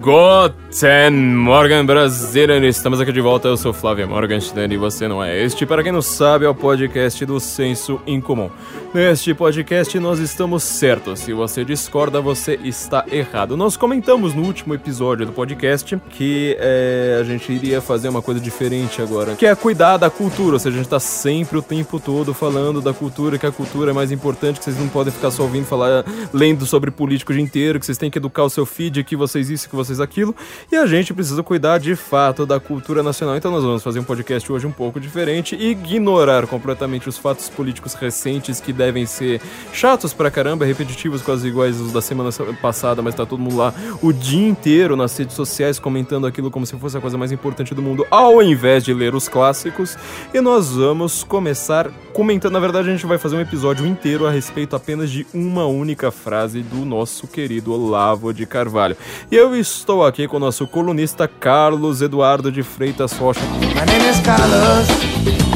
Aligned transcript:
Guten 0.00 1.10
Morgen, 1.34 1.84
Brasília! 1.84 2.56
Estamos 2.68 3.00
aqui 3.00 3.10
de 3.10 3.20
volta. 3.20 3.48
Eu 3.48 3.56
sou 3.56 3.72
Flávio 3.72 4.08
Morgenstern 4.08 4.72
e 4.72 4.78
você 4.78 5.08
não 5.08 5.22
é 5.22 5.42
este. 5.42 5.66
Para 5.66 5.82
quem 5.82 5.90
não 5.90 6.00
sabe, 6.00 6.44
é 6.44 6.48
o 6.48 6.54
podcast 6.54 7.26
do 7.26 7.40
Senso 7.40 8.00
Incomum. 8.06 8.48
Neste 8.94 9.34
podcast 9.34 9.98
nós 9.98 10.18
estamos 10.18 10.62
certos. 10.62 11.20
Se 11.20 11.34
você 11.34 11.62
discorda, 11.62 12.22
você 12.22 12.58
está 12.64 13.04
errado. 13.12 13.54
Nós 13.54 13.76
comentamos 13.76 14.32
no 14.32 14.42
último 14.42 14.72
episódio 14.72 15.26
do 15.26 15.32
podcast 15.32 16.00
que 16.08 16.56
é, 16.58 17.18
a 17.20 17.24
gente 17.24 17.52
iria 17.52 17.82
fazer 17.82 18.08
uma 18.08 18.22
coisa 18.22 18.40
diferente 18.40 19.02
agora, 19.02 19.36
que 19.36 19.44
é 19.44 19.54
cuidar 19.54 19.98
da 19.98 20.08
cultura. 20.08 20.54
Ou 20.54 20.58
seja, 20.58 20.74
a 20.74 20.78
gente 20.78 20.86
está 20.86 20.98
sempre 20.98 21.58
o 21.58 21.62
tempo 21.62 22.00
todo 22.00 22.32
falando 22.32 22.80
da 22.80 22.94
cultura, 22.94 23.36
que 23.38 23.44
a 23.44 23.52
cultura 23.52 23.90
é 23.90 23.92
mais 23.92 24.10
importante, 24.10 24.58
que 24.58 24.64
vocês 24.64 24.78
não 24.78 24.88
podem 24.88 25.12
ficar 25.12 25.30
só 25.30 25.42
ouvindo 25.42 25.66
falar, 25.66 26.02
lendo 26.32 26.64
sobre 26.64 26.90
político 26.90 27.30
o 27.30 27.34
dia 27.34 27.44
inteiro, 27.44 27.78
que 27.78 27.84
vocês 27.84 27.98
têm 27.98 28.10
que 28.10 28.16
educar 28.16 28.44
o 28.44 28.50
seu 28.50 28.64
feed, 28.64 29.04
que 29.04 29.16
vocês 29.16 29.50
isso, 29.50 29.68
que 29.68 29.76
vocês 29.76 30.00
aquilo, 30.00 30.34
e 30.72 30.76
a 30.76 30.86
gente 30.86 31.12
precisa 31.12 31.42
cuidar 31.42 31.76
de 31.76 31.94
fato 31.94 32.46
da 32.46 32.58
cultura 32.58 33.02
nacional. 33.02 33.36
Então 33.36 33.50
nós 33.50 33.62
vamos 33.62 33.82
fazer 33.82 34.00
um 34.00 34.04
podcast 34.04 34.50
hoje 34.50 34.66
um 34.66 34.72
pouco 34.72 34.98
diferente 34.98 35.54
e 35.54 35.72
ignorar 35.72 36.46
completamente 36.46 37.06
os 37.06 37.18
fatos 37.18 37.50
políticos 37.50 37.92
recentes 37.92 38.60
que 38.60 38.77
devem 38.78 39.04
ser 39.04 39.40
chatos 39.72 40.14
pra 40.14 40.30
caramba, 40.30 40.64
repetitivos, 40.64 41.20
quase 41.20 41.48
iguais 41.48 41.78
os 41.80 41.92
da 41.92 42.00
semana 42.00 42.30
passada, 42.62 43.02
mas 43.02 43.14
tá 43.14 43.26
todo 43.26 43.40
mundo 43.40 43.56
lá 43.56 43.74
o 44.00 44.12
dia 44.12 44.48
inteiro 44.48 44.96
nas 44.96 45.16
redes 45.16 45.34
sociais 45.34 45.78
comentando 45.78 46.26
aquilo 46.26 46.50
como 46.50 46.64
se 46.64 46.76
fosse 46.76 46.96
a 46.96 47.00
coisa 47.00 47.18
mais 47.18 47.32
importante 47.32 47.74
do 47.74 47.82
mundo, 47.82 48.06
ao 48.10 48.42
invés 48.42 48.84
de 48.84 48.94
ler 48.94 49.14
os 49.14 49.28
clássicos. 49.28 49.96
E 50.32 50.40
nós 50.40 50.70
vamos 50.70 51.24
começar 51.24 51.90
comentando, 52.12 52.52
na 52.52 52.60
verdade 52.60 52.88
a 52.88 52.92
gente 52.92 53.06
vai 53.06 53.18
fazer 53.18 53.36
um 53.36 53.40
episódio 53.40 53.86
inteiro 53.86 54.26
a 54.26 54.30
respeito 54.30 54.74
apenas 54.74 55.10
de 55.10 55.26
uma 55.34 55.66
única 55.66 56.10
frase 56.10 56.62
do 56.62 56.84
nosso 56.84 57.26
querido 57.26 57.72
Olavo 57.72 58.32
de 58.32 58.46
Carvalho. 58.46 58.96
E 59.30 59.36
eu 59.36 59.56
estou 59.56 60.06
aqui 60.06 60.28
com 60.28 60.36
o 60.36 60.40
nosso 60.40 60.66
colunista 60.66 61.26
Carlos 61.28 62.00
Eduardo 62.00 62.50
de 62.50 62.62
Freitas 62.62 63.12
Rocha. 63.12 63.40
My 63.40 63.86
name 63.86 64.08
is 64.08 64.20
Carlos. 64.20 65.47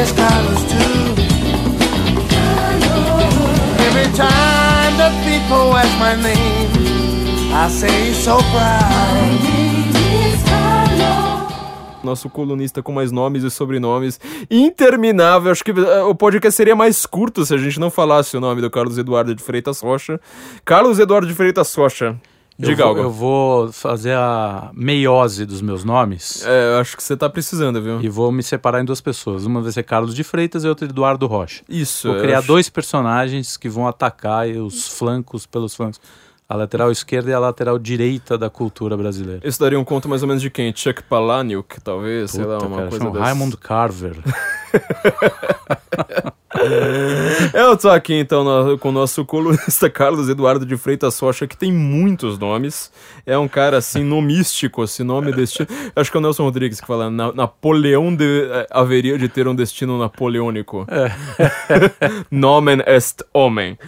Is 0.00 0.12
Carlos 0.12 0.62
too. 0.70 1.14
Every 3.86 4.08
time 4.14 4.92
that 5.00 5.12
people 5.24 5.74
ask 5.74 5.92
my 5.98 6.14
name, 6.16 6.70
I 7.52 7.68
say 7.68 8.12
so 8.12 8.36
proud 8.52 9.56
nosso 12.06 12.30
colunista 12.30 12.82
com 12.82 12.92
mais 12.92 13.10
nomes 13.10 13.42
e 13.42 13.50
sobrenomes 13.50 14.20
interminável. 14.48 15.50
Acho 15.50 15.64
que 15.64 15.72
eh, 15.72 16.02
o 16.02 16.14
podcast 16.14 16.56
seria 16.56 16.76
mais 16.76 17.04
curto 17.04 17.44
se 17.44 17.52
a 17.52 17.58
gente 17.58 17.80
não 17.80 17.90
falasse 17.90 18.36
o 18.36 18.40
nome 18.40 18.62
do 18.62 18.70
Carlos 18.70 18.96
Eduardo 18.96 19.34
de 19.34 19.42
Freitas 19.42 19.80
Rocha. 19.80 20.20
Carlos 20.64 21.00
Eduardo 21.00 21.26
de 21.26 21.34
Freitas 21.34 21.74
Rocha. 21.74 22.16
Diga 22.58 22.82
eu 22.82 22.88
algo. 22.88 23.00
Eu 23.00 23.10
vou 23.10 23.72
fazer 23.72 24.14
a 24.14 24.70
meiose 24.72 25.44
dos 25.44 25.60
meus 25.60 25.84
nomes. 25.84 26.44
É, 26.46 26.74
eu 26.74 26.80
acho 26.80 26.96
que 26.96 27.02
você 27.02 27.16
tá 27.16 27.28
precisando, 27.28 27.82
viu? 27.82 28.00
E 28.00 28.08
vou 28.08 28.32
me 28.32 28.42
separar 28.42 28.80
em 28.80 28.84
duas 28.84 29.00
pessoas. 29.00 29.44
Uma 29.44 29.60
vai 29.60 29.72
ser 29.72 29.82
Carlos 29.82 30.14
de 30.14 30.24
Freitas 30.24 30.64
e 30.64 30.68
outra 30.68 30.86
Eduardo 30.86 31.26
Rocha. 31.26 31.62
Isso. 31.68 32.08
Vou 32.08 32.20
criar 32.20 32.38
acho... 32.38 32.48
dois 32.48 32.68
personagens 32.68 33.56
que 33.56 33.68
vão 33.68 33.86
atacar 33.86 34.48
os 34.48 34.88
flancos 34.88 35.44
pelos 35.46 35.74
flancos. 35.74 36.00
A 36.48 36.54
lateral 36.54 36.92
esquerda 36.92 37.30
e 37.30 37.34
a 37.34 37.40
lateral 37.40 37.78
direita 37.78 38.38
da 38.38 38.48
cultura 38.48 38.96
brasileira. 38.96 39.40
Isso 39.44 39.58
daria 39.58 39.80
um 39.80 39.84
conto 39.84 40.08
mais 40.08 40.22
ou 40.22 40.28
menos 40.28 40.40
de 40.40 40.48
quem? 40.48 40.72
Chuck 40.74 41.02
Palahniuk, 41.02 41.80
talvez? 41.80 42.30
Puta, 42.30 42.42
sei 42.42 42.52
lá, 42.52 42.58
uma 42.58 42.76
cara, 42.76 42.88
coisa 42.88 43.10
desse. 43.10 43.18
Raymond 43.18 43.56
Carver. 43.56 44.16
Eu 47.52 47.76
tô 47.76 47.90
aqui 47.90 48.14
então 48.14 48.44
no, 48.44 48.78
com 48.78 48.88
o 48.88 48.92
nosso 48.92 49.24
colunista 49.24 49.90
Carlos 49.90 50.28
Eduardo 50.28 50.64
de 50.64 50.76
Freitas 50.76 51.18
Rocha, 51.18 51.46
que 51.46 51.56
tem 51.56 51.72
muitos 51.72 52.38
nomes. 52.38 52.90
É 53.24 53.36
um 53.36 53.48
cara 53.48 53.78
assim, 53.78 54.02
nomístico, 54.02 54.84
esse 54.84 55.02
nome 55.02 55.32
destino. 55.32 55.68
Acho 55.94 56.10
que 56.10 56.16
é 56.16 56.20
o 56.20 56.22
Nelson 56.22 56.44
Rodrigues 56.44 56.80
que 56.80 56.86
fala: 56.86 57.10
Na, 57.10 57.32
Napoleão 57.32 58.14
de, 58.14 58.48
eh, 58.50 58.66
haveria 58.70 59.18
de 59.18 59.28
ter 59.28 59.46
um 59.48 59.54
destino 59.54 59.98
napoleônico. 59.98 60.86
É. 60.88 61.10
Nomen 62.30 62.82
est 62.86 63.22
homem 63.32 63.78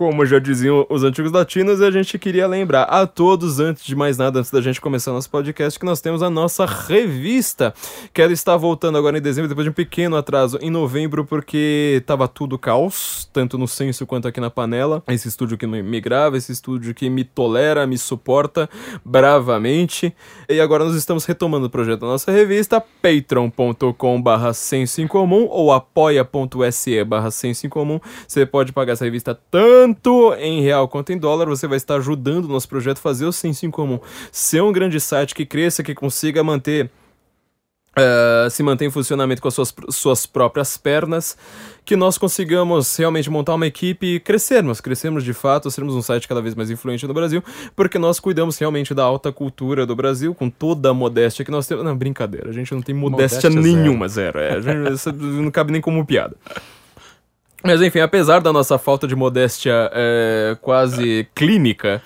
como 0.00 0.24
já 0.24 0.38
diziam 0.38 0.86
os 0.88 1.04
antigos 1.04 1.30
latinos, 1.30 1.82
a 1.82 1.90
gente 1.90 2.18
queria 2.18 2.46
lembrar 2.46 2.84
a 2.84 3.06
todos, 3.06 3.60
antes 3.60 3.84
de 3.84 3.94
mais 3.94 4.16
nada, 4.16 4.38
antes 4.38 4.50
da 4.50 4.62
gente 4.62 4.80
começar 4.80 5.12
nosso 5.12 5.28
podcast, 5.28 5.78
que 5.78 5.84
nós 5.84 6.00
temos 6.00 6.22
a 6.22 6.30
nossa 6.30 6.64
revista, 6.64 7.74
que 8.10 8.22
ela 8.22 8.32
está 8.32 8.56
voltando 8.56 8.96
agora 8.96 9.18
em 9.18 9.20
dezembro, 9.20 9.46
depois 9.46 9.66
de 9.66 9.68
um 9.68 9.74
pequeno 9.74 10.16
atraso 10.16 10.58
em 10.62 10.70
novembro, 10.70 11.26
porque 11.26 12.02
tava 12.06 12.26
tudo 12.26 12.58
caos, 12.58 13.28
tanto 13.30 13.58
no 13.58 13.68
senso 13.68 14.06
quanto 14.06 14.26
aqui 14.26 14.40
na 14.40 14.48
panela. 14.48 15.02
Esse 15.06 15.28
estúdio 15.28 15.58
que 15.58 15.66
me 15.66 16.00
grava, 16.00 16.38
esse 16.38 16.50
estúdio 16.50 16.94
que 16.94 17.10
me 17.10 17.22
tolera, 17.22 17.86
me 17.86 17.98
suporta 17.98 18.70
bravamente. 19.04 20.16
E 20.48 20.62
agora 20.62 20.82
nós 20.82 20.94
estamos 20.94 21.26
retomando 21.26 21.66
o 21.66 21.70
projeto 21.70 22.00
da 22.00 22.06
nossa 22.06 22.32
revista, 22.32 22.82
patreon.com 23.02 24.22
barra 24.22 24.54
senso 24.54 25.02
em 25.02 25.06
comum 25.06 25.46
ou 25.50 25.70
apoia.se 25.70 27.04
barra 27.04 27.30
senso 27.30 27.66
em 27.66 27.68
comum. 27.68 28.00
Você 28.26 28.46
pode 28.46 28.72
pagar 28.72 28.94
essa 28.94 29.04
revista 29.04 29.38
tanto 29.50 29.89
tanto 29.92 30.34
em 30.34 30.62
real 30.62 30.88
quanto 30.88 31.12
em 31.12 31.18
dólar, 31.18 31.46
você 31.46 31.66
vai 31.66 31.76
estar 31.76 31.96
ajudando 31.96 32.44
o 32.44 32.48
nosso 32.48 32.68
projeto 32.68 32.98
a 32.98 33.00
fazer 33.00 33.24
o 33.24 33.32
Senso 33.32 33.66
em 33.66 33.70
Comum 33.70 33.98
ser 34.30 34.62
um 34.62 34.72
grande 34.72 35.00
site 35.00 35.34
que 35.34 35.44
cresça, 35.44 35.82
que 35.82 35.94
consiga 35.94 36.42
manter 36.42 36.90
Uh, 37.98 38.48
se 38.48 38.62
mantém 38.62 38.86
em 38.86 38.90
funcionamento 38.90 39.42
com 39.42 39.48
as 39.48 39.54
suas, 39.54 39.74
suas 39.90 40.24
próprias 40.24 40.76
pernas, 40.76 41.36
que 41.84 41.96
nós 41.96 42.16
consigamos 42.16 42.96
realmente 42.96 43.28
montar 43.28 43.52
uma 43.52 43.66
equipe 43.66 44.14
e 44.14 44.20
crescermos, 44.20 44.80
crescermos 44.80 45.24
de 45.24 45.32
fato, 45.32 45.68
sermos 45.72 45.96
um 45.96 46.00
site 46.00 46.28
cada 46.28 46.40
vez 46.40 46.54
mais 46.54 46.70
influente 46.70 47.04
no 47.04 47.12
Brasil, 47.12 47.42
porque 47.74 47.98
nós 47.98 48.20
cuidamos 48.20 48.56
realmente 48.56 48.94
da 48.94 49.02
alta 49.02 49.32
cultura 49.32 49.84
do 49.84 49.96
Brasil, 49.96 50.32
com 50.32 50.48
toda 50.48 50.90
a 50.90 50.94
modéstia 50.94 51.44
que 51.44 51.50
nós 51.50 51.66
temos. 51.66 51.84
Não, 51.84 51.96
brincadeira, 51.96 52.50
a 52.50 52.52
gente 52.52 52.72
não 52.72 52.80
tem 52.80 52.94
modéstia, 52.94 53.50
modéstia 53.50 53.74
nenhuma, 53.74 54.06
zero. 54.06 54.38
zero. 54.38 54.86
É, 54.86 54.96
gente, 54.96 55.12
não 55.16 55.50
cabe 55.50 55.72
nem 55.72 55.80
como 55.80 56.06
piada. 56.06 56.36
Mas 57.62 57.82
enfim, 57.82 58.00
apesar 58.00 58.40
da 58.40 58.52
nossa 58.52 58.78
falta 58.78 59.06
de 59.06 59.14
modéstia 59.14 59.90
é, 59.92 60.56
quase 60.62 61.28
clínica, 61.34 62.02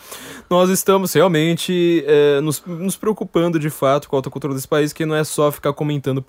nós 0.51 0.69
estamos 0.69 1.13
realmente 1.13 2.05
é, 2.07 2.41
nos, 2.41 2.63
nos, 2.67 2.97
preocupando 2.97 3.59
de 3.59 3.71
fato 3.71 4.09
com 4.09 4.17
a 4.17 4.19
alta 4.19 4.31
cultura 4.31 4.53
desse 4.53 4.67
país, 4.67 4.93
que 4.93 5.07
não 5.07 5.15
é 5.15 5.23
só 5.23 5.53
ficar 5.53 5.73
comentando, 5.73 6.25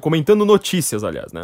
comentando 0.00 0.44
notícias, 0.44 1.02
aliás, 1.02 1.32
né? 1.32 1.42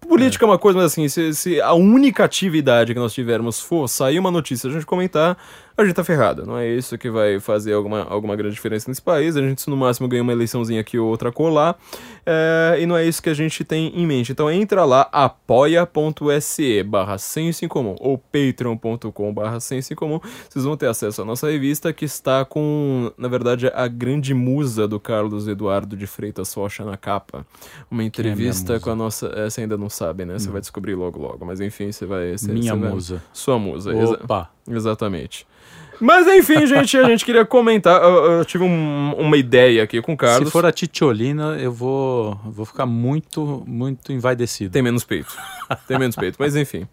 Política 0.00 0.44
é. 0.44 0.46
é 0.46 0.50
uma 0.50 0.58
coisa, 0.58 0.78
mas 0.78 0.92
assim, 0.92 1.08
se, 1.08 1.32
se, 1.32 1.60
a 1.60 1.72
única 1.72 2.24
atividade 2.24 2.92
que 2.92 2.98
nós 3.00 3.14
tivermos 3.14 3.60
for 3.60 3.88
sair 3.88 4.18
uma 4.18 4.30
notícia, 4.30 4.68
a 4.68 4.72
gente 4.72 4.84
comentar, 4.84 5.38
a 5.76 5.84
gente 5.84 5.94
tá 5.94 6.04
ferrado. 6.04 6.44
Não 6.44 6.58
é 6.58 6.68
isso 6.68 6.98
que 6.98 7.10
vai 7.10 7.40
fazer 7.40 7.72
alguma, 7.72 8.02
alguma 8.02 8.36
grande 8.36 8.54
diferença 8.54 8.90
nesse 8.90 9.00
país. 9.00 9.36
A 9.36 9.40
gente, 9.40 9.68
no 9.68 9.76
máximo, 9.76 10.06
ganha 10.06 10.22
uma 10.22 10.32
eleiçãozinha 10.32 10.80
aqui 10.80 10.98
ou 10.98 11.08
outra 11.08 11.32
colar. 11.32 11.78
É, 12.26 12.78
e 12.80 12.86
não 12.86 12.96
é 12.96 13.04
isso 13.04 13.22
que 13.22 13.30
a 13.30 13.34
gente 13.34 13.64
tem 13.64 13.88
em 13.94 14.06
mente. 14.06 14.32
Então 14.32 14.50
entra 14.50 14.84
lá, 14.84 15.08
apoia.se 15.10 16.82
barra 16.82 17.18
senso 17.18 17.64
em 17.64 17.68
comum 17.68 17.96
ou 18.00 18.18
patreon.com 18.18 19.32
barra 19.32 19.60
senso 19.60 19.92
em 19.92 19.96
comum. 19.96 20.20
Vocês 20.48 20.64
vão 20.64 20.76
ter 20.76 20.86
acesso 20.86 21.22
à 21.22 21.24
nossa 21.24 21.50
revista 21.50 21.92
que 21.92 22.04
está 22.04 22.44
com, 22.44 23.10
na 23.16 23.28
verdade, 23.28 23.70
a 23.74 23.88
grande 23.88 24.34
musa 24.34 24.86
do 24.86 25.00
Carlos 25.00 25.48
Eduardo 25.48 25.96
de 25.96 26.06
Freitas 26.06 26.52
Rocha 26.52 26.84
na 26.84 26.96
capa. 26.96 27.46
Uma 27.90 28.02
é 28.02 28.06
entrevista 28.06 28.74
é 28.74 28.78
com 28.80 28.90
a 28.90 28.96
nossa... 28.96 29.28
Essa 29.34 29.60
ainda 29.60 29.76
não 29.76 29.88
sabe, 29.88 30.24
né? 30.24 30.38
Você 30.38 30.50
vai 30.50 30.60
descobrir 30.60 30.94
logo 30.94 31.18
logo. 31.18 31.44
Mas 31.44 31.60
enfim, 31.60 31.90
você 31.90 32.04
vai... 32.04 32.36
Você, 32.36 32.52
Minha 32.52 32.74
você 32.74 32.88
musa. 32.88 33.14
Vai... 33.14 33.24
Sua 33.32 33.58
musa. 33.58 33.92
Opa! 33.94 34.42
Exa 34.42 34.61
exatamente. 34.68 35.46
Mas 36.02 36.26
enfim, 36.26 36.66
gente, 36.66 36.98
a 36.98 37.04
gente 37.04 37.24
queria 37.24 37.44
comentar. 37.44 38.02
Eu, 38.02 38.32
eu 38.38 38.44
tive 38.44 38.64
um, 38.64 39.14
uma 39.16 39.36
ideia 39.36 39.84
aqui 39.84 40.02
com 40.02 40.14
o 40.14 40.16
Carlos. 40.16 40.48
Se 40.48 40.52
for 40.52 40.66
a 40.66 40.72
Titiolina, 40.72 41.56
eu 41.60 41.70
vou, 41.70 42.34
vou 42.44 42.66
ficar 42.66 42.86
muito, 42.86 43.62
muito 43.68 44.12
envaidecido. 44.12 44.72
Tem 44.72 44.82
menos 44.82 45.04
peito. 45.04 45.32
Tem 45.86 46.00
menos 46.00 46.16
peito, 46.16 46.36
mas 46.40 46.56
enfim. 46.56 46.88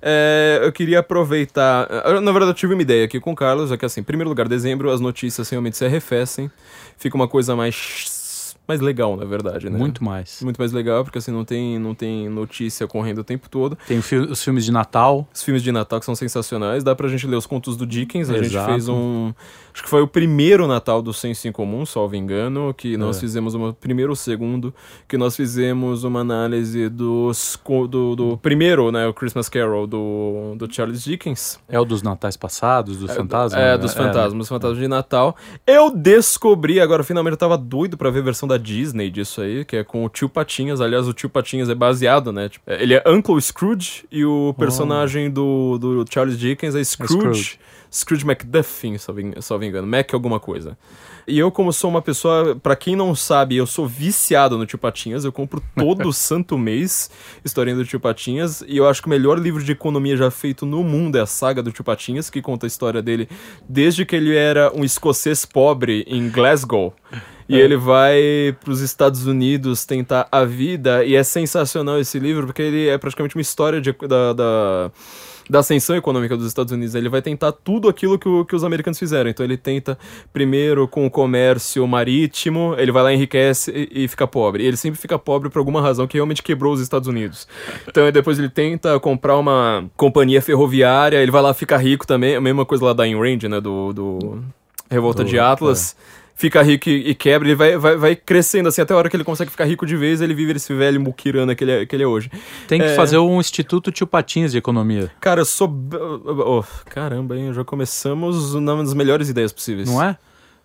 É, 0.00 0.60
eu 0.62 0.70
queria 0.70 1.00
aproveitar. 1.00 1.88
Na 2.22 2.30
verdade, 2.30 2.52
eu 2.52 2.54
tive 2.54 2.74
uma 2.74 2.82
ideia 2.82 3.04
aqui 3.04 3.18
com 3.18 3.32
o 3.32 3.34
Carlos. 3.34 3.72
É 3.72 3.76
que 3.76 3.84
assim, 3.84 4.00
em 4.00 4.04
primeiro 4.04 4.28
lugar, 4.28 4.46
dezembro, 4.46 4.92
as 4.92 5.00
notícias 5.00 5.50
realmente 5.50 5.76
se 5.76 5.84
arrefecem. 5.84 6.48
Fica 6.96 7.16
uma 7.16 7.26
coisa 7.26 7.56
mais 7.56 8.21
mais 8.66 8.80
legal, 8.80 9.16
na 9.16 9.24
verdade, 9.24 9.68
né? 9.68 9.76
Muito 9.76 10.02
mais. 10.04 10.40
Muito 10.42 10.58
mais 10.58 10.72
legal, 10.72 11.04
porque 11.04 11.18
assim, 11.18 11.30
não 11.30 11.44
tem, 11.44 11.78
não 11.78 11.94
tem 11.94 12.28
notícia 12.28 12.86
correndo 12.86 13.18
o 13.18 13.24
tempo 13.24 13.48
todo. 13.48 13.76
Tem 13.86 13.98
os 13.98 14.42
filmes 14.42 14.64
de 14.64 14.72
Natal. 14.72 15.28
Os 15.34 15.42
filmes 15.42 15.62
de 15.62 15.72
Natal 15.72 15.98
que 15.98 16.06
são 16.06 16.14
sensacionais. 16.14 16.84
Dá 16.84 16.94
pra 16.94 17.08
gente 17.08 17.26
ler 17.26 17.36
os 17.36 17.46
contos 17.46 17.76
do 17.76 17.86
Dickens. 17.86 18.30
A 18.30 18.34
Exato. 18.38 18.48
gente 18.48 18.64
fez 18.66 18.88
um 18.88 19.32
Acho 19.72 19.82
que 19.82 19.88
foi 19.88 20.02
o 20.02 20.06
primeiro 20.06 20.66
Natal 20.66 21.00
do 21.00 21.12
Senso 21.14 21.48
em 21.48 21.52
Comum, 21.52 21.86
salvo 21.86 22.14
engano, 22.14 22.74
que 22.74 22.96
nós 22.96 23.16
É. 23.16 23.20
fizemos 23.20 23.54
uma. 23.54 23.72
Primeiro 23.72 24.10
ou 24.12 24.16
segundo, 24.16 24.74
que 25.08 25.16
nós 25.16 25.34
fizemos 25.34 26.04
uma 26.04 26.20
análise 26.20 26.88
dos, 26.88 27.58
do, 27.88 28.14
do 28.14 28.36
primeiro, 28.38 28.92
né? 28.92 29.06
O 29.06 29.14
Christmas 29.14 29.48
Carol 29.48 29.86
do, 29.86 30.54
do 30.56 30.72
Charles 30.72 31.02
Dickens. 31.02 31.58
É 31.68 31.80
o 31.80 31.84
dos 31.84 32.02
natais 32.02 32.36
passados, 32.36 32.98
dos 32.98 33.12
fantasmas? 33.14 33.54
É, 33.60 33.72
né? 33.72 33.78
dos 33.78 33.94
fantasmas, 33.94 34.34
dos 34.34 34.48
fantasmas 34.48 34.78
de 34.78 34.88
Natal. 34.88 35.34
Eu 35.66 35.90
descobri, 35.90 36.80
agora 36.80 37.02
finalmente 37.02 37.32
eu 37.32 37.38
tava 37.38 37.56
doido 37.56 37.96
pra 37.96 38.10
ver 38.10 38.20
a 38.20 38.22
versão 38.22 38.46
da 38.48 38.56
Disney 38.58 39.10
disso 39.10 39.40
aí, 39.40 39.64
que 39.64 39.76
é 39.76 39.84
com 39.84 40.04
o 40.04 40.08
tio 40.08 40.28
Patinhas. 40.28 40.80
Aliás, 40.80 41.08
o 41.08 41.12
tio 41.12 41.30
Patinhas 41.30 41.68
é 41.70 41.74
baseado, 41.74 42.30
né? 42.32 42.48
tipo, 42.48 42.70
ele 42.70 42.94
é 42.94 43.02
Uncle 43.06 43.40
Scrooge 43.40 44.04
e 44.12 44.24
o 44.24 44.54
personagem 44.58 45.30
do, 45.30 45.78
do 45.78 46.04
Charles 46.10 46.38
Dickens 46.38 46.74
é 46.74 46.84
Scrooge. 46.84 47.16
Scrooge. 47.18 47.58
Scrooge 47.92 48.24
McDuffin, 48.24 48.96
se 48.96 49.08
eu 49.10 49.58
me 49.58 49.66
engano. 49.66 49.86
Mac 49.86 50.14
alguma 50.14 50.40
coisa. 50.40 50.78
E 51.28 51.38
eu, 51.38 51.52
como 51.52 51.72
sou 51.72 51.90
uma 51.90 52.00
pessoa, 52.02 52.56
pra 52.56 52.74
quem 52.74 52.96
não 52.96 53.14
sabe, 53.14 53.56
eu 53.56 53.66
sou 53.66 53.86
viciado 53.86 54.56
no 54.56 54.64
Tio 54.66 54.78
Patinhas. 54.78 55.24
Eu 55.24 55.30
compro 55.30 55.62
todo 55.76 56.10
santo 56.14 56.56
mês 56.56 57.10
historinha 57.44 57.76
do 57.76 57.84
Tio 57.84 58.00
Patinhas. 58.00 58.64
E 58.66 58.76
eu 58.78 58.88
acho 58.88 59.00
que 59.02 59.06
o 59.06 59.10
melhor 59.10 59.38
livro 59.38 59.62
de 59.62 59.70
economia 59.72 60.16
já 60.16 60.30
feito 60.30 60.64
no 60.64 60.82
mundo 60.82 61.16
é 61.16 61.20
a 61.20 61.26
saga 61.26 61.62
do 61.62 61.70
Tio 61.70 61.84
Patinhas, 61.84 62.30
que 62.30 62.40
conta 62.40 62.66
a 62.66 62.68
história 62.68 63.02
dele 63.02 63.28
desde 63.68 64.04
que 64.06 64.16
ele 64.16 64.34
era 64.34 64.72
um 64.74 64.82
escocês 64.84 65.44
pobre 65.44 66.04
em 66.08 66.28
Glasgow. 66.30 66.94
E 67.48 67.56
ele 67.56 67.76
vai 67.76 68.56
pros 68.64 68.80
Estados 68.80 69.26
Unidos 69.26 69.84
tentar 69.84 70.26
a 70.32 70.42
vida. 70.44 71.04
E 71.04 71.14
é 71.14 71.22
sensacional 71.22 71.98
esse 72.00 72.18
livro, 72.18 72.46
porque 72.46 72.62
ele 72.62 72.88
é 72.88 72.96
praticamente 72.96 73.36
uma 73.36 73.42
história 73.42 73.78
de- 73.80 73.92
da- 74.08 74.32
da 74.32 74.90
da 75.50 75.58
ascensão 75.58 75.96
econômica 75.96 76.36
dos 76.36 76.46
Estados 76.46 76.72
Unidos. 76.72 76.94
Ele 76.94 77.08
vai 77.08 77.20
tentar 77.22 77.52
tudo 77.52 77.88
aquilo 77.88 78.18
que, 78.18 78.28
o- 78.28 78.44
que 78.44 78.54
os 78.56 78.64
americanos 78.64 78.98
fizeram. 78.98 79.28
Então 79.30 79.44
ele 79.44 79.56
tenta 79.56 79.98
primeiro 80.32 80.86
com 80.88 81.04
o 81.06 81.10
comércio 81.10 81.86
marítimo, 81.86 82.74
ele 82.78 82.92
vai 82.92 83.02
lá 83.02 83.12
enriquece 83.12 83.70
e, 83.92 84.04
e 84.04 84.08
fica 84.08 84.26
pobre. 84.26 84.62
E 84.64 84.66
ele 84.66 84.76
sempre 84.76 85.00
fica 85.00 85.18
pobre 85.18 85.50
por 85.50 85.58
alguma 85.58 85.80
razão 85.82 86.06
que 86.06 86.16
realmente 86.16 86.42
quebrou 86.42 86.72
os 86.72 86.80
Estados 86.80 87.08
Unidos. 87.08 87.46
Então 87.88 88.10
depois 88.10 88.38
ele 88.38 88.48
tenta 88.48 88.98
comprar 89.00 89.36
uma 89.36 89.84
companhia 89.96 90.40
ferroviária, 90.42 91.18
ele 91.18 91.30
vai 91.30 91.42
lá 91.42 91.52
ficar 91.54 91.78
rico 91.78 92.06
também, 92.06 92.34
a 92.36 92.40
mesma 92.40 92.64
coisa 92.64 92.84
lá 92.84 92.92
da 92.92 93.02
Ayn 93.04 93.16
Rand, 93.18 93.48
né, 93.48 93.60
do, 93.60 93.92
do 93.92 94.42
Revolta 94.90 95.22
Do- 95.24 95.28
de 95.30 95.38
Atlas. 95.38 95.96
Fica 96.34 96.62
rico 96.62 96.88
e, 96.88 97.10
e 97.10 97.14
quebra, 97.14 97.46
ele 97.48 97.54
vai, 97.54 97.76
vai, 97.76 97.96
vai 97.96 98.16
crescendo 98.16 98.68
assim, 98.68 98.80
até 98.80 98.92
a 98.94 98.96
hora 98.96 99.08
que 99.08 99.14
ele 99.16 99.22
consegue 99.24 99.50
ficar 99.50 99.64
rico 99.64 99.84
de 99.86 99.96
vez, 99.96 100.20
ele 100.20 100.34
vive 100.34 100.52
esse 100.52 100.72
velho 100.74 101.00
muquirana 101.00 101.54
que 101.54 101.62
ele 101.62 101.70
é, 101.72 101.86
que 101.86 101.94
ele 101.94 102.02
é 102.02 102.06
hoje. 102.06 102.30
Tem 102.66 102.80
que 102.80 102.86
É. 102.86 102.94
fazer 102.96 103.18
um 103.18 103.38
Instituto 103.38 103.92
Tio 103.92 104.06
Patinhas 104.06 104.50
de 104.52 104.58
Economia, 104.58 105.10
Cara, 105.20 105.40
eu 105.42 105.44
sou. 105.44 105.68
oh, 105.92 106.64
caramba, 106.90 107.36
hein? 107.36 107.52
Já 107.52 107.64
começamos 107.64 108.54
das 108.54 108.94
melhores 108.94 109.28
ideias 109.28 109.52
possíveis. 109.52 109.88
não 109.88 110.02
é? 110.02 110.16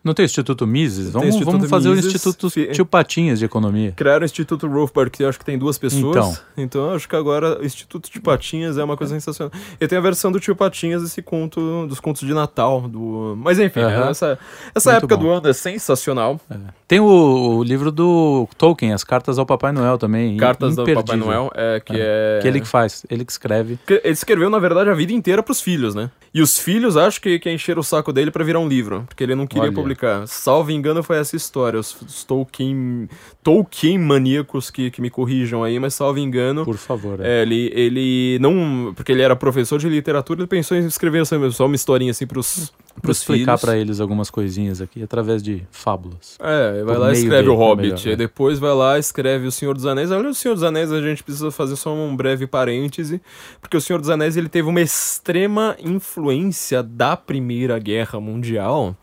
Não 0.08 0.14
tem 0.14 0.24
o 0.24 0.26
Instituto 0.26 0.66
Mises? 0.66 1.12
Vamos, 1.12 1.30
Instituto 1.30 1.52
vamos 1.52 1.70
fazer 1.70 1.90
Mises, 1.90 2.06
o 2.06 2.08
Instituto 2.08 2.50
fi- 2.50 2.68
Tio 2.72 2.86
Patinhas 2.86 3.40
de 3.40 3.46
Economia. 3.46 3.92
Criaram 3.96 4.24
o 4.24 4.26
Instituto 4.26 4.66
Rothbard, 4.68 5.12
que 5.12 5.24
eu 5.24 5.30
acho 5.30 5.38
que 5.38 5.46
tem 5.46 5.58
duas 5.58 5.78
pessoas. 5.78 6.16
Então. 6.16 6.38
Então 6.58 6.90
eu 6.90 6.96
acho 6.96 7.08
que 7.08 7.16
agora 7.16 7.60
o 7.62 7.66
Instituto 7.66 8.10
de 8.12 8.20
Patinhas 8.20 8.78
é 8.78 8.84
uma 8.84 8.96
coisa 8.98 9.14
sensacional. 9.14 9.52
E 9.80 9.88
tem 9.88 9.98
a 9.98 10.02
versão 10.02 10.32
do 10.32 10.40
Tio 10.40 10.56
Patinhas, 10.56 11.04
esse 11.04 11.22
conto 11.22 11.86
dos 11.88 12.00
contos 12.00 12.26
de 12.26 12.34
Natal. 12.34 12.82
Do... 12.88 13.36
Mas 13.38 13.60
enfim, 13.60 13.82
né, 13.82 14.10
essa, 14.10 14.40
essa 14.74 14.92
Muito 14.92 14.98
época 15.04 15.18
bom. 15.18 15.24
do 15.24 15.30
ano 15.30 15.48
é 15.50 15.54
sensacional. 15.54 16.40
Tem 16.88 17.00
o, 17.00 17.58
o 17.58 17.64
livro 17.64 17.92
do 17.92 18.48
Tolkien, 18.58 18.94
As 18.94 19.04
Cartas 19.04 19.38
ao 19.38 19.46
Papai 19.46 19.72
Noel 19.72 19.98
também. 19.98 20.38
Cartas 20.38 20.76
do 20.76 20.84
Papai 20.86 20.94
imperdível. 21.02 21.26
Noel, 21.26 21.52
é, 21.54 21.82
que 21.82 21.94
é. 21.96 22.40
Que 22.42 22.48
ele 22.48 22.62
que 22.62 22.68
faz, 22.68 23.06
ele 23.10 23.26
que 23.26 23.32
escreve. 23.32 23.78
Que 23.86 24.02
Ele 24.04 24.14
escreveu, 24.14 24.50
na 24.50 24.60
verdade, 24.60 24.90
a 24.90 24.94
vida 24.94 25.12
inteira 25.12 25.44
pros 25.44 25.60
filhos, 25.60 25.94
né? 25.94 26.10
E 26.34 26.42
os 26.42 26.58
filhos 26.58 26.96
acho 26.96 27.20
que, 27.20 27.40
que 27.40 27.52
encheram 27.52 27.82
o 27.82 27.84
saco 27.84 28.14
dele 28.14 28.30
pra 28.32 28.44
virar 28.44 28.60
um 28.60 28.68
livro, 28.68 29.04
porque 29.08 29.24
ele 29.24 29.34
não 29.36 29.48
queria 29.48 29.64
Olha. 29.66 29.74
publicar. 29.74 29.97
Salvo 30.28 30.72
engano, 30.72 31.04
foi 31.04 31.18
essa 31.18 31.36
história. 31.36 31.80
Os, 31.80 32.24
Tolkien, 32.26 33.10
Tolkien 33.44 33.98
maníacos 33.98 34.70
que, 34.70 34.92
que 34.92 35.02
me 35.02 35.10
corrijam 35.10 35.64
aí, 35.64 35.80
mas 35.80 35.94
salvo 35.94 36.20
engano. 36.20 36.64
Por 36.64 36.78
favor. 36.78 37.20
é. 37.22 37.40
É, 37.40 37.42
ele, 37.42 37.72
ele 37.74 38.40
não. 38.40 38.94
Porque 38.96 39.12
ele 39.12 39.22
era 39.22 39.36
professor 39.36 39.80
de 39.80 39.90
literatura, 39.90 40.42
ele 40.42 40.48
pensou 40.48 40.78
em 40.78 40.86
escrever 40.86 41.26
só 41.26 41.66
uma 41.66 41.76
historinha 41.76 42.12
assim 42.12 42.26
pros, 42.26 42.72
Pros 43.02 43.20
explicar 43.20 43.58
pra 43.60 43.78
eles 43.78 44.00
algumas 44.00 44.30
coisinhas 44.30 44.82
aqui 44.82 45.04
através 45.04 45.42
de 45.44 45.64
fábulas. 45.72 46.38
É, 46.40 46.84
vai 46.84 46.98
lá 46.98 47.10
e 47.10 47.14
escreve 47.14 47.36
dele, 47.38 47.50
o 47.50 47.56
Hobbit. 47.56 47.84
melhor, 47.84 48.00
aí 48.04 48.10
né? 48.12 48.16
depois 48.16 48.60
vai 48.60 48.74
lá 48.74 48.98
e 48.98 49.00
escreve 49.00 49.48
o 49.48 49.52
Senhor 49.52 49.74
dos 49.74 49.86
Anéis. 49.86 50.12
Olha, 50.12 50.30
o 50.30 50.34
Senhor 50.34 50.56
dos 50.56 50.64
Anéis 50.64 50.92
a 50.92 51.02
gente 51.02 51.24
precisa 51.24 51.52
fazer 51.52 51.76
só 51.76 51.94
um 51.94 52.16
breve 52.16 52.48
parêntese, 52.48 53.22
porque 53.62 53.78
o 53.78 53.82
Senhor 53.82 54.00
dos 54.00 54.10
Anéis 54.10 54.36
ele 54.36 54.50
teve 54.50 54.68
uma 54.68 54.82
extrema 54.82 55.76
influência 55.80 56.82
da 56.84 57.16
Primeira 57.16 57.78
Guerra 57.80 58.20
Mundial. 58.20 58.96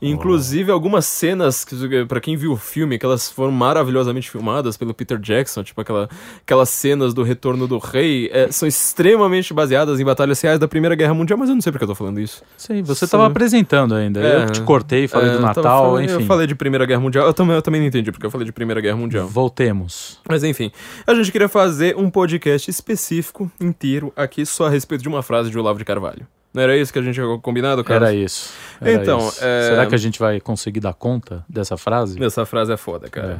Inclusive 0.00 0.70
algumas 0.70 1.06
cenas, 1.06 1.64
que, 1.64 2.04
pra 2.06 2.20
quem 2.20 2.36
viu 2.36 2.52
o 2.52 2.56
filme, 2.56 2.98
que 2.98 3.04
elas 3.06 3.30
foram 3.30 3.50
maravilhosamente 3.50 4.30
filmadas 4.30 4.76
pelo 4.76 4.94
Peter 4.94 5.18
Jackson, 5.18 5.62
tipo 5.64 5.80
aquela, 5.80 6.08
aquelas 6.40 6.68
cenas 6.68 7.12
do 7.14 7.22
Retorno 7.22 7.66
do 7.66 7.78
Rei, 7.78 8.30
é, 8.32 8.50
são 8.52 8.68
extremamente 8.68 9.52
baseadas 9.52 9.98
em 9.98 10.04
batalhas 10.04 10.40
reais 10.40 10.58
da 10.58 10.68
Primeira 10.68 10.94
Guerra 10.94 11.14
Mundial, 11.14 11.38
mas 11.38 11.48
eu 11.48 11.54
não 11.54 11.62
sei 11.62 11.72
porque 11.72 11.84
eu 11.84 11.88
tô 11.88 11.94
falando 11.94 12.20
isso. 12.20 12.42
Sei, 12.56 12.82
você 12.82 13.00
Só- 13.00 13.04
estava 13.06 13.30
apresentando 13.38 13.94
ainda. 13.94 14.20
É. 14.20 14.42
eu 14.42 14.50
te 14.50 14.60
cortei, 14.62 15.06
falei 15.06 15.30
É, 15.30 15.32
do 15.34 15.40
Natal, 15.40 15.62
falando- 15.92 16.04
enfim. 16.04 16.14
Eu 16.14 16.20
falei 16.26 16.46
de 16.46 16.54
Primeira 16.54 16.84
Guerra 16.84 17.00
Mundial, 17.00 17.26
eu 17.26 17.32
também, 17.32 17.54
eu 17.54 17.62
também 17.62 17.80
não 17.80 17.88
entendi 17.88 18.10
porque 18.10 18.26
eu 18.26 18.30
falei 18.30 18.44
de 18.44 18.52
Primeira 18.52 18.80
Guerra 18.80 18.96
Mundial. 18.96 19.26
Voltemos. 19.28 20.18
Mas 20.28 20.42
enfim, 20.44 20.70
a 21.06 21.14
gente 21.14 21.30
queria 21.30 21.48
fazer 21.48 21.96
um 21.96 22.10
podcast 22.10 22.68
específico, 22.70 23.50
inteiro, 23.60 24.12
aqui 24.16 24.44
só 24.44 24.66
a 24.66 24.70
respeito 24.70 25.02
de 25.02 25.08
uma 25.08 25.22
frase 25.22 25.50
de 25.50 25.58
Olavo 25.58 25.78
de 25.78 25.84
Carvalho. 25.84 26.26
Não 26.52 26.62
era 26.62 26.76
isso 26.76 26.92
que 26.92 26.98
a 26.98 27.02
gente 27.02 27.14
tinha 27.14 27.38
combinado, 27.38 27.84
cara? 27.84 28.06
Era 28.06 28.14
isso. 28.14 28.52
era 28.80 28.92
Então, 28.92 29.18
isso. 29.28 29.44
é- 29.44 29.68
Será 29.68 29.86
que 29.86 29.94
a 29.94 29.98
gente 29.98 30.18
vai 30.18 30.40
conseguir 30.40 30.80
dar 30.80 30.94
conta 30.94 31.44
dessa 31.48 31.76
frase? 31.76 32.22
Essa 32.22 32.44
frase 32.46 32.72
é 32.72 32.76
foda, 32.76 33.08
cara. 33.08 33.38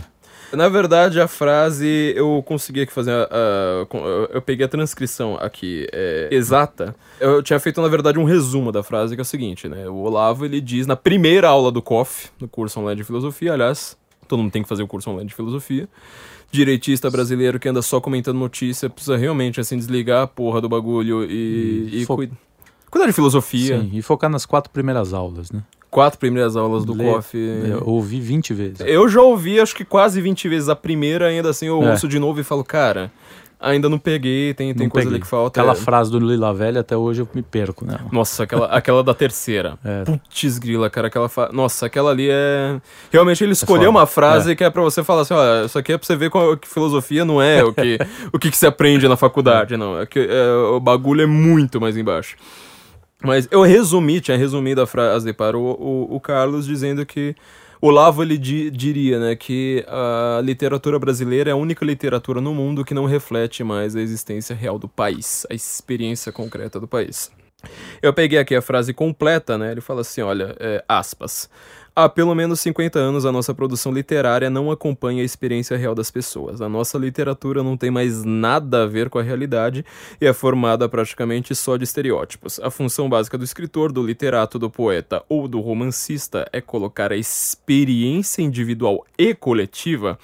Na 0.52 0.68
verdade, 0.68 1.20
a 1.20 1.28
frase 1.28 2.12
eu 2.16 2.42
consegui 2.46 2.80
aqui 2.82 2.92
fazer. 2.92 3.10
a- 3.12 3.28
a- 3.30 3.86
eu- 4.32 4.40
peguei 4.42 4.64
a 4.64 4.68
transcrição 4.68 5.36
aqui 5.40 5.86
é, 5.92 6.28
exata. 6.32 6.94
Eu 7.20 7.42
tinha 7.42 7.58
feito, 7.60 7.82
na 7.82 7.88
verdade, 7.88 8.18
um 8.18 8.24
resumo 8.24 8.72
da 8.72 8.82
frase, 8.82 9.14
que 9.14 9.20
é 9.20 9.22
o 9.22 9.24
seguinte, 9.26 9.68
né? 9.68 9.86
O 9.88 9.96
Olavo 9.96 10.44
ele 10.44 10.60
diz 10.60 10.86
na 10.86 10.96
primeira 10.96 11.48
aula 11.48 11.70
do 11.70 11.82
COF, 11.82 12.28
no 12.40 12.48
curso 12.48 12.80
online 12.80 12.96
de 13.00 13.04
filosofia, 13.04 13.52
aliás, 13.52 13.96
todo 14.26 14.40
mundo 14.42 14.50
tem 14.52 14.62
que 14.62 14.68
fazer 14.68 14.82
o 14.82 14.86
curso 14.88 15.10
online 15.10 15.28
de 15.28 15.34
filosofia. 15.34 15.86
Direitista 16.50 17.10
brasileiro 17.10 17.58
que 17.60 17.68
anda 17.68 17.82
só 17.82 18.00
comentando 18.00 18.38
notícia, 18.38 18.88
precisa 18.88 19.16
realmente 19.18 19.60
assim 19.60 19.76
desligar 19.76 20.22
a 20.22 20.26
porra 20.26 20.62
do 20.62 20.68
bagulho 20.68 21.24
e, 21.24 21.90
E 21.92 22.02
e 22.02 22.06
fo- 22.06 22.16
cui- 22.16 22.30
cuidar 22.90 23.06
de 23.06 23.12
filosofia. 23.12 23.80
Sim, 23.80 23.90
e 23.92 24.00
focar 24.00 24.30
nas 24.30 24.46
quatro 24.46 24.70
primeiras 24.72 25.12
aulas, 25.12 25.50
né? 25.52 25.62
Quatro 25.90 26.18
primeiras 26.18 26.54
aulas 26.54 26.84
do 26.84 26.94
COF. 26.94 27.36
Eu 27.36 27.82
ouvi 27.86 28.20
20 28.20 28.52
vezes. 28.52 28.80
Eu 28.80 29.08
já 29.08 29.22
ouvi, 29.22 29.58
acho 29.58 29.74
que 29.74 29.84
quase 29.84 30.20
20 30.20 30.48
vezes 30.48 30.68
a 30.68 30.76
primeira, 30.76 31.26
ainda 31.26 31.48
assim 31.50 31.66
eu 31.66 31.82
É. 31.82 31.90
ouço 31.92 32.06
de 32.06 32.18
novo 32.18 32.38
e 32.40 32.44
falo, 32.44 32.62
cara, 32.62 33.10
ainda 33.58 33.88
não 33.88 33.98
peguei, 33.98 34.52
tem, 34.52 34.74
tem 34.74 34.84
Não 34.86 34.90
coisa 34.90 35.06
peguei. 35.06 35.16
ali 35.16 35.22
que 35.22 35.26
falta. 35.26 35.58
Aquela 35.60 35.72
É. 35.72 35.76
frase 35.76 36.10
do 36.10 36.18
Lila 36.20 36.52
Velha, 36.52 36.82
até 36.82 36.94
hoje 36.94 37.22
eu 37.22 37.28
me 37.34 37.40
perco, 37.42 37.86
né? 37.86 37.98
Nossa, 38.12 38.42
aquela, 38.44 38.66
aquela 38.66 39.02
da 39.02 39.14
terceira. 39.14 39.78
É. 39.82 40.04
Putz 40.04 40.58
grila, 40.58 40.90
cara, 40.90 41.06
aquela 41.08 41.28
fa... 41.28 41.48
Nossa, 41.54 41.86
aquela 41.86 42.10
ali 42.10 42.28
é... 42.30 42.78
Realmente 43.10 43.42
ele 43.42 43.52
escolheu 43.52 43.86
foda. 43.86 43.90
uma 43.98 44.06
frase 44.06 44.54
que 44.54 44.62
é 44.62 44.68
pra 44.68 44.82
você 44.82 45.02
falar 45.02 45.22
assim, 45.22 45.32
olha, 45.32 45.64
isso 45.64 45.78
aqui 45.78 45.92
é 45.94 45.96
pra 45.98 46.06
você 46.06 46.16
ver 46.16 46.28
qual- 46.28 46.54
que 46.56 46.68
filosofia 46.68 47.24
não 47.24 47.40
é 47.40 47.64
o 47.64 47.72
que, 47.72 47.98
o 48.30 48.38
que, 48.38 48.50
que 48.50 48.56
se 48.58 48.66
aprende 48.66 49.08
na 49.08 49.16
faculdade, 49.16 49.74
não. 49.76 49.98
É 49.98 50.04
que, 50.04 50.18
é, 50.20 50.52
o 50.70 50.78
bagulho 50.78 51.22
é 51.22 51.26
muito 51.26 51.80
mais 51.80 51.96
embaixo. 51.96 52.36
Mas 53.22 53.48
eu 53.50 53.62
resumi, 53.62 54.20
tinha 54.20 54.36
resumido 54.36 54.80
a 54.80 54.86
frase 54.86 55.32
para 55.32 55.58
o, 55.58 55.72
o, 55.72 56.16
o 56.16 56.20
Carlos 56.20 56.66
dizendo 56.66 57.04
que 57.04 57.34
o 57.80 57.88
Olavo 57.88 58.22
ele 58.22 58.38
di- 58.38 58.70
diria 58.70 59.18
né, 59.18 59.36
que 59.36 59.84
a 59.88 60.40
literatura 60.42 60.98
brasileira 60.98 61.50
é 61.50 61.52
a 61.52 61.56
única 61.56 61.84
literatura 61.84 62.40
no 62.40 62.54
mundo 62.54 62.84
que 62.84 62.94
não 62.94 63.06
reflete 63.06 63.62
mais 63.64 63.94
a 63.96 64.00
existência 64.00 64.54
real 64.54 64.78
do 64.78 64.88
país, 64.88 65.46
a 65.50 65.54
experiência 65.54 66.32
concreta 66.32 66.78
do 66.78 66.86
país. 66.88 67.30
Eu 68.00 68.12
peguei 68.12 68.38
aqui 68.38 68.54
a 68.54 68.62
frase 68.62 68.94
completa, 68.94 69.58
né? 69.58 69.72
Ele 69.72 69.80
fala 69.80 70.02
assim, 70.02 70.20
olha, 70.22 70.54
é, 70.60 70.84
aspas. 70.88 71.50
Há 72.00 72.08
pelo 72.08 72.32
menos 72.32 72.60
50 72.60 72.96
anos 72.96 73.26
a 73.26 73.32
nossa 73.32 73.52
produção 73.52 73.90
literária 73.90 74.48
não 74.48 74.70
acompanha 74.70 75.20
a 75.20 75.24
experiência 75.24 75.76
real 75.76 75.96
das 75.96 76.12
pessoas. 76.12 76.60
A 76.60 76.68
nossa 76.68 76.96
literatura 76.96 77.60
não 77.60 77.76
tem 77.76 77.90
mais 77.90 78.22
nada 78.22 78.84
a 78.84 78.86
ver 78.86 79.10
com 79.10 79.18
a 79.18 79.22
realidade 79.22 79.84
e 80.20 80.24
é 80.24 80.32
formada 80.32 80.88
praticamente 80.88 81.56
só 81.56 81.76
de 81.76 81.82
estereótipos. 81.82 82.60
A 82.60 82.70
função 82.70 83.08
básica 83.08 83.36
do 83.36 83.42
escritor, 83.42 83.90
do 83.90 84.00
literato, 84.06 84.60
do 84.60 84.70
poeta 84.70 85.24
ou 85.28 85.48
do 85.48 85.58
romancista 85.58 86.48
é 86.52 86.60
colocar 86.60 87.10
a 87.10 87.16
experiência 87.16 88.42
individual 88.42 89.04
e 89.18 89.34
coletiva 89.34 90.16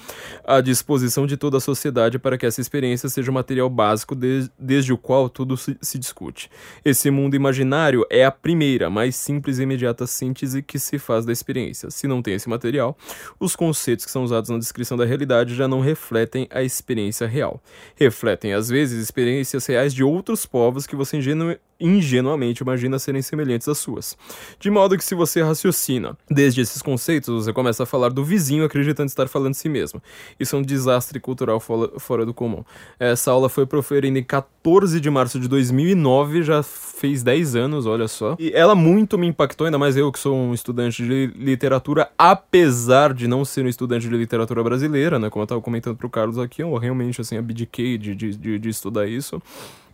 à 0.47 0.61
disposição 0.61 1.26
de 1.26 1.37
toda 1.37 1.57
a 1.57 1.61
sociedade 1.61 2.21
para 2.21 2.38
que 2.38 2.47
essa 2.47 2.61
experiência 2.61 3.09
seja 3.09 3.33
o 3.33 3.35
material 3.35 3.69
básico 3.69 4.14
de- 4.14 4.49
desde 4.57 4.93
o 4.93 4.97
qual 4.97 5.28
tudo 5.28 5.57
se, 5.57 5.76
se 5.83 5.99
discute. 5.99 6.49
Esse 6.85 7.11
mundo 7.11 7.35
imaginário 7.35 8.07
é 8.09 8.25
a 8.25 8.31
primeira, 8.31 8.88
mais 8.88 9.16
simples 9.16 9.59
e 9.59 9.64
imediata 9.64 10.07
síntese 10.07 10.62
que 10.62 10.78
se 10.78 11.00
faz 11.00 11.26
da 11.26 11.33
experiência. 11.33 11.63
Se 11.73 12.06
não 12.06 12.21
tem 12.21 12.35
esse 12.35 12.49
material, 12.49 12.97
os 13.38 13.54
conceitos 13.54 14.04
que 14.04 14.11
são 14.11 14.25
usados 14.25 14.50
na 14.50 14.59
descrição 14.59 14.97
da 14.97 15.04
realidade 15.04 15.54
já 15.54 15.68
não 15.68 15.80
refletem 15.80 16.47
a 16.50 16.62
experiência 16.62 17.26
real. 17.26 17.62
Refletem, 17.94 18.52
às 18.52 18.68
vezes, 18.68 19.02
experiências 19.02 19.64
reais 19.66 19.94
de 19.94 20.02
outros 20.02 20.44
povos 20.44 20.87
que 20.87 20.97
você 20.97 21.16
ingenu- 21.18 21.56
ingenuamente 21.80 22.62
imagina 22.62 22.99
serem 22.99 23.21
semelhantes 23.23 23.68
às 23.68 23.78
suas. 23.78 24.16
De 24.59 24.71
modo 24.71 24.97
que 24.97 25.04
se 25.04 25.14
você 25.14 25.42
raciocina 25.42 26.16
desde 26.30 26.61
esses 26.61 26.80
conceitos, 26.83 27.44
você 27.44 27.52
começa 27.52 27.83
a 27.83 27.87
falar 27.87 28.11
do 28.11 28.25
vizinho 28.25 28.64
acreditando 28.64 29.09
estar 29.09 29.28
falando 29.28 29.52
de 29.52 29.59
si 29.59 29.68
mesmo. 29.68 30.02
Isso 30.38 30.56
é 30.56 30.59
um 30.59 30.62
desastre 30.62 31.18
cultural 31.21 31.61
fora 31.61 32.25
do 32.26 32.33
comum. 32.35 32.64
Essa 32.99 33.30
aula 33.30 33.49
foi 33.49 33.66
proferida 33.66 34.18
em 34.18 34.23
14 34.23 35.00
de 35.00 35.11
março 35.11 35.38
de 35.38 35.49
2009, 35.49 36.42
já 36.42 36.62
fez 36.62 37.23
10 37.23 37.56
anos, 37.56 37.87
olha 37.87 38.09
só. 38.09 38.37
E 38.38 38.50
ela 38.54 38.75
muito 38.75 39.18
me 39.18 39.26
impactou, 39.26 39.66
ainda 39.66 39.78
mais 39.78 39.97
eu 39.97 40.11
que 40.11 40.18
sou 40.18 40.35
um 40.35 40.54
estudante 40.54 41.02
de 41.06 41.33
literatura, 41.55 42.11
apesar 42.19 43.15
de 43.15 43.27
não 43.27 43.45
ser 43.45 43.65
um 43.65 43.69
estudante 43.69 44.09
de 44.09 44.17
literatura 44.17 44.63
brasileira, 44.63 45.19
né? 45.19 45.31
Como 45.31 45.43
eu 45.43 45.45
estava 45.45 45.61
comentando 45.61 45.97
pro 45.97 46.11
Carlos 46.11 46.39
aqui, 46.39 46.63
eu 46.63 46.77
realmente 46.77 47.21
assim 47.21 47.37
abdiquei 47.37 47.97
de, 47.97 48.15
de, 48.15 48.37
de, 48.37 48.59
de 48.59 48.69
estudar 48.69 49.07
isso. 49.07 49.41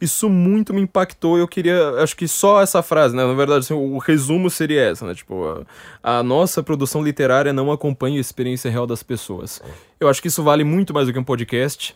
Isso 0.00 0.30
muito 0.30 0.72
me 0.72 0.80
impactou. 0.80 1.38
Eu 1.38 1.46
queria, 1.46 1.90
acho 2.02 2.16
que 2.16 2.26
só 2.26 2.62
essa 2.62 2.82
frase, 2.82 3.14
né? 3.14 3.24
Na 3.24 3.34
verdade, 3.34 3.60
assim, 3.60 3.74
o 3.74 3.98
resumo 3.98 4.48
seria 4.48 4.80
essa, 4.80 5.06
né? 5.06 5.14
Tipo, 5.14 5.64
a, 6.02 6.18
a, 6.18 6.22
nossa 6.22 6.62
produção 6.62 7.02
literária 7.02 7.52
não 7.52 7.70
acompanha 7.70 8.16
a 8.16 8.20
experiência 8.20 8.70
real 8.70 8.86
das 8.86 9.02
pessoas. 9.02 9.62
Eu 10.00 10.08
acho 10.08 10.22
que 10.22 10.28
isso 10.28 10.42
vale 10.42 10.64
muito 10.64 10.94
mais 10.94 11.06
do 11.06 11.12
que 11.12 11.18
um 11.18 11.24
podcast. 11.24 11.94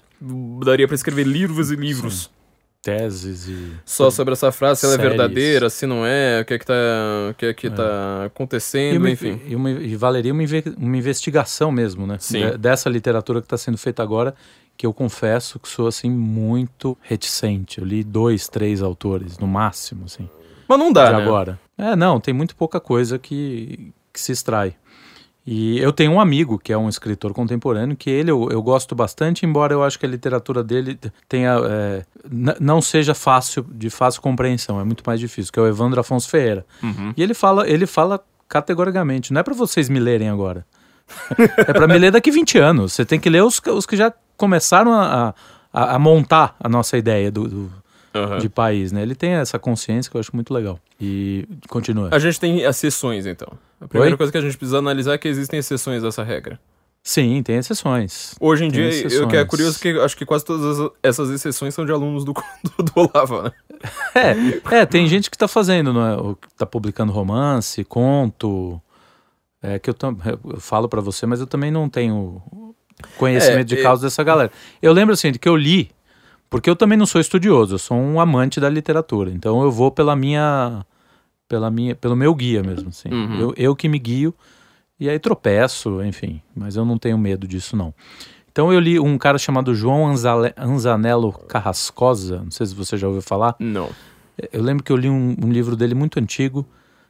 Daria 0.64 0.86
para 0.86 0.94
escrever 0.94 1.26
livros 1.26 1.70
e 1.70 1.76
livros. 1.76 2.24
Sim. 2.24 2.43
Teses 2.84 3.48
e. 3.48 3.72
Só 3.84 4.10
sobre 4.10 4.34
essa 4.34 4.52
frase, 4.52 4.80
se 4.80 4.86
ela 4.86 4.94
é 4.94 4.98
verdadeira, 4.98 5.70
se 5.70 5.86
não 5.86 6.04
é, 6.04 6.42
o 6.42 6.44
que 6.44 6.54
é 6.54 6.58
que 6.58 6.66
tá, 6.66 6.74
o 7.30 7.34
que 7.34 7.46
é 7.46 7.54
que 7.54 7.66
é. 7.68 7.70
tá 7.70 8.24
acontecendo, 8.26 8.94
e 8.94 8.98
uma, 8.98 9.10
enfim. 9.10 9.40
E, 9.46 9.56
uma, 9.56 9.70
e 9.70 9.96
valeria 9.96 10.32
uma, 10.32 10.42
uma 10.76 10.96
investigação 10.96 11.72
mesmo, 11.72 12.06
né? 12.06 12.18
Sim. 12.20 12.42
Dessa 12.58 12.90
literatura 12.90 13.40
que 13.40 13.46
está 13.46 13.56
sendo 13.56 13.78
feita 13.78 14.02
agora 14.02 14.34
que 14.76 14.86
eu 14.86 14.92
confesso 14.92 15.58
que 15.58 15.68
sou 15.68 15.86
assim 15.86 16.10
muito 16.10 16.98
reticente. 17.00 17.78
Eu 17.78 17.86
li 17.86 18.02
dois, 18.02 18.48
três 18.48 18.82
autores 18.82 19.38
no 19.38 19.46
máximo, 19.46 20.04
assim. 20.04 20.28
Mas 20.68 20.78
não 20.78 20.92
dá, 20.92 21.06
de 21.06 21.16
né? 21.16 21.22
agora. 21.22 21.60
É, 21.76 21.96
não, 21.96 22.20
tem 22.20 22.34
muito 22.34 22.56
pouca 22.56 22.80
coisa 22.80 23.18
que, 23.18 23.92
que 24.12 24.20
se 24.20 24.32
extrai. 24.32 24.74
E 25.46 25.78
eu 25.78 25.92
tenho 25.92 26.12
um 26.12 26.20
amigo 26.20 26.58
que 26.58 26.72
é 26.72 26.78
um 26.78 26.88
escritor 26.88 27.34
contemporâneo 27.34 27.96
que 27.96 28.08
ele 28.08 28.30
eu, 28.30 28.48
eu 28.50 28.62
gosto 28.62 28.94
bastante, 28.94 29.44
embora 29.44 29.74
eu 29.74 29.84
acho 29.84 29.98
que 29.98 30.06
a 30.06 30.08
literatura 30.08 30.64
dele 30.64 30.98
tenha 31.28 31.58
é, 31.62 32.04
não 32.58 32.80
seja 32.80 33.14
fácil 33.14 33.66
de 33.70 33.90
fácil 33.90 34.22
compreensão, 34.22 34.80
é 34.80 34.84
muito 34.84 35.02
mais 35.06 35.20
difícil, 35.20 35.52
que 35.52 35.58
é 35.58 35.62
o 35.62 35.66
Evandro 35.66 36.00
Afonso 36.00 36.30
Ferreira. 36.30 36.64
Uhum. 36.82 37.12
E 37.14 37.22
ele 37.22 37.34
fala 37.34 37.68
ele 37.68 37.86
fala 37.86 38.24
categoricamente, 38.48 39.32
não 39.34 39.40
é 39.40 39.42
para 39.42 39.54
vocês 39.54 39.90
me 39.90 40.00
lerem 40.00 40.30
agora. 40.30 40.64
é 41.58 41.72
para 41.72 41.86
me 41.86 41.98
ler 41.98 42.10
daqui 42.10 42.30
20 42.30 42.56
anos. 42.58 42.94
Você 42.94 43.04
tem 43.04 43.20
que 43.20 43.28
ler 43.28 43.42
os, 43.42 43.60
os 43.60 43.84
que 43.84 43.96
já 43.96 44.10
começaram 44.38 44.94
a, 44.94 45.34
a, 45.70 45.94
a 45.96 45.98
montar 45.98 46.56
a 46.58 46.68
nossa 46.70 46.96
ideia 46.96 47.30
do, 47.30 47.46
do 47.46 47.83
uhum. 48.14 48.38
de 48.38 48.48
país, 48.48 48.92
né? 48.92 49.02
Ele 49.02 49.14
tem 49.14 49.30
essa 49.32 49.58
consciência 49.58 50.10
que 50.10 50.16
eu 50.16 50.20
acho 50.20 50.34
muito 50.34 50.52
legal. 50.52 50.78
E 51.00 51.46
continua. 51.68 52.08
A 52.12 52.18
gente 52.18 52.38
tem 52.38 52.60
exceções, 52.60 53.26
então. 53.26 53.48
A 53.80 53.88
primeira 53.88 54.14
Oi? 54.14 54.16
coisa 54.16 54.32
que 54.32 54.38
a 54.38 54.40
gente 54.40 54.56
precisa 54.56 54.78
analisar 54.78 55.14
é 55.14 55.18
que 55.18 55.28
existem 55.28 55.58
exceções 55.58 56.02
dessa 56.02 56.22
regra. 56.22 56.58
Sim, 57.02 57.42
tem 57.42 57.56
exceções. 57.56 58.34
Hoje 58.40 58.64
em 58.64 58.70
tem 58.70 58.80
dia, 58.80 58.88
exceções. 58.88 59.20
eu 59.20 59.28
que 59.28 59.36
é 59.36 59.44
curioso 59.44 59.78
que 59.78 59.90
acho 59.90 60.16
que 60.16 60.24
quase 60.24 60.42
todas 60.42 60.90
essas 61.02 61.28
exceções 61.28 61.74
são 61.74 61.84
de 61.84 61.92
alunos 61.92 62.24
do, 62.24 62.32
do, 62.78 62.82
do 62.82 62.92
Olava, 62.96 63.42
né? 63.42 63.52
É, 64.14 64.78
é, 64.78 64.86
tem 64.86 65.06
gente 65.06 65.28
que 65.28 65.36
está 65.36 65.46
fazendo, 65.46 65.92
não 65.92 66.34
Tá 66.56 66.64
publicando 66.64 67.12
romance, 67.12 67.84
conto. 67.84 68.80
É 69.62 69.78
que 69.78 69.90
eu, 69.90 69.96
eu 70.50 70.60
falo 70.60 70.88
para 70.88 71.02
você, 71.02 71.26
mas 71.26 71.40
eu 71.40 71.46
também 71.46 71.70
não 71.70 71.88
tenho 71.88 72.40
conhecimento 73.18 73.72
é, 73.72 73.76
de 73.76 73.82
causa 73.82 74.02
dessa 74.02 74.22
galera. 74.22 74.50
Eu 74.80 74.92
lembro 74.92 75.12
assim 75.12 75.30
de 75.30 75.38
que 75.38 75.48
eu 75.48 75.56
li, 75.56 75.90
porque 76.48 76.68
eu 76.68 76.76
também 76.76 76.96
não 76.96 77.06
sou 77.06 77.20
estudioso, 77.20 77.74
eu 77.74 77.78
sou 77.78 77.96
um 77.96 78.20
amante 78.20 78.60
da 78.60 78.68
literatura. 78.68 79.30
Então 79.30 79.62
eu 79.62 79.70
vou 79.70 79.90
pela 79.90 80.14
minha 80.14 80.84
pela 81.48 81.70
minha 81.70 81.94
pelo 81.94 82.16
meu 82.16 82.34
guia 82.34 82.62
mesmo, 82.62 82.88
assim. 82.88 83.08
Uhum. 83.08 83.40
Eu, 83.40 83.54
eu 83.56 83.76
que 83.76 83.88
me 83.88 83.98
guio 83.98 84.34
e 84.98 85.08
aí 85.08 85.18
tropeço, 85.18 86.02
enfim, 86.02 86.40
mas 86.54 86.76
eu 86.76 86.84
não 86.84 86.98
tenho 86.98 87.18
medo 87.18 87.46
disso 87.46 87.76
não. 87.76 87.92
Então 88.50 88.72
eu 88.72 88.78
li 88.78 89.00
um 89.00 89.18
cara 89.18 89.36
chamado 89.36 89.74
João 89.74 90.06
Anzale, 90.06 90.52
Anzanello 90.56 91.32
Carrascosa, 91.32 92.40
não 92.42 92.50
sei 92.52 92.66
se 92.66 92.74
você 92.74 92.96
já 92.96 93.08
ouviu 93.08 93.22
falar. 93.22 93.56
Não. 93.58 93.90
Eu 94.52 94.62
lembro 94.62 94.84
que 94.84 94.92
eu 94.92 94.96
li 94.96 95.08
um, 95.08 95.36
um 95.42 95.50
livro 95.50 95.74
dele 95.74 95.94
muito 95.94 96.20
antigo 96.20 96.64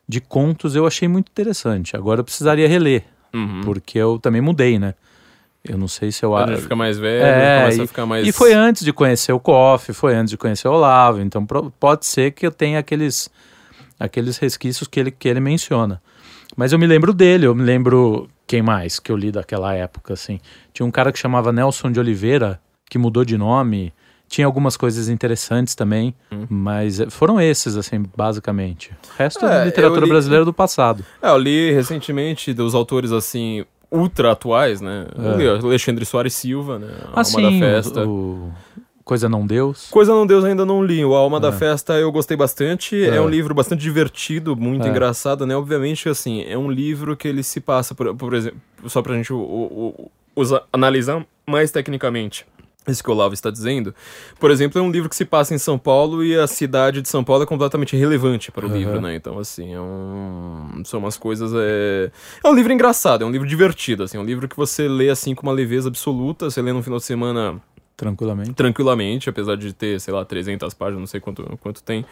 de 0.09 0.21
contos, 0.21 0.75
eu 0.75 0.87
achei 0.87 1.09
muito 1.09 1.29
interessante. 1.29 1.97
Agora 1.97 2.21
eu 2.21 2.25
precisaria 2.25 2.69
reler, 2.69 3.05
uhum. 3.33 3.61
porque 3.62 3.99
eu 3.99 4.19
também 4.19 4.41
mudei, 4.41 4.79
né? 4.79 4.95
Eu 5.66 5.78
não 5.78 5.88
sei 5.88 6.12
se 6.12 6.23
eu 6.23 6.37
acho. 6.37 6.62
fica 6.62 6.76
mais 6.76 6.99
velho, 6.99 7.25
é, 7.25 7.61
começa 7.61 7.78
e, 7.78 7.85
a 7.85 7.87
ficar 7.87 8.06
mais. 8.06 8.26
E 8.26 8.33
foi 8.33 8.52
antes 8.52 8.85
de 8.85 8.92
conhecer 8.92 9.33
o 9.33 9.40
Koff, 9.40 9.94
foi 9.94 10.14
antes 10.14 10.30
de 10.30 10.37
conhecer 10.37 10.68
o 10.68 10.73
Olavo. 10.73 11.23
Então 11.23 11.47
pode 11.80 12.04
ser 12.04 12.33
que 12.33 12.47
eu 12.47 12.52
tenha 12.52 12.78
aqueles, 12.78 13.30
aqueles 13.99 14.37
resquícios 14.37 14.87
que 14.87 15.00
ele, 15.00 15.11
que 15.11 15.26
ele 15.26 15.40
menciona. 15.40 16.02
Mas 16.54 16.73
eu 16.73 16.78
me 16.78 16.87
lembro 16.87 17.14
dele, 17.14 17.47
eu 17.47 17.54
me 17.54 17.62
lembro. 17.62 18.28
Quem 18.47 18.61
mais 18.61 18.99
que 18.99 19.11
eu 19.11 19.16
li 19.16 19.33
daquela 19.33 19.73
época, 19.73 20.12
assim? 20.12 20.38
Tinha 20.71 20.85
um 20.85 20.90
cara 20.90 21.11
que 21.11 21.18
chamava 21.18 21.50
Nelson 21.50 21.90
de 21.90 21.99
Oliveira, 21.99 22.61
que 22.90 22.99
mudou 22.99 23.25
de 23.25 23.38
nome. 23.38 23.90
Tinha 24.28 24.47
algumas 24.47 24.76
coisas 24.76 25.09
interessantes 25.09 25.75
também, 25.75 26.14
hum. 26.30 26.47
mas 26.49 27.00
foram 27.09 27.40
esses, 27.40 27.75
assim, 27.75 28.02
basicamente. 28.14 28.90
O 28.90 29.18
resto 29.18 29.47
é, 29.47 29.62
é 29.62 29.64
literatura 29.64 30.04
li... 30.04 30.09
brasileira 30.11 30.44
do 30.44 30.52
passado. 30.52 31.04
É, 31.23 31.30
eu 31.30 31.38
li 31.38 31.73
recentemente 31.73 32.52
dos 32.52 32.75
autores, 32.75 33.12
assim, 33.12 33.64
ultra 33.95 34.33
atuais, 34.33 34.81
né? 34.81 35.07
É. 35.17 35.65
Alexandre 35.65 36.05
Soares 36.05 36.35
Silva, 36.35 36.79
né? 36.79 36.89
A 37.05 37.07
ah, 37.07 37.09
Alma 37.11 37.25
sim, 37.25 37.43
da 37.43 37.67
Festa. 37.67 38.07
O, 38.07 38.51
Coisa 39.05 39.29
Não 39.29 39.47
Deus. 39.47 39.89
Coisa 39.91 40.13
Não 40.13 40.27
Deus 40.27 40.45
ainda 40.45 40.65
não 40.65 40.83
li. 40.83 41.05
O 41.05 41.15
Alma 41.15 41.37
é. 41.37 41.41
da 41.41 41.53
Festa 41.53 41.93
eu 41.95 42.11
gostei 42.11 42.37
bastante. 42.37 43.05
É. 43.05 43.17
é. 43.17 43.21
um 43.21 43.29
livro 43.29 43.55
bastante 43.55 43.81
divertido, 43.83 44.57
muito 44.57 44.87
é. 44.87 44.91
engraçado, 44.91 45.47
né? 45.47 45.55
Obviamente, 45.55 46.09
assim, 46.09 46.43
é 46.43 46.57
um 46.57 46.71
livro 46.71 47.17
que 47.17 47.29
ele 47.29 47.43
se 47.43 47.61
passa, 47.61 47.95
por, 47.95 48.15
por 48.17 48.35
exemplo, 48.35 48.59
só 48.87 49.03
pra 49.03 49.15
gente 49.15 49.33
o, 49.33 49.39
o, 49.39 50.11
o, 50.35 50.61
analisar 50.73 51.25
mais 51.47 51.71
tecnicamente 51.71 52.47
isso 52.93 53.03
que 53.03 53.11
o 53.11 53.12
Olavo 53.12 53.35
está 53.35 53.50
dizendo. 53.50 53.95
Por 54.38 54.50
exemplo, 54.50 54.79
é 54.79 54.83
um 54.83 54.91
livro 54.91 55.09
que 55.09 55.17
se 55.17 55.25
passa 55.25 55.55
em 55.55 55.59
São 55.59 55.79
Paulo 55.79 56.25
e 56.25 56.37
a 56.38 56.47
cidade 56.47 57.00
de 57.00 57.09
São 57.09 57.25
Paulo 57.25 57.45
é 57.45 57.47
completamente 57.47 57.97
relevante 57.97 58.53
para 58.53 58.67
o 58.67 58.69
uhum. 58.69 58.76
livro, 58.76 59.00
né? 59.00 59.14
Então, 59.14 59.38
assim, 59.38 59.73
é 59.75 59.81
um... 59.81 60.83
são 60.85 61.00
umas 61.00 61.17
coisas... 61.17 61.53
É... 61.55 62.11
é 62.43 62.49
um 62.49 62.55
livro 62.55 62.73
engraçado, 62.73 63.23
é 63.23 63.26
um 63.26 63.31
livro 63.31 63.49
divertido, 63.49 64.03
assim, 64.03 64.19
é 64.19 64.21
um 64.21 64.25
livro 64.25 64.49
que 64.49 64.57
você 64.57 64.87
lê, 64.88 65.09
assim, 65.09 65.35
com 65.35 65.43
uma 65.47 65.53
leveza 65.53 65.88
absoluta, 65.88 66.50
você 66.50 66.61
lê 66.61 66.73
no 66.73 66.83
final 66.83 66.99
de 66.99 67.05
semana... 67.05 67.61
Tranquilamente. 67.97 68.55
Tranquilamente, 68.55 69.31
apesar 69.31 69.57
de 69.57 69.73
ter, 69.73 70.00
sei 70.00 70.12
lá, 70.12 70.25
300 70.25 70.75
páginas, 70.75 70.99
não 70.99 71.07
sei 71.07 71.21
quanto, 71.21 71.45
quanto 71.61 71.81
tem. 71.81 72.05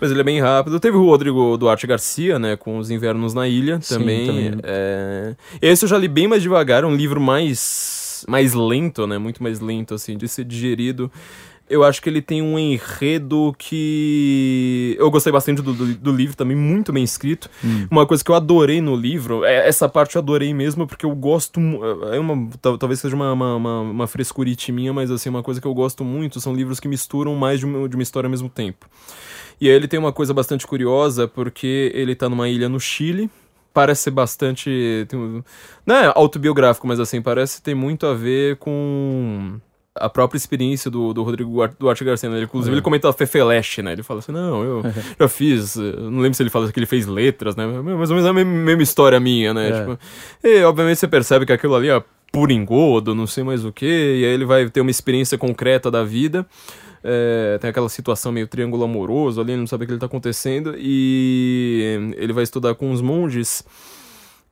Mas 0.00 0.10
ele 0.10 0.20
é 0.20 0.24
bem 0.24 0.40
rápido. 0.40 0.80
Teve 0.80 0.96
o 0.96 1.04
Rodrigo 1.04 1.58
Duarte 1.58 1.86
Garcia, 1.86 2.38
né, 2.38 2.56
com 2.56 2.78
Os 2.78 2.90
Invernos 2.90 3.34
na 3.34 3.46
Ilha, 3.46 3.78
Sim, 3.82 3.98
também. 3.98 4.26
também. 4.26 4.52
É... 4.62 5.36
Esse 5.60 5.84
eu 5.84 5.90
já 5.90 5.98
li 5.98 6.08
bem 6.08 6.26
mais 6.26 6.40
devagar, 6.42 6.84
é 6.84 6.86
um 6.86 6.96
livro 6.96 7.20
mais 7.20 8.05
mais 8.26 8.54
lento, 8.54 9.06
né? 9.06 9.18
Muito 9.18 9.42
mais 9.42 9.60
lento, 9.60 9.94
assim, 9.94 10.16
de 10.16 10.28
ser 10.28 10.44
digerido. 10.44 11.10
Eu 11.68 11.82
acho 11.82 12.00
que 12.00 12.08
ele 12.08 12.22
tem 12.22 12.40
um 12.40 12.56
enredo 12.56 13.52
que. 13.58 14.94
Eu 15.00 15.10
gostei 15.10 15.32
bastante 15.32 15.60
do, 15.60 15.72
do, 15.72 15.94
do 15.94 16.12
livro, 16.12 16.36
também 16.36 16.56
muito 16.56 16.92
bem 16.92 17.02
escrito. 17.02 17.50
Hum. 17.64 17.88
Uma 17.90 18.06
coisa 18.06 18.22
que 18.22 18.30
eu 18.30 18.36
adorei 18.36 18.80
no 18.80 18.94
livro, 18.94 19.44
é, 19.44 19.66
essa 19.66 19.88
parte 19.88 20.14
eu 20.14 20.22
adorei 20.22 20.54
mesmo, 20.54 20.86
porque 20.86 21.04
eu 21.04 21.12
gosto. 21.14 21.60
É 22.12 22.20
uma, 22.20 22.48
talvez 22.78 23.00
seja 23.00 23.16
uma, 23.16 23.32
uma, 23.32 23.56
uma, 23.56 23.80
uma 23.80 24.06
frescurite 24.06 24.70
minha, 24.70 24.92
mas 24.92 25.10
assim, 25.10 25.28
uma 25.28 25.42
coisa 25.42 25.60
que 25.60 25.66
eu 25.66 25.74
gosto 25.74 26.04
muito 26.04 26.40
são 26.40 26.54
livros 26.54 26.78
que 26.78 26.86
misturam 26.86 27.34
mais 27.34 27.58
de 27.58 27.66
uma, 27.66 27.88
de 27.88 27.96
uma 27.96 28.02
história 28.02 28.28
ao 28.28 28.30
mesmo 28.30 28.48
tempo. 28.48 28.86
E 29.60 29.68
aí 29.68 29.74
ele 29.74 29.88
tem 29.88 29.98
uma 29.98 30.12
coisa 30.12 30.32
bastante 30.32 30.66
curiosa, 30.68 31.26
porque 31.26 31.90
ele 31.94 32.14
tá 32.14 32.28
numa 32.28 32.48
ilha 32.48 32.68
no 32.68 32.78
Chile, 32.78 33.28
parece 33.76 34.04
ser 34.04 34.10
bastante. 34.10 35.06
Não 35.84 35.94
é 35.94 36.10
autobiográfico, 36.14 36.86
mas 36.86 36.98
assim, 36.98 37.20
parece 37.20 37.60
ter 37.60 37.74
muito 37.74 38.06
a 38.06 38.14
ver 38.14 38.56
com 38.56 39.60
a 39.94 40.08
própria 40.08 40.38
experiência 40.38 40.90
do, 40.90 41.12
do 41.12 41.22
Rodrigo 41.22 41.68
Duarte 41.78 42.02
Garcia, 42.02 42.30
né? 42.30 42.40
inclusive 42.40 42.72
é. 42.72 42.74
ele 42.76 42.82
comenta 42.82 43.10
a 43.10 43.12
Fefeleste, 43.12 43.82
né? 43.82 43.92
Ele 43.92 44.02
fala 44.02 44.20
assim, 44.20 44.32
não, 44.32 44.64
eu 44.64 44.82
já 45.20 45.28
fiz, 45.28 45.76
não 45.76 46.20
lembro 46.20 46.34
se 46.34 46.42
ele 46.42 46.48
fala 46.48 46.72
que 46.72 46.78
ele 46.78 46.86
fez 46.86 47.06
letras, 47.06 47.54
né? 47.54 47.66
Mais 47.66 48.10
ou 48.10 48.16
menos 48.16 48.24
a 48.24 48.32
mesma, 48.32 48.50
mesma 48.50 48.82
história 48.82 49.20
minha, 49.20 49.52
né? 49.52 49.68
É. 49.68 49.80
Tipo, 49.80 49.98
e 50.42 50.62
obviamente 50.62 50.98
você 50.98 51.08
percebe 51.08 51.44
que 51.44 51.52
aquilo 51.52 51.74
ali 51.74 51.90
é 51.90 52.02
por 52.32 52.50
engodo, 52.50 53.14
não 53.14 53.26
sei 53.26 53.44
mais 53.44 53.62
o 53.62 53.70
que, 53.70 53.84
e 53.84 54.24
aí 54.24 54.32
ele 54.32 54.46
vai 54.46 54.70
ter 54.70 54.80
uma 54.80 54.90
experiência 54.90 55.36
concreta 55.36 55.90
da 55.90 56.02
vida. 56.02 56.46
É, 57.02 57.58
tem 57.60 57.70
aquela 57.70 57.88
situação 57.88 58.32
meio 58.32 58.46
triângulo 58.46 58.84
amoroso 58.84 59.40
ali, 59.40 59.56
não 59.56 59.66
sabe 59.66 59.84
o 59.84 59.86
que 59.86 59.92
ele 59.92 60.00
tá 60.00 60.06
acontecendo, 60.06 60.74
e 60.76 62.12
ele 62.16 62.32
vai 62.32 62.44
estudar 62.44 62.74
com 62.74 62.90
os 62.90 63.00
monges. 63.00 63.64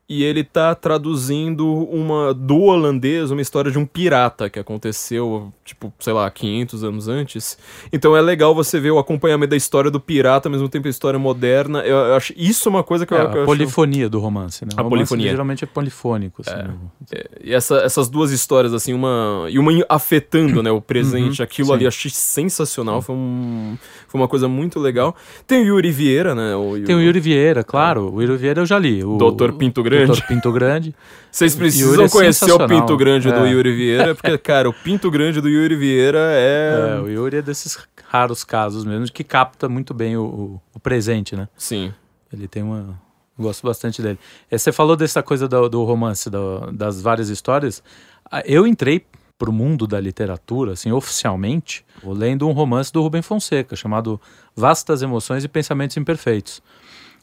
E 0.07 0.23
ele 0.23 0.43
tá 0.43 0.75
traduzindo 0.75 1.67
uma 1.67 2.31
do 2.31 2.61
holandês, 2.61 3.31
uma 3.31 3.41
história 3.41 3.71
de 3.71 3.79
um 3.79 3.87
pirata 3.87 4.51
que 4.51 4.59
aconteceu, 4.59 5.51
tipo, 5.63 5.91
sei 5.99 6.13
lá, 6.13 6.29
500 6.29 6.83
anos 6.83 7.07
antes. 7.07 7.57
Então 7.91 8.15
é 8.15 8.21
legal 8.21 8.53
você 8.53 8.79
ver 8.79 8.91
o 8.91 8.99
acompanhamento 8.99 9.49
da 9.49 9.57
história 9.57 9.89
do 9.89 9.99
pirata, 9.99 10.47
ao 10.47 10.51
mesmo 10.51 10.69
tempo 10.69 10.85
a 10.85 10.91
história 10.91 11.17
moderna. 11.17 11.79
Eu, 11.79 11.97
eu 11.97 12.13
acho 12.15 12.33
isso 12.37 12.69
é 12.69 12.71
uma 12.71 12.83
coisa 12.83 13.03
que 13.03 13.15
é, 13.15 13.17
eu, 13.17 13.31
eu 13.31 13.43
a 13.43 13.45
polifonia 13.45 14.07
do 14.07 14.19
romance, 14.19 14.63
né? 14.63 14.71
A 14.77 14.83
o 14.83 14.89
polifonia. 14.89 15.31
geralmente 15.31 15.63
é 15.63 15.67
polifônico, 15.67 16.43
assim. 16.45 16.55
né? 16.55 16.75
É, 17.11 17.29
e 17.43 17.53
essa, 17.53 17.77
essas 17.77 18.07
duas 18.07 18.29
histórias, 18.31 18.75
assim, 18.75 18.93
uma. 18.93 19.47
E 19.49 19.57
uma 19.57 19.71
afetando, 19.89 20.61
né, 20.61 20.69
o 20.69 20.81
presente. 20.81 21.39
Uhum, 21.39 21.43
Aquilo 21.43 21.67
sim. 21.69 21.73
ali 21.73 21.87
achei 21.87 22.11
sensacional. 22.11 23.01
Foi, 23.01 23.15
um, 23.15 23.75
foi 24.07 24.21
uma 24.21 24.27
coisa 24.27 24.47
muito 24.47 24.79
legal. 24.79 25.15
Tem 25.47 25.63
o 25.63 25.65
Yuri 25.65 25.91
Vieira, 25.91 26.35
né? 26.35 26.55
O, 26.55 26.79
Tem 26.83 26.95
o 26.95 27.01
Yuri 27.01 27.19
Vieira, 27.19 27.63
claro. 27.63 28.13
O 28.13 28.21
Yuri 28.21 28.37
Vieira 28.37 28.61
eu 28.61 28.65
já 28.67 28.77
li. 28.77 29.03
O 29.03 29.17
Doutor 29.17 29.53
Pinto 29.53 29.81
Grande. 29.81 29.94
Doutor 30.05 30.25
Pinto 30.27 30.51
Grande. 30.51 30.95
Vocês 31.31 31.55
precisam 31.55 32.05
é 32.05 32.09
conhecer 32.09 32.51
o. 32.51 32.67
Pinto 32.67 32.95
Grande 32.97 33.31
do 33.31 33.45
É. 33.45 33.51
Yuri 33.51 33.75
Vieira, 33.75 34.15
porque, 34.15 34.37
cara, 34.39 34.69
o 34.69 34.73
Pinto 34.73 35.09
Grande 35.11 35.39
do 35.41 35.47
Yuri 35.49 35.75
Vieira 35.75 36.19
É, 36.31 36.95
é. 36.97 37.01
o 37.01 37.07
Yuri 37.09 37.37
é 37.37 37.41
desses 37.41 37.77
raros 38.07 38.43
casos 38.43 38.85
mesmo, 38.85 39.05
que 39.11 39.23
capta 39.23 39.67
muito 39.67 39.93
bem 39.93 40.15
o, 40.17 40.23
o- 40.23 40.61
o 40.73 40.79
presente, 40.79 41.35
né? 41.35 41.47
Sim. 41.57 41.93
Ele 42.31 42.47
tem 42.47 42.63
uma. 42.63 42.99
Gosto 43.37 43.65
bastante 43.67 44.01
dele. 44.01 44.17
Eh, 44.49 44.57
Você 44.57 44.71
falou 44.71 44.95
dessa 44.95 45.21
coisa 45.21 45.47
do, 45.47 45.67
do 45.67 45.83
romance, 45.83 46.29
do- 46.29 46.71
das 46.71 47.01
várias 47.01 47.27
histórias. 47.29 47.83
Ah, 48.31 48.41
Eu 48.45 48.65
entrei 48.65 49.05
pro 49.37 49.51
mundo 49.51 49.85
da 49.85 49.99
literatura, 49.99 50.71
assim, 50.71 50.93
oficialmente, 50.93 51.85
lendo 52.01 52.47
um 52.47 52.53
romance 52.53 52.93
do 52.93 53.01
Rubem 53.01 53.21
Fonseca, 53.21 53.75
chamado 53.75 54.19
Vastas 54.55 55.01
Emoções 55.01 55.43
e 55.43 55.49
Pensamentos 55.49 55.97
Imperfeitos. 55.97 56.61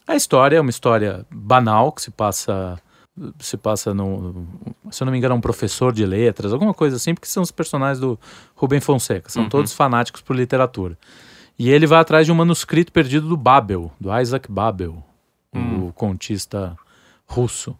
A 0.07 0.15
história 0.15 0.57
é 0.57 0.61
uma 0.61 0.69
história 0.69 1.25
banal 1.31 1.91
que 1.91 2.01
se 2.01 2.11
passa 2.11 2.79
se 3.37 3.55
passa 3.57 3.93
no, 3.93 4.47
se 4.89 5.03
eu 5.03 5.05
não 5.05 5.11
me 5.11 5.19
engano, 5.19 5.35
é 5.35 5.37
um 5.37 5.41
professor 5.41 5.93
de 5.93 6.03
letras, 6.03 6.51
alguma 6.51 6.73
coisa 6.73 6.95
assim, 6.95 7.13
porque 7.13 7.27
são 7.27 7.43
os 7.43 7.51
personagens 7.51 7.99
do 7.99 8.19
Rubem 8.55 8.79
Fonseca, 8.79 9.29
são 9.29 9.43
Uhum. 9.43 9.49
todos 9.49 9.71
fanáticos 9.71 10.19
por 10.21 10.35
literatura. 10.35 10.97
E 11.59 11.69
ele 11.69 11.85
vai 11.85 11.99
atrás 11.99 12.25
de 12.25 12.31
um 12.31 12.35
manuscrito 12.35 12.91
perdido 12.91 13.27
do 13.27 13.37
Babel, 13.37 13.91
do 13.99 14.09
Isaac 14.19 14.51
Babel, 14.51 15.03
Hum. 15.53 15.89
o 15.89 15.93
contista 15.93 16.75
russo. 17.27 17.77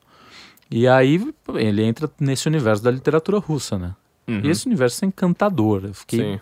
E 0.69 0.87
aí 0.87 1.33
ele 1.55 1.83
entra 1.83 2.07
nesse 2.19 2.47
universo 2.47 2.83
da 2.83 2.91
literatura 2.91 3.39
russa, 3.39 3.79
né? 3.79 3.95
Uhum. 4.27 4.41
E 4.43 4.49
esse 4.51 4.67
universo 4.67 5.03
é 5.03 5.07
encantador. 5.07 5.85
Eu 5.85 5.93
fiquei 5.95 6.19
Sim. 6.19 6.39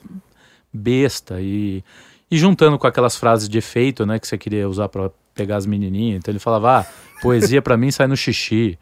besta 0.74 1.40
e, 1.40 1.82
e 2.30 2.38
juntando 2.38 2.78
com 2.78 2.86
aquelas 2.88 3.16
frases 3.16 3.48
de 3.48 3.58
efeito, 3.58 4.06
né, 4.06 4.20
que 4.20 4.28
você 4.28 4.38
queria 4.38 4.68
usar 4.68 4.90
para 4.90 5.10
pegar 5.42 5.58
as 5.58 5.66
menininhas. 5.66 6.20
Então 6.20 6.32
ele 6.32 6.40
falava: 6.40 6.80
"Ah, 6.80 6.86
poesia 7.22 7.62
para 7.62 7.76
mim 7.78 7.92
sai 7.92 8.08
no 8.08 8.16
xixi". 8.16 8.78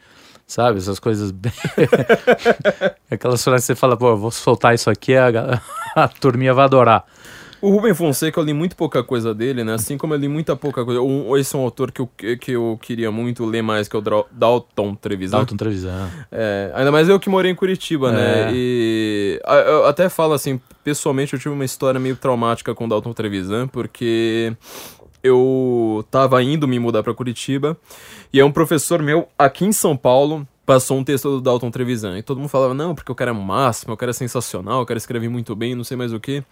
Sabe, 0.47 0.79
essas 0.79 0.99
coisas 0.99 1.29
bem... 1.29 1.51
Aquelas 3.11 3.43
frases 3.43 3.67
que 3.67 3.73
você 3.73 3.75
fala, 3.75 3.95
pô, 3.95 4.09
eu 4.09 4.17
vou 4.17 4.31
soltar 4.31 4.73
isso 4.73 4.89
aqui, 4.89 5.13
a, 5.15 5.61
a 5.95 6.07
turminha 6.07 6.55
vai 6.55 6.65
adorar. 6.65 7.05
O 7.61 7.69
Rubem 7.69 7.93
Fonseca, 7.93 8.39
eu 8.39 8.43
li 8.43 8.53
muito 8.53 8.75
pouca 8.75 9.03
coisa 9.03 9.31
dele, 9.31 9.63
né? 9.65 9.73
Assim 9.73 9.95
como 9.97 10.13
eu 10.13 10.17
li 10.17 10.27
muita 10.29 10.55
pouca 10.55 10.83
coisa. 10.85 11.01
Um, 11.01 11.35
esse 11.37 11.53
é 11.55 11.59
um 11.59 11.61
autor 11.61 11.91
que 11.91 11.99
eu, 12.01 12.07
que 12.39 12.51
eu 12.53 12.79
queria 12.81 13.11
muito 13.11 13.45
ler 13.45 13.61
mais, 13.61 13.87
que 13.89 13.95
é 13.97 13.99
o 13.99 14.01
Dra- 14.01 14.23
Dalton 14.31 14.95
Trevisan. 14.95 15.37
Dalton 15.37 15.57
Trevisan. 15.57 16.09
É, 16.31 16.71
ainda 16.73 16.89
mais 16.91 17.09
eu 17.09 17.19
que 17.19 17.29
morei 17.29 17.51
em 17.51 17.55
Curitiba, 17.55 18.11
né? 18.13 18.47
É. 18.47 18.51
E 18.53 19.41
a- 19.45 19.55
eu 19.57 19.85
até 19.87 20.07
falo 20.07 20.33
assim, 20.33 20.59
pessoalmente 20.85 21.33
eu 21.33 21.39
tive 21.39 21.53
uma 21.53 21.65
história 21.65 21.99
meio 21.99 22.15
traumática 22.15 22.73
com 22.73 22.85
o 22.85 22.87
Dalton 22.87 23.11
Trevisan, 23.11 23.67
porque 23.67 24.53
eu 25.23 26.05
tava 26.09 26.41
indo 26.43 26.67
me 26.67 26.79
mudar 26.79 27.03
pra 27.03 27.13
Curitiba 27.13 27.77
e 28.31 28.39
é 28.39 28.45
um 28.45 28.51
professor 28.51 29.01
meu 29.01 29.27
aqui 29.37 29.65
em 29.65 29.71
São 29.71 29.95
Paulo 29.97 30.47
passou 30.65 30.97
um 30.97 31.03
texto 31.03 31.29
do 31.29 31.41
Dalton 31.41 31.71
Trevisan 31.71 32.17
e 32.17 32.21
todo 32.21 32.37
mundo 32.37 32.49
falava, 32.49 32.73
não, 32.75 32.93
porque 32.93 33.11
o 33.11 33.15
cara 33.15 33.31
é 33.31 33.33
o 33.33 33.37
máximo, 33.41 33.93
o 33.93 33.97
cara 33.97 34.11
é 34.11 34.13
sensacional, 34.13 34.81
o 34.81 34.85
cara 34.85 34.99
escreve 34.99 35.27
muito 35.27 35.55
bem, 35.55 35.73
não 35.73 35.83
sei 35.83 35.97
mais 35.97 36.13
o 36.13 36.19
que. 36.19 36.43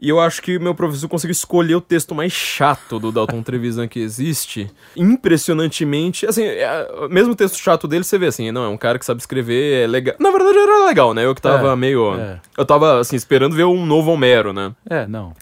E 0.00 0.08
eu 0.08 0.18
acho 0.18 0.42
que 0.42 0.58
meu 0.58 0.74
professor 0.74 1.08
conseguiu 1.08 1.32
escolher 1.32 1.74
o 1.76 1.80
texto 1.80 2.14
mais 2.14 2.32
chato 2.32 2.98
do 2.98 3.12
Dalton 3.12 3.42
Trevisan 3.42 3.86
que 3.86 4.00
existe. 4.00 4.70
Impressionantemente, 4.96 6.26
assim, 6.26 6.42
é, 6.44 6.86
mesmo 7.10 7.32
o 7.32 7.36
texto 7.36 7.56
chato 7.58 7.86
dele, 7.88 8.04
você 8.04 8.18
vê 8.18 8.26
assim, 8.26 8.50
não, 8.50 8.64
é 8.64 8.68
um 8.68 8.76
cara 8.76 8.98
que 8.98 9.04
sabe 9.04 9.20
escrever, 9.20 9.84
é 9.84 9.86
legal. 9.86 10.14
Na 10.18 10.30
verdade 10.30 10.58
era 10.58 10.86
legal, 10.86 11.14
né? 11.14 11.24
Eu 11.24 11.34
que 11.34 11.40
tava 11.42 11.72
É, 11.72 11.76
meio. 11.76 12.14
é. 12.18 12.40
Eu 12.56 12.64
tava, 12.64 12.98
assim, 13.00 13.16
esperando 13.16 13.54
ver 13.54 13.64
um 13.64 13.84
novo 13.86 14.10
Homero, 14.10 14.52
né? 14.52 14.72
É, 14.88 15.06
não. 15.06 15.34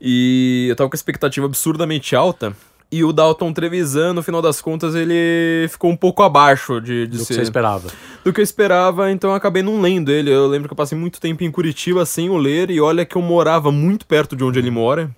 E 0.00 0.66
eu 0.68 0.76
tava 0.76 0.88
com 0.88 0.94
a 0.94 0.98
expectativa 0.98 1.46
absurdamente 1.46 2.16
alta. 2.16 2.54
E 2.92 3.04
o 3.04 3.12
Dalton 3.12 3.52
Trevisan, 3.52 4.12
no 4.14 4.22
final 4.22 4.42
das 4.42 4.60
contas, 4.60 4.96
ele 4.96 5.68
ficou 5.68 5.90
um 5.92 5.96
pouco 5.96 6.24
abaixo 6.24 6.80
de, 6.80 7.06
de 7.06 7.18
Do 7.18 7.18
que 7.18 7.24
ser 7.26 7.34
você 7.34 7.42
esperava. 7.42 7.88
do 8.24 8.32
que 8.32 8.40
eu 8.40 8.42
esperava, 8.42 9.12
então 9.12 9.30
eu 9.30 9.36
acabei 9.36 9.62
não 9.62 9.80
lendo 9.80 10.10
ele. 10.10 10.28
Eu 10.28 10.48
lembro 10.48 10.68
que 10.68 10.72
eu 10.72 10.76
passei 10.76 10.98
muito 10.98 11.20
tempo 11.20 11.44
em 11.44 11.50
Curitiba 11.52 12.04
sem 12.04 12.28
o 12.28 12.36
ler, 12.36 12.68
e 12.68 12.80
olha 12.80 13.04
que 13.04 13.14
eu 13.14 13.22
morava 13.22 13.70
muito 13.70 14.04
perto 14.06 14.34
de 14.34 14.42
onde 14.42 14.58
ele 14.58 14.72
mora. 14.72 15.08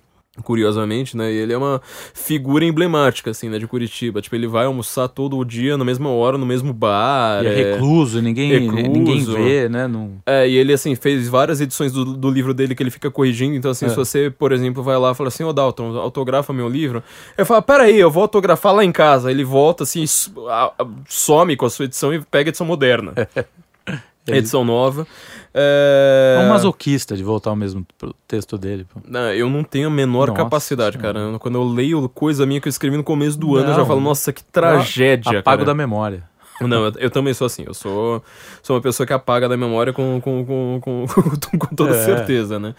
Curiosamente, 0.41 1.15
né? 1.15 1.31
E 1.31 1.35
ele 1.37 1.53
é 1.53 1.57
uma 1.57 1.79
figura 2.11 2.65
emblemática, 2.65 3.29
assim, 3.29 3.49
né? 3.49 3.59
De 3.59 3.67
Curitiba. 3.67 4.19
Tipo, 4.19 4.35
ele 4.35 4.47
vai 4.47 4.65
almoçar 4.65 5.07
todo 5.07 5.43
dia, 5.45 5.77
na 5.77 5.85
mesma 5.85 6.09
hora, 6.09 6.39
no 6.39 6.45
mesmo 6.45 6.73
bar. 6.73 7.43
E 7.43 7.47
é 7.47 7.53
recluso, 7.73 8.19
ninguém, 8.19 8.49
recluso. 8.51 8.89
ninguém 8.89 9.23
vê, 9.23 9.69
né? 9.69 9.87
Não... 9.87 10.13
É, 10.25 10.49
e 10.49 10.57
ele, 10.57 10.73
assim, 10.73 10.95
fez 10.95 11.27
várias 11.29 11.61
edições 11.61 11.91
do, 11.91 12.03
do 12.03 12.31
livro 12.31 12.51
dele 12.51 12.73
que 12.73 12.81
ele 12.81 12.89
fica 12.89 13.11
corrigindo. 13.11 13.55
Então, 13.55 13.69
assim, 13.69 13.85
É. 13.85 13.89
se 13.89 13.95
você, 13.95 14.31
por 14.31 14.51
exemplo, 14.51 14.81
vai 14.81 14.97
lá 14.97 15.11
e 15.11 15.15
fala 15.15 15.27
assim, 15.27 15.43
ô 15.43 15.53
Dalton, 15.53 15.95
autografa 15.97 16.51
meu 16.51 16.67
livro. 16.67 17.03
Eu 17.37 17.45
falo, 17.45 17.61
peraí, 17.61 17.99
eu 17.99 18.09
vou 18.09 18.23
autografar 18.23 18.73
lá 18.73 18.83
em 18.83 18.91
casa. 18.91 19.29
Ele 19.29 19.43
volta, 19.43 19.83
assim, 19.83 20.03
some 21.07 21.55
com 21.55 21.65
a 21.65 21.69
sua 21.69 21.85
edição 21.85 22.11
e 22.13 22.19
pega 22.21 22.49
a 22.49 22.51
edição 22.51 22.65
moderna. 22.65 23.13
Ele- 23.35 23.45
Edição 24.39 24.63
nova. 24.63 25.05
É... 25.53 26.39
É 26.41 26.45
um 26.45 26.49
masoquista 26.49 27.15
de 27.15 27.23
voltar 27.23 27.51
ao 27.51 27.55
mesmo 27.55 27.85
texto 28.27 28.57
dele. 28.57 28.85
pô. 28.91 28.99
Não, 29.07 29.31
eu 29.31 29.49
não 29.49 29.63
tenho 29.63 29.87
a 29.87 29.91
menor 29.91 30.29
Nossa 30.29 30.43
capacidade, 30.43 30.97
cara. 30.97 31.37
Quando 31.39 31.55
eu 31.55 31.63
leio 31.63 32.09
coisa 32.09 32.45
minha 32.45 32.59
que 32.59 32.67
eu 32.67 32.71
escrevi 32.71 32.97
no 32.97 33.03
começo 33.03 33.37
do 33.37 33.55
ano, 33.55 33.69
eu 33.69 33.73
já 33.73 33.79
Não. 33.79 33.85
falo, 33.85 34.01
nossa, 34.01 34.33
que 34.33 34.43
tragédia, 34.43 35.39
Apago 35.39 35.57
cara. 35.59 35.65
da 35.65 35.73
memória. 35.75 36.23
Não, 36.67 36.85
eu, 36.85 36.93
eu 36.97 37.09
também 37.09 37.33
sou 37.33 37.45
assim. 37.45 37.63
Eu 37.65 37.73
sou, 37.73 38.23
sou 38.61 38.75
uma 38.75 38.81
pessoa 38.81 39.05
que 39.07 39.13
apaga 39.13 39.47
da 39.49 39.55
memória 39.57 39.91
com, 39.93 40.19
com, 40.21 40.45
com, 40.45 40.79
com, 40.81 41.57
com 41.59 41.75
toda 41.75 41.95
É. 41.95 42.05
certeza, 42.05 42.59
né? 42.59 42.73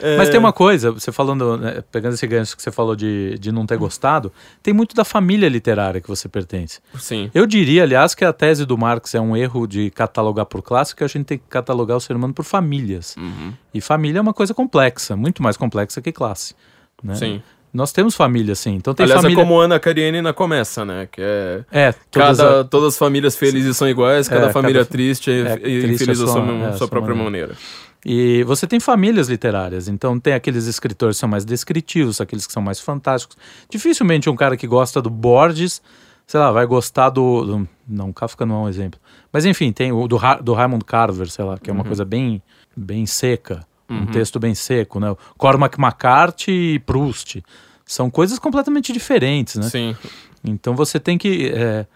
É, 0.00 0.16
Mas 0.16 0.28
tem 0.28 0.38
uma 0.38 0.52
coisa, 0.52 0.92
você 0.92 1.10
falando, 1.10 1.56
né, 1.56 1.82
pegando 1.90 2.14
esse 2.14 2.26
gancho 2.26 2.56
que 2.56 2.62
você 2.62 2.70
falou 2.70 2.94
de, 2.94 3.36
de 3.38 3.50
não 3.50 3.66
ter 3.66 3.76
gostado, 3.76 4.32
tem 4.62 4.72
muito 4.72 4.94
da 4.94 5.04
família 5.04 5.48
literária 5.48 6.00
que 6.00 6.08
você 6.08 6.28
pertence. 6.28 6.80
Sim. 6.98 7.30
Eu 7.34 7.46
diria, 7.46 7.82
aliás, 7.82 8.14
que 8.14 8.24
a 8.24 8.32
tese 8.32 8.64
do 8.64 8.78
Marx 8.78 9.14
é 9.14 9.20
um 9.20 9.36
erro 9.36 9.66
de 9.66 9.90
catalogar 9.90 10.46
por 10.46 10.62
classe, 10.62 10.94
que 10.94 11.02
a 11.02 11.08
gente 11.08 11.24
tem 11.24 11.38
que 11.38 11.44
catalogar 11.48 11.96
o 11.96 12.00
ser 12.00 12.14
humano 12.14 12.32
por 12.32 12.44
famílias. 12.44 13.16
Uhum. 13.16 13.52
E 13.74 13.80
família 13.80 14.18
é 14.18 14.22
uma 14.22 14.32
coisa 14.34 14.54
complexa, 14.54 15.16
muito 15.16 15.42
mais 15.42 15.56
complexa 15.56 16.00
que 16.00 16.12
classe. 16.12 16.54
né? 17.02 17.14
Sim. 17.16 17.42
Nós 17.72 17.92
temos 17.92 18.14
família, 18.16 18.54
sim. 18.54 18.74
Então 18.74 18.92
tem 18.94 19.04
Aliás, 19.04 19.22
família. 19.22 19.40
é 19.40 19.44
como 19.44 19.58
Ana 19.60 19.78
Karenina 19.78 20.32
começa, 20.32 20.84
né? 20.84 21.08
Que 21.10 21.20
é. 21.22 21.64
É, 21.70 21.92
todas 22.10 22.38
Cada, 22.38 22.60
a- 22.60 22.64
Todas 22.64 22.88
as 22.94 22.98
famílias 22.98 23.36
felizes 23.36 23.76
são 23.76 23.88
iguais, 23.88 24.28
cada 24.28 24.46
É, 24.48 24.52
família 24.52 24.80
cada- 24.80 24.90
triste 24.90 25.30
e, 25.30 25.40
é, 25.46 25.54
e 25.54 25.58
triste 25.82 26.02
infeliz 26.02 26.20
a 26.20 26.24
à 26.24 26.26
sua- 26.26 26.34
sua, 26.44 26.54
é, 26.54 26.68
sua 26.70 26.78
sua 26.78 26.88
própria 26.88 27.14
maneira. 27.14 27.48
maneira. 27.48 27.56
E 28.04 28.42
você 28.44 28.66
tem 28.66 28.80
famílias 28.80 29.28
literárias, 29.28 29.86
então 29.86 30.18
tem 30.18 30.32
aqueles 30.32 30.66
escritores 30.66 31.16
que 31.16 31.20
são 31.20 31.28
mais 31.28 31.44
descritivos, 31.44 32.20
aqueles 32.20 32.46
que 32.46 32.52
são 32.52 32.62
mais 32.62 32.80
fantásticos. 32.80 33.36
Dificilmente 33.70 34.28
um 34.30 34.34
cara 34.34 34.56
que 34.56 34.66
gosta 34.66 35.00
do 35.02 35.10
Borges, 35.10 35.82
sei 36.26 36.40
lá, 36.40 36.50
vai 36.50 36.64
gostar 36.66 37.10
do. 37.10 37.44
do- 37.44 37.68
não, 37.86 38.12
Kafka 38.12 38.44
não 38.46 38.54
é 38.56 38.58
um 38.64 38.68
exemplo. 38.68 38.98
Mas 39.32 39.44
enfim, 39.44 39.70
tem 39.70 39.92
o 39.92 40.08
do, 40.08 40.18
do 40.42 40.52
Raymond 40.54 40.84
Carver, 40.84 41.28
sei 41.30 41.44
lá, 41.44 41.58
que 41.58 41.68
é 41.70 41.72
uma 41.72 41.84
coisa 41.84 42.04
bem, 42.04 42.42
bem 42.76 43.04
seca, 43.06 43.60
um 43.90 44.06
texto 44.06 44.38
bem 44.38 44.54
seco, 44.54 45.00
né? 45.00 45.14
Cormac 45.36 45.78
McCarthy 45.78 46.74
e 46.74 46.78
Proust. 46.78 47.42
São 47.84 48.08
coisas 48.10 48.38
completamente 48.38 48.92
diferentes, 48.92 49.56
né? 49.56 49.68
Sim. 49.68 49.96
Então 50.44 50.74
você 50.76 50.98
tem 51.00 51.18
que. 51.18 51.50
é, 51.54 51.86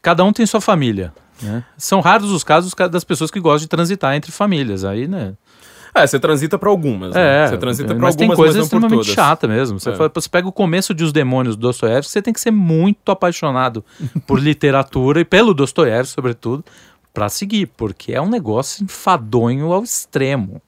cada 0.00 0.24
um 0.24 0.32
tem 0.32 0.46
sua 0.46 0.60
família. 0.60 1.12
Né? 1.42 1.64
São 1.76 2.00
raros 2.00 2.30
os 2.30 2.44
casos 2.44 2.72
ca- 2.74 2.86
das 2.86 3.02
pessoas 3.02 3.30
que 3.30 3.40
gostam 3.40 3.60
de 3.62 3.68
transitar 3.68 4.14
entre 4.14 4.30
famílias. 4.30 4.84
Aí, 4.84 5.08
né? 5.08 5.34
É, 5.94 6.06
você 6.06 6.18
transita 6.18 6.56
pra 6.58 6.70
algumas, 6.70 7.12
né? 7.14 7.44
É, 7.44 7.48
Você 7.48 7.58
transita 7.58 7.88
pra 7.88 7.98
mas 7.98 8.14
algumas, 8.14 8.16
tem 8.16 8.36
coisa 8.36 8.58
mas 8.58 8.64
extremamente 8.66 8.98
todas. 9.00 9.12
chata 9.14 9.46
mesmo. 9.48 9.78
Você, 9.78 9.90
É. 9.90 9.94
fala- 9.94 10.10
você 10.14 10.28
pega 10.28 10.48
o 10.48 10.52
começo 10.52 10.94
de 10.94 11.04
Os 11.04 11.12
Demônios 11.12 11.54
do 11.56 11.60
Dostoiévski, 11.62 12.10
você 12.12 12.22
tem 12.22 12.32
que 12.32 12.40
ser 12.40 12.50
muito 12.52 13.12
apaixonado 13.12 13.84
por 14.26 14.40
literatura 14.40 15.20
e 15.20 15.24
pelo 15.24 15.52
Dostoiévski, 15.52 16.14
sobretudo, 16.14 16.64
para 17.12 17.28
seguir, 17.28 17.66
porque 17.76 18.12
é 18.14 18.20
um 18.22 18.30
negócio 18.30 18.82
enfadonho 18.84 19.70
ao 19.70 19.82
extremo. 19.82 20.62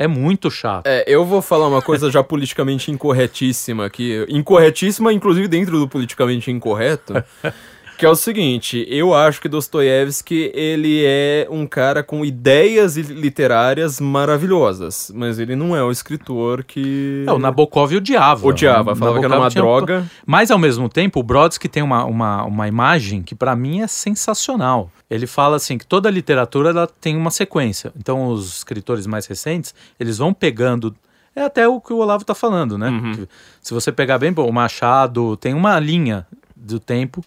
É 0.00 0.06
muito 0.08 0.50
chato. 0.50 0.86
É, 0.86 1.04
eu 1.06 1.26
vou 1.26 1.42
falar 1.42 1.68
uma 1.68 1.82
coisa 1.82 2.10
já 2.10 2.24
politicamente 2.24 2.90
incorretíssima 2.90 3.84
aqui. 3.84 4.24
Incorretíssima, 4.30 5.12
inclusive 5.12 5.46
dentro 5.46 5.78
do 5.78 5.86
politicamente 5.86 6.50
incorreto. 6.50 7.22
Que 8.00 8.06
é 8.06 8.08
o 8.08 8.16
seguinte, 8.16 8.86
eu 8.88 9.12
acho 9.12 9.42
que 9.42 9.46
Dostoiévski, 9.46 10.50
ele 10.54 11.04
é 11.04 11.46
um 11.50 11.66
cara 11.66 12.02
com 12.02 12.24
ideias 12.24 12.96
literárias 12.96 14.00
maravilhosas, 14.00 15.12
mas 15.14 15.38
ele 15.38 15.54
não 15.54 15.76
é 15.76 15.84
o 15.84 15.90
escritor 15.90 16.64
que... 16.64 17.26
É, 17.28 17.30
o 17.30 17.38
Nabokov 17.38 17.92
odiava. 17.94 18.46
Odiava, 18.46 18.96
falava 18.96 19.16
Nabokov 19.16 19.20
que 19.20 19.26
era 19.26 19.38
uma 19.38 19.50
droga. 19.50 20.00
Um... 20.00 20.08
Mas, 20.24 20.50
ao 20.50 20.56
mesmo 20.56 20.88
tempo, 20.88 21.20
o 21.20 21.22
Brodsky 21.22 21.68
tem 21.68 21.82
uma, 21.82 22.06
uma, 22.06 22.44
uma 22.44 22.66
imagem 22.66 23.22
que 23.22 23.34
para 23.34 23.54
mim 23.54 23.82
é 23.82 23.86
sensacional. 23.86 24.90
Ele 25.10 25.26
fala 25.26 25.56
assim 25.56 25.76
que 25.76 25.86
toda 25.86 26.08
literatura 26.08 26.70
ela 26.70 26.86
tem 26.86 27.14
uma 27.18 27.30
sequência. 27.30 27.92
Então, 27.98 28.28
os 28.28 28.56
escritores 28.56 29.06
mais 29.06 29.26
recentes, 29.26 29.74
eles 30.00 30.16
vão 30.16 30.32
pegando 30.32 30.96
é 31.36 31.42
até 31.42 31.68
o 31.68 31.78
que 31.82 31.92
o 31.92 31.98
Olavo 31.98 32.22
está 32.22 32.34
falando, 32.34 32.78
né? 32.78 32.88
Uhum. 32.88 33.26
Se 33.60 33.74
você 33.74 33.92
pegar 33.92 34.16
bem, 34.18 34.32
o 34.34 34.50
Machado 34.50 35.36
tem 35.36 35.52
uma 35.52 35.78
linha 35.78 36.26
do 36.56 36.80
tempo 36.80 37.22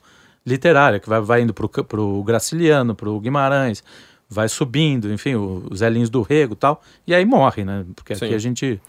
literária, 0.46 1.00
que 1.00 1.08
vai, 1.08 1.22
vai 1.22 1.42
indo 1.42 1.54
para 1.54 2.02
o 2.02 2.24
Graciliano, 2.24 2.96
para 2.96 3.10
o 3.10 3.20
Guimarães, 3.20 3.84
vai 4.30 4.50
subindo, 4.50 5.12
enfim, 5.12 5.36
os 5.36 5.82
Elinhos 5.82 6.10
do 6.10 6.22
Rego 6.22 6.54
e 6.54 6.58
tal, 6.58 6.82
e 7.06 7.14
aí 7.14 7.26
morre, 7.26 7.64
né? 7.64 7.86
Porque 7.96 8.16
Sim. 8.16 8.26
aqui 8.26 8.36
a 8.36 8.40
gente 8.40 8.82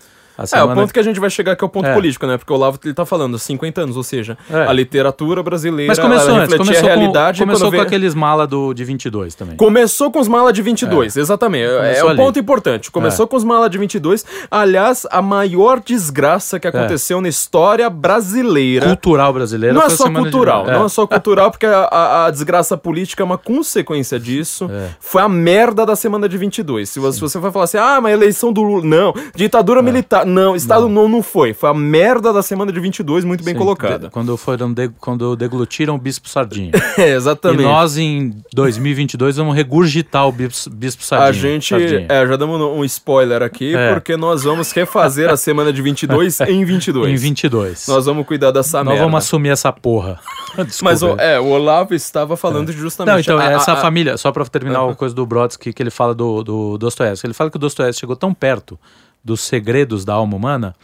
é, 0.52 0.62
o 0.62 0.74
ponto 0.74 0.92
que 0.92 0.98
a 0.98 1.02
gente 1.02 1.20
vai 1.20 1.30
chegar 1.30 1.54
que 1.54 1.64
é 1.64 1.66
o 1.66 1.68
ponto 1.68 1.86
é. 1.86 1.94
político, 1.94 2.26
né? 2.26 2.36
Porque 2.36 2.52
o 2.52 2.56
Olavo 2.56 2.78
ele 2.84 2.92
tá 2.92 3.06
falando 3.06 3.38
50 3.38 3.82
anos, 3.82 3.96
ou 3.96 4.02
seja, 4.02 4.36
é. 4.50 4.66
a 4.66 4.72
literatura 4.72 5.42
brasileira 5.42 5.88
Mas 5.88 5.98
começou 5.98 6.34
antes, 6.34 6.56
começou 6.56 6.76
a 6.76 6.94
realidade. 6.94 7.38
Com, 7.38 7.46
começou 7.46 7.70
com 7.70 7.76
vê... 7.76 7.82
aqueles 7.82 8.14
mala 8.14 8.46
do, 8.46 8.74
de 8.74 8.84
22 8.84 9.34
também. 9.34 9.56
Começou 9.56 10.10
com 10.10 10.18
os 10.18 10.26
mala 10.26 10.52
de 10.52 10.60
22, 10.62 11.16
é. 11.16 11.20
exatamente. 11.20 11.64
É, 11.64 11.98
é 11.98 12.04
um 12.04 12.16
ponto 12.16 12.38
importante. 12.38 12.90
Começou 12.90 13.26
é. 13.26 13.28
com 13.28 13.36
os 13.36 13.44
mala 13.44 13.70
de 13.70 13.78
22. 13.78 14.24
Aliás, 14.50 15.06
a 15.10 15.22
maior 15.22 15.80
desgraça 15.80 16.58
que 16.58 16.66
aconteceu 16.66 17.20
na 17.20 17.28
história 17.28 17.88
brasileira. 17.88 18.86
Cultural 18.86 19.32
brasileira. 19.32 19.74
Não 19.74 19.82
é 19.82 19.90
só 19.90 20.10
cultural, 20.10 20.64
de... 20.64 20.72
não 20.72 20.86
é 20.86 20.88
só 20.88 21.06
cultural, 21.06 21.50
porque 21.50 21.66
a, 21.66 21.78
a, 21.84 22.26
a, 22.26 22.30
desgraça 22.30 22.76
política 22.76 23.22
é 23.22 23.24
uma 23.24 23.38
consequência 23.38 24.18
disso. 24.18 24.68
Foi 24.98 25.22
a 25.22 25.28
merda 25.28 25.86
da 25.86 25.94
semana 25.94 26.28
de 26.28 26.36
22. 26.36 26.88
Se 26.88 26.98
você, 26.98 27.14
se 27.14 27.20
você 27.20 27.38
vai 27.38 27.52
falar 27.52 27.64
assim, 27.64 27.78
ah, 27.78 28.00
mas 28.00 28.12
eleição 28.12 28.52
do 28.52 28.62
Lula. 28.62 28.84
Não, 28.84 29.14
ditadura 29.34 29.82
militar. 29.82 30.23
Não, 30.24 30.56
Estado 30.56 30.88
não. 30.88 31.08
não, 31.08 31.22
foi. 31.22 31.52
Foi 31.52 31.70
a 31.70 31.74
merda 31.74 32.32
da 32.32 32.42
semana 32.42 32.72
de 32.72 32.80
22, 32.80 33.24
muito 33.24 33.44
bem 33.44 33.54
Sim, 33.54 33.58
colocada. 33.58 34.10
quando 34.10 34.36
foram 34.36 34.72
de, 34.72 34.88
quando 35.00 35.36
deglutiram 35.36 35.94
o 35.94 35.98
Bispo 35.98 36.28
Sardinha. 36.28 36.72
é, 36.98 37.14
exatamente. 37.14 37.62
E 37.62 37.64
nós, 37.64 37.96
em 37.96 38.34
2022, 38.52 39.36
vamos 39.36 39.54
regurgitar 39.54 40.26
o 40.26 40.32
Bispo, 40.32 40.70
bispo 40.70 41.02
Sardinha. 41.02 41.28
A 41.28 41.32
gente, 41.32 41.68
Sardinha. 41.68 42.06
é, 42.08 42.26
já 42.26 42.36
damos 42.36 42.60
um 42.60 42.84
spoiler 42.84 43.42
aqui, 43.42 43.74
é. 43.74 43.92
porque 43.92 44.16
nós 44.16 44.44
vamos 44.44 44.70
refazer 44.72 45.30
a 45.30 45.36
semana 45.36 45.72
de 45.72 45.82
22 45.82 46.40
em 46.48 46.64
22. 46.64 47.10
Em 47.10 47.16
22. 47.16 47.88
Nós 47.88 48.06
vamos 48.06 48.26
cuidar 48.26 48.50
dessa 48.50 48.78
nós 48.78 48.86
merda. 48.86 49.00
Nós 49.00 49.10
vamos 49.10 49.24
assumir 49.24 49.50
essa 49.50 49.72
porra. 49.72 50.20
Mas 50.82 51.02
o, 51.02 51.16
é, 51.18 51.38
o 51.38 51.46
Olavo 51.46 51.94
estava 51.94 52.36
falando 52.36 52.70
é. 52.70 52.72
justamente... 52.72 53.12
Não, 53.12 53.20
então, 53.20 53.38
a, 53.38 53.52
essa 53.52 53.72
a, 53.72 53.76
família, 53.76 54.16
só 54.16 54.30
para 54.30 54.44
terminar 54.46 54.88
a 54.88 54.94
coisa 54.94 55.14
do 55.14 55.26
Brodsky, 55.26 55.72
que 55.72 55.82
ele 55.82 55.90
fala 55.90 56.14
do, 56.14 56.42
do 56.42 56.78
Dostoiévski, 56.78 57.26
ele 57.26 57.34
fala 57.34 57.50
que 57.50 57.56
o 57.56 57.60
Dostoiévski 57.60 58.00
chegou 58.00 58.16
tão 58.16 58.32
perto 58.32 58.78
dos 59.24 59.40
segredos 59.40 60.04
da 60.04 60.14
alma 60.14 60.36
humana 60.36 60.76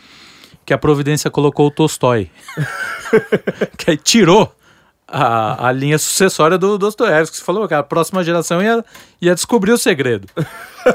que 0.64 0.72
a 0.72 0.78
Providência 0.78 1.30
colocou 1.30 1.66
o 1.66 1.70
Tolstói. 1.70 2.30
que 3.76 3.90
aí 3.90 3.96
tirou 3.96 4.54
a, 5.06 5.66
a 5.68 5.72
linha 5.72 5.98
sucessória 5.98 6.56
do 6.56 6.78
Dostoiévski. 6.78 7.36
Você 7.36 7.42
falou 7.42 7.66
que 7.66 7.74
a 7.74 7.82
próxima 7.82 8.22
geração 8.22 8.62
ia, 8.62 8.84
ia 9.20 9.34
descobrir 9.34 9.72
o 9.72 9.78
segredo. 9.78 10.28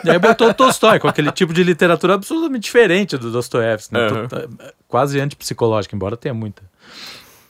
e 0.03 0.09
aí 0.09 0.17
botou 0.17 0.49
o 0.49 0.53
Tolstói, 0.53 0.99
com 0.99 1.07
aquele 1.07 1.31
tipo 1.31 1.53
de 1.53 1.63
literatura 1.63 2.13
absolutamente 2.13 2.63
diferente 2.63 3.17
do 3.17 3.29
Dostoiévski. 3.29 3.93
Né? 3.93 4.07
Uhum. 4.07 4.57
Quase 4.87 5.19
antipsicológica, 5.19 5.93
embora 5.93 6.15
tenha 6.15 6.33
muita. 6.33 6.63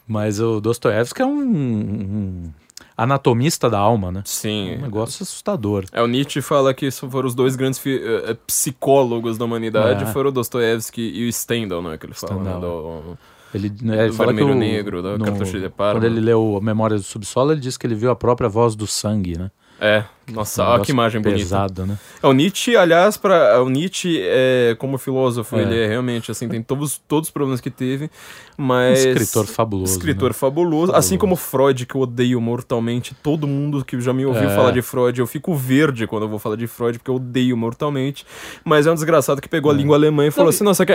Mas 0.07 0.39
o 0.39 0.59
Dostoiévski 0.59 1.21
é 1.21 1.25
um, 1.25 1.41
um 1.41 2.53
anatomista 2.97 3.69
da 3.69 3.79
alma, 3.79 4.11
né? 4.11 4.21
Sim. 4.25 4.71
É 4.73 4.77
um 4.77 4.81
negócio 4.81 5.23
assustador. 5.23 5.85
É, 5.91 6.01
o 6.01 6.07
Nietzsche 6.07 6.41
fala 6.41 6.73
que 6.73 6.89
foram 6.91 7.27
os 7.27 7.35
dois 7.35 7.55
grandes 7.55 7.79
uh, 7.79 8.35
psicólogos 8.47 9.37
da 9.37 9.45
humanidade, 9.45 10.03
é. 10.03 10.07
foram 10.07 10.29
o 10.29 10.33
Dostoevsky 10.33 11.01
e 11.01 11.27
o 11.27 11.31
Stendhal, 11.33 11.81
né? 11.81 11.97
Que 11.97 12.05
ele 12.05 12.13
fala, 12.13 12.43
né? 12.43 12.59
Do, 12.59 13.17
ele, 13.53 13.71
né, 13.81 14.05
ele 14.05 14.13
fala 14.13 14.33
que 14.33 14.43
o, 14.43 14.53
Negro, 14.53 15.01
da 15.01 15.17
no, 15.17 15.25
de 15.31 15.69
Quando 15.69 16.03
ele 16.03 16.19
leu 16.19 16.59
Memórias 16.61 17.01
do 17.01 17.05
Subsolo, 17.05 17.53
ele 17.53 17.61
disse 17.61 17.79
que 17.79 17.87
ele 17.87 17.95
viu 17.95 18.11
a 18.11 18.15
própria 18.15 18.49
voz 18.49 18.75
do 18.75 18.85
sangue, 18.85 19.37
né? 19.37 19.49
É, 19.79 20.05
nossa, 20.31 20.63
olha 20.63 20.83
que 20.83 20.91
imagem 20.91 21.21
pesado, 21.21 21.81
bonita. 21.81 21.93
né? 21.93 21.99
É, 22.23 22.27
o 22.27 22.33
Nietzsche, 22.33 22.75
aliás, 22.75 23.17
para 23.17 23.61
o 23.61 23.69
Nietzsche, 23.69 24.19
é, 24.21 24.75
como 24.79 24.97
filósofo, 24.97 25.57
é. 25.57 25.61
ele 25.61 25.77
é 25.77 25.87
realmente, 25.87 26.31
assim, 26.31 26.47
tem 26.47 26.63
todos, 26.63 26.97
todos 27.07 27.27
os 27.27 27.31
problemas 27.31 27.59
que 27.59 27.69
teve, 27.69 28.09
mas... 28.57 29.05
Um 29.05 29.09
escritor 29.09 29.45
fabuloso. 29.45 29.91
Escritor 29.91 30.29
né? 30.29 30.33
fabuloso, 30.33 30.87
fabuloso, 30.87 30.93
assim 30.93 31.17
como 31.17 31.35
Freud, 31.35 31.85
que 31.85 31.93
eu 31.93 32.01
odeio 32.01 32.39
mortalmente. 32.39 33.13
Todo 33.21 33.45
mundo 33.45 33.83
que 33.83 33.99
já 33.99 34.13
me 34.13 34.25
ouviu 34.25 34.49
é. 34.49 34.55
falar 34.55 34.71
de 34.71 34.81
Freud, 34.81 35.19
eu 35.19 35.27
fico 35.27 35.53
verde 35.53 36.07
quando 36.07 36.23
eu 36.23 36.29
vou 36.29 36.39
falar 36.39 36.55
de 36.55 36.67
Freud, 36.67 36.97
porque 36.97 37.11
eu 37.11 37.15
odeio 37.15 37.55
mortalmente. 37.55 38.25
Mas 38.63 38.87
é 38.87 38.91
um 38.91 38.95
desgraçado 38.95 39.41
que 39.41 39.49
pegou 39.49 39.71
a 39.71 39.75
é. 39.75 39.77
língua 39.77 39.95
alemã 39.95 40.25
e 40.25 40.31
falou 40.31 40.45
não, 40.45 40.49
assim, 40.49 40.63
nossa, 40.63 40.85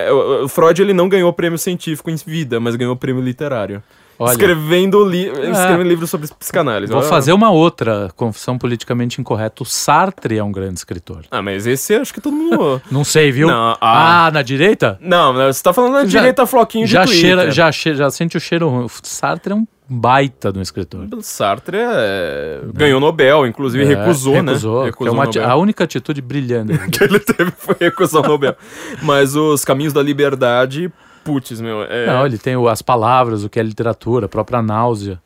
o 0.43 0.49
Freud 0.49 0.81
ele 0.81 0.95
não 0.95 1.09
ganhou 1.09 1.33
prêmio 1.33 1.59
científico 1.59 2.11
em 2.11 2.17
vida, 2.17 2.59
mas 2.59 2.75
ganhou 2.77 2.97
prêmio 2.97 3.23
literário. 3.23 3.83
Olha, 4.23 4.33
escrevendo, 4.33 5.03
li 5.03 5.29
é, 5.29 5.51
escrevendo 5.51 5.89
livros 5.89 6.11
sobre 6.11 6.29
psicanálise. 6.29 6.93
Vou 6.93 7.01
fazer 7.01 7.33
uma 7.33 7.51
outra 7.51 8.11
confissão 8.15 8.59
politicamente 8.59 9.19
incorreta. 9.19 9.63
O 9.63 9.67
Sartre 9.67 10.37
é 10.37 10.45
um 10.45 10.53
grande 10.53 10.75
escritor. 10.75 11.25
Ah, 11.31 11.41
mas 11.41 11.67
esse 11.67 11.95
acho 11.95 12.13
que 12.13 12.21
todo 12.21 12.37
mundo. 12.37 12.83
não 12.93 13.03
sei, 13.03 13.33
viu? 13.33 13.49
Não, 13.49 13.79
ah. 13.81 14.27
ah. 14.27 14.31
na 14.31 14.43
direita? 14.43 14.99
Não, 15.01 15.33
você 15.33 15.63
tá 15.63 15.73
falando 15.73 15.95
na 15.95 16.05
já, 16.05 16.21
direita 16.21 16.45
floquinho 16.45 16.85
de 16.85 16.93
já 16.93 17.07
cheira, 17.07 17.51
já, 17.51 17.73
cheira, 17.73 17.97
já 17.97 18.11
sente 18.11 18.37
o 18.37 18.41
cheiro 18.41 18.69
ruim. 18.69 18.85
O 18.85 18.91
Sartre 19.03 19.55
é 19.55 19.57
um 19.57 19.67
baita 19.89 20.53
do 20.53 20.61
escritor. 20.61 21.09
Sartre 21.23 21.79
é... 21.81 22.61
ganhou 22.75 23.01
Nobel, 23.01 23.47
inclusive 23.47 23.83
é, 23.83 23.87
recusou, 23.87 24.35
recusou, 24.35 24.81
né? 24.81 24.85
Recusou. 24.85 25.07
É 25.07 25.11
uma, 25.11 25.53
a 25.53 25.57
única 25.57 25.85
atitude 25.85 26.21
brilhante 26.21 26.77
que 26.93 27.03
ele 27.03 27.19
teve 27.19 27.51
foi 27.57 27.75
recusar 27.81 28.23
o 28.23 28.29
Nobel. 28.29 28.55
Mas 29.03 29.35
os 29.35 29.65
Caminhos 29.65 29.95
da 29.95 30.03
Liberdade 30.03 30.93
Putz, 31.25 31.61
meu. 31.61 31.83
É... 31.83 32.07
Não, 32.07 32.27
ele 32.27 32.39
tem 32.39 32.55
as 32.69 32.83
palavras, 32.83 33.45
o 33.45 33.49
que 33.49 33.61
é 33.61 33.63
literatura, 33.63 34.27
a 34.27 34.29
própria 34.29 34.63
náusea. 34.63 35.21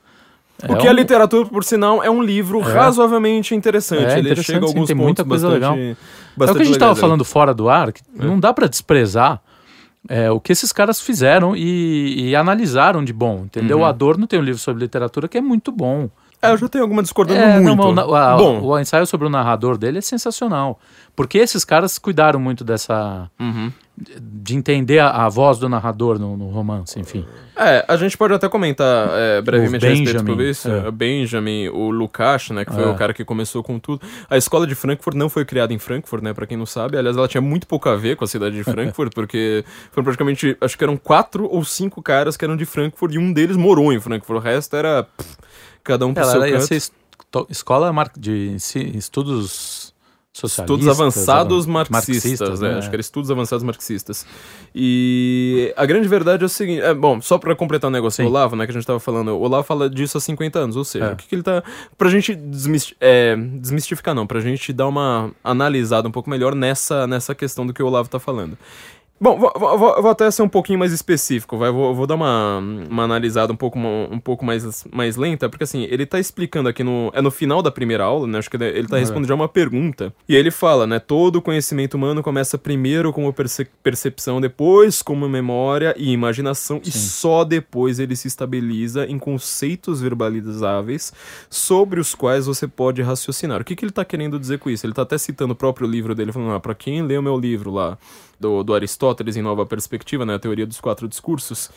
O 0.68 0.72
é 0.72 0.76
que 0.76 0.86
é 0.86 0.90
um... 0.90 0.92
é 0.92 0.96
literatura, 0.96 1.48
por 1.48 1.64
sinal, 1.64 2.02
é 2.02 2.10
um 2.10 2.22
livro 2.22 2.60
é. 2.60 2.72
razoavelmente 2.72 3.54
interessante. 3.54 4.04
É, 4.04 4.18
ele 4.18 4.36
chega 4.36 4.64
a 4.64 4.68
alguns 4.68 4.86
tem 4.86 4.96
pontos 4.96 5.04
muita 5.06 5.24
coisa 5.24 5.48
bastante, 5.48 5.76
legal. 5.76 5.96
Bastante 6.36 6.48
é 6.48 6.52
o 6.52 6.56
que 6.56 6.62
a 6.62 6.64
gente 6.64 6.74
estava 6.74 6.96
falando 6.96 7.24
fora 7.24 7.54
do 7.54 7.68
ar, 7.68 7.92
que 7.92 8.00
é. 8.18 8.24
não 8.24 8.38
dá 8.38 8.52
para 8.52 8.66
desprezar 8.68 9.40
é, 10.08 10.30
o 10.30 10.40
que 10.40 10.52
esses 10.52 10.72
caras 10.72 11.00
fizeram 11.00 11.56
e, 11.56 12.28
e 12.28 12.36
analisaram 12.36 13.04
de 13.04 13.12
bom, 13.12 13.42
entendeu? 13.44 13.78
Uhum. 13.78 13.82
O 13.82 13.86
Adorno 13.86 14.26
tem 14.26 14.38
um 14.38 14.42
livro 14.42 14.60
sobre 14.60 14.82
literatura 14.82 15.28
que 15.28 15.38
é 15.38 15.40
muito 15.40 15.72
bom. 15.72 16.08
É, 16.40 16.50
eu 16.50 16.58
já 16.58 16.68
tenho 16.68 16.84
alguma 16.84 17.02
discordando 17.02 17.40
é, 17.40 17.58
muito. 17.58 17.92
Não, 17.92 18.14
a, 18.14 18.36
bom. 18.36 18.60
O 18.60 18.78
ensaio 18.78 19.06
sobre 19.06 19.26
o 19.26 19.30
narrador 19.30 19.78
dele 19.78 19.98
é 19.98 20.02
sensacional. 20.02 20.78
Porque 21.16 21.38
esses 21.38 21.64
caras 21.64 21.98
cuidaram 21.98 22.38
muito 22.38 22.62
dessa. 22.62 23.30
Uhum 23.40 23.72
de 23.96 24.56
entender 24.56 24.98
a, 24.98 25.10
a, 25.10 25.28
voz 25.28 25.58
do 25.58 25.68
narrador 25.68 26.18
no, 26.18 26.36
no, 26.36 26.48
romance, 26.50 26.98
enfim. 26.98 27.24
É, 27.56 27.84
a 27.86 27.96
gente 27.96 28.18
pode 28.18 28.34
até 28.34 28.48
comentar 28.48 29.08
é, 29.12 29.40
brevemente 29.40 29.86
a 29.86 29.88
respeito 29.88 30.26
sobre 30.26 30.50
isso. 30.50 30.68
É. 30.68 30.90
Benjamin, 30.90 31.68
o 31.68 31.90
Lukács, 31.90 32.50
né, 32.50 32.64
que 32.64 32.72
foi 32.72 32.82
é. 32.82 32.86
o 32.88 32.96
cara 32.96 33.14
que 33.14 33.24
começou 33.24 33.62
com 33.62 33.78
tudo. 33.78 34.04
A 34.28 34.36
escola 34.36 34.66
de 34.66 34.74
Frankfurt 34.74 35.16
não 35.16 35.28
foi 35.28 35.44
criada 35.44 35.72
em 35.72 35.78
Frankfurt, 35.78 36.24
né, 36.24 36.34
para 36.34 36.44
quem 36.44 36.56
não 36.56 36.66
sabe. 36.66 36.98
Aliás, 36.98 37.16
ela 37.16 37.28
tinha 37.28 37.40
muito 37.40 37.68
pouco 37.68 37.88
a 37.88 37.94
ver 37.94 38.16
com 38.16 38.24
a 38.24 38.28
cidade 38.28 38.56
de 38.56 38.64
Frankfurt, 38.64 39.14
porque 39.14 39.64
foram 39.92 40.04
praticamente, 40.04 40.56
acho 40.60 40.76
que 40.76 40.82
eram 40.82 40.96
quatro 40.96 41.48
ou 41.48 41.64
cinco 41.64 42.02
caras 42.02 42.36
que 42.36 42.44
eram 42.44 42.56
de 42.56 42.64
Frankfurt 42.64 43.14
e 43.14 43.18
um 43.18 43.32
deles 43.32 43.56
morou 43.56 43.92
em 43.92 44.00
Frankfurt. 44.00 44.40
O 44.40 44.42
resto 44.42 44.74
era 44.74 45.04
pff, 45.04 45.36
cada 45.84 46.04
um 46.04 46.12
pro 46.12 46.22
ela, 46.24 46.32
seu 46.32 46.42
ela 46.42 46.58
canto. 46.58 47.46
escola 47.48 47.94
de 48.18 48.56
estudos 48.74 49.73
Estudos 50.42 50.88
avançados 50.88 51.64
marxistas, 51.64 51.90
marxistas 51.90 52.60
né? 52.60 52.74
Acho 52.78 52.88
que 52.90 52.96
era 52.96 53.00
estudos 53.00 53.30
avançados 53.30 53.62
marxistas. 53.62 54.26
E 54.74 55.72
a 55.76 55.86
grande 55.86 56.08
verdade 56.08 56.42
é 56.42 56.46
o 56.46 56.48
seguinte: 56.48 56.82
é, 56.82 56.92
bom, 56.92 57.20
só 57.20 57.38
para 57.38 57.54
completar 57.54 57.88
o 57.88 57.92
negócio 57.92 58.16
Sim. 58.16 58.24
do 58.24 58.30
Olavo, 58.30 58.56
né, 58.56 58.66
que 58.66 58.72
a 58.72 58.74
gente 58.74 58.84
tava 58.84 58.98
falando, 58.98 59.28
o 59.28 59.40
Olavo 59.40 59.62
fala 59.62 59.88
disso 59.88 60.18
há 60.18 60.20
50 60.20 60.58
anos, 60.58 60.76
ou 60.76 60.84
seja, 60.84 61.04
é. 61.04 61.12
o 61.12 61.16
que, 61.16 61.28
que, 61.28 61.34
ele 61.36 61.44
tá. 61.44 61.62
Pra 61.96 62.10
gente 62.10 62.36
é, 63.00 63.36
desmistificar, 63.36 64.12
não, 64.12 64.26
pra 64.26 64.40
gente 64.40 64.72
dar 64.72 64.88
uma 64.88 65.30
analisada 65.44 66.08
um 66.08 66.12
pouco 66.12 66.28
melhor 66.28 66.52
nessa, 66.52 67.06
nessa 67.06 67.32
questão 67.32 67.64
do 67.64 67.72
que 67.72 67.80
o 67.80 67.86
Olavo 67.86 68.08
tá 68.08 68.18
falando. 68.18 68.58
Bom, 69.24 69.38
vou, 69.38 69.50
vou, 69.56 69.78
vou, 70.02 70.10
até 70.10 70.30
ser 70.30 70.42
um 70.42 70.48
pouquinho 70.50 70.78
mais 70.78 70.92
específico, 70.92 71.56
vai. 71.56 71.70
Vou, 71.70 71.94
vou 71.94 72.06
dar 72.06 72.14
uma, 72.14 72.58
uma 72.90 73.04
analisada 73.04 73.54
um 73.54 73.56
pouco, 73.56 73.78
um 73.78 74.20
pouco 74.20 74.44
mais, 74.44 74.84
mais 74.92 75.16
lenta, 75.16 75.48
porque 75.48 75.64
assim, 75.64 75.84
ele 75.84 76.04
tá 76.04 76.20
explicando 76.20 76.68
aqui 76.68 76.84
no. 76.84 77.10
É 77.14 77.22
no 77.22 77.30
final 77.30 77.62
da 77.62 77.70
primeira 77.70 78.04
aula, 78.04 78.26
né? 78.26 78.36
Acho 78.36 78.50
que 78.50 78.56
ele 78.58 78.86
tá 78.86 78.98
respondendo 78.98 79.28
já 79.28 79.34
uma 79.34 79.48
pergunta. 79.48 80.12
E 80.28 80.36
ele 80.36 80.50
fala, 80.50 80.86
né? 80.86 80.98
Todo 80.98 81.40
conhecimento 81.40 81.94
humano 81.94 82.22
começa 82.22 82.58
primeiro 82.58 83.14
como 83.14 83.32
perce 83.32 83.64
percepção, 83.82 84.42
depois 84.42 85.00
como 85.00 85.26
memória 85.26 85.94
e 85.96 86.12
imaginação, 86.12 86.78
Sim. 86.84 86.90
e 86.90 86.92
só 86.92 87.44
depois 87.44 87.98
ele 87.98 88.14
se 88.16 88.28
estabiliza 88.28 89.06
em 89.06 89.18
conceitos 89.18 90.02
verbalizáveis 90.02 91.14
sobre 91.48 91.98
os 91.98 92.14
quais 92.14 92.44
você 92.44 92.68
pode 92.68 93.00
raciocinar. 93.00 93.62
O 93.62 93.64
que, 93.64 93.74
que 93.74 93.86
ele 93.86 93.92
tá 93.92 94.04
querendo 94.04 94.38
dizer 94.38 94.58
com 94.58 94.68
isso? 94.68 94.84
Ele 94.84 94.92
tá 94.92 95.00
até 95.00 95.16
citando 95.16 95.54
o 95.54 95.56
próprio 95.56 95.88
livro 95.88 96.14
dele, 96.14 96.30
falando, 96.30 96.52
ah, 96.52 96.60
pra 96.60 96.74
quem 96.74 97.00
lê 97.00 97.16
o 97.16 97.22
meu 97.22 97.38
livro 97.38 97.70
lá 97.70 97.96
do, 98.38 98.62
do 98.62 98.74
Aristóteles 98.74 99.36
em 99.36 99.42
Nova 99.42 99.64
Perspectiva, 99.66 100.24
né, 100.24 100.34
a 100.34 100.38
teoria 100.38 100.66
dos 100.66 100.80
quatro 100.80 101.08
discursos, 101.08 101.70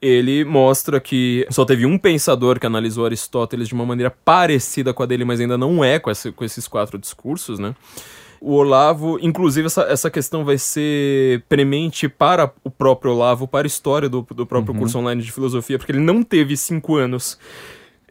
ele 0.00 0.44
mostra 0.44 1.00
que 1.00 1.46
só 1.50 1.64
teve 1.64 1.84
um 1.84 1.98
pensador 1.98 2.60
que 2.60 2.66
analisou 2.66 3.04
Aristóteles 3.04 3.68
de 3.68 3.74
uma 3.74 3.84
maneira 3.84 4.10
parecida 4.24 4.94
com 4.94 5.02
a 5.02 5.06
dele, 5.06 5.24
mas 5.24 5.40
ainda 5.40 5.58
não 5.58 5.84
é 5.84 5.98
com, 5.98 6.10
com 6.34 6.44
esses 6.44 6.68
quatro 6.68 6.98
discursos, 6.98 7.58
né? 7.58 7.74
O 8.40 8.52
Olavo, 8.54 9.18
inclusive, 9.20 9.66
essa, 9.66 9.82
essa 9.82 10.08
questão 10.08 10.44
vai 10.44 10.58
ser 10.58 11.42
premente 11.48 12.08
para 12.08 12.52
o 12.62 12.70
próprio 12.70 13.12
Olavo, 13.12 13.48
para 13.48 13.66
a 13.66 13.68
história 13.68 14.08
do, 14.08 14.24
do 14.30 14.46
próprio 14.46 14.72
uhum. 14.72 14.80
curso 14.80 14.98
online 14.98 15.20
de 15.20 15.32
filosofia, 15.32 15.76
porque 15.76 15.90
ele 15.90 16.00
não 16.00 16.22
teve 16.22 16.56
cinco 16.56 16.94
anos 16.94 17.36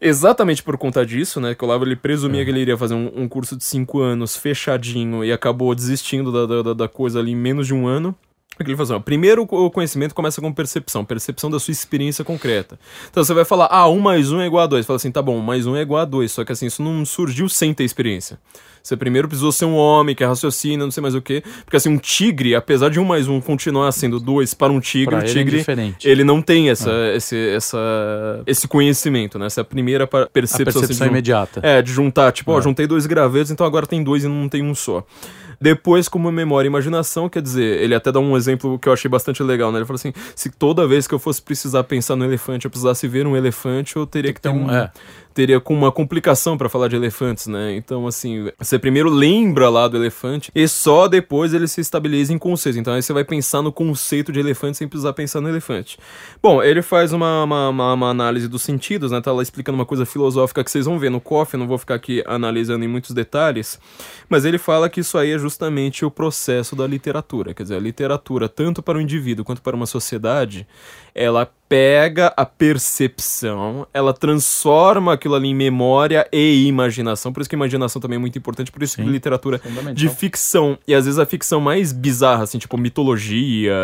Exatamente 0.00 0.62
por 0.62 0.78
conta 0.78 1.04
disso, 1.04 1.40
né? 1.40 1.54
Que 1.54 1.64
o 1.64 1.66
Olavo 1.66 1.84
ele 1.84 1.96
presumia 1.96 2.42
é. 2.42 2.44
que 2.44 2.50
ele 2.50 2.60
iria 2.60 2.76
fazer 2.76 2.94
um, 2.94 3.10
um, 3.22 3.28
curso 3.28 3.56
de 3.56 3.64
cinco 3.64 4.00
anos 4.00 4.36
fechadinho 4.36 5.24
e 5.24 5.32
acabou 5.32 5.74
desistindo 5.74 6.30
da, 6.30 6.62
da, 6.62 6.72
da 6.72 6.88
coisa 6.88 7.18
ali 7.18 7.32
em 7.32 7.36
menos 7.36 7.66
de 7.66 7.74
um 7.74 7.86
ano. 7.86 8.14
O 8.58 8.64
que 8.64 8.70
ele 8.70 8.76
faz? 8.76 8.90
Primeiro, 9.04 9.42
o 9.42 9.70
conhecimento 9.70 10.14
começa 10.14 10.40
com 10.40 10.52
percepção, 10.52 11.04
percepção 11.04 11.48
da 11.48 11.60
sua 11.60 11.70
experiência 11.70 12.24
concreta. 12.24 12.78
Então 13.08 13.22
você 13.22 13.32
vai 13.32 13.44
falar, 13.44 13.68
ah, 13.70 13.88
um 13.88 14.00
mais 14.00 14.32
um 14.32 14.40
é 14.40 14.46
igual 14.46 14.64
a 14.64 14.66
dois. 14.66 14.84
Fala 14.84 14.96
assim, 14.96 15.12
tá 15.12 15.22
bom, 15.22 15.36
um 15.36 15.42
mais 15.42 15.64
um 15.64 15.76
é 15.76 15.82
igual 15.82 16.02
a 16.02 16.04
dois. 16.04 16.32
Só 16.32 16.44
que 16.44 16.50
assim, 16.50 16.66
isso 16.66 16.82
não 16.82 17.04
surgiu 17.04 17.48
sem 17.48 17.72
ter 17.72 17.84
experiência. 17.84 18.38
Você 18.82 18.96
primeiro 18.96 19.28
precisou 19.28 19.52
ser 19.52 19.66
um 19.66 19.76
homem 19.76 20.14
que 20.14 20.24
raciocina, 20.24 20.84
não 20.84 20.90
sei 20.90 21.02
mais 21.02 21.14
o 21.14 21.20
que. 21.20 21.42
Porque 21.64 21.76
assim, 21.76 21.88
um 21.88 21.98
tigre, 21.98 22.54
apesar 22.54 22.88
de 22.88 22.98
um 22.98 23.04
mais 23.04 23.28
um 23.28 23.40
continuar 23.40 23.92
sendo 23.92 24.18
dois 24.18 24.54
para 24.54 24.72
um 24.72 24.80
tigre, 24.80 25.14
pra 25.14 25.18
o 25.18 25.22
tigre, 25.24 25.64
ele, 25.68 25.82
é 25.82 26.08
ele, 26.10 26.24
não 26.24 26.40
tem 26.40 26.70
essa, 26.70 26.90
é. 26.90 27.16
esse, 27.16 27.36
essa, 27.50 28.42
esse 28.46 28.66
conhecimento, 28.66 29.38
né? 29.38 29.46
Essa 29.46 29.60
é 29.60 29.64
primeira 29.64 30.06
percepção. 30.06 30.22
A 30.22 30.64
percepção 30.64 30.82
assim, 30.82 31.04
de, 31.04 31.10
imediata. 31.10 31.60
É, 31.62 31.82
de 31.82 31.92
juntar, 31.92 32.32
tipo, 32.32 32.50
ó, 32.50 32.58
é. 32.58 32.62
juntei 32.62 32.86
dois 32.86 33.06
gravetos, 33.06 33.50
então 33.50 33.66
agora 33.66 33.86
tem 33.86 34.02
dois 34.02 34.24
e 34.24 34.28
não 34.28 34.48
tem 34.48 34.62
um 34.62 34.74
só. 34.74 35.04
Depois, 35.60 36.08
como 36.08 36.30
memória 36.30 36.68
e 36.68 36.70
imaginação, 36.70 37.28
quer 37.28 37.42
dizer, 37.42 37.80
ele 37.80 37.94
até 37.94 38.12
dá 38.12 38.20
um 38.20 38.36
exemplo 38.36 38.78
que 38.78 38.88
eu 38.88 38.92
achei 38.92 39.10
bastante 39.10 39.42
legal, 39.42 39.72
né? 39.72 39.78
Ele 39.78 39.86
falou 39.86 39.96
assim: 39.96 40.12
se 40.34 40.50
toda 40.50 40.86
vez 40.86 41.06
que 41.06 41.14
eu 41.14 41.18
fosse 41.18 41.42
precisar 41.42 41.84
pensar 41.84 42.14
no 42.16 42.24
elefante, 42.24 42.64
eu 42.64 42.70
precisasse 42.70 43.08
ver 43.08 43.26
um 43.26 43.36
elefante, 43.36 43.96
eu 43.96 44.06
teria 44.06 44.32
que 44.32 44.40
ter 44.40 44.50
um. 44.50 44.70
É 44.70 44.90
teria 45.38 45.60
com 45.60 45.72
uma 45.72 45.92
complicação 45.92 46.58
para 46.58 46.68
falar 46.68 46.88
de 46.88 46.96
elefantes, 46.96 47.46
né? 47.46 47.76
Então, 47.76 48.08
assim, 48.08 48.50
você 48.58 48.76
primeiro 48.76 49.08
lembra 49.08 49.68
lá 49.68 49.86
do 49.86 49.96
elefante 49.96 50.50
e 50.52 50.66
só 50.66 51.06
depois 51.06 51.54
ele 51.54 51.68
se 51.68 51.80
estabiliza 51.80 52.32
em 52.32 52.38
conceito. 52.38 52.76
Então, 52.76 52.92
aí 52.92 53.00
você 53.00 53.12
vai 53.12 53.22
pensar 53.22 53.62
no 53.62 53.70
conceito 53.70 54.32
de 54.32 54.40
elefante 54.40 54.78
sem 54.78 54.88
precisar 54.88 55.12
pensar 55.12 55.40
no 55.40 55.48
elefante. 55.48 55.96
Bom, 56.42 56.60
ele 56.60 56.82
faz 56.82 57.12
uma, 57.12 57.44
uma, 57.44 57.68
uma, 57.68 57.92
uma 57.92 58.10
análise 58.10 58.48
dos 58.48 58.62
sentidos, 58.62 59.12
né? 59.12 59.20
Tá 59.20 59.30
lá 59.30 59.40
explicando 59.40 59.78
uma 59.78 59.86
coisa 59.86 60.04
filosófica 60.04 60.64
que 60.64 60.72
vocês 60.72 60.86
vão 60.86 60.98
ver 60.98 61.08
no 61.08 61.20
coffee, 61.20 61.56
não 61.56 61.68
vou 61.68 61.78
ficar 61.78 61.94
aqui 61.94 62.20
analisando 62.26 62.84
em 62.84 62.88
muitos 62.88 63.12
detalhes, 63.12 63.78
mas 64.28 64.44
ele 64.44 64.58
fala 64.58 64.88
que 64.88 64.98
isso 64.98 65.16
aí 65.16 65.30
é 65.30 65.38
justamente 65.38 66.04
o 66.04 66.10
processo 66.10 66.74
da 66.74 66.84
literatura. 66.84 67.54
Quer 67.54 67.62
dizer, 67.62 67.76
a 67.76 67.80
literatura, 67.80 68.48
tanto 68.48 68.82
para 68.82 68.98
o 68.98 69.00
indivíduo 69.00 69.44
quanto 69.44 69.62
para 69.62 69.76
uma 69.76 69.86
sociedade, 69.86 70.66
ela 71.18 71.50
pega 71.68 72.32
a 72.36 72.46
percepção, 72.46 73.84
ela 73.92 74.14
transforma 74.14 75.14
aquilo 75.14 75.34
ali 75.34 75.48
em 75.48 75.54
memória 75.54 76.26
e 76.32 76.66
imaginação. 76.68 77.32
Por 77.32 77.40
isso 77.40 77.50
que 77.50 77.56
a 77.56 77.58
imaginação 77.58 78.00
também 78.00 78.14
é 78.14 78.20
muito 78.20 78.38
importante, 78.38 78.70
por 78.70 78.84
isso 78.84 78.94
Sim, 78.94 79.02
que 79.02 79.10
literatura 79.10 79.60
de 79.92 80.08
ficção, 80.08 80.78
e 80.86 80.94
às 80.94 81.06
vezes 81.06 81.18
a 81.18 81.26
ficção 81.26 81.60
mais 81.60 81.92
bizarra, 81.92 82.44
assim, 82.44 82.56
tipo 82.56 82.78
mitologia, 82.78 83.74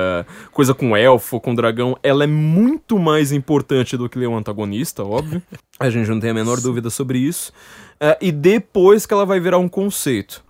coisa 0.53 0.73
com 0.73 0.97
elfo, 0.97 1.41
com 1.41 1.57
dragão, 1.57 1.99
ela 2.05 2.23
é 2.23 2.29
muito 2.29 3.01
mais 3.01 3.33
importante 3.33 3.97
do 3.97 4.09
que 4.09 4.17
ler 4.17 4.29
o 4.29 4.37
antagonista, 4.37 5.03
óbvio. 5.03 5.43
a 5.79 5.91
gente 5.91 6.09
não 6.09 6.21
tem 6.21 6.31
a 6.31 6.35
menor 6.35 6.61
dúvida 6.61 6.89
sobre 6.89 7.19
isso. 7.19 7.53
Uh, 7.95 8.17
e 8.21 8.31
depois 8.31 9.07
que 9.07 9.13
ela 9.13 9.27
vai 9.27 9.41
virar 9.41 9.59
um 9.59 9.69
conceito 9.69 10.45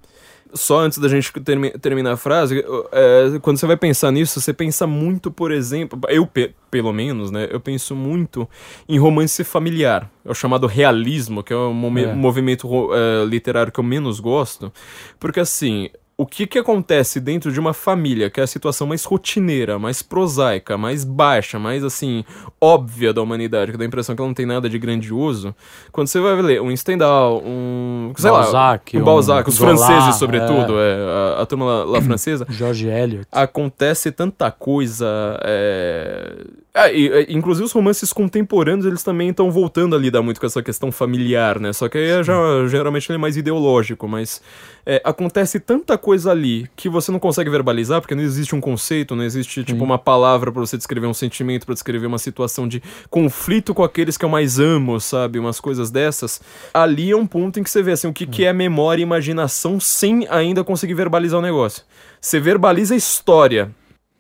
só 0.55 0.81
antes 0.81 0.99
da 0.99 1.09
gente 1.09 1.33
termi 1.41 1.71
terminar 1.73 2.13
a 2.13 2.17
frase, 2.17 2.65
é, 2.93 3.39
quando 3.43 3.59
você 3.59 3.67
vai 3.67 3.77
pensar 3.77 4.11
nisso, 4.13 4.41
você 4.41 4.53
pensa 4.53 4.87
muito, 4.87 5.31
por 5.31 5.51
exemplo, 5.51 5.99
eu 6.09 6.27
pe 6.27 6.55
pelo 6.71 6.93
menos, 6.93 7.31
né, 7.31 7.47
eu 7.53 7.61
penso 7.61 7.95
muito 7.95 8.49
em 8.89 8.99
romance 8.99 9.45
familiar, 9.45 10.11
é 10.25 10.31
o 10.31 10.35
chamado 10.35 10.67
realismo, 10.67 11.43
que 11.43 11.53
é 11.53 11.57
o 11.57 11.71
um 11.71 11.99
é. 11.99 12.13
movimento 12.15 12.67
uh, 12.67 13.25
literário 13.25 13.71
que 13.71 13.79
eu 13.79 13.85
menos 13.85 14.19
gosto, 14.19 14.73
porque 15.21 15.39
assim, 15.39 15.89
o 16.17 16.25
que, 16.25 16.47
que 16.47 16.59
acontece 16.59 17.19
dentro 17.19 17.51
de 17.51 17.59
uma 17.59 17.73
família, 17.73 18.31
que 18.31 18.41
é 18.41 18.45
a 18.45 18.47
situação 18.47 18.87
mais 18.87 19.05
rotineira, 19.05 19.79
mais 19.79 20.01
prosaica, 20.01 20.79
mais 20.79 21.05
baixa, 21.05 21.59
mais 21.59 21.83
assim, 21.83 22.25
óbvia 22.61 23.13
da 23.13 23.21
humanidade, 23.21 23.73
que 23.73 23.79
dá 23.79 23.85
a 23.85 23.87
impressão 23.87 24.15
que 24.15 24.23
ela 24.23 24.29
não 24.29 24.35
tem 24.35 24.47
nada 24.47 24.69
de 24.69 24.79
grandioso, 24.79 25.55
quando 25.91 26.07
você 26.07 26.21
vai 26.21 26.41
ler 26.41 26.63
um 26.63 26.75
Stendhal, 26.77 27.43
um. 27.45 28.13
sei 28.17 28.31
Balzac, 28.31 28.97
lá, 28.97 29.03
um 29.03 29.05
Balzac, 29.05 29.49
um 29.49 29.51
os 29.51 29.57
Zola, 29.57 29.77
franceses, 29.77 30.17
sobretudo, 30.17 30.79
é. 30.79 30.93
é 30.93 31.37
a, 31.39 31.43
a, 31.43 31.47
turma 31.47 31.65
lá, 31.65 31.85
lá 31.85 32.03
francesa. 32.03 32.47
George 32.49 32.87
Eliot. 32.87 33.27
Acontece 33.33 34.13
tanta 34.13 34.51
coisa. 34.51 35.07
É... 35.43 36.45
Ah, 36.77 36.91
e, 36.91 37.27
inclusive 37.29 37.65
os 37.65 37.71
romances 37.71 38.13
contemporâneos, 38.13 38.85
eles 38.85 39.05
também 39.05 39.29
estão 39.29 39.49
voltando 39.49 39.95
a 39.95 39.99
lidar 39.99 40.23
muito 40.23 40.41
com 40.41 40.47
essa 40.47 40.61
questão 40.61 40.91
familiar, 40.91 41.61
né? 41.61 41.73
Só 41.73 41.89
que 41.89 41.97
aí 41.97 42.11
é 42.11 42.23
já, 42.25 42.35
geralmente 42.67 43.09
ele 43.09 43.15
é 43.15 43.21
mais 43.21 43.37
ideológico, 43.37 44.09
mas 44.09 44.43
é, 44.85 45.01
acontece 45.05 45.61
tanta 45.61 45.97
coisa 45.97 46.33
ali 46.33 46.69
que 46.75 46.89
você 46.89 47.13
não 47.13 47.21
consegue 47.21 47.49
verbalizar, 47.49 48.01
porque 48.01 48.17
não 48.17 48.25
existe 48.25 48.57
um 48.57 48.61
conceito, 48.61 49.15
não 49.15 49.23
existe, 49.23 49.63
tipo, 49.63 49.85
uma 49.85 49.99
palavra 49.99 50.51
para 50.51 50.61
você 50.61 50.77
descrever 50.77 51.07
um 51.07 51.15
sentimento, 51.15 51.65
para 51.65 51.75
descrever 51.75 52.09
uma 52.09 52.19
situação 52.19 52.67
de 52.67 52.83
conflito 53.09 53.73
com 53.73 53.85
aqueles 53.85 54.19
que 54.19 54.25
eu 54.25 54.29
mais 54.29 54.59
amo, 54.59 54.99
sabe? 54.99 55.39
Umas 55.39 55.61
coisas 55.61 55.93
dessas. 55.93 56.41
Ali 56.75 57.13
é 57.13 57.17
um 57.17 57.25
ponto 57.27 57.61
em 57.61 57.63
que 57.63 57.71
você 57.71 57.85
vê, 57.85 57.93
assim, 57.93 58.09
o 58.09 58.13
que, 58.13 58.27
que 58.27 58.45
é 58.45 58.53
memória 58.53 59.01
e 59.01 59.05
imaginação 59.05 59.79
sem 59.79 60.27
ainda 60.29 60.65
conseguir 60.65 60.95
verbalizar 60.95 61.39
o 61.39 61.43
negócio. 61.43 61.85
Você 62.21 62.41
verbaliza 62.41 62.95
a 62.95 62.97
história, 62.97 63.71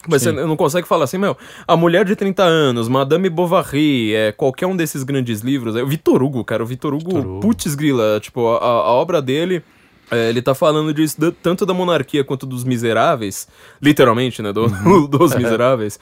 mas 0.09 0.23
Sim. 0.23 0.33
você 0.33 0.47
não 0.47 0.57
consegue 0.57 0.87
falar 0.87 1.05
assim, 1.05 1.19
meu, 1.19 1.37
a 1.67 1.77
mulher 1.77 2.05
de 2.05 2.15
30 2.17 2.43
anos, 2.43 2.89
Madame 2.89 3.29
Bovary, 3.29 4.15
é, 4.15 4.33
qualquer 4.33 4.67
um 4.67 4.77
desses 4.77 5.03
grandes 5.03 5.41
livros. 5.41 5.77
É, 5.77 5.83
o 5.83 5.87
Vitor 5.87 6.23
Hugo, 6.23 6.45
cara, 6.45 6.63
o 6.63 6.67
Vitor 6.67 6.95
Hugo, 6.95 7.19
Hugo. 7.19 7.41
putz 7.41 7.75
grila, 7.75 8.19
tipo, 8.21 8.49
a, 8.49 8.65
a 8.65 8.93
obra 8.93 9.21
dele 9.23 9.63
é, 10.11 10.29
ele 10.29 10.43
tá 10.43 10.55
falando 10.55 10.93
disso 10.93 11.17
tanto 11.43 11.65
da 11.65 11.73
monarquia 11.73 12.23
quanto 12.23 12.47
dos 12.47 12.65
miseráveis, 12.65 13.49
literalmente, 13.81 14.43
né? 14.43 14.53
Do, 14.53 14.69
dos 15.09 15.35
miseráveis. 15.35 15.99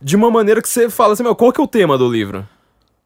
de 0.00 0.16
uma 0.16 0.30
maneira 0.30 0.60
que 0.60 0.68
você 0.68 0.90
fala 0.90 1.14
assim, 1.14 1.22
meu, 1.22 1.34
qual 1.34 1.52
que 1.52 1.60
é 1.60 1.64
o 1.64 1.68
tema 1.68 1.96
do 1.96 2.10
livro? 2.10 2.46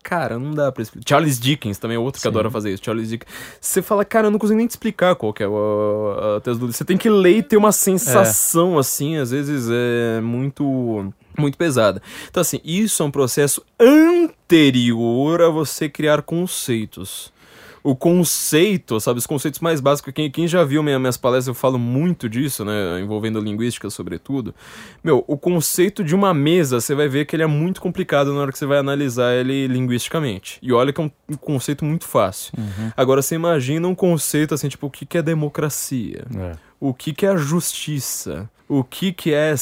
Cara, 0.02 0.38
não 0.38 0.52
dá 0.52 0.72
pra 0.72 0.82
explicar. 0.82 1.08
Charles 1.08 1.38
Dickens 1.38 1.78
também 1.78 1.96
é 1.96 2.00
outro 2.00 2.20
que 2.20 2.26
adora 2.26 2.50
fazer 2.50 2.72
isso. 2.72 2.82
Charles 2.84 3.10
Dickens. 3.10 3.30
Você 3.60 3.82
fala, 3.82 4.04
cara, 4.04 4.28
eu 4.28 4.30
não 4.30 4.38
consigo 4.38 4.56
nem 4.56 4.66
te 4.66 4.70
explicar 4.70 5.14
qual 5.14 5.32
que 5.32 5.42
é 5.42 5.46
a, 5.46 6.36
a 6.36 6.54
do. 6.54 6.72
Você 6.72 6.84
tem 6.84 6.96
que 6.96 7.10
ler 7.10 7.36
e 7.36 7.42
ter 7.42 7.56
uma 7.56 7.72
sensação, 7.72 8.76
é. 8.76 8.80
assim, 8.80 9.16
às 9.18 9.30
vezes 9.30 9.68
é 9.70 10.20
muito 10.20 11.12
muito 11.38 11.56
pesada. 11.56 12.02
Então, 12.28 12.40
assim, 12.40 12.60
isso 12.64 13.02
é 13.02 13.06
um 13.06 13.10
processo 13.10 13.64
anterior 13.78 15.42
a 15.42 15.48
você 15.48 15.88
criar 15.88 16.22
conceitos 16.22 17.32
o 17.82 17.96
conceito, 17.96 19.00
sabe? 19.00 19.18
Os 19.18 19.26
conceitos 19.26 19.60
mais 19.60 19.80
básicos. 19.80 20.12
Quem, 20.12 20.30
quem 20.30 20.46
já 20.46 20.64
viu 20.64 20.82
minha, 20.82 20.98
minhas 20.98 21.16
palestras, 21.16 21.48
eu 21.48 21.54
falo 21.54 21.78
muito 21.78 22.28
disso, 22.28 22.64
né? 22.64 23.00
Envolvendo 23.00 23.40
linguística, 23.40 23.88
sobretudo. 23.90 24.54
Meu, 25.02 25.24
o 25.26 25.36
conceito 25.36 26.04
de 26.04 26.14
uma 26.14 26.34
mesa, 26.34 26.80
você 26.80 26.94
vai 26.94 27.08
ver 27.08 27.24
que 27.24 27.34
ele 27.34 27.42
é 27.42 27.46
muito 27.46 27.80
complicado 27.80 28.32
na 28.32 28.40
hora 28.40 28.52
que 28.52 28.58
você 28.58 28.66
vai 28.66 28.78
analisar 28.78 29.32
ele 29.34 29.66
linguisticamente. 29.66 30.58
E 30.62 30.72
olha 30.72 30.92
que 30.92 31.00
é 31.00 31.04
um, 31.04 31.10
um 31.28 31.36
conceito 31.36 31.84
muito 31.84 32.06
fácil. 32.06 32.52
Uhum. 32.58 32.92
Agora, 32.96 33.22
você 33.22 33.34
imagina 33.34 33.86
um 33.88 33.94
conceito 33.94 34.54
assim, 34.54 34.68
tipo, 34.68 34.86
o 34.86 34.90
que, 34.90 35.06
que 35.06 35.18
é 35.18 35.22
democracia? 35.22 36.24
É. 36.36 36.52
O 36.78 36.94
que, 36.94 37.12
que 37.12 37.26
é 37.26 37.30
a 37.30 37.36
justiça? 37.36 38.48
O 38.70 38.84
que 38.84 39.12
que 39.12 39.34
é. 39.34 39.52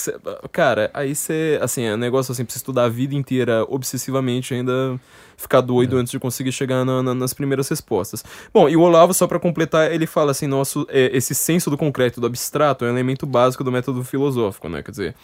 Cara, 0.52 0.90
aí 0.92 1.14
você. 1.14 1.58
Assim, 1.62 1.84
é 1.84 1.94
um 1.94 1.96
negócio 1.96 2.30
assim, 2.30 2.44
você 2.46 2.58
estudar 2.58 2.84
a 2.84 2.88
vida 2.90 3.14
inteira 3.14 3.64
obsessivamente 3.66 4.52
ainda 4.52 5.00
ficar 5.34 5.62
doido 5.62 5.96
é. 5.96 6.00
antes 6.00 6.10
de 6.10 6.18
conseguir 6.18 6.52
chegar 6.52 6.84
na, 6.84 7.02
na, 7.02 7.14
nas 7.14 7.32
primeiras 7.32 7.66
respostas. 7.70 8.22
Bom, 8.52 8.68
e 8.68 8.76
o 8.76 8.82
Olavo, 8.82 9.14
só 9.14 9.26
para 9.26 9.40
completar, 9.40 9.90
ele 9.90 10.06
fala 10.06 10.32
assim: 10.32 10.46
nosso, 10.46 10.86
é, 10.90 11.16
esse 11.16 11.34
senso 11.34 11.70
do 11.70 11.78
concreto 11.78 12.20
do 12.20 12.26
abstrato 12.26 12.84
é 12.84 12.88
um 12.88 12.90
elemento 12.90 13.24
básico 13.24 13.64
do 13.64 13.72
método 13.72 14.04
filosófico, 14.04 14.68
né? 14.68 14.82
Quer 14.82 14.90
dizer, 14.90 15.14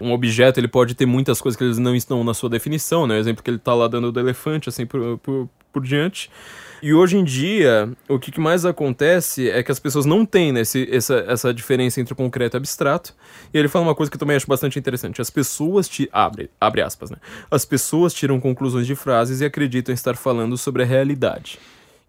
um 0.00 0.12
objeto 0.12 0.60
ele 0.60 0.68
pode 0.68 0.94
ter 0.94 1.06
muitas 1.06 1.40
coisas 1.40 1.58
que 1.58 1.64
eles 1.64 1.78
não 1.78 1.96
estão 1.96 2.22
na 2.22 2.34
sua 2.34 2.48
definição, 2.48 3.08
né? 3.08 3.16
O 3.16 3.18
exemplo 3.18 3.42
que 3.42 3.50
ele 3.50 3.58
tá 3.58 3.74
lá 3.74 3.88
dando 3.88 4.12
do 4.12 4.20
elefante, 4.20 4.68
assim 4.68 4.86
por, 4.86 5.18
por, 5.18 5.48
por 5.72 5.82
diante. 5.82 6.30
E 6.82 6.92
hoje 6.92 7.16
em 7.16 7.22
dia, 7.22 7.88
o 8.08 8.18
que 8.18 8.40
mais 8.40 8.64
acontece 8.64 9.48
é 9.48 9.62
que 9.62 9.70
as 9.70 9.78
pessoas 9.78 10.04
não 10.04 10.26
têm 10.26 10.50
né, 10.50 10.62
esse, 10.62 10.88
essa, 10.90 11.24
essa 11.28 11.54
diferença 11.54 12.00
entre 12.00 12.12
o 12.12 12.16
concreto 12.16 12.56
e 12.56 12.58
o 12.58 12.58
abstrato. 12.58 13.14
E 13.54 13.58
ele 13.58 13.68
fala 13.68 13.84
uma 13.84 13.94
coisa 13.94 14.10
que 14.10 14.16
eu 14.16 14.18
também 14.18 14.36
acho 14.36 14.48
bastante 14.48 14.80
interessante. 14.80 15.20
As 15.20 15.30
pessoas 15.30 15.88
te 15.88 16.08
abre, 16.12 16.50
abre 16.60 16.82
aspas, 16.82 17.08
né? 17.08 17.18
As 17.48 17.64
pessoas 17.64 18.12
tiram 18.12 18.40
conclusões 18.40 18.84
de 18.84 18.96
frases 18.96 19.40
e 19.40 19.44
acreditam 19.44 19.94
estar 19.94 20.16
falando 20.16 20.58
sobre 20.58 20.82
a 20.82 20.86
realidade. 20.86 21.60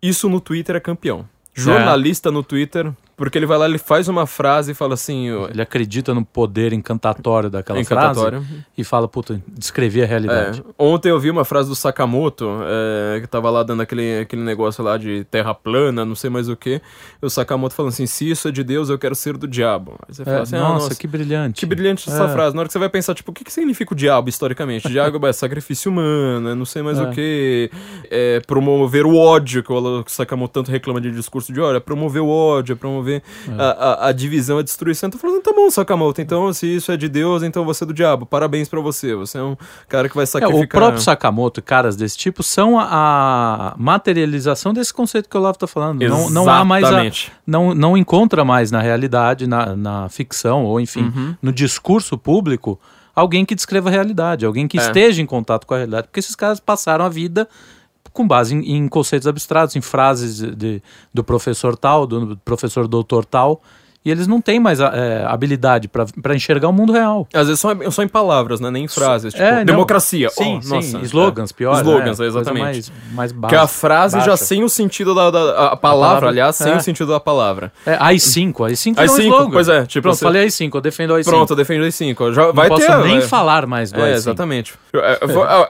Isso 0.02 0.28
no 0.28 0.42
Twitter 0.42 0.76
é 0.76 0.80
campeão. 0.80 1.30
Jornalista 1.54 2.30
é. 2.30 2.32
no 2.32 2.42
Twitter 2.42 2.92
Porque 3.16 3.38
ele 3.38 3.46
vai 3.46 3.58
lá, 3.58 3.66
ele 3.66 3.78
faz 3.78 4.08
uma 4.08 4.26
frase 4.26 4.72
e 4.72 4.74
fala 4.74 4.96
assim. 4.96 5.32
ó, 5.32 5.48
Ele 5.48 5.62
acredita 5.62 6.14
no 6.14 6.26
poder 6.26 6.74
encantatório 6.74 7.50
daquela 7.50 7.80
Encantatório. 7.80 8.42
frase 8.42 8.64
e 8.78 8.84
fala, 8.84 9.08
puta, 9.08 9.42
descrevi 9.48 10.02
a 10.02 10.06
realidade. 10.06 10.62
É, 10.68 10.74
ontem 10.78 11.10
eu 11.10 11.20
vi 11.20 11.30
uma 11.30 11.46
frase 11.46 11.70
do 11.70 11.76
Sakamoto, 11.76 12.50
é, 12.66 13.22
que 13.22 13.28
tava 13.28 13.50
lá 13.52 13.62
dando 13.64 13.82
aquele, 13.82 14.20
aquele 14.22 14.42
negócio 14.42 14.84
lá 14.84 14.98
de 14.98 15.24
terra 15.30 15.54
plana, 15.54 16.04
não 16.04 16.16
sei 16.16 16.30
mais 16.30 16.50
o 16.50 16.56
que. 16.56 16.82
E 17.22 17.26
o 17.26 17.30
Sakamoto 17.30 17.76
falando 17.76 17.92
assim: 17.92 18.08
se 18.08 18.30
isso 18.30 18.48
é 18.48 18.52
de 18.52 18.64
Deus, 18.64 18.90
eu 18.90 18.98
quero 18.98 19.14
ser 19.14 19.38
do 19.38 19.48
diabo. 19.48 19.96
Aí 20.08 20.14
você 20.14 20.22
É, 20.24 20.26
fala 20.26 20.42
assim: 20.42 20.56
ah, 20.56 20.60
nossa, 20.60 20.96
que 20.96 21.06
brilhante. 21.08 21.60
Que 21.60 21.66
brilhante 21.68 22.10
essa 22.10 22.24
É. 22.24 22.30
frase. 22.30 22.56
Na 22.56 22.62
hora 22.62 22.68
que 22.68 22.74
você 22.74 22.80
vai 22.80 22.90
pensar, 22.90 23.14
tipo, 23.14 23.30
o 23.30 23.34
que, 23.34 23.44
que 23.44 23.54
significa 23.54 23.94
o 23.94 23.96
diabo 23.96 24.28
historicamente? 24.28 24.90
Diabo 24.90 25.26
é 25.28 25.34
sacrifício 25.34 25.92
humano, 25.92 26.50
é 26.50 26.56
não 26.56 26.66
sei 26.66 26.82
mais 26.82 26.98
É. 26.98 27.04
o 27.04 27.12
que. 27.12 27.70
É 28.10 28.40
promover 28.48 29.06
o 29.06 29.16
ódio, 29.16 29.62
que 29.64 29.72
o 29.72 30.04
Sakamoto 30.08 30.54
tanto 30.54 30.72
reclama 30.72 31.00
de 31.00 31.12
discurso 31.12 31.54
de 31.54 31.62
ódio. 31.62 31.78
É 31.78 31.80
promover 31.80 32.22
o 32.22 32.28
ódio, 32.28 32.74
é 32.74 32.76
promover 32.76 33.03
a, 33.58 33.64
a, 33.64 34.08
a 34.08 34.12
divisão, 34.12 34.58
a 34.58 34.62
destruição. 34.62 35.08
Então, 35.08 35.20
falando, 35.20 35.42
tá 35.42 35.52
bom, 35.54 35.70
Sakamoto, 35.70 36.22
então 36.22 36.52
se 36.54 36.68
isso 36.76 36.92
é 36.92 36.98
de 36.98 37.08
Deus, 37.10 37.44
então 37.44 37.66
você 37.66 37.84
é 37.84 37.88
do 37.88 37.94
diabo. 37.94 38.26
Parabéns 38.26 38.68
pra 38.70 38.80
você. 38.80 39.14
Você 39.16 39.38
é 39.38 39.44
um 39.44 39.56
cara 39.88 40.08
que 40.10 40.16
vai 40.16 40.24
É, 40.24 40.26
sacrificar. 40.28 40.64
o 40.66 40.68
próprio 40.68 41.02
Sakamoto 41.02 41.60
e 41.60 41.64
caras 41.64 41.96
desse 41.96 42.18
tipo 42.18 42.42
são 42.44 42.80
a, 42.80 42.88
a 43.74 43.76
materialização 43.78 44.74
desse 44.74 44.94
conceito 44.94 45.30
que 45.30 45.36
o 45.36 45.40
Olavo 45.40 45.56
está 45.56 45.68
falando. 45.68 46.02
Não, 46.08 46.30
não 46.30 46.50
há 46.50 46.64
mais 46.64 46.84
a, 46.84 46.88
Exatamente. 46.90 47.32
não, 47.46 47.74
não 47.74 47.98
encontra 47.98 48.44
mais 48.46 48.72
na 48.72 48.82
realidade, 48.82 49.48
na, 49.48 49.76
na 49.76 50.10
ficção, 50.10 50.64
ou 50.66 50.80
enfim, 50.80 51.04
Uhum. 51.04 51.36
no 51.42 51.52
discurso 51.52 52.18
público, 52.18 52.80
alguém 53.16 53.46
que 53.46 53.54
descreva 53.56 53.90
a 53.90 53.92
realidade, 53.92 54.46
alguém 54.46 54.68
que 54.68 54.80
É. 54.80 54.82
esteja 54.82 55.22
em 55.22 55.26
contato 55.26 55.66
com 55.68 55.74
a 55.74 55.78
realidade, 55.78 56.08
porque 56.08 56.20
esses 56.20 56.36
caras 56.36 56.60
passaram 56.60 57.04
a 57.06 57.10
vida 57.10 57.48
com 58.14 58.28
base 58.28 58.56
em, 58.56 58.76
em 58.78 58.88
conceitos 58.88 59.28
abstratos, 59.28 59.76
em 59.76 59.82
frases 59.82 60.40
de- 60.56 60.82
do 61.14 61.24
professor 61.24 61.76
tal, 61.76 62.06
do 62.08 62.38
professor 62.38 62.88
doutor 62.88 63.26
tal, 63.26 63.62
e 64.06 64.12
eles 64.12 64.28
não 64.28 64.42
têm 64.42 64.60
mais 64.60 64.80
a- 64.82 64.92
é, 64.94 65.26
habilidade 65.26 65.88
para 65.88 66.36
enxergar 66.36 66.68
o 66.70 66.74
mundo 66.74 66.92
real. 66.94 67.28
Às 67.34 67.48
vezes 67.48 67.60
só, 67.60 67.70
só 67.92 68.04
em 68.04 68.08
palavras, 68.08 68.60
né? 68.60 68.70
Nem 68.72 68.86
em 68.86 68.88
frases. 68.88 69.34
Tipo, 69.34 69.44
É, 69.46 69.58
não. 69.60 69.66
democracia. 69.66 70.30
Sim, 70.30 70.58
Oh, 70.58 70.62
sim, 70.62 70.70
nossa, 70.70 70.98
slogans, 71.06 71.52
é. 71.52 71.54
pior. 71.54 71.76
Slogans, 71.82 72.20
né? 72.20 72.26
é, 72.26 72.28
exatamente. 72.28 72.64
Mais, 72.64 72.92
mais 73.14 73.32
Que 73.32 73.38
básica. 73.38 73.62
a 73.62 73.68
frase 73.68 74.20
já 74.20 74.28
baixa. 74.28 74.46
sem 74.46 74.64
o 74.64 74.70
sentido 74.70 75.14
da, 75.16 75.30
da- 75.32 75.40
a 75.40 75.76
palavra, 75.76 75.80
palavra, 75.80 76.30
aliás, 76.30 76.56
sem 76.56 76.72
é. 76.72 76.76
o 76.78 76.82
sentido 76.82 77.12
da 77.12 77.20
palavra. 77.20 77.72
É, 77.86 77.98
AI5, 77.98 78.54
AI5 78.66 78.98
é 78.98 79.02
um 79.02 79.06
AI5, 79.06 79.20
slogan. 79.24 79.50
pois 79.52 79.68
é, 79.70 79.86
tipo, 79.86 80.02
Pronto, 80.04 80.16
você- 80.18 80.24
falei 80.26 80.46
AI5, 80.48 80.76
eu 80.76 80.82
defendo 80.82 81.14
AI5. 81.14 81.24
Pronto, 81.30 81.50
eu 81.52 81.56
defendo 81.56 81.82
os 81.84 81.96
cinco. 81.96 82.32
Já 82.34 82.48
não 82.48 82.54
vai 82.54 82.68
posso 82.68 82.86
ter. 82.86 82.98
nem 83.04 83.20
vai- 83.20 83.28
falar 83.28 83.66
mais 83.68 83.92
do 83.92 84.00
É, 84.00 84.04
AI5. 84.12 84.16
exatamente. 84.16 84.74
É, 84.94 85.20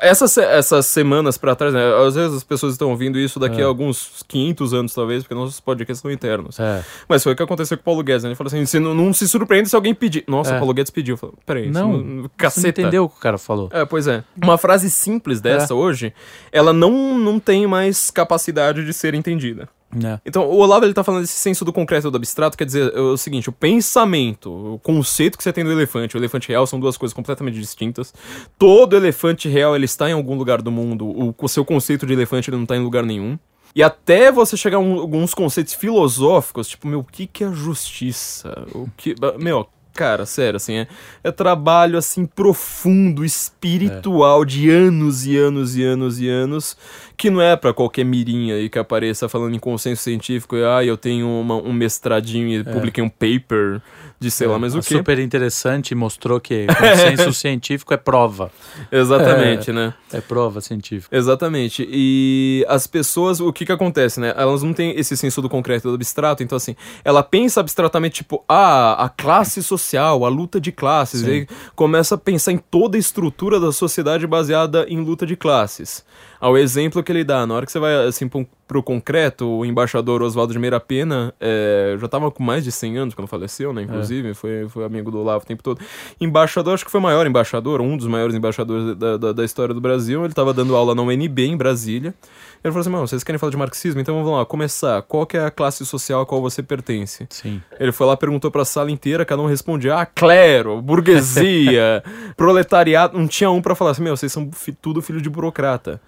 Essas, 0.01 0.37
essas 0.37 0.85
semanas 0.85 1.37
pra 1.37 1.55
trás, 1.55 1.73
né? 1.73 1.81
Às 2.07 2.15
vezes 2.15 2.37
as 2.37 2.43
pessoas 2.43 2.73
estão 2.73 2.89
ouvindo 2.89 3.17
isso 3.17 3.39
daqui 3.39 3.61
a 3.61 3.65
alguns 3.65 4.23
500 4.27 4.73
anos, 4.73 4.93
talvez, 4.93 5.23
porque 5.23 5.33
nossos 5.35 5.59
podcasts 5.59 6.01
são 6.01 6.11
internos. 6.11 6.59
É. 6.59 6.83
Mas 7.07 7.23
foi 7.23 7.33
o 7.33 7.35
que 7.35 7.43
aconteceu 7.43 7.77
com 7.77 7.81
o 7.81 7.85
Paulo 7.85 8.03
Guedes, 8.03 8.22
Ele 8.29 8.35
falou 8.35 8.47
assim: 8.47 8.65
você 8.65 8.79
não, 8.79 8.93
não 8.93 9.13
se 9.13 9.27
surpreende 9.27 9.69
se 9.69 9.75
alguém 9.75 9.93
pedir. 9.93 10.23
Nossa, 10.27 10.51
É. 10.53 10.55
o 10.55 10.59
Paulo 10.59 10.73
Guedes 10.73 10.91
pediu. 10.91 11.17
Falei, 11.17 11.35
peraí, 11.45 11.69
Não, 11.71 11.91
não, 11.93 11.97
Você 11.97 12.03
não 12.21 12.29
caceta. 12.37 12.81
entendeu 12.81 13.03
o 13.05 13.09
que 13.09 13.17
o 13.17 13.19
cara 13.19 13.37
falou. 13.37 13.69
É, 13.71 13.85
pois 13.85 14.07
é. 14.07 14.23
Uma 14.41 14.57
frase 14.57 14.89
simples 14.89 15.39
dessa 15.41 15.73
hoje, 15.75 16.13
ela 16.51 16.73
não, 16.73 17.17
não 17.17 17.39
tem 17.39 17.65
mais 17.67 18.09
capacidade 18.11 18.85
de 18.85 18.93
ser 18.93 19.13
entendida. 19.13 19.67
É. 20.03 20.19
Então, 20.25 20.43
o 20.47 20.57
Olavo 20.57 20.85
ele 20.85 20.93
tá 20.93 21.03
falando 21.03 21.21
desse 21.21 21.35
senso 21.35 21.63
do 21.63 21.71
concreto 21.71 22.07
e 22.07 22.11
do 22.11 22.17
abstrato, 22.17 22.57
quer 22.57 22.65
dizer, 22.65 22.91
é 22.95 22.99
o 22.99 23.15
seguinte, 23.15 23.47
o 23.49 23.51
pensamento, 23.51 24.49
o 24.73 24.79
conceito 24.79 25.37
que 25.37 25.43
você 25.43 25.53
tem 25.53 25.63
do 25.63 25.71
elefante, 25.71 26.15
o 26.15 26.19
elefante 26.19 26.49
real 26.49 26.65
são 26.65 26.79
duas 26.79 26.97
coisas 26.97 27.13
completamente 27.13 27.59
distintas. 27.59 28.11
Todo 28.57 28.95
elefante 28.95 29.47
real, 29.47 29.75
ele 29.75 29.85
está 29.85 30.09
em 30.09 30.13
algum 30.13 30.35
lugar 30.35 30.63
do 30.63 30.71
mundo, 30.71 31.05
o, 31.05 31.35
o 31.39 31.47
seu 31.47 31.63
conceito 31.63 32.07
de 32.07 32.13
elefante 32.13 32.49
ele 32.49 32.57
não 32.57 32.63
está 32.63 32.75
em 32.75 32.79
lugar 32.83 33.03
nenhum. 33.05 33.37
E 33.75 33.81
até 33.81 34.31
você 34.31 34.55
chegar 34.55 34.77
a 34.77 34.79
um- 34.79 34.99
alguns 34.99 35.33
conceitos 35.33 35.73
filosóficos, 35.73 36.67
tipo, 36.67 36.87
meu, 36.87 36.99
o 36.99 37.03
que 37.03 37.25
que 37.25 37.43
é 37.43 37.51
justiça? 37.51 38.67
O 38.73 38.87
que, 38.95 39.15
meu, 39.39 39.67
cara, 39.93 40.25
sério, 40.25 40.57
assim, 40.57 40.75
é, 40.75 40.87
é 41.23 41.31
trabalho, 41.31 41.97
assim, 41.97 42.25
profundo, 42.25 43.23
espiritual, 43.25 44.43
de 44.45 44.69
anos 44.69 45.25
e 45.25 45.37
anos 45.37 45.75
e 45.75 45.83
anos 45.83 46.19
e 46.19 46.27
anos, 46.29 46.77
que 47.17 47.29
não 47.29 47.41
é 47.41 47.55
pra 47.55 47.73
qualquer 47.73 48.03
mirinha 48.03 48.55
aí 48.55 48.69
que 48.69 48.77
apareça 48.79 49.27
falando 49.29 49.55
em 49.55 49.59
consenso 49.59 50.03
científico, 50.03 50.55
e, 50.55 50.63
ah, 50.63 50.83
eu 50.83 50.97
tenho 50.97 51.27
uma- 51.27 51.55
um 51.57 51.73
mestradinho 51.73 52.49
e 52.49 52.63
publiquei 52.63 53.03
um 53.03 53.09
paper 53.09 53.81
de 54.19 54.31
sei 54.31 54.47
lá 54.47 54.57
mais 54.57 54.75
o 54.75 54.79
que. 54.79 54.95
Super 54.95 55.19
interessante 55.19 55.91
e 55.91 55.95
mostrou 55.95 56.39
que 56.39 56.65
consenso 56.79 57.33
científico 57.33 57.93
é 57.93 57.97
prova. 57.97 58.51
Exatamente, 58.91 59.71
né? 59.71 59.93
É 60.11 60.21
prova 60.21 60.61
científica. 60.61 61.15
Exatamente. 61.15 61.87
E 61.89 62.65
as 62.67 62.87
pessoas, 62.87 63.39
o 63.39 63.51
que 63.51 63.65
que 63.65 63.71
acontece, 63.71 64.19
né? 64.19 64.33
Elas 64.37 64.63
não 64.63 64.73
têm 64.73 64.97
esse 64.97 65.15
senso 65.17 65.41
do 65.41 65.49
concreto 65.49 65.87
e 65.87 65.91
do 65.91 65.95
abstrato, 65.95 66.43
então 66.43 66.55
assim, 66.55 66.75
ela 67.03 67.21
pensa 67.21 67.59
abstratamente, 67.59 68.15
tipo, 68.15 68.43
ah, 68.47 69.05
a 69.05 69.09
classe 69.09 69.61
social, 69.61 70.25
a 70.25 70.29
luta 70.29 70.59
de 70.59 70.71
classes, 70.71 71.21
Sim. 71.21 71.27
e 71.27 71.31
aí 71.31 71.47
começa 71.75 72.15
a 72.15 72.17
pensar 72.17 72.51
em 72.51 72.57
toda 72.57 72.97
a 72.97 72.99
estrutura 72.99 73.59
da 73.59 73.71
sociedade 73.71 74.25
baseada 74.25 74.85
em 74.87 74.99
luta 74.99 75.25
de 75.25 75.35
classes. 75.35 76.05
Ao 76.39 76.57
exemplo 76.57 77.01
que 77.01 77.11
ele 77.11 77.23
dá, 77.23 77.45
na 77.47 77.55
hora 77.55 77.65
que 77.65 77.71
você 77.71 77.79
vai, 77.79 78.05
assim, 78.05 78.27
pro, 78.27 78.45
pro 78.73 78.81
concreto, 78.81 79.47
o 79.47 79.63
embaixador 79.63 80.23
Oswaldo 80.23 80.51
de 80.51 80.57
Meira 80.57 80.79
Pena, 80.79 81.31
é, 81.39 81.95
já 82.01 82.07
tava 82.07 82.31
com 82.31 82.41
mais 82.43 82.63
de 82.63 82.71
100 82.71 82.97
anos 82.97 83.13
quando 83.13 83.27
faleceu, 83.27 83.71
né, 83.71 83.83
inclusive, 83.83 84.33
foi, 84.33 84.67
foi 84.67 84.83
amigo 84.83 85.11
do 85.11 85.19
Olavo 85.19 85.43
o 85.43 85.47
tempo 85.47 85.61
todo. 85.61 85.79
Embaixador, 86.19 86.73
acho 86.73 86.83
que 86.83 86.89
foi 86.89 86.99
o 86.99 87.03
maior 87.03 87.27
embaixador, 87.27 87.79
um 87.81 87.95
dos 87.95 88.07
maiores 88.07 88.35
embaixadores 88.35 88.95
da, 88.97 89.17
da, 89.17 89.31
da 89.31 89.45
história 89.45 89.73
do 89.75 89.79
Brasil, 89.79 90.25
ele 90.25 90.33
tava 90.33 90.51
dando 90.53 90.75
aula 90.75 90.95
na 90.95 91.03
UNB, 91.03 91.39
em 91.45 91.55
Brasília, 91.55 92.15
ele 92.63 92.71
falou 92.71 92.79
assim, 92.81 92.89
mano, 92.89 93.07
vocês 93.07 93.23
querem 93.23 93.37
falar 93.37 93.51
de 93.51 93.57
marxismo? 93.57 94.01
Então 94.01 94.15
vamos 94.23 94.39
lá, 94.39 94.45
começar, 94.45 95.01
qual 95.03 95.25
que 95.27 95.37
é 95.37 95.45
a 95.45 95.51
classe 95.51 95.85
social 95.85 96.21
a 96.21 96.25
qual 96.25 96.41
você 96.41 96.63
pertence? 96.63 97.27
Sim. 97.29 97.61
Ele 97.79 97.91
foi 97.91 98.07
lá, 98.07 98.17
perguntou 98.17 98.49
pra 98.49 98.65
sala 98.65 98.89
inteira, 98.89 99.23
cada 99.25 99.41
um 99.41 99.45
respondia, 99.45 99.95
ah, 99.97 100.05
clero, 100.05 100.81
burguesia, 100.81 102.01
proletariado. 102.35 103.17
Não 103.17 103.27
tinha 103.27 103.51
um 103.51 103.61
pra 103.61 103.75
falar 103.75 103.91
assim, 103.91 104.01
meu, 104.03 104.15
vocês 104.15 104.31
são 104.31 104.49
fi- 104.51 104.71
tudo 104.73 105.01
filho 105.01 105.21
de 105.21 105.29
burocrata. 105.29 106.01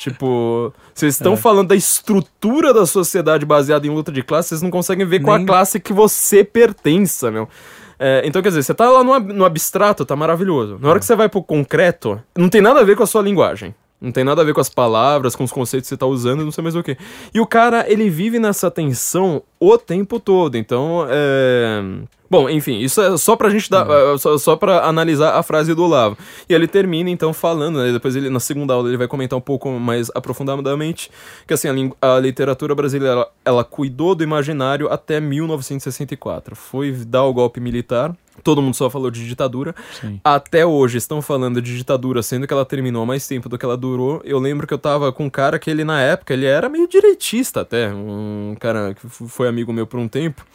Tipo, 0.00 0.72
vocês 0.94 1.12
estão 1.14 1.34
É. 1.34 1.36
falando 1.36 1.68
da 1.68 1.76
estrutura 1.76 2.72
da 2.72 2.86
sociedade 2.86 3.44
baseada 3.44 3.86
em 3.86 3.90
luta 3.90 4.10
de 4.10 4.22
classe, 4.22 4.48
vocês 4.48 4.62
não 4.62 4.70
conseguem 4.70 5.04
ver 5.04 5.20
qual 5.20 5.34
a 5.34 5.38
Nem- 5.38 5.46
classe 5.46 5.78
que 5.78 5.92
você 5.92 6.42
pertença, 6.42 7.30
meu. 7.30 7.46
É, 7.98 8.22
então, 8.24 8.40
quer 8.40 8.48
dizer, 8.48 8.62
você 8.62 8.72
tá 8.72 8.88
lá 8.88 9.04
no, 9.04 9.18
no 9.20 9.44
abstrato, 9.44 10.06
tá 10.06 10.16
maravilhoso. 10.16 10.78
Na 10.80 10.88
hora 10.88 10.98
que 10.98 11.04
você 11.04 11.14
vai 11.14 11.28
pro 11.28 11.42
concreto, 11.42 12.18
não 12.34 12.48
tem 12.48 12.62
nada 12.62 12.80
a 12.80 12.82
ver 12.82 12.96
com 12.96 13.02
a 13.02 13.06
sua 13.06 13.20
linguagem. 13.20 13.74
Não 14.00 14.10
tem 14.10 14.24
nada 14.24 14.40
a 14.40 14.44
ver 14.44 14.54
com 14.54 14.60
as 14.62 14.70
palavras, 14.70 15.36
com 15.36 15.44
os 15.44 15.52
conceitos 15.52 15.86
que 15.86 15.94
você 15.94 15.98
tá 15.98 16.06
usando, 16.06 16.42
não 16.42 16.50
sei 16.50 16.62
mais 16.62 16.74
o 16.74 16.82
que. 16.82 16.96
E 17.34 17.38
o 17.38 17.46
cara, 17.46 17.84
ele 17.86 18.08
vive 18.08 18.38
nessa 18.38 18.70
tensão 18.70 19.42
o 19.60 19.76
tempo 19.76 20.18
todo. 20.18 20.56
Então, 20.56 21.04
é. 21.10 21.82
Bom, 22.30 22.48
enfim, 22.48 22.78
isso 22.78 23.00
é 23.02 23.16
só 23.18 23.34
pra 23.34 23.50
gente 23.50 23.68
dar. 23.68 23.84
é, 23.90 24.16
Só, 24.16 24.38
só 24.38 24.54
pra 24.54 24.86
analisar 24.86 25.34
a 25.34 25.42
frase 25.42 25.74
do 25.74 25.82
Olavo. 25.82 26.16
E 26.48 26.54
ele 26.54 26.68
termina, 26.68 27.10
então, 27.10 27.32
falando, 27.32 27.80
né? 27.82 27.90
Depois 27.92 28.14
ele, 28.14 28.30
na 28.30 28.38
segunda 28.38 28.72
aula, 28.72 28.88
ele 28.88 28.96
vai 28.96 29.08
comentar 29.08 29.36
um 29.36 29.42
pouco 29.42 29.68
mais 29.72 30.10
aprofundadamente 30.14 31.10
que, 31.44 31.52
assim, 31.52 31.92
a, 32.00 32.14
a 32.14 32.20
literatura 32.20 32.72
brasileira, 32.72 33.14
ela, 33.14 33.30
ela 33.44 33.64
cuidou 33.64 34.14
do 34.14 34.22
imaginário 34.22 34.88
até 34.92 35.18
1964. 35.20 36.54
Foi 36.54 36.92
dar 36.92 37.24
o 37.24 37.32
golpe 37.32 37.58
militar. 37.58 38.14
Todo 38.44 38.62
mundo 38.62 38.74
só 38.74 38.88
falou 38.88 39.10
de 39.10 39.26
ditadura. 39.26 39.74
Sim. 40.00 40.20
Até 40.24 40.64
hoje 40.64 40.98
estão 40.98 41.20
falando 41.20 41.60
de 41.60 41.76
ditadura, 41.76 42.22
sendo 42.22 42.46
que 42.46 42.54
ela 42.54 42.64
terminou 42.64 43.02
há 43.02 43.06
mais 43.06 43.26
tempo 43.26 43.48
do 43.48 43.58
que 43.58 43.64
ela 43.64 43.76
durou. 43.76 44.22
Eu 44.24 44.38
lembro 44.38 44.66
que 44.68 44.72
eu 44.72 44.78
tava 44.78 45.12
com 45.12 45.24
um 45.24 45.30
cara 45.30 45.58
que 45.58 45.68
ele, 45.68 45.82
na 45.84 46.00
época, 46.00 46.32
ele 46.32 46.46
era 46.46 46.68
meio 46.68 46.88
direitista 46.88 47.60
até. 47.62 47.92
Um 47.92 48.56
cara 48.58 48.94
que 48.94 49.06
foi 49.08 49.48
amigo 49.48 49.72
meu 49.72 49.86
por 49.86 49.98
um 49.98 50.08
tempo. 50.08 50.46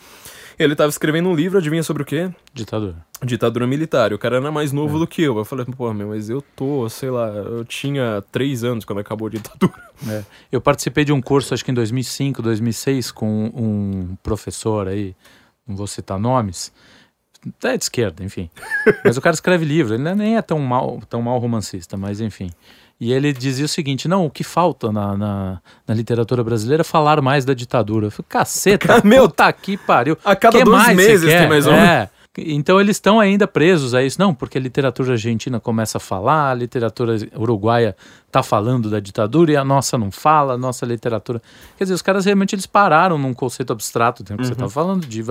Ele 0.58 0.76
tava 0.76 0.90
escrevendo 0.90 1.28
um 1.30 1.36
livro, 1.36 1.58
adivinha 1.58 1.84
sobre 1.84 2.04
o 2.04 2.06
quê? 2.06 2.30
Ditadura. 2.54 2.96
Ditadura 3.24 3.68
militar. 3.68 4.14
O 4.14 4.18
cara 4.18 4.38
era 4.38 4.52
mais 4.52 4.72
É. 4.72 4.76
novo 4.76 4.98
do 4.98 5.06
que 5.08 5.22
eu. 5.22 5.38
Eu 5.38 5.46
falei, 5.46 5.66
pô, 5.66 5.94
meu, 5.94 6.10
mas 6.10 6.30
eu 6.30 6.42
tô, 6.56 6.88
sei 6.90 7.10
lá, 7.10 7.28
eu 7.28 7.66
tinha 7.66 8.24
três 8.32 8.64
anos 8.64 8.86
quando 8.86 9.00
acabou 9.00 9.28
a 9.28 9.32
ditadura. 9.32 9.74
É. 10.10 10.24
Eu 10.52 10.60
participei 10.60 11.06
de 11.06 11.14
um 11.14 11.22
curso, 11.22 11.54
acho 11.54 11.64
que 11.64 11.72
em 11.72 11.74
2005, 11.74 12.42
2006, 12.42 13.12
com 13.12 13.46
um 13.56 14.18
professor 14.22 14.90
aí, 14.90 15.16
não 15.66 15.74
vou 15.76 15.88
citar 15.88 16.20
nomes, 16.20 16.72
até 17.48 17.78
de 17.78 17.84
esquerda, 17.86 18.22
enfim. 18.24 18.50
Mas 19.06 19.16
o 19.16 19.22
cara 19.22 19.34
escreve 19.34 19.64
livro, 19.64 19.94
ele 19.96 20.08
é- 20.08 20.14
nem 20.16 20.36
é 20.36 20.42
tão 20.42 20.60
mal, 20.60 21.02
tão 21.10 21.22
mal 21.22 21.40
romancista, 21.40 21.96
mas 21.96 22.20
enfim. 22.20 22.50
E 23.00 23.12
ele 23.12 23.34
dizia 23.34 23.66
o 23.66 23.70
seguinte: 23.70 24.08
não, 24.08 24.26
o 24.26 24.30
que 24.30 24.44
falta 24.44 24.92
na, 24.92 25.18
na, 25.18 25.62
na 25.88 25.94
literatura 25.94 26.44
brasileira 26.44 26.82
é 26.82 26.84
falar 26.84 27.22
mais 27.22 27.44
da 27.44 27.54
ditadura. 27.54 28.08
Eu 28.08 28.12
falei, 28.12 28.26
caceta, 28.30 29.02
Meu, 29.04 29.28
puta 29.28 29.52
que 29.52 29.76
pariu. 29.78 30.18
a 30.24 30.36
cada 30.36 30.58
Que 30.58 30.64
dois 30.64 30.96
meses 30.96 31.30
tem 31.30 31.48
mais 31.50 31.68
um. 31.68 31.74
É. 31.74 32.10
Então 32.38 32.80
eles 32.82 32.98
estão 32.98 33.20
ainda 33.20 33.48
presos 33.48 33.94
a 33.94 34.04
isso. 34.04 34.20
Não, 34.20 34.34
porque 34.34 34.58
a 34.58 34.62
literatura 34.62 35.14
argentina 35.14 35.60
começa 35.60 35.98
a 35.98 36.02
falar, 36.02 36.52
a 36.52 36.54
literatura 36.54 37.16
uruguaia 37.36 37.96
tá 38.32 38.44
falando 38.44 38.90
da 38.90 39.00
ditadura 39.00 39.52
e 39.54 39.56
a 39.56 39.64
nossa 39.64 39.98
não 39.98 40.12
fala, 40.12 40.54
a 40.54 40.58
nossa 40.58 40.86
literatura. 40.86 41.42
Quer 41.78 41.86
dizer, 41.86 41.94
os 41.94 42.02
caras 42.02 42.26
realmente 42.26 42.54
eles 42.54 42.66
pararam 42.66 43.18
num 43.18 43.34
conceito 43.34 43.72
abstrato, 43.72 44.24
tem 44.24 44.36
o 44.36 44.38
que 44.40 44.46
você 44.46 44.52
Uhum. 44.52 44.58
tá 44.60 44.70
falando 44.70 45.06
de 45.08 45.24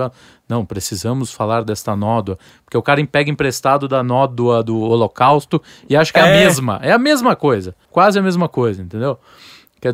não, 0.49 0.65
precisamos 0.65 1.31
falar 1.31 1.63
desta 1.63 1.95
nódoa, 1.95 2.37
porque 2.65 2.77
o 2.77 2.81
cara 2.81 3.05
pega 3.05 3.29
emprestado 3.29 3.87
da 3.87 4.01
nódoa 4.03 4.63
do 4.63 4.79
Holocausto 4.79 5.61
e 5.87 5.95
acha 5.95 6.11
que 6.11 6.17
é, 6.19 6.23
a 6.23 6.27
É. 6.27 6.43
mesma, 6.45 6.79
é 6.81 6.91
a 6.91 6.97
mesma 6.97 7.35
coisa, 7.35 7.75
quase 7.91 8.17
a 8.17 8.21
mesma 8.21 8.49
coisa, 8.49 8.81
entendeu? 8.81 9.19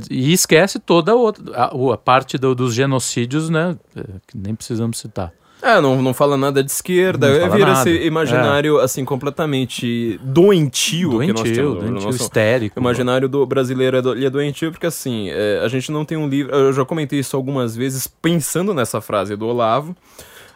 E 0.09 0.31
esquece 0.31 0.79
toda 0.79 1.11
a, 1.11 1.15
outra, 1.15 1.43
a, 1.53 1.65
a 1.93 1.97
parte 1.97 2.37
do- 2.37 2.55
dos 2.55 2.73
genocídios, 2.73 3.49
né? 3.49 3.75
é, 3.93 4.03
Que 4.25 4.37
nem 4.37 4.55
precisamos 4.55 4.97
citar. 4.97 5.33
É, 5.61 5.79
não, 5.79 6.01
não 6.01 6.13
fala 6.13 6.35
nada 6.37 6.63
de 6.63 6.71
esquerda, 6.71 7.29
Não 7.31 7.39
fala 7.41 7.55
vira 7.55 7.73
nada. 7.73 7.89
esse 7.89 8.05
imaginário, 8.05 8.79
assim, 8.79 9.05
completamente 9.05 10.19
doentio, 10.23 11.19
que 11.19 11.27
nós 11.27 11.41
Doentio, 11.41 11.53
temos. 11.55 11.73
no 11.75 11.79
doentio 11.81 12.05
nosso- 12.07 12.23
histérico. 12.23 12.79
O 12.79 12.81
imaginário 12.81 13.29
do 13.29 13.45
brasileiro 13.45 13.97
é, 13.97 14.01
do, 14.01 14.13
ele 14.13 14.25
é 14.25 14.29
doentio 14.29 14.71
porque, 14.71 14.87
assim, 14.87 15.29
é, 15.29 15.61
a 15.63 15.67
gente 15.67 15.91
não 15.91 16.03
tem 16.05 16.17
um 16.17 16.27
livro... 16.27 16.55
Eu 16.55 16.73
já 16.73 16.83
comentei 16.85 17.19
isso 17.19 17.35
algumas 17.35 17.75
vezes, 17.75 18.07
pensando 18.07 18.73
nessa 18.73 19.01
frase 19.01 19.35
do 19.35 19.45
Olavo, 19.47 19.95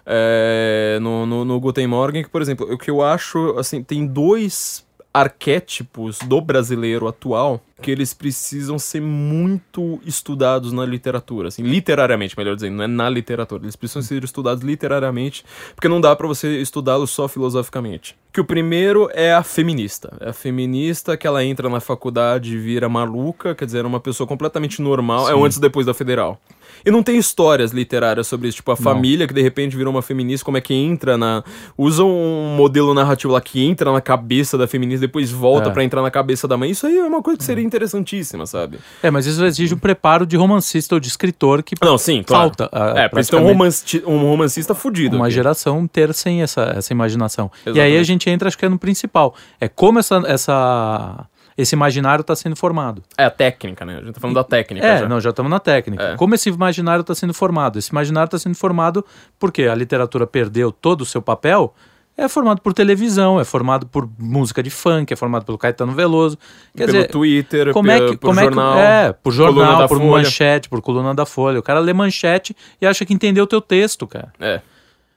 é, 0.05 0.97
no, 1.01 1.25
no, 1.25 1.43
no 1.45 1.59
Guten 1.59 1.87
Morgen, 1.87 2.23
que, 2.23 2.29
por 2.29 2.41
exemplo, 2.41 2.71
o 2.71 2.77
que 2.77 2.89
eu 2.91 3.01
acho, 3.01 3.55
assim, 3.57 3.83
tem 3.83 4.05
dois 4.05 4.84
arquétipos 5.15 6.19
do 6.19 6.41
brasileiro 6.41 7.07
atual 7.07 7.61
que 7.81 7.89
eles 7.89 8.13
precisam 8.13 8.77
ser 8.77 9.01
muito 9.01 10.01
estudados 10.05 10.73
na 10.73 10.85
literatura, 10.85 11.47
assim, 11.47 11.63
literariamente, 11.63 12.37
melhor 12.37 12.55
dizendo, 12.55 12.75
não 12.75 12.83
é 12.83 12.87
na 12.87 13.09
literatura, 13.09 13.63
eles 13.63 13.77
precisam 13.77 14.01
ser 14.01 14.23
estudados 14.25 14.61
literariamente, 14.61 15.45
porque 15.73 15.87
não 15.87 16.01
dá 16.01 16.13
pra 16.17 16.27
você 16.27 16.59
estudá-los 16.59 17.11
só 17.11 17.29
filosoficamente. 17.29 18.17
Que 18.33 18.41
o 18.41 18.45
primeiro 18.45 19.09
é 19.13 19.33
a 19.33 19.41
feminista, 19.41 20.17
é 20.19 20.29
a 20.29 20.33
feminista 20.33 21.15
que 21.15 21.25
ela 21.25 21.45
entra 21.45 21.69
na 21.69 21.79
faculdade 21.79 22.53
e 22.53 22.57
vira 22.57 22.89
maluca, 22.89 23.55
quer 23.55 23.65
dizer, 23.65 23.85
é 23.85 23.87
uma 23.87 24.01
pessoa 24.01 24.27
completamente 24.27 24.81
normal, 24.81 25.29
é 25.29 25.35
o 25.35 25.45
antes 25.45 25.57
e 25.57 25.61
depois 25.61 25.85
da 25.85 25.93
federal. 25.93 26.41
E 26.85 26.91
não 26.91 27.01
tem 27.01 27.17
histórias 27.17 27.71
literárias 27.71 28.27
sobre 28.27 28.47
isso, 28.47 28.57
tipo 28.57 28.71
a 28.71 28.75
família 28.75 29.27
que 29.27 29.33
de 29.33 29.41
repente 29.41 29.75
virou 29.75 29.91
uma 29.91 30.01
feminista, 30.01 30.45
como 30.45 30.57
é 30.57 30.61
que 30.61 30.73
entra 30.73 31.17
na. 31.17 31.43
Usa 31.77 32.03
um 32.03 32.55
modelo 32.55 32.93
narrativo 32.93 33.33
lá 33.33 33.41
que 33.41 33.63
entra 33.65 33.91
na 33.91 33.99
cabeça 34.01 34.57
da 34.57 34.67
feminista, 34.67 35.01
depois 35.01 35.31
volta 35.31 35.69
É. 35.69 35.71
pra 35.73 35.83
entrar 35.83 36.01
na 36.01 36.11
cabeça 36.11 36.47
da 36.47 36.55
mãe. 36.57 36.69
Isso 36.69 36.85
aí 36.85 36.97
é 36.97 37.03
uma 37.03 37.21
coisa 37.23 37.37
que 37.37 37.43
seria 37.43 37.63
interessantíssima, 37.63 38.45
sabe? 38.45 38.77
É, 39.01 39.09
mas 39.09 39.25
isso 39.25 39.43
exige 39.43 39.73
o 39.73 39.77
preparo 39.77 40.25
de 40.25 40.37
romancista 40.37 40.95
ou 40.95 40.99
de 40.99 41.07
escritor 41.07 41.63
que 41.63 41.75
Não, 41.81 41.97
sim, 41.97 42.21
claro. 42.21 42.51
falta. 42.55 42.69
ah, 42.71 42.93
É, 42.99 43.09
por 43.09 43.19
isso 43.19 43.31
tem 43.31 43.39
um, 43.39 43.43
romanci- 43.47 44.03
um 44.05 44.19
romancista 44.19 44.75
fudido. 44.75 45.15
uma 45.15 45.25
aqui. 45.25 45.33
geração 45.35 45.87
ter 45.87 46.13
sem 46.13 46.41
essa, 46.43 46.73
essa 46.77 46.93
imaginação. 46.93 47.49
E 47.65 47.69
aí 47.69 47.75
a 47.79 47.81
Exatamente. 47.85 48.05
gente 48.05 48.29
entra, 48.29 48.47
acho 48.47 48.57
que 48.57 48.65
é 48.65 48.69
no 48.69 48.77
principal. 48.77 49.33
É 49.59 49.67
como 49.67 49.97
essa, 49.99 50.21
essa, 50.27 51.25
esse 51.57 51.73
imaginário 51.75 52.21
está 52.21 52.35
sendo 52.35 52.55
formado. 52.55 53.01
É 53.17 53.25
a 53.25 53.29
técnica, 53.29 53.85
né? 53.85 53.97
A 53.97 54.01
gente 54.01 54.13
tá 54.13 54.19
falando 54.19 54.35
da 54.35 54.43
técnica. 54.43 54.85
É, 54.85 54.99
já. 54.99 55.07
não, 55.07 55.21
já 55.21 55.29
estamos 55.29 55.49
na 55.49 55.59
técnica. 55.59 56.03
É. 56.03 56.15
Como 56.15 56.35
esse 56.35 56.49
imaginário 56.49 57.01
está 57.01 57.15
sendo 57.15 57.33
formado? 57.33 57.79
Esse 57.79 57.91
imaginário 57.91 58.27
está 58.27 58.37
sendo 58.37 58.55
formado 58.55 59.05
porque 59.39 59.63
a 59.63 59.75
literatura 59.75 60.27
perdeu 60.27 60.71
todo 60.71 61.01
o 61.01 61.05
seu 61.05 61.21
papel. 61.21 61.73
É 62.17 62.29
formado 62.29 62.61
por 62.61 62.73
televisão, 62.73 63.39
é 63.41 63.43
formado 63.43 63.87
por 63.87 64.09
música 64.17 64.63
de 64.63 64.69
funk, 64.69 65.11
é 65.11 65.15
formado 65.17 65.45
pelo 65.45 65.57
Caetano 65.57 65.91
Veloso. 65.91 66.37
Quer 66.75 66.85
Pelo 66.85 66.97
dizer, 66.97 67.07
Twitter, 67.09 67.73
como 67.73 67.91
é 67.91 67.99
que, 67.99 68.17
por 68.17 68.29
como 68.29 68.39
jornal. 68.39 68.77
é 68.77 69.07
é, 69.07 69.13
por 69.13 69.33
jornal, 69.33 69.87
por 69.87 69.97
Folha. 69.97 70.11
manchete, 70.11 70.69
por 70.69 70.81
coluna 70.81 71.13
da 71.13 71.25
Folha. 71.25 71.59
O 71.59 71.63
cara 71.63 71.79
lê 71.79 71.91
manchete 71.91 72.55
e 72.81 72.87
acha 72.87 73.05
que 73.05 73.13
entendeu 73.13 73.43
o 73.43 73.47
teu 73.47 73.59
texto, 73.59 74.07
cara. 74.07 74.31
É. 74.39 74.61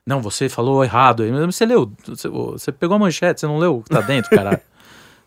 Não, 0.04 0.20
você 0.20 0.48
falou 0.48 0.82
errado 0.82 1.22
aí, 1.22 1.30
mas 1.30 1.54
você 1.54 1.66
leu, 1.66 1.92
você, 2.04 2.28
você 2.28 2.72
pegou 2.72 2.96
a 2.96 2.98
manchete, 2.98 3.40
você 3.40 3.46
não 3.46 3.58
leu 3.58 3.76
o 3.76 3.82
que 3.82 3.90
tá 3.90 4.00
dentro, 4.00 4.30
caralho. 4.30 4.60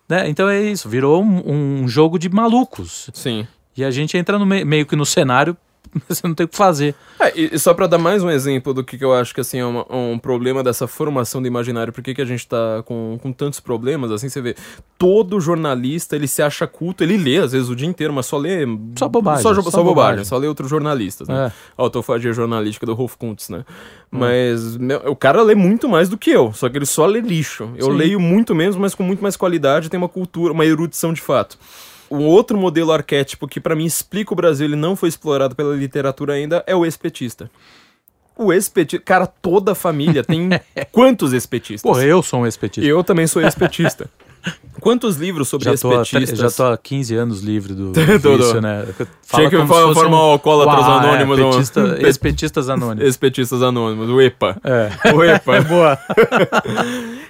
né? 0.08 0.28
Então 0.30 0.50
é 0.50 0.62
isso, 0.62 0.88
virou 0.90 1.24
um, 1.24 1.82
um 1.84 1.88
jogo 1.88 2.18
de 2.20 2.30
malucos. 2.30 3.10
Sim. 3.14 3.48
E 3.76 3.84
a 3.84 3.92
gente 3.92 4.18
entra 4.18 4.38
no 4.38 4.46
me- 4.46 4.66
meio 4.66 4.86
que 4.86 4.96
no 4.96 5.06
cenário, 5.06 5.56
você 6.08 6.26
não 6.28 6.34
tem 6.36 6.46
o 6.46 6.50
que 6.50 6.56
fazer. 6.58 6.96
É, 7.20 7.32
e, 7.40 7.56
e 7.56 7.60
só 7.60 7.74
pra 7.74 7.88
dar 7.88 7.98
mais 7.98 8.24
um 8.24 8.30
exemplo 8.30 8.74
do 8.74 8.84
que, 8.84 8.98
que 8.98 9.04
eu 9.06 9.14
acho 9.14 9.34
que 9.34 9.42
assim, 9.42 9.60
é 9.60 9.66
uma- 9.66 9.86
um 9.94 10.18
problema 10.18 10.64
dessa 10.64 10.88
formação 10.88 11.42
do 11.42 11.48
imaginário, 11.48 11.92
por 11.94 12.02
que, 12.04 12.22
a 12.22 12.26
gente 12.26 12.48
tá 12.48 12.84
com, 12.86 13.18
com 13.22 13.32
tantos 13.34 13.60
problemas, 13.60 14.12
assim, 14.12 14.30
você 14.30 14.42
vê, 14.42 14.56
todo 14.98 15.40
jornalista, 15.40 16.16
ele 16.16 16.28
se 16.28 16.42
acha 16.42 16.66
culto, 16.68 17.04
ele 17.04 17.18
lê, 17.18 17.38
às 17.40 17.52
vezes, 17.52 17.70
o 17.70 17.76
dia 17.76 17.88
inteiro, 17.88 18.14
mas 18.14 18.26
só 18.26 18.38
lê... 18.38 18.66
Só 18.98 19.08
bobagem, 19.08 19.42
Só, 19.44 19.54
só 19.56 19.62
só 19.62 19.84
bobagem, 19.84 19.94
bobagem. 19.94 20.26
só 20.26 20.38
lê 20.38 20.48
outros 20.48 20.70
jornalistas, 20.70 21.28
né? 21.28 21.48
É. 21.48 21.52
A 21.78 21.82
autofagia 21.84 22.32
jornalística 22.34 22.86
do 22.86 22.94
Rolf 22.94 23.16
Kuntz, 23.16 23.50
né? 23.50 23.66
Mas 24.10 24.76
meu, 24.78 25.00
o 25.06 25.16
cara 25.16 25.42
lê 25.42 25.56
muito 25.56 25.88
mais 25.88 26.10
do 26.10 26.18
que 26.18 26.30
eu, 26.32 26.52
só 26.54 26.68
que 26.70 26.78
ele 26.78 26.86
só 26.86 27.06
lê 27.06 27.22
lixo. 27.22 27.72
Eu 27.78 27.88
Sim. 27.88 27.98
leio 27.98 28.20
muito 28.20 28.54
menos, 28.54 28.76
mas 28.76 28.94
com 28.94 29.04
muito 29.04 29.22
mais 29.22 29.36
qualidade, 29.38 29.90
tem 29.90 29.98
uma 29.98 30.10
cultura, 30.10 30.52
uma 30.54 30.66
erudição 30.66 31.14
de 31.14 31.22
fato. 31.22 31.58
Um 32.12 32.26
outro 32.26 32.58
modelo 32.58 32.92
arquétipo 32.92 33.48
que 33.48 33.62
pra 33.62 33.74
mim 33.74 33.86
explica 33.86 34.34
o 34.34 34.36
Brasil, 34.36 34.68
ele 34.68 34.76
não 34.76 34.98
foi 34.98 35.08
explorado 35.08 35.56
pela 35.56 35.74
literatura 35.74 36.34
ainda, 36.34 36.62
é 36.68 36.76
o 36.76 36.86
ex-petista. 36.86 37.50
O 38.38 38.52
ex-petista, 38.52 39.04
cara, 39.04 39.26
toda 39.26 39.72
a 39.72 39.76
família 39.76 40.24
tem 40.24 40.50
quantos 40.92 41.32
ex-petistas? 41.32 41.90
Porra, 41.90 42.04
eu 42.04 42.22
sou 42.22 42.42
um 42.42 42.46
ex-petista. 42.46 42.90
Eu 42.90 43.04
também 43.04 43.28
sou 43.28 43.42
ex-petista. 43.42 44.10
Quantos 44.80 45.18
livros 45.18 45.48
sobre 45.48 45.66
Já 45.66 45.78
tô, 45.78 45.92
há 45.92 46.00
ex-petistas? 46.00 46.40
já 46.40 46.50
tô 46.50 46.64
há 46.74 46.76
15 46.78 47.16
anos 47.16 47.42
livre 47.42 47.74
do, 47.76 47.92
vício, 47.94 48.60
né? 48.62 48.84
Tinha 49.32 49.48
que 49.48 49.56
formar 49.68 50.10
o 50.10 50.32
Alcoólatras 50.32 50.86
Uau, 50.88 51.04
é, 51.04 51.08
Anônimos, 51.10 51.40
um- 51.40 51.52
petista- 51.52 51.98
Ex-petistas 52.02 52.68
anônimos. 52.70 53.04
Ex-petistas 53.04 53.62
anônimos, 53.62 54.10
o 54.10 54.20
EPA. 54.20 54.58
É. 54.64 54.90
O 55.14 55.24
EPA. 55.24 55.62
Boa. 55.70 56.00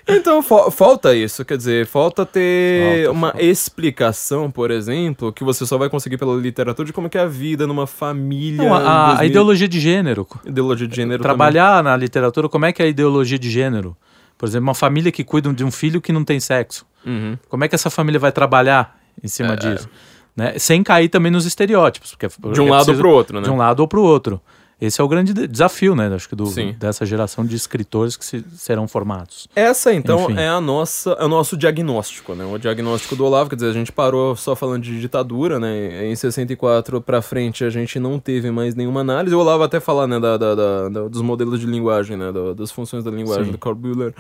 Então 0.08 0.42
fa- 0.42 0.72
falta 0.72 1.14
isso, 1.16 1.44
quer 1.46 1.58
dizer, 1.58 1.86
falta 1.86 2.26
ter 2.26 3.04
Falta, 3.06 3.12
uma 3.18 3.28
falta. 3.32 3.44
explicação, 3.46 4.50
por 4.50 4.72
exemplo, 4.72 5.32
que 5.34 5.44
você 5.44 5.66
só 5.66 5.78
vai 5.78 5.90
conseguir 5.90 6.18
pela 6.18 6.36
literatura 6.36 6.86
de 6.86 6.94
como 6.94 7.08
é 7.08 7.10
que 7.10 7.18
é 7.18 7.22
a 7.22 7.28
vida 7.28 7.68
numa 7.68 7.86
família. 7.88 8.64
Não, 8.64 8.74
a, 8.74 8.78
a 8.80 9.08
2000 9.10 9.28
ideologia 9.30 9.68
de 9.68 9.80
gênero. 9.80 10.28
ideologia 10.46 10.88
de 10.88 10.96
gênero 10.96 11.22
Trabalhar 11.22 11.84
na 11.84 11.96
literatura, 11.96 12.48
como 12.50 12.66
é 12.66 12.72
que 12.74 12.82
é 12.82 12.86
a 12.86 12.88
ideologia 12.88 13.38
de 13.38 13.50
gênero? 13.50 13.96
Por 14.38 14.48
exemplo, 14.48 14.68
uma 14.68 14.74
família 14.74 15.12
que 15.12 15.24
cuida 15.24 15.54
de 15.54 15.64
um 15.64 15.70
filho 15.72 16.02
que 16.02 16.12
não 16.12 16.24
tem 16.24 16.40
sexo. 16.40 16.86
Uhum. 17.06 17.38
Como 17.50 17.64
é 17.64 17.68
que 17.68 17.76
essa 17.76 17.90
família 17.90 18.20
vai 18.20 18.32
trabalhar 18.32 18.98
em 19.24 19.28
cima 19.28 19.54
É. 19.54 19.56
disso? 19.56 19.90
Né? 20.36 20.58
Sem 20.58 20.82
cair 20.84 21.10
também 21.10 21.32
nos 21.32 21.46
estereótipos. 21.46 22.12
Porque 22.16 22.28
De 22.54 22.62
um 22.62 22.68
é 22.68 22.72
lado 22.72 22.86
preciso- 22.86 23.02
pro 23.02 23.10
outro, 23.12 23.38
né? 23.40 23.44
De 23.44 23.50
um 23.52 23.58
lado 23.58 23.80
ou 23.82 23.88
pro 23.88 24.02
outro. 24.02 24.40
Esse 24.80 25.00
é 25.00 25.04
o 25.04 25.08
grande 25.08 25.32
de- 25.32 25.48
desafio, 25.48 25.94
né? 25.94 26.08
Acho 26.12 26.28
que 26.28 26.36
do, 26.36 26.48
Sim. 26.48 26.76
dessa 26.80 27.06
geração 27.06 27.46
de 27.46 27.56
escritores 27.56 28.18
que 28.18 28.26
se- 28.26 28.44
serão 28.58 28.88
formados. 28.88 29.48
Essa, 29.56 29.94
então, 29.94 30.24
Enfim. 30.24 30.40
é 30.40 30.48
a 30.48 30.60
nossa, 30.60 31.12
é 31.20 31.24
o 31.24 31.28
nosso 31.28 31.56
diagnóstico, 31.56 32.34
né? 32.34 32.44
O 32.46 32.58
diagnóstico 32.58 33.16
do 33.16 33.24
Olavo, 33.24 33.48
quer 33.52 33.58
dizer, 33.58 33.70
a 33.70 33.74
gente 33.74 33.92
parou 33.92 34.36
só 34.36 34.56
falando 34.56 34.82
de 34.82 35.00
ditadura, 35.00 35.60
né? 35.60 36.08
Em 36.08 36.16
64 36.16 37.00
pra 37.00 37.22
frente 37.22 37.64
a 37.64 37.70
gente 37.70 38.00
não 38.00 38.18
teve 38.18 38.50
mais 38.50 38.74
nenhuma 38.74 39.02
análise. 39.02 39.36
O 39.36 39.40
Olavo 39.40 39.62
até 39.62 39.80
falar, 39.80 40.08
né, 40.08 40.20
da, 40.20 40.36
da- 40.38 40.56
da- 40.56 40.90
da- 40.90 41.08
dos 41.08 41.22
modelos 41.22 41.60
de 41.60 41.68
linguagem, 41.68 42.18
né? 42.18 42.32
da- 42.32 42.54
das 42.54 42.72
funções 42.72 43.04
da 43.04 43.12
linguagem 43.12 43.46
Sim. 43.46 43.52
do 43.52 43.60
Carl 43.60 43.76
Bühler. 43.76 44.16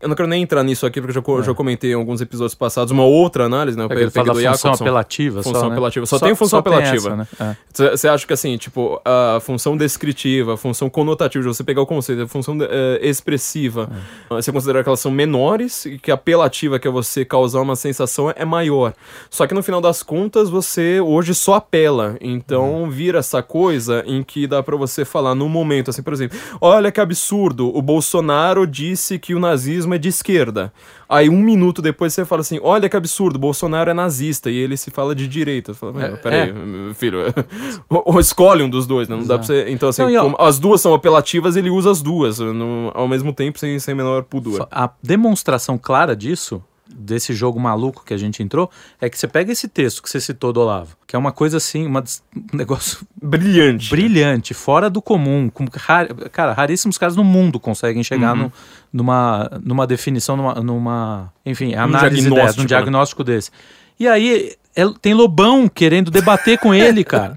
Eu 0.00 0.08
não 0.08 0.16
quero 0.16 0.28
nem 0.28 0.42
entrar 0.42 0.62
nisso 0.62 0.86
aqui, 0.86 0.98
porque 1.00 1.10
eu 1.10 1.14
já, 1.16 1.22
co- 1.22 1.42
já 1.42 1.52
comentei 1.54 1.90
em 1.90 1.94
alguns 1.94 2.20
episódios 2.22 2.54
passados 2.54 2.90
uma 2.90 3.04
outra 3.04 3.44
análise, 3.44 3.76
né? 3.76 3.84
Eu 3.84 3.90
É 3.90 4.00
ele 4.02 4.10
peguei 4.10 4.32
do 4.32 4.38
função 4.38 4.52
Jacobson. 4.72 4.84
apelativa. 4.84 5.42
Função 5.42 5.60
só, 5.60 5.66
né? 5.68 5.72
apelativa. 5.74 6.06
Só 6.06 6.18
tem 6.18 6.34
função 6.34 6.58
apelativa. 6.58 6.94
essa, 6.96 7.16
né? 7.16 7.26
É. 7.38 7.90
Você 7.96 8.08
acha 8.08 8.26
que 8.26 8.32
assim, 8.32 8.56
tipo, 8.56 9.00
a 9.04 9.38
função 9.40 9.76
descritiva, 9.76 10.54
a 10.54 10.56
função 10.56 10.88
conotativa, 10.88 11.42
de 11.42 11.48
você 11.48 11.62
pegar 11.62 11.82
o 11.82 11.86
conceito, 11.86 12.22
a 12.22 12.26
função 12.26 12.56
eh, 12.62 12.98
expressiva, 13.02 13.90
É. 14.30 14.34
você 14.36 14.50
considera 14.50 14.82
que 14.82 14.88
elas 14.88 15.00
são 15.00 15.10
menores 15.12 15.84
e 15.84 15.98
que 15.98 16.10
a 16.10 16.14
apelativa, 16.14 16.78
que 16.78 16.88
é 16.88 16.90
você 16.90 17.24
causar 17.24 17.60
uma 17.60 17.76
sensação, 17.76 18.32
é 18.34 18.44
maior. 18.44 18.94
Só 19.28 19.46
que 19.46 19.52
no 19.54 19.62
final 19.62 19.80
das 19.82 20.02
contas, 20.02 20.48
você 20.48 20.98
hoje 21.00 21.34
só 21.34 21.54
apela. 21.56 22.16
Então 22.20 22.84
Uhum. 22.84 22.90
vira 22.90 23.18
essa 23.18 23.42
coisa 23.42 24.02
em 24.06 24.22
que 24.22 24.46
dá 24.46 24.62
pra 24.62 24.76
você 24.76 25.04
falar 25.04 25.34
num 25.34 25.48
momento, 25.48 25.90
assim, 25.90 26.02
por 26.02 26.12
exemplo, 26.14 26.38
olha 26.60 26.90
que 26.90 27.00
absurdo, 27.00 27.68
o 27.76 27.82
Bolsonaro 27.82 28.66
disse 28.66 29.18
que 29.18 29.34
o 29.34 29.38
nazismo 29.40 29.89
é 29.94 29.98
de 29.98 30.08
esquerda. 30.08 30.72
Aí 31.08 31.28
um 31.28 31.40
minuto 31.40 31.82
depois 31.82 32.12
você 32.14 32.24
fala 32.24 32.40
assim, 32.40 32.58
olha 32.62 32.88
que 32.88 32.96
absurdo, 32.96 33.38
Bolsonaro 33.38 33.90
é 33.90 33.94
nazista 33.94 34.50
e 34.50 34.56
ele 34.56 34.76
se 34.76 34.90
fala 34.90 35.14
de 35.14 35.26
direita. 35.26 35.72
Você 35.74 35.78
fala, 35.80 36.04
É, 36.04 36.08
"Meu, 36.08 36.16
peraí, 36.18 36.54
filho, 36.94 37.18
ou, 37.88 38.02
ou 38.06 38.20
escolhe 38.20 38.62
um 38.62 38.68
dos 38.70 38.86
dois, 38.86 39.08
né? 39.08 39.16
Não 39.16 39.26
dá 39.26 39.36
pra 39.38 39.46
você. 39.46 39.66
Então, 39.68 39.88
assim, 39.88 40.02
Não, 40.02 40.10
e, 40.10 40.16
como 40.18 40.36
as 40.38 40.58
duas 40.58 40.80
são 40.80 40.94
apelativas, 40.94 41.56
ele 41.56 41.70
usa 41.70 41.90
as 41.90 42.00
duas 42.02 42.38
no- 42.38 42.90
ao 42.94 43.08
mesmo 43.08 43.32
tempo, 43.32 43.58
sem, 43.58 43.78
sem 43.78 43.94
menor 43.94 44.22
pudor. 44.24 44.66
A 44.70 44.90
demonstração 45.02 45.76
clara 45.76 46.14
disso, 46.14 46.62
desse 46.94 47.32
jogo 47.34 47.58
maluco 47.60 48.04
que 48.04 48.12
a 48.12 48.16
gente 48.16 48.42
entrou, 48.42 48.70
é 49.00 49.08
que 49.08 49.18
você 49.18 49.26
pega 49.28 49.52
esse 49.52 49.68
texto 49.68 50.02
que 50.02 50.10
você 50.10 50.20
citou 50.20 50.52
do 50.52 50.60
Olavo, 50.60 50.96
que 51.06 51.14
é 51.16 51.18
uma 51.18 51.32
coisa 51.32 51.56
assim, 51.56 51.86
uma 51.86 52.02
um 52.36 52.56
negócio 52.56 52.98
Brilhante. 53.22 53.90
brilhante, 53.90 54.54
fora 54.54 54.88
do 54.90 55.00
comum. 55.00 55.48
Com, 55.48 55.66
rar- 55.74 56.08
cara, 56.30 56.52
raríssimos 56.52 56.98
caras 56.98 57.16
no 57.16 57.24
mundo 57.24 57.58
conseguem 57.60 58.02
chegar 58.02 58.34
Uhum. 58.36 58.42
no- 58.44 58.52
numa, 58.92 59.50
numa 59.62 59.86
definição, 59.86 60.36
numa, 60.36 60.54
numa 60.54 61.32
enfim, 61.46 61.74
análise 61.74 62.22
diagnóstico, 62.22 62.34
dessa, 62.46 62.58
um 62.58 62.62
né? 62.62 62.66
diagnóstico 62.68 63.24
desse. 63.24 63.50
E 63.98 64.08
aí 64.08 64.54
é- 64.74 64.84
tem 65.00 65.14
Lobão 65.14 65.68
querendo 65.68 66.10
debater 66.10 66.58
com 66.58 66.74
ele, 66.74 67.04
cara. 67.04 67.34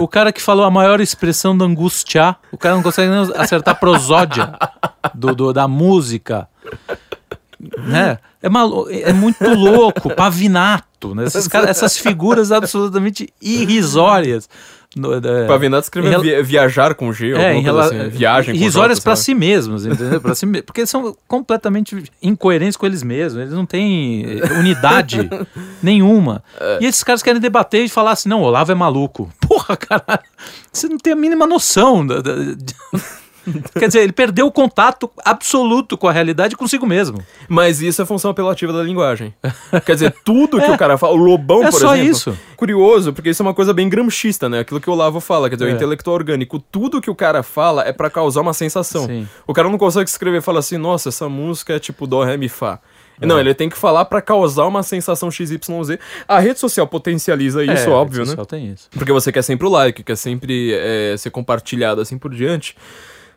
O 0.00 0.06
cara 0.08 0.32
que 0.32 0.42
falou 0.42 0.64
a 0.64 0.70
maior 0.70 1.00
expressão 1.00 1.56
da 1.56 1.64
angustiar, 1.64 2.38
o 2.52 2.58
cara 2.58 2.74
não 2.74 2.82
consegue 2.82 3.10
nem 3.10 3.20
acertar 3.36 3.74
a 3.74 3.78
prosódia 3.78 4.52
do, 5.14 5.34
do- 5.34 5.52
da 5.52 5.66
música. 5.68 6.48
Né? 7.58 8.18
É, 8.42 8.48
malu 8.48 8.86
é 8.90 9.12
muito 9.12 9.48
louco, 9.48 10.14
Pavinato, 10.14 11.14
né? 11.14 11.24
Cara, 11.50 11.68
essas 11.70 11.96
figuras 11.96 12.52
absolutamente 12.52 13.28
irrisórias. 13.40 14.48
No, 14.94 15.20
da, 15.20 15.46
Pavinato 15.46 15.84
escreveu 15.84 16.22
viajar 16.42 16.94
com 16.94 17.12
G, 17.12 17.32
é, 17.32 17.54
em 17.54 17.60
rela... 17.60 17.84
assim, 17.84 18.08
viagem 18.08 18.54
com 18.54 18.60
Irrisórias 18.60 18.98
para 18.98 19.14
si 19.14 19.34
mesmos, 19.34 19.84
entendeu? 19.84 20.22
Pra 20.22 20.34
si... 20.34 20.46
Porque 20.62 20.80
eles 20.80 20.90
são 20.90 21.14
completamente 21.28 22.02
incoerentes 22.22 22.78
com 22.78 22.86
eles 22.86 23.02
mesmos, 23.02 23.42
eles 23.42 23.52
não 23.52 23.66
têm 23.66 24.40
unidade 24.58 25.28
nenhuma. 25.82 26.42
É. 26.58 26.78
E 26.80 26.86
esses 26.86 27.04
caras 27.04 27.22
querem 27.22 27.40
debater 27.40 27.84
e 27.84 27.90
falar 27.90 28.12
assim, 28.12 28.28
não, 28.28 28.40
Olavo 28.40 28.72
é 28.72 28.74
maluco. 28.74 29.30
Porra, 29.38 29.76
caralho, 29.76 30.22
você 30.72 30.88
não 30.88 30.96
tem 30.96 31.12
a 31.12 31.16
mínima 31.16 31.46
noção 31.46 32.06
da, 32.06 32.22
da, 32.22 32.32
Quer 33.78 33.86
dizer, 33.86 34.00
ele 34.00 34.12
perdeu 34.12 34.46
o 34.46 34.52
contato 34.52 35.10
absoluto 35.24 35.96
com 35.96 36.08
a 36.08 36.12
realidade 36.12 36.56
consigo 36.56 36.86
mesmo. 36.86 37.22
Mas 37.48 37.80
isso 37.80 38.02
é 38.02 38.06
função 38.06 38.30
apelativa 38.30 38.72
da 38.72 38.82
linguagem. 38.82 39.34
Quer 39.84 39.94
dizer, 39.94 40.14
tudo 40.24 40.58
que 40.58 40.64
é. 40.64 40.72
o 40.72 40.78
cara 40.78 40.98
fala, 40.98 41.14
o 41.14 41.16
Lobão, 41.16 41.62
é 41.64 41.70
por 41.70 41.80
só 41.80 41.94
exemplo. 41.94 42.10
isso. 42.10 42.38
Curioso, 42.56 43.12
porque 43.12 43.30
isso 43.30 43.42
é 43.42 43.46
uma 43.46 43.54
coisa 43.54 43.72
bem 43.72 43.88
gramscista, 43.88 44.48
né? 44.48 44.60
Aquilo 44.60 44.80
que 44.80 44.88
o 44.88 44.92
Olavo 44.92 45.20
fala, 45.20 45.48
quer 45.48 45.56
dizer, 45.56 45.68
é. 45.68 45.72
o 45.72 45.76
intelectual 45.76 46.16
orgânico. 46.16 46.58
Tudo 46.58 47.00
que 47.00 47.10
o 47.10 47.14
cara 47.14 47.42
fala 47.42 47.84
é 47.84 47.92
para 47.92 48.10
causar 48.10 48.40
uma 48.40 48.52
sensação. 48.52 49.06
Sim. 49.06 49.28
O 49.46 49.52
cara 49.52 49.68
não 49.68 49.78
consegue 49.78 50.08
escrever 50.08 50.38
e 50.38 50.42
falar 50.42 50.60
assim, 50.60 50.76
nossa, 50.76 51.08
essa 51.08 51.28
música 51.28 51.74
é 51.74 51.78
tipo 51.78 52.06
Dó, 52.06 52.24
Ré, 52.24 52.36
Mi, 52.36 52.48
Fá. 52.48 52.80
É. 53.20 53.26
Não, 53.26 53.38
ele 53.38 53.54
tem 53.54 53.68
que 53.68 53.76
falar 53.76 54.04
para 54.04 54.20
causar 54.20 54.66
uma 54.66 54.82
sensação 54.82 55.30
XYZ. 55.30 55.58
A 56.28 56.38
rede 56.38 56.58
social 56.58 56.86
potencializa 56.86 57.64
isso, 57.64 57.88
é, 57.88 57.92
óbvio, 57.92 58.22
a 58.22 58.24
rede 58.24 58.30
né? 58.30 58.36
social 58.36 58.46
tem 58.46 58.66
isso. 58.72 58.88
Porque 58.90 59.12
você 59.12 59.32
quer 59.32 59.42
sempre 59.42 59.66
o 59.66 59.70
like, 59.70 60.02
quer 60.02 60.16
sempre 60.16 60.74
é, 60.74 61.14
ser 61.16 61.30
compartilhado 61.30 62.00
assim 62.00 62.18
por 62.18 62.34
diante. 62.34 62.76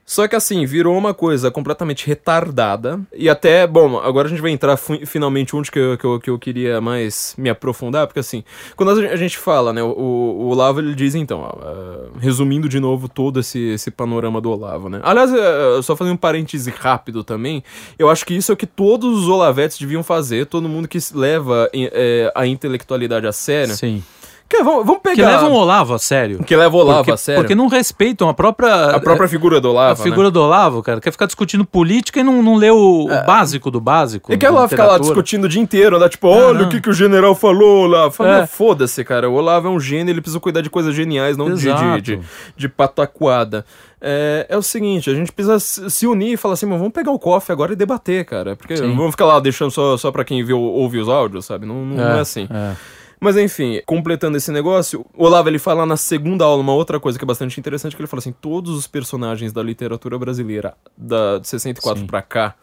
Só 0.10 0.28
que 0.28 0.36
assim, 0.36 0.66
virou 0.66 0.98
uma 0.98 1.14
coisa 1.14 1.52
completamente 1.52 2.08
retardada. 2.08 3.00
E 3.14 3.30
até, 3.30 3.68
bom, 3.68 4.00
agora 4.00 4.28
a 4.28 4.30
gente 4.30 4.42
vai 4.42 4.50
entrar 4.50 4.76
finalmente 4.76 5.56
onde 5.56 5.70
que 5.70 5.78
eu, 5.78 5.98
que, 6.00 6.04
eu, 6.04 6.20
que 6.20 6.30
eu 6.32 6.40
queria 6.40 6.82
mais 6.82 7.36
me 7.38 7.48
aprofundar, 7.48 8.08
porque 8.08 8.20
assim, 8.20 8.44
quando 8.76 8.90
a 8.90 9.16
gente 9.16 9.38
fala, 9.38 9.72
né, 9.72 9.84
o, 9.84 9.92
o 9.92 10.48
Olavo 10.48 10.80
ele 10.80 10.96
diz 10.96 11.14
então, 11.14 11.42
ó, 11.42 11.50
uh, 11.50 12.18
resumindo 12.18 12.68
de 12.68 12.80
novo 12.80 13.08
todo 13.08 13.40
esse, 13.40 13.60
esse 13.60 13.92
panorama 13.92 14.42
do 14.42 14.50
Olavo, 14.50 14.90
né. 14.90 15.00
Aliás, 15.04 15.32
uh, 15.32 15.84
só 15.84 15.96
fazendo 15.96 16.16
um 16.16 16.18
parêntese 16.18 16.72
rápido 16.76 17.24
também, 17.24 17.64
eu 18.00 18.10
acho 18.10 18.26
que 18.26 18.34
isso 18.34 18.52
é 18.52 18.54
o 18.54 18.58
que 18.58 18.66
todos 18.66 19.16
os 19.20 19.30
Olavetes 19.30 19.78
deviam 19.78 20.02
fazer, 20.02 20.48
todo 20.48 20.68
mundo 20.68 20.88
que 20.88 20.98
leva 21.14 21.70
uh, 21.72 22.32
a 22.34 22.48
intelectualidade 22.48 23.28
a 23.28 23.32
sério. 23.32 23.76
Sim 23.76 24.02
que, 24.50 24.64
vamos, 24.64 24.84
vamos 24.84 25.02
pegar. 25.04 25.16
Que 25.16 25.22
levam 25.22 25.52
o 25.52 25.56
Olavo 25.56 25.94
a 25.94 26.00
sério. 26.00 26.44
Que 26.44 26.56
levam 26.56 26.80
o 26.80 26.84
Olavo 26.84 26.98
porque, 27.00 27.12
a 27.12 27.18
sério. 27.18 27.42
Porque 27.42 27.54
não 27.54 27.68
respeitam 27.68 28.28
a 28.28 28.34
própria. 28.34 28.86
A 28.88 29.00
própria 29.00 29.30
figura 29.30 29.62
do 29.62 29.70
Olavo. 29.70 30.02
A 30.02 30.04
figura 30.04 30.30
né? 30.30 30.32
do 30.32 30.42
Olavo, 30.42 30.82
cara. 30.82 31.00
Quer 31.00 31.12
ficar 31.12 31.28
discutindo 31.28 31.64
política 31.64 32.20
e 32.20 32.24
não, 32.24 32.42
não 32.42 32.56
lê 32.56 32.72
o, 32.72 33.08
é. 33.12 33.22
o 33.22 33.26
básico 33.28 33.70
do 33.70 33.80
básico. 33.80 34.34
E 34.34 34.38
quer 34.38 34.50
lá 34.50 34.68
ficar 34.68 34.88
lá 34.88 34.98
discutindo 34.98 35.44
o 35.44 35.48
dia 35.48 35.62
inteiro, 35.62 36.00
né? 36.00 36.10
Tipo, 36.10 36.30
olha 36.30 36.66
o 36.66 36.70
que, 36.70 36.82
que 36.82 36.90
o 36.90 36.94
general 36.94 37.36
falou 37.36 37.86
lá. 37.86 38.10
Fala, 38.10 38.40
é. 38.40 38.48
foda-se, 38.48 39.04
cara. 39.04 39.30
O 39.30 39.36
Olavo 39.36 39.68
é 39.68 39.70
um 39.70 39.80
gênio, 39.80 40.12
ele 40.12 40.22
precisa 40.22 40.40
cuidar 40.40 40.62
de 40.62 40.70
coisas 40.70 40.96
geniais, 40.96 41.38
não 41.38 41.54
de, 41.54 41.72
de, 41.72 42.02
de, 42.02 42.20
de 42.58 42.68
pataquada. 42.68 43.64
É, 44.02 44.48
é, 44.50 44.58
o 44.58 44.62
seguinte, 44.64 45.12
a 45.12 45.14
gente 45.14 45.32
precisa 45.32 45.60
se 45.60 46.08
unir 46.08 46.34
e 46.34 46.38
falar 46.38 46.54
assim, 46.54 46.68
vamos 46.68 46.92
pegar 46.92 47.12
o 47.12 47.20
cofre 47.20 47.52
agora 47.54 47.74
e 47.74 47.76
debater, 47.76 48.26
cara. 48.26 48.56
Porque 48.56 48.78
Sim. 48.78 48.96
vamos 48.96 49.12
ficar 49.12 49.26
lá 49.26 49.40
deixando 49.40 49.70
só, 49.70 49.96
só 49.98 50.12
pra 50.12 50.24
quem 50.24 50.44
viu, 50.44 50.60
ouve 50.60 50.98
os 50.98 51.08
áudios, 51.08 51.46
sabe? 51.46 51.66
Não, 51.66 51.86
não 51.86 52.04
é, 52.04 52.18
é 52.18 52.20
assim. 52.20 52.48
É. 52.50 52.76
Mas 53.20 53.36
enfim, 53.36 53.82
completando 53.86 54.38
esse 54.38 54.52
negócio, 54.52 55.06
o 55.14 55.26
Olavo 55.26 55.50
ele 55.50 55.60
fala 55.60 55.86
na 55.86 55.98
segunda 55.98 56.46
aula 56.46 56.62
uma 56.62 56.74
outra 56.74 57.00
coisa 57.00 57.18
que 57.18 57.26
é 57.26 57.28
bastante 57.28 57.60
interessante, 57.60 57.96
que 57.96 58.02
ele 58.02 58.08
fala 58.08 58.20
assim, 58.20 58.32
todos 58.32 58.72
os 58.76 58.88
personagens 58.88 59.52
da 59.52 59.62
literatura 59.62 60.18
brasileira 60.18 60.74
da, 60.98 61.38
de 61.38 61.48
64 61.48 62.06
para 62.06 62.22
cá, 62.22 62.56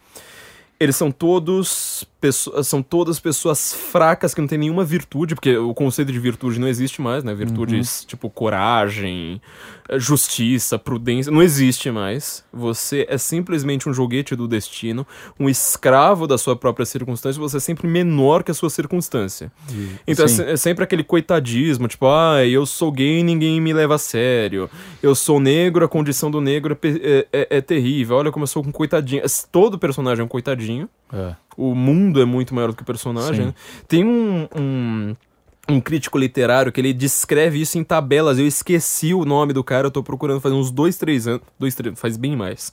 eles 0.81 0.97
são 0.97 1.11
todos 1.11 2.05
são 2.65 2.83
todas 2.83 3.21
pessoas 3.21 3.73
fracas 3.73 4.35
que 4.35 4.41
não 4.41 4.49
têm 4.49 4.59
nenhuma 4.59 4.85
virtude, 4.85 5.35
porque 5.35 5.57
o 5.57 5.75
conceito 5.75 6.11
de 6.11 6.19
virtude 6.19 6.59
não 6.59 6.67
existe 6.67 7.01
mais, 7.01 7.23
né? 7.23 7.35
Virtudes 7.35 8.01
uhum. 8.01 8.07
tipo 8.07 8.31
coragem, 8.31 9.41
eh, 9.89 9.99
justiça, 9.99 10.79
prudência, 10.79 11.31
não 11.31 11.43
existe 11.43 11.91
mais. 11.91 12.43
Você 12.53 13.07
é 13.09 13.19
simplesmente 13.19 13.89
um 13.89 13.93
joguete 13.93 14.35
do 14.35 14.49
destino, 14.49 15.07
um 15.39 15.49
escravo 15.49 16.27
da 16.27 16.39
sua 16.39 16.57
própria 16.57 16.87
circunstância, 16.87 17.41
você 17.41 17.59
é 17.59 17.61
sempre 17.61 17.87
menor 17.87 18.43
que 18.43 18.51
a 18.51 18.55
sua 18.55 18.71
circunstância. 18.71 19.53
Então 20.07 20.25
é, 20.25 20.53
é, 20.53 20.57
sempre 20.57 20.85
aquele 20.85 21.05
coitadismo, 21.05 21.87
tipo, 21.87 22.07
ah, 22.07 22.45
eu 22.45 22.65
sou 22.65 22.91
gay 22.91 23.21
e 23.21 23.23
ninguém 23.23 23.61
me 23.61 23.73
leva 23.73 23.97
a 23.97 23.99
sério. 23.99 24.71
Eu 25.03 25.15
sou 25.15 25.39
negro, 25.39 25.85
a 25.85 25.89
condição 25.89 26.31
do 26.31 26.41
negro 26.41 26.77
é, 26.83 26.89
é, 26.89 27.29
é, 27.33 27.59
é 27.59 27.61
terrível. 27.61 28.17
Olha 28.17 28.33
como 28.33 28.45
eu 28.45 28.49
sou 28.49 28.65
um 28.67 28.73
coitadinho. 28.73 29.23
Todo 29.53 29.79
personagem 29.79 30.23
é 30.23 30.25
um 30.25 30.29
coitadinho. 30.29 30.89
É. 31.13 31.37
O 31.57 31.75
mundo 31.75 32.21
é 32.21 32.25
muito 32.25 32.55
maior 32.55 32.69
do 32.69 32.77
que 32.77 32.83
o 32.83 32.87
personagem. 32.87 33.47
Né? 33.47 33.55
Tem 33.89 34.05
um, 34.05 34.49
um, 34.55 35.17
um, 35.69 35.81
crítico 35.81 36.19
literário 36.19 36.71
que 36.71 36.81
ele 36.81 36.93
descreve 36.93 37.61
isso 37.61 37.79
em 37.79 37.85
tabelas. 37.85 38.39
Eu 38.39 38.47
esqueci 38.47 39.15
o 39.15 39.25
nome 39.25 39.53
do 39.53 39.65
cara, 39.65 39.87
eu 39.87 39.91
tô 39.91 40.03
procurando 40.03 40.41
faz 40.41 40.55
uns 40.55 40.71
dois, 40.71 40.97
três 40.99 41.27
anos. 41.27 41.43
Dois, 41.59 41.75
três, 41.75 41.99
faz 41.99 42.17
bem 42.17 42.37
mais. 42.37 42.73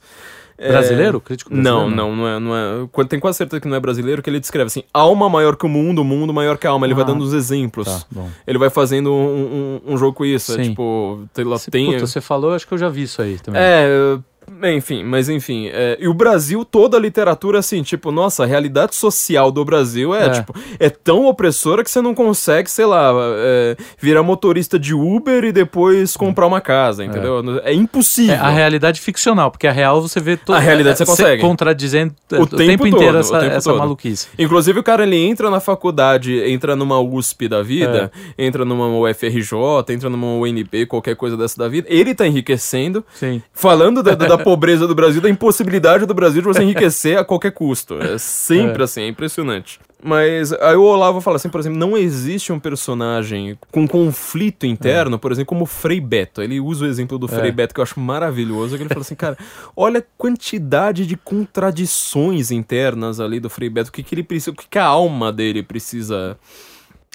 É, 0.57 0.69
brasileiro? 0.69 1.19
Crítico 1.19 1.49
brasileiro? 1.49 1.89
Não, 1.89 1.89
não, 1.89 2.15
não 2.15 2.27
é, 2.27 2.39
não 2.39 2.55
é. 2.55 3.05
Tem 3.05 3.19
quase 3.19 3.38
certeza 3.38 3.59
que 3.59 3.67
não 3.67 3.75
é 3.75 3.79
brasileiro, 3.79 4.21
que 4.21 4.29
ele 4.29 4.39
descreve 4.39 4.67
assim: 4.67 4.84
alma 4.93 5.29
maior 5.29 5.55
que 5.55 5.65
o 5.65 5.69
mundo, 5.69 6.01
o 6.01 6.05
mundo 6.05 6.34
maior 6.34 6.57
que 6.57 6.67
a 6.67 6.69
alma. 6.69 6.86
Ele 6.86 6.93
ah, 6.93 6.97
vai 6.97 7.05
dando 7.05 7.23
os 7.23 7.34
exemplos. 7.34 7.88
Tá, 7.88 8.25
ele 8.45 8.57
vai 8.57 8.69
fazendo 8.69 9.11
um, 9.11 9.81
um, 9.88 9.93
um 9.93 9.97
jogo 9.97 10.13
com 10.13 10.25
isso. 10.25 10.59
É, 10.59 10.63
tipo, 10.63 11.23
tem, 11.34 11.45
tem... 11.71 11.91
Puta, 11.93 12.07
você 12.07 12.21
falou, 12.21 12.53
acho 12.53 12.67
que 12.67 12.73
eu 12.73 12.77
já 12.77 12.89
vi 12.89 13.03
isso 13.03 13.21
aí 13.21 13.39
também. 13.39 13.61
É, 13.61 14.19
enfim, 14.63 15.03
mas 15.03 15.29
enfim. 15.29 15.67
É, 15.67 15.97
e 15.99 16.07
o 16.07 16.13
Brasil, 16.13 16.63
toda 16.65 16.97
a 16.97 16.99
literatura, 16.99 17.59
assim, 17.59 17.81
tipo, 17.83 18.11
nossa, 18.11 18.43
a 18.43 18.45
realidade 18.45 18.95
social 18.95 19.51
do 19.51 19.63
Brasil 19.63 20.13
é, 20.13 20.25
é. 20.25 20.29
tipo, 20.29 20.53
é 20.79 20.89
tão 20.89 21.25
opressora 21.25 21.83
que 21.83 21.91
você 21.91 22.01
não 22.01 22.13
consegue, 22.13 22.69
sei 22.69 22.85
lá, 22.85 23.11
é, 23.37 23.77
virar 23.99 24.23
motorista 24.23 24.77
de 24.77 24.93
Uber 24.93 25.43
e 25.43 25.51
depois 25.51 26.15
comprar 26.17 26.47
uma 26.47 26.61
casa, 26.61 27.03
entendeu? 27.03 27.61
É, 27.63 27.71
é 27.71 27.73
impossível. 27.73 28.35
É 28.35 28.37
a 28.37 28.49
realidade 28.49 29.01
ficcional, 29.01 29.51
porque 29.51 29.67
a 29.67 29.71
real 29.71 30.01
você 30.01 30.19
vê 30.19 30.37
toda. 30.37 30.57
A 30.57 30.61
realidade 30.61 30.97
você 30.97 31.05
consegue. 31.05 31.41
Contradizendo 31.41 32.13
o, 32.31 32.35
o 32.35 32.47
tempo, 32.47 32.57
tempo 32.57 32.87
inteiro 32.87 33.13
todo, 33.13 33.19
essa, 33.19 33.39
tempo 33.39 33.55
essa 33.55 33.69
todo. 33.69 33.79
maluquice. 33.79 34.27
Inclusive, 34.37 34.79
o 34.79 34.83
cara 34.83 35.03
ele 35.03 35.17
entra 35.17 35.49
na 35.49 35.59
faculdade, 35.59 36.39
entra 36.49 36.75
numa 36.75 36.99
USP 36.99 37.47
da 37.47 37.61
vida, 37.61 38.11
é. 38.37 38.45
entra 38.45 38.65
numa 38.65 38.87
UFRJ, 38.87 39.53
entra 39.89 40.09
numa 40.09 40.27
UNB, 40.27 40.85
qualquer 40.87 41.15
coisa 41.15 41.37
dessa 41.37 41.57
da 41.57 41.67
vida, 41.67 41.87
ele 41.89 42.13
tá 42.13 42.27
enriquecendo, 42.27 43.03
Sim. 43.13 43.41
falando 43.53 44.01
da, 44.01 44.15
da 44.15 44.32
pobreza 44.38 44.88
do 44.88 44.95
Brasil, 44.95 45.21
da 45.21 45.29
impossibilidade 45.29 46.05
do 46.05 46.13
Brasil 46.13 46.41
de 46.41 46.47
você 46.47 46.63
enriquecer 46.63 47.17
a 47.17 47.25
qualquer 47.25 47.51
custo. 47.51 47.97
É 48.01 48.17
sempre 48.17 48.81
é. 48.81 48.86
assim, 48.86 49.01
é 49.01 49.07
impressionante. 49.07 49.79
Mas 50.03 50.51
aí 50.51 50.75
o 50.75 50.84
Olavo 50.84 51.21
fala 51.21 51.38
assim, 51.38 51.47
por 51.47 51.61
exemplo, 51.61 51.79
não 51.79 51.97
existe 51.97 52.51
um 52.51 52.59
personagem 52.59 53.57
com 53.71 53.88
conflito 53.88 54.65
interno, 54.65 55.15
é. 55.15 55.17
por 55.17 55.31
exemplo, 55.31 55.47
como 55.47 55.63
o 55.63 55.65
Frei 55.65 56.01
Beto. 56.01 56.41
Ele 56.41 56.59
usa 56.59 56.84
o 56.84 56.88
exemplo 56.88 57.17
do 57.17 57.27
Frei 57.27 57.49
é. 57.49 57.51
Beto, 57.51 57.73
que 57.73 57.79
eu 57.79 57.84
acho 57.84 57.99
maravilhoso, 57.99 58.75
que 58.75 58.84
ele 58.84 58.89
fala 58.89 59.01
assim, 59.01 59.15
cara, 59.15 59.38
olha 59.75 59.99
a 59.99 60.03
quantidade 60.17 61.07
de 61.07 61.15
contradições 61.15 62.51
internas 62.51 63.21
ali 63.21 63.39
do 63.39 63.49
Frei 63.49 63.69
Beto, 63.69 63.89
o 63.89 63.93
que, 63.93 64.03
que 64.03 64.13
ele 64.13 64.23
precisa, 64.23 64.51
o 64.51 64.55
que, 64.55 64.67
que 64.67 64.77
a 64.77 64.86
alma 64.86 65.31
dele 65.31 65.63
precisa 65.63 66.38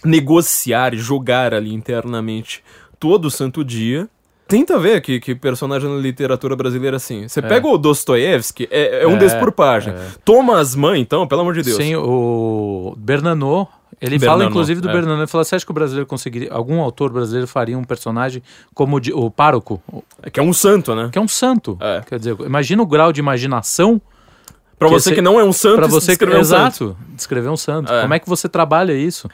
negociar, 0.03 0.95
jogar 0.95 1.53
ali 1.53 1.75
internamente 1.75 2.65
todo 2.99 3.31
santo 3.31 3.63
dia 3.63 4.09
tenta 4.49 4.79
ver 4.79 5.01
que, 5.03 5.21
que 5.21 5.35
personagem 5.35 5.89
na 5.89 6.01
literatura 6.01 6.57
brasileira 6.57 6.97
assim. 6.97 7.29
Você 7.29 7.41
é. 7.41 7.43
pega 7.43 7.69
o 7.69 7.77
Dostoiévski, 7.77 8.67
é, 8.71 9.03
é 9.03 9.07
um 9.07 9.17
é, 9.17 9.19
desses 9.19 9.39
por 9.39 9.53
página. 9.53 9.95
É. 9.95 10.09
Thomas 10.25 10.75
Mann, 10.75 10.97
então, 10.97 11.29
pelo 11.29 11.43
amor 11.43 11.55
de 11.55 11.63
Deus. 11.63 11.77
Sim, 11.77 11.95
o 11.97 12.95
Bernanot, 12.97 13.71
ele 14.01 14.19
fala 14.19 14.45
inclusive 14.47 14.81
do 14.81 14.89
é. 14.89 14.93
Bernanot, 14.93 15.21
ele 15.21 15.27
fala, 15.27 15.45
você 15.45 15.55
acha 15.55 15.65
que 15.65 15.71
o 15.71 15.75
brasileiro 15.75 16.07
conseguiria, 16.07 16.51
algum 16.51 16.81
autor 16.81 17.13
brasileiro 17.13 17.47
faria 17.47 17.79
um 17.79 17.85
personagem 17.85 18.43
como 18.75 18.97
o, 18.97 19.27
o 19.27 19.31
pároco? 19.31 19.83
É 20.23 20.31
que 20.31 20.41
é 20.41 20.43
um 20.43 20.55
santo, 20.55 20.95
né? 20.95 21.11
Que 21.13 21.19
é 21.19 21.21
um 21.21 21.29
santo. 21.29 21.77
É. 21.81 22.03
Quer 22.09 22.19
dizer, 22.19 22.37
imagina 22.41 22.83
o 22.83 22.87
grau 22.87 23.13
de 23.13 23.21
imaginação 23.21 24.01
Pra 24.79 24.89
você 24.89 25.13
que 25.13 25.21
não 25.21 25.41
é 25.41 25.45
um 25.45 25.53
santo, 25.53 25.77
pra 25.77 25.89
você 25.89 26.13
descrever 26.13 26.35
que, 26.35 26.39
um 26.39 26.41
exato, 26.41 26.77
santo. 26.77 26.97
descrever 27.17 27.49
um 27.49 27.57
santo. 27.57 27.93
É. 27.93 28.03
Como 28.03 28.15
é 28.15 28.19
que 28.21 28.29
você 28.29 28.49
trabalha 28.49 28.93
isso? 28.93 29.29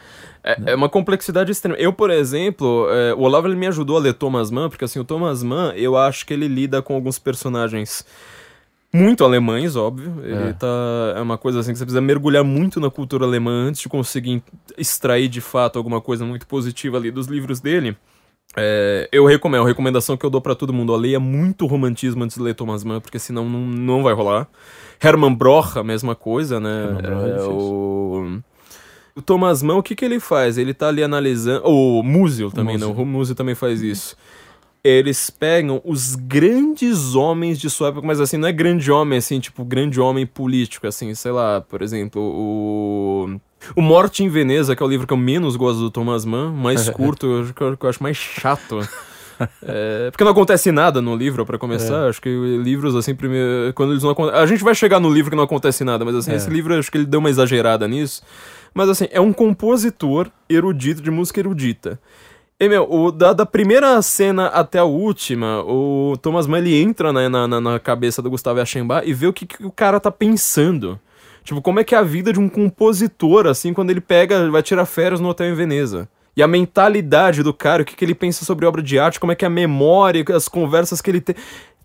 É, 0.45 0.73
é, 0.73 0.75
uma 0.75 0.91
complexidade 0.91 1.51
extrema. 1.51 1.77
Eu, 1.79 1.93
por 1.93 2.11
exemplo, 2.11 2.87
é, 2.91 3.15
o 3.15 3.21
Olavo 3.21 3.49
ele 3.49 3.57
me 3.57 3.67
ajudou 3.67 3.97
a 3.97 4.01
ler 4.01 4.13
Thomas 4.13 4.51
Mann, 4.51 4.69
porque 4.69 4.85
assim, 4.85 4.99
o 4.99 5.05
Thomas 5.05 5.43
Mann, 5.43 5.73
eu 5.75 5.97
acho 5.97 6.27
que 6.27 6.35
ele 6.35 6.47
lida 6.47 6.83
com 6.83 6.95
alguns 6.95 7.19
personagens 7.19 8.05
muito 8.93 9.25
alemães, 9.25 9.75
óbvio. 9.75 10.21
Ele 10.23 10.51
é. 10.51 10.53
tá. 10.53 10.67
É 11.17 11.21
uma 11.21 11.39
coisa 11.39 11.61
assim 11.61 11.73
que 11.73 11.79
você 11.79 11.85
precisa 11.85 12.01
mergulhar 12.01 12.45
muito 12.45 12.79
na 12.79 12.91
cultura 12.91 13.25
alemã 13.25 13.69
antes 13.69 13.81
de 13.81 13.89
conseguir 13.89 14.43
extrair 14.77 15.29
de 15.29 15.41
fato 15.41 15.79
alguma 15.79 16.01
coisa 16.01 16.27
muito 16.27 16.47
positiva 16.47 16.99
ali 16.99 17.11
dos 17.11 17.27
livros 17.27 17.59
dele. 17.59 17.97
É, 18.57 19.09
eu 19.11 19.25
recomendo, 19.27 19.65
a 19.65 19.67
recomendação 19.67 20.17
que 20.17 20.25
eu 20.25 20.31
dou 20.31 20.41
para 20.41 20.55
todo 20.55 20.73
mundo, 20.73 20.95
leia 20.95 21.19
muito 21.19 21.67
romantismo 21.67 22.23
antes 22.23 22.37
de 22.37 22.43
ler 22.43 22.55
Thomas 22.55 22.85
Mann, 22.85 23.01
porque 23.01 23.19
senão 23.19 23.49
não, 23.49 23.61
não 23.61 24.03
vai 24.03 24.13
rolar. 24.15 24.47
Hermann 25.03 25.35
Broch, 25.35 25.77
a 25.77 25.83
mesma 25.83 26.15
coisa, 26.15 26.61
né? 26.61 26.99
É, 27.03 27.41
é 27.41 27.43
o... 27.43 28.39
O 29.17 29.23
Thomas 29.23 29.63
Mann, 29.63 29.77
o 29.77 29.83
que, 29.83 29.95
que 29.95 30.05
ele 30.05 30.19
faz? 30.19 30.59
Ele 30.59 30.75
tá 30.75 30.89
ali 30.89 31.03
analisando. 31.03 31.65
O 31.65 32.03
Musil 32.03 32.51
também, 32.51 32.77
Musil. 32.77 32.95
não. 32.95 33.03
O 33.03 33.07
Musil 33.07 33.37
também 33.37 33.55
faz 33.55 33.81
isso. 33.81 34.17
eles 34.83 35.31
pegam 35.31 35.81
os 35.85 36.17
grandes 36.17 37.15
homens 37.15 37.59
de 37.59 37.71
sua 37.71 37.89
época, 37.89 38.07
mas 38.07 38.21
assim, 38.21 38.37
não 38.37 38.49
é 38.49 38.53
grande 38.53 38.91
homem, 38.91 39.19
assim, 39.19 39.39
tipo, 39.39 39.65
grande 39.65 40.01
homem 40.01 40.27
político, 40.27 40.87
assim, 40.87 41.15
sei 41.15 41.31
lá, 41.31 41.61
por 41.61 41.81
exemplo, 41.81 42.21
o. 42.21 43.41
O 43.75 43.81
Morte 43.81 44.23
em 44.23 44.29
Veneza, 44.29 44.77
que 44.77 44.83
é 44.83 44.87
o 44.87 44.89
livro 44.89 45.07
que 45.07 45.13
eu 45.15 45.17
menos 45.17 45.57
gosto 45.57 45.79
do 45.79 45.91
Thomas 45.91 46.27
Mann, 46.27 46.53
mais 46.53 46.91
curto, 46.91 47.25
eu, 47.27 47.47
eu, 47.61 47.79
eu 47.81 47.89
acho 47.89 48.03
mais 48.03 48.17
chato. 48.17 48.81
É, 49.63 50.11
porque 50.11 50.23
não 50.23 50.33
acontece 50.33 50.71
nada 50.71 51.01
no 51.01 51.17
livro, 51.17 51.47
para 51.47 51.59
começar. 51.59 52.07
É. 52.07 52.09
Acho 52.09 52.21
que 52.21 52.29
livros, 52.63 52.95
assim, 52.95 53.15
primeiro, 53.15 53.73
quando 53.75 53.93
eles 53.93 54.03
não 54.03 54.11
acontecem. 54.11 54.41
A 54.41 54.47
gente 54.47 54.63
vai 54.63 54.75
chegar 54.75 55.01
no 55.01 55.13
livro 55.13 55.31
que 55.31 55.37
não 55.37 55.45
acontece 55.45 55.83
nada, 55.83 56.05
mas 56.05 56.15
assim, 56.15 56.33
é. 56.33 56.37
esse 56.37 56.51
livro 56.51 56.79
acho 56.79 56.91
que 56.91 56.99
ele 56.99 57.07
deu 57.07 57.21
uma 57.21 57.31
exagerada 57.31 57.89
nisso. 57.89 58.23
Mas 58.75 58.89
assim, 58.89 59.07
é 59.11 59.21
um 59.21 59.33
compositor 59.33 60.29
erudito 60.49 61.01
de 61.01 61.11
música 61.11 61.41
erudita. 61.41 61.99
E, 62.59 62.69
meu, 62.69 62.91
o, 62.91 63.11
da, 63.11 63.33
da 63.33 63.47
primeira 63.47 64.01
cena 64.03 64.47
até 64.47 64.79
a 64.79 64.85
última, 64.85 65.63
o 65.65 66.17
Thomas 66.21 66.47
Mann 66.47 66.59
ele 66.59 66.81
entra 66.81 67.13
né, 67.13 67.29
na, 67.29 67.49
na, 67.49 67.61
na 67.61 67.79
cabeça 67.79 68.21
do 68.21 68.31
Gustavo 68.31 68.61
Aschenbach 68.61 69.09
e 69.09 69.13
vê 69.13 69.27
o 69.27 69.33
que, 69.33 69.47
que 69.47 69.65
o 69.65 69.73
cara 69.73 69.99
tá 69.99 70.11
pensando. 70.11 70.99
Tipo, 71.43 71.61
como 71.61 71.81
é 71.81 71.85
que 71.85 71.95
é 71.95 71.99
a 71.99 72.03
vida 72.03 72.33
de 72.33 72.41
um 72.41 72.49
compositor, 72.49 73.47
assim, 73.47 73.75
quando 73.75 73.91
ele 73.91 74.01
pega, 74.01 74.51
vai 74.51 74.63
tirar 74.63 74.87
férias 74.87 75.21
no 75.21 75.29
hotel 75.29 75.49
em 75.49 75.55
Veneza. 75.55 76.09
E 76.37 76.43
a 76.43 76.49
mentalidade 76.49 77.43
do 77.43 77.53
cara, 77.53 77.83
o 77.83 77.85
que, 77.85 77.95
que 77.95 78.05
ele 78.05 78.15
pensa 78.15 78.45
sobre 78.45 78.67
obra 78.67 78.83
de 78.83 78.99
arte, 78.99 79.21
como 79.21 79.33
é 79.33 79.35
que 79.35 79.45
é 79.45 79.49
a 79.49 79.51
memória, 79.51 80.25
as 80.35 80.49
conversas 80.49 81.01
que 81.01 81.11
ele 81.11 81.21
tem. 81.21 81.37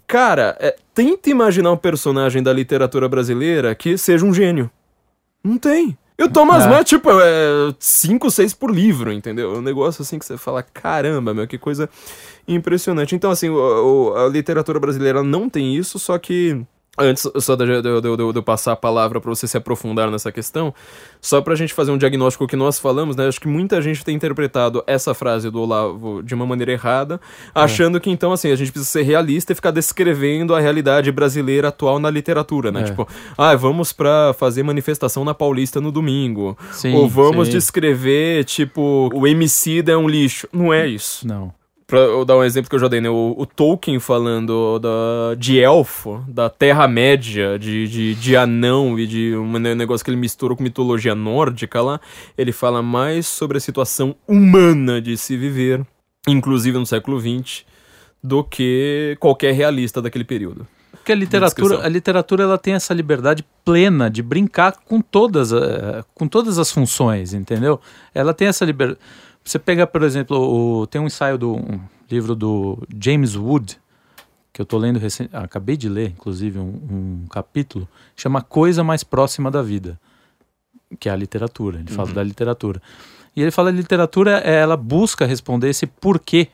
Cara, 0.08 0.56
é, 0.60 0.76
tenta 0.94 1.30
imaginar 1.30 1.72
um 1.72 1.78
personagem 1.78 2.42
da 2.42 2.54
literatura 2.54 3.08
brasileira 3.08 3.76
que 3.76 3.98
seja 3.98 4.26
um 4.26 4.34
gênio. 4.34 4.72
Não 5.44 5.58
tem. 5.58 5.98
E 6.20 6.24
o 6.24 6.30
Thomas 6.30 6.66
é. 6.66 6.68
Mann, 6.68 6.84
tipo, 6.84 7.10
é 7.12 7.74
5, 7.80 8.30
6 8.30 8.54
por 8.54 8.70
livro, 8.70 9.10
entendeu? 9.14 9.56
É 9.56 9.58
um 9.58 9.62
negócio 9.62 10.02
assim 10.02 10.20
que 10.20 10.26
você 10.26 10.38
fala, 10.38 10.62
caramba, 10.62 11.34
meu, 11.34 11.48
que 11.48 11.58
coisa 11.58 11.90
impressionante. 12.46 13.16
Então, 13.16 13.32
assim, 13.32 13.48
o, 13.48 13.56
o, 13.56 14.16
a 14.18 14.28
literatura 14.28 14.82
brasileira 14.82 15.24
não 15.24 15.50
tem 15.50 15.74
isso, 15.78 15.98
só 15.98 16.18
que 16.18 16.62
Antes 17.00 17.26
só 17.40 17.56
de, 17.56 17.64
eu 17.66 18.44
passar 18.44 18.74
a 18.74 18.76
palavra 18.76 19.22
para 19.22 19.30
você 19.30 19.48
se 19.48 19.56
aprofundar 19.56 20.12
nessa 20.12 20.32
questão, 20.32 20.74
só 21.22 21.42
para 21.42 21.54
a 21.54 21.56
gente 21.56 21.74
fazer 21.74 21.92
um 21.92 21.98
diagnóstico 21.98 22.46
que 22.46 22.56
nós 22.56 22.78
falamos, 22.78 23.16
né? 23.16 23.28
Acho 23.28 23.40
que 23.40 23.48
muita 23.48 23.82
gente 23.82 24.04
tem 24.04 24.16
interpretado 24.16 24.84
essa 24.86 25.14
frase 25.14 25.50
do 25.50 25.62
Olavo 25.62 26.22
de 26.22 26.34
uma 26.34 26.46
maneira 26.46 26.74
errada, 26.74 27.20
achando 27.56 27.98
é. 27.98 28.00
que 28.02 28.10
então, 28.10 28.34
assim, 28.34 28.52
a 28.52 28.56
gente 28.56 28.72
precisa 28.72 28.92
ser 28.92 29.04
realista 29.04 29.54
e 29.54 29.56
ficar 29.56 29.72
descrevendo 29.72 30.54
a 30.54 30.60
realidade 30.60 31.12
brasileira 31.12 31.70
atual 31.70 32.00
na 32.00 32.10
literatura, 32.10 32.72
né? 32.72 32.82
É. 32.82 32.84
Tipo, 32.84 33.08
ah, 33.38 33.56
vamos 33.56 33.94
para 33.94 34.34
fazer 34.34 34.64
manifestação 34.64 35.24
na 35.24 35.34
Paulista 35.34 35.80
no 35.80 35.92
domingo. 35.92 36.58
Sim, 36.72 36.94
Ou 36.96 37.08
vamos 37.08 37.48
sim. 37.48 37.54
descrever, 37.54 38.44
tipo, 38.44 39.10
o 39.14 39.26
MC 39.26 39.84
é 39.88 39.96
um 39.96 40.08
lixo. 40.08 40.48
Não 40.52 40.74
é 40.74 40.86
isso. 40.86 41.26
Não 41.26 41.59
pra 41.90 42.02
eu 42.02 42.24
dar 42.24 42.38
um 42.38 42.44
exemplo 42.44 42.70
que 42.70 42.76
eu 42.76 42.80
já 42.80 42.88
dei, 42.88 43.02
né? 43.02 43.10
O, 43.10 43.34
o 43.36 43.46
Tolkien 43.48 44.00
falando 44.00 44.78
da, 44.78 45.34
de 45.36 45.60
elfo, 45.60 46.24
da 46.28 46.48
Terra-média, 46.48 47.58
de, 47.58 47.88
de, 47.88 48.14
de 48.14 48.38
anão 48.38 48.98
e 49.00 49.08
de 49.08 49.36
um 49.36 49.58
negócio 49.58 50.06
que 50.06 50.12
ele 50.12 50.18
misturou 50.18 50.56
com 50.56 50.62
mitologia 50.62 51.16
nórdica 51.16 51.82
lá, 51.82 52.00
ele 52.38 52.52
fala 52.52 52.84
mais 52.84 53.26
sobre 53.26 53.58
a 53.58 53.60
situação 53.60 54.16
humana 54.28 55.02
de 55.02 55.18
se 55.18 55.36
viver, 55.36 55.84
inclusive 56.28 56.78
no 56.78 56.86
século 56.86 57.20
XX, 57.20 57.66
do 58.24 58.44
que 58.44 59.18
qualquer 59.20 59.56
realista 59.56 60.00
daquele 60.00 60.24
período. 60.24 60.68
Porque 60.92 61.12
a 61.12 61.16
literatura, 61.16 61.84
a 61.84 61.90
literatura 61.90 62.44
ela 62.44 62.58
tem 62.60 62.76
essa 62.76 62.94
liberdade 62.94 63.44
plena 63.66 64.12
de 64.12 64.22
brincar 64.22 64.74
com 64.86 65.02
todas, 65.02 65.52
uh, 65.52 66.06
com 66.14 66.28
todas 66.28 66.60
as 66.60 66.72
funções, 66.72 67.34
entendeu? 67.34 67.82
Ela 68.14 68.32
tem 68.32 68.48
essa 68.48 68.64
liberdade 68.64 69.00
você 69.50 69.58
pega, 69.58 69.88
por 69.88 70.04
exemplo, 70.04 70.38
o, 70.38 70.86
tem 70.86 71.02
um 71.02 71.08
ensaio 71.08 71.36
do 71.36 71.56
um 71.56 71.80
livro 72.10 72.36
do 72.36 72.78
James 73.02 73.36
Wood, 73.36 73.80
que 74.54 74.62
eu 74.62 74.64
estou 74.64 74.80
lendo 74.80 75.00
recente, 75.00 75.36
acabei 75.36 75.76
de 75.76 75.90
ler, 75.90 76.10
inclusive, 76.10 76.60
um, 76.60 76.68
um, 77.24 77.26
capítulo, 77.28 77.88
chama 78.16 78.44
Coisa 78.44 78.84
Mais 78.84 79.04
Próxima 79.04 79.50
da 79.50 79.64
Vida, 79.64 80.00
que 81.00 81.10
é 81.10 81.12
a 81.12 81.16
literatura. 81.16 81.80
Ele 81.80 81.92
fala 81.92 82.10
uhum. 82.10 82.14
da 82.14 82.24
literatura. 82.24 82.80
E 83.36 83.42
ele 83.42 83.50
fala 83.50 83.72
que 83.72 83.78
a 83.78 83.82
literatura, 83.82 84.32
ela 84.38 84.78
busca 84.78 85.26
responder 85.26 85.70
esse 85.70 85.88
porquê 85.88 86.50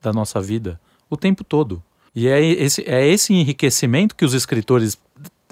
da 0.00 0.12
nossa 0.12 0.40
vida 0.40 0.80
o 1.10 1.16
tempo 1.16 1.42
todo. 1.42 1.82
E 2.14 2.28
é 2.28 2.40
esse, 2.40 2.82
é 2.86 3.04
esse 3.04 3.34
enriquecimento 3.34 4.14
que 4.14 4.24
os 4.24 4.32
escritores 4.32 4.96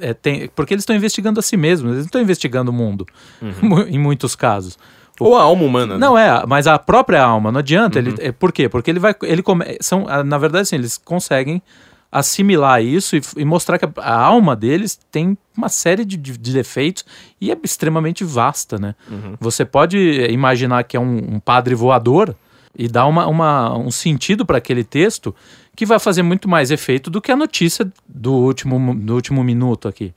é, 0.00 0.14
têm, 0.14 0.48
porque 0.54 0.72
eles 0.72 0.82
estão 0.82 0.94
investigando 0.94 1.40
a 1.40 1.42
si 1.42 1.56
mesmos, 1.56 1.90
eles 1.90 2.04
não 2.04 2.06
estão 2.06 2.20
investigando 2.20 2.70
o 2.70 2.74
mundo, 2.74 3.06
uhum. 3.42 3.80
em 3.90 3.98
muitos 3.98 4.36
casos. 4.36 4.78
Ou 5.24 5.36
a 5.36 5.42
alma 5.42 5.64
humana. 5.64 5.94
Né? 5.94 6.00
Não 6.00 6.16
é, 6.16 6.44
mas 6.46 6.66
a 6.66 6.78
própria 6.78 7.22
alma, 7.22 7.52
não 7.52 7.60
adianta. 7.60 7.98
Uhum. 7.98 8.06
Ele, 8.06 8.16
é, 8.20 8.32
por 8.32 8.52
quê? 8.52 8.68
Porque 8.68 8.90
ele 8.90 8.98
vai. 8.98 9.14
Ele 9.22 9.42
come, 9.42 9.64
são, 9.80 10.06
na 10.24 10.38
verdade, 10.38 10.62
assim, 10.62 10.76
eles 10.76 10.98
conseguem 10.98 11.62
assimilar 12.10 12.82
isso 12.82 13.16
e, 13.16 13.22
e, 13.36 13.44
mostrar 13.44 13.78
que 13.78 13.84
a, 13.84 13.90
a, 13.96 14.14
alma 14.14 14.56
deles 14.56 14.98
tem 15.10 15.36
uma 15.56 15.68
série 15.68 16.04
de, 16.04 16.16
de, 16.16 16.38
de, 16.38 16.52
defeitos 16.52 17.04
e 17.40 17.50
é 17.50 17.58
extremamente 17.62 18.24
vasta, 18.24 18.78
né? 18.78 18.94
Uhum. 19.10 19.34
Você 19.40 19.64
pode 19.64 19.98
imaginar 20.30 20.84
que 20.84 20.96
é 20.96 21.00
um, 21.00 21.34
um 21.34 21.40
padre 21.40 21.74
voador 21.74 22.34
e 22.78 22.88
dar 22.88 23.06
uma, 23.06 23.26
uma, 23.26 23.76
um 23.76 23.90
sentido 23.90 24.46
para 24.46 24.58
aquele 24.58 24.84
texto 24.84 25.34
que 25.74 25.84
vai 25.84 25.98
fazer 25.98 26.22
muito 26.22 26.48
mais 26.48 26.70
efeito 26.70 27.10
do 27.10 27.20
que 27.20 27.32
a 27.32 27.36
notícia 27.36 27.90
do 28.08 28.32
último, 28.32 28.94
do 28.94 29.14
último 29.14 29.42
minuto 29.42 29.88
aqui. 29.88 30.14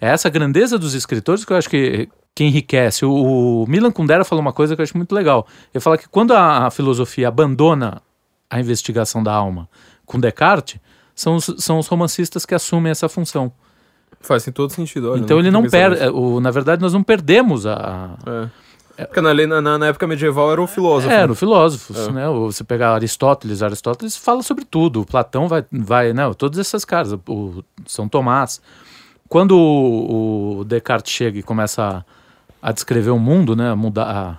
É 0.00 0.08
essa 0.08 0.28
grandeza 0.28 0.78
dos 0.78 0.94
escritores 0.94 1.44
que 1.44 1.52
eu 1.52 1.56
acho 1.56 1.68
que, 1.68 2.08
que 2.34 2.44
enriquece. 2.44 3.04
O, 3.04 3.12
o, 3.62 3.66
Milan 3.66 3.90
Kundera 3.90 4.24
falou 4.24 4.42
uma 4.42 4.52
coisa 4.52 4.74
que 4.74 4.80
eu 4.80 4.84
acho 4.84 4.96
muito 4.96 5.14
legal. 5.14 5.46
Ele 5.72 5.80
fala 5.80 5.96
que 5.96 6.08
quando 6.08 6.32
a, 6.32 6.66
a 6.66 6.70
filosofia 6.70 7.28
abandona 7.28 8.02
a 8.50 8.60
investigação 8.60 9.22
da 9.22 9.32
alma 9.32 9.68
com 10.04 10.20
Descartes, 10.20 10.78
são 11.14 11.36
os, 11.36 11.50
são 11.58 11.78
os 11.78 11.86
romancistas 11.86 12.44
que 12.44 12.54
assumem 12.54 12.90
essa 12.90 13.08
função. 13.08 13.50
Faz 14.20 14.48
todo 14.54 14.70
sentido. 14.70 15.12
Olha, 15.12 15.20
então 15.20 15.38
ele 15.38 15.50
não 15.50 15.68
perde. 15.68 16.00
Na 16.40 16.50
verdade, 16.50 16.82
nós 16.82 16.92
não 16.92 17.02
perdemos 17.02 17.66
a. 17.66 18.16
É. 18.96 19.04
Porque 19.04 19.20
na, 19.20 19.34
na, 19.60 19.78
na, 19.78 19.86
época 19.86 20.06
medieval 20.06 20.50
era 20.52 20.62
o 20.62 20.66
filósofo. 20.66 21.12
É, 21.12 21.16
era 21.16 21.30
o 21.30 21.34
filósofo, 21.34 21.92
é. 21.94 22.12
né? 22.12 22.28
Você 22.28 22.64
pegar 22.64 22.94
Aristóteles, 22.94 23.62
Aristóteles 23.62 24.16
fala 24.16 24.42
sobre 24.42 24.64
tudo. 24.64 25.02
O 25.02 25.06
Platão 25.06 25.48
vai, 25.48 25.64
vai, 25.70 26.14
né? 26.14 26.22
Todas 26.36 26.58
essas 26.58 26.84
caras, 26.84 27.12
o 27.12 27.62
São 27.86 28.08
Tomás. 28.08 28.60
Quando 29.28 29.56
o, 29.56 30.58
o 30.58 30.64
Descartes 30.64 31.12
chega 31.12 31.38
e 31.38 31.42
começa 31.42 31.82
a 31.82 32.04
a 32.66 32.72
descrever 32.72 33.10
o 33.10 33.18
mundo, 33.18 33.54
né? 33.54 33.70
A 33.70 33.76
mudar, 33.76 34.04
a, 34.04 34.38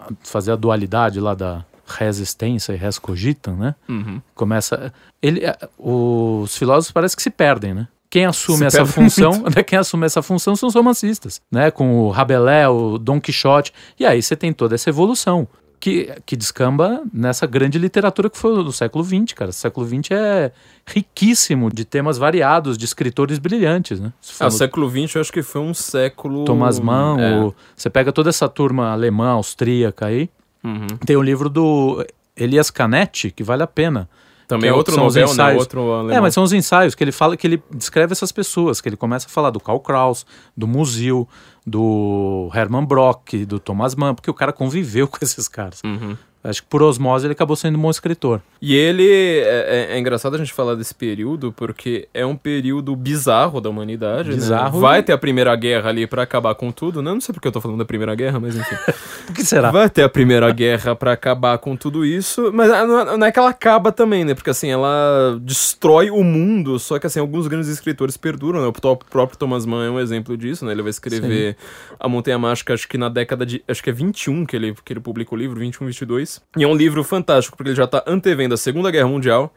a 0.00 0.08
fazer 0.22 0.52
a 0.52 0.56
dualidade 0.56 1.18
lá 1.18 1.34
da 1.34 1.64
resistência 1.84 2.72
e 2.72 2.76
res 2.76 3.00
cogitam, 3.00 3.56
né? 3.56 3.74
Uhum. 3.88 4.22
Começa, 4.32 4.92
ele, 5.20 5.42
os 5.76 6.56
filósofos 6.56 6.92
parece 6.92 7.16
que 7.16 7.22
se 7.22 7.30
perdem, 7.30 7.74
né? 7.74 7.88
Quem 8.08 8.26
assume 8.26 8.58
se 8.58 8.64
essa 8.66 8.86
função, 8.86 9.42
né, 9.42 9.62
quem 9.66 9.76
assume 9.76 10.06
essa 10.06 10.22
função 10.22 10.54
são 10.54 10.68
os 10.68 10.74
romancistas, 10.76 11.42
né? 11.50 11.72
Com 11.72 11.98
o 11.98 12.10
Rabelais, 12.10 12.68
o 12.68 12.96
Dom 12.96 13.20
Quixote, 13.20 13.72
e 13.98 14.06
aí 14.06 14.22
você 14.22 14.36
tem 14.36 14.52
toda 14.52 14.76
essa 14.76 14.88
evolução 14.88 15.48
que, 15.84 16.10
que 16.24 16.34
descamba 16.34 17.02
nessa 17.12 17.46
grande 17.46 17.78
literatura 17.78 18.30
que 18.30 18.38
foi 18.38 18.54
do 18.64 18.72
século 18.72 19.04
XX, 19.04 19.34
cara. 19.34 19.50
O 19.50 19.52
século 19.52 19.86
XX 19.86 20.12
é 20.12 20.52
riquíssimo 20.86 21.70
de 21.70 21.84
temas 21.84 22.16
variados, 22.16 22.78
de 22.78 22.86
escritores 22.86 23.38
brilhantes, 23.38 24.00
né? 24.00 24.10
Ah, 24.40 24.46
o 24.46 24.50
século 24.50 24.88
XX 24.88 25.16
eu 25.16 25.20
acho 25.20 25.30
que 25.30 25.42
foi 25.42 25.60
um 25.60 25.74
século... 25.74 26.46
Thomas 26.46 26.80
Mann, 26.80 27.20
é. 27.20 27.38
o... 27.38 27.54
você 27.76 27.90
pega 27.90 28.14
toda 28.14 28.30
essa 28.30 28.48
turma 28.48 28.92
alemã, 28.92 29.32
austríaca 29.32 30.06
aí, 30.06 30.30
uhum. 30.64 30.86
tem 31.04 31.16
o 31.16 31.22
livro 31.22 31.50
do 31.50 32.02
Elias 32.34 32.70
Canetti, 32.70 33.30
que 33.30 33.44
vale 33.44 33.62
a 33.62 33.66
pena. 33.66 34.08
Também 34.48 34.70
é 34.70 34.72
outro 34.72 34.96
novel, 34.96 35.34
né? 35.34 35.54
Outro 35.54 35.92
alemão. 35.92 36.16
É, 36.16 36.20
mas 36.20 36.32
são 36.32 36.42
os 36.42 36.52
ensaios 36.54 36.94
que 36.94 37.04
ele 37.04 37.12
fala, 37.12 37.36
que 37.36 37.46
ele 37.46 37.62
descreve 37.70 38.12
essas 38.12 38.32
pessoas, 38.32 38.80
que 38.80 38.88
ele 38.88 38.96
começa 38.96 39.26
a 39.26 39.30
falar 39.30 39.50
do 39.50 39.60
Karl 39.60 39.80
Kraus, 39.80 40.24
do 40.56 40.66
Musil, 40.66 41.28
do 41.66 42.50
Hermann 42.54 42.84
Brock, 42.84 43.44
do 43.46 43.58
Thomas 43.58 43.94
Mann, 43.94 44.14
porque 44.14 44.30
o 44.30 44.34
cara 44.34 44.52
conviveu 44.52 45.06
com 45.08 45.18
esses 45.22 45.48
caras. 45.48 45.80
Uhum. 45.84 46.16
Acho 46.44 46.62
que 46.62 46.68
por 46.68 46.82
osmose 46.82 47.26
ele 47.26 47.32
acabou 47.32 47.56
sendo 47.56 47.78
um 47.78 47.80
bom 47.80 47.90
escritor. 47.90 48.38
E 48.60 48.74
ele. 48.74 49.08
É, 49.08 49.88
é, 49.90 49.96
é, 49.96 49.98
engraçado 49.98 50.34
a 50.34 50.38
gente 50.38 50.52
falar 50.52 50.74
desse 50.74 50.94
período, 50.94 51.50
porque 51.52 52.06
é 52.12 52.26
um 52.26 52.36
período 52.36 52.94
bizarro 52.94 53.62
da 53.62 53.70
humanidade. 53.70 54.28
Né? 54.28 54.34
Bizarro. 54.34 54.76
Né? 54.76 54.82
Vai 54.82 55.02
ter 55.02 55.14
a 55.14 55.18
Primeira 55.18 55.56
Guerra 55.56 55.88
ali 55.88 56.06
para 56.06 56.22
acabar 56.22 56.54
com 56.54 56.70
tudo. 56.70 57.00
Não, 57.00 57.14
não 57.14 57.20
sei 57.20 57.32
porque 57.32 57.48
eu 57.48 57.52
tô 57.52 57.62
falando 57.62 57.78
da 57.78 57.84
Primeira 57.86 58.14
Guerra, 58.14 58.38
mas 58.38 58.56
enfim. 58.56 58.76
o 59.30 59.32
que 59.32 59.42
será? 59.42 59.70
Vai 59.70 59.88
ter 59.88 60.02
a 60.02 60.08
Primeira 60.08 60.52
Guerra 60.52 60.94
para 60.94 61.12
acabar 61.12 61.56
com 61.56 61.74
tudo 61.74 62.04
isso. 62.04 62.52
Mas 62.52 62.68
não 62.68 63.26
é 63.26 63.32
que 63.32 63.38
ela 63.38 63.48
acaba 63.48 63.90
também, 63.90 64.22
né? 64.22 64.34
Porque 64.34 64.50
assim, 64.50 64.68
ela 64.68 65.38
destrói 65.40 66.10
o 66.10 66.22
mundo. 66.22 66.78
Só 66.78 66.98
que 66.98 67.06
assim, 67.06 67.20
alguns 67.20 67.46
grandes 67.46 67.70
escritores 67.70 68.18
perduram, 68.18 68.60
né? 68.60 68.66
O 68.66 68.72
próprio 68.72 69.38
Thomas 69.38 69.64
Mann 69.64 69.82
é 69.82 69.90
um 69.90 69.98
exemplo 69.98 70.36
disso, 70.36 70.66
né? 70.66 70.72
Ele 70.72 70.82
vai 70.82 70.90
escrever 70.90 71.56
Sim. 71.58 71.66
A 71.98 72.06
Montanha 72.06 72.38
Mágica, 72.38 72.74
acho 72.74 72.86
que 72.86 72.98
na 72.98 73.08
década 73.08 73.46
de. 73.46 73.64
Acho 73.66 73.82
que 73.82 73.88
é 73.88 73.94
21 73.94 74.44
que 74.44 74.54
ele, 74.54 74.74
que 74.84 74.92
ele 74.92 75.00
publica 75.00 75.34
o 75.34 75.38
livro, 75.38 75.58
21, 75.58 75.86
22. 75.86 76.33
E 76.56 76.64
é 76.64 76.66
um 76.68 76.74
livro 76.74 77.02
fantástico, 77.04 77.56
porque 77.56 77.70
ele 77.70 77.76
já 77.76 77.84
está 77.84 78.02
antevendo 78.06 78.54
a 78.54 78.56
Segunda 78.56 78.90
Guerra 78.90 79.08
Mundial, 79.08 79.52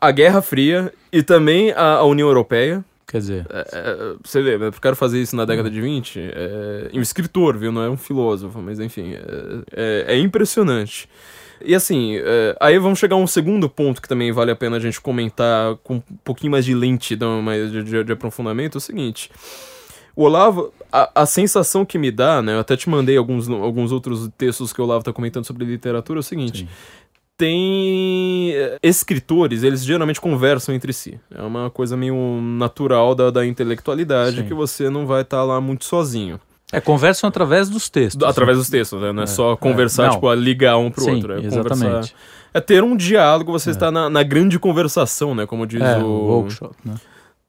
a 0.00 0.10
Guerra 0.10 0.42
Fria 0.42 0.92
e 1.12 1.22
também 1.22 1.72
a, 1.72 1.94
a 1.96 2.04
União 2.04 2.28
Europeia. 2.28 2.84
Quer 3.06 3.18
dizer, 3.18 3.46
É, 3.50 3.66
é, 3.72 4.14
você 4.24 4.42
vê, 4.42 4.58
pro 4.70 4.80
cara 4.80 4.96
fazer 4.96 5.20
isso 5.20 5.36
na 5.36 5.44
década 5.44 5.70
de 5.70 5.80
20, 5.80 6.18
é, 6.20 6.88
e 6.92 6.98
um 6.98 7.02
escritor, 7.02 7.56
viu? 7.56 7.70
Não 7.70 7.82
é 7.82 7.88
um 7.88 7.96
filósofo, 7.96 8.58
mas 8.60 8.80
enfim, 8.80 9.14
é, 9.14 9.24
é- 10.08 10.14
é 10.14 10.18
impressionante. 10.18 11.08
E 11.64 11.74
assim, 11.74 12.16
é, 12.16 12.56
aí 12.60 12.78
vamos 12.78 12.98
chegar 12.98 13.14
a 13.14 13.18
um 13.18 13.26
segundo 13.26 13.68
ponto 13.70 14.02
que 14.02 14.08
também 14.08 14.32
vale 14.32 14.50
a 14.50 14.56
pena 14.56 14.76
a 14.76 14.80
gente 14.80 15.00
comentar 15.00 15.76
com 15.84 15.96
um 15.96 16.02
pouquinho 16.24 16.50
mais 16.50 16.64
de 16.64 16.74
lentidão, 16.74 17.40
mais 17.40 17.70
de, 17.70 17.82
de- 17.84 18.04
de 18.04 18.12
aprofundamento, 18.12 18.76
é 18.76 18.78
o 18.78 18.80
seguinte. 18.80 19.30
O 20.16 20.22
Olavo, 20.24 20.72
a, 20.92 21.22
a 21.22 21.26
sensação 21.26 21.84
que 21.84 21.98
me 21.98 22.10
dá, 22.10 22.40
né? 22.40 22.54
Eu 22.54 22.60
até 22.60 22.76
te 22.76 22.88
mandei 22.88 23.16
alguns, 23.16 23.48
alguns 23.48 23.90
outros 23.92 24.28
textos 24.38 24.72
que 24.72 24.80
o 24.80 24.84
Olavo 24.84 25.04
tá 25.04 25.12
comentando 25.12 25.44
sobre 25.44 25.64
literatura, 25.64 26.18
é 26.18 26.20
o 26.20 26.22
seguinte. 26.22 26.58
Sim. 26.60 26.68
Tem 27.36 28.52
eh, 28.54 28.78
escritores, 28.80 29.64
eles 29.64 29.84
geralmente 29.84 30.20
conversam 30.20 30.72
entre 30.72 30.92
si. 30.92 31.18
É 31.34 31.42
uma 31.42 31.68
coisa 31.68 31.96
meio 31.96 32.14
natural 32.40 33.12
da, 33.14 33.28
da 33.30 33.44
intelectualidade 33.44 34.36
Sim. 34.36 34.44
que 34.46 34.54
você 34.54 34.88
não 34.88 35.04
vai 35.04 35.22
estar 35.22 35.42
lá 35.42 35.60
muito 35.60 35.84
sozinho. 35.84 36.38
é, 36.72 36.80
conversam 36.80 37.26
através 37.28 37.68
dos 37.68 37.88
textos. 37.88 38.22
Através 38.26 38.56
dos 38.56 38.70
textos, 38.70 39.00
né? 39.02 39.10
Não 39.10 39.22
é, 39.22 39.24
É, 39.24 39.26
só 39.26 39.54
é, 39.54 39.56
conversar, 39.56 40.04
não. 40.06 40.14
tipo, 40.14 40.28
a 40.28 40.34
ligar 40.36 40.76
um 40.78 40.92
pro 40.92 41.02
Sim, 41.04 41.16
outro. 41.16 41.32
É 41.32 41.40
exatamente. 41.40 41.84
conversar. 41.86 42.14
É 42.54 42.60
ter 42.60 42.84
um 42.84 42.96
diálogo, 42.96 43.50
você 43.50 43.70
está 43.70 43.90
na, 43.90 44.08
na 44.08 44.22
grande 44.22 44.56
conversação, 44.60 45.34
né? 45.34 45.44
Como 45.44 45.66
diz 45.66 45.80
É, 45.82 45.98
o 45.98 46.06
o. 46.06 46.26
workshop, 46.36 46.76
né? 46.84 46.94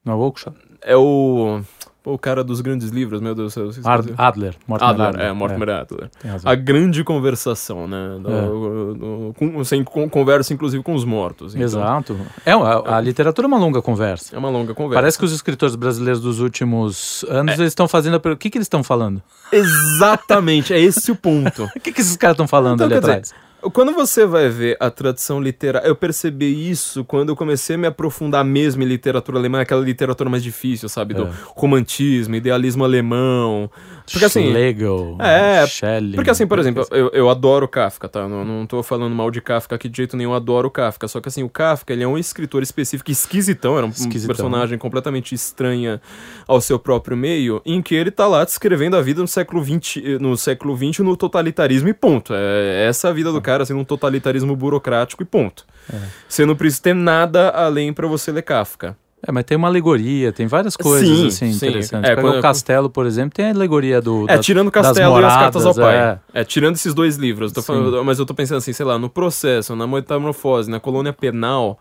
Não 0.03 0.13
é 0.13 0.15
workshop? 0.15 0.57
É 0.81 0.97
o. 0.97 1.61
Pô, 2.05 2.13
o 2.13 2.19
cara 2.19 2.43
dos 2.43 2.61
grandes 2.61 2.89
livros, 2.91 3.19
meu 3.19 3.33
Deus 3.33 3.55
do 3.55 3.73
céu. 3.73 3.83
Ad- 3.83 4.13
Adler. 4.15 4.53
Mortimer 4.67 4.91
Adler, 4.91 5.07
Adler. 5.09 5.25
é, 5.25 5.33
Mortimer 5.33 5.69
Adler. 5.71 6.09
tem 6.21 6.29
razão. 6.29 6.51
A 6.51 6.53
grande 6.53 7.03
conversação, 7.03 7.87
né? 7.87 8.19
Do, 8.21 8.29
É. 8.29 8.41
do- 8.43 9.33
com, 9.35 9.51
você 9.53 9.83
con- 9.83 10.07
conversa, 10.07 10.53
inclusive, 10.53 10.83
com 10.83 10.93
os 10.93 11.03
mortos. 11.03 11.55
então 11.55 11.65
Exato. 11.65 12.15
É, 12.45 12.51
a, 12.51 12.97
a 12.97 13.01
literatura 13.01 13.47
é 13.47 13.49
uma 13.49 13.57
longa 13.57 13.81
conversa. 13.81 14.35
É 14.35 14.37
uma 14.37 14.49
longa 14.51 14.75
conversa. 14.75 15.01
Parece 15.01 15.17
que 15.17 15.25
os 15.25 15.31
escritores 15.33 15.75
brasileiros 15.75 16.21
dos 16.21 16.39
últimos 16.39 17.25
anos 17.27 17.55
eles 17.57 17.71
estão 17.71 17.87
fazendo 17.87 18.21
a. 18.23 18.31
O 18.31 18.37
que, 18.37 18.51
que 18.51 18.57
eles 18.59 18.65
estão 18.67 18.83
falando? 18.83 19.19
Exatamente, 19.51 20.73
é 20.73 20.79
esse 20.79 21.11
o 21.11 21.15
ponto. 21.15 21.63
O 21.75 21.79
que, 21.79 21.91
que 21.91 22.01
esses 22.01 22.15
caras 22.17 22.35
estão 22.35 22.47
falando 22.47 22.75
Então, 22.75 22.85
ali 22.85 22.93
quer 22.95 22.99
dizer, 23.01 23.11
atrás? 23.13 23.33
Quando 23.71 23.93
você 23.93 24.25
vai 24.25 24.49
ver 24.49 24.77
a 24.79 24.89
tradição 24.89 25.41
literária, 25.41 25.87
eu 25.87 25.95
percebi 25.95 26.69
isso 26.69 27.03
quando 27.03 27.29
eu 27.29 27.35
comecei 27.35 27.75
a 27.75 27.79
me 27.79 27.87
aprofundar 27.87 28.43
mesmo 28.45 28.83
em 28.83 28.85
literatura 28.85 29.37
alemã, 29.37 29.61
aquela 29.61 29.81
literatura 29.81 30.29
mais 30.29 30.43
difícil, 30.43 30.87
sabe? 30.89 31.13
Do 31.13 31.23
É. 31.23 31.29
romantismo, 31.55 32.35
idealismo 32.35 32.83
alemão. 32.83 33.69
Porque 34.11 34.25
assim. 34.25 34.49
Schlegel, 34.51 35.17
É, 35.19 35.65
Schelling. 35.67 36.15
Porque 36.15 36.29
assim, 36.29 36.45
por 36.45 36.59
exemplo, 36.59 36.85
eu, 36.91 37.09
eu 37.13 37.29
adoro 37.29 37.67
Kafka, 37.67 38.07
tá? 38.07 38.27
Não, 38.27 38.45
não 38.45 38.65
tô 38.67 38.83
falando 38.83 39.13
mal 39.15 39.31
de 39.31 39.41
Kafka 39.41 39.75
aqui 39.75 39.89
de 39.89 39.97
jeito 39.97 40.15
nenhum, 40.17 40.31
eu 40.31 40.35
adoro 40.35 40.69
Kafka. 40.69 41.07
Só 41.07 41.19
que 41.19 41.27
assim, 41.27 41.43
o 41.43 41.49
Kafka, 41.49 41.91
ele 41.93 42.03
é 42.03 42.07
um 42.07 42.17
escritor 42.17 42.61
específico, 42.61 43.09
esquisitão, 43.11 43.77
era 43.77 43.85
um 43.85 43.89
Esquisitão. 43.89 44.27
personagem 44.35 44.77
completamente 44.77 45.33
estranha 45.33 46.01
ao 46.47 46.59
seu 46.61 46.77
próprio 46.77 47.15
meio, 47.17 47.61
em 47.65 47.81
que 47.81 47.95
ele 47.95 48.11
tá 48.11 48.27
lá 48.27 48.43
descrevendo 48.43 48.95
a 48.95 49.01
vida 49.01 49.21
no 49.21 49.27
século 49.27 49.63
XX, 49.63 50.19
no 50.19 50.37
século 50.37 50.75
XX 50.75 50.99
no 50.99 51.15
totalitarismo 51.17 51.89
e 51.89 51.93
ponto. 51.93 52.33
É 52.35 52.85
essa 52.87 53.09
a 53.09 53.13
vida 53.13 53.31
do 53.31 53.41
cara, 53.41 53.54
assim, 53.63 53.73
num 53.73 53.83
totalitarismo 53.83 54.55
burocrático 54.55 55.21
e 55.23 55.25
ponto. 55.25 55.65
É. 55.91 55.97
Você 56.27 56.45
não 56.45 56.55
precisa 56.55 56.81
ter 56.83 56.95
nada 56.95 57.49
além 57.49 57.93
pra 57.93 58.07
você 58.07 58.31
ler 58.31 58.41
Kafka. 58.41 58.97
É, 59.27 59.31
mas 59.31 59.43
tem 59.43 59.57
uma 59.57 59.67
alegoria, 59.67 60.31
tem 60.31 60.45
várias 60.45 60.77
coisas 60.77 61.07
Sim, 61.07 61.27
assim 61.27 61.51
sim. 61.51 61.55
interessantes. 61.67 62.09
É, 62.11 62.15
quando- 62.15 62.37
o 62.37 62.41
Castelo, 62.41 62.89
por 62.91 63.07
exemplo, 63.07 63.31
tem 63.35 63.47
a 63.47 63.49
alegoria 63.49 63.99
do. 63.99 64.25
É, 64.29 64.35
das- 64.37 64.45
tirando 64.45 64.67
o 64.67 64.71
Castelo 64.71 65.19
e 65.19 65.23
as 65.25 65.33
Cartas 65.33 65.65
ao 65.65 65.73
moradas, 65.73 66.19
Pai. 66.21 66.21
é. 66.33 66.41
É, 66.41 66.43
tirando 66.43 66.75
esses 66.75 66.93
dois 66.93 67.15
livros. 67.15 67.51
falando- 67.65 68.03
mas 68.05 68.19
eu 68.19 68.25
tô 68.25 68.35
pensando 68.35 68.57
assim, 68.59 68.71
sei 68.71 68.85
lá, 68.85 68.99
no 68.99 69.09
processo, 69.09 69.75
na 69.75 69.87
metamorfose, 69.87 70.69
na 70.69 70.79
colônia 70.79 71.11
penal. 71.11 71.79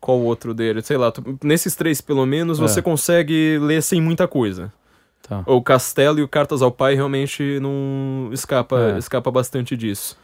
Qual 0.00 0.18
o 0.18 0.24
outro 0.24 0.54
dele? 0.54 0.80
Sei 0.80 0.96
lá, 0.96 1.12
nesses 1.44 1.74
três, 1.76 2.00
pelo 2.00 2.24
menos, 2.24 2.58
É. 2.58 2.62
você 2.62 2.80
consegue 2.80 3.58
ler 3.60 3.82
sem 3.82 4.00
muita 4.00 4.26
coisa. 4.26 4.72
Tá. 5.28 5.42
O 5.46 5.60
Castelo 5.60 6.18
e 6.18 6.22
o 6.22 6.28
Cartas 6.28 6.62
ao 6.62 6.70
Pai 6.72 6.94
realmente 6.94 7.58
não 7.60 8.30
escapa, 8.32 8.94
É. 8.94 8.98
escapa 8.98 9.30
bastante 9.30 9.76
disso. 9.76 10.16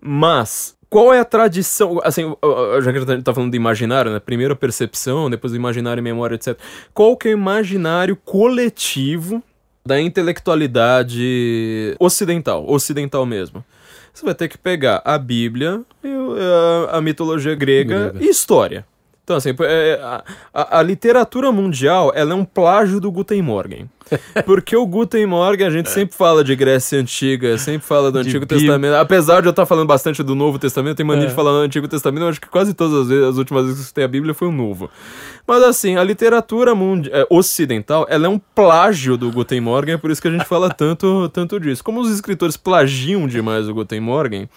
Mas, 0.00 0.76
qual 0.88 1.12
é 1.12 1.18
a 1.18 1.24
tradição? 1.24 2.00
Assim, 2.04 2.22
já 2.82 2.92
que 2.92 2.98
a 2.98 3.00
gente 3.00 3.22
tá 3.22 3.34
falando 3.34 3.50
de 3.50 3.56
imaginário, 3.56 4.12
né? 4.12 4.20
Primeiro 4.20 4.52
a 4.54 4.56
percepção, 4.56 5.28
depois 5.28 5.52
o 5.52 5.56
imaginário 5.56 6.00
e 6.00 6.04
memória, 6.04 6.36
etc. 6.36 6.58
Qual 6.92 7.16
que 7.16 7.28
é 7.28 7.30
o 7.32 7.34
imaginário 7.34 8.16
coletivo 8.16 9.42
da 9.86 10.00
intelectualidade 10.00 11.96
ocidental, 11.98 12.64
ocidental 12.68 13.26
mesmo? 13.26 13.64
Você 14.12 14.24
vai 14.24 14.34
ter 14.34 14.48
que 14.48 14.56
pegar 14.56 15.02
a 15.04 15.18
Bíblia, 15.18 15.82
a 16.92 17.00
mitologia 17.00 17.54
grega, 17.56 18.10
Grega. 18.10 18.24
e 18.24 18.28
história. 18.28 18.86
Então, 19.24 19.36
assim, 19.36 19.54
é, 19.60 19.98
a, 20.02 20.22
a- 20.52 20.78
a 20.80 20.82
literatura 20.82 21.50
mundial 21.50 22.12
ela 22.14 22.32
é 22.32 22.34
um 22.36 22.44
plágio 22.44 23.00
do 23.00 23.10
Guten 23.10 23.40
Morgen. 23.40 23.88
Porque 24.44 24.76
o 24.76 24.86
Guten 24.86 25.24
Morgen, 25.24 25.66
a 25.66 25.70
gente 25.70 25.88
sempre 25.88 26.14
fala 26.14 26.44
de 26.44 26.54
Grécia 26.54 27.00
Antiga, 27.00 27.56
sempre 27.56 27.86
fala 27.86 28.12
do 28.12 28.22
De 28.22 28.28
Antigo 28.28 28.44
Bíblia. 28.44 28.60
Testamento. 28.60 28.94
Apesar 28.96 29.40
de 29.40 29.46
eu 29.48 29.50
estar 29.50 29.64
falando 29.64 29.86
bastante 29.86 30.22
do 30.22 30.34
Novo 30.34 30.58
Testamento, 30.58 30.98
tem 30.98 31.06
mania 31.06 31.24
É. 31.24 31.26
de 31.28 31.34
falar 31.34 31.52
do 31.52 31.56
Antigo 31.60 31.88
Testamento, 31.88 32.22
eu 32.24 32.28
acho 32.28 32.38
que 32.40 32.48
quase 32.50 32.74
todas 32.74 33.00
as, 33.00 33.08
vezes, 33.08 33.24
as 33.24 33.38
últimas 33.38 33.62
vezes 33.62 33.78
que 33.78 33.82
eu 33.82 33.86
citei 33.86 34.04
a 34.04 34.08
Bíblia 34.08 34.34
foi 34.34 34.46
o 34.48 34.52
Novo. 34.52 34.90
Mas 35.46 35.62
assim, 35.62 35.96
a 35.96 36.04
literatura 36.04 36.72
é, 37.10 37.26
ocidental, 37.30 38.06
ela 38.10 38.26
é 38.26 38.28
um 38.28 38.38
plágio 38.54 39.16
do 39.16 39.32
Guten 39.32 39.60
Morgen, 39.62 39.94
é 39.94 39.98
por 39.98 40.10
isso 40.10 40.20
que 40.20 40.28
a 40.28 40.30
gente 40.30 40.44
fala 40.44 40.68
tanto, 40.68 41.30
tanto 41.30 41.58
disso. 41.58 41.82
Como 41.82 41.98
os 41.98 42.10
escritores 42.10 42.58
plagiam 42.58 43.26
demais 43.26 43.70
o 43.70 43.72
Guten 43.74 44.00
Morgen, 44.00 44.50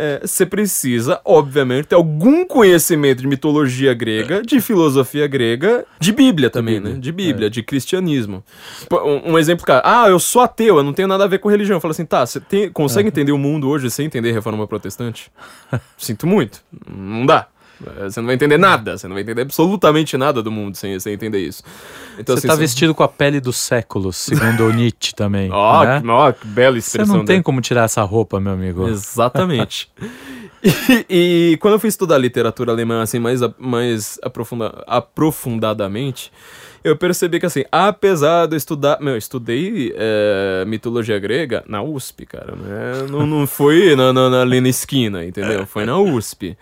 é, 0.00 0.20
você 0.26 0.46
precisa, 0.46 1.20
obviamente, 1.24 1.88
ter 1.88 1.94
algum 1.94 2.46
conhecimento 2.46 3.20
de 3.20 3.26
mitologia 3.28 3.92
grega, 3.92 4.40
de 4.42 4.60
filosofia 4.60 5.26
grega, 5.26 5.84
de 5.98 6.10
Bíblia 6.12 6.48
também, 6.48 6.76
Bíblia, 6.76 6.94
né? 6.94 7.00
De 7.00 7.12
Bíblia, 7.12 7.50
de 7.50 7.62
cristianismo. 7.62 8.42
Um, 8.90 9.32
um 9.32 9.38
exemplo, 9.38 9.66
cara, 9.66 9.82
ah, 9.84 10.08
eu 10.08 10.18
sou 10.18 10.40
ateu, 10.42 10.78
eu 10.78 10.82
não 10.82 10.92
tenho 10.94 11.06
nada 11.06 11.24
a 11.24 11.26
ver 11.26 11.38
com 11.38 11.48
religião. 11.50 11.78
Fala 11.80 11.92
assim, 11.92 12.06
tá, 12.06 12.24
você 12.24 12.40
tem- 12.40 12.70
consegue 12.70 13.08
entender 13.08 13.32
o 13.32 13.38
mundo 13.38 13.68
hoje 13.68 13.90
sem 13.90 14.06
entender 14.06 14.30
a 14.30 14.32
reforma 14.32 14.66
protestante? 14.66 15.30
Sinto 15.98 16.26
muito, 16.26 16.62
não 16.88 17.26
dá. 17.26 17.46
É, 17.98 18.04
Você 18.10 18.20
não 18.20 18.26
vai 18.26 18.34
entender 18.34 18.58
nada, 18.58 18.96
você 18.98 19.08
não 19.08 19.14
vai 19.14 19.22
entender 19.22 19.42
absolutamente 19.42 20.16
nada 20.16 20.42
do 20.42 20.50
mundo 20.50 20.76
sem, 20.76 20.98
sem 21.00 21.12
entender 21.14 21.38
isso. 21.40 21.62
Então, 22.18 22.34
Você 22.36 22.40
assim, 22.40 22.48
tá 22.48 22.54
você- 22.54 22.60
vestido 22.60 22.94
com 22.94 23.02
a 23.02 23.08
pele 23.08 23.40
dos 23.40 23.56
séculos, 23.56 24.16
segundo 24.16 24.64
o 24.66 24.70
Nietzsche 24.72 25.14
também. 25.14 25.50
Ó, 25.50 25.84
né? 25.84 26.00
que- 26.00 26.08
ó, 26.08 26.32
que 26.32 26.46
bela 26.46 26.74
Você 26.74 26.78
expressão. 26.88 27.16
não 27.16 27.24
tem 27.24 27.36
dele. 27.36 27.42
como 27.44 27.60
tirar 27.60 27.84
essa 27.84 28.02
roupa, 28.02 28.38
meu 28.38 28.52
amigo. 28.52 28.86
Exatamente. 28.88 29.90
e, 31.08 31.52
e 31.52 31.56
quando 31.58 31.74
eu 31.74 31.80
fui 31.80 31.88
estudar 31.88 32.18
literatura 32.18 32.70
alemã 32.72 33.02
assim 33.02 33.18
mais, 33.18 33.40
mais 33.58 34.18
aprofunda, 34.22 34.84
aprofundadamente, 34.86 36.30
eu 36.82 36.96
percebi 36.96 37.38
que 37.40 37.46
assim, 37.46 37.64
apesar 37.70 38.46
de 38.46 38.54
eu 38.54 38.56
estudar, 38.58 38.98
meu, 39.00 39.14
eu 39.14 39.18
estudei 39.18 39.94
é, 39.96 40.64
mitologia 40.66 41.18
grega 41.18 41.62
na 41.66 41.82
USP, 41.82 42.24
cara, 42.26 42.54
né? 42.56 43.06
não, 43.10 43.26
não 43.26 43.46
foi 43.46 43.94
na, 43.96 44.12
na, 44.12 44.30
na- 44.30 44.40
ali 44.42 44.60
na 44.60 44.68
esquina, 44.68 45.24
entendeu? 45.24 45.66
Foi 45.66 45.84
na 45.84 45.98
USP. 45.98 46.56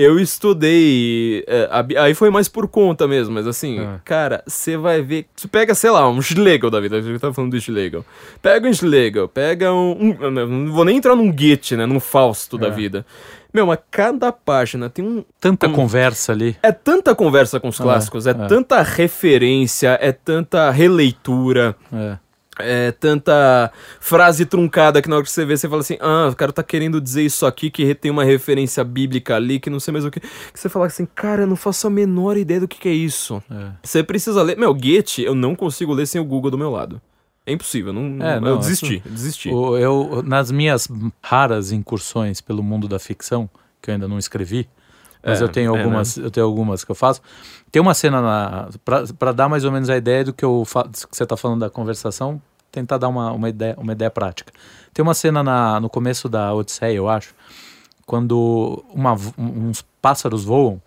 Eu 0.00 0.18
estudei. 0.20 1.44
é, 1.48 1.68
aí 1.98 2.14
foi 2.14 2.30
mais 2.30 2.48
por 2.48 2.68
conta 2.68 3.08
mesmo, 3.08 3.34
mas 3.34 3.46
assim, 3.46 3.80
Ah. 3.80 4.00
cara, 4.04 4.42
você 4.46 4.76
vai 4.76 5.02
ver. 5.02 5.26
Você 5.34 5.48
pega, 5.48 5.74
sei 5.74 5.90
lá, 5.90 6.08
um 6.08 6.22
Schlegel 6.22 6.70
da 6.70 6.78
vida. 6.80 6.96
A 6.96 7.00
gente 7.00 7.18
tava 7.18 7.34
falando 7.34 7.50
do 7.50 7.60
Schlegel. 7.60 8.04
Pega 8.40 8.68
um 8.68 8.72
Schlegel, 8.72 9.28
pega 9.28 9.72
um. 9.72 10.14
um- 10.20 10.30
não 10.30 10.72
vou 10.72 10.84
nem 10.84 10.96
entrar 10.98 11.16
num 11.16 11.30
Goethe, 11.32 11.76
né? 11.76 11.84
Num 11.84 11.98
Fausto 12.00 12.56
da 12.56 12.68
É. 12.68 12.70
vida. 12.70 13.04
Meu, 13.52 13.66
mas 13.66 13.78
cada 13.90 14.30
página 14.30 14.88
tem 14.88 15.04
um. 15.04 15.24
Tanta 15.40 15.66
Hum. 15.66 15.72
conversa 15.72 16.32
ali. 16.32 16.54
É 16.62 16.70
tanta 16.70 17.14
conversa 17.14 17.58
com 17.58 17.68
os 17.68 17.78
clássicos, 17.78 18.26
é, 18.26 18.30
é. 18.30 18.34
tanta 18.46 18.82
referência, 18.82 19.98
é 20.00 20.12
tanta 20.12 20.70
releitura. 20.70 21.74
É. 21.92 22.18
É 22.58 22.92
tanta 22.92 23.70
frase 24.00 24.44
truncada 24.46 25.00
que 25.00 25.08
na 25.08 25.16
hora 25.16 25.24
que 25.24 25.30
você 25.30 25.44
vê, 25.44 25.56
você 25.56 25.68
fala 25.68 25.80
assim: 25.80 25.96
ah, 26.00 26.28
o 26.32 26.36
cara 26.36 26.52
tá 26.52 26.62
querendo 26.62 27.00
dizer 27.00 27.22
isso 27.24 27.46
aqui, 27.46 27.70
que 27.70 27.94
tem 27.94 28.10
uma 28.10 28.24
referência 28.24 28.82
bíblica 28.84 29.36
ali, 29.36 29.60
que 29.60 29.70
não 29.70 29.80
sei 29.80 29.92
mais 29.92 30.04
o 30.04 30.10
que. 30.10 30.20
Que 30.20 30.28
você 30.54 30.68
fala 30.68 30.86
assim, 30.86 31.06
cara, 31.14 31.42
eu 31.42 31.46
não 31.46 31.56
faço 31.56 31.86
a 31.86 31.90
menor 31.90 32.36
ideia 32.36 32.60
do 32.60 32.68
que, 32.68 32.78
que 32.78 32.88
é 32.88 32.92
isso. 32.92 33.42
É. 33.50 33.70
Você 33.82 34.02
precisa 34.02 34.42
ler. 34.42 34.56
Meu, 34.56 34.74
Goethe, 34.74 35.22
eu 35.22 35.34
não 35.34 35.54
consigo 35.54 35.92
ler 35.92 36.06
sem 36.06 36.20
o 36.20 36.24
Google 36.24 36.50
do 36.50 36.58
meu 36.58 36.70
lado. 36.70 37.00
É 37.46 37.52
impossível, 37.52 37.92
não, 37.94 38.24
É, 38.26 38.36
eu 38.36 38.40
não, 38.42 38.58
desisti, 38.58 39.02
desisti. 39.06 39.48
O- 39.48 39.78
eu, 39.78 40.22
nas 40.26 40.50
minhas 40.50 40.86
raras 41.22 41.72
incursões 41.72 42.42
pelo 42.42 42.62
mundo 42.62 42.86
da 42.86 42.98
ficção, 42.98 43.48
que 43.80 43.88
eu 43.88 43.94
ainda 43.94 44.06
não 44.06 44.18
escrevi, 44.18 44.68
mas 45.22 45.40
É, 45.40 45.44
eu 45.44 45.48
tenho 45.48 45.74
é, 45.74 45.78
algumas, 45.78 46.16
eu 46.18 46.30
tenho 46.30 46.44
algumas 46.44 46.84
que 46.84 46.90
eu 46.90 46.94
faço. 46.94 47.22
Tem 47.72 47.80
uma 47.80 47.94
cena 47.94 48.20
na 48.20 48.68
para 49.18 49.32
dar 49.32 49.48
mais 49.48 49.64
ou 49.64 49.72
menos 49.72 49.88
a 49.88 49.96
ideia 49.96 50.24
do 50.24 50.32
que 50.34 50.44
eu 50.44 50.62
fa- 50.66 50.84
que 50.88 51.16
você 51.16 51.22
está 51.22 51.38
falando 51.38 51.60
da 51.60 51.70
conversação, 51.70 52.40
tentar 52.70 52.98
dar 52.98 53.08
uma, 53.08 53.32
uma 53.32 53.48
ideia, 53.48 53.74
uma 53.78 53.92
ideia 53.92 54.10
prática. 54.10 54.52
Tem 54.92 55.02
uma 55.02 55.14
cena 55.14 55.42
na, 55.42 55.80
no 55.80 55.88
começo 55.88 56.28
da 56.28 56.52
Odisseia, 56.54 56.94
eu 56.96 57.08
acho, 57.08 57.34
quando 58.06 58.84
uma, 58.92 59.14
uns 59.36 59.84
pássaros 60.02 60.44
voam. 60.44 60.80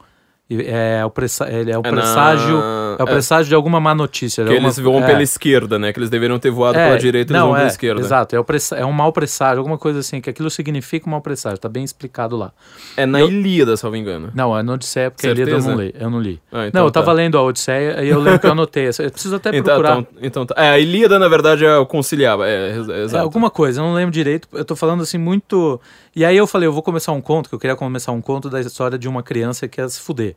e 0.49 0.61
É 0.67 1.03
o, 1.05 1.09
pressa, 1.09 1.49
ele 1.49 1.71
é 1.71 1.77
o 1.77 1.81
É 1.85 1.89
presságio 1.89 2.57
na- 2.57 2.63
É 2.99 3.03
o 3.03 3.05
presságio 3.05 3.49
de 3.49 3.55
alguma 3.55 3.79
má 3.79 3.93
notícia. 3.95 4.43
Que 4.43 4.49
alguma- 4.51 4.67
eles 4.67 4.79
voam 4.79 5.03
é. 5.03 5.05
pela 5.07 5.23
esquerda, 5.23 5.77
né? 5.79 5.91
Que 5.93 5.99
eles 5.99 6.09
deveriam 6.09 6.37
ter 6.39 6.49
voado 6.51 6.77
É, 6.77 6.87
pela 6.87 6.99
direita 6.99 7.31
e 7.31 7.33
eles 7.33 7.39
não, 7.41 7.47
voam 7.49 7.55
pela 7.57 7.67
é, 7.67 7.71
esquerda. 7.71 8.01
Exato, 8.01 8.35
é, 8.35 8.39
o 8.39 8.43
pressa- 8.43 8.75
é 8.75 8.85
um 8.85 8.91
mau 8.91 9.11
presságio, 9.11 9.59
alguma 9.59 9.77
coisa 9.77 9.99
assim, 9.99 10.19
que 10.21 10.29
aquilo 10.29 10.49
significa 10.49 11.07
um 11.07 11.11
mau 11.11 11.21
presságio, 11.21 11.57
tá 11.59 11.69
bem 11.69 11.83
explicado 11.83 12.35
lá. 12.37 12.51
É 12.97 13.05
na 13.05 13.19
Eu- 13.19 13.29
Ilíada, 13.29 13.75
se 13.77 13.83
eu 13.85 13.87
não 13.89 13.93
me 13.93 13.99
engano. 13.99 14.31
Não, 14.33 14.57
é 14.57 14.61
no 14.63 14.73
Odisseia, 14.73 15.09
porque 15.11 15.27
a 15.27 15.31
Ilíada 15.31 15.51
eu 15.51 15.61
Certeza? 15.61 15.75
não 15.77 15.83
li. 15.83 15.95
Eu 15.99 16.09
não 16.09 16.19
li. 16.21 16.41
Ah, 16.51 16.67
então 16.67 16.81
não, 16.81 16.87
eu 16.87 16.91
tá. 16.91 16.99
tava 17.01 17.13
lendo 17.13 17.37
a 17.37 17.41
Odisseia 17.43 18.03
e 18.03 18.09
eu 18.09 18.19
lembro 18.19 18.39
que 18.39 18.45
eu 18.47 18.51
anotei. 18.51 18.87
Eu 18.87 19.11
preciso 19.11 19.35
até 19.35 19.49
Então, 19.49 19.63
procurar. 19.75 19.99
então, 19.99 20.07
então 20.21 20.45
tá. 20.45 20.55
É, 20.57 20.69
a 20.69 20.79
Ilíada, 20.79 21.17
na 21.19 21.27
verdade, 21.27 21.65
é 21.65 21.77
o 21.77 21.85
conciliava. 21.85 22.47
É, 22.47 22.71
É, 22.71 23.03
exato. 23.03 23.23
alguma 23.23 23.49
coisa, 23.49 23.79
eu 23.81 23.85
não 23.85 23.93
lembro 23.93 24.11
direito. 24.11 24.47
Eu 24.53 24.65
tô 24.65 24.75
falando 24.75 25.01
assim 25.03 25.17
muito. 25.17 25.79
E 26.15 26.25
aí 26.25 26.35
eu 26.35 26.45
falei, 26.47 26.67
eu 26.67 26.73
vou 26.73 26.83
começar 26.83 27.11
um 27.11 27.21
conto, 27.21 27.47
que 27.49 27.55
eu 27.55 27.59
queria 27.59 27.75
começar 27.75 28.11
um 28.11 28.21
conto 28.21 28.49
da 28.49 28.59
história 28.59 28.97
de 28.97 29.07
uma 29.07 29.23
criança 29.23 29.67
que 29.67 29.79
ia 29.79 29.87
se 29.87 29.99
fuder. 29.99 30.35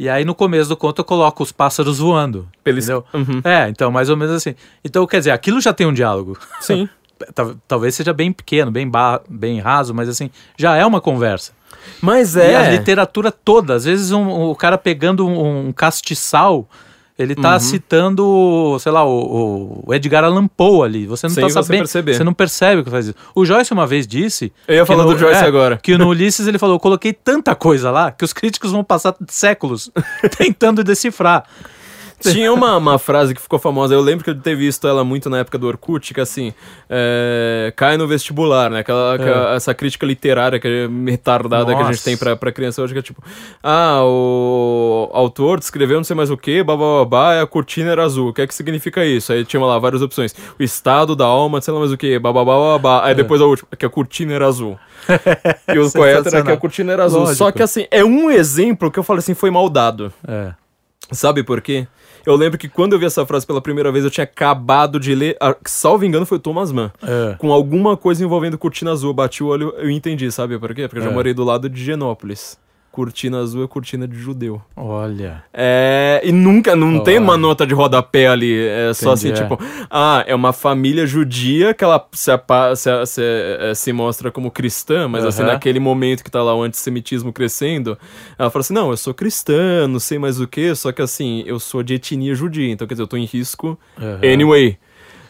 E 0.00 0.08
aí 0.08 0.24
no 0.24 0.34
começo 0.34 0.68
do 0.70 0.76
conto 0.78 1.00
eu 1.00 1.04
coloco 1.04 1.42
os 1.42 1.52
pássaros 1.52 1.98
voando. 1.98 2.48
Pela 2.64 2.78
es- 2.78 2.86
entendeu? 2.88 3.04
Uhum. 3.12 3.40
É, 3.44 3.68
então, 3.68 3.90
mais 3.90 4.08
ou 4.08 4.16
menos 4.16 4.34
assim. 4.34 4.54
Então, 4.82 5.06
quer 5.06 5.18
dizer, 5.18 5.30
aquilo 5.30 5.60
já 5.60 5.74
tem 5.74 5.86
um 5.86 5.92
diálogo. 5.92 6.38
Sim. 6.60 6.88
Tal- 7.34 7.54
Talvez 7.68 7.94
seja 7.96 8.14
bem 8.14 8.32
pequeno, 8.32 8.70
bem, 8.70 8.88
ba- 8.88 9.20
bem 9.28 9.60
raso, 9.60 9.92
mas 9.92 10.08
assim, 10.08 10.30
já 10.56 10.74
é 10.74 10.86
uma 10.86 11.02
conversa. 11.02 11.52
Mas 12.00 12.34
E 12.34 12.40
a 12.40 12.62
é. 12.62 12.70
literatura 12.78 13.30
toda, 13.30 13.74
às 13.74 13.84
vezes 13.84 14.10
um- 14.10 14.26
o 14.50 14.54
cara 14.56 14.78
pegando 14.78 15.26
um, 15.28 15.68
um 15.68 15.72
castiçal, 15.72 16.66
ele 17.22 17.34
tá 17.34 17.52
Uhum. 17.54 17.60
citando, 17.60 18.76
sei 18.80 18.90
lá, 18.90 19.04
o, 19.04 19.82
o 19.86 19.94
Edgar 19.94 20.24
Allan 20.24 20.46
Poe 20.48 20.86
ali. 20.86 21.06
Você 21.06 21.26
não 21.26 21.34
Sem 21.34 21.44
tá 21.44 21.50
sabendo. 21.62 21.78
perceber. 21.80 22.14
Você 22.14 22.24
não 22.24 22.32
percebe 22.32 22.80
o 22.80 22.84
que 22.84 22.90
faz 22.90 23.06
isso. 23.06 23.14
O 23.34 23.44
Joyce 23.44 23.72
uma 23.72 23.86
vez 23.86 24.06
disse. 24.06 24.52
Eu 24.66 24.76
ia 24.76 24.86
falar 24.86 25.04
no- 25.04 25.12
do 25.12 25.18
Joyce 25.18 25.42
é, 25.44 25.46
agora. 25.46 25.78
Que 25.82 25.96
no 25.98 26.08
Ulisses 26.08 26.46
ele 26.46 26.58
falou: 26.58 26.76
eu 26.76 26.80
coloquei 26.80 27.12
tanta 27.12 27.54
coisa 27.54 27.90
lá 27.90 28.10
que 28.10 28.24
os 28.24 28.32
críticos 28.32 28.72
vão 28.72 28.82
passar 28.82 29.14
séculos 29.28 29.90
tentando 30.38 30.82
decifrar. 30.82 31.44
Tinha 32.20 32.52
uma, 32.52 32.76
uma 32.76 32.98
frase 32.98 33.34
que 33.34 33.40
ficou 33.40 33.58
famosa, 33.58 33.94
eu 33.94 34.00
lembro 34.00 34.22
que 34.24 34.30
eu 34.30 34.38
ter 34.38 34.54
visto 34.54 34.86
ela 34.86 35.02
muito 35.02 35.30
na 35.30 35.38
época 35.38 35.56
do 35.58 35.66
Orkut, 35.66 36.12
que 36.12 36.20
assim, 36.20 36.52
é, 36.88 37.72
cai 37.76 37.96
no 37.96 38.06
vestibular, 38.06 38.70
né? 38.70 38.80
Aquela, 38.80 39.14
aquela- 39.14 39.54
essa 39.54 39.72
crítica 39.74 40.04
literária 40.06 40.58
que 40.60 40.68
é 40.68 40.88
retardada 41.10 41.66
que 41.74 41.80
a 41.80 41.84
gente 41.84 41.92
Nossa. 41.94 42.04
tem 42.04 42.16
pra, 42.16 42.36
pra 42.36 42.52
criança 42.52 42.82
hoje, 42.82 42.92
que 42.92 42.98
é 42.98 43.02
tipo, 43.02 43.22
ah, 43.62 44.00
o 44.04 45.08
autor 45.12 45.58
descreveu 45.58 45.96
não 45.96 46.04
sei 46.04 46.14
mais 46.14 46.30
o 46.30 46.36
que, 46.36 46.62
babá, 46.62 47.40
a 47.40 47.46
cortina 47.46 47.90
era 47.92 48.04
azul, 48.04 48.28
o 48.28 48.32
que 48.32 48.42
é 48.42 48.46
que 48.46 48.54
significa 48.54 49.04
isso? 49.04 49.32
Aí 49.32 49.44
tinha 49.44 49.62
lá 49.64 49.78
várias 49.78 50.02
opções, 50.02 50.34
o 50.58 50.62
estado 50.62 51.16
da 51.16 51.24
alma, 51.24 51.60
sei 51.60 51.72
lá 51.72 51.80
mais 51.80 51.92
o 51.92 51.96
que, 51.96 52.18
babá, 52.18 53.04
aí 53.04 53.14
depois 53.14 53.40
a 53.40 53.46
última, 53.46 53.68
que 53.78 53.86
a 53.86 53.90
cortina 53.90 54.32
era 54.34 54.46
azul. 54.46 54.78
E 55.72 55.78
o 55.78 55.90
correto 55.90 56.28
era 56.28 56.42
que 56.42 56.50
a 56.50 56.56
cortina 56.56 56.92
era 56.92 57.04
azul. 57.04 57.26
Só 57.28 57.44
Lógico. 57.44 57.52
que 57.56 57.62
assim, 57.62 57.86
é 57.90 58.04
um 58.04 58.30
exemplo 58.30 58.90
que 58.90 58.98
eu 58.98 59.02
falei 59.02 59.20
assim, 59.20 59.34
foi 59.34 59.50
mal 59.50 59.68
dado. 59.68 60.12
É. 60.26 60.52
Sabe 61.12 61.42
por 61.42 61.60
quê? 61.60 61.86
Eu 62.26 62.36
lembro 62.36 62.58
que 62.58 62.68
quando 62.68 62.92
eu 62.92 62.98
vi 62.98 63.06
essa 63.06 63.24
frase 63.26 63.46
pela 63.46 63.60
primeira 63.60 63.90
vez, 63.90 64.04
eu 64.04 64.10
tinha 64.10 64.24
acabado 64.24 65.00
de 65.00 65.14
ler. 65.14 65.36
ah, 65.40 65.56
Salvo 65.64 66.04
engano, 66.04 66.26
foi 66.26 66.36
o 66.38 66.40
Thomas 66.40 66.70
Mann. 66.72 66.90
É. 67.02 67.34
Com 67.38 67.52
alguma 67.52 67.96
coisa 67.96 68.22
envolvendo 68.24 68.58
cortina 68.58 68.92
azul. 68.92 69.10
Eu 69.10 69.14
bati 69.14 69.42
o 69.42 69.46
olho, 69.46 69.74
eu 69.78 69.90
entendi, 69.90 70.30
sabe 70.30 70.58
por 70.58 70.74
quê? 70.74 70.86
Porque 70.86 70.98
eu 70.98 71.04
já 71.04 71.10
É. 71.10 71.14
morei 71.14 71.32
do 71.34 71.44
lado 71.44 71.68
de 71.68 71.82
Genópolis. 71.82 72.58
Cortina 72.92 73.38
azul 73.38 73.62
é 73.62 73.68
cortina 73.68 74.06
de 74.06 74.18
judeu. 74.18 74.60
Olha. 74.76 75.44
É. 75.54 76.20
E 76.24 76.32
nunca, 76.32 76.74
não 76.74 76.96
Olha. 76.96 77.04
tem 77.04 77.18
uma 77.18 77.36
nota 77.36 77.64
de 77.64 77.72
rodapé 77.72 78.26
ali. 78.26 78.52
É 78.66 78.92
só 78.92 79.12
assim, 79.12 79.28
Entendi, 79.28 79.44
é. 79.44 79.48
tipo, 79.48 79.62
ah, 79.88 80.24
é 80.26 80.34
uma 80.34 80.52
família 80.52 81.06
judia 81.06 81.72
que 81.72 81.84
ela 81.84 82.04
se, 82.12 82.32
se, 82.76 83.06
se, 83.06 83.22
eh, 83.22 83.72
se 83.76 83.92
mostra 83.92 84.32
como 84.32 84.50
cristã, 84.50 85.06
mas 85.06 85.24
assim, 85.24 85.44
naquele 85.44 85.78
momento 85.78 86.24
que 86.24 86.30
tá 86.30 86.42
lá 86.42 86.54
o 86.54 86.62
antissemitismo 86.62 87.32
crescendo, 87.32 87.96
ela 88.36 88.50
fala 88.50 88.60
assim: 88.60 88.74
não, 88.74 88.90
eu 88.90 88.96
sou 88.96 89.14
cristã, 89.14 89.86
não 89.86 90.00
sei 90.00 90.18
mais 90.18 90.40
o 90.40 90.48
que, 90.48 90.74
só 90.74 90.90
que 90.90 91.00
assim, 91.00 91.44
eu 91.46 91.60
sou 91.60 91.84
de 91.84 91.94
etnia 91.94 92.34
judia, 92.34 92.70
então 92.72 92.88
quer 92.88 92.94
dizer, 92.94 93.02
eu 93.04 93.08
tô 93.08 93.16
em 93.16 93.24
risco 93.24 93.78
Aham. 93.96 94.20
anyway. 94.24 94.76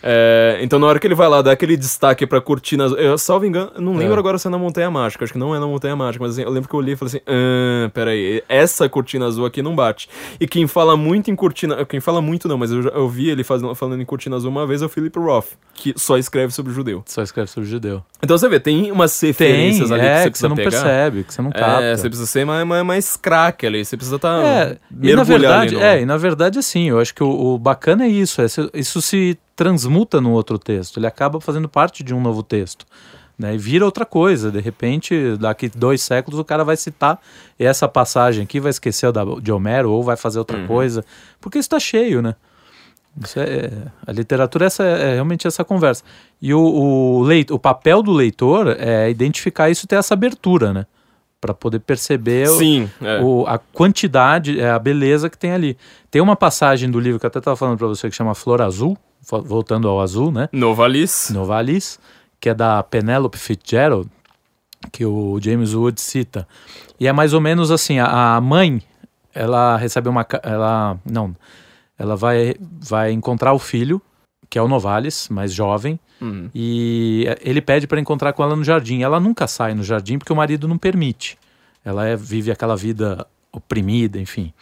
É, 0.02 0.58
então 0.62 0.78
na 0.78 0.86
hora 0.86 0.98
que 0.98 1.06
ele 1.06 1.14
vai 1.14 1.28
lá 1.28 1.42
dar 1.42 1.52
aquele 1.52 1.76
destaque 1.76 2.26
pra 2.26 2.40
cortina 2.40 2.84
azul, 2.84 2.98
eu 2.98 3.18
salvo 3.18 3.44
engano, 3.44 3.70
eu 3.74 3.82
não 3.82 3.94
lembro 3.96 4.14
É. 4.16 4.18
agora 4.18 4.38
se 4.38 4.46
é 4.46 4.50
na 4.50 4.58
Montanha 4.58 4.90
Mágica, 4.90 5.24
acho 5.24 5.32
que 5.32 5.38
não 5.38 5.54
é 5.54 5.58
na 5.58 5.66
Montanha 5.66 5.94
Mágica, 5.94 6.24
mas 6.24 6.32
assim, 6.34 6.42
eu 6.42 6.50
lembro 6.50 6.68
que 6.68 6.74
eu 6.74 6.78
olhei 6.78 6.94
e 6.94 6.96
falei 6.96 7.10
assim, 7.14 7.20
ah, 7.26 7.90
peraí, 7.92 8.42
essa 8.48 8.88
cortina 8.88 9.26
azul 9.26 9.44
aqui 9.44 9.62
não 9.62 9.74
bate. 9.74 10.08
E 10.40 10.46
quem 10.46 10.66
fala 10.66 10.96
muito 10.96 11.30
em 11.30 11.36
cortina, 11.36 11.84
quem 11.84 12.00
fala 12.00 12.22
muito 12.22 12.48
não, 12.48 12.56
mas 12.56 12.70
eu, 12.72 12.82
eu 12.82 13.08
vi 13.08 13.28
ele 13.30 13.44
fazendo, 13.44 13.74
falando 13.74 14.00
em 14.00 14.04
cortina 14.04 14.36
azul 14.36 14.50
uma 14.50 14.66
vez 14.66 14.80
é 14.82 14.86
o 14.86 14.88
Philip 14.88 15.18
Roth, 15.18 15.48
que 15.74 15.92
só 15.96 16.16
escreve 16.16 16.52
sobre 16.52 16.72
judeu. 16.72 17.02
Só 17.06 17.22
escreve 17.22 17.50
sobre 17.50 17.68
judeu. 17.68 18.02
Então 18.22 18.36
você 18.38 18.48
vê, 18.48 18.58
tem 18.60 18.90
umas 18.90 19.18
Tem, 19.18 19.28
referências 19.28 19.90
ali 19.92 20.02
é, 20.02 20.14
que 20.16 20.22
você 20.22 20.30
que 20.30 20.38
você 20.38 20.48
não 20.48 20.56
pegar. 20.56 20.70
percebe, 20.70 21.24
que 21.24 21.34
você 21.34 21.42
não 21.42 21.50
capta. 21.50 21.82
É, 21.82 21.96
você 21.96 22.08
precisa 22.08 22.26
ser 22.26 22.44
mais, 22.44 22.66
mais, 22.66 22.84
mais 22.84 23.16
craque 23.16 23.66
ali, 23.66 23.84
você 23.84 23.96
precisa 23.96 24.16
estar 24.16 24.42
É, 24.44 24.78
e 25.02 25.14
na 25.14 25.22
verdade, 25.24 25.74
no... 25.74 25.80
é, 25.82 26.00
e 26.02 26.06
na 26.06 26.16
verdade, 26.16 26.58
assim, 26.58 26.88
eu 26.88 26.98
acho 26.98 27.14
que 27.14 27.22
o, 27.22 27.54
o 27.54 27.58
bacana 27.58 28.04
é 28.04 28.08
isso, 28.08 28.40
é 28.40 28.46
isso 28.74 29.00
se 29.02 29.38
transmuta 29.60 30.22
no 30.22 30.30
outro 30.32 30.58
texto, 30.58 30.98
ele 30.98 31.06
acaba 31.06 31.38
fazendo 31.38 31.68
parte 31.68 32.02
de 32.02 32.14
um 32.14 32.20
novo 32.22 32.42
texto, 32.42 32.86
né, 33.38 33.54
e 33.54 33.58
vira 33.58 33.84
outra 33.84 34.06
coisa, 34.06 34.50
de 34.50 34.58
repente, 34.58 35.36
daqui 35.38 35.68
dois 35.68 36.00
séculos 36.00 36.40
o 36.40 36.44
cara 36.46 36.64
vai 36.64 36.78
citar 36.78 37.20
essa 37.58 37.86
passagem 37.86 38.44
aqui, 38.44 38.58
vai 38.58 38.70
esquecer 38.70 39.12
da, 39.12 39.22
de 39.22 39.52
Homero, 39.52 39.90
ou 39.92 40.02
vai 40.02 40.16
fazer 40.16 40.38
outra 40.38 40.56
Uhum. 40.56 40.66
coisa, 40.66 41.04
porque 41.42 41.58
isso 41.58 41.66
está 41.66 41.78
cheio, 41.78 42.22
né, 42.22 42.34
é, 43.36 43.70
a 44.06 44.12
literatura 44.12 44.64
é, 44.64 44.68
essa, 44.68 44.82
é 44.82 45.12
realmente 45.14 45.46
essa 45.46 45.62
conversa, 45.62 46.02
e 46.40 46.54
o, 46.54 46.60
o, 46.62 47.20
leit, 47.22 47.52
o 47.52 47.58
papel 47.58 48.02
do 48.02 48.12
leitor 48.12 48.68
é 48.78 49.10
identificar 49.10 49.68
isso 49.68 49.84
e 49.84 49.88
ter 49.88 49.96
essa 49.96 50.14
abertura, 50.14 50.72
né, 50.72 50.86
para 51.38 51.52
poder 51.52 51.80
perceber 51.80 52.48
o- 52.48 52.56
Sim, 52.58 52.90
é. 53.02 53.20
o- 53.22 53.44
a 53.46 53.58
quantidade, 53.58 54.58
é, 54.58 54.70
a 54.70 54.78
beleza 54.78 55.28
que 55.28 55.36
tem 55.38 55.52
ali. 55.52 55.76
Tem 56.10 56.20
uma 56.22 56.36
passagem 56.36 56.90
do 56.90 56.98
livro 57.00 57.18
que 57.20 57.24
eu 57.26 57.28
até 57.28 57.38
estava 57.38 57.56
falando 57.56 57.76
para 57.78 57.86
você 57.86 58.08
que 58.10 58.14
chama 58.16 58.34
Flor 58.34 58.60
Azul, 58.62 58.96
voltando 59.44 59.88
ao 59.88 60.00
azul, 60.00 60.30
né? 60.32 60.48
Novalis. 60.52 61.30
Novalis, 61.30 61.98
que 62.40 62.48
é 62.48 62.54
da 62.54 62.82
Penelope 62.82 63.38
Fitzgerald, 63.38 64.08
que 64.92 65.04
o 65.04 65.38
James 65.40 65.74
Wood 65.74 66.00
cita. 66.00 66.46
E 66.98 67.06
é 67.06 67.12
mais 67.12 67.32
ou 67.34 67.40
menos 67.40 67.70
assim, 67.70 67.98
a, 67.98 68.36
a 68.36 68.40
mãe, 68.40 68.82
ela 69.34 69.76
recebe 69.76 70.08
uma 70.08 70.26
ela 70.42 70.98
não, 71.04 71.36
ela 71.98 72.16
vai 72.16 72.54
vai 72.60 73.12
encontrar 73.12 73.52
o 73.52 73.58
filho, 73.58 74.00
que 74.48 74.58
é 74.58 74.62
o 74.62 74.68
Novalis, 74.68 75.28
mais 75.28 75.52
jovem, 75.52 75.98
Hum. 76.22 76.50
e 76.54 77.24
ele 77.40 77.62
pede 77.62 77.86
para 77.86 77.98
encontrar 77.98 78.34
com 78.34 78.42
ela 78.42 78.54
no 78.54 78.62
jardim. 78.62 79.00
Ela 79.02 79.18
nunca 79.18 79.46
sai 79.46 79.72
no 79.72 79.82
jardim 79.82 80.18
porque 80.18 80.32
o 80.32 80.36
marido 80.36 80.68
não 80.68 80.76
permite. 80.76 81.38
Ela 81.82 82.06
é- 82.08 82.14
vive 82.14 82.50
aquela 82.50 82.76
vida 82.76 83.26
oprimida, 83.50 84.18
enfim. 84.20 84.52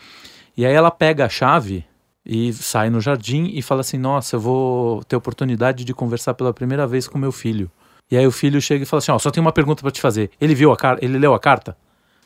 E 0.57 0.65
aí 0.65 0.73
ela 0.73 0.89
pega 0.91 1.25
a 1.25 1.29
chave 1.29 1.85
e 2.29 2.53
sai 2.53 2.91
no 2.91 3.01
jardim 3.01 3.51
e 3.55 3.63
fala 3.63 3.81
assim: 3.81 3.97
Nossa, 3.99 4.37
eu 4.37 4.41
vou 4.41 5.03
ter 5.05 5.17
oportunidade 5.17 5.83
de 5.85 5.95
conversar 5.95 6.35
pela 6.35 6.53
primeira 6.53 6.87
vez 6.87 7.09
com 7.09 7.17
meu 7.19 7.33
filho. 7.33 7.71
E 8.11 8.17
aí 8.17 8.27
o 8.27 8.31
filho 8.33 8.61
chega 8.61 8.83
e 8.83 8.87
fala 8.87 8.99
assim: 8.99 9.11
Ó, 9.13 9.19
só 9.19 9.31
tem 9.31 9.41
uma 9.41 9.53
pergunta 9.53 9.81
para 9.83 9.91
te 9.91 10.01
fazer. 10.01 10.31
Ele 10.41 10.55
viu 10.55 10.71
a 10.71 10.77
carta? 10.77 11.05
Ele 11.05 11.19
leu 11.19 11.33
a 11.35 11.41
carta? 11.41 11.77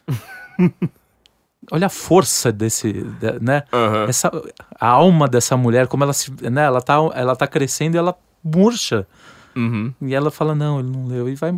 Olha 1.70 1.86
a 1.86 1.90
força 1.90 2.50
desse, 2.50 2.92
de- 2.92 3.38
né? 3.40 3.62
Aham. 3.72 4.07
Essa, 4.09 4.30
a 4.80 4.88
alma 4.88 5.28
dessa 5.28 5.57
mulher, 5.57 5.86
como 5.86 6.03
ela 6.03 6.12
se, 6.12 6.32
né? 6.50 6.64
Ela 6.64 6.80
tá, 6.82 6.94
ela 7.14 7.36
tá 7.36 7.46
crescendo 7.46 7.94
e 7.94 7.98
ela 7.98 8.16
murcha. 8.42 9.07
Uhum. 9.55 9.92
E 10.03 10.14
ela 10.14 10.30
fala, 10.30 10.55
não, 10.55 10.80
ele 10.80 10.88
não 10.90 11.07
leu. 11.07 11.28
E 11.28 11.34
vai. 11.34 11.53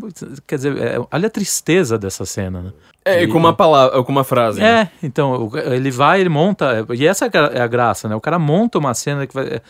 Quer 0.47 0.57
dizer, 0.57 0.77
é, 0.79 0.97
olha 1.13 1.27
a 1.27 1.31
tristeza 1.31 1.97
dessa 1.99 2.25
cena, 2.25 2.61
né? 2.63 2.73
É, 3.05 3.23
e 3.23 3.29
com 3.29 3.39
uma 3.39 3.53
palavra, 3.53 4.03
com 4.03 4.11
uma 4.13 4.25
frase. 4.25 4.61
né? 4.61 4.91
É, 5.03 5.07
então, 5.07 5.47
o- 5.49 5.59
ele 5.59 5.91
vai, 5.91 6.21
ele 6.21 6.29
monta. 6.29 6.87
E 6.95 7.07
essa 7.07 7.27
é 7.27 7.39
a- 7.39 7.51
é 7.55 7.61
a 7.61 7.67
graça, 7.67 8.09
né? 8.09 8.15
O 8.17 8.21
cara 8.21 8.39
monta 8.39 8.79
uma 8.79 8.95
cena 8.95 9.27
que 9.27 9.35
vai. 9.35 9.61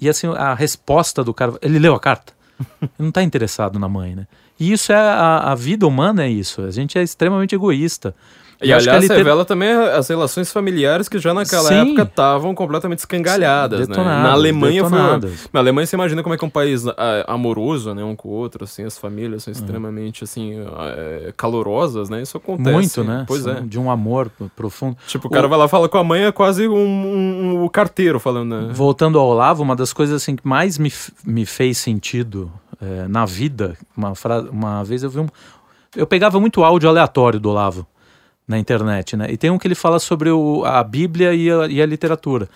E 0.00 0.08
assim, 0.08 0.26
a 0.28 0.54
resposta 0.54 1.22
do 1.22 1.34
cara. 1.34 1.54
Ele 1.60 1.78
leu 1.78 1.94
a 1.94 2.00
carta. 2.00 2.32
Ele 2.82 2.90
não 2.98 3.12
tá 3.12 3.22
interessado 3.22 3.78
na 3.78 3.88
mãe, 3.88 4.14
né? 4.16 4.26
E 4.58 4.72
isso 4.72 4.92
é 4.92 4.96
a, 4.96 5.52
a 5.52 5.54
vida 5.54 5.86
humana, 5.86 6.24
é 6.24 6.28
isso. 6.28 6.62
A 6.62 6.70
gente 6.70 6.98
é 6.98 7.02
extremamente 7.02 7.54
egoísta. 7.54 8.14
E, 8.60 8.70
eu 8.70 8.76
aliás, 8.76 9.06
revela 9.08 9.44
também 9.44 9.70
as 9.70 10.08
relações 10.08 10.50
familiares 10.52 11.08
que 11.08 11.16
já 11.20 11.32
naquela 11.32 11.68
Sim. 11.68 11.74
época 11.92 12.02
estavam 12.02 12.54
completamente 12.56 12.98
escangalhadas, 12.98 13.80
né? 13.80 13.86
Detonadas, 13.86 14.22
Na 14.24 14.32
Alemanha 14.32 14.82
foi... 14.82 14.90
detonadas. 14.98 15.48
Na 15.52 15.60
Alemanha 15.60 15.86
você 15.86 15.94
imagina 15.94 16.22
como 16.24 16.34
é 16.34 16.38
que 16.38 16.44
é 16.44 16.48
um 16.48 16.50
país 16.50 16.84
ah, 16.88 17.24
amoroso, 17.28 17.94
né? 17.94 18.02
Um 18.02 18.16
com 18.16 18.28
o 18.28 18.32
outro, 18.32 18.64
assim, 18.64 18.84
as 18.84 18.98
famílias 18.98 19.46
Uhum. 19.46 19.54
são 19.54 19.62
extremamente, 19.62 20.24
assim, 20.24 20.56
ah, 20.76 21.32
calorosas, 21.36 22.08
né? 22.10 22.20
Isso 22.20 22.36
acontece. 22.36 22.70
Muito, 22.72 23.04
né? 23.04 23.24
Pois 23.28 23.46
é. 23.46 23.60
De 23.60 23.78
um 23.78 23.90
amor 23.90 24.28
profundo. 24.56 24.96
Tipo, 25.06 25.28
o 25.28 25.30
cara 25.30 25.46
vai 25.46 25.56
lá 25.58 25.66
e 25.66 25.68
fala 25.68 25.88
com 25.88 25.98
a 25.98 26.02
mãe, 26.02 26.24
é 26.24 26.32
quase 26.32 26.66
um, 26.66 26.74
um- 26.76 27.62
um 27.64 27.68
carteiro 27.68 28.18
falando, 28.18 28.56
né? 28.60 28.72
Voltando 28.72 29.20
ao 29.20 29.26
Olavo, 29.28 29.62
uma 29.62 29.76
das 29.76 29.92
coisas 29.92 30.16
assim, 30.20 30.34
que 30.34 30.46
mais 30.46 30.78
me, 30.78 30.92
me 31.24 31.46
fez 31.46 31.78
sentido 31.78 32.50
eh, 32.82 33.06
na 33.08 33.24
vida, 33.24 33.76
uma, 33.96 34.16
fra- 34.16 34.40
uma 34.50 34.82
vez 34.82 35.04
eu 35.04 35.10
vi 35.10 35.20
um. 35.20 35.26
Eu 35.96 36.06
pegava 36.08 36.40
muito 36.40 36.64
áudio 36.64 36.88
aleatório 36.88 37.38
do 37.38 37.48
Olavo 37.50 37.86
na 38.48 38.58
internet, 38.58 39.16
né? 39.16 39.26
E 39.30 39.36
tem 39.36 39.50
um 39.50 39.58
que 39.58 39.68
ele 39.68 39.74
fala 39.74 39.98
sobre 40.00 40.30
o, 40.30 40.64
a 40.64 40.82
Bíblia 40.82 41.34
e 41.34 41.50
a, 41.50 41.66
e 41.68 41.82
a 41.82 41.86
literatura. 41.86 42.48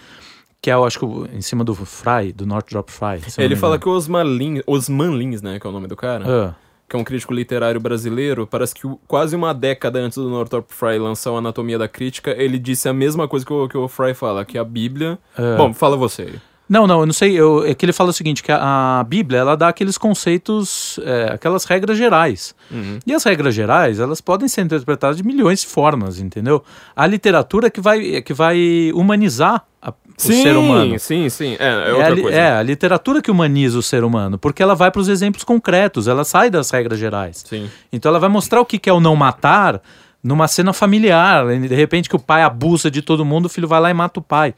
Que 0.60 0.70
é, 0.70 0.74
eu 0.74 0.84
acho 0.84 0.98
que 0.98 1.04
o- 1.04 1.26
em 1.32 1.40
cima 1.42 1.62
do 1.64 1.74
Fry, 1.74 2.32
do 2.32 2.46
Northrop 2.46 2.88
não 3.36 3.44
Ele 3.44 3.56
fala 3.56 3.78
que 3.78 3.88
Osman 3.88 4.22
Lins, 4.24 4.62
Osman 4.66 5.16
Lins, 5.16 5.42
né? 5.42 5.58
Que 5.60 5.66
é 5.66 5.70
o 5.70 5.72
nome 5.72 5.86
do 5.88 5.96
cara. 5.96 6.24
Ah, 6.26 6.54
que 6.88 6.96
é 6.96 6.98
um 6.98 7.04
crítico 7.04 7.32
literário 7.32 7.80
brasileiro, 7.80 8.46
parece 8.46 8.74
que 8.74 8.82
quase 9.08 9.34
uma 9.34 9.54
década 9.54 9.98
antes 9.98 10.18
do 10.18 10.28
Northrop 10.28 10.66
Frye 10.70 10.98
lançar 10.98 11.32
o 11.32 11.38
Anatomia 11.38 11.78
da 11.78 11.88
Crítica, 11.88 12.30
ele 12.32 12.58
disse 12.58 12.86
a 12.88 12.92
mesma 12.92 13.26
coisa 13.26 13.46
que 13.46 13.52
o, 13.52 13.66
que 13.66 13.78
o 13.78 13.88
Frye 13.88 14.12
fala, 14.14 14.44
que 14.44 14.58
a 14.58 14.64
Bíblia... 14.64 15.18
É. 15.38 15.56
Bom, 15.56 15.72
fala 15.72 15.96
você 15.96 16.22
aí. 16.22 16.34
Não, 16.72 16.86
não, 16.86 17.00
eu 17.00 17.06
não 17.06 17.12
sei. 17.12 17.38
Eu, 17.38 17.66
é 17.66 17.74
que 17.74 17.84
ele 17.84 17.92
fala 17.92 18.08
o 18.08 18.12
seguinte: 18.14 18.42
que 18.42 18.50
a, 18.50 19.00
a 19.00 19.04
Bíblia 19.04 19.40
ela 19.40 19.54
dá 19.54 19.68
aqueles 19.68 19.98
conceitos, 19.98 20.98
é, 21.04 21.34
aquelas 21.34 21.66
regras 21.66 21.98
gerais. 21.98 22.54
Uhum. 22.70 22.98
E 23.06 23.12
as 23.12 23.22
regras 23.24 23.54
gerais, 23.54 24.00
elas 24.00 24.22
podem 24.22 24.48
ser 24.48 24.62
interpretadas 24.62 25.18
de 25.18 25.22
milhões 25.22 25.60
de 25.60 25.66
formas, 25.66 26.18
entendeu? 26.18 26.64
A 26.96 27.06
literatura 27.06 27.68
que 27.70 27.78
vai, 27.78 28.22
que 28.22 28.32
vai 28.32 28.90
humanizar 28.94 29.66
a, 29.82 29.90
o 29.90 29.94
sim, 30.16 30.42
ser 30.42 30.56
humano. 30.56 30.98
Sim, 30.98 31.28
sim, 31.28 31.56
é, 31.60 31.90
é 31.90 31.92
outra 31.92 32.08
é 32.08 32.12
a, 32.12 32.22
coisa. 32.22 32.38
É, 32.38 32.52
a 32.52 32.62
literatura 32.62 33.20
que 33.20 33.30
humaniza 33.30 33.78
o 33.78 33.82
ser 33.82 34.02
humano, 34.02 34.38
porque 34.38 34.62
ela 34.62 34.74
vai 34.74 34.90
para 34.90 35.02
os 35.02 35.08
exemplos 35.08 35.44
concretos, 35.44 36.08
ela 36.08 36.24
sai 36.24 36.48
das 36.48 36.70
regras 36.70 36.98
gerais. 36.98 37.44
Sim. 37.46 37.68
Então 37.92 38.08
ela 38.08 38.18
vai 38.18 38.30
mostrar 38.30 38.62
o 38.62 38.64
que 38.64 38.88
é 38.88 38.92
o 38.94 38.98
não 38.98 39.14
matar 39.14 39.78
numa 40.24 40.48
cena 40.48 40.72
familiar. 40.72 41.46
De 41.48 41.74
repente 41.74 42.08
que 42.08 42.16
o 42.16 42.18
pai 42.18 42.42
abusa 42.42 42.90
de 42.90 43.02
todo 43.02 43.26
mundo, 43.26 43.44
o 43.44 43.50
filho 43.50 43.68
vai 43.68 43.78
lá 43.78 43.90
e 43.90 43.94
mata 43.94 44.20
o 44.20 44.22
pai. 44.22 44.54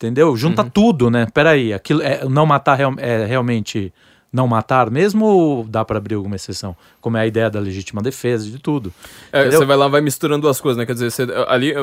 Entendeu? 0.00 0.34
Junta 0.34 0.62
uhum. 0.62 0.70
tudo, 0.70 1.10
né? 1.10 1.26
Peraí, 1.32 1.74
aquilo 1.74 2.00
é, 2.00 2.24
não 2.26 2.46
matar 2.46 2.74
real, 2.74 2.94
é 2.96 3.26
realmente 3.26 3.92
não 4.32 4.46
matar 4.46 4.90
mesmo 4.90 5.24
ou 5.24 5.64
dá 5.64 5.84
para 5.84 5.98
abrir 5.98 6.14
alguma 6.14 6.36
exceção? 6.36 6.76
Como 7.00 7.16
é 7.16 7.22
a 7.22 7.26
ideia 7.26 7.50
da 7.50 7.58
legítima 7.58 8.00
defesa, 8.02 8.48
de 8.48 8.58
tudo. 8.58 8.92
É, 9.32 9.50
você 9.50 9.64
vai 9.64 9.76
lá 9.76 9.88
vai 9.88 10.00
misturando 10.00 10.48
as 10.48 10.60
coisas, 10.60 10.78
né? 10.78 10.86
Quer 10.86 10.92
dizer, 10.92 11.10
você, 11.10 11.26
ali 11.48 11.74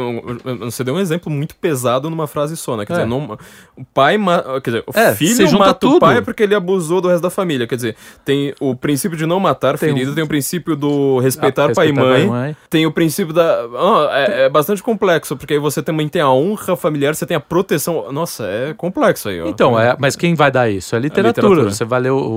você 0.59 0.83
deu 0.83 0.95
um 0.95 0.99
exemplo 0.99 1.31
muito 1.31 1.55
pesado 1.55 2.09
numa 2.09 2.27
frase 2.27 2.55
só, 2.55 2.77
né? 2.77 2.85
Quer 2.85 2.93
é. 2.93 2.95
dizer, 2.97 3.07
não, 3.07 3.37
o 3.75 3.83
pai, 3.83 4.17
quer 4.63 4.69
dizer, 4.69 4.83
o 4.87 4.97
é, 4.97 5.13
filho 5.13 5.51
mata 5.57 5.73
tudo. 5.73 5.97
o 5.97 5.99
pai 5.99 6.21
porque 6.21 6.43
ele 6.43 6.55
abusou 6.55 7.01
do 7.01 7.07
resto 7.07 7.23
da 7.23 7.29
família. 7.29 7.67
Quer 7.67 7.75
dizer, 7.75 7.95
tem 8.23 8.53
o 8.59 8.75
princípio 8.75 9.17
de 9.17 9.25
não 9.25 9.39
matar 9.39 9.77
tem 9.77 9.89
ferido, 9.89 10.11
um... 10.11 10.15
tem 10.15 10.23
o 10.23 10.27
princípio 10.27 10.75
do 10.75 11.19
respeitar, 11.19 11.71
ah, 11.71 11.73
pai, 11.73 11.89
e 11.89 11.93
mãe, 11.93 12.27
mãe, 12.27 12.57
tem 12.69 12.85
o 12.85 12.91
princípio 12.91 13.33
da... 13.33 13.67
Oh, 13.67 14.09
é, 14.13 14.45
é, 14.45 14.49
bastante 14.49 14.81
complexo, 14.81 15.35
porque 15.35 15.55
aí 15.55 15.59
você 15.59 15.81
também 15.81 16.07
tem 16.07 16.21
a 16.21 16.29
honra 16.29 16.75
familiar, 16.75 17.15
você 17.15 17.25
tem 17.25 17.35
a 17.35 17.39
proteção... 17.39 18.11
Nossa, 18.11 18.45
é 18.45 18.73
complexo 18.73 19.29
aí, 19.29 19.41
ó. 19.41 19.47
Então, 19.47 19.79
é, 19.79 19.95
mas 19.99 20.15
quem 20.15 20.35
vai 20.35 20.51
dar 20.51 20.69
isso? 20.69 20.95
É 20.95 20.99
literatura. 20.99 21.47
literatura. 21.47 21.71
Você 21.71 21.83
vai 21.83 22.01
ler 22.01 22.11
o 22.11 22.36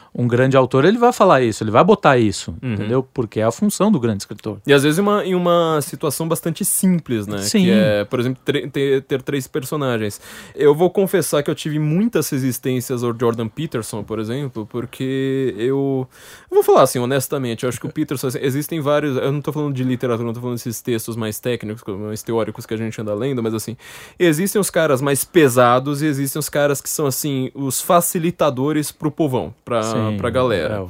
um 0.13 0.27
grande 0.27 0.57
autor, 0.57 0.83
ele 0.83 0.97
vai 0.97 1.13
falar 1.13 1.41
isso, 1.41 1.63
ele 1.63 1.71
vai 1.71 1.83
botar 1.83 2.17
isso, 2.17 2.53
uhum. 2.61 2.73
entendeu? 2.73 3.01
Porque 3.13 3.39
é 3.39 3.43
a 3.43 3.51
função 3.51 3.89
do 3.89 3.97
grande 3.97 4.23
escritor. 4.23 4.59
E 4.67 4.73
às 4.73 4.83
vezes 4.83 4.99
em 4.99 5.01
uma, 5.01 5.25
em 5.25 5.33
uma 5.33 5.79
situação 5.81 6.27
bastante 6.27 6.65
simples, 6.65 7.25
né? 7.25 7.37
Sim. 7.37 7.63
Que 7.63 7.71
é, 7.71 8.03
por 8.03 8.19
exemplo, 8.19 8.41
ter, 8.43 9.01
ter, 9.03 9.21
três 9.21 9.47
personagens. 9.47 10.19
Eu 10.53 10.75
vou 10.75 10.89
confessar 10.89 11.41
que 11.41 11.49
eu 11.49 11.55
tive 11.55 11.79
muitas 11.79 12.29
resistências 12.29 13.03
ao 13.03 13.17
Jordan 13.17 13.47
Peterson, 13.47 14.03
por 14.03 14.19
exemplo, 14.19 14.67
porque 14.69 15.55
eu... 15.57 16.05
eu 16.49 16.55
vou 16.55 16.63
falar 16.63 16.81
assim, 16.83 16.99
honestamente, 16.99 17.63
eu 17.63 17.69
acho 17.69 17.79
que 17.79 17.85
o 17.85 17.91
Peterson, 17.91 18.27
assim, 18.27 18.39
existem 18.41 18.81
vários... 18.81 19.15
Eu 19.15 19.31
não 19.31 19.41
tô 19.41 19.53
falando 19.53 19.73
de 19.73 19.83
literatura, 19.83 20.25
não 20.25 20.33
tô 20.33 20.41
falando 20.41 20.57
desses 20.57 20.81
textos 20.81 21.15
mais 21.15 21.39
técnicos, 21.39 21.83
mais 21.97 22.21
teóricos 22.21 22.65
que 22.65 22.73
a 22.73 22.77
gente 22.77 22.99
anda 22.99 23.13
lendo, 23.13 23.41
mas 23.41 23.53
assim, 23.53 23.77
existem 24.19 24.59
os 24.59 24.69
caras 24.69 25.01
mais 25.01 25.23
pesados 25.23 26.01
e 26.01 26.05
existem 26.05 26.37
os 26.37 26.49
caras 26.49 26.81
que 26.81 26.89
são, 26.89 27.05
assim, 27.05 27.49
os 27.53 27.79
facilitadores 27.79 28.91
pro 28.91 29.09
povão, 29.09 29.53
pra, 29.63 29.81
Sim, 29.83 30.00
pra 30.17 30.29
galera. 30.29 30.75
É 30.75 30.79
o... 30.79 30.89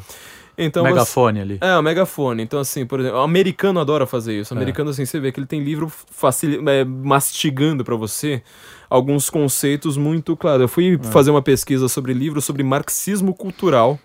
Então, 0.58 0.84
megafone 0.84 1.42
ali. 1.42 1.58
É, 1.62 1.78
o 1.78 1.82
megafone. 1.82 2.44
Então, 2.44 2.60
assim, 2.60 2.86
por 2.86 3.00
exemplo, 3.00 3.18
o 3.18 3.22
americano 3.22 3.80
adora 3.80 4.06
fazer 4.06 4.40
isso. 4.40 4.54
O 4.54 4.58
é. 4.58 4.60
americano, 4.60 4.90
é. 4.90 4.92
assim, 4.92 5.06
você 5.06 5.20
vê 5.20 5.32
que 5.32 5.40
ele 5.40 5.48
tem 5.48 5.64
livro 5.64 5.90
facil... 5.90 6.68
É, 6.70 6.84
mastigando 6.86 7.84
para 7.84 7.96
você 7.96 8.44
alguns 8.90 9.30
conceitos 9.30 9.98
muito 9.98 10.36
claros. 10.36 10.62
Eu 10.62 10.68
fui 10.68 11.00
é. 11.02 11.04
fazer 11.08 11.32
uma 11.32 11.42
pesquisa 11.42 11.88
sobre 11.88 12.14
livros 12.14 12.46
sobre 12.46 12.64
marxismo 12.64 13.34
cultural. 13.34 13.98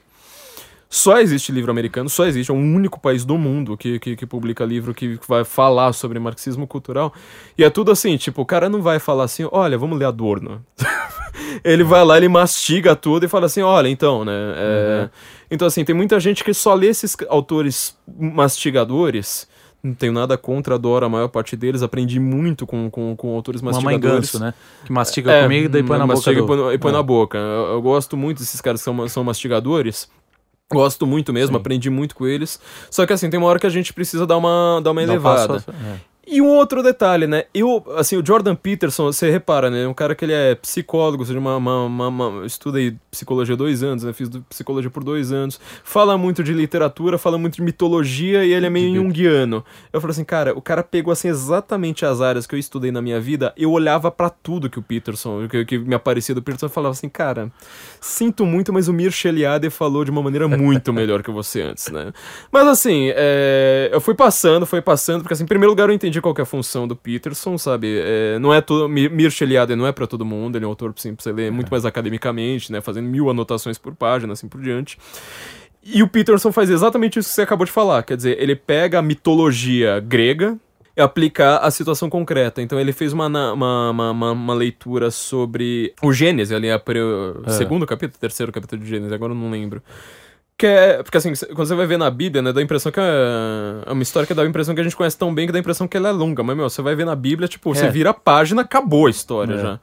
Só 0.88 1.18
existe 1.18 1.50
livro 1.50 1.70
americano, 1.70 2.08
só 2.08 2.26
existe, 2.26 2.50
é 2.50 2.54
o 2.54 2.56
único 2.56 3.00
país 3.00 3.24
do 3.24 3.36
mundo 3.36 3.76
que, 3.76 3.98
que, 3.98 4.14
que, 4.14 4.24
publica 4.24 4.64
livro 4.64 4.94
que 4.94 5.18
vai 5.26 5.42
falar 5.42 5.92
sobre 5.92 6.18
marxismo 6.20 6.64
cultural. 6.64 7.12
E 7.58 7.64
é 7.64 7.70
tudo 7.70 7.90
assim, 7.90 8.16
tipo, 8.16 8.40
o 8.40 8.46
cara 8.46 8.68
não 8.68 8.80
vai 8.80 9.00
falar 9.00 9.24
assim, 9.24 9.48
olha, 9.50 9.76
vamos 9.76 9.98
ler 9.98 10.04
Adorno. 10.04 10.64
ele 11.64 11.84
vai 11.84 12.04
lá, 12.04 12.16
ele 12.16 12.28
mastiga 12.28 12.94
tudo 12.94 13.24
e 13.24 13.28
fala 13.28 13.46
assim, 13.46 13.62
olha, 13.62 13.88
então, 13.88 14.24
né? 14.24 14.32
É... 14.32 15.00
Uhum. 15.02 15.08
Então, 15.50 15.68
assim, 15.68 15.84
tem 15.84 15.94
muita 15.94 16.18
gente 16.18 16.42
que 16.42 16.52
só 16.52 16.74
lê 16.74 16.88
esses 16.88 17.16
autores 17.28 17.96
mastigadores. 18.18 19.48
Não 19.82 19.94
tenho 19.94 20.12
nada 20.12 20.36
contra, 20.36 20.74
adoro 20.74 21.06
a 21.06 21.08
maior 21.08 21.28
parte 21.28 21.56
deles. 21.56 21.82
Aprendi 21.82 22.18
muito 22.18 22.66
com, 22.66 22.90
com, 22.90 23.14
com 23.14 23.34
autores 23.34 23.62
mastigadores. 23.62 24.02
Mamãe 24.02 24.18
Ganso, 24.20 24.40
né? 24.40 24.54
Que 24.84 24.92
mastiga 24.92 25.30
é, 25.30 25.42
comigo 25.42 25.76
e 25.76 25.82
põe 25.82 25.98
na 25.98 26.06
boca. 26.06 26.32
Do... 26.32 26.72
E 26.72 26.78
põe, 26.78 26.90
é. 26.90 26.94
na 26.94 27.02
boca. 27.02 27.38
Eu, 27.38 27.74
eu, 27.74 27.82
gosto 27.82 28.16
muito 28.16 28.38
desses 28.38 28.60
caras 28.60 28.80
que 28.80 28.84
são, 28.84 29.08
são 29.08 29.22
mastigadores. 29.22 30.08
Gosto 30.72 31.06
muito 31.06 31.32
mesmo, 31.32 31.54
Sim. 31.54 31.60
aprendi 31.60 31.88
muito 31.88 32.16
com 32.16 32.26
eles. 32.26 32.58
Só 32.90 33.06
que 33.06 33.12
assim, 33.12 33.30
tem 33.30 33.38
uma 33.38 33.46
hora 33.46 33.60
que 33.60 33.66
a 33.66 33.70
gente 33.70 33.92
precisa 33.92 34.26
dar 34.26 34.36
uma, 34.36 34.80
dar 34.82 34.90
uma 34.90 35.02
elevada. 35.02 35.64
Um 35.68 35.92
é. 35.92 36.00
E 36.28 36.42
um 36.42 36.48
outro 36.48 36.82
detalhe, 36.82 37.24
né? 37.28 37.44
Eu, 37.54 37.84
assim, 37.96 38.16
o 38.16 38.26
Jordan 38.26 38.56
Peterson, 38.56 39.12
você 39.12 39.30
repara, 39.30 39.70
né? 39.70 39.86
Um 39.86 39.94
cara 39.94 40.12
que 40.12 40.24
ele 40.24 40.32
é 40.32 40.56
psicólogo, 40.56 41.22
ou 41.22 41.26
seja, 41.26 41.38
uma, 41.38 41.56
uma, 41.56 41.84
uma, 41.84 42.08
uma 42.08 42.46
estudei 42.46 42.96
psicologia 43.12 43.56
dois 43.56 43.84
anos, 43.84 44.02
né? 44.02 44.12
Fiz 44.12 44.28
psicologia 44.48 44.90
por 44.90 45.04
dois 45.04 45.30
anos. 45.30 45.60
Fala 45.84 46.18
muito 46.18 46.42
de 46.42 46.52
literatura, 46.52 47.16
fala 47.16 47.38
muito 47.38 47.54
de 47.54 47.62
mitologia 47.62 48.44
e 48.44 48.52
ele 48.52 48.66
é 48.66 48.70
meio 48.70 48.92
junguiano. 48.92 49.64
Eu 49.92 50.00
falei 50.00 50.10
assim, 50.12 50.24
cara, 50.24 50.52
o 50.52 50.60
cara 50.60 50.82
pegou, 50.82 51.12
assim, 51.12 51.28
exatamente 51.28 52.04
as 52.04 52.20
áreas 52.20 52.44
que 52.44 52.56
eu 52.56 52.58
estudei 52.58 52.90
na 52.90 53.00
minha 53.00 53.20
vida. 53.20 53.54
Eu 53.56 53.70
olhava 53.70 54.10
para 54.10 54.28
tudo 54.28 54.68
que 54.68 54.80
o 54.80 54.82
Peterson, 54.82 55.46
que, 55.46 55.64
que 55.64 55.78
me 55.78 55.94
aparecia 55.94 56.34
do 56.34 56.42
Peterson, 56.42 56.66
eu 56.66 56.70
falava 56.70 56.92
assim, 56.92 57.08
cara, 57.08 57.52
sinto 58.00 58.44
muito, 58.46 58.72
mas 58.72 58.88
o 58.88 58.92
Mircea 58.92 59.30
Eliade 59.30 59.70
falou 59.70 60.04
de 60.04 60.10
uma 60.10 60.22
maneira 60.22 60.48
muito 60.48 60.92
melhor 60.92 61.22
que 61.22 61.30
você 61.30 61.62
antes, 61.62 61.88
né? 61.88 62.12
Mas, 62.50 62.66
assim, 62.66 63.10
é, 63.14 63.90
eu 63.92 64.00
fui 64.00 64.14
passando, 64.14 64.66
foi 64.66 64.80
passando, 64.80 65.22
porque, 65.22 65.34
assim, 65.34 65.44
em 65.44 65.46
primeiro 65.46 65.70
lugar 65.70 65.88
eu 65.88 65.94
entendi 65.94 66.20
qual 66.20 66.34
é 66.38 66.42
a 66.42 66.46
função 66.46 66.86
do 66.86 66.94
Peterson, 66.94 67.58
sabe? 67.58 67.98
É, 68.00 68.38
não 68.38 68.52
é 68.52 68.60
todo. 68.60 68.88
Mircea 68.88 69.46
Eliade 69.46 69.76
não 69.76 69.86
é 69.86 69.92
para 69.92 70.06
todo 70.06 70.24
mundo, 70.24 70.56
ele 70.56 70.64
é 70.64 70.68
um 70.68 70.70
autor 70.70 70.92
sim, 70.96 71.14
pra 71.14 71.22
você 71.22 71.32
ler 71.32 71.50
muito 71.50 71.68
é. 71.68 71.70
mais 71.70 71.84
academicamente, 71.84 72.72
né? 72.72 72.80
Fazendo 72.80 73.08
mil 73.08 73.30
anotações 73.30 73.78
por 73.78 73.94
página, 73.94 74.32
assim 74.32 74.48
por 74.48 74.60
diante. 74.60 74.98
E 75.88 76.02
o 76.02 76.08
Peterson 76.08 76.50
faz 76.50 76.68
exatamente 76.68 77.18
isso 77.18 77.28
que 77.28 77.34
você 77.36 77.42
acabou 77.42 77.64
de 77.64 77.70
falar. 77.70 78.02
Quer 78.02 78.16
dizer, 78.16 78.42
ele 78.42 78.56
pega 78.56 78.98
a 78.98 79.02
mitologia 79.02 80.00
grega, 80.00 80.58
aplicar 80.96 81.58
a 81.58 81.70
situação 81.70 82.08
concreta. 82.08 82.62
Então 82.62 82.80
ele 82.80 82.92
fez 82.92 83.12
uma, 83.12 83.26
uma, 83.26 83.90
uma, 83.90 84.32
uma 84.32 84.54
leitura 84.54 85.10
sobre 85.10 85.94
o 86.02 86.12
Gênesis, 86.12 86.52
ali, 86.52 86.70
a, 86.70 86.80
é. 87.46 87.50
segundo 87.50 87.86
capítulo, 87.86 88.18
terceiro 88.18 88.50
capítulo 88.50 88.80
de 88.80 88.88
Gênesis, 88.88 89.12
agora 89.12 89.32
eu 89.32 89.36
não 89.36 89.50
lembro. 89.50 89.82
Que 90.58 90.66
é, 90.66 91.02
porque 91.02 91.18
assim, 91.18 91.34
quando 91.54 91.68
você 91.68 91.74
vai 91.74 91.86
ver 91.86 91.98
na 91.98 92.10
Bíblia, 92.10 92.40
né, 92.40 92.50
dá 92.50 92.60
a 92.60 92.62
impressão 92.62 92.90
que 92.90 92.98
é, 92.98 93.02
é 93.84 93.92
uma 93.92 94.02
história 94.02 94.26
que 94.26 94.32
dá 94.32 94.42
a 94.42 94.46
impressão 94.46 94.74
que 94.74 94.80
a 94.80 94.84
gente 94.84 94.96
conhece 94.96 95.18
tão 95.18 95.34
bem 95.34 95.46
que 95.46 95.52
dá 95.52 95.58
a 95.58 95.60
impressão 95.60 95.86
que 95.86 95.98
ela 95.98 96.08
é 96.08 96.12
longa. 96.12 96.42
Mas, 96.42 96.56
meu, 96.56 96.70
você 96.70 96.80
vai 96.80 96.94
ver 96.94 97.04
na 97.04 97.14
Bíblia, 97.14 97.46
tipo, 97.46 97.72
é. 97.72 97.74
você 97.74 97.90
vira 97.90 98.10
a 98.10 98.14
página, 98.14 98.62
acabou 98.62 99.06
a 99.06 99.10
história 99.10 99.54
é. 99.54 99.58
já. 99.58 99.80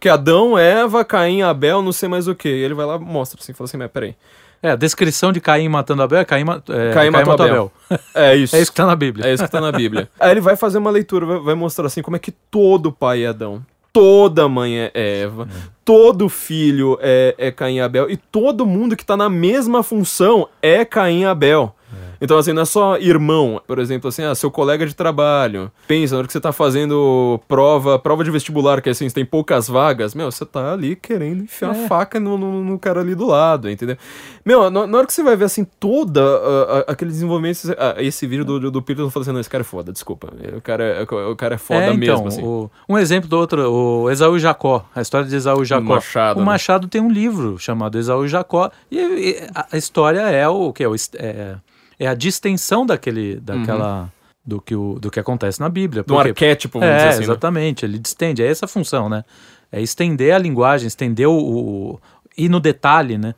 Que 0.00 0.08
Adão, 0.08 0.58
Eva, 0.58 1.04
Caim, 1.04 1.42
Abel, 1.42 1.80
não 1.80 1.92
sei 1.92 2.08
mais 2.08 2.26
o 2.26 2.34
que. 2.34 2.48
E 2.48 2.62
ele 2.62 2.74
vai 2.74 2.84
lá 2.84 2.98
mostra 2.98 3.40
assim, 3.40 3.52
fala 3.52 3.66
assim, 3.66 3.76
mas 3.76 3.90
peraí. 3.90 4.16
É, 4.62 4.70
a 4.70 4.76
descrição 4.76 5.32
de 5.32 5.40
Caim 5.40 5.68
matando 5.68 6.02
Abel 6.02 6.18
é 6.18 6.24
Caim, 6.24 6.42
é, 6.42 6.92
Caim, 6.92 7.10
Caim 7.10 7.10
matou 7.10 7.32
Abel. 7.34 7.46
Abel. 7.46 7.72
É 8.14 8.34
isso. 8.34 8.56
é 8.56 8.60
isso 8.60 8.70
que 8.70 8.76
tá 8.76 8.86
na 8.86 8.96
Bíblia. 8.96 9.26
É 9.26 9.32
isso 9.32 9.44
que 9.44 9.50
tá 9.50 9.60
na 9.60 9.70
Bíblia. 9.70 10.08
Aí 10.18 10.30
ele 10.32 10.40
vai 10.40 10.56
fazer 10.56 10.78
uma 10.78 10.90
leitura, 10.90 11.24
vai, 11.24 11.38
vai 11.38 11.54
mostrar 11.54 11.86
assim 11.86 12.02
como 12.02 12.16
é 12.16 12.18
que 12.18 12.32
todo 12.32 12.90
pai 12.90 13.24
é 13.24 13.28
Adão 13.28 13.64
toda 13.96 14.46
mãe 14.46 14.78
é 14.78 14.90
Eva, 14.92 15.44
é. 15.44 15.46
todo 15.82 16.28
filho 16.28 16.98
é, 17.00 17.34
é 17.38 17.50
Caim 17.50 17.76
e 17.76 17.80
Abel, 17.80 18.10
e 18.10 18.16
todo 18.18 18.66
mundo 18.66 18.94
que 18.94 19.02
está 19.02 19.16
na 19.16 19.30
mesma 19.30 19.82
função 19.82 20.50
é 20.60 20.84
Caim 20.84 21.22
e 21.22 21.24
Abel. 21.24 21.74
Então, 22.20 22.38
assim, 22.38 22.52
não 22.52 22.62
é 22.62 22.64
só 22.64 22.96
irmão. 22.98 23.60
Por 23.66 23.78
exemplo, 23.78 24.08
assim, 24.08 24.22
ah, 24.22 24.34
seu 24.34 24.50
colega 24.50 24.86
de 24.86 24.94
trabalho. 24.94 25.70
Pensa, 25.86 26.14
na 26.14 26.18
hora 26.18 26.26
que 26.26 26.32
você 26.32 26.40
tá 26.40 26.52
fazendo 26.52 27.40
prova, 27.46 27.98
prova 27.98 28.24
de 28.24 28.30
vestibular, 28.30 28.80
que 28.80 28.90
assim, 28.90 29.08
tem 29.10 29.24
poucas 29.24 29.68
vagas, 29.68 30.14
meu, 30.14 30.30
você 30.30 30.44
tá 30.44 30.72
ali 30.72 30.96
querendo 30.96 31.44
enfiar 31.44 31.74
é. 31.74 31.84
a 31.84 31.88
faca 31.88 32.18
no, 32.18 32.36
no, 32.38 32.64
no, 32.64 32.78
cara 32.78 33.00
ali 33.00 33.14
do 33.14 33.26
lado, 33.26 33.70
entendeu? 33.70 33.96
Meu, 34.44 34.70
na, 34.70 34.86
na 34.86 34.98
hora 34.98 35.06
que 35.06 35.12
você 35.12 35.22
vai 35.22 35.36
ver, 35.36 35.44
assim, 35.44 35.64
toda 35.78 36.22
uh, 36.22 36.84
aquele 36.86 37.10
desenvolvimento, 37.10 37.56
uh, 37.64 38.00
esse 38.00 38.26
vídeo 38.26 38.44
do, 38.44 38.60
do, 38.60 38.70
do 38.70 38.82
Peterson 38.82 39.10
falando 39.10 39.22
assim, 39.24 39.32
não, 39.32 39.40
esse 39.40 39.50
cara 39.50 39.62
é 39.62 39.64
foda, 39.64 39.92
desculpa. 39.92 40.32
O 40.56 40.60
cara, 40.60 40.84
é, 40.84 41.02
o 41.02 41.36
cara 41.36 41.54
é 41.56 41.58
foda 41.58 41.80
é, 41.80 41.92
então, 41.92 41.98
mesmo, 41.98 42.28
assim. 42.28 42.42
O, 42.42 42.70
um 42.88 42.98
exemplo 42.98 43.28
do 43.28 43.36
outro, 43.36 43.70
o 43.70 44.10
Esaú 44.10 44.36
e 44.36 44.40
Jacó, 44.40 44.84
a 44.94 45.00
história 45.00 45.26
de 45.26 45.34
Esaú 45.34 45.62
e 45.62 45.66
Jacó. 45.66 45.82
O 45.82 45.88
Machado. 45.88 46.36
O 46.36 46.40
né? 46.40 46.46
Machado 46.46 46.88
tem 46.88 47.00
um 47.00 47.10
livro 47.10 47.58
chamado 47.58 47.98
Esaú 47.98 48.24
e 48.24 48.28
Jacó, 48.28 48.70
e, 48.90 48.98
e 48.98 49.48
a, 49.54 49.66
a, 49.72 49.76
história 49.76 50.20
é 50.20 50.48
o 50.48 50.72
que? 50.72 50.84
É, 50.84 50.88
é 51.18 51.56
é 51.98 52.06
a 52.06 52.14
distensão 52.14 52.84
daquele, 52.84 53.36
daquela, 53.36 54.02
uhum. 54.02 54.08
do, 54.44 54.60
que 54.60 54.74
o, 54.74 54.98
do 54.98 55.10
que 55.10 55.20
acontece 55.20 55.60
na 55.60 55.68
Bíblia. 55.68 56.02
Do 56.02 56.18
arquétipo, 56.18 56.78
vamos 56.78 56.94
é, 56.94 56.96
dizer 56.96 57.08
assim. 57.08 57.18
Né? 57.18 57.24
Exatamente, 57.24 57.86
né? 57.86 57.92
ele 57.92 57.98
distende, 57.98 58.42
é 58.42 58.46
essa 58.46 58.66
a 58.66 58.68
função, 58.68 59.08
né? 59.08 59.24
É 59.70 59.80
estender 59.80 60.34
a 60.34 60.38
linguagem, 60.38 60.86
estender 60.86 61.28
o, 61.28 61.36
o 61.36 62.00
ir 62.36 62.48
no 62.48 62.60
detalhe, 62.60 63.18
né? 63.18 63.34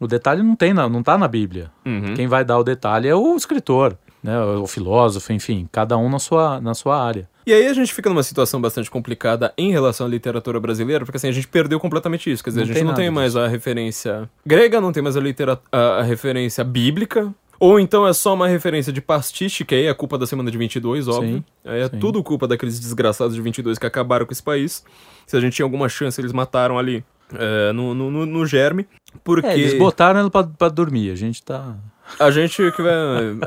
O 0.00 0.06
detalhe 0.06 0.42
não 0.42 0.54
tem, 0.54 0.72
não 0.72 1.02
tá 1.02 1.18
na 1.18 1.26
Bíblia. 1.26 1.70
Uhum. 1.84 2.14
Quem 2.14 2.28
vai 2.28 2.44
dar 2.44 2.58
o 2.58 2.64
detalhe 2.64 3.08
é 3.08 3.14
o 3.14 3.36
escritor, 3.36 3.98
né? 4.22 4.40
O 4.40 4.66
filósofo, 4.66 5.32
enfim, 5.32 5.68
cada 5.72 5.96
um 5.96 6.08
na 6.08 6.18
sua, 6.18 6.60
na 6.60 6.72
sua 6.72 7.02
área. 7.02 7.28
E 7.44 7.52
aí 7.52 7.66
a 7.66 7.72
gente 7.72 7.92
fica 7.94 8.08
numa 8.08 8.22
situação 8.22 8.60
bastante 8.60 8.90
complicada 8.90 9.52
em 9.56 9.72
relação 9.72 10.06
à 10.06 10.10
literatura 10.10 10.60
brasileira, 10.60 11.04
porque 11.04 11.16
assim, 11.16 11.28
a 11.28 11.32
gente 11.32 11.48
perdeu 11.48 11.80
completamente 11.80 12.30
isso. 12.30 12.44
Quer 12.44 12.50
dizer, 12.50 12.60
não 12.60 12.70
a 12.70 12.74
gente 12.74 12.84
não 12.84 12.94
tem 12.94 13.10
mais 13.10 13.34
a 13.34 13.48
referência 13.48 14.28
grega, 14.44 14.80
não 14.80 14.92
tem 14.92 15.02
mais 15.02 15.16
a, 15.16 15.20
litera 15.20 15.58
a, 15.72 15.78
a 15.78 16.02
referência 16.02 16.62
bíblica, 16.62 17.32
Ou 17.60 17.80
então 17.80 18.06
é 18.06 18.12
só 18.12 18.34
uma 18.34 18.46
referência 18.46 18.92
de 18.92 19.00
pastiche, 19.00 19.64
que 19.64 19.74
aí 19.74 19.86
é 19.86 19.94
culpa 19.94 20.16
da 20.16 20.26
semana 20.26 20.50
de 20.50 20.56
22, 20.56 21.08
óbvio. 21.08 21.38
Sim, 21.38 21.44
é 21.64 21.88
sim. 21.88 21.98
tudo 21.98 22.22
culpa 22.22 22.46
daqueles 22.46 22.78
desgraçados 22.78 23.34
de 23.34 23.40
22 23.40 23.78
que 23.78 23.86
acabaram 23.86 24.24
com 24.26 24.32
esse 24.32 24.42
país. 24.42 24.84
Se 25.26 25.36
a 25.36 25.40
gente 25.40 25.54
tinha 25.56 25.64
alguma 25.66 25.88
chance, 25.88 26.20
eles 26.20 26.32
mataram 26.32 26.78
ali 26.78 27.04
é, 27.34 27.72
no, 27.72 27.94
no, 27.94 28.24
no- 28.26 28.46
germe. 28.46 28.86
Porque 29.24 29.46
É, 29.46 29.58
eles 29.58 29.74
botaram 29.78 30.20
ela 30.20 30.30
pra, 30.30 30.44
pra 30.44 30.68
dormir. 30.68 31.10
A 31.10 31.14
gente 31.16 31.42
tá. 31.42 31.74
a 32.20 32.30
gente 32.30 32.56
que 32.72 32.80
vai. 32.82 32.92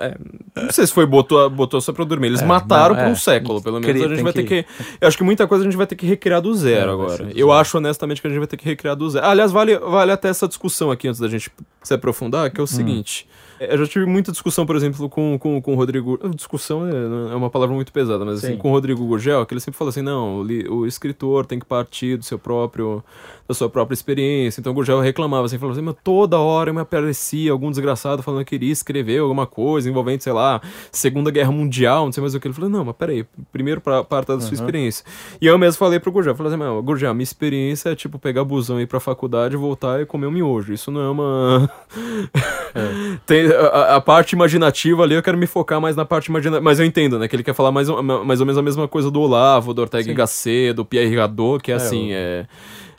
é, 0.01 0.17
não 0.63 0.71
sei 0.71 0.85
se 0.85 0.93
foi 0.93 1.05
botou, 1.05 1.49
botou 1.49 1.79
só 1.79 1.93
pra 1.93 2.03
dormir. 2.03 2.27
Eles 2.27 2.41
É, 2.41 2.45
mataram 2.45 2.93
não, 2.95 3.01
por 3.03 3.09
um 3.09 3.13
é. 3.13 3.15
século, 3.15 3.61
pelo 3.61 3.79
menos. 3.79 3.91
Cria- 3.95 4.05
a 4.05 4.09
gente 4.09 4.23
vai 4.23 4.33
ter 4.33 4.43
que- 4.43 4.63
que. 4.63 4.69
Eu 4.99 5.07
acho 5.07 5.17
que 5.17 5.23
muita 5.23 5.47
coisa 5.47 5.63
a 5.63 5.65
gente 5.65 5.77
vai 5.77 5.87
ter 5.87 5.95
que 5.95 6.05
recriar 6.05 6.41
do 6.41 6.53
zero 6.53 6.89
É, 6.89 6.93
agora. 6.93 7.23
Eu 7.35 7.47
zero. 7.47 7.51
acho 7.53 7.77
honestamente 7.77 8.21
que 8.21 8.27
a 8.27 8.29
gente 8.29 8.39
vai 8.39 8.47
ter 8.47 8.57
que 8.57 8.65
recriar 8.65 8.95
do 8.95 9.09
zero. 9.09 9.25
Aliás, 9.25 9.51
vale, 9.51 9.77
vale 9.79 10.11
até 10.11 10.27
essa 10.29 10.47
discussão 10.47 10.91
aqui 10.91 11.07
antes 11.07 11.19
da 11.21 11.27
gente 11.27 11.49
se 11.81 11.93
aprofundar, 11.93 12.47
Hum. 12.47 12.49
que 12.51 12.59
é 12.59 12.63
o 12.63 12.67
seguinte. 12.67 13.27
Eu 13.69 13.77
já 13.77 13.85
tive 13.85 14.07
muita 14.07 14.31
discussão, 14.31 14.65
por 14.65 14.75
exemplo, 14.75 15.07
com, 15.07 15.37
com, 15.37 15.61
com 15.61 15.73
o 15.73 15.75
Rodrigo. 15.75 16.19
Discussão 16.35 16.87
é, 16.87 17.31
é 17.31 17.35
uma 17.35 17.49
palavra 17.49 17.75
muito 17.75 17.91
pesada, 17.91 18.25
mas 18.25 18.39
assim, 18.39 18.53
Sim. 18.53 18.57
com 18.57 18.69
o 18.69 18.71
Rodrigo 18.71 19.05
Gurgel, 19.05 19.45
que 19.45 19.53
ele 19.53 19.61
sempre 19.61 19.77
fala 19.77 19.89
assim: 19.91 20.01
não, 20.01 20.39
o 20.41 20.85
escritor 20.87 21.45
tem 21.45 21.59
que 21.59 21.65
partir 21.65 22.17
do 22.17 22.25
seu 22.25 22.39
próprio, 22.39 23.03
da 23.51 23.55
sua 23.55 23.69
própria 23.69 23.93
experiência. 23.93 24.59
Então 24.59 24.71
o 24.71 24.75
Gurgel 24.75 24.99
reclamava 25.01 25.45
assim, 25.45 25.57
falava 25.57 25.77
assim: 25.77 25.83
"Meu, 25.85 25.93
toda 25.93 26.39
hora 26.39 26.71
me 26.73 26.79
aparecia 26.81 27.51
algum 27.51 27.69
desgraçado 27.69 28.23
falando 28.23 28.43
que 28.45 28.51
queria 28.51 28.71
escrever 28.71 29.19
alguma 29.19 29.45
coisa 29.45 29.89
envolvendo, 29.89 30.21
sei 30.21 30.33
lá, 30.33 30.61
Segunda 30.91 31.31
Guerra 31.31 31.51
Mundial, 31.51 32.05
não 32.05 32.11
sei 32.11 32.21
mais 32.21 32.33
o 32.35 32.39
que. 32.39 32.47
Ele 32.47 32.53
falou: 32.53 32.69
não, 32.69 32.83
mas 32.85 32.95
peraí, 32.95 33.25
primeiro 33.51 33.79
pra, 33.81 34.03
parta 34.03 34.35
da 34.35 34.41
sua 34.41 34.49
Uhum. 34.49 34.53
experiência. 34.55 35.05
E 35.41 35.47
eu 35.47 35.57
mesmo 35.57 35.77
falei 35.79 35.99
pro 35.99 36.11
Gurgel: 36.11 36.35
falei 36.35 36.51
assim, 36.53 36.61
meu, 36.61 36.81
Gurgel, 36.83 37.13
minha 37.13 37.23
experiência 37.23 37.89
é 37.89 37.95
tipo 37.95 38.17
pegar 38.19 38.43
busão 38.43 38.79
e 38.79 38.83
ir 38.83 38.87
pra 38.87 38.99
faculdade, 38.99 39.55
voltar 39.55 40.01
e 40.01 40.05
comer 40.05 40.27
um 40.27 40.31
miojo. 40.31 40.73
Isso 40.73 40.89
não 40.91 41.01
é 41.01 41.09
uma. 41.09 41.71
Tem 43.25 43.47
a, 43.47 43.95
a- 43.97 44.01
parte 44.01 44.33
imaginativa 44.33 45.03
ali, 45.03 45.15
eu 45.15 45.23
quero 45.23 45.37
me 45.37 45.45
focar 45.47 45.79
mais 45.79 45.95
na 45.95 46.05
parte 46.05 46.27
imaginativa. 46.27 46.63
Mas 46.63 46.79
eu 46.79 46.85
entendo, 46.85 47.19
né? 47.19 47.27
Que 47.27 47.35
ele 47.35 47.43
quer 47.43 47.53
falar 47.53 47.71
mais, 47.71 47.89
ou- 47.89 48.01
mais 48.01 48.39
ou 48.39 48.45
menos 48.45 48.57
a 48.57 48.61
mesma 48.61 48.87
coisa 48.87 49.11
do 49.11 49.19
Olavo, 49.21 49.73
do 49.73 49.81
Ortega 49.81 50.03
Sim. 50.03 50.13
Gasset, 50.13 50.73
do 50.73 50.85
Pierre 50.85 51.15
Gadot, 51.15 51.61
que 51.63 51.71
é, 51.71 51.75
É, 51.75 51.77
assim, 51.77 52.09
o- 52.11 52.13
é... 52.13 52.47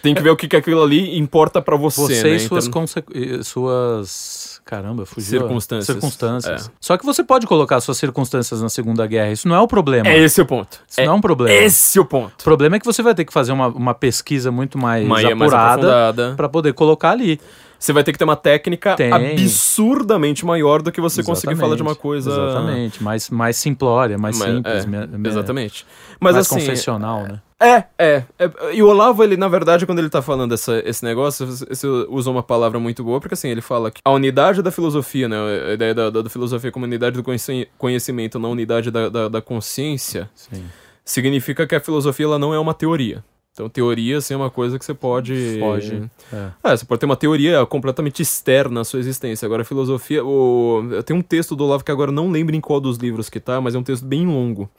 Tem 0.03 0.15
que 0.15 0.23
ver 0.23 0.31
o 0.31 0.37
que, 0.37 0.49
que 0.49 0.57
aquilo 0.57 0.83
ali 0.83 1.17
importa 1.19 1.63
pra 1.63 1.77
você, 1.77 2.01
Você 2.17 2.23
né? 2.31 2.37
e 2.37 2.41
suas, 2.41 2.67
Então- 2.67 2.83
conse- 2.83 3.05
suas. 3.45 4.61
Caramba, 4.65 5.05
fugiu. 5.05 5.41
Circunstâncias. 5.41 5.87
Circunstâncias. 5.87 6.67
É. 6.69 6.71
Só 6.81 6.97
que 6.97 7.05
você 7.05 7.23
pode 7.25 7.47
colocar 7.47 7.81
suas 7.81 7.99
circunstâncias 7.99 8.63
na 8.63 8.69
Segunda 8.69 9.07
Guerra. 9.07 9.33
Isso 9.33 9.49
não 9.49 9.57
é 9.57 9.61
o 9.61 9.67
problema. 9.67 10.09
É 10.09 10.19
esse 10.19 10.41
o 10.41 10.47
ponto. 10.47 10.81
Isso 10.89 11.01
não 11.03 11.13
é 11.13 11.17
um 11.17 11.21
problema. 11.21 11.53
Esse 11.65 11.99
o 11.99 12.05
ponto. 12.05 12.41
O 12.41 12.45
problema 12.45 12.77
é 12.77 12.79
que 12.79 12.87
você 12.87 13.03
vai 13.03 13.15
ter 13.15 13.25
que 13.25 13.33
fazer 13.33 13.53
uma, 13.53 13.69
uma 13.69 13.95
pesquisa 13.95 14.51
muito 14.51 14.79
mais, 14.79 15.07
apurada 15.25 16.35
pra 16.37 16.49
poder 16.49 16.73
colocar 16.75 17.11
ali. 17.11 17.41
Você 17.83 17.93
vai 17.93 18.05
ter 18.05 18.13
que 18.13 18.19
ter 18.19 18.25
uma 18.25 18.37
técnica 18.37 18.95
Tem. 18.95 19.13
absurdamente 19.13 20.47
maior 20.47 20.83
do 20.83 20.93
que 20.93 21.01
você 21.01 21.21
conseguir 21.23 21.57
falar 21.57 21.75
de 21.75 21.83
uma 21.83 21.97
coisa... 21.97 22.31
Exatamente. 22.31 23.03
Mais, 23.03 23.29
mais 23.29 23.57
simplória, 23.57 24.17
mais 24.17 24.39
Mais- 24.39 24.53
simples. 24.55 24.85
é, 24.85 24.87
me- 24.87 25.19
me- 25.19 25.29
Exatamente. 25.29 25.85
Mas 26.21 26.35
mais 26.35 26.47
assim... 26.47 26.61
confessional, 26.61 27.25
né? 27.25 27.41
É, 27.59 27.85
é, 27.99 28.23
é. 28.39 28.51
E 28.73 28.83
o 28.85 28.89
Olavo, 28.89 29.25
ele, 29.25 29.37
na 29.37 29.49
verdade, 29.49 29.85
quando 29.85 29.99
ele 29.99 30.09
tá 30.09 30.23
falando 30.23 30.55
essa, 30.55 30.81
esse 30.85 31.05
negócio, 31.05 31.45
você 31.45 31.87
usa 32.09 32.31
uma 32.31 32.43
palavra 32.43 32.79
muito 32.79 33.03
boa, 33.03 33.21
porque 33.21 33.35
assim, 33.35 33.49
ele 33.49 33.61
fala 33.61 33.91
que 33.91 34.01
a 34.05 34.11
unidade 34.13 34.63
da 34.63 34.71
filosofia, 34.71 35.29
né? 35.29 35.37
A 35.71 35.73
ideia 35.73 35.93
da, 35.95 36.09
da, 36.11 36.23
da 36.23 36.31
filosofia 36.31 36.71
como 36.71 36.85
unidade 36.87 37.17
do 37.17 37.23
conheci- 37.25 37.69
conhecimento, 37.79 38.39
não 38.39 38.53
unidade 38.53 38.93
da, 38.93 39.09
da, 39.09 39.29
da 39.29 39.41
consciência, 39.43 40.31
Sim. 40.37 40.65
significa 41.05 41.67
que 41.67 41.75
a 41.75 41.81
filosofia 41.81 42.27
ela 42.27 42.39
não 42.39 42.55
é 42.55 42.59
uma 42.61 42.75
teoria. 42.75 43.25
Então, 43.53 43.69
teoria, 43.69 44.17
assim, 44.17 44.33
é 44.33 44.37
uma 44.37 44.49
coisa 44.51 44.79
que 44.79 44.85
você 44.85 44.95
pode. 44.95 45.59
Foge. 45.61 46.09
É. 46.33 46.51
É, 46.65 46.77
você 46.77 46.87
pode 46.87 47.01
ter 47.01 47.07
uma 47.07 47.17
teoria 47.17 47.67
completamente 47.67 48.23
externa 48.23 48.81
à 48.81 48.85
sua 48.85 48.99
existência. 48.99 49.45
Agora, 49.45 49.61
a 49.61 49.65
filosofia. 49.65 50.25
O... 50.25 50.83
Tem 51.05 51.15
um 51.15 51.21
texto 51.21 51.55
do 51.55 51.65
Olavo 51.65 51.85
que 51.85 51.91
agora 51.91 52.11
não 52.11 52.31
lembro 52.31 52.57
em 52.57 52.61
qual 52.63 52.81
dos 52.81 52.97
livros 52.97 53.29
que 53.29 53.39
tá, 53.39 53.61
mas 53.61 53.75
é 53.75 53.79
um 53.79 53.83
texto 53.83 54.05
bem 54.07 54.27
longo. 54.27 54.71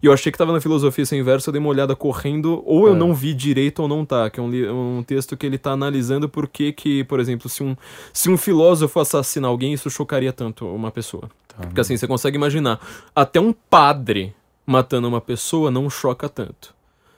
E 0.00 0.06
eu 0.06 0.12
achei 0.12 0.30
que 0.30 0.38
tava 0.38 0.52
na 0.52 0.60
filosofia 0.60 1.04
sem 1.06 1.22
verso, 1.22 1.48
eu 1.48 1.52
dei 1.52 1.60
uma 1.60 1.68
olhada 1.68 1.94
correndo, 1.96 2.62
ou 2.64 2.86
eu 2.88 2.94
É. 2.94 2.96
não 2.96 3.12
vi 3.14 3.34
direito 3.34 3.82
ou 3.82 3.88
não 3.88 4.04
tá. 4.04 4.30
Que 4.30 4.38
é 4.38 4.42
um, 4.42 4.50
li- 4.50 4.68
um 4.68 5.02
texto 5.04 5.36
que 5.36 5.44
ele 5.44 5.58
tá 5.58 5.72
analisando 5.72 6.28
por 6.28 6.46
que, 6.46 6.72
que, 6.72 7.02
por 7.04 7.18
exemplo, 7.18 7.48
se 7.48 7.62
um, 7.64 7.76
se 8.12 8.30
um 8.30 8.36
filósofo 8.36 9.00
assassinar 9.00 9.50
alguém, 9.50 9.72
isso 9.72 9.90
chocaria 9.90 10.32
tanto 10.32 10.64
uma 10.66 10.92
pessoa. 10.92 11.28
Tá. 11.48 11.56
Porque 11.66 11.80
assim, 11.80 11.96
você 11.96 12.06
consegue 12.06 12.36
imaginar, 12.36 12.80
até 13.16 13.40
um 13.40 13.52
padre 13.52 14.32
matando 14.64 15.08
uma 15.08 15.20
pessoa 15.20 15.72
não 15.72 15.90
choca 15.90 16.28
tanto. 16.28 16.72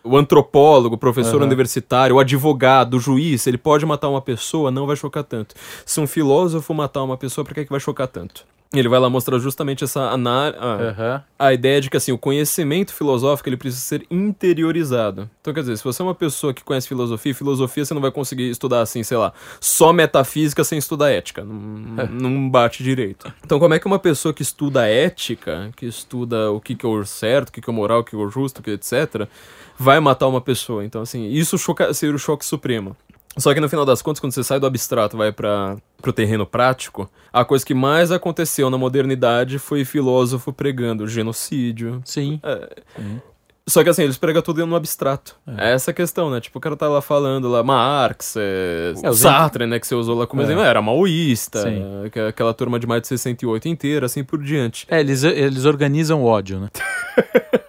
O 0.04 0.18
antropólogo, 0.18 0.96
o 0.96 0.98
professor 0.98 1.36
Aham. 1.36 1.46
universitário, 1.46 2.16
o 2.16 2.20
advogado, 2.20 2.94
o 2.94 3.00
juiz, 3.00 3.46
ele 3.46 3.56
pode 3.56 3.86
matar 3.86 4.08
uma 4.10 4.20
pessoa, 4.20 4.70
não 4.70 4.86
vai 4.86 4.96
chocar 4.96 5.24
tanto. 5.24 5.54
Se 5.86 5.98
um 5.98 6.06
filósofo 6.06 6.74
matar 6.74 7.02
uma 7.02 7.16
pessoa, 7.16 7.44
por 7.44 7.54
que, 7.54 7.64
que 7.64 7.70
vai 7.70 7.80
chocar 7.80 8.06
tanto? 8.06 8.44
Ele 8.78 8.88
vai 8.88 8.98
lá 9.00 9.08
mostrar 9.10 9.38
justamente 9.38 9.84
essa 9.84 10.00
ana- 10.00 10.54
a, 10.58 10.72
Aham. 10.90 11.22
a 11.38 11.52
ideia 11.54 11.80
de 11.80 11.88
que 11.90 11.96
assim, 11.96 12.12
o 12.12 12.18
conhecimento 12.18 12.92
filosófico 12.92 13.48
ele 13.48 13.56
precisa 13.56 13.82
ser 13.82 14.06
interiorizado. 14.10 15.28
Então, 15.40 15.52
quer 15.52 15.60
dizer, 15.60 15.76
se 15.76 15.84
você 15.84 16.02
é 16.02 16.04
uma 16.04 16.14
pessoa 16.14 16.52
que 16.54 16.62
conhece 16.62 16.88
filosofia, 16.88 17.34
filosofia 17.34 17.84
você 17.84 17.94
não 17.94 18.00
vai 18.00 18.10
conseguir 18.10 18.48
estudar 18.50 18.80
assim, 18.80 19.02
sei 19.02 19.16
lá, 19.16 19.32
só 19.60 19.92
metafísica 19.92 20.62
sem 20.64 20.78
estudar 20.78 21.10
ética. 21.10 21.44
Não, 21.44 22.06
não 22.08 22.48
bate 22.50 22.82
direito. 22.82 23.32
Então, 23.44 23.58
como 23.58 23.74
é 23.74 23.78
que 23.78 23.86
uma 23.86 23.98
pessoa 23.98 24.32
que 24.32 24.42
estuda 24.42 24.86
ética, 24.86 25.70
que 25.76 25.86
estuda 25.86 26.50
o 26.50 26.60
que, 26.60 26.74
que 26.74 26.84
é 26.86 26.88
o 26.88 27.04
certo, 27.04 27.48
o 27.48 27.52
que, 27.52 27.60
que 27.60 27.68
é 27.68 27.72
o 27.72 27.74
moral, 27.76 28.00
o 28.00 28.04
que 28.04 28.14
é 28.14 28.18
o 28.18 28.28
justo, 28.28 28.58
o 28.60 28.62
que 28.62 28.70
etc., 28.72 29.28
vai 29.78 30.00
matar 30.00 30.28
uma 30.28 30.40
pessoa? 30.40 30.84
Então, 30.84 31.02
assim, 31.02 31.28
isso 31.30 31.56
choca, 31.58 31.92
seria 31.94 32.14
o 32.14 32.18
choque 32.18 32.44
supremo. 32.44 32.96
Só 33.36 33.52
que 33.52 33.60
no 33.60 33.68
final 33.68 33.84
das 33.84 34.00
contas, 34.00 34.20
quando 34.20 34.32
você 34.32 34.44
sai 34.44 34.60
do 34.60 34.66
abstrato 34.66 35.16
e 35.16 35.18
vai 35.18 35.32
para 35.32 35.76
pro 36.00 36.12
terreno 36.12 36.46
prático, 36.46 37.10
a 37.32 37.44
coisa 37.44 37.64
que 37.66 37.74
mais 37.74 38.12
aconteceu 38.12 38.68
na 38.70 38.78
modernidade 38.78 39.58
foi 39.58 39.84
filósofo 39.84 40.52
pregando 40.52 41.08
genocídio. 41.08 42.00
Sim. 42.04 42.38
É, 42.42 42.68
Sim. 42.96 43.20
Só 43.66 43.82
que 43.82 43.88
assim, 43.88 44.02
eles 44.02 44.18
pregam 44.18 44.42
tudo 44.42 44.64
no 44.66 44.76
abstrato. 44.76 45.36
É. 45.46 45.72
essa 45.72 45.90
a 45.90 45.94
questão, 45.94 46.30
né? 46.30 46.38
Tipo, 46.38 46.58
o 46.58 46.60
cara 46.60 46.76
tá 46.76 46.86
lá 46.86 47.00
falando 47.00 47.48
lá, 47.48 47.62
Marx, 47.62 48.36
é, 48.36 48.92
É, 49.02 49.12
Sartre, 49.14 49.66
né? 49.66 49.80
Que 49.80 49.86
você 49.86 49.94
usou 49.94 50.18
lá 50.18 50.26
como 50.26 50.42
É. 50.42 50.44
exemplo, 50.44 50.62
era 50.62 50.82
maoísta, 50.82 51.62
Sim. 51.62 51.82
é, 52.04 52.10
que- 52.10 52.20
aquela 52.20 52.52
turma 52.52 52.78
de 52.78 52.86
mais 52.86 53.00
de 53.00 53.08
68 53.08 53.66
inteira, 53.66 54.04
assim 54.04 54.22
por 54.22 54.42
diante. 54.42 54.86
É, 54.90 55.00
eles, 55.00 55.24
eles 55.24 55.64
organizam 55.64 56.22
o 56.22 56.26
ódio, 56.26 56.60
né? 56.60 56.68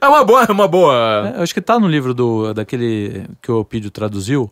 É 0.00 0.08
uma 0.08 0.24
boa, 0.24 0.42
é 0.42 0.50
uma 0.52 0.66
boa. 0.66 1.32
É, 1.34 1.38
eu 1.38 1.42
acho 1.42 1.54
que 1.54 1.60
tá 1.60 1.78
no 1.78 1.86
livro 1.86 2.12
do, 2.12 2.52
daquele 2.52 3.24
que 3.40 3.52
o 3.52 3.60
Opídio 3.60 3.88
traduziu, 3.88 4.50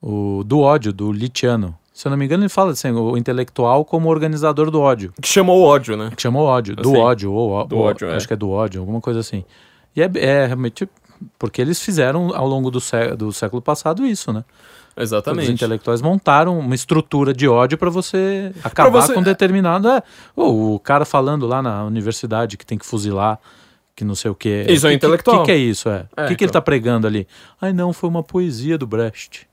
o 0.00 0.42
do 0.44 0.60
ódio, 0.60 0.92
do 0.92 1.10
Litiano. 1.12 1.76
Se 1.92 2.06
eu 2.06 2.10
não 2.10 2.16
me 2.16 2.24
engano, 2.24 2.42
ele 2.44 2.48
fala 2.48 2.70
assim, 2.70 2.92
o 2.92 3.16
intelectual 3.16 3.84
como 3.84 4.08
organizador 4.08 4.70
do 4.70 4.80
ódio. 4.80 5.12
Que 5.20 5.26
chamou 5.28 5.60
o 5.60 5.64
ódio, 5.64 5.96
né? 5.96 6.10
Que 6.14 6.22
chamou 6.22 6.44
ódio, 6.46 6.76
do 6.76 6.90
Assim, 6.90 6.96
ódio, 6.98 7.32
ou 7.32 7.66
do 7.66 7.76
ou- 7.76 7.82
ódio, 7.84 8.08
é. 8.08 8.14
acho 8.14 8.26
que 8.28 8.34
é 8.34 8.36
do 8.36 8.48
ódio, 8.50 8.80
alguma 8.80 9.00
coisa 9.00 9.18
assim. 9.18 9.44
E 9.96 10.02
é, 10.02 10.08
é 10.14 10.46
realmente 10.46 10.88
porque 11.36 11.60
eles 11.60 11.82
fizeram 11.82 12.32
ao 12.36 12.46
longo 12.46 12.70
do, 12.70 12.80
sé, 12.80 13.16
do 13.16 13.32
século 13.32 13.60
passado 13.60 14.06
isso, 14.06 14.32
né? 14.32 14.44
Os 14.96 15.02
Exatamente. 15.02 15.50
intelectuais 15.50 16.00
montaram 16.00 16.56
uma 16.58 16.74
estrutura 16.74 17.34
de 17.34 17.48
ódio 17.48 17.76
para 17.76 17.90
você 17.90 18.52
acabar 18.62 19.02
você- 19.02 19.14
com 19.14 19.22
determinado. 19.22 19.88
É, 19.88 20.00
ou 20.36 20.76
o 20.76 20.78
cara 20.78 21.04
falando 21.04 21.46
lá 21.48 21.60
na 21.60 21.84
universidade 21.84 22.56
que 22.56 22.64
tem 22.64 22.78
que 22.78 22.86
fuzilar, 22.86 23.40
que 23.96 24.04
não 24.04 24.14
sei 24.14 24.30
o 24.30 24.34
quê. 24.36 24.64
Isso 24.68 24.86
é 24.86 24.90
Que- 24.90 24.96
intelectual. 24.96 25.38
O 25.38 25.40
que, 25.40 25.46
que 25.46 25.52
é 25.52 25.56
isso? 25.56 25.88
É. 25.88 26.06
É, 26.16 26.24
o 26.24 26.28
que, 26.28 26.36
que 26.36 26.44
ele 26.44 26.50
então. 26.50 26.60
tá 26.60 26.62
pregando 26.62 27.08
ali? 27.08 27.26
Ai, 27.60 27.72
não, 27.72 27.92
foi 27.92 28.08
uma 28.08 28.22
poesia 28.22 28.78
do 28.78 28.86
Brecht. 28.86 29.47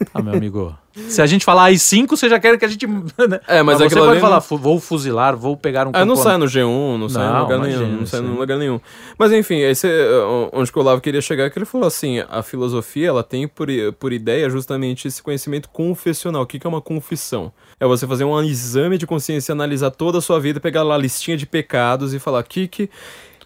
Ah, 0.14 0.22
meu 0.22 0.34
amigo. 0.34 0.74
Se 1.08 1.20
a 1.22 1.26
gente 1.26 1.44
falar 1.44 1.64
AI-5, 1.64 2.08
você 2.08 2.28
já 2.28 2.40
quer 2.40 2.58
que 2.58 2.64
a 2.64 2.68
gente. 2.68 2.86
né? 2.86 3.40
É, 3.46 3.62
mas 3.62 3.78
você 3.78 3.84
aquilo 3.84 4.06
pode 4.06 4.18
falar, 4.20 4.36
não- 4.36 4.40
"Fu- 4.40 4.56
vou 4.56 4.80
fuzilar, 4.80 5.36
vou 5.36 5.56
pegar 5.56 5.86
um 5.86 5.90
Ah, 5.94 6.04
não 6.04 6.14
componente." 6.16 6.22
sai 6.22 6.36
no 6.38 6.46
G1, 6.46 6.98
não 6.98 7.08
sai 7.08 7.26
em 7.28 7.40
lugar 7.40 7.58
imagina, 7.58 7.82
nenhum, 7.86 7.96
não 7.98 8.06
sai 8.06 8.20
em 8.20 8.36
lugar 8.38 8.58
nenhum. 8.58 8.80
Mas 9.18 9.30
enfim, 9.32 9.58
esse, 9.58 9.86
é, 9.86 10.08
onde 10.52 10.72
que 10.72 10.78
o 10.78 10.82
Olavo 10.82 11.00
queria 11.00 11.20
chegar 11.20 11.44
é 11.44 11.50
que 11.50 11.58
ele 11.58 11.66
falou 11.66 11.86
assim, 11.86 12.18
a 12.28 12.42
filosofia, 12.42 13.08
ela 13.08 13.22
tem 13.22 13.46
por, 13.46 13.68
por 13.98 14.12
ideia 14.12 14.48
justamente 14.50 15.06
esse 15.06 15.22
conhecimento 15.22 15.68
confessional. 15.68 16.42
O 16.42 16.46
que, 16.46 16.58
que 16.58 16.66
é 16.66 16.70
uma 16.70 16.80
confissão? 16.80 17.52
É 17.78 17.86
você 17.86 18.06
fazer 18.06 18.24
um 18.24 18.42
exame 18.42 18.98
de 18.98 19.06
consciência, 19.06 19.52
analisar 19.52 19.90
toda 19.90 20.18
a 20.18 20.20
sua 20.22 20.40
vida, 20.40 20.58
pegar 20.60 20.82
lá 20.82 20.94
a 20.94 20.98
listinha 20.98 21.36
de 21.36 21.46
pecados 21.46 22.14
e 22.14 22.18
falar, 22.18 22.42
que 22.42 22.66
que 22.66 22.90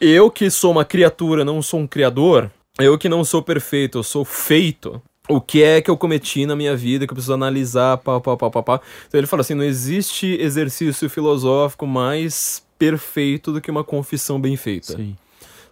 eu 0.01 0.31
que 0.31 0.49
sou 0.51 0.71
uma 0.71 0.85
criatura, 0.85 1.45
não 1.45 1.61
sou 1.61 1.81
um 1.81 1.87
criador, 1.87 2.51
eu 2.81 2.97
que 2.97 3.09
não 3.09 3.23
sou 3.25 3.43
perfeito, 3.43 3.99
eu 3.99 4.03
sou 4.03 4.25
feito. 4.25 5.01
O 5.29 5.41
que 5.41 5.62
é 5.62 5.81
que 5.81 5.91
eu 5.91 5.97
cometi 5.97 6.45
na 6.45 6.55
minha 6.55 6.77
vida 6.77 7.07
que 7.07 7.12
eu 7.12 7.14
preciso 7.14 7.33
analisar, 7.33 7.97
pá, 7.97 8.20
pá, 8.20 8.37
pá, 8.37 8.51
pá, 8.51 8.62
pá. 8.62 8.81
Então 9.09 9.18
ele 9.18 9.27
fala 9.27 9.41
assim, 9.41 9.55
não 9.55 9.64
existe 9.64 10.27
exercício 10.39 11.09
filosófico 11.09 11.87
mais 11.87 12.62
perfeito 12.79 13.51
do 13.51 13.61
que 13.61 13.70
uma 13.70 13.83
confissão 13.83 14.39
bem 14.39 14.57
feita. 14.57 14.97
Sim. 14.97 15.16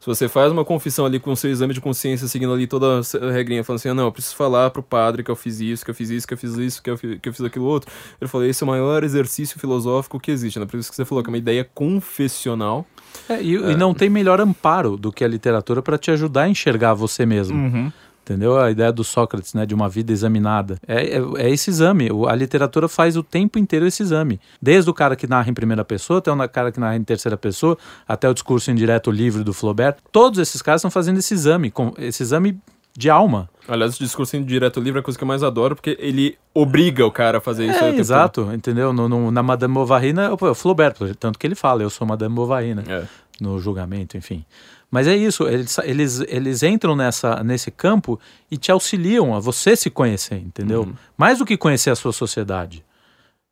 Se 0.00 0.07
você 0.07 0.26
faz 0.26 0.50
uma 0.50 0.64
confissão 0.64 1.07
ali 1.07 1.20
com 1.20 1.30
o 1.30 1.36
seu 1.36 1.48
exame 1.48 1.72
de 1.72 1.80
consciência, 1.80 2.26
seguindo 2.26 2.53
ali 2.53 2.66
toda 2.66 2.98
a 2.98 3.30
regrinha, 3.30 3.62
falando 3.62 3.78
assim, 3.78 3.88
ah, 3.90 3.94
não, 3.94 4.07
eu 4.07 4.11
preciso 4.11 4.34
falar 4.34 4.70
pro 4.70 4.82
padre 4.82 5.22
que 5.22 5.30
eu 5.30 5.36
fiz 5.36 5.61
isso, 5.61 5.84
que 5.84 5.92
eu 5.92 5.94
fiz 5.94 6.11
isso, 6.11 6.26
que 6.26 6.34
eu 6.34 6.38
fiz 6.38 6.57
isso, 6.57 6.82
que 6.82 6.90
eu 6.90 6.96
fiz, 6.96 7.18
que 7.20 7.28
eu 7.28 7.32
fiz 7.32 7.44
aquilo 7.44 7.66
outro. 7.66 7.88
Ele 8.20 8.28
falou, 8.28 8.44
esse 8.44 8.64
é 8.64 8.66
o 8.66 8.68
maior 8.68 9.05
exercício 9.05 9.61
filosófico 9.61 10.18
que 10.18 10.32
existe, 10.32 10.59
né? 10.59 10.66
Por 10.66 10.80
isso 10.80 10.90
que 10.90 10.96
você 10.96 11.05
falou 11.05 11.22
que 11.22 11.30
é 11.30 11.32
uma 11.32 11.38
ideia 11.38 11.68
confessional. 11.72 12.84
É, 13.28 13.40
e, 13.40 13.55
e 13.55 13.76
não 13.76 13.94
tem 13.94 14.11
melhor 14.11 14.40
amparo 14.40 14.96
do 14.96 15.12
que 15.12 15.22
a 15.22 15.28
literatura 15.28 15.80
para 15.80 15.96
te 15.96 16.11
ajudar 16.11 16.42
a 16.42 16.48
enxergar 16.48 16.94
você 16.94 17.24
mesmo. 17.24 17.57
Uhum. 17.57 17.92
Entendeu? 18.25 18.59
A 18.59 18.70
ideia 18.70 18.93
do 18.93 19.03
Sócrates, 19.03 19.53
né, 19.53 19.66
de 19.66 19.75
uma 19.75 19.89
vida 19.89 20.12
examinada. 20.12 20.79
É, 20.87 21.16
é, 21.16 21.23
é, 21.39 21.51
esse 21.51 21.70
exame. 21.70 22.09
A 22.29 22.35
literatura 22.37 22.87
faz 22.87 23.16
o 23.16 23.23
tempo 23.23 23.59
inteiro 23.59 23.85
esse 23.85 24.03
exame. 24.03 24.41
Desde 24.61 24.89
o 24.89 24.95
cara 24.95 25.16
que 25.16 25.27
narra 25.27 25.51
em 25.51 25.55
primeira 25.55 25.85
pessoa, 25.85 26.20
até 26.20 26.31
o 26.31 26.49
cara 26.49 26.70
que 26.70 26.79
narra 26.79 26.97
em 26.97 27.03
terceira 27.03 27.37
pessoa, 27.37 27.77
até 28.07 28.29
o 28.29 28.35
discurso 28.35 28.70
indireto 28.70 29.11
livre 29.11 29.43
do 29.43 29.53
Flaubert. 29.53 29.97
Todos 30.12 30.39
esses 30.39 30.62
caras 30.62 30.81
estão 30.81 30.91
fazendo 30.91 31.18
esse 31.18 31.35
exame, 31.35 31.73
esse 31.99 32.23
exame 32.23 32.61
de 32.97 33.11
alma. 33.11 33.49
Aliás, 33.66 33.97
o 33.97 33.99
discurso 33.99 34.37
indireto 34.37 34.81
livre 34.81 34.99
é 34.99 35.01
a 35.01 35.03
coisa 35.03 35.18
que 35.18 35.25
eu 35.25 35.29
mais 35.29 35.43
adoro, 35.43 35.75
porque 35.75 35.97
ele 35.99 36.39
obriga 36.55 37.05
o 37.05 37.11
cara 37.11 37.39
a 37.39 37.41
fazer 37.41 37.66
isso. 37.66 37.83
É, 37.83 37.97
exato, 37.97 38.45
todo. 38.45 38.55
entendeu? 38.55 38.93
No, 38.93 39.09
no, 39.09 39.31
na 39.31 39.43
Madame 39.43 39.75
Bovary, 39.75 40.11
é 40.11 40.31
o 40.31 40.55
Flaubert, 40.55 40.95
tanto 41.18 41.39
que 41.39 41.47
ele 41.47 41.55
fala, 41.55 41.83
eu 41.83 41.91
sou 41.91 42.07
Madame 42.07 42.35
Bovary, 42.35 42.75
né? 42.75 42.85
É. 42.87 43.05
No 43.41 43.59
julgamento, 43.59 44.16
enfim. 44.16 44.45
Mas 44.93 45.09
é 45.09 45.16
isso, 45.16 45.49
eles, 45.49 45.78
eles, 45.78 46.20
eles 46.28 46.62
entram 46.62 46.95
nessa, 46.95 47.43
nesse 47.43 47.70
campo 47.70 48.20
e 48.51 48.59
te 48.59 48.70
auxiliam 48.70 49.34
a 49.34 49.40
você 49.40 49.74
se 49.74 49.88
conhecer, 49.88 50.36
entendeu? 50.36 50.82
Uhum. 50.82 50.93
Mais 51.16 51.38
do 51.38 51.47
que 51.47 51.57
conhecer 51.57 51.88
a 51.88 51.97
sua 51.97 52.12
sociedade. 52.12 52.84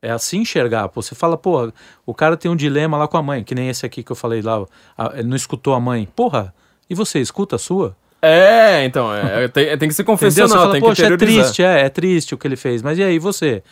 É 0.02 0.10
assim 0.10 0.40
enxergar. 0.40 0.90
Pô, 0.90 1.00
você 1.00 1.14
fala, 1.14 1.38
pô, 1.38 1.72
o 2.04 2.12
cara 2.12 2.36
tem 2.36 2.50
um 2.50 2.54
dilema 2.54 2.98
lá 2.98 3.08
com 3.08 3.16
a 3.16 3.22
mãe, 3.22 3.42
que 3.42 3.54
nem 3.54 3.70
esse 3.70 3.86
aqui 3.86 4.02
que 4.02 4.12
eu 4.12 4.16
falei 4.16 4.42
lá, 4.42 4.66
ele 5.14 5.28
não 5.28 5.36
escutou 5.36 5.72
a 5.72 5.80
mãe. 5.80 6.06
Porra, 6.14 6.54
e 6.90 6.94
você 6.94 7.18
escuta 7.20 7.56
a 7.56 7.58
sua? 7.58 7.96
É, 8.20 8.84
então, 8.84 9.14
é, 9.14 9.48
tem, 9.48 9.78
tem 9.78 9.88
que 9.88 9.94
ser 9.94 10.04
confessional, 10.04 10.48
você 10.50 10.54
fala, 10.58 10.72
tem 10.72 10.80
Poxa, 10.82 11.06
que 11.06 11.12
é 11.14 11.16
triste, 11.16 11.62
é, 11.62 11.80
é 11.86 11.88
triste 11.88 12.34
o 12.34 12.38
que 12.38 12.46
ele 12.46 12.56
fez. 12.56 12.82
Mas 12.82 12.98
e 12.98 13.02
aí, 13.02 13.18
você? 13.18 13.62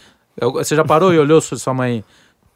Você 0.40 0.74
já 0.74 0.86
parou 0.86 1.12
e 1.12 1.18
olhou 1.18 1.38
sua 1.42 1.74
mãe 1.74 2.02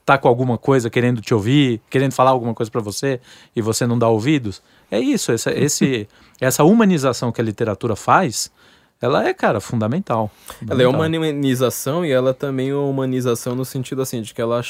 tá 0.05 0.19
com 0.19 0.29
alguma 0.29 0.59
coisa 0.59 0.91
querendo 0.91 1.21
te 1.21 1.33
ouvir, 1.35 1.81
querendo 1.89 2.13
falar 2.13 2.31
alguma 2.31 2.55
coisa 2.55 2.71
para 2.71 2.81
você 2.81 3.21
e 3.55 3.63
você 3.63 3.87
não 3.87 3.99
dá 3.99 4.09
ouvidos? 4.09 4.63
É 4.93 5.01
isso, 5.01 5.33
essa, 5.33 5.51
esse, 5.51 6.07
essa 6.39 6.63
humanização 6.63 7.33
que 7.33 7.41
a 7.41 7.45
literatura 7.45 7.97
faz, 7.97 8.53
ela 9.01 9.27
é, 9.27 9.33
cara, 9.33 9.59
fundamental, 9.59 10.31
fundamental. 10.47 10.69
Ela 10.71 10.83
é 10.83 10.87
uma 10.87 11.07
humanização 11.07 12.05
e 12.05 12.13
ela 12.13 12.35
também 12.35 12.69
é 12.69 12.75
uma 12.75 12.87
humanização 12.87 13.55
no 13.55 13.65
sentido 13.65 14.03
assim, 14.03 14.21
de 14.21 14.35
que 14.35 14.41
ela 14.43 14.61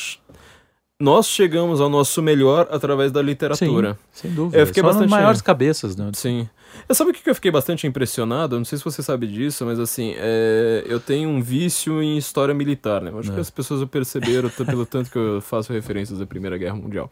nós 1.03 1.27
chegamos 1.27 1.81
ao 1.81 1.89
nosso 1.89 2.23
melhor 2.23 2.69
através 2.70 3.11
da 3.11 3.20
literatura. 3.20 3.94
Sim, 3.94 3.99
sem 4.12 4.31
dúvida. 4.31 4.57
Eu 4.57 4.66
fiquei 4.69 4.81
São 4.81 4.90
bastante 4.93 5.11
maiores 5.11 5.43
cabeças, 5.43 5.97
né? 5.97 6.09
Sim. 6.15 6.49
Eu 6.89 6.94
sabe 6.94 7.11
o 7.11 7.12
que 7.12 7.28
eu 7.28 7.35
fiquei 7.35 7.51
bastante 7.51 7.89
impressionado? 7.89 8.57
Não 8.57 8.65
sei 8.65 8.78
se 8.78 8.85
você 8.85 9.03
sabe 9.03 9.27
disso, 9.27 9.66
mas 9.66 9.81
assim, 9.81 10.15
é... 10.16 10.85
eu 10.86 11.01
tenho 11.01 11.28
um 11.28 11.43
vício 11.43 12.01
em 12.01 12.16
história 12.16 12.55
militar, 12.55 13.03
né? 13.03 13.11
Eu 13.11 13.19
acho 13.19 13.32
é. 13.32 13.35
que 13.35 13.40
as 13.40 13.51
pessoas 13.51 13.85
perceberam 13.89 14.49
pelo 14.49 14.86
tanto 14.86 15.11
que 15.11 15.19
eu 15.19 15.40
faço 15.40 15.73
referências 15.73 16.20
à 16.20 16.27
Primeira 16.27 16.57
Guerra 16.57 16.77
Mundial. 16.77 17.11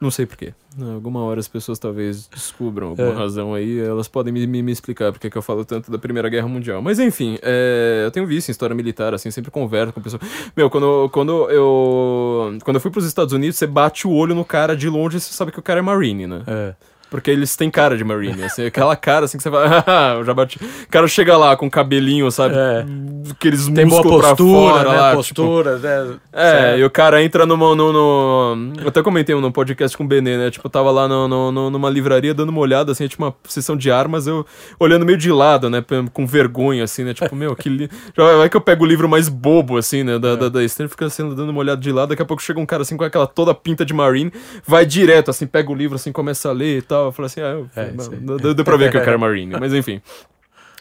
Não 0.00 0.10
sei 0.10 0.24
porquê. 0.24 0.54
Alguma 0.94 1.22
hora 1.22 1.40
as 1.40 1.48
pessoas 1.48 1.78
talvez 1.78 2.26
descubram 2.26 2.88
alguma 2.88 3.10
é. 3.10 3.14
razão 3.14 3.52
aí, 3.52 3.78
elas 3.78 4.08
podem 4.08 4.32
me, 4.32 4.46
me, 4.46 4.62
me 4.62 4.72
explicar 4.72 5.12
porque 5.12 5.28
que 5.28 5.36
eu 5.36 5.42
falo 5.42 5.62
tanto 5.62 5.90
da 5.90 5.98
Primeira 5.98 6.28
Guerra 6.30 6.48
Mundial. 6.48 6.80
Mas 6.80 6.98
enfim, 6.98 7.38
é, 7.42 8.02
eu 8.06 8.10
tenho 8.10 8.26
visto 8.26 8.48
em 8.48 8.52
história 8.52 8.74
militar, 8.74 9.12
assim, 9.12 9.30
sempre 9.30 9.50
converso 9.50 9.92
com 9.92 10.00
pessoas. 10.00 10.22
Meu, 10.56 10.70
quando, 10.70 11.10
quando 11.10 11.50
eu. 11.50 12.56
Quando 12.64 12.76
eu 12.76 12.80
fui 12.80 12.90
pros 12.90 13.04
Estados 13.04 13.34
Unidos, 13.34 13.58
você 13.58 13.66
bate 13.66 14.06
o 14.06 14.10
olho 14.10 14.34
no 14.34 14.44
cara 14.44 14.74
de 14.74 14.88
longe 14.88 15.18
e 15.18 15.20
você 15.20 15.34
sabe 15.34 15.52
que 15.52 15.58
o 15.58 15.62
cara 15.62 15.80
é 15.80 15.82
Marine, 15.82 16.26
né? 16.26 16.44
É. 16.46 16.74
Porque 17.10 17.30
eles 17.30 17.56
têm 17.56 17.68
cara 17.68 17.96
de 17.96 18.04
Marine, 18.04 18.44
assim, 18.44 18.64
aquela 18.64 18.94
cara 18.94 19.24
assim 19.24 19.36
que 19.36 19.42
você 19.42 19.50
fala, 19.50 19.84
ah, 19.84 20.14
eu 20.18 20.24
já 20.24 20.32
bati. 20.32 20.58
O 20.58 20.88
cara 20.88 21.08
chega 21.08 21.36
lá 21.36 21.56
com 21.56 21.68
cabelinho, 21.68 22.30
sabe? 22.30 22.54
É. 22.56 22.84
Aqueles 23.32 23.66
Tem 23.66 23.86
boa 23.86 24.02
postura, 24.02 24.36
fora 24.36 24.90
né? 24.90 24.96
lá. 24.96 25.14
Postura, 25.14 25.74
tipo... 25.74 25.86
né? 25.86 26.16
É, 26.32 26.78
e 26.78 26.84
o 26.84 26.90
cara 26.90 27.22
entra 27.22 27.44
numa, 27.44 27.74
no, 27.74 27.92
no, 27.92 28.72
Eu 28.80 28.88
até 28.88 29.02
comentei 29.02 29.34
no 29.34 29.52
podcast 29.52 29.96
com 29.96 30.04
o 30.04 30.06
Benê, 30.06 30.36
né? 30.36 30.50
Tipo, 30.50 30.68
tava 30.68 30.90
lá 30.92 31.08
no, 31.08 31.50
no, 31.50 31.70
numa 31.70 31.90
livraria 31.90 32.32
dando 32.32 32.50
uma 32.50 32.60
olhada, 32.60 32.92
assim, 32.92 33.08
tipo 33.08 33.24
uma 33.24 33.34
sessão 33.44 33.76
de 33.76 33.90
armas, 33.90 34.28
eu 34.28 34.46
olhando 34.78 35.04
meio 35.04 35.18
de 35.18 35.32
lado, 35.32 35.68
né? 35.68 35.84
Com 36.12 36.24
vergonha, 36.26 36.84
assim, 36.84 37.02
né? 37.02 37.12
Tipo, 37.12 37.34
meu, 37.34 37.56
que 37.56 37.68
li... 37.68 37.90
Já 38.16 38.36
vai 38.36 38.48
que 38.48 38.56
eu 38.56 38.60
pego 38.60 38.84
o 38.84 38.86
livro 38.86 39.08
mais 39.08 39.28
bobo, 39.28 39.76
assim, 39.76 40.04
né? 40.04 40.16
Da, 40.16 40.30
é. 40.30 40.36
da, 40.36 40.48
da 40.48 40.62
Esther, 40.62 40.88
fica 40.88 41.06
assim, 41.06 41.28
dando 41.34 41.50
uma 41.50 41.58
olhada 41.58 41.80
de 41.80 41.90
lado, 41.90 42.10
daqui 42.10 42.22
a 42.22 42.26
pouco 42.26 42.40
chega 42.40 42.60
um 42.60 42.66
cara 42.66 42.82
assim 42.82 42.96
com 42.96 43.02
aquela 43.02 43.26
toda 43.26 43.52
pinta 43.52 43.84
de 43.84 43.92
Marine, 43.92 44.32
vai 44.64 44.86
direto, 44.86 45.30
assim, 45.30 45.46
pega 45.46 45.72
o 45.72 45.74
livro, 45.74 45.96
assim, 45.96 46.12
começa 46.12 46.48
a 46.48 46.52
ler 46.52 46.78
e 46.78 46.82
tal. 46.82 46.99
Eu 47.06 47.12
falo 47.12 47.26
assim, 47.26 47.40
ah, 47.40 47.44
eu 47.44 47.70
é, 47.76 47.92
não, 47.92 48.36
deu, 48.36 48.54
deu 48.54 48.64
pra 48.64 48.76
ver 48.76 48.90
que 48.90 48.96
eu 48.96 49.04
quero 49.04 49.18
Marine, 49.18 49.56
mas 49.58 49.72
enfim. 49.72 50.00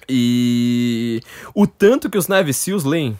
E 0.08 1.22
o 1.54 1.68
tanto 1.68 2.10
que 2.10 2.18
os 2.18 2.28
Navy 2.28 2.54
Seals 2.54 2.84
leem. 2.84 3.18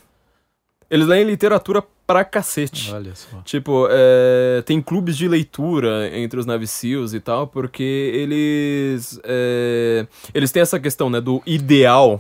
Eles 0.90 1.06
leem 1.06 1.24
literatura 1.24 1.84
pra 2.08 2.26
cacete. 2.26 2.92
Olha 2.92 3.14
só. 3.14 3.42
Tipo, 3.44 3.88
é, 3.92 4.64
tem 4.66 4.82
clubes 4.82 5.16
de 5.16 5.28
leitura 5.28 6.10
entre 6.18 6.40
os 6.40 6.48
Navy 6.48 6.66
Seals 6.66 7.14
e 7.14 7.20
tal, 7.20 7.46
porque 7.46 7.84
eles. 7.84 9.20
É, 9.24 10.08
eles 10.34 10.52
têm 10.52 10.64
essa 10.64 10.80
questão, 10.80 11.10
né, 11.10 11.22
do 11.22 11.44
ideal. 11.46 12.20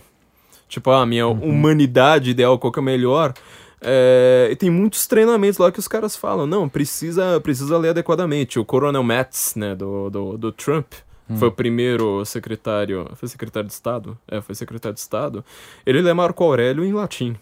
Tipo, 0.67 0.91
a 0.91 1.03
minha 1.03 1.27
uhum. 1.27 1.49
humanidade 1.49 2.29
ideal, 2.29 2.59
qual 2.59 2.71
que 2.71 2.77
é 2.77 2.83
melhor. 2.83 3.33
É, 3.81 4.49
e 4.51 4.55
tem 4.55 4.69
muitos 4.69 5.07
treinamentos 5.07 5.57
lá 5.57 5.71
que 5.71 5.79
os 5.79 5.87
caras 5.87 6.15
falam, 6.15 6.45
não, 6.45 6.67
precisa, 6.67 7.39
precisa 7.41 7.77
ler 7.77 7.89
adequadamente. 7.89 8.59
O 8.59 8.65
Coronel 8.65 9.03
Metz, 9.03 9.55
né, 9.55 9.75
do, 9.75 10.09
do, 10.09 10.37
do 10.37 10.51
Trump, 10.51 10.93
Hum. 11.29 11.37
Foi 11.37 11.47
o 11.49 11.51
primeiro 11.51 12.25
secretário. 12.25 13.07
Foi 13.15 13.29
secretário 13.29 13.67
de 13.67 13.73
Estado? 13.73 14.17
É, 14.27 14.41
foi 14.41 14.55
secretário 14.55 14.95
de 14.95 14.99
Estado. 14.99 15.45
Ele 15.85 16.01
lê 16.01 16.11
Marco 16.11 16.43
Aurélio 16.43 16.83
em 16.83 16.91
latim. 16.91 17.35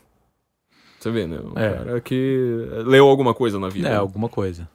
Você 1.00 1.10
vê, 1.10 1.26
né? 1.26 1.40
Um 1.40 1.58
é. 1.58 1.74
cara 1.74 2.02
que 2.02 2.68
leu 2.86 3.08
alguma 3.08 3.34
coisa 3.34 3.60
na 3.60 3.70
vida. 3.70 3.88
É, 3.88 3.96
alguma 3.96 4.28
coisa. 4.28 4.68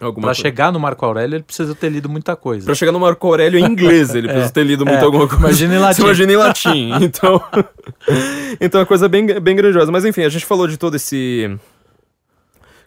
Alguma 0.00 0.28
pra 0.28 0.28
coisa. 0.28 0.40
chegar 0.40 0.72
no 0.72 0.78
Marco 0.78 1.04
Aurélio, 1.04 1.36
ele 1.36 1.42
precisa 1.42 1.74
ter 1.74 1.88
lido 1.88 2.08
muita 2.08 2.36
coisa. 2.36 2.64
Pra 2.64 2.74
chegar 2.74 2.92
no 2.92 3.00
Marco 3.00 3.26
Aurélio 3.26 3.58
em 3.58 3.64
inglês, 3.64 4.14
ele 4.14 4.28
é, 4.28 4.32
precisa 4.32 4.52
ter 4.52 4.64
lido 4.64 4.86
muito 4.86 5.00
é, 5.00 5.04
alguma 5.04 5.26
coisa. 5.26 5.44
Imagina 5.44 5.74
em 5.74 5.78
latim. 5.78 6.02
imagina 6.02 6.32
em 6.32 6.36
latim. 6.36 6.90
Então, 7.02 7.42
então 8.60 8.80
é 8.80 8.82
uma 8.82 8.86
coisa 8.86 9.08
bem, 9.08 9.26
bem 9.40 9.56
grandiosa. 9.56 9.90
Mas 9.90 10.04
enfim, 10.04 10.22
a 10.22 10.28
gente 10.28 10.46
falou 10.46 10.68
de 10.68 10.76
todo 10.76 10.94
esse 10.94 11.58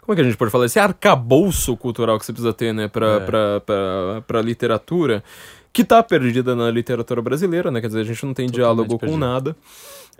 como 0.01 0.13
é 0.13 0.15
que 0.15 0.21
a 0.21 0.23
gente 0.23 0.37
pode 0.37 0.51
falar? 0.51 0.65
Esse 0.65 0.79
arcabouço 0.79 1.77
cultural 1.77 2.17
que 2.17 2.25
você 2.25 2.33
precisa 2.33 2.53
ter, 2.53 2.73
né, 2.73 2.87
pra, 2.87 3.13
é. 3.13 3.19
pra, 3.19 3.61
pra, 3.61 4.23
pra 4.25 4.41
literatura 4.41 5.23
que 5.71 5.83
está 5.83 6.03
perdida 6.03 6.55
na 6.55 6.69
literatura 6.69 7.21
brasileira, 7.21 7.71
né? 7.71 7.79
Quer 7.79 7.87
dizer, 7.87 8.01
a 8.01 8.03
gente 8.03 8.25
não 8.25 8.33
tem 8.33 8.47
Totalmente 8.47 8.87
diálogo 8.87 8.99
com 8.99 9.17
nada. 9.17 9.55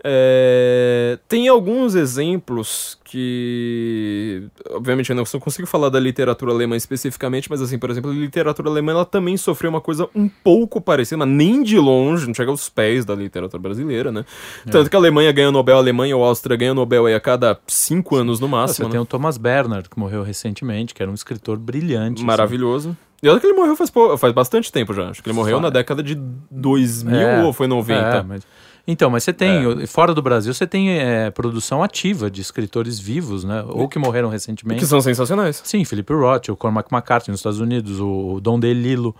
É, 0.04 1.16
tem 1.28 1.46
alguns 1.46 1.94
exemplos 1.94 2.98
que, 3.04 4.48
obviamente, 4.70 5.10
eu 5.10 5.16
não 5.16 5.24
consigo 5.24 5.66
falar 5.66 5.90
da 5.90 6.00
literatura 6.00 6.50
alemã 6.50 6.76
especificamente, 6.76 7.48
mas 7.48 7.62
assim, 7.62 7.78
por 7.78 7.88
exemplo, 7.88 8.10
a 8.10 8.14
literatura 8.14 8.68
alemã 8.68 8.92
ela 8.92 9.04
também 9.04 9.36
sofreu 9.36 9.70
uma 9.70 9.80
coisa 9.80 10.08
um 10.14 10.28
pouco 10.28 10.80
parecida, 10.80 11.18
mas 11.18 11.28
nem 11.28 11.62
de 11.62 11.78
longe, 11.78 12.26
não 12.26 12.34
chega 12.34 12.50
aos 12.50 12.68
pés 12.68 13.04
da 13.04 13.14
literatura 13.14 13.62
brasileira, 13.62 14.10
né? 14.10 14.24
É. 14.66 14.70
Tanto 14.70 14.90
que 14.90 14.96
a 14.96 14.98
Alemanha 14.98 15.30
ganha 15.30 15.50
o 15.50 15.52
Nobel, 15.52 15.76
a 15.76 15.78
Alemanha 15.78 16.16
ou 16.16 16.24
a 16.24 16.28
Áustria 16.28 16.56
ganha 16.56 16.72
o 16.72 16.74
Nobel 16.74 17.06
aí 17.06 17.14
a 17.14 17.20
cada 17.20 17.58
cinco 17.68 18.16
anos 18.16 18.40
no 18.40 18.48
máximo. 18.48 18.76
Você 18.76 18.84
né? 18.84 18.90
tem 18.90 19.00
o 19.00 19.06
Thomas 19.06 19.36
Bernhard, 19.36 19.88
que 19.88 19.98
morreu 19.98 20.22
recentemente, 20.22 20.94
que 20.94 21.02
era 21.02 21.10
um 21.10 21.14
escritor 21.14 21.58
brilhante. 21.58 22.18
Assim. 22.18 22.26
Maravilhoso. 22.26 22.88
Assim. 22.90 22.98
E 23.22 23.28
olha 23.28 23.38
que 23.38 23.46
ele 23.46 23.54
morreu 23.54 23.76
faz, 23.76 23.92
faz 24.18 24.32
bastante 24.32 24.72
tempo 24.72 24.92
já. 24.92 25.10
Acho 25.10 25.22
que 25.22 25.28
ele 25.28 25.36
morreu 25.36 25.60
na 25.60 25.70
década 25.70 26.02
de 26.02 26.16
2000 26.50 27.16
é, 27.16 27.44
ou 27.44 27.52
foi 27.52 27.68
90. 27.68 28.00
É, 28.00 28.22
mas... 28.22 28.42
Então, 28.86 29.08
mas 29.08 29.22
você 29.22 29.32
tem, 29.32 29.82
é. 29.82 29.86
fora 29.86 30.12
do 30.12 30.20
Brasil, 30.20 30.52
você 30.52 30.66
tem 30.66 30.98
é, 30.98 31.30
produção 31.30 31.82
ativa 31.82 32.30
de 32.30 32.40
escritores 32.40 32.98
vivos, 32.98 33.44
né? 33.44 33.64
Ou 33.68 33.88
que 33.88 33.98
morreram 33.98 34.28
recentemente. 34.28 34.80
Que 34.80 34.86
são 34.86 35.00
sensacionais. 35.00 35.62
Sim, 35.64 35.84
Philip 35.84 36.12
Roth, 36.12 36.48
o 36.48 36.56
Cormac 36.56 36.92
McCarthy 36.92 37.30
nos 37.30 37.38
Estados 37.40 37.60
Unidos, 37.60 38.00
o 38.00 38.40
Dom 38.40 38.58
DeLillo. 38.58 39.14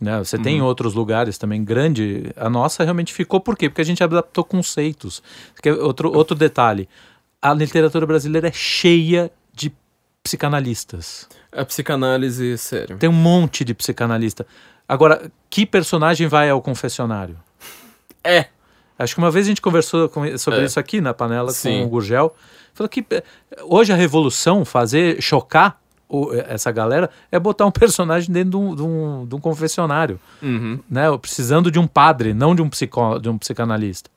Né? 0.00 0.18
Você 0.18 0.36
uhum. 0.36 0.42
tem 0.42 0.62
outros 0.62 0.94
lugares 0.94 1.36
também 1.36 1.62
grande. 1.62 2.32
A 2.36 2.48
nossa 2.48 2.82
realmente 2.82 3.12
ficou 3.12 3.38
por 3.38 3.56
quê? 3.56 3.68
Porque 3.68 3.82
a 3.82 3.84
gente 3.84 4.02
adaptou 4.02 4.44
conceitos. 4.44 5.22
Outro, 5.80 6.10
outro 6.10 6.34
detalhe, 6.34 6.88
a 7.40 7.52
literatura 7.52 8.06
brasileira 8.06 8.48
é 8.48 8.52
cheia 8.52 9.30
de 9.52 9.72
psicanalistas. 10.22 11.28
A 11.52 11.64
psicanálise, 11.64 12.56
sério. 12.56 12.96
Tem 12.96 13.10
um 13.10 13.12
monte 13.12 13.62
de 13.62 13.74
psicanalista. 13.74 14.46
Agora, 14.88 15.30
que 15.50 15.66
personagem 15.66 16.26
vai 16.26 16.48
ao 16.48 16.62
confessionário? 16.62 17.38
É. 18.24 18.46
Acho 19.02 19.14
que 19.14 19.20
uma 19.20 19.30
vez 19.30 19.46
a 19.46 19.48
gente 19.48 19.60
conversou 19.60 20.08
com, 20.08 20.36
sobre 20.38 20.60
é. 20.60 20.64
isso 20.64 20.78
aqui 20.78 21.00
na 21.00 21.12
panela 21.12 21.50
Sim. 21.50 21.80
com 21.80 21.84
o 21.84 21.88
Gurgel. 21.88 22.34
Falou 22.74 22.88
que 22.88 23.04
eh, 23.10 23.22
hoje 23.64 23.92
a 23.92 23.96
revolução, 23.96 24.64
fazer 24.64 25.20
chocar 25.20 25.80
o, 26.08 26.32
essa 26.34 26.70
galera, 26.70 27.10
é 27.30 27.38
botar 27.38 27.66
um 27.66 27.70
personagem 27.72 28.32
dentro 28.32 28.50
de 28.50 28.56
um, 28.56 28.74
de 28.74 28.82
um, 28.82 29.26
de 29.26 29.34
um 29.34 29.40
confessionário. 29.40 30.20
Uhum. 30.42 30.78
Né? 30.88 31.04
Precisando 31.18 31.70
de 31.70 31.78
um 31.78 31.86
padre, 31.86 32.32
não 32.34 32.54
de 32.54 32.62
um, 32.62 32.68
psicó, 32.68 33.18
de 33.18 33.28
um 33.28 33.38
psicanalista. 33.38 34.10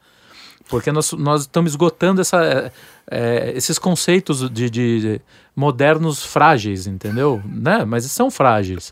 Porque 0.68 0.92
nós, 0.92 1.12
nós 1.14 1.42
estamos 1.42 1.72
esgotando 1.72 2.22
essa, 2.22 2.72
é, 3.10 3.54
esses 3.56 3.78
conceitos 3.78 4.50
de, 4.50 4.70
de, 4.70 5.00
de, 5.00 5.22
modernos 5.56 6.26
frágeis, 6.26 6.88
entendeu? 6.88 7.42
Né? 7.46 7.86
Mas 7.86 8.06
são 8.06 8.32
frágeis. 8.32 8.92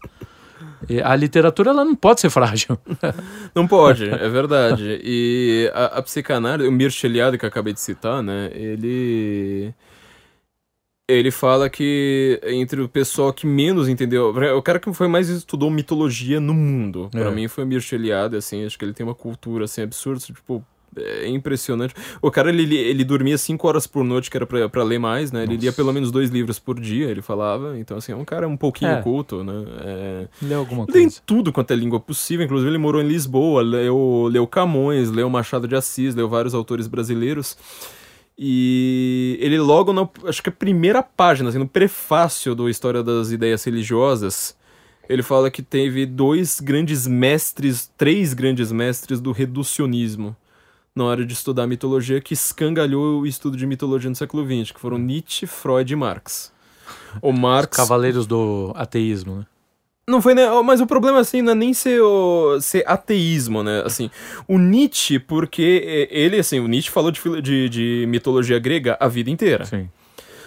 E 0.89 1.01
a 1.01 1.15
literatura 1.15 1.71
ela 1.71 1.85
não 1.85 1.95
pode 1.95 2.21
ser 2.21 2.29
frágil. 2.29 2.77
Não 3.55 3.67
pode, 3.67 4.09
é 4.09 4.29
verdade. 4.29 4.99
E 5.03 5.71
a, 5.73 5.85
a 5.99 6.01
psicanálise, 6.01 6.67
o 6.67 6.71
Mircea 6.71 7.07
Eliade 7.07 7.37
que 7.37 7.45
eu 7.45 7.49
acabei 7.49 7.73
de 7.73 7.79
citar, 7.79 8.23
né? 8.23 8.49
Ele 8.53 9.73
ele 11.07 11.31
fala 11.31 11.69
que 11.69 12.39
entre 12.43 12.81
o 12.81 12.87
pessoal 12.89 13.33
que 13.33 13.45
menos 13.45 13.89
entendeu, 13.89 14.29
o 14.29 14.61
cara 14.61 14.79
que 14.79 14.91
foi 14.93 15.07
mais 15.07 15.29
estudou 15.29 15.69
mitologia 15.69 16.39
no 16.39 16.53
mundo, 16.53 17.09
para 17.11 17.29
é. 17.29 17.31
mim 17.31 17.47
foi 17.47 17.63
o 17.65 17.67
Mircea 17.67 17.97
Eliade, 17.97 18.37
assim, 18.37 18.65
acho 18.65 18.79
que 18.79 18.85
ele 18.85 18.93
tem 18.93 19.05
uma 19.05 19.13
cultura 19.13 19.65
assim 19.65 19.81
absurda, 19.81 20.19
tipo, 20.21 20.65
É 20.97 21.27
impressionante. 21.27 21.93
O 22.21 22.29
cara, 22.31 22.49
ele, 22.49 22.75
ele 22.75 23.03
dormia 23.03 23.37
cinco 23.37 23.67
horas 23.67 23.85
por 23.87 24.03
noite, 24.03 24.29
que 24.29 24.37
era 24.37 24.45
pra, 24.45 24.67
pra 24.69 24.83
ler 24.83 24.99
mais, 24.99 25.31
né? 25.31 25.43
Ele 25.43 25.53
Nossa. 25.53 25.61
lia 25.61 25.73
pelo 25.73 25.93
menos 25.93 26.11
dois 26.11 26.29
livros 26.29 26.59
por 26.59 26.79
dia, 26.79 27.07
ele 27.09 27.21
falava. 27.21 27.77
Então, 27.79 27.97
assim, 27.97 28.11
é 28.11 28.15
um 28.15 28.25
cara 28.25 28.47
um 28.47 28.57
pouquinho 28.57 28.91
É. 28.91 29.01
culto, 29.01 29.43
né? 29.43 29.65
É... 29.81 30.27
Leu 30.41 30.59
alguma 30.59 30.85
Lê 30.87 31.01
coisa. 31.01 31.21
tudo 31.25 31.51
quanto 31.51 31.71
é 31.71 31.75
língua 31.75 31.99
possível. 31.99 32.45
Inclusive, 32.45 32.69
ele 32.69 32.77
morou 32.77 33.01
em 33.01 33.07
Lisboa, 33.07 33.61
leu, 33.61 34.27
leu 34.31 34.45
Camões, 34.47 35.09
leu 35.11 35.29
Machado 35.29 35.67
de 35.67 35.75
Assis, 35.75 36.15
leu 36.15 36.29
vários 36.29 36.53
autores 36.53 36.87
brasileiros. 36.87 37.57
E 38.37 39.37
ele 39.39 39.59
logo 39.59 39.93
na, 39.93 40.09
acho 40.25 40.41
que 40.41 40.49
a 40.49 40.51
primeira 40.51 41.03
página, 41.03 41.49
assim, 41.49 41.59
no 41.59 41.67
prefácio 41.67 42.55
do 42.55 42.67
História 42.67 43.03
das 43.03 43.31
Ideias 43.31 43.63
Religiosas, 43.63 44.55
ele 45.07 45.21
fala 45.21 45.51
que 45.51 45.61
teve 45.61 46.05
dois 46.05 46.59
grandes 46.59 47.05
mestres, 47.05 47.91
três 47.97 48.33
grandes 48.33 48.71
mestres 48.71 49.19
do 49.21 49.31
reducionismo 49.31 50.35
na 50.95 51.05
hora 51.05 51.25
de 51.25 51.33
estudar 51.33 51.67
mitologia 51.67 52.21
que 52.21 52.33
escangalhou 52.33 53.21
o 53.21 53.27
estudo 53.27 53.57
de 53.57 53.65
mitologia 53.65 54.09
no 54.09 54.15
século 54.15 54.45
XX, 54.45 54.71
que 54.71 54.79
foram 54.79 54.97
Nietzsche, 54.97 55.47
Freud 55.47 55.91
e 55.91 55.95
Marx. 55.95 56.51
O 57.21 57.31
Marx 57.31 57.77
Cavaleiros 57.77 58.27
do 58.27 58.71
ateísmo, 58.75 59.37
né? 59.37 59.45
não 60.07 60.21
foi, 60.21 60.33
né? 60.33 60.43
Mas 60.63 60.81
o 60.81 60.87
problema, 60.87 61.19
assim, 61.19 61.41
não 61.41 61.53
é 61.53 61.55
nem 61.55 61.73
ser, 61.73 62.01
o, 62.01 62.59
ser 62.59 62.83
ateísmo, 62.85 63.63
né? 63.63 63.83
Assim, 63.85 64.09
o 64.47 64.57
Nietzsche, 64.57 65.17
porque 65.17 66.09
é, 66.11 66.17
ele, 66.17 66.37
assim, 66.37 66.59
o 66.59 66.67
Nietzsche 66.67 66.91
falou 66.91 67.09
de, 67.09 67.41
de, 67.41 67.69
de 67.69 68.05
mitologia 68.07 68.59
grega 68.59 68.97
a 68.99 69.07
vida 69.07 69.29
inteira. 69.29 69.65
Sim. 69.65 69.89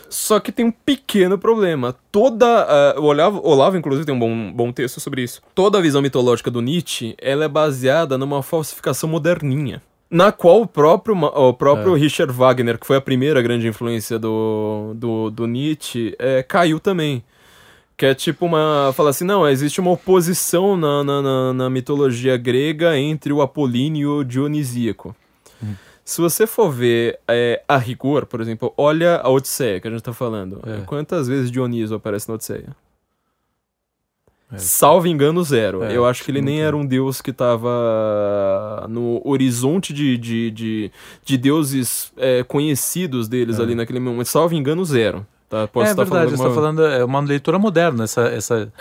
Só 0.08 0.38
que 0.38 0.52
tem 0.52 0.64
um 0.64 0.70
pequeno 0.70 1.36
problema. 1.38 1.96
Toda. 2.12 2.46
ah, 2.46 3.00
o 3.00 3.04
Olavo, 3.04 3.40
Olavo, 3.42 3.76
inclusive, 3.76 4.06
tem 4.06 4.14
um 4.14 4.18
bom, 4.18 4.52
bom 4.52 4.72
texto 4.72 5.00
sobre 5.00 5.22
isso. 5.22 5.42
Toda 5.54 5.78
a 5.78 5.80
visão 5.80 6.00
mitológica 6.00 6.50
do 6.50 6.60
Nietzsche 6.60 7.16
ela 7.18 7.44
é 7.44 7.48
baseada 7.48 8.16
numa 8.16 8.42
falsificação 8.42 9.08
moderninha. 9.08 9.82
Na 10.08 10.30
qual 10.30 10.62
o 10.62 10.66
próprio, 10.66 11.16
o 11.16 11.52
próprio 11.52 11.94
Richard 11.94 12.32
Wagner, 12.32 12.78
que 12.78 12.86
foi 12.86 12.96
a 12.96 13.00
primeira 13.00 13.42
grande 13.42 13.66
influência 13.66 14.18
do, 14.18 14.92
do, 14.94 15.30
do 15.30 15.46
Nietzsche, 15.46 16.14
é, 16.18 16.42
caiu 16.42 16.78
também. 16.78 17.24
Que 17.96 18.06
é 18.06 18.14
tipo 18.14 18.44
uma. 18.46 18.92
Fala 18.94 19.10
assim, 19.10 19.24
não, 19.24 19.48
existe 19.48 19.80
uma 19.80 19.90
oposição 19.90 20.76
na, 20.76 21.02
na, 21.02 21.22
na, 21.22 21.52
na 21.54 21.70
mitologia 21.70 22.36
grega 22.36 22.96
entre 22.98 23.32
o 23.32 23.42
apolíneo 23.42 24.18
e 24.18 24.20
o 24.20 24.24
dionisíaco. 24.24 25.16
Se 26.06 26.20
você 26.20 26.46
for 26.46 26.70
ver 26.70 27.18
é, 27.26 27.64
a 27.66 27.76
rigor, 27.76 28.26
por 28.26 28.40
exemplo, 28.40 28.72
olha 28.76 29.16
a 29.16 29.28
Odisseia 29.28 29.80
que 29.80 29.88
a 29.88 29.90
gente 29.90 30.02
tá 30.02 30.12
falando. 30.12 30.60
É. 30.64 30.84
Quantas 30.86 31.26
vezes 31.26 31.50
Dioniso 31.50 31.96
aparece 31.96 32.28
na 32.28 32.36
Odisseia? 32.36 32.76
É. 34.52 34.58
Salvo 34.58 35.08
engano, 35.08 35.42
zero. 35.42 35.82
É, 35.82 35.96
Eu 35.96 36.04
acho 36.06 36.22
que 36.24 36.30
ele 36.30 36.40
nem 36.40 36.62
era 36.62 36.76
um 36.76 36.86
deus 36.86 37.20
que 37.20 37.32
tava 37.32 38.86
no 38.88 39.20
horizonte 39.24 39.92
de, 39.92 40.16
de, 40.16 40.50
de, 40.50 40.92
de 41.24 41.36
deuses 41.36 42.12
é, 42.16 42.42
conhecidos 42.44 43.28
deles 43.28 43.58
É. 43.58 43.62
ali 43.62 43.74
naquele 43.74 43.98
momento. 44.00 44.26
Salvo 44.26 44.54
engano, 44.54 44.84
zero. 44.84 45.26
Tá? 45.48 45.66
Posso 45.68 45.86
é 45.88 45.90
estar 45.90 46.04
verdade, 46.04 46.30
você 46.30 46.36
falando 46.36 46.48
está 46.48 46.60
alguma- 46.60 46.74
falando 46.90 47.00
é 47.00 47.04
uma 47.04 47.20
leitura 47.20 47.58
moderna, 47.58 48.04
essa, 48.04 48.22
essa 48.22 48.72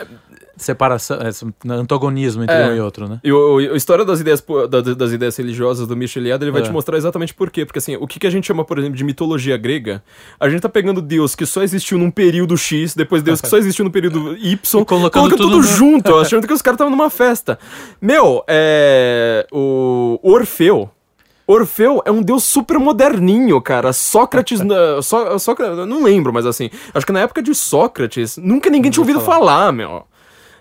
separação, 0.56 1.18
esse 1.28 1.46
antagonismo 1.68 2.42
entre 2.42 2.54
É. 2.54 2.68
um 2.68 2.76
e 2.76 2.80
outro, 2.80 3.08
né? 3.08 3.20
E 3.22 3.30
o, 3.32 3.58
a 3.58 3.76
história 3.76 4.04
das 4.04 4.20
ideias, 4.20 4.42
das 4.96 5.12
ideias 5.12 5.36
religiosas 5.36 5.86
do 5.86 5.96
Michel 5.96 6.22
Eliade, 6.22 6.44
ele 6.44 6.50
vai 6.50 6.62
É. 6.62 6.64
te 6.64 6.70
mostrar 6.72 6.96
exatamente 6.96 7.34
por 7.34 7.50
quê. 7.50 7.64
Porque 7.64 7.78
assim, 7.78 7.96
o 7.96 8.06
que, 8.06 8.18
que 8.18 8.26
a 8.26 8.30
gente 8.30 8.46
chama, 8.46 8.64
por 8.64 8.78
exemplo, 8.78 8.96
de 8.96 9.04
mitologia 9.04 9.56
grega, 9.56 10.02
a 10.40 10.48
gente 10.48 10.60
tá 10.60 10.68
pegando 10.68 11.02
Deus 11.02 11.34
que 11.34 11.44
só 11.46 11.62
existiu 11.62 11.98
num 11.98 12.10
período 12.10 12.56
X, 12.56 12.94
depois 12.94 13.22
Deus 13.22 13.40
que 13.40 13.48
só 13.48 13.58
existiu 13.58 13.84
no 13.84 13.90
período 13.90 14.36
Y, 14.38 14.80
E 14.80 14.84
colocando 14.84 15.10
coloca 15.10 15.36
tudo 15.36 15.36
tudo, 15.36 15.56
no- 15.56 15.62
junto, 15.62 16.14
achando 16.16 16.46
que 16.46 16.52
os 16.52 16.62
caras 16.62 16.76
estavam 16.76 16.90
numa 16.90 17.10
festa. 17.10 17.58
Meu, 18.00 18.42
é. 18.48 19.46
O 19.52 20.18
Orfeu. 20.22 20.90
Orfeu 21.48 22.02
é 22.04 22.10
um 22.10 22.22
deus 22.22 22.42
super 22.42 22.76
moderninho, 22.78 23.60
cara. 23.60 23.92
Sócrates. 23.92 24.58
Só, 25.04 25.38
Sócrates 25.38 25.86
não 25.86 26.02
lembro, 26.02 26.32
mas 26.32 26.44
assim. 26.44 26.70
Acho 26.92 27.06
que 27.06 27.12
na 27.12 27.20
época 27.20 27.40
de 27.40 27.54
Sócrates, 27.54 28.36
nunca 28.36 28.68
ninguém 28.68 28.90
tinha 28.90 29.02
ouvi 29.02 29.12
ouvido 29.12 29.24
falar, 29.24 29.72
meu. 29.72 30.04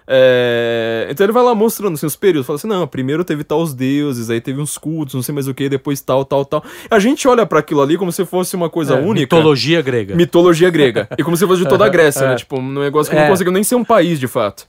É, 0.08 1.08
Então 1.10 1.26
ele 1.26 1.34
vai 1.34 1.44
lá 1.44 1.54
mostrando 1.56 1.94
assim, 1.96 2.06
os 2.06 2.16
períodos. 2.16 2.46
Fala 2.48 2.58
assim: 2.58 2.68
não, 2.68 2.88
primeiro 2.88 3.24
teve 3.24 3.44
tal 3.44 3.62
os 3.62 3.74
deuses, 3.74 4.30
aí 4.30 4.40
teve 4.42 4.62
uns 4.62 4.78
cultos, 4.78 5.16
não 5.16 5.22
sei 5.22 5.34
mais 5.34 5.48
o 5.48 5.54
que, 5.54 5.68
depois 5.70 6.00
tal, 6.02 6.24
tal, 6.26 6.46
tal. 6.46 6.64
A 6.90 7.00
gente 7.00 7.28
olha 7.28 7.46
pra 7.46 7.60
aquilo 7.60 7.82
ali 7.82 7.98
como 7.98 8.12
se 8.12 8.26
fosse 8.26 8.56
uma 8.56 8.70
coisa 8.70 8.96
É, 8.96 9.02
única. 9.02 9.36
Mitologia 9.36 9.82
grega. 9.82 10.16
Mitologia 10.16 10.70
grega. 10.70 11.08
e 11.18 11.24
como 11.24 11.36
se 11.36 11.46
fosse 11.48 11.64
de 11.64 11.70
toda 11.70 11.86
a 11.86 11.90
Grécia, 11.90 12.28
né? 12.28 12.34
É. 12.36 12.38
Tipo, 12.38 12.60
um 12.60 12.74
negócio 12.80 13.12
que 13.12 13.18
É. 13.18 13.22
não 13.24 13.30
conseguiu 13.30 13.54
nem 13.54 13.64
ser 13.64 13.76
um 13.76 13.84
país, 13.84 14.20
de 14.20 14.28
fato. 14.28 14.68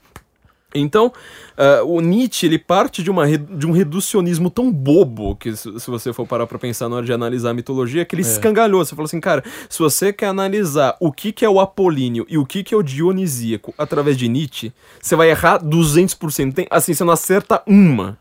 Então, 0.79 1.11
ah, 1.57 1.81
o 1.83 1.99
Nietzsche, 2.01 2.45
ele 2.45 2.59
parte 2.59 3.01
de, 3.01 3.09
uma, 3.09 3.25
de 3.27 3.65
um 3.65 3.71
reducionismo 3.71 4.49
tão 4.49 4.71
bobo, 4.71 5.35
que 5.35 5.55
se, 5.55 5.79
se 5.79 5.89
você 5.89 6.13
for 6.13 6.27
parar 6.27 6.47
pra 6.47 6.59
pensar 6.59 6.87
na 6.89 6.97
hora 6.97 7.05
de 7.05 7.13
analisar 7.13 7.49
a 7.51 7.53
mitologia, 7.53 8.05
que 8.05 8.15
ele 8.15 8.21
escangalhou. 8.21 8.83
Você 8.83 8.95
falou 8.95 9.05
assim, 9.05 9.19
cara, 9.19 9.43
se 9.69 9.79
você 9.79 10.13
quer 10.13 10.27
analisar 10.27 10.95
o 10.99 11.11
que, 11.11 11.31
que 11.31 11.43
é 11.43 11.49
o 11.49 11.59
apolíneo 11.59 12.25
e 12.29 12.37
o 12.37 12.45
que, 12.45 12.63
que 12.63 12.73
é 12.73 12.77
o 12.77 12.83
dionisíaco 12.83 13.73
através 13.77 14.17
de 14.17 14.27
Nietzsche, 14.27 14.71
você 15.01 15.15
vai 15.15 15.29
errar 15.29 15.61
200%. 15.63 16.53
Tem, 16.53 16.67
assim, 16.69 16.93
você 16.93 17.03
não 17.03 17.13
acerta 17.13 17.61
uma. 17.65 18.17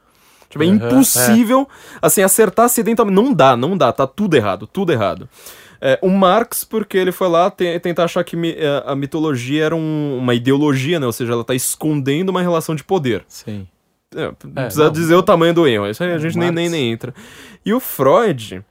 Tipo, 0.48 0.62
é 0.62 0.66
Aham, 0.66 0.74
impossível, 0.76 1.68
assim, 2.00 2.22
acertar 2.22 2.66
acidentalmente. 2.66 3.14
Não 3.14 3.32
dá, 3.32 3.56
não 3.56 3.76
dá, 3.76 3.92
tá 3.92 4.06
tudo 4.06 4.36
errado, 4.36 4.66
tudo 4.66 4.92
errado. 4.92 5.28
É, 5.80 5.98
o 6.02 6.08
Marx, 6.08 6.64
porque 6.64 6.96
ele 6.96 7.12
foi 7.12 7.28
lá 7.28 7.50
te- 7.50 7.78
tentar 7.80 8.04
achar 8.04 8.22
que 8.24 8.36
mi- 8.36 8.54
eh, 8.56 8.82
a 8.86 8.94
mitologia 8.96 9.64
era 9.64 9.76
um- 9.76 10.18
uma 10.18 10.34
ideologia, 10.34 10.98
né? 11.00 11.06
Ou 11.06 11.12
seja, 11.12 11.32
ela 11.32 11.44
tá 11.44 11.54
escondendo 11.54 12.30
uma 12.30 12.42
relação 12.42 12.74
de 12.74 12.82
poder. 12.84 13.24
Sim. 13.28 13.66
É, 14.14 14.30
precisa 14.30 14.84
não. 14.84 14.92
dizer 14.92 15.14
o 15.14 15.22
tamanho 15.22 15.52
do 15.52 15.66
erro. 15.66 15.88
Isso 15.88 16.02
aí 16.02 16.12
a 16.12 16.18
gente 16.18 16.38
nem, 16.38 16.50
nem, 16.50 16.68
nem 16.70 16.90
entra. 16.92 17.12
E 17.64 17.74
o 17.74 17.80
Freud, 17.80 18.62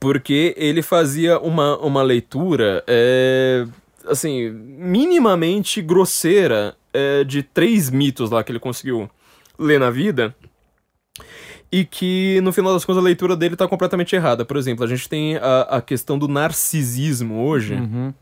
porque 0.00 0.54
ele 0.56 0.82
fazia 0.82 1.38
uma, 1.38 1.76
uma 1.78 2.02
leitura, 2.02 2.82
é, 2.86 3.64
assim, 4.08 4.50
minimamente 4.50 5.80
grosseira 5.82 6.74
é, 6.92 7.22
de 7.24 7.42
três 7.42 7.90
mitos 7.90 8.30
lá 8.30 8.42
que 8.42 8.50
ele 8.50 8.58
conseguiu 8.58 9.08
ler 9.58 9.78
na 9.78 9.90
vida. 9.90 10.34
E 11.70 11.84
que, 11.84 12.40
no 12.42 12.52
final 12.52 12.72
das 12.72 12.84
contas, 12.84 13.02
a 13.02 13.04
leitura 13.04 13.36
dele 13.36 13.56
tá 13.56 13.66
completamente 13.66 14.14
errada. 14.14 14.44
Por 14.44 14.56
exemplo, 14.56 14.84
a 14.84 14.88
gente 14.88 15.08
tem 15.08 15.36
a, 15.36 15.62
a 15.62 15.82
questão 15.82 16.18
do 16.18 16.28
narcisismo 16.28 17.44
hoje. 17.44 17.74
Uhum. 17.74 18.14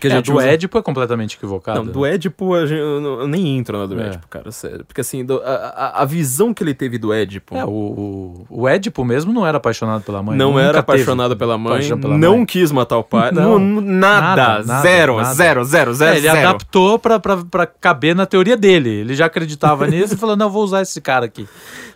Que 0.00 0.06
a 0.08 0.14
É, 0.16 0.22
do 0.22 0.36
usa- 0.36 0.46
Édipo 0.46 0.78
é 0.78 0.82
completamente 0.82 1.36
equivocado. 1.36 1.84
não, 1.84 1.92
do 1.92 2.06
Édipo 2.06 2.56
eu, 2.56 3.00
não- 3.00 3.20
eu 3.20 3.26
nem 3.28 3.58
entro 3.58 3.76
na 3.78 3.84
do 3.84 4.00
É. 4.00 4.06
Édipo, 4.06 4.26
cara, 4.28 4.50
sério. 4.50 4.84
Porque 4.86 5.02
assim, 5.02 5.22
do- 5.22 5.42
a, 5.44 6.00
a- 6.00 6.04
visão 6.06 6.54
que 6.54 6.62
ele 6.62 6.72
teve 6.72 6.96
do 6.96 7.12
Édipo 7.12 7.54
É, 7.54 7.64
o, 7.64 7.68
o, 7.68 8.46
o 8.48 8.68
Édipo 8.68 9.04
mesmo 9.04 9.32
não 9.34 9.46
era 9.46 9.58
apaixonado 9.58 10.02
pela 10.02 10.22
mãe. 10.22 10.36
não 10.38 10.58
era 10.58 10.78
apaixonado 10.78 11.36
pela 11.36 11.58
mãe, 11.58 11.86
pela 12.00 12.16
não 12.16 12.36
mãe. 12.38 12.46
quis 12.46 12.72
matar 12.72 12.96
o 12.96 13.04
pai, 13.04 13.32
Não. 13.32 13.58
não, 13.58 13.80
nada, 13.82 14.62
Nada, 14.64 14.80
zero, 14.82 15.16
nada. 15.18 15.34
zero, 15.34 15.64
zero, 15.64 15.94
zero, 15.94 16.12
É, 16.14 16.16
ele 16.16 16.26
zero. 16.30 16.38
adaptou 16.48 16.98
pra, 16.98 17.20
pra, 17.20 17.36
pra 17.44 17.66
caber 17.66 18.14
na 18.16 18.24
teoria 18.24 18.56
dele. 18.56 18.88
Ele 18.88 19.14
já 19.14 19.26
acreditava 19.26 19.86
nisso 19.88 20.14
e 20.14 20.16
falou: 20.16 20.36
não, 20.36 20.46
eu 20.46 20.50
vou 20.50 20.64
usar 20.64 20.80
esse 20.80 21.00
cara 21.02 21.26
aqui. 21.26 21.46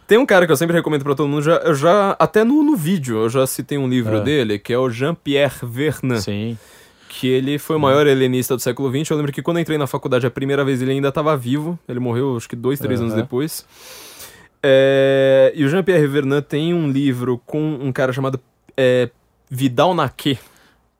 Tem 0.07 0.19
um 0.19 0.27
cara 0.27 0.45
que 0.45 0.53
eu 0.53 0.57
sempre 0.57 0.77
recomendo 0.77 1.03
pra 1.03 1.15
todo 1.15 1.29
mundo, 1.29 1.43
já, 1.43 1.57
eu 1.57 1.75
já 1.75 2.15
até 2.19 2.45
no, 2.45 2.63
no 2.63 2.77
vídeo, 2.77 3.17
eu 3.23 3.29
já 3.31 3.47
citei 3.47 3.79
um 3.79 3.89
livro 3.89 4.19
É. 4.19 4.21
dele, 4.21 4.59
que 4.59 4.73
é 4.73 4.79
o 4.79 4.89
Jean-Pierre 4.91 5.65
Vernant, 5.65 6.21
Sim. 6.21 6.57
Que 7.19 7.27
ele 7.27 7.59
foi 7.59 7.77
o 7.77 7.81
maior 7.81 8.07
helenista 8.07 8.55
do 8.55 8.61
século 8.61 8.91
XX. 8.91 9.11
Eu 9.11 9.17
lembro 9.17 9.33
que 9.33 9.41
quando 9.41 9.59
entrei 9.59 9.79
na 9.79 9.87
faculdade 9.87 10.27
a 10.27 10.31
primeira 10.31 10.63
vez 10.63 10.83
ele 10.83 10.91
ainda 10.91 11.09
estava 11.09 11.35
vivo, 11.35 11.79
ele 11.89 11.99
morreu 11.99 12.37
acho 12.37 12.47
que 12.47 12.55
dois, 12.55 12.79
três 12.79 13.01
anos 13.01 13.15
Aham. 13.15 13.23
depois. 13.23 13.65
É, 14.63 15.51
e 15.55 15.65
o 15.65 15.69
Jean-Pierre 15.69 16.07
Vernant 16.07 16.45
tem 16.45 16.75
um 16.75 16.91
livro 16.91 17.41
com 17.47 17.59
um 17.59 17.91
cara 17.91 18.13
chamado 18.13 18.39
é, 18.77 19.09
Vidal 19.51 19.95
Naquet. 19.95 20.39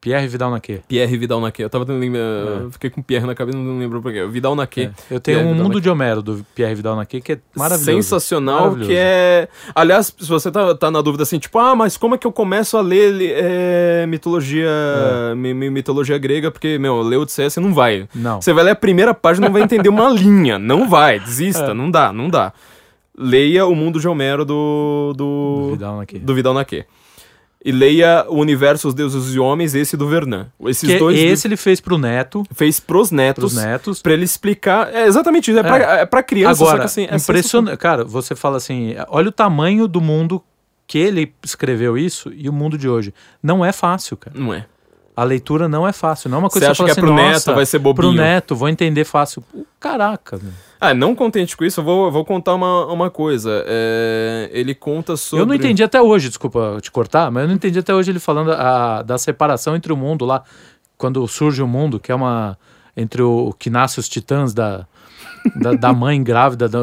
Pierre 0.07 0.29
Vidal 0.29 0.53
Naquet. 0.53 0.83
Pierre 0.87 1.17
Vidal 1.17 1.41
Naquet. 1.41 1.65
Eu 1.65 1.69
tava 1.71 1.85
tentando 1.85 1.99
lembrar, 2.01 2.21
eu 2.21 2.71
fiquei 2.71 2.89
com 2.91 3.03
Pierre 3.03 3.27
na 3.27 3.35
cabeça, 3.35 3.59
não 3.59 3.77
lembro 3.77 4.01
porquê. 4.01 4.25
Vidal 4.27 4.55
Naquet. 4.55 4.93
É. 5.11 5.15
Eu 5.17 5.19
tenho 5.19 5.39
Pierre 5.39 5.45
um 5.45 5.53
Vidal 5.55 5.65
mundo 5.69 5.81
de 5.81 5.91
Homero 5.91 6.23
do 6.23 6.47
Pierre 6.55 6.77
Vidal 6.77 6.95
Naquet 6.95 7.21
que 7.21 7.33
é 7.33 7.39
maravilhoso. 7.57 7.85
Sensacional, 8.03 8.61
Maravilhoso. 8.61 8.89
que 8.91 8.97
é... 8.97 9.49
Aliás, 9.75 10.15
se 10.17 10.29
você 10.29 10.49
tá, 10.53 10.77
tá 10.77 10.93
na 10.93 11.01
dúvida 11.03 11.25
assim, 11.25 11.41
tipo, 11.41 11.59
ah, 11.59 11.75
mas 11.75 11.97
como 11.97 12.15
é 12.15 12.19
que 12.19 12.25
eu 12.27 12.31
começo 12.31 12.77
a 12.77 12.83
ler 12.83 13.17
é, 13.35 14.07
mitologia 14.07 14.69
É. 15.33 15.35
mi- 15.35 15.53
mi- 15.53 15.71
mitologia 15.71 16.17
grega? 16.19 16.53
Porque, 16.53 16.79
meu, 16.79 17.03
ler 17.03 17.17
Odisseia 17.17 17.51
você 17.51 17.59
não 17.59 17.75
vai. 17.75 18.09
Não. 18.15 18.41
Você 18.41 18.53
vai 18.53 18.63
ler 18.63 18.71
a 18.71 18.77
primeira 18.77 19.13
página 19.13 19.47
e 19.47 19.49
não 19.49 19.53
vai 19.55 19.63
entender 19.63 19.89
uma 19.89 20.09
linha. 20.15 20.57
Não 20.57 20.89
vai, 20.89 21.19
desista, 21.19 21.73
É. 21.73 21.75
não 21.75 21.91
dá, 21.91 22.13
não 22.13 22.29
dá. 22.29 22.53
Leia 23.19 23.67
o 23.67 23.75
mundo 23.75 23.99
de 23.99 24.07
Homero 24.07 24.45
do... 24.45 25.13
Do, 25.17 25.63
Do 25.65 25.71
Vidal 25.73 25.97
Naquet. 25.97 26.19
do 26.21 26.35
Vidal 26.35 26.55
Naquet. 26.55 26.87
E 27.67 27.73
leia 27.73 28.25
o 28.29 28.37
Universo, 28.37 28.87
os 28.87 28.95
Deuses 28.95 29.35
e 29.35 29.41
Homens, 29.41 29.75
esse 29.75 29.97
do 29.97 30.07
Vernan. 30.07 30.47
Esses 30.67 30.89
Que 30.89 30.99
dois 31.01 31.19
esse 31.19 31.49
ele 31.49 31.57
fez 31.57 31.81
pro 31.81 31.99
neto, 31.99 32.45
fez 32.55 32.79
pros 32.79 33.11
netos. 33.11 33.55
pros 33.55 33.57
netos. 33.57 34.01
Pra 34.01 34.13
ele 34.13 34.25
explicar. 34.25 34.95
É 34.95 35.05
exatamente 35.05 35.51
isso. 35.51 35.59
É, 35.59 35.63
Pra, 35.65 35.77
é 35.99 36.07
pra 36.07 36.23
criança, 36.23 36.63
Agora, 36.63 36.85
assim. 36.85 37.09
É 37.11 37.17
impressionante. 37.17 37.77
Cara, 37.77 38.05
você 38.05 38.37
fala 38.37 38.57
assim: 38.59 38.95
olha 39.09 39.31
o 39.31 39.33
tamanho 39.33 39.89
do 39.89 40.01
mundo 40.01 40.41
que 40.87 40.97
ele 40.97 41.35
escreveu 41.45 41.99
isso 41.99 42.33
e 42.33 42.49
o 42.49 42.53
mundo 42.53 42.79
de 42.79 42.89
hoje. 42.89 43.13
Não 43.43 43.65
é 43.65 43.73
fácil, 43.73 44.17
cara. 44.17 44.39
Não 44.39 44.55
é. 44.55 44.65
A 45.17 45.25
leitura 45.25 45.67
não 45.69 45.89
é 45.89 45.93
fácil. 45.93 46.29
Não 46.29 46.37
é 46.37 46.41
uma 46.41 46.49
Você 46.51 46.55
coisa 46.61 46.71
acha 46.73 46.83
você 46.83 46.85
que 46.85 46.91
é 46.91 46.95
fala 46.95 47.07
pro 47.07 47.15
assim, 47.15 47.23
neto, 47.25 47.33
"Nossa, 47.35 47.55
vai 47.55 47.65
ser 47.67 47.79
bobinho. 47.79 48.13
Pro 48.13 48.23
neto, 48.23 48.55
vou 48.55 48.69
entender 48.69 49.05
fácil. 49.05 49.43
caraca. 49.81 50.37
meu. 50.43 50.53
Ah, 50.79 50.93
não 50.93 51.15
contente 51.15 51.57
com 51.57 51.65
isso, 51.65 51.81
eu 51.81 51.85
vou, 51.85 52.13
vou 52.13 52.23
contar 52.23 52.55
uma, 52.55 52.85
uma 52.93 53.11
coisa. 53.11 53.65
É, 53.67 54.51
ele 54.53 54.75
conta 54.75 55.17
sobre. 55.17 55.43
Eu 55.43 55.47
não 55.47 55.55
entendi 55.55 55.83
até 55.83 56.03
hoje, 56.03 56.29
desculpa 56.29 56.77
te 56.83 56.91
cortar, 56.91 57.31
mas 57.31 57.45
eu 57.45 57.49
não 57.49 57.55
entendi 57.55 57.79
até 57.79 57.95
hoje 57.95 58.11
ele 58.11 58.19
falando 58.19 58.53
a- 58.53 59.01
da 59.03 59.17
separação 59.17 59.75
entre 59.75 59.91
o 59.91 59.97
mundo 59.97 60.27
lá, 60.27 60.43
quando 60.99 61.27
surge 61.27 61.63
o 61.63 61.67
mundo, 61.67 61.99
que 61.99 62.13
é 62.13 62.15
uma. 62.15 62.59
entre 62.95 63.23
o 63.23 63.55
que 63.59 63.71
nasce 63.71 63.99
os 63.99 64.09
titãs 64.11 64.53
da, 64.53 64.87
da, 65.55 65.73
da 65.73 65.93
mãe 65.95 66.23
grávida, 66.23 66.69
da, 66.69 66.81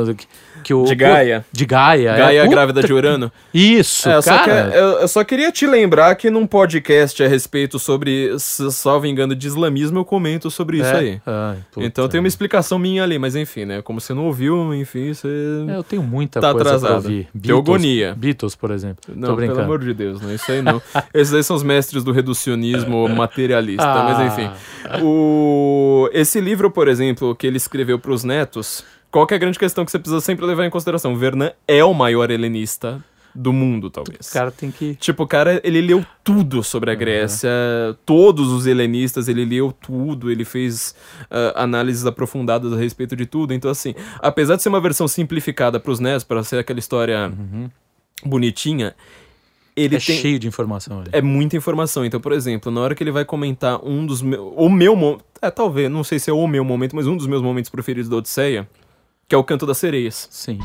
que, 0.64 0.74
o, 0.74 0.84
De 0.86 0.96
Gaia. 0.96 1.46
De 1.52 1.66
Gaia. 1.66 2.10
é. 2.10 2.18
Gaia 2.18 2.42
Puta- 2.44 2.52
grávida 2.56 2.82
de 2.84 2.92
Urano. 2.94 3.32
Isso, 3.54 4.10
É, 4.10 4.16
eu, 4.16 4.22
só 4.22 4.38
cara. 4.40 4.72
que- 4.72 4.78
eu, 4.78 4.84
eu 5.02 5.08
só 5.08 5.24
queria 5.24 5.52
te 5.52 5.68
lembrar 5.68 6.16
que 6.16 6.30
num 6.32 6.48
podcast 6.48 7.22
a 7.24 7.28
respeito 7.28 7.78
sobre, 7.78 8.34
se 8.40 8.72
salvo 8.72 9.06
engano, 9.06 9.36
de 9.36 9.46
islamismo, 9.46 10.00
eu 10.00 10.06
comento 10.06 10.50
sobre 10.50 10.78
isso 10.78 10.90
É? 10.90 10.98
aí. 10.98 11.22
Ai, 11.26 11.58
puta. 11.72 11.86
Então 11.86 12.08
tem 12.08 12.20
uma 12.20 12.28
explicação 12.28 12.80
minha 12.80 13.04
ali, 13.04 13.20
mas 13.20 13.36
enfim, 13.36 13.66
né? 13.66 13.82
Como 13.82 14.00
você 14.02 14.14
não 14.14 14.26
ouviu, 14.26 14.74
enfim, 14.74 15.14
você. 15.14 15.28
É, 15.68 15.76
eu 15.76 15.84
tenho 15.84 16.02
muita 16.02 16.40
Tá 16.40 16.52
coisa 16.54 16.64
pra 16.70 16.76
atrasado. 16.78 16.96
ouvir. 17.06 17.28
Teogonia. 17.40 18.16
Beatles, 18.16 18.56
por 18.56 18.72
exemplo. 18.72 18.98
Tô 19.06 19.12
Não, 19.14 19.22
pelo 19.22 19.36
brincando. 19.36 19.62
amor 19.62 19.80
de 19.80 19.94
Deus, 19.94 20.22
não, 20.22 20.34
isso 20.34 20.52
aí 20.52 20.62
não. 20.62 20.82
Esses 21.14 21.34
aí 21.34 21.44
são 21.44 21.56
os 21.56 21.64
mestres 21.64 22.04
do 22.04 22.12
reducionismo 22.12 23.08
materialista, 23.14 23.84
Ah. 23.84 24.04
mas 24.18 24.34
enfim. 24.34 24.50
O... 25.04 26.10
Esse 26.14 26.40
livro, 26.40 26.72
por 26.72 26.88
exemplo, 26.88 27.36
que 27.36 27.46
ele 27.46 27.58
escreveu 27.58 28.00
para 28.00 28.12
os 28.12 28.24
netos, 28.24 28.84
qual 29.14 29.28
é 29.30 29.36
a 29.36 29.38
grande 29.38 29.60
questão 29.60 29.86
que 29.86 29.92
você 29.92 30.00
precisa 30.00 30.20
sempre 30.20 30.44
levar 30.44 30.66
em 30.66 30.72
consideração? 30.72 31.16
Vernan 31.16 31.52
é 31.68 31.84
o 31.84 31.94
maior 31.94 32.32
helenista 32.32 33.00
do 33.36 33.54
mundo, 33.54 33.92
talvez. 33.92 34.28
O 34.28 34.34
cara 34.34 34.50
tem 34.50 34.72
que. 34.72 34.96
Tipo, 34.96 35.22
o 35.22 35.28
cara, 35.28 35.62
ele 35.64 35.82
leu 35.82 36.04
tudo 36.24 36.64
sobre 36.64 36.90
a 36.90 36.96
Grécia, 36.96 37.52
todos 38.08 38.52
os 38.52 38.66
helenistas, 38.66 39.28
ele 39.28 39.46
leu 39.46 39.72
tudo, 39.72 40.32
ele 40.32 40.44
fez 40.44 40.96
ah, 41.30 41.64
análises 41.64 42.08
aprofundadas 42.08 42.74
a 42.74 42.76
respeito 42.76 43.16
de 43.16 43.28
tudo. 43.28 43.54
Então, 43.54 43.70
assim, 43.70 43.94
apesar 44.18 44.56
de 44.56 44.64
ser 44.64 44.70
uma 44.70 44.82
versão 44.82 45.08
simplificada 45.08 45.80
para 45.80 45.92
os 45.92 46.00
netos, 46.00 46.24
para 46.24 46.44
ser 46.44 46.58
aquela 46.58 46.80
história 46.80 47.32
bonitinha, 48.26 48.96
ele 49.76 49.96
é 49.96 50.00
tem. 50.00 50.18
cheio 50.18 50.40
de 50.40 50.48
informação 50.48 51.02
ali. 51.02 51.10
É 51.12 51.22
muita 51.22 51.56
informação. 51.56 52.04
Então, 52.04 52.20
por 52.20 52.32
exemplo, 52.32 52.72
na 52.72 52.82
hora 52.82 52.96
que 52.96 53.04
ele 53.04 53.12
vai 53.12 53.26
comentar 53.26 53.80
um 53.86 54.08
dos 54.08 54.24
meus. 54.24 54.54
O 54.56 54.70
meu 54.70 54.96
momento. 54.96 55.24
É, 55.40 55.52
talvez, 55.52 55.92
não 55.92 56.04
sei 56.04 56.18
se 56.18 56.32
é 56.32 56.34
o 56.34 56.48
meu 56.48 56.64
momento, 56.64 56.96
mas 56.96 57.06
um 57.06 57.16
dos 57.16 57.28
meus 57.28 57.44
momentos 57.44 57.70
preferidos 57.70 58.10
da 58.10 58.16
Odisseia, 58.16 58.68
que 59.28 59.36
é 59.36 59.38
o 59.38 59.44
Canto 59.44 59.66
das 59.66 59.78
Sereias. 59.78 60.28
Sim. 60.32 60.60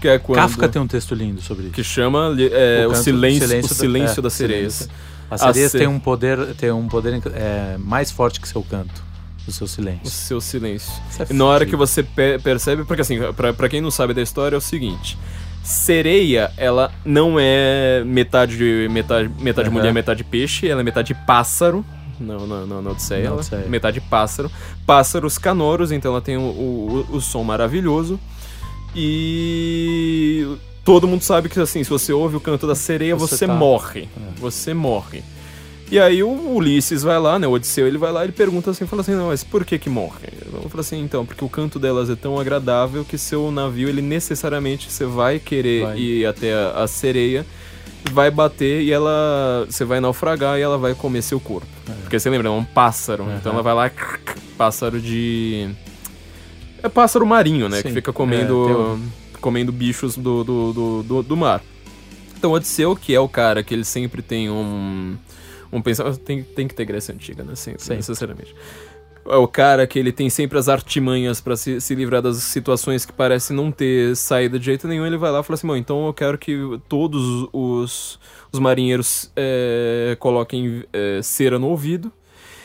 Que 0.00 0.08
é 0.08 0.18
quando. 0.18 0.36
Kafka 0.38 0.68
tem 0.68 0.82
um 0.82 0.86
texto 0.86 1.14
lindo 1.14 1.40
sobre 1.40 1.64
isso. 1.66 1.72
Que 1.74 1.84
chama 1.84 2.34
é, 2.52 2.86
o, 2.86 2.90
canto- 2.90 3.02
silêncio, 3.04 3.44
o 3.44 3.48
silêncio 3.48 3.74
silêncio, 3.74 4.16
da- 4.16 4.20
é, 4.20 4.22
das 4.22 4.32
sereias. 4.32 4.74
silêncio. 4.74 4.96
As 5.30 5.40
sereias 5.40 5.72
se- 5.72 5.78
têm 5.78 5.86
um 5.86 5.98
poder, 6.00 6.54
tem 6.56 6.70
um 6.72 6.88
poder 6.88 7.22
é, 7.34 7.76
mais 7.78 8.10
forte 8.10 8.40
que 8.40 8.48
seu 8.48 8.62
canto, 8.62 9.02
o 9.46 9.52
seu 9.52 9.64
O 9.64 9.68
silêncio. 9.68 10.10
seu 10.10 10.40
silêncio. 10.40 10.92
É 11.18 11.26
E 11.30 11.32
na 11.32 11.44
hora 11.46 11.64
que 11.64 11.76
você 11.76 12.02
pe- 12.02 12.38
percebe, 12.40 12.84
porque 12.84 13.00
assim, 13.02 13.18
pra, 13.34 13.52
pra 13.52 13.68
quem 13.68 13.80
não 13.80 13.90
sabe 13.90 14.12
da 14.12 14.20
história 14.20 14.56
é 14.56 14.58
o 14.58 14.60
seguinte: 14.60 15.16
sereia, 15.62 16.50
ela 16.56 16.92
não 17.04 17.36
é 17.38 18.02
metade 18.04 18.56
metade, 18.90 19.30
metade 19.40 19.68
Aham. 19.68 19.78
mulher, 19.78 19.92
metade 19.94 20.24
peixe, 20.24 20.68
ela 20.68 20.80
é 20.80 20.84
metade 20.84 21.14
pássaro. 21.26 21.84
Não, 22.22 22.46
não, 22.46 22.66
não, 22.66 22.82
na 22.82 22.90
Odisseia, 22.90 23.22
Na 23.22 23.26
ela- 23.28 23.36
Odisseia. 23.36 23.66
metade 23.68 24.00
pássaro. 24.00 24.50
Pássaros 24.86 25.36
canoros, 25.38 25.92
então 25.92 26.12
ela 26.12 26.20
tem 26.20 26.36
o, 26.36 26.40
o, 26.40 27.06
o 27.16 27.20
som 27.20 27.42
maravilhoso. 27.42 28.18
E 29.14 30.46
todo 30.84 31.06
mundo 31.08 31.22
sabe 31.22 31.48
que 31.48 31.58
assim, 31.60 31.82
se 31.82 31.90
você 31.90 32.12
ouve 32.12 32.36
o 32.36 32.40
canto 32.40 32.66
da 32.66 32.74
sereia, 32.74 33.16
você, 33.16 33.36
Você 33.36 33.46
tá- 33.46 33.54
morre. 33.54 34.08
Você 34.38 34.72
morre. 34.74 35.22
E 35.90 36.00
aí 36.00 36.22
o 36.22 36.30
Ulisses 36.54 37.02
vai 37.02 37.18
lá, 37.18 37.38
né? 37.38 37.46
O 37.46 37.50
Odisseu, 37.52 37.86
ele 37.86 37.98
vai 37.98 38.10
lá 38.10 38.22
e 38.22 38.26
ele 38.26 38.32
pergunta 38.32 38.70
assim, 38.70 38.86
fala 38.86 39.02
assim, 39.02 39.12
não, 39.12 39.26
mas 39.28 39.44
por 39.44 39.62
que 39.62 39.78
que 39.78 39.90
morre? 39.90 40.28
Eu 40.50 40.68
falo 40.70 40.80
assim, 40.80 41.02
então, 41.02 41.26
porque 41.26 41.44
o 41.44 41.48
canto 41.50 41.78
delas 41.78 42.08
é 42.08 42.16
tão 42.16 42.40
agradável 42.40 43.04
que 43.04 43.18
seu 43.18 43.50
navio, 43.50 43.90
ele 43.90 44.00
necessariamente, 44.00 44.90
você 44.90 45.04
vai 45.04 45.38
querer 45.38 45.84
Vai. 45.84 45.98
ir 45.98 46.26
até 46.26 46.54
a, 46.54 46.82
a 46.84 46.86
sereia, 46.86 47.44
vai 48.10 48.30
bater 48.30 48.82
e 48.82 48.92
ela, 48.92 49.66
você 49.68 49.84
vai 49.84 50.00
naufragar 50.00 50.58
e 50.58 50.62
ela 50.62 50.76
vai 50.78 50.94
comer 50.94 51.22
seu 51.22 51.38
corpo. 51.40 51.66
Porque 52.02 52.18
você 52.18 52.28
lembra, 52.30 52.48
é 52.48 52.50
um 52.50 52.64
pássaro, 52.64 53.24
Aham. 53.24 53.36
então 53.36 53.52
ela 53.52 53.62
vai 53.62 53.74
lá, 53.74 53.90
pássaro 54.56 55.00
de... 55.00 55.68
É 56.82 56.88
pássaro 56.88 57.24
marinho, 57.24 57.68
né? 57.68 57.80
Que 57.80 57.88
Sim. 57.88 57.94
fica 57.94 58.12
comendo, 58.12 58.68
É, 58.68 58.72
um- 58.74 59.08
comendo 59.40 59.70
bichos 59.72 60.16
do, 60.16 60.42
do, 60.42 60.72
do, 60.72 61.02
do, 61.02 61.22
do 61.22 61.36
mar. 61.36 61.62
Então, 62.36 62.50
Odisseu, 62.52 62.96
que 62.96 63.14
é 63.14 63.20
o 63.20 63.28
cara 63.28 63.62
que 63.62 63.72
ele 63.72 63.84
sempre 63.84 64.20
tem 64.20 64.50
um. 64.50 65.16
Um 65.72 65.80
pensamento. 65.80 66.18
Tem, 66.18 66.42
tem 66.42 66.66
que 66.66 66.74
ter 66.74 66.84
Grécia 66.84 67.14
Antiga, 67.14 67.44
né? 67.44 67.54
Sempre, 67.54 67.80
Sempre. 67.82 67.96
necessariamente. 67.98 68.54
É 69.26 69.36
o 69.36 69.46
cara 69.46 69.86
que 69.86 69.98
ele 69.98 70.10
tem 70.10 70.28
sempre 70.28 70.58
as 70.58 70.68
artimanhas 70.68 71.40
pra 71.40 71.56
se, 71.56 71.80
se 71.80 71.94
livrar 71.94 72.20
das 72.20 72.38
situações 72.38 73.04
que 73.04 73.12
parecem 73.12 73.56
não 73.56 73.70
ter 73.70 74.16
saída 74.16 74.58
de 74.58 74.64
jeito 74.64 74.88
nenhum. 74.88 75.06
Ele 75.06 75.16
vai 75.16 75.30
lá 75.30 75.40
e 75.40 75.42
fala 75.42 75.54
assim: 75.54 75.66
Bom, 75.66 75.76
então 75.76 76.06
eu 76.06 76.12
quero 76.12 76.36
que 76.36 76.56
todos 76.88 77.48
os, 77.52 78.18
os 78.52 78.58
marinheiros 78.58 79.30
é, 79.36 80.16
coloquem 80.18 80.84
é, 80.92 81.20
cera 81.22 81.58
no 81.58 81.68
ouvido. 81.68 82.10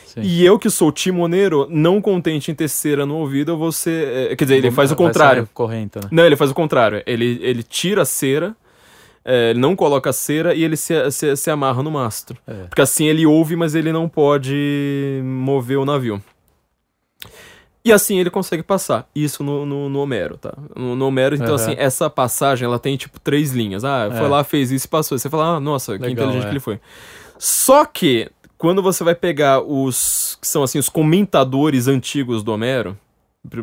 Sim. 0.06 0.22
E 0.24 0.44
eu, 0.44 0.58
que 0.58 0.70
sou 0.70 0.92
timoneiro, 0.92 1.68
não 1.70 2.02
contente 2.02 2.50
em 2.50 2.56
ter 2.56 2.68
cera 2.68 3.06
no 3.06 3.18
ouvido, 3.18 3.52
eu 3.52 3.58
vou 3.58 3.72
ser. 3.72 4.32
é, 4.32 4.36
quer 4.36 4.46
dizer, 4.46 4.58
ele 4.58 4.72
faz 4.72 4.92
o 4.92 4.96
contrário. 4.96 5.48
Corrente, 5.54 6.00
né? 6.00 6.08
Não, 6.12 6.26
ele 6.26 6.36
faz 6.36 6.50
o 6.50 6.56
contrário. 6.56 7.04
Ele, 7.06 7.40
ele 7.44 7.62
tira 7.62 8.02
a 8.02 8.06
cera, 8.06 8.56
é, 9.24 9.52
ele 9.52 9.60
não 9.60 9.76
coloca 9.76 10.10
a 10.10 10.14
cera 10.14 10.56
e 10.56 10.64
ele 10.64 10.76
se, 10.76 11.12
se, 11.12 11.36
se 11.36 11.52
amarra 11.52 11.84
no 11.84 11.92
mastro. 11.92 12.36
É. 12.48 12.64
Porque 12.64 12.82
assim 12.82 13.06
ele 13.06 13.28
ouve, 13.28 13.56
mas 13.56 13.76
ele 13.76 13.92
não 13.92 14.10
pode 14.10 15.22
mover 15.24 15.78
o 15.78 15.86
navio. 15.86 16.20
E 17.88 17.94
assim 17.94 18.20
ele 18.20 18.30
consegue 18.30 18.62
passar. 18.64 19.08
Isso 19.16 19.44
no, 19.44 19.66
no, 19.66 19.88
no 19.88 20.00
Homero, 20.02 20.38
tá? 20.38 20.54
No, 20.76 20.94
no 20.94 21.08
Homero, 21.08 21.36
então 21.36 21.48
Aham. 21.48 21.56
assim, 21.56 21.76
essa 21.78 22.10
passagem, 22.10 22.66
ela 22.66 22.78
tem 22.78 22.98
tipo 22.98 23.18
três 23.20 23.52
linhas. 23.52 23.86
Ah, 23.86 24.10
foi 24.12 24.26
É. 24.26 24.28
lá, 24.28 24.44
fez 24.44 24.72
isso 24.72 24.88
e 24.88 24.90
passou. 24.90 25.18
Você 25.18 25.30
fala, 25.30 25.56
ah, 25.56 25.60
nossa, 25.60 25.98
que 25.98 26.06
Legal, 26.06 26.12
inteligente 26.26 26.44
é. 26.44 26.50
que 26.50 26.54
ele 26.54 26.60
foi. 26.60 26.80
Só 27.40 27.86
que, 27.86 28.30
quando 28.58 28.82
você 28.82 29.04
vai 29.06 29.16
pegar 29.16 29.62
os 29.62 30.38
que 30.42 30.48
são 30.48 30.64
assim, 30.64 30.78
os 30.80 30.90
comentadores 30.90 31.88
antigos 31.88 32.44
do 32.44 32.52
Homero, 32.52 32.98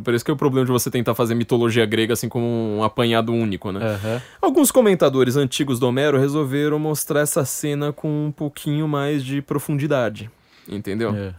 por 0.02 0.14
isso 0.14 0.24
que 0.24 0.30
é 0.30 0.34
o 0.34 0.36
problema 0.38 0.64
de 0.64 0.72
você 0.72 0.90
tentar 0.90 1.14
fazer 1.14 1.34
mitologia 1.34 1.84
grega 1.84 2.14
assim 2.14 2.28
como 2.28 2.46
um 2.46 2.82
apanhado 2.82 3.30
único, 3.32 3.70
né? 3.72 3.80
Aham. 3.84 4.22
Alguns 4.40 4.70
comentadores 4.70 5.36
antigos 5.36 5.78
do 5.78 5.86
Homero 5.86 6.18
resolveram 6.18 6.78
mostrar 6.78 7.20
essa 7.20 7.44
cena 7.44 7.92
com 7.92 8.26
um 8.28 8.32
pouquinho 8.32 8.88
mais 8.88 9.22
de 9.22 9.42
profundidade. 9.42 10.30
Entendeu? 10.66 11.14
É. 11.14 11.34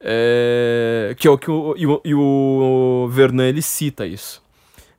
É, 0.00 1.14
que 1.18 1.28
é 1.28 1.30
o 1.30 1.36
que 1.36 1.50
o, 1.50 1.74
e 1.76 1.86
o, 1.86 2.00
e 2.04 2.14
o 2.14 3.08
Vernon 3.10 3.42
ele 3.44 3.60
cita 3.62 4.06
isso. 4.06 4.42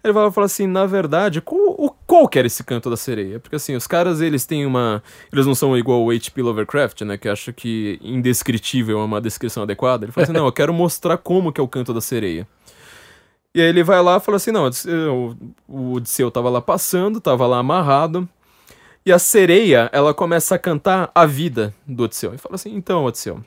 Ele 0.04 0.14
vai 0.14 0.32
falar 0.32 0.46
assim, 0.46 0.66
na 0.66 0.86
verdade, 0.88 1.42
qual, 1.42 1.60
o- 1.78 1.92
qual 2.08 2.28
que 2.28 2.40
era 2.40 2.48
esse 2.48 2.64
canto 2.64 2.90
da 2.90 2.98
sereia? 2.98 3.40
Porque 3.40 3.56
assim, 3.56 3.76
os 3.76 3.86
caras 3.86 4.20
eles 4.20 4.46
têm 4.46 4.66
uma. 4.66 5.04
Eles 5.32 5.46
não 5.46 5.54
são 5.54 5.78
igual 5.78 6.04
o 6.04 6.10
H.P. 6.10 6.42
Lovecraft, 6.42 7.02
né? 7.02 7.18
Que 7.18 7.30
acha 7.30 7.54
que 7.54 8.00
indescritível 8.02 9.00
é 9.00 9.04
uma 9.04 9.22
descrição 9.22 9.62
adequada. 9.64 10.06
Ele 10.06 10.12
fala 10.12 10.24
assim, 10.24 10.34
não, 10.34 10.46
eu 10.46 10.52
quero 10.52 10.74
mostrar 10.74 11.18
como 11.18 11.52
que 11.52 11.62
é 11.62 11.64
o 11.64 11.68
canto 11.68 11.94
da 11.94 12.02
sereia. 12.02 12.48
E 13.54 13.62
aí 13.62 13.68
ele 13.68 13.84
vai 13.84 14.02
lá 14.02 14.18
e 14.18 14.20
fala 14.20 14.38
assim, 14.38 14.52
não, 14.52 14.68
o, 14.68 15.36
o 15.68 15.94
Odisseu 15.94 16.32
tava 16.32 16.50
lá 16.50 16.62
passando, 16.62 17.20
tava 17.22 17.46
lá 17.46 17.60
amarrado. 17.60 18.28
E 19.06 19.12
a 19.12 19.20
sereia, 19.20 19.90
ela 19.94 20.14
começa 20.14 20.56
a 20.56 20.60
cantar 20.60 21.12
a 21.14 21.26
vida 21.26 21.74
do 21.86 22.04
Odisseu. 22.06 22.34
E 22.34 22.38
fala 22.38 22.56
assim, 22.56 22.74
então, 22.76 23.04
Odisseu, 23.06 23.44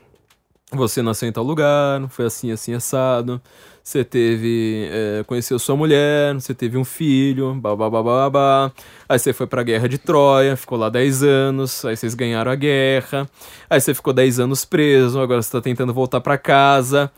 você 0.75 1.01
nasceu 1.01 1.27
em 1.29 1.31
tal 1.31 1.43
lugar, 1.43 2.07
foi 2.09 2.25
assim, 2.25 2.51
assim, 2.51 2.73
assado. 2.73 3.41
Você 3.83 4.03
teve. 4.03 4.89
É, 4.91 5.23
conheceu 5.25 5.59
sua 5.59 5.75
mulher, 5.75 6.33
você 6.33 6.53
teve 6.55 6.77
um 6.77 6.83
filho, 6.83 7.53
babá. 7.53 8.71
Aí 9.07 9.19
você 9.19 9.31
foi 9.31 9.45
pra 9.45 9.61
guerra 9.61 9.87
de 9.87 9.97
Troia, 9.99 10.55
ficou 10.55 10.77
lá 10.77 10.89
10 10.89 11.23
anos, 11.23 11.85
aí 11.85 11.95
vocês 11.95 12.15
ganharam 12.15 12.51
a 12.51 12.55
guerra. 12.55 13.29
Aí 13.69 13.79
você 13.79 13.93
ficou 13.93 14.11
10 14.11 14.39
anos 14.39 14.65
preso, 14.65 15.19
agora 15.19 15.41
você 15.41 15.51
tá 15.51 15.61
tentando 15.61 15.93
voltar 15.93 16.19
pra 16.19 16.37
casa. 16.37 17.11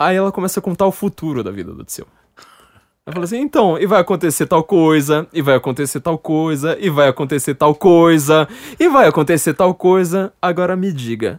Aí 0.00 0.16
ela 0.16 0.32
começa 0.32 0.58
a 0.58 0.62
contar 0.62 0.86
o 0.86 0.92
futuro 0.92 1.44
da 1.44 1.50
vida 1.50 1.72
do 1.72 1.82
Odisseu. 1.82 2.06
Ela 3.06 3.12
fala 3.12 3.24
assim, 3.26 3.40
então, 3.40 3.78
e 3.78 3.86
vai 3.86 4.00
acontecer 4.00 4.46
tal 4.46 4.64
coisa, 4.64 5.28
e 5.30 5.42
vai 5.42 5.56
acontecer 5.56 6.00
tal 6.00 6.16
coisa, 6.16 6.78
e 6.80 6.88
vai 6.88 7.08
acontecer 7.08 7.54
tal 7.54 7.74
coisa, 7.74 8.48
e 8.80 8.88
vai 8.88 9.06
acontecer 9.06 9.52
tal 9.52 9.74
coisa. 9.74 10.32
Agora 10.40 10.74
me 10.74 10.90
diga, 10.90 11.38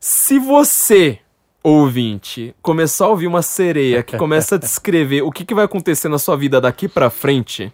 se 0.00 0.38
você, 0.38 1.18
ouvinte, 1.62 2.54
começar 2.62 3.06
a 3.06 3.08
ouvir 3.08 3.26
uma 3.26 3.42
sereia 3.42 4.02
que 4.02 4.16
começa 4.16 4.54
a 4.54 4.58
descrever 4.58 5.22
o 5.22 5.30
que, 5.32 5.44
que 5.44 5.54
vai 5.54 5.64
acontecer 5.64 6.08
na 6.08 6.18
sua 6.18 6.36
vida 6.36 6.60
daqui 6.60 6.88
pra 6.88 7.10
frente, 7.10 7.72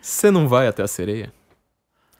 você 0.00 0.30
não 0.30 0.48
vai 0.48 0.66
até 0.66 0.82
a 0.82 0.88
sereia? 0.88 1.32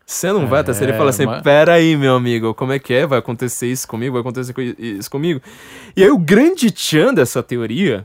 Você 0.06 0.32
não 0.32 0.48
vai 0.48 0.60
até 0.60 0.72
a 0.72 0.74
sereia 0.74 0.94
e 0.94 0.96
É, 0.96 0.98
fala 0.98 1.10
assim, 1.10 1.24
mas- 1.24 1.42
pera 1.42 1.74
aí, 1.74 1.96
meu 1.96 2.14
amigo, 2.16 2.52
como 2.52 2.72
é 2.72 2.78
que 2.80 2.92
é? 2.92 3.06
Vai 3.06 3.20
acontecer 3.20 3.68
isso 3.68 3.86
comigo? 3.86 4.14
Vai 4.14 4.20
acontecer 4.20 4.52
co- 4.52 4.60
isso 4.60 5.08
comigo? 5.10 5.40
E 5.96 6.02
aí 6.02 6.10
o 6.10 6.18
grande 6.18 6.70
tchan 6.72 7.14
dessa 7.14 7.42
teoria 7.44 8.04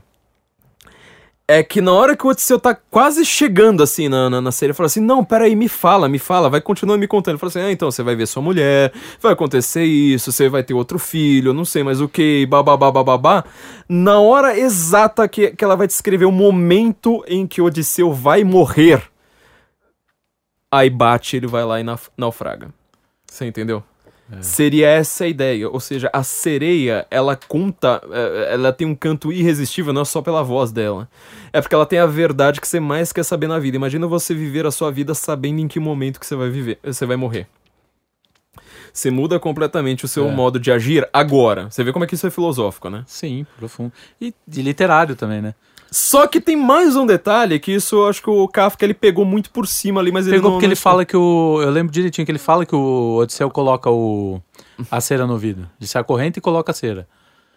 é 1.48 1.62
que 1.62 1.80
na 1.80 1.92
hora 1.92 2.16
que 2.16 2.26
o 2.26 2.30
Odisseu 2.30 2.58
tá 2.58 2.74
quase 2.74 3.24
chegando 3.24 3.80
assim 3.82 4.08
na, 4.08 4.28
na, 4.28 4.40
na 4.40 4.50
série, 4.50 4.70
ele 4.70 4.76
fala 4.76 4.88
assim: 4.88 5.00
Não, 5.00 5.24
peraí, 5.24 5.54
me 5.54 5.68
fala, 5.68 6.08
me 6.08 6.18
fala, 6.18 6.50
vai 6.50 6.60
continuando 6.60 6.98
me 6.98 7.06
contando. 7.06 7.34
Ele 7.34 7.38
fala 7.38 7.50
assim: 7.50 7.60
Ah, 7.60 7.70
então 7.70 7.90
você 7.90 8.02
vai 8.02 8.16
ver 8.16 8.26
sua 8.26 8.42
mulher, 8.42 8.92
vai 9.20 9.32
acontecer 9.32 9.84
isso, 9.84 10.32
você 10.32 10.48
vai 10.48 10.64
ter 10.64 10.74
outro 10.74 10.98
filho, 10.98 11.52
não 11.52 11.64
sei 11.64 11.84
mais 11.84 12.00
o 12.00 12.08
que, 12.08 12.46
babá, 12.46 12.76
babá. 12.76 13.44
Na 13.88 14.18
hora 14.18 14.58
exata 14.58 15.28
que, 15.28 15.50
que 15.52 15.64
ela 15.64 15.76
vai 15.76 15.86
descrever 15.86 16.24
o 16.24 16.32
momento 16.32 17.24
em 17.28 17.46
que 17.46 17.60
o 17.60 17.66
Odisseu 17.66 18.12
vai 18.12 18.42
morrer, 18.42 19.02
aí 20.70 20.90
bate, 20.90 21.36
ele 21.36 21.46
vai 21.46 21.64
lá 21.64 21.80
e 21.80 21.84
naufraga. 22.16 22.74
Você 23.24 23.46
entendeu? 23.46 23.84
Seria 24.40 24.88
essa 24.88 25.22
a 25.24 25.28
ideia, 25.28 25.68
ou 25.68 25.78
seja, 25.78 26.10
a 26.12 26.22
sereia, 26.24 27.06
ela 27.10 27.36
conta, 27.36 28.02
é, 28.10 28.54
ela 28.54 28.72
tem 28.72 28.86
um 28.86 28.94
canto 28.94 29.32
irresistível, 29.32 29.92
não 29.92 30.02
é 30.02 30.04
só 30.04 30.20
pela 30.20 30.42
voz 30.42 30.72
dela. 30.72 31.08
É 31.52 31.60
porque 31.60 31.74
ela 31.74 31.86
tem 31.86 32.00
a 32.00 32.06
verdade 32.06 32.60
que 32.60 32.66
você 32.66 32.80
mais 32.80 33.12
quer 33.12 33.22
saber 33.22 33.46
na 33.46 33.58
vida. 33.60 33.76
Imagina 33.76 34.06
você 34.06 34.34
viver 34.34 34.66
a 34.66 34.70
sua 34.72 34.90
vida 34.90 35.14
sabendo 35.14 35.60
em 35.60 35.68
que 35.68 35.78
momento 35.78 36.18
que 36.18 36.26
você 36.26 36.34
vai 36.34 36.50
viver, 36.50 36.78
você 36.82 37.06
vai 37.06 37.16
morrer. 37.16 37.46
Você 38.92 39.10
muda 39.10 39.38
completamente 39.38 40.04
o 40.04 40.08
seu 40.08 40.26
É. 40.26 40.32
modo 40.32 40.58
de 40.58 40.72
agir 40.72 41.08
agora. 41.12 41.70
Você 41.70 41.84
vê 41.84 41.92
como 41.92 42.04
é 42.04 42.08
que 42.08 42.14
isso 42.14 42.26
é 42.26 42.30
filosófico, 42.30 42.88
né? 42.88 43.04
Sim, 43.06 43.46
profundo. 43.58 43.92
E 44.20 44.34
de 44.48 44.62
literário 44.62 45.14
também, 45.14 45.40
né? 45.42 45.54
Só 45.90 46.26
que 46.26 46.40
tem 46.40 46.56
mais 46.56 46.96
um 46.96 47.06
detalhe 47.06 47.58
que 47.58 47.72
isso 47.72 47.96
eu 47.96 48.08
acho 48.08 48.22
que 48.22 48.28
o 48.28 48.46
Kafka 48.48 48.84
ele 48.84 48.94
pegou 48.94 49.24
muito 49.24 49.50
por 49.50 49.66
cima 49.66 50.00
ali, 50.00 50.10
mas 50.10 50.26
ele 50.26 50.36
Pegou 50.36 50.50
não, 50.50 50.56
porque 50.56 50.66
não 50.66 50.72
ele 50.72 50.76
fala 50.80 51.04
que 51.04 51.16
o. 51.16 51.60
Eu 51.62 51.70
lembro 51.70 51.92
direitinho 51.92 52.24
que 52.24 52.30
ele 52.32 52.38
fala 52.38 52.66
que 52.66 52.74
o 52.74 53.16
Odisseu 53.16 53.50
coloca 53.50 53.88
o, 53.90 54.40
a 54.90 55.00
cera 55.00 55.26
no 55.26 55.34
ouvido. 55.34 55.68
Disse 55.78 55.96
a 55.96 56.04
corrente 56.04 56.38
e 56.38 56.40
coloca 56.40 56.72
a 56.72 56.74
cera. 56.74 57.06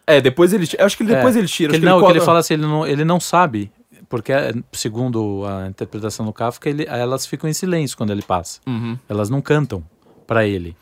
É, 0.06 0.20
depois 0.20 0.54
ele, 0.54 0.68
acho 0.80 0.98
que 0.98 1.04
depois 1.04 1.36
É, 1.36 1.40
ele 1.40 1.48
tira, 1.48 1.70
que 1.72 1.78
ele, 1.78 1.86
não, 1.86 1.98
ele 1.98 2.06
que 2.06 2.12
ele 2.14 2.22
fala 2.22 2.40
assim, 2.40 2.56
ele 2.56 2.64
não, 2.64 2.88
ele 2.88 3.06
não 3.06 3.20
sabe, 3.20 3.72
porque 4.10 4.32
é, 4.32 4.54
segundo 4.72 5.44
a 5.46 5.68
interpretação 5.68 6.26
do 6.26 6.34
Kafka, 6.34 6.68
ele, 6.68 6.84
elas 6.88 7.28
ficam 7.28 7.48
em 7.48 7.54
silêncio 7.54 7.96
quando 7.96 8.10
ele 8.12 8.24
passa. 8.24 8.60
Uhum, 8.66 8.98
Elas 9.08 9.30
não 9.30 9.40
cantam 9.40 9.84
pra 10.26 10.48
ele, 10.48 10.76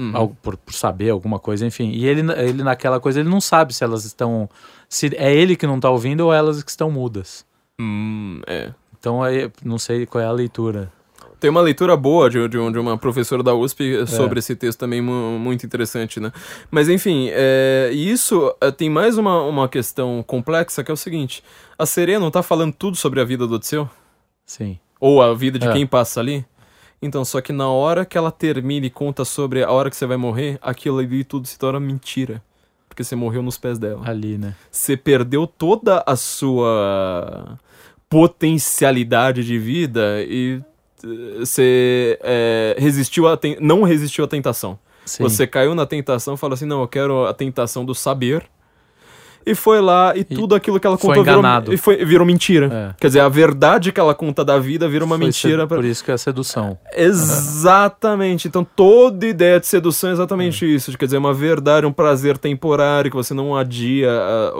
uhum. 0.00 0.28
por, 0.42 0.56
por 0.56 0.74
saber 0.74 1.10
alguma 1.10 1.38
coisa, 1.38 1.66
enfim. 1.66 1.90
E 1.90 2.06
ele, 2.06 2.22
ele 2.32 2.62
naquela 2.62 2.98
coisa, 3.00 3.20
ele 3.20 3.28
não 3.28 3.40
sabe 3.40 3.74
se 3.74 3.82
elas 3.84 4.04
estão, 4.04 4.48
se 4.88 5.10
é 5.16 5.34
ele 5.34 5.56
que 5.56 5.66
não 5.66 5.78
tá 5.80 5.90
ouvindo 5.90 6.20
ou 6.22 6.32
elas 6.32 6.62
que 6.62 6.70
estão 6.70 6.90
mudas. 6.90 7.44
Hum, 7.80 8.40
é. 8.46 8.72
Então 8.98 9.22
aí, 9.22 9.50
não 9.64 9.78
sei 9.78 10.06
qual 10.06 10.22
é 10.22 10.26
a 10.26 10.32
leitura. 10.32 10.92
Tem 11.40 11.50
uma 11.50 11.60
leitura 11.60 11.96
boa 11.96 12.30
de, 12.30 12.38
de, 12.46 12.70
de 12.70 12.78
uma 12.78 12.96
professora 12.96 13.42
da 13.42 13.50
É. 13.50 13.54
USP 13.54 14.06
sobre 14.06 14.38
esse 14.38 14.54
texto 14.54 14.78
também, 14.78 15.00
mu- 15.00 15.40
muito 15.40 15.66
interessante, 15.66 16.20
né? 16.20 16.30
Mas 16.70 16.88
enfim, 16.88 17.30
é, 17.32 17.90
isso 17.92 18.54
é, 18.60 18.70
tem 18.70 18.88
mais 18.88 19.18
uma, 19.18 19.42
uma 19.42 19.68
questão 19.68 20.22
complexa 20.24 20.84
que 20.84 20.90
é 20.92 20.94
o 20.94 20.96
seguinte: 20.96 21.42
a 21.76 21.84
sereia 21.84 22.20
não 22.20 22.30
tá 22.30 22.44
falando 22.44 22.72
tudo 22.72 22.96
sobre 22.96 23.20
a 23.20 23.24
vida 23.24 23.44
do 23.44 23.56
Odisseu? 23.56 23.90
Sim. 24.46 24.78
Ou 25.00 25.20
a 25.20 25.34
vida 25.34 25.58
de 25.58 25.66
É. 25.66 25.72
quem 25.72 25.84
passa 25.84 26.20
ali? 26.20 26.44
Então, 27.02 27.24
só 27.24 27.40
que 27.40 27.52
na 27.52 27.68
hora 27.68 28.04
que 28.06 28.16
ela 28.16 28.30
termina 28.30 28.86
e 28.86 28.90
conta 28.90 29.24
sobre 29.24 29.64
a 29.64 29.70
hora 29.70 29.90
que 29.90 29.96
você 29.96 30.06
vai 30.06 30.16
morrer, 30.16 30.56
aquilo 30.62 30.98
ali 31.00 31.24
tudo 31.24 31.46
se 31.48 31.58
torna 31.58 31.80
mentira. 31.80 32.40
Porque 32.88 33.02
você 33.02 33.16
morreu 33.16 33.42
nos 33.42 33.58
pés 33.58 33.78
dela. 33.78 34.02
Ali, 34.08 34.38
né? 34.38 34.54
Você 34.70 34.96
perdeu 34.96 35.46
toda 35.46 36.02
a 36.06 36.14
sua 36.14 37.58
potencialidade 38.08 39.44
de 39.44 39.58
vida 39.58 40.22
e 40.22 40.60
eh, 41.02 41.38
você 41.40 42.18
eh, 42.22 42.76
resistiu 42.78 43.26
a 43.26 43.36
ten- 43.36 43.56
não 43.60 43.82
resistiu 43.82 44.24
à 44.24 44.28
tentação. 44.28 44.78
Sim. 45.04 45.22
Você 45.24 45.46
caiu 45.46 45.74
na 45.74 45.86
tentação, 45.86 46.36
falou 46.36 46.54
assim: 46.54 46.66
"Não, 46.66 46.82
eu 46.82 46.88
quero 46.88 47.24
a 47.26 47.34
tentação 47.34 47.84
do 47.84 47.94
saber". 47.94 48.44
E 49.44 49.54
foi 49.54 49.80
lá 49.80 50.12
e, 50.16 50.22
tudo 50.24 50.54
aquilo 50.54 50.78
que 50.78 50.86
ela 50.86 50.96
contou 50.96 51.24
virou, 51.24 51.38
enganado. 51.40 51.72
e 51.74 51.76
foi, 51.76 52.04
virou 52.04 52.26
mentira. 52.26 52.70
É. 52.72 52.94
Quer 53.00 53.06
dizer, 53.08 53.20
a 53.20 53.28
verdade 53.28 53.90
que 53.92 53.98
ela 54.00 54.14
conta 54.14 54.44
da 54.44 54.58
vida 54.58 54.88
vira 54.88 55.04
uma 55.04 55.16
Foi 55.16 55.26
mentira. 55.26 55.66
pra- 55.66 55.76
Por 55.76 55.84
isso 55.84 56.04
que 56.04 56.10
é 56.10 56.14
a 56.14 56.18
sedução. 56.18 56.78
Exatamente. 56.94 58.48
Então 58.48 58.64
toda 58.64 59.26
ideia 59.26 59.58
de 59.60 59.66
sedução 59.66 60.10
é 60.10 60.12
exatamente 60.12 60.64
Hum. 60.64 60.68
isso. 60.68 60.96
Quer 60.96 61.06
dizer, 61.06 61.18
uma 61.18 61.34
verdade, 61.34 61.86
um 61.86 61.92
prazer 61.92 62.38
temporário, 62.38 63.10
que 63.10 63.16
você 63.16 63.34
não 63.34 63.56
adia 63.56 64.10
ah, 64.10 64.52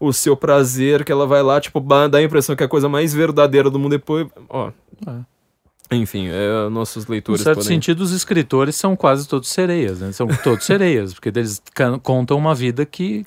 o, 0.00 0.08
o 0.08 0.12
seu 0.12 0.36
prazer, 0.36 1.04
que 1.04 1.12
ela 1.12 1.26
vai 1.26 1.42
lá, 1.42 1.60
tipo, 1.60 1.80
dá 1.80 2.18
a 2.18 2.22
impressão 2.22 2.54
que 2.56 2.62
é 2.62 2.66
a 2.66 2.68
coisa 2.68 2.88
mais 2.88 3.12
verdadeira 3.14 3.68
do 3.70 3.78
mundo 3.78 3.92
depois. 3.92 4.26
Ó. 4.48 4.70
Enfim, 5.92 6.28
é, 6.28 6.68
nossos 6.70 7.04
Em 7.06 7.10
leitores 7.12 7.42
certo 7.42 7.58
podem... 7.58 7.68
sentido, 7.76 8.00
os 8.00 8.10
escritores 8.10 8.74
são 8.74 8.96
quase 8.96 9.28
todos 9.28 9.50
sereias, 9.50 10.00
né? 10.00 10.12
São 10.12 10.26
todos 10.26 10.64
sereias, 10.64 11.12
porque 11.14 11.28
eles 11.28 11.62
contam 12.02 12.36
uma 12.38 12.54
vida 12.54 12.84
que 12.86 13.24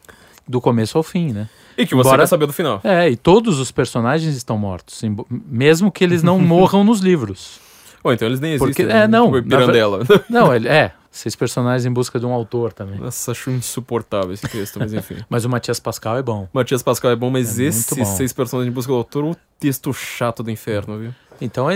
do 0.48 0.62
começo 0.62 0.98
ao 0.98 1.04
fim, 1.04 1.32
né? 1.34 1.50
E 1.78 1.86
que 1.86 1.94
você 1.94 2.08
Embora- 2.08 2.24
quer 2.24 2.28
saber 2.28 2.46
do 2.48 2.54
final. 2.54 2.82
É, 2.84 3.10
e 3.10 3.16
todos 3.16 3.60
os 3.60 3.72
personagens 3.72 4.36
estão 4.36 4.58
mortos, 4.58 5.02
mesmo 5.30 5.92
que 5.92 6.04
eles 6.04 6.24
não 6.24 6.40
morram 6.40 6.84
nos 6.84 7.00
livros. 7.02 7.60
Ou 8.04 8.14
então 8.14 8.28
eles 8.28 8.40
nem 8.40 8.54
existem. 8.54 8.68
Porque- 8.74 8.84
né? 8.86 9.04
é, 9.04 9.08
não, 9.08 9.32
Tipo, 9.32 9.50
na 9.50 9.58
Pirandela. 9.58 10.00
Não, 10.30 10.56
ele 10.56 10.68
é, 10.70 10.94
seis 11.12 11.36
personagens 11.36 11.86
em 11.86 11.92
busca 11.92 12.20
de 12.20 12.26
um 12.26 12.32
autor 12.32 12.72
também. 12.72 12.98
Nossa, 13.00 13.32
acho 13.32 13.50
insuportável 13.52 14.32
esse 14.32 14.48
texto, 14.48 14.80
mas 14.80 14.94
enfim. 14.94 15.18
Mas 15.30 15.44
o 15.46 15.50
Matias 15.50 15.80
Pascal 15.80 16.16
é 16.18 16.22
bom. 16.24 16.48
Matias 16.54 16.82
Pascal 16.82 17.12
é 17.12 17.16
bom, 17.16 17.30
mas 17.30 17.60
É 17.60 17.64
esses 17.64 17.92
bom. 17.98 18.06
seis 18.06 18.32
personagens 18.32 18.72
de 18.72 18.76
busca 18.76 18.92
do 18.92 18.98
autor, 18.98 19.24
o 19.26 19.36
texto 19.60 19.92
chato 19.94 20.42
do 20.44 20.50
inferno, 20.52 20.98
viu? 21.00 21.14
Então 21.42 21.68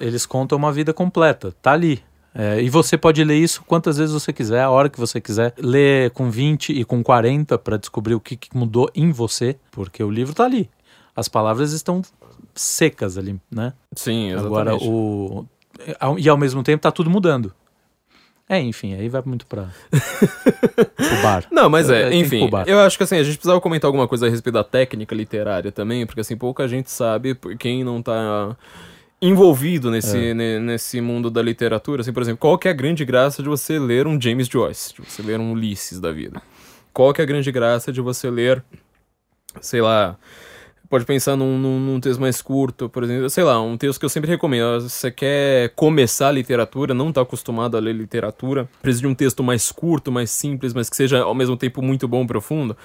eles 0.00 0.26
contam 0.26 0.58
uma 0.58 0.72
vida 0.72 0.92
completa, 0.92 1.54
tá 1.62 1.72
ali. 1.72 2.02
É, 2.38 2.60
e 2.60 2.68
você 2.68 2.98
pode 2.98 3.24
ler 3.24 3.36
isso 3.36 3.62
quantas 3.66 3.96
vezes 3.96 4.12
você 4.12 4.30
quiser, 4.32 4.60
a 4.60 4.70
hora 4.70 4.90
que 4.90 5.00
você 5.00 5.20
quiser. 5.20 5.54
Ler 5.56 6.10
com 6.10 6.30
20 6.30 6.70
e 6.72 6.84
com 6.84 7.02
40 7.02 7.56
para 7.56 7.78
descobrir 7.78 8.14
o 8.14 8.20
que, 8.20 8.36
que 8.36 8.54
mudou 8.54 8.90
em 8.94 9.10
você, 9.10 9.56
porque 9.70 10.02
o 10.04 10.10
livro 10.10 10.34
tá 10.34 10.44
ali. 10.44 10.68
As 11.14 11.28
palavras 11.28 11.72
estão 11.72 12.02
secas 12.54 13.16
ali, 13.16 13.40
né? 13.50 13.72
Sim, 13.94 14.32
exatamente. 14.32 14.46
Agora 14.48 14.76
o. 14.76 15.46
E 16.18 16.28
ao 16.28 16.36
mesmo 16.36 16.62
tempo 16.62 16.82
tá 16.82 16.92
tudo 16.92 17.08
mudando. 17.08 17.52
É, 18.48 18.60
enfim, 18.60 18.94
aí 18.94 19.08
vai 19.08 19.22
muito 19.24 19.46
pra. 19.46 19.68
pro 19.90 21.22
bar. 21.22 21.44
Não, 21.50 21.68
mas 21.68 21.90
É, 21.90 22.10
é, 22.10 22.14
enfim, 22.14 22.48
eu 22.66 22.78
acho 22.80 22.96
que 22.96 23.02
assim, 23.02 23.16
a 23.16 23.22
gente 23.22 23.36
precisava 23.36 23.60
comentar 23.60 23.88
alguma 23.88 24.06
coisa 24.06 24.26
a 24.26 24.30
respeito 24.30 24.54
da 24.54 24.62
técnica 24.64 25.14
literária 25.14 25.72
também, 25.72 26.06
porque 26.06 26.20
assim, 26.20 26.36
pouca 26.36 26.68
gente 26.68 26.90
sabe, 26.90 27.34
por- 27.34 27.56
quem 27.56 27.82
não 27.82 28.00
tá 28.00 28.56
envolvido 29.20 29.90
nesse, 29.90 30.16
É. 30.30 30.34
ne- 30.34 30.58
nesse 30.58 31.00
mundo 31.00 31.30
da 31.30 31.40
literatura, 31.42 32.02
assim, 32.02 32.12
por 32.12 32.22
exemplo, 32.22 32.38
qual 32.38 32.58
que 32.58 32.68
é 32.68 32.70
a 32.70 32.74
grande 32.74 33.04
graça 33.04 33.42
de 33.42 33.48
você 33.48 33.78
ler 33.78 34.06
um 34.06 34.20
James 34.20 34.46
Joyce, 34.46 34.94
de 34.94 35.00
você 35.02 35.22
ler 35.22 35.40
um 35.40 35.52
Ulisses 35.52 35.98
da 36.00 36.12
vida? 36.12 36.42
Qual 36.92 37.12
que 37.12 37.20
é 37.20 37.24
a 37.24 37.26
grande 37.26 37.50
graça 37.50 37.92
de 37.92 38.00
você 38.00 38.30
ler, 38.30 38.62
sei 39.60 39.80
lá, 39.80 40.16
pode 40.88 41.04
pensar 41.04 41.34
num, 41.36 41.58
num, 41.58 41.80
num 41.80 42.00
texto 42.00 42.20
mais 42.20 42.40
curto, 42.40 42.88
por 42.88 43.02
exemplo, 43.04 43.28
sei 43.28 43.42
lá, 43.42 43.60
um 43.60 43.76
texto 43.76 43.98
que 43.98 44.04
eu 44.04 44.08
sempre 44.08 44.30
recomendo. 44.30 44.82
Você 44.82 45.10
quer 45.10 45.70
começar 45.74 46.28
a 46.28 46.32
literatura, 46.32 46.94
não 46.94 47.08
está 47.08 47.22
acostumado 47.22 47.76
a 47.76 47.80
ler 47.80 47.94
literatura, 47.94 48.68
precisa 48.80 49.00
de 49.02 49.06
um 49.08 49.14
texto 49.14 49.42
mais 49.42 49.72
curto, 49.72 50.12
mais 50.12 50.30
simples, 50.30 50.72
mas 50.72 50.88
que 50.88 50.96
seja 50.96 51.22
ao 51.22 51.34
mesmo 51.34 51.56
tempo 51.56 51.82
muito 51.82 52.06
bom, 52.06 52.26
profundo. 52.26 52.76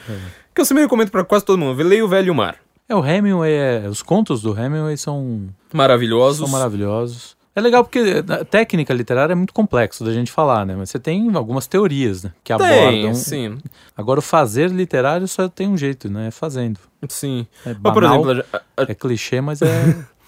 Que 0.55 0.61
eu 0.61 0.65
sempre 0.65 0.83
recomendo 0.83 1.11
para 1.11 1.23
quase 1.23 1.45
todo 1.45 1.59
mundo. 1.59 1.81
Leia 1.83 2.03
O 2.03 2.07
Velho 2.07 2.33
Mar. 2.33 2.57
É, 2.91 2.95
o 2.95 3.05
Hemingway, 3.05 3.53
é, 3.53 3.87
os 3.87 4.01
contos 4.03 4.41
do 4.41 4.51
Hemingway 4.57 4.97
são, 4.97 5.47
Maravilhosos. 5.73 6.39
são 6.39 6.49
maravilhosos. 6.49 7.37
É 7.55 7.59
legal 7.61 7.83
porque 7.83 7.99
a 8.29 8.45
técnica 8.45 8.93
literária 8.93 9.33
é 9.33 9.35
muito 9.35 9.53
complexo 9.53 10.03
da 10.05 10.11
gente 10.13 10.31
falar, 10.31 10.65
né? 10.65 10.75
Mas 10.77 10.89
você 10.89 10.99
tem 10.99 11.29
algumas 11.35 11.67
teorias, 11.67 12.23
né? 12.23 12.31
Que 12.43 12.53
abordam. 12.53 12.75
Tem, 12.77 13.13
sim, 13.13 13.57
Agora, 13.95 14.19
o 14.19 14.21
fazer 14.23 14.69
literário 14.71 15.27
só 15.27 15.49
tem 15.49 15.67
um 15.67 15.77
jeito, 15.77 16.09
né? 16.09 16.27
É 16.27 16.31
fazendo. 16.31 16.79
sim. 17.09 17.45
É 17.65 17.69
Mas, 17.69 17.77
por 17.93 18.03
banal, 18.03 18.21
exemplo, 18.29 18.45
a- 18.53 18.83
é 18.83 18.95
clichê, 18.95 19.41
mas 19.41 19.61
é. 19.61 19.67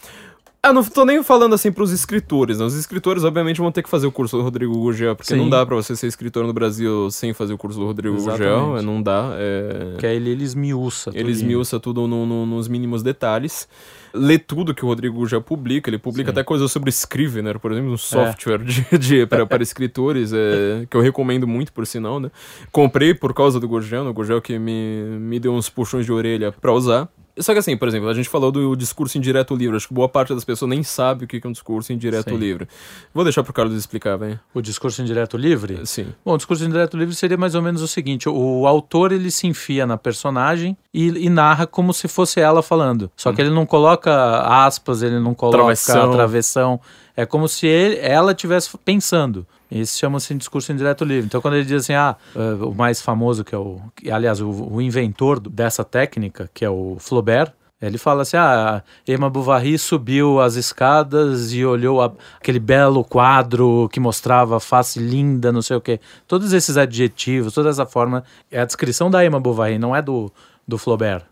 Ah, 0.65 0.71
não 0.71 0.81
tô 0.81 1.03
nem 1.03 1.21
falando 1.21 1.53
assim 1.53 1.73
pros 1.73 1.91
escritores, 1.91 2.57
né? 2.59 2.63
Os 2.63 2.73
escritores, 2.73 3.25
obviamente, 3.25 3.59
vão 3.59 3.69
ter 3.69 3.83
que 3.83 3.89
fazer 3.89 4.07
o 4.07 4.11
curso 4.13 4.37
do 4.37 4.43
Rodrigo 4.43 4.73
Gugel, 4.73 5.13
porque 5.13 5.33
Sim. 5.33 5.39
não 5.39 5.49
dá 5.49 5.65
pra 5.65 5.75
você 5.75 5.93
ser 5.93 6.07
escritor 6.07 6.47
no 6.47 6.53
Brasil 6.53 7.11
sem 7.11 7.33
fazer 7.33 7.51
o 7.53 7.57
curso 7.57 7.77
do 7.77 7.85
Rodrigo 7.85 8.15
Gugel, 8.15 8.33
Exatamente. 8.77 8.85
não 8.85 9.03
dá. 9.03 9.31
É... 9.35 9.95
que 9.97 10.05
aí 10.07 10.15
ele, 10.15 10.29
ele 10.29 10.43
esmiuça. 10.45 11.09
Ele 11.09 11.17
tudinho. 11.23 11.31
esmiuça 11.35 11.81
tudo 11.81 12.07
no- 12.07 12.25
no- 12.25 12.45
nos 12.45 12.69
mínimos 12.69 13.03
detalhes. 13.03 13.67
Lê 14.13 14.39
tudo 14.39 14.73
que 14.73 14.85
o 14.85 14.87
Rodrigo 14.87 15.25
já 15.27 15.41
publica. 15.41 15.89
Ele 15.89 15.97
publica 15.97 16.31
Sim. 16.31 16.37
É. 16.37 16.39
até 16.39 16.43
coisas 16.45 16.71
sobre 16.71 16.89
Scrivener, 16.91 17.59
por 17.59 17.73
exemplo, 17.73 17.91
um 17.91 17.97
software 17.97 18.59
de, 18.63 18.97
de, 18.97 19.25
para, 19.25 19.43
para 19.47 19.61
escritores, 19.63 20.31
é, 20.31 20.85
que 20.89 20.95
eu 20.95 21.01
recomendo 21.01 21.45
muito, 21.45 21.73
por 21.73 21.85
sinal, 21.85 22.21
né? 22.21 22.31
Comprei 22.71 23.13
por 23.13 23.33
causa 23.33 23.59
do 23.59 23.67
Gurgel, 23.67 24.07
o 24.07 24.13
Gurgel 24.13 24.41
que 24.41 24.57
me, 24.57 25.03
me 25.19 25.41
deu 25.41 25.51
uns 25.53 25.67
puxões 25.67 26.05
de 26.05 26.11
orelha 26.13 26.53
pra 26.53 26.71
usar. 26.71 27.09
Só 27.39 27.51
que 27.53 27.59
assim, 27.59 27.75
por 27.75 27.87
exemplo, 27.87 28.07
a 28.09 28.13
gente 28.13 28.29
falou 28.29 28.51
do 28.51 28.75
discurso 28.75 29.17
indireto 29.17 29.55
livre. 29.55 29.75
Acho 29.75 29.87
que 29.87 29.93
boa 29.93 30.07
parte 30.07 30.33
das 30.35 30.45
pessoas 30.45 30.69
nem 30.69 30.83
sabe 30.83 31.25
o 31.25 31.27
que 31.27 31.41
é 31.43 31.47
um 31.47 31.51
discurso 31.51 31.91
indireto 31.91 32.29
Sim. 32.29 32.37
livre. 32.37 32.67
Vou 33.13 33.23
deixar 33.23 33.43
pro 33.43 33.51
Carlos 33.51 33.75
explicar, 33.75 34.17
velho. 34.17 34.39
O 34.53 34.61
discurso 34.61 35.01
indireto 35.01 35.35
livre? 35.35 35.83
Sim. 35.85 36.07
Bom, 36.23 36.33
o 36.33 36.37
discurso 36.37 36.63
indireto 36.63 36.95
livre 36.95 37.15
seria 37.15 37.35
mais 37.35 37.55
ou 37.55 37.61
menos 37.61 37.81
o 37.81 37.87
seguinte: 37.87 38.29
o 38.29 38.67
autor 38.67 39.11
ele 39.11 39.31
se 39.31 39.47
enfia 39.47 39.85
na 39.87 39.97
personagem 39.97 40.77
e, 40.93 41.07
e 41.25 41.29
narra 41.29 41.65
como 41.65 41.91
se 41.93 42.07
fosse 42.07 42.39
ela 42.39 42.61
falando. 42.61 43.09
Só 43.17 43.33
que 43.33 43.41
ele 43.41 43.49
não 43.49 43.65
coloca 43.65 44.13
aspas, 44.41 45.01
ele 45.01 45.19
não 45.19 45.33
coloca 45.33 45.57
Travessão. 45.57 46.11
travessão. 46.11 46.79
É 47.17 47.25
como 47.25 47.47
se 47.47 47.65
ele- 47.65 47.97
ela 47.99 48.31
estivesse 48.31 48.77
pensando. 48.85 49.45
Isso 49.81 49.97
chama-se 49.97 50.33
discurso 50.35 50.71
indireto 50.71 51.03
livre. 51.03 51.25
Então, 51.25 51.41
quando 51.41 51.55
ele 51.55 51.65
diz 51.65 51.81
assim, 51.81 51.93
ah, 51.93 52.15
eh, 52.35 52.53
o 52.63 52.73
mais 52.73 53.01
famoso 53.01 53.43
que 53.43 53.55
é 53.55 53.57
o, 53.57 53.79
que, 53.95 54.11
aliás, 54.11 54.39
o, 54.39 54.49
o 54.49 54.81
inventor 54.81 55.39
dessa 55.39 55.83
técnica, 55.83 56.49
que 56.53 56.63
é 56.63 56.69
o 56.69 56.97
Flaubert, 56.99 57.51
Ele 57.81 57.97
fala 57.97 58.21
assim: 58.21 58.37
ah, 58.37 58.81
Emma 59.05 59.29
Bovary 59.29 59.77
subiu 59.77 60.39
as 60.39 60.55
escadas 60.55 61.51
e 61.51 61.65
olhou 61.65 62.01
a- 62.01 62.13
aquele 62.39 62.59
belo 62.59 63.03
quadro 63.03 63.89
que 63.91 63.99
mostrava 63.99 64.55
a 64.55 64.59
face 64.59 64.99
linda, 64.99 65.51
não 65.51 65.61
sei 65.61 65.75
o 65.75 65.81
quê. 65.81 65.99
Todos 66.25 66.53
esses 66.53 66.77
adjetivos, 66.77 67.53
toda 67.53 67.69
essa 67.69 67.85
forma, 67.85 68.23
é 68.49 68.61
a 68.61 68.65
descrição 68.65 69.09
da 69.11 69.25
Emma 69.25 69.37
Bovary, 69.39 69.77
não 69.77 69.93
é 69.93 70.01
do, 70.01 70.31
do 70.65 70.77
Flaubert. 70.77 71.23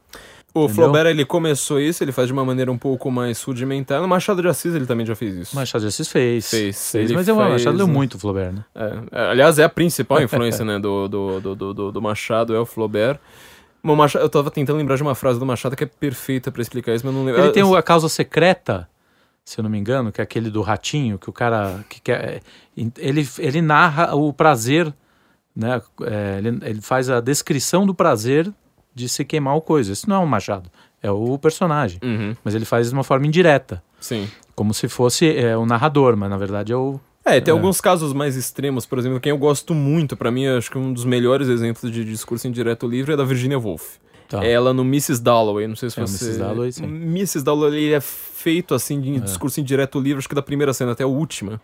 O 0.54 0.66
Entendeu? 0.66 0.76
Flaubert, 0.76 1.08
ele 1.08 1.24
começou 1.24 1.80
isso, 1.80 2.04
ele 2.04 2.12
faz 2.12 2.28
de 2.28 2.34
uma 2.34 2.44
maneira 2.44 2.70
um 2.72 2.78
pouco 2.78 3.10
mais 3.10 3.42
rudimentar. 3.42 4.02
No 4.02 4.08
Machado 4.08 4.42
de 4.42 4.48
Assis, 4.50 4.76
ele 4.76 4.86
também 4.86 5.06
já 5.06 5.16
fez 5.16 5.34
isso. 5.36 5.56
Machado 5.56 5.82
de 5.82 5.88
Assis 5.88 6.10
fez. 6.10 6.50
Fez, 6.50 6.96
ele 6.96 7.14
mas 7.14 7.28
o 7.30 7.36
Machado 7.36 7.60
fez, 7.64 7.76
leu 7.78 7.88
muito 7.88 8.16
o 8.16 8.20
Flaubert, 8.20 8.52
né? 8.54 8.66
É, 8.76 9.00
é, 9.12 9.30
aliás, 9.30 9.58
é 9.60 9.64
a 9.64 9.70
principal 9.70 10.20
influência 10.24 10.66
né, 10.66 10.78
do, 10.78 11.08
do, 11.08 11.40
do, 11.40 11.56
do, 11.56 11.74
do- 11.74 11.92
do 11.94 12.02
Machado, 12.02 12.54
é 12.54 12.60
o 12.60 12.66
Flaubert. 12.66 13.18
O 13.82 13.96
Machado, 13.96 14.26
eu 14.26 14.30
tava 14.30 14.52
tentando 14.52 14.78
lembrar 14.78 14.98
de 14.98 15.02
uma 15.04 15.16
frase 15.16 15.40
do 15.40 15.46
Machado 15.46 15.76
que 15.76 15.86
é 15.86 15.88
perfeita 15.88 16.52
pra 16.52 16.62
explicar 16.62 16.94
isso, 16.94 17.06
mas 17.06 17.16
não 17.16 17.24
lembro. 17.24 17.42
Ele 17.42 17.52
tem 17.52 17.64
Ah, 17.64 17.68
o 17.68 17.76
A 17.76 17.82
Causa 17.82 18.10
Secreta, 18.10 18.88
se 19.46 19.58
eu 19.58 19.64
não 19.64 19.70
me 19.70 19.80
engano, 19.80 20.12
que 20.12 20.20
é 20.20 20.24
aquele 20.24 20.50
do 20.50 20.62
ratinho, 20.62 21.18
que 21.18 21.30
o 21.30 21.34
cara. 21.34 21.80
Que 21.90 22.00
quer, 22.02 22.42
ele, 22.98 23.28
ele 23.40 23.62
narra 23.62 24.14
o 24.16 24.32
prazer, 24.34 24.94
né? 25.56 25.82
é, 26.04 26.38
ele, 26.40 26.60
ele 26.64 26.82
faz 26.82 27.10
a 27.10 27.20
descrição 27.22 27.86
do 27.86 27.96
prazer 27.96 28.52
de 28.94 29.08
se 29.10 29.24
queimar 29.26 29.56
o 29.56 29.62
coisa. 29.62 29.92
Isso 29.94 30.10
não 30.10 30.18
é 30.18 30.20
o 30.20 30.28
Machado, 30.28 30.70
é 31.02 31.10
o 31.12 31.38
personagem. 31.38 32.00
Uhum, 32.04 32.36
Mas 32.44 32.56
ele 32.56 32.66
faz 32.66 32.88
de 32.90 32.94
uma 32.94 33.04
forma 33.04 33.26
indireta, 33.28 33.82
sim. 34.00 34.28
como 34.56 34.74
se 34.74 34.88
fosse 34.88 35.36
é, 35.36 35.56
o 35.58 35.66
narrador, 35.66 36.16
mas 36.18 36.30
na 36.30 36.38
verdade 36.38 36.72
é 36.74 36.76
o. 36.76 37.00
É, 37.24 37.40
tem 37.40 37.52
É. 37.52 37.56
alguns 37.56 37.80
casos 37.80 38.14
mais 38.14 38.36
extremos, 38.36 38.86
por 38.86 38.98
exemplo, 38.98 39.20
quem 39.20 39.30
eu 39.30 39.38
gosto 39.38 39.74
muito, 39.76 40.18
pra 40.18 40.32
mim, 40.32 40.48
acho 40.48 40.72
que 40.72 40.78
um 40.78 40.92
dos 40.92 41.06
melhores 41.06 41.48
exemplos 41.50 41.92
de 41.92 42.04
discurso 42.04 42.48
indireto 42.48 42.88
livre 42.88 43.14
é 43.14 43.16
da 43.16 43.24
Virginia 43.24 43.60
Woolf. 43.60 43.98
Tá. 44.28 44.44
Ela 44.46 44.74
no 44.74 44.82
Mrs. 44.84 45.22
Dalloway, 45.22 45.68
não 45.68 45.76
sei 45.76 45.90
se 45.90 46.00
É, 46.00 46.04
você... 46.08 46.24
Mrs. 46.26 46.40
Dalloway, 46.40 46.72
sim. 46.72 46.86
Mrs. 46.86 47.44
Dalloway 47.44 47.94
é 47.94 48.00
feito, 48.02 48.74
assim, 48.74 49.00
de 49.02 49.20
discurso 49.20 49.60
indireto 49.60 50.00
livre, 50.00 50.20
acho 50.20 50.30
que 50.30 50.34
da 50.34 50.42
primeira 50.42 50.74
cena 50.74 50.94
até 50.94 51.04
a 51.04 51.08
última. 51.08 51.62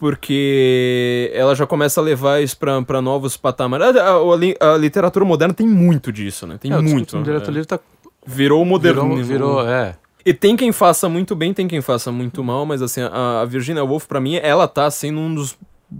Porque 0.00 1.30
ela 1.34 1.54
já 1.54 1.66
começa 1.66 2.00
a 2.00 2.02
levar 2.04 2.42
isso 2.42 2.56
pra, 2.56 2.80
pra 2.82 3.02
novos 3.02 3.36
patamares. 3.36 3.94
A, 3.96 4.00
a- 4.02 4.16
a 4.32 4.36
li- 4.36 4.56
a 4.58 4.76
literatura 4.76 5.24
moderna 5.26 5.52
tem 5.54 5.66
muito 5.66 6.10
disso, 6.10 6.46
né? 6.46 6.56
Tem 6.58 6.72
é, 6.72 6.76
muito. 6.80 6.94
discurso 7.18 7.22
direto 7.22 7.56
é. 7.56 7.64
tá, 7.64 7.78
Virou 8.26 8.62
o 8.62 8.64
modernismo. 8.66 9.16
virou, 9.22 9.56
virou, 9.56 9.68
é. 9.68 9.94
E 10.24 10.34
tem 10.34 10.56
quem 10.56 10.72
faça 10.72 11.08
muito 11.08 11.34
bem, 11.36 11.52
tem 11.54 11.66
quem 11.68 11.80
faça 11.80 12.10
muito 12.12 12.42
mal, 12.44 12.64
mas 12.66 12.82
assim, 12.82 13.00
a, 13.02 13.40
a 13.40 13.44
Virginia 13.44 13.82
Woolf, 13.84 14.06
pra 14.06 14.20
mim, 14.20 14.36
ela 14.42 14.66
tá 14.68 14.86
assim 14.86 15.10
num 15.10 15.34
dos 15.34 15.56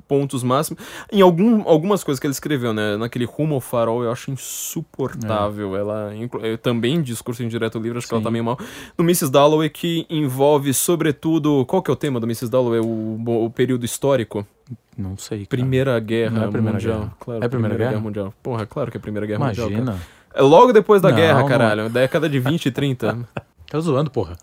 pontos 0.07 0.43
máximos. 0.43 0.83
Em 1.13 1.21
algum, 1.21 1.63
algumas 1.69 2.03
coisas 2.05 2.19
que 2.21 2.27
ele 2.27 2.33
escreveu, 2.33 2.73
né? 2.73 2.97
Naquele 2.97 3.25
Rumo 3.25 3.55
ao 3.57 3.61
Farol, 3.61 4.03
eu 4.05 4.11
acho 4.13 4.31
insuportável. 4.31 5.77
Ela, 5.77 6.15
inclu- 6.17 6.45
eu 6.45 6.57
também, 6.59 7.03
discurso 7.03 7.43
indireto 7.43 7.79
livre, 7.79 7.99
acho 7.99 8.07
que 8.09 8.15
ela 8.15 8.21
Sim. 8.21 8.25
tá 8.25 8.31
meio 8.31 8.45
mal. 8.45 8.59
No 8.97 9.05
Mrs. 9.05 9.31
Dalloway, 9.31 9.69
que 9.69 10.07
envolve, 10.09 10.73
sobretudo, 10.75 11.65
qual 11.67 11.83
que 11.83 11.91
é 11.91 11.95
o 11.95 11.97
tema 11.97 12.19
do 12.21 12.27
Mrs. 12.27 12.51
Dalloway? 12.51 12.81
O, 12.81 13.45
o 13.47 13.51
período 13.51 13.85
histórico? 13.85 14.47
Não 14.97 15.17
sei. 15.17 15.39
cara. 15.39 15.49
Primeira 15.49 15.99
Guerra 15.99 16.31
Não 16.41 16.45
é 16.45 16.51
Primeira 16.51 16.73
Mundial. 16.75 16.99
Guerra. 17.01 17.13
Claro, 17.21 17.43
É 17.43 17.47
a 17.47 17.49
Primeira 17.49 17.77
Guerra? 17.77 18.01
Mundial. 18.01 18.35
Porra, 18.43 18.67
claro 18.67 18.91
que 18.91 18.97
é 18.97 18.99
a 18.99 19.03
Primeira 19.03 19.27
Guerra 19.27 19.47
Mundial. 19.47 19.69
cara. 19.71 19.81
Imagina. 19.83 20.03
É 20.33 20.43
logo 20.43 20.73
depois 20.73 21.03
da 21.03 21.09
Não, 21.09 21.17
guerra, 21.17 21.41
não. 21.41 21.49
caralho. 21.49 21.89
Década 21.89 22.29
de 22.29 22.39
20 22.39 22.67
e 22.67 22.71
30. 22.71 23.19
Tá 23.71 23.79
zoando, 23.79 24.11
porra. 24.11 24.37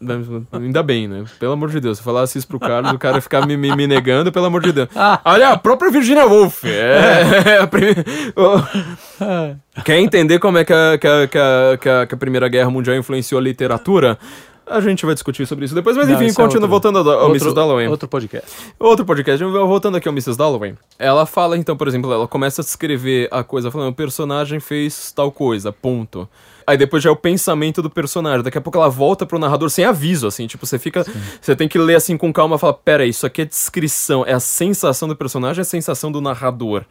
Ainda 0.53 0.81
bem, 0.81 1.05
né? 1.05 1.25
Pelo 1.37 1.51
amor 1.51 1.69
de 1.69 1.81
Deus. 1.81 1.97
Se 1.97 2.01
eu 2.01 2.05
falasse 2.05 2.37
isso 2.37 2.47
pro 2.47 2.57
Carlos, 2.59 2.93
o 2.93 2.97
cara 2.97 3.17
ia 3.17 3.21
ficar 3.21 3.45
me, 3.45 3.57
me, 3.57 3.75
me 3.75 3.85
negando, 3.85 4.31
pelo 4.31 4.45
amor 4.45 4.61
de 4.63 4.71
Deus. 4.71 4.87
Ah. 4.95 5.19
Olha, 5.25 5.49
a 5.49 5.57
própria 5.57 5.91
Virginia 5.91 6.25
Woolf. 6.25 6.63
É, 6.63 7.57
a 7.59 7.67
prime- 7.67 7.93
Ô, 8.37 9.81
Quer 9.83 9.99
entender 9.99 10.39
como 10.39 10.57
é 10.57 10.63
que 10.65 10.71
a, 10.71 10.97
que, 10.97 11.05
a, 11.07 11.27
que, 11.27 11.37
a, 11.37 11.77
que 11.77 11.89
a- 11.89 12.01
a 12.03 12.17
Primeira 12.17 12.47
Guerra 12.47 12.69
Mundial 12.69 12.95
influenciou 12.95 13.39
a 13.39 13.41
literatura? 13.43 14.17
A 14.65 14.79
gente 14.81 15.05
vai 15.05 15.13
discutir 15.13 15.45
sobre 15.45 15.65
isso 15.65 15.75
depois, 15.75 15.95
mas 15.95 16.07
Não, 16.07 16.15
enfim, 16.15 16.25
é 16.25 16.33
continua 16.33 16.53
outro- 16.63 16.67
voltando 16.69 16.97
ao, 16.99 17.05
ao 17.07 17.13
outro, 17.29 17.35
Mrs. 17.35 17.53
Dalloway. 17.55 17.87
Outro 17.87 18.07
podcast. 18.07 18.49
Outro 18.79 19.05
podcast, 19.05 19.43
voltando 19.43 19.97
aqui 19.97 20.07
ao 20.07 20.13
Mrs. 20.13 20.37
Dalloway. 20.37 20.73
Ela 20.99 21.25
fala, 21.25 21.57
então, 21.57 21.75
por 21.77 21.87
exemplo, 21.87 22.11
ela 22.11 22.27
começa 22.27 22.61
a 22.61 22.65
descrever 22.65 23.27
a 23.31 23.43
coisa, 23.43 23.71
falando, 23.71 23.89
o 23.89 23.95
personagem 23.95 24.59
fez 24.59 25.11
tal 25.13 25.31
coisa, 25.31 25.71
ponto. 25.71 26.27
Aí 26.67 26.75
depois 26.77 27.01
já 27.01 27.09
é 27.09 27.13
o 27.13 27.15
pensamento 27.15 27.81
do 27.81 27.89
personagem. 27.89 28.43
Daqui 28.43 28.57
a 28.57 28.61
pouco 28.61 28.77
ela 28.77 28.89
volta 28.89 29.25
pro 29.25 29.39
narrador 29.39 29.69
sem 29.69 29.85
aviso, 29.85 30.27
assim. 30.27 30.45
Tipo, 30.47 30.65
você 30.65 30.77
fica. 30.77 31.05
Você 31.41 31.55
tem 31.55 31.65
que 31.67 31.79
ler 31.79 31.95
assim 31.95 32.17
com 32.17 32.33
calma 32.33 32.57
e 32.57 32.59
falar: 32.59 32.73
pera, 32.73 33.05
isso 33.05 33.25
aqui 33.25 33.41
é 33.43 33.45
descrição, 33.45 34.25
é 34.25 34.33
a 34.33 34.39
sensação 34.41 35.07
do 35.07 35.15
personagem, 35.15 35.59
é 35.59 35.61
a 35.61 35.65
sensação 35.65 36.11
do 36.11 36.19
narrador. 36.19 36.83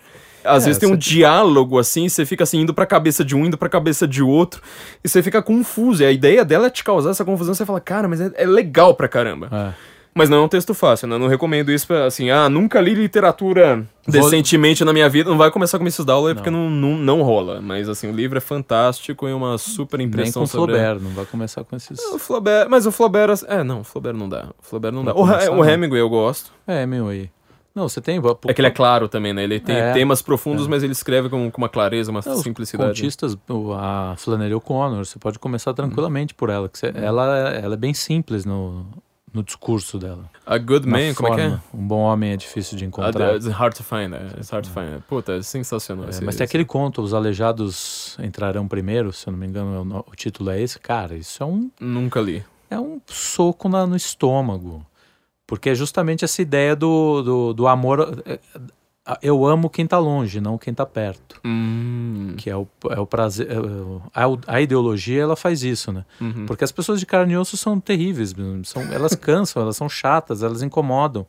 Às 0.42 0.62
É, 0.62 0.66
vezes 0.66 0.78
tem 0.80 0.88
um 0.88 0.92
você- 0.92 0.98
diálogo 1.10 1.78
assim, 1.78 2.08
você 2.08 2.24
fica 2.24 2.44
assim, 2.44 2.60
indo 2.60 2.72
pra 2.72 2.86
cabeça 2.86 3.24
de 3.24 3.34
um, 3.36 3.44
indo 3.44 3.58
pra 3.58 3.68
cabeça 3.68 4.06
de 4.08 4.22
outro, 4.22 4.62
e 5.04 5.08
você 5.08 5.20
fica 5.22 5.42
confuso. 5.42 6.02
E 6.02 6.06
a 6.06 6.12
ideia 6.12 6.44
dela 6.44 6.68
é 6.68 6.70
te 6.70 6.82
causar 6.84 7.10
essa 7.10 7.24
confusão, 7.24 7.52
você 7.52 7.66
fala, 7.66 7.80
cara, 7.80 8.06
mas 8.08 8.20
é, 8.20 8.30
é 8.36 8.46
legal 8.46 8.94
pra 8.94 9.08
caramba. 9.08 9.48
É. 9.52 9.95
Mas 10.16 10.30
não 10.30 10.38
é 10.38 10.40
um 10.40 10.48
texto 10.48 10.72
fácil, 10.72 11.06
né? 11.08 11.18
Não 11.18 11.26
recomendo 11.28 11.70
isso 11.70 11.86
pra, 11.86 12.06
assim, 12.06 12.30
ah, 12.30 12.48
nunca 12.48 12.80
li 12.80 12.94
literatura 12.94 13.86
decentemente 14.08 14.82
na 14.84 14.92
minha 14.92 15.08
vida. 15.10 15.28
Não 15.28 15.36
vai 15.36 15.50
começar 15.50 15.76
com 15.78 15.84
Mrs. 15.84 16.04
Dalloway 16.06 16.34
porque 16.34 16.50
não, 16.50 16.70
não, 16.70 16.96
não 16.96 17.22
rola. 17.22 17.60
Mas, 17.60 17.86
assim, 17.88 18.08
o 18.08 18.12
livro 18.12 18.38
é 18.38 18.40
fantástico 18.40 19.28
e 19.28 19.32
uma 19.32 19.58
super 19.58 19.98
Nem 19.98 20.06
impressão 20.06 20.42
com 20.42 20.46
sobre... 20.46 20.74
Flaubert, 20.76 21.02
não 21.02 21.10
vai 21.10 21.26
começar 21.26 21.64
com 21.64 21.76
esses. 21.76 21.98
O 22.06 22.18
Flaubert... 22.18 22.66
Mas 22.70 22.86
o 22.86 22.90
Flaubert... 22.92 23.30
É, 23.46 23.62
não, 23.62 23.80
o 23.80 23.84
Flaubert 23.84 24.16
não 24.16 24.28
dá. 24.28 24.46
O 24.58 24.62
Flaubert 24.66 24.94
não 24.94 25.04
dá. 25.04 25.12
Vai 25.12 25.22
O, 25.22 25.26
começar, 25.26 25.50
o 25.52 25.56
não. 25.56 25.64
Hemingway 25.68 26.00
eu 26.00 26.08
gosto. 26.08 26.50
É, 26.66 26.82
aí. 26.82 27.30
Não, 27.74 27.86
você 27.86 28.00
tem. 28.00 28.18
É 28.48 28.54
que 28.54 28.60
ele 28.62 28.68
é 28.68 28.70
claro 28.70 29.06
também, 29.06 29.34
né? 29.34 29.44
Ele 29.44 29.60
tem 29.60 29.76
É. 29.76 29.92
temas 29.92 30.22
profundos, 30.22 30.66
mas 30.66 30.82
ele 30.82 30.92
escreve 30.92 31.28
com, 31.28 31.50
com 31.50 31.58
uma 31.58 31.68
clareza, 31.68 32.10
uma 32.10 32.22
Não, 32.24 32.32
os 32.32 32.40
simplicidade. 32.40 32.88
Contistas, 32.88 33.36
a 33.78 34.14
Flannery 34.16 34.54
O'Connor, 34.54 35.04
você 35.04 35.18
pode 35.18 35.38
começar 35.38 35.72
Uhum. 35.72 35.74
tranquilamente 35.76 36.32
por 36.32 36.48
ela. 36.48 36.70
Que 36.70 36.78
você- 36.78 36.90
ela, 36.94 37.50
ela 37.50 37.74
é 37.74 37.76
bem 37.76 37.92
simples 37.92 38.46
no, 38.46 38.86
no 39.32 39.42
discurso 39.42 39.98
dela. 39.98 40.30
A 40.46 40.56
Good 40.56 40.86
Man, 40.88 41.12
como 41.14 41.32
é 41.32 41.34
que 41.34 41.40
é? 41.42 41.60
Um 41.74 41.86
bom 41.86 41.98
homem 42.00 42.30
é 42.32 42.36
difícil 42.36 42.76
de 42.78 42.84
A- 42.84 42.86
encontrar. 42.86 43.34
It's 43.34 43.46
hard 43.48 43.74
to 43.76 43.82
find, 43.84 44.14
é. 44.14 44.38
It's 44.38 44.50
hard 44.50 44.64
to 44.66 44.70
find. 44.72 45.02
Puta, 45.08 45.32
é 45.32 45.42
sensacional. 45.42 46.06
É, 46.06 46.10
esse- 46.10 46.24
mas 46.24 46.36
tem 46.36 46.44
esse- 46.44 46.50
aquele 46.50 46.64
conto, 46.64 47.02
Os 47.02 47.12
Aleijados 47.12 48.16
Entrarão 48.20 48.66
Primeiro, 48.66 49.12
se 49.12 49.26
eu 49.28 49.32
não 49.32 49.38
me 49.38 49.46
engano, 49.46 49.74
é 49.74 49.98
o 49.98 50.04
o 50.12 50.16
título 50.16 50.50
é 50.50 50.60
esse. 50.60 50.78
Cara, 50.78 51.14
isso 51.16 51.42
é 51.42 51.46
um, 51.46 51.70
Nunca 51.80 52.20
li. 52.20 52.42
é 52.70 52.78
um 52.78 53.00
soco 53.06 53.68
na- 53.68 53.86
no 53.86 53.96
estômago. 53.96 54.84
Porque 55.46 55.70
é 55.70 55.74
justamente 55.74 56.24
essa 56.24 56.42
ideia 56.42 56.74
do, 56.74 57.22
do, 57.22 57.52
do 57.54 57.66
amor. 57.68 58.22
É, 59.06 59.18
Eu 59.22 59.46
amo 59.46 59.70
quem 59.70 59.86
tá 59.86 59.98
longe, 59.98 60.40
não 60.40 60.58
quem 60.58 60.74
tá 60.74 60.84
perto. 60.84 61.40
Hum. 61.44 62.34
Que 62.36 62.50
é 62.50 62.56
o, 62.56 62.66
é 62.90 62.98
o 62.98 63.06
prazer. 63.06 63.48
é 63.50 63.54
a, 64.14 64.26
a 64.46 64.60
ideologia 64.60 65.22
ela 65.22 65.36
faz 65.36 65.62
isso, 65.62 65.92
né? 65.92 66.04
Uhum. 66.20 66.46
Porque 66.46 66.64
as 66.64 66.72
pessoas 66.72 67.00
de 67.00 67.06
carne 67.06 67.34
e 67.34 67.36
osso 67.36 67.56
são 67.56 67.78
terríveis, 67.78 68.34
são, 68.64 68.82
elas 68.92 69.14
cansam, 69.16 69.62
elas 69.62 69.76
são 69.76 69.88
chatas, 69.88 70.42
elas 70.42 70.62
incomodam. 70.62 71.26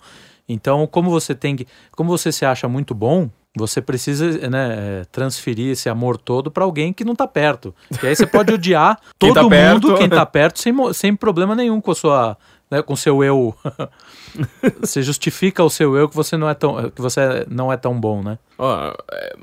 Então, 0.50 0.88
como 0.88 1.10
você 1.10 1.36
tem 1.36 1.56
que, 1.56 1.68
como 1.92 2.10
você 2.10 2.32
se 2.32 2.46
acha 2.46 2.68
muito 2.70 2.96
bom, 2.96 3.30
você 3.58 3.82
precisa 3.82 4.50
né, 4.50 5.02
é, 5.02 5.06
transferir 5.12 5.72
esse 5.72 5.90
amor 5.90 6.18
todo 6.18 6.50
para 6.50 6.64
alguém 6.64 6.94
que 6.94 7.04
não 7.04 7.16
tá 7.16 7.28
perto. 7.28 7.76
E 8.02 8.08
aí 8.08 8.16
você 8.16 8.26
pode 8.26 8.54
odiar 8.54 9.00
Quem 9.20 9.34
todo 9.34 9.36
tá 9.36 9.42
mundo, 9.44 9.88
perto. 9.88 10.00
quem 10.00 10.10
tá 10.10 10.26
perto, 10.26 10.60
sem, 10.60 10.74
sem 10.94 11.16
problema 11.16 11.56
nenhum 11.56 11.82
com 11.82 11.92
a 11.92 11.96
sua, 11.96 12.38
né, 12.72 12.82
com 12.82 12.96
seu 12.96 13.24
eu. 13.24 13.54
você 14.80 15.02
justifica 15.02 15.64
o 15.64 15.70
seu 15.70 15.96
eu 15.96 16.08
que 16.10 16.16
você 16.16 16.38
não 16.38 16.50
é 16.50 16.54
tão, 16.54 16.90
que 16.90 17.02
você 17.02 17.46
não 17.50 17.72
é 17.72 17.78
tão 17.78 18.00
bom, 18.00 18.22
né? 18.22 18.38
Ó, 18.58 18.94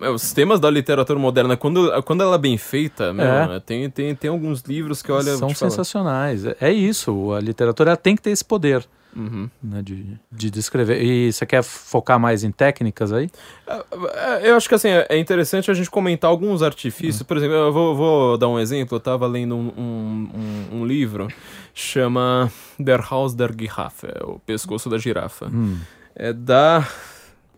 é, 0.01 0.11
os 0.11 0.33
temas 0.33 0.59
da 0.61 0.71
literatura 0.71 1.19
moderna, 1.19 1.57
quando, 1.57 2.03
quando 2.03 2.23
ela 2.23 2.35
é 2.35 2.39
bem 2.39 2.59
feita, 2.59 3.12
meu, 3.12 3.25
É. 3.25 3.61
tem, 3.61 3.89
tem, 3.91 4.15
tem 4.15 4.31
alguns 4.31 4.62
livros 4.62 5.03
que, 5.03 5.12
olha, 5.12 5.37
são 5.37 5.55
sensacionais. 5.55 6.45
É, 6.45 6.57
é 6.61 6.73
isso, 6.73 7.33
a 7.33 7.41
literatura 7.41 7.97
tem 7.97 8.16
que 8.16 8.23
ter 8.23 8.31
esse 8.31 8.45
poder. 8.45 8.85
Uhum. 9.16 9.49
né, 9.62 9.82
de, 9.82 10.19
de 10.32 10.51
descrever. 10.51 11.03
E 11.03 11.32
você 11.32 11.47
quer 11.47 11.62
focar 11.62 12.19
mais 12.19 12.43
em 12.45 12.51
técnicas 12.51 13.12
aí? 13.12 13.31
É, 13.66 14.51
Eu 14.51 14.57
acho 14.57 14.69
que 14.69 14.74
assim, 14.74 14.89
é 14.89 15.07
é 15.09 15.19
interessante 15.19 15.70
a 15.70 15.74
gente 15.74 15.91
comentar 15.91 16.31
alguns 16.31 16.62
artifícios. 16.62 17.23
Por 17.23 17.36
exemplo, 17.36 17.55
eu 17.55 17.73
vou, 17.73 17.95
vou 17.95 18.39
dar 18.39 18.49
um 18.49 18.59
exemplo. 18.59 18.97
Eu 18.97 19.01
tava 19.01 19.27
lendo 19.27 19.55
um, 19.55 19.73
um, 19.77 20.78
um- 20.81 20.86
livro, 20.86 21.28
chama 21.73 22.51
Der 22.78 23.01
Haus 23.11 23.35
der 23.35 23.53
Giraffe, 23.59 24.07
é 24.07 24.24
o 24.24 24.39
pescoço 24.41 24.89
da 24.91 24.99
girafa. 24.99 25.47
Hum. 25.47 25.78
É 26.15 26.32
da. 26.32 26.86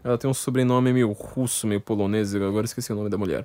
Ela 0.04 0.16
tem 0.16 0.30
um 0.30 0.34
sobrenome 0.34 0.92
meio 0.92 1.10
russo, 1.12 1.66
meio 1.66 1.80
polonês, 1.80 2.34
agora 2.34 2.64
esqueci 2.64 2.92
o 2.92 2.96
nome 2.96 3.08
da 3.10 3.18
mulher. 3.18 3.44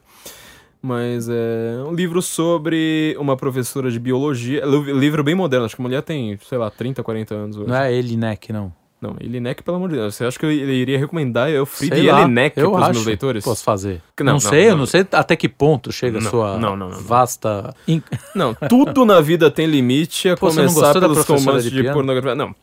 Mas 0.82 1.30
é 1.30 1.84
um 1.86 1.94
livro 1.94 2.22
sobre 2.22 3.16
uma 3.20 3.38
professora 3.38 3.92
de 3.92 4.00
biologia. 4.00 4.64
Livro 4.66 5.24
bem 5.24 5.36
moderno, 5.36 5.66
acho 5.66 5.76
que 5.76 5.82
a 5.82 5.84
mulher 5.84 6.02
tem, 6.02 6.38
sei 6.42 6.58
lá, 6.58 6.72
30, 6.72 7.04
40 7.04 7.36
anos 7.36 7.58
hoje. 7.58 7.70
Não 7.70 7.76
é 7.76 7.94
Elinek, 7.94 8.52
não. 8.52 8.74
Não, 9.02 9.16
Elinek, 9.20 9.64
pelo 9.64 9.78
amor 9.78 9.90
de 9.90 9.96
Deus. 9.96 10.14
Você 10.14 10.26
acha 10.26 10.38
que 10.38 10.46
eu 10.46 10.52
iria 10.52 10.96
recomendar 11.00 11.50
eu 11.50 11.66
Sei 11.66 11.88
Fried 11.90 12.08
lá, 12.12 12.22
Elinek 12.22 12.60
eu 12.60 12.70
pros 12.72 12.84
acho. 12.84 12.92
meus 12.94 13.06
leitores? 13.08 13.44
Posso 13.44 13.64
fazer. 13.64 14.00
Não, 14.20 14.26
Não, 14.28 14.34
não, 14.34 14.40
sei, 14.40 14.64
não. 14.66 14.70
eu 14.70 14.78
não 14.78 14.86
sei 14.86 15.08
até 15.12 15.36
que 15.36 15.50
ponto 15.50 15.92
chega 15.92 16.20
a 16.20 16.22
sua 16.22 16.52
não, 16.60 16.76
não, 16.76 16.90
não, 16.90 16.96
não. 16.96 17.02
vasta. 17.04 17.74
in- 17.88 18.04
Não, 18.36 18.54
tudo 18.70 19.04
na 19.04 19.20
vida 19.20 19.50
tem 19.50 19.66
limite, 19.66 20.30
a 20.30 20.38
Pô, 20.38 20.52
você 20.52 20.62
não 20.62 20.72
começar 20.72 21.00
pelos 21.00 21.26
romances 21.26 21.64
de 21.64 21.72
de, 21.72 21.82
piano? 21.82 21.96
pornografia. 21.96 22.36
Não, 22.36 22.56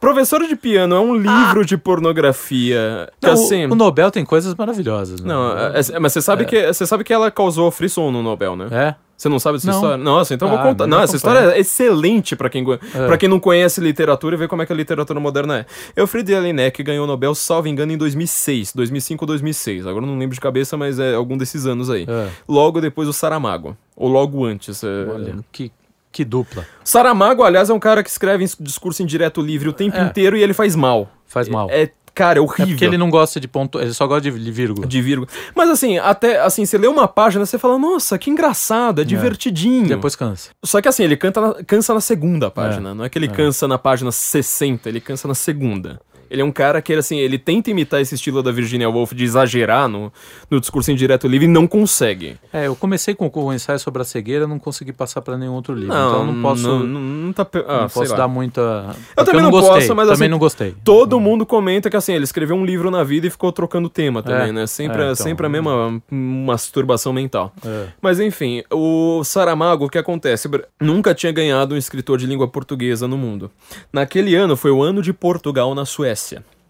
Professora 0.00 0.48
de 0.48 0.56
Piano 0.56 0.96
é 0.96 1.00
um 1.00 1.14
livro 1.14 1.64
de 1.64 1.76
pornografia. 1.78 3.08
Que 3.20 3.26
Não, 3.28 3.34
assim. 3.34 3.66
o, 3.66 3.74
Nobel 3.76 4.10
tem 4.10 4.24
coisas 4.24 4.54
maravilhosas. 4.56 5.20
né? 5.20 5.28
Não, 5.32 5.56
é- 5.56 5.80
é- 5.94 5.98
mas 6.00 6.12
você 6.12 6.20
sabe, 6.20 6.44
que, 6.46 6.66
você 6.72 6.84
sabe 6.84 7.04
que 7.04 7.12
ela 7.12 7.30
causou 7.30 7.70
frisson 7.70 8.10
no 8.10 8.22
Nobel, 8.22 8.56
né? 8.56 8.66
É? 8.72 8.94
Você 9.16 9.28
não 9.30 9.38
sabe 9.38 9.56
dessa 9.56 9.68
Não. 9.68 9.74
história? 9.76 9.96
Nossa, 9.96 10.34
então 10.34 10.46
eu 10.48 10.54
Ah, 10.54 10.56
vou 10.62 10.70
contar. 10.72 10.86
não 10.86 11.00
essa 11.00 11.16
história 11.16 11.38
é 11.54 11.58
excelente 11.58 12.36
pra 12.36 12.50
quem, 12.50 12.62
pra 12.64 13.16
quem 13.16 13.28
não 13.28 13.40
conhece 13.40 13.80
literatura 13.80 14.36
e 14.36 14.38
vê 14.38 14.46
como 14.46 14.60
é 14.60 14.66
que 14.66 14.72
a 14.72 14.76
literatura 14.76 15.18
moderna 15.18 15.60
é. 15.60 15.66
Eufried 16.00 16.30
Jelinek 16.30 16.82
ganhou 16.82 17.04
o 17.04 17.06
Nobel, 17.06 17.34
salvo 17.34 17.66
engano, 17.66 17.92
em 17.92 17.96
2006, 17.96 18.72
2005 18.74 19.24
ou 19.24 19.26
2006. 19.26 19.86
Agora 19.86 20.04
eu 20.04 20.08
não 20.10 20.18
lembro 20.18 20.34
de 20.34 20.40
cabeça, 20.40 20.76
mas 20.76 20.98
é 20.98 21.14
algum 21.14 21.38
desses 21.38 21.64
anos 21.66 21.88
aí. 21.88 22.04
É. 22.08 22.28
Logo 22.46 22.80
depois 22.80 23.08
o 23.08 23.12
Saramago, 23.12 23.74
ou 23.96 24.08
logo 24.08 24.44
antes. 24.44 24.84
é- 24.84 24.86
Olha, 25.10 25.36
que, 25.50 25.72
que 26.12 26.22
dupla. 26.24 26.66
Saramago, 26.84 27.42
aliás, 27.42 27.70
é 27.70 27.72
um 27.72 27.78
cara 27.80 28.02
que 28.02 28.10
escreve 28.10 28.44
discurso 28.60 29.02
em 29.02 29.06
direto 29.06 29.40
livre 29.40 29.68
o 29.68 29.72
tempo 29.72 29.96
É. 29.96 30.02
inteiro 30.02 30.36
e 30.36 30.42
ele 30.42 30.52
faz 30.52 30.76
mal. 30.76 31.08
Faz 31.26 31.48
mal. 31.48 31.68
É, 31.70 31.90
cara, 32.16 32.38
é 32.38 32.40
É 32.40 32.42
horrível. 32.42 32.66
porque 32.68 32.84
ele 32.84 32.96
não 32.98 33.10
gosta 33.10 33.38
de 33.38 33.46
ponto, 33.46 33.78
ele 33.78 33.92
só 33.92 34.06
gosta 34.06 34.22
de 34.22 34.30
vírgula. 34.50 34.86
De 34.86 35.00
vírgula. 35.02 35.28
Mas 35.54 35.68
assim, 35.70 35.98
até 35.98 36.40
assim, 36.40 36.64
você 36.64 36.76
lê 36.78 36.88
uma 36.88 37.06
página, 37.06 37.44
você 37.46 37.58
fala, 37.58 37.78
nossa, 37.78 38.18
que 38.18 38.30
engraçado, 38.30 39.00
é 39.02 39.04
divertidinho. 39.04 39.86
Depois 39.86 40.16
cansa. 40.16 40.50
Só 40.64 40.80
que 40.80 40.88
assim, 40.88 41.04
ele 41.04 41.16
canta 41.16 41.40
na- 41.40 41.54
cansa 41.64 41.92
na 41.94 42.00
segunda 42.00 42.50
página. 42.50 42.94
Não 42.94 43.04
é 43.04 43.08
que 43.08 43.18
ele 43.18 43.28
cansa 43.28 43.68
na 43.68 43.78
página 43.78 44.10
60, 44.10 44.88
ele 44.88 45.00
cansa 45.00 45.28
na 45.28 45.34
segunda. 45.34 46.00
Ele 46.30 46.42
é 46.42 46.44
um 46.44 46.52
cara 46.52 46.80
que, 46.82 46.92
assim, 46.92 47.18
ele 47.18 47.38
tenta 47.38 47.70
imitar 47.70 48.00
esse 48.00 48.14
estilo 48.14 48.42
da 48.42 48.50
Virginia 48.52 48.88
Woolf 48.88 49.12
de 49.12 49.24
exagerar 49.24 49.88
no, 49.88 50.12
no 50.50 50.60
discurso 50.60 50.90
em 50.90 50.94
direto 50.94 51.26
livre 51.28 51.46
e 51.46 51.50
não 51.50 51.66
consegue. 51.66 52.36
É, 52.52 52.66
eu 52.66 52.76
comecei 52.76 53.14
com 53.14 53.30
o 53.32 53.52
ensaio 53.52 53.78
sobre 53.78 54.02
a 54.02 54.04
cegueira, 54.04 54.46
não 54.46 54.58
consegui 54.58 54.92
passar 54.92 55.20
pra 55.22 55.36
nenhum 55.36 55.52
outro 55.54 55.74
livro. 55.74 55.92
então 55.94 56.20
eu 56.20 56.26
não 56.26 56.42
posso, 56.42 56.62
Não, 56.62 56.78
não, 56.80 56.86
não, 56.86 57.00
não 57.26 57.32
tá. 57.32 57.46
Ah, 57.66 57.88
sei 57.88 58.00
posso 58.02 58.12
lá. 58.12 58.18
dar 58.18 58.28
muita. 58.28 58.96
Eu 59.16 59.24
também 59.24 59.42
não 59.42 59.50
gostei, 59.50 59.74
posso, 59.74 59.94
mas 59.94 60.08
também 60.08 60.24
assim, 60.26 60.28
não 60.28 60.38
gostei. 60.38 60.74
Todo 60.84 61.18
mundo 61.20 61.44
comenta 61.46 61.88
que 61.90 61.96
assim, 61.96 62.12
ele 62.12 62.24
escreveu 62.24 62.56
um 62.56 62.64
livro 62.64 62.90
na 62.90 63.02
vida 63.04 63.26
e 63.26 63.30
ficou 63.30 63.52
trocando 63.52 63.88
tema 63.88 64.22
também, 64.22 64.48
É, 64.48 64.52
né? 64.52 64.66
Sempre, 64.66 64.98
é, 65.02 65.08
é, 65.08 65.12
então. 65.12 65.16
sempre 65.24 65.46
a 65.46 65.48
mesma 65.48 66.02
masturbação 66.10 67.12
mental. 67.12 67.52
É. 67.64 67.86
Mas 68.00 68.20
enfim, 68.20 68.62
o 68.72 69.22
Saramago, 69.24 69.86
o 69.86 69.88
que 69.88 69.98
acontece? 69.98 70.48
Nunca 70.80 71.14
tinha 71.14 71.32
ganhado 71.32 71.74
um 71.74 71.78
escritor 71.78 72.18
de 72.18 72.26
língua 72.26 72.48
portuguesa 72.48 73.06
no 73.08 73.16
mundo. 73.16 73.50
Naquele 73.92 74.34
ano 74.34 74.56
foi 74.56 74.70
o 74.70 74.82
ano 74.82 75.02
de 75.02 75.12
Portugal 75.12 75.74
na 75.74 75.84
Suécia. 75.84 76.15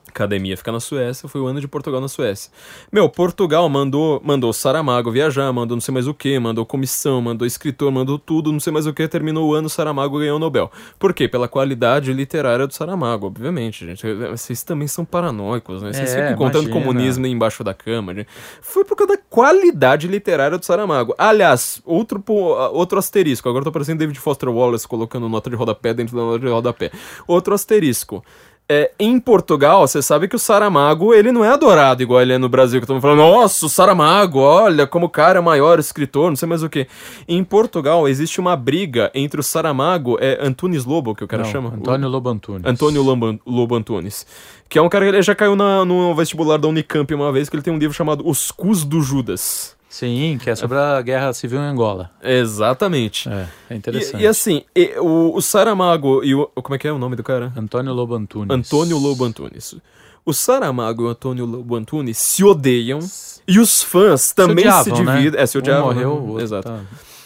Academia 0.08 0.56
fica 0.56 0.72
na 0.72 0.80
Suécia, 0.80 1.28
foi 1.28 1.42
o 1.42 1.46
ano 1.46 1.60
de 1.60 1.68
Portugal 1.68 2.00
na 2.00 2.08
Suécia. 2.08 2.50
Meu, 2.90 3.06
Portugal 3.06 3.68
mandou 3.68 4.18
mandou 4.24 4.50
Saramago 4.50 5.10
viajar, 5.10 5.52
mandou 5.52 5.76
não 5.76 5.80
sei 5.82 5.92
mais 5.92 6.08
o 6.08 6.14
que, 6.14 6.38
mandou 6.38 6.64
comissão, 6.64 7.20
mandou 7.20 7.46
escritor, 7.46 7.92
mandou 7.92 8.18
tudo, 8.18 8.50
não 8.50 8.58
sei 8.58 8.72
mais 8.72 8.86
o 8.86 8.94
que, 8.94 9.06
terminou 9.06 9.46
o 9.46 9.52
ano, 9.54 9.68
Saramago 9.68 10.18
ganhou 10.18 10.36
o 10.36 10.38
Nobel. 10.38 10.70
Por 10.98 11.12
quê? 11.12 11.28
Pela 11.28 11.48
qualidade 11.48 12.14
literária 12.14 12.66
do 12.66 12.72
Saramago, 12.72 13.26
obviamente, 13.26 13.84
gente. 13.84 14.06
Vocês 14.30 14.62
também 14.62 14.88
são 14.88 15.04
paranoicos, 15.04 15.82
né? 15.82 15.92
Vocês 15.92 16.14
É, 16.14 16.22
ficam 16.22 16.36
contando 16.46 16.64
imagina. 16.68 16.80
comunismo 16.86 17.26
embaixo 17.26 17.62
da 17.62 17.74
cama, 17.74 18.14
gente. 18.14 18.28
Foi 18.62 18.86
por 18.86 18.96
causa 18.96 19.16
da 19.16 19.22
qualidade 19.28 20.08
literária 20.08 20.56
do 20.56 20.64
Saramago. 20.64 21.14
Aliás, 21.18 21.82
outro, 21.84 22.24
outro 22.72 22.98
asterisco. 22.98 23.50
Agora 23.50 23.60
eu 23.60 23.66
tô 23.66 23.72
parecendo 23.72 23.98
David 23.98 24.18
Foster 24.18 24.48
Wallace 24.48 24.88
colocando 24.88 25.28
nota 25.28 25.50
de 25.50 25.56
rodapé 25.56 25.92
dentro 25.92 26.16
da 26.16 26.22
nota 26.22 26.38
de 26.38 26.48
rodapé. 26.48 26.90
Outro 27.26 27.54
asterisco. 27.54 28.24
É, 28.68 28.90
em 28.98 29.20
Portugal, 29.20 29.86
você 29.86 30.02
sabe 30.02 30.26
que 30.26 30.34
o 30.34 30.40
Saramago, 30.40 31.14
ele 31.14 31.30
não 31.30 31.44
é 31.44 31.48
adorado 31.50 32.02
igual 32.02 32.20
ele 32.20 32.32
é 32.32 32.38
no 32.38 32.48
Brasil, 32.48 32.80
que 32.80 32.84
estão 32.84 33.00
falando, 33.00 33.18
nossa, 33.18 33.64
o 33.64 33.68
Saramago, 33.68 34.40
olha 34.40 34.88
como 34.88 35.06
o 35.06 35.08
cara 35.08 35.38
é 35.38 35.40
maior 35.40 35.78
escritor, 35.78 36.30
não 36.30 36.36
sei 36.36 36.48
mais 36.48 36.64
o 36.64 36.68
que. 36.68 36.88
Em 37.28 37.44
Portugal, 37.44 38.08
existe 38.08 38.40
uma 38.40 38.56
briga 38.56 39.08
entre 39.14 39.38
o 39.38 39.42
Saramago, 39.42 40.18
é 40.20 40.36
Antunes 40.44 40.84
Lobo, 40.84 41.14
que 41.14 41.22
o 41.22 41.28
cara 41.28 41.44
Não, 41.44 41.50
chama? 41.50 41.74
Antônio 41.76 42.08
Lobo 42.08 42.28
Antunes. 42.28 42.62
Antônio 42.66 43.02
Lobo, 43.04 43.38
Lobo 43.46 43.76
Antunes. 43.76 44.26
Que 44.68 44.80
é 44.80 44.82
um 44.82 44.88
cara 44.88 45.12
que 45.12 45.22
já 45.22 45.32
caiu 45.36 45.54
na- 45.54 45.84
no 45.84 46.12
vestibular 46.16 46.56
da 46.58 46.66
Unicamp 46.66 47.14
uma 47.14 47.30
vez, 47.30 47.48
que 47.48 47.54
ele 47.54 47.62
tem 47.62 47.72
um 47.72 47.78
livro 47.78 47.94
chamado 47.96 48.28
Os 48.28 48.50
Cus 48.50 48.82
do 48.84 49.00
Judas. 49.00 49.75
Sim, 49.98 50.38
que 50.42 50.50
é 50.50 50.54
sobre 50.54 50.76
a 50.76 51.00
guerra 51.00 51.32
civil 51.32 51.58
em 51.58 51.64
Angola. 51.66 52.10
Exatamente. 52.22 53.28
É, 53.28 53.46
é 53.70 53.74
E, 53.74 53.76
interessante. 53.78 54.22
e 54.22 54.26
assim, 54.26 54.62
e- 54.74 54.94
o, 54.98 55.34
o 55.34 55.40
Saramago 55.40 56.22
e 56.22 56.34
o. 56.34 56.46
Como 56.56 56.74
é 56.74 56.78
que 56.78 56.86
é 56.86 56.92
o 56.92 56.98
nome 56.98 57.16
do 57.16 57.22
cara? 57.22 57.52
Antônio 57.56 57.92
Lobo 57.94 58.14
Antunes. 58.14 58.50
Antônio 58.50 58.98
Lobo 58.98 59.24
Antunes. 59.24 59.74
O 60.24 60.32
Saramago 60.34 61.02
e 61.02 61.04
o 61.06 61.08
Antônio 61.08 61.46
Lobo 61.46 61.76
Antunes 61.76 62.18
se 62.18 62.44
odeiam 62.44 62.98
e 63.48 63.58
os 63.58 63.82
fãs 63.82 64.32
também 64.32 64.64
se, 64.64 64.90
odiavam, 64.90 65.04
né? 65.04 65.16
dividem. 65.16 65.40
É, 65.40 65.46
se 65.46 65.56
Um 65.56 65.60
odiavam. 65.60 65.86
morreu, 65.86 66.08
né? 66.14 66.20
o 66.20 66.26
outro 66.28 66.44
Exato. 66.44 66.68
Tá, 66.68 66.80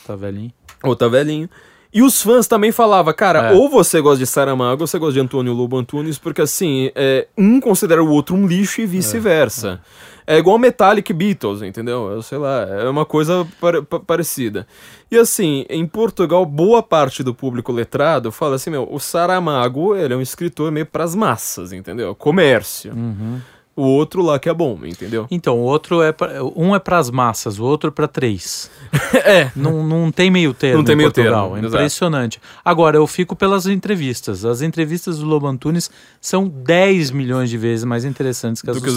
tá 0.07 0.17
velhinho. 0.17 0.53
Ou 0.85 0.95
tá 0.95 1.09
velhinho. 1.09 1.49
E 1.93 2.03
os 2.03 2.23
fãs 2.23 2.47
também 2.47 2.71
falavam, 2.71 3.13
cara, 3.13 3.51
É. 3.51 3.53
ou 3.53 3.69
você 3.69 4.01
gosta 4.01 4.19
de 4.19 4.27
Saramago 4.27 4.83
ou 4.83 4.87
você 4.87 4.97
gosta 4.97 5.15
de 5.15 5.21
Antônio 5.21 5.53
Lobo 5.53 5.77
Antunes, 5.77 6.19
porque 6.19 6.41
assim, 6.41 6.93
é, 6.95 7.27
um 7.37 7.59
considera 7.59 8.01
o 8.05 8.09
outro 8.11 8.37
um 8.37 8.47
lixo 8.47 8.81
e 8.81 8.87
vice-versa. 8.87 9.81
É, 9.85 10.01
igual 10.39 10.59
Metallic 10.59 11.13
Beatles, 11.13 11.63
entendeu? 11.63 12.09
Eu 12.11 12.23
sei 12.23 12.39
lá, 12.39 12.61
é 12.63 12.89
uma 12.89 13.05
coisa 13.05 13.47
pare- 13.61 13.83
pa- 13.83 14.01
parecida. 14.01 14.67
E 15.11 15.17
assim, 15.17 15.65
em 15.69 15.87
Portugal, 15.87 16.45
boa 16.47 16.83
parte 16.83 17.23
do 17.23 17.35
público 17.35 17.73
letrado 17.73 18.31
fala 18.31 18.57
assim, 18.57 18.71
meu, 18.71 18.89
o 18.91 18.99
Saramago, 19.01 19.97
ele 19.97 20.15
é 20.15 20.17
um 20.17 20.21
escritor 20.23 20.71
meio 20.71 20.87
pras 20.87 21.15
massas, 21.15 21.73
entendeu? 21.73 22.15
Comércio. 22.15 22.93
Uhum. 22.93 23.41
O 23.77 23.83
outro 23.85 24.21
lá 24.23 24.39
que 24.39 24.49
é 24.49 24.53
bom, 24.53 24.79
entendeu? 24.85 25.27
Então, 25.31 25.57
o 25.59 25.63
outro 25.63 26.03
é 26.03 26.13
pra, 26.13 26.45
um 26.55 26.75
é 26.75 26.79
pras 26.79 27.09
massas, 27.09 27.59
o 27.59 27.65
outro 27.65 27.89
é 27.89 27.91
pra 27.91 28.07
três. 28.07 28.71
é. 29.25 29.51
Não, 29.57 29.87
não 29.87 30.13
tem 30.13 30.31
meio 30.31 30.53
termo 30.53 30.79
Não 30.79 30.85
tem 30.85 30.93
em 30.93 30.97
meio 30.99 31.11
Portugal. 31.11 31.45
termo, 31.45 31.57
É 31.57 31.61
exato. 31.61 31.77
impressionante. 31.77 32.41
Agora, 32.63 32.97
eu 32.99 33.07
fico 33.07 33.35
pelas 33.35 33.67
entrevistas. 33.67 34.45
As 34.45 34.61
entrevistas 34.61 35.19
do 35.21 35.25
Lobo 35.25 35.47
Antunes 35.47 35.91
são 36.21 36.47
10 36.47 37.11
milhões 37.11 37.49
de 37.49 37.57
vezes 37.57 37.85
mais 37.85 38.05
interessantes 38.05 38.61
que 38.61 38.69
as 38.69 38.77
Do 38.77 38.81
do, 38.81 38.85
que 38.85 38.91
os- 38.91 38.97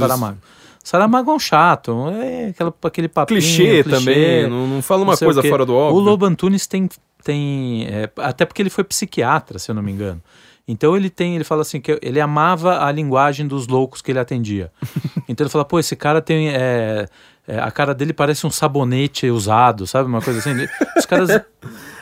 Saramago. 0.84 1.32
É 1.32 1.34
um 1.34 1.40
chato, 1.40 2.10
é 2.10 2.48
aquela, 2.50 2.74
aquele 2.84 3.08
papinho. 3.08 3.40
Clichê, 3.40 3.82
clichê, 3.82 3.84
também, 3.84 4.50
não, 4.50 4.68
não 4.68 4.82
fala 4.82 5.04
uma 5.04 5.14
não 5.14 5.18
coisa 5.18 5.42
fora 5.42 5.66
do 5.66 5.74
óbvio. 5.74 5.98
O 5.98 6.04
Lobo 6.04 6.26
Antunes 6.26 6.68
tem. 6.68 6.90
tem 7.24 7.88
é, 7.90 8.10
até 8.18 8.46
porque 8.46 8.62
ele 8.62 8.70
foi 8.70 8.84
psiquiatra, 8.84 9.58
se 9.58 9.72
eu 9.72 9.76
não 9.76 9.82
me 9.82 9.92
engano. 9.92 10.22
Então 10.68 10.96
ele 10.96 11.10
tem, 11.10 11.36
ele 11.36 11.44
fala 11.44 11.62
assim, 11.62 11.82
que 11.82 12.00
ele 12.02 12.22
amava 12.22 12.86
a 12.86 12.92
linguagem 12.92 13.46
dos 13.48 13.68
loucos 13.68 14.02
que 14.02 14.12
ele 14.12 14.20
atendia. 14.20 14.72
então 15.28 15.46
ele 15.46 15.52
fala, 15.52 15.66
pô, 15.66 15.80
esse 15.80 15.96
cara 15.96 16.22
tem. 16.22 16.50
é, 16.50 17.08
é, 17.46 17.60
a 17.60 17.70
cara 17.70 17.94
dele 17.94 18.14
parece 18.14 18.48
um 18.48 18.50
sabonete 18.50 19.30
usado, 19.30 19.86
sabe? 19.86 20.08
Uma 20.08 20.22
coisa 20.22 20.40
assim. 20.40 20.68
Os 20.98 21.06
caras. 21.06 21.30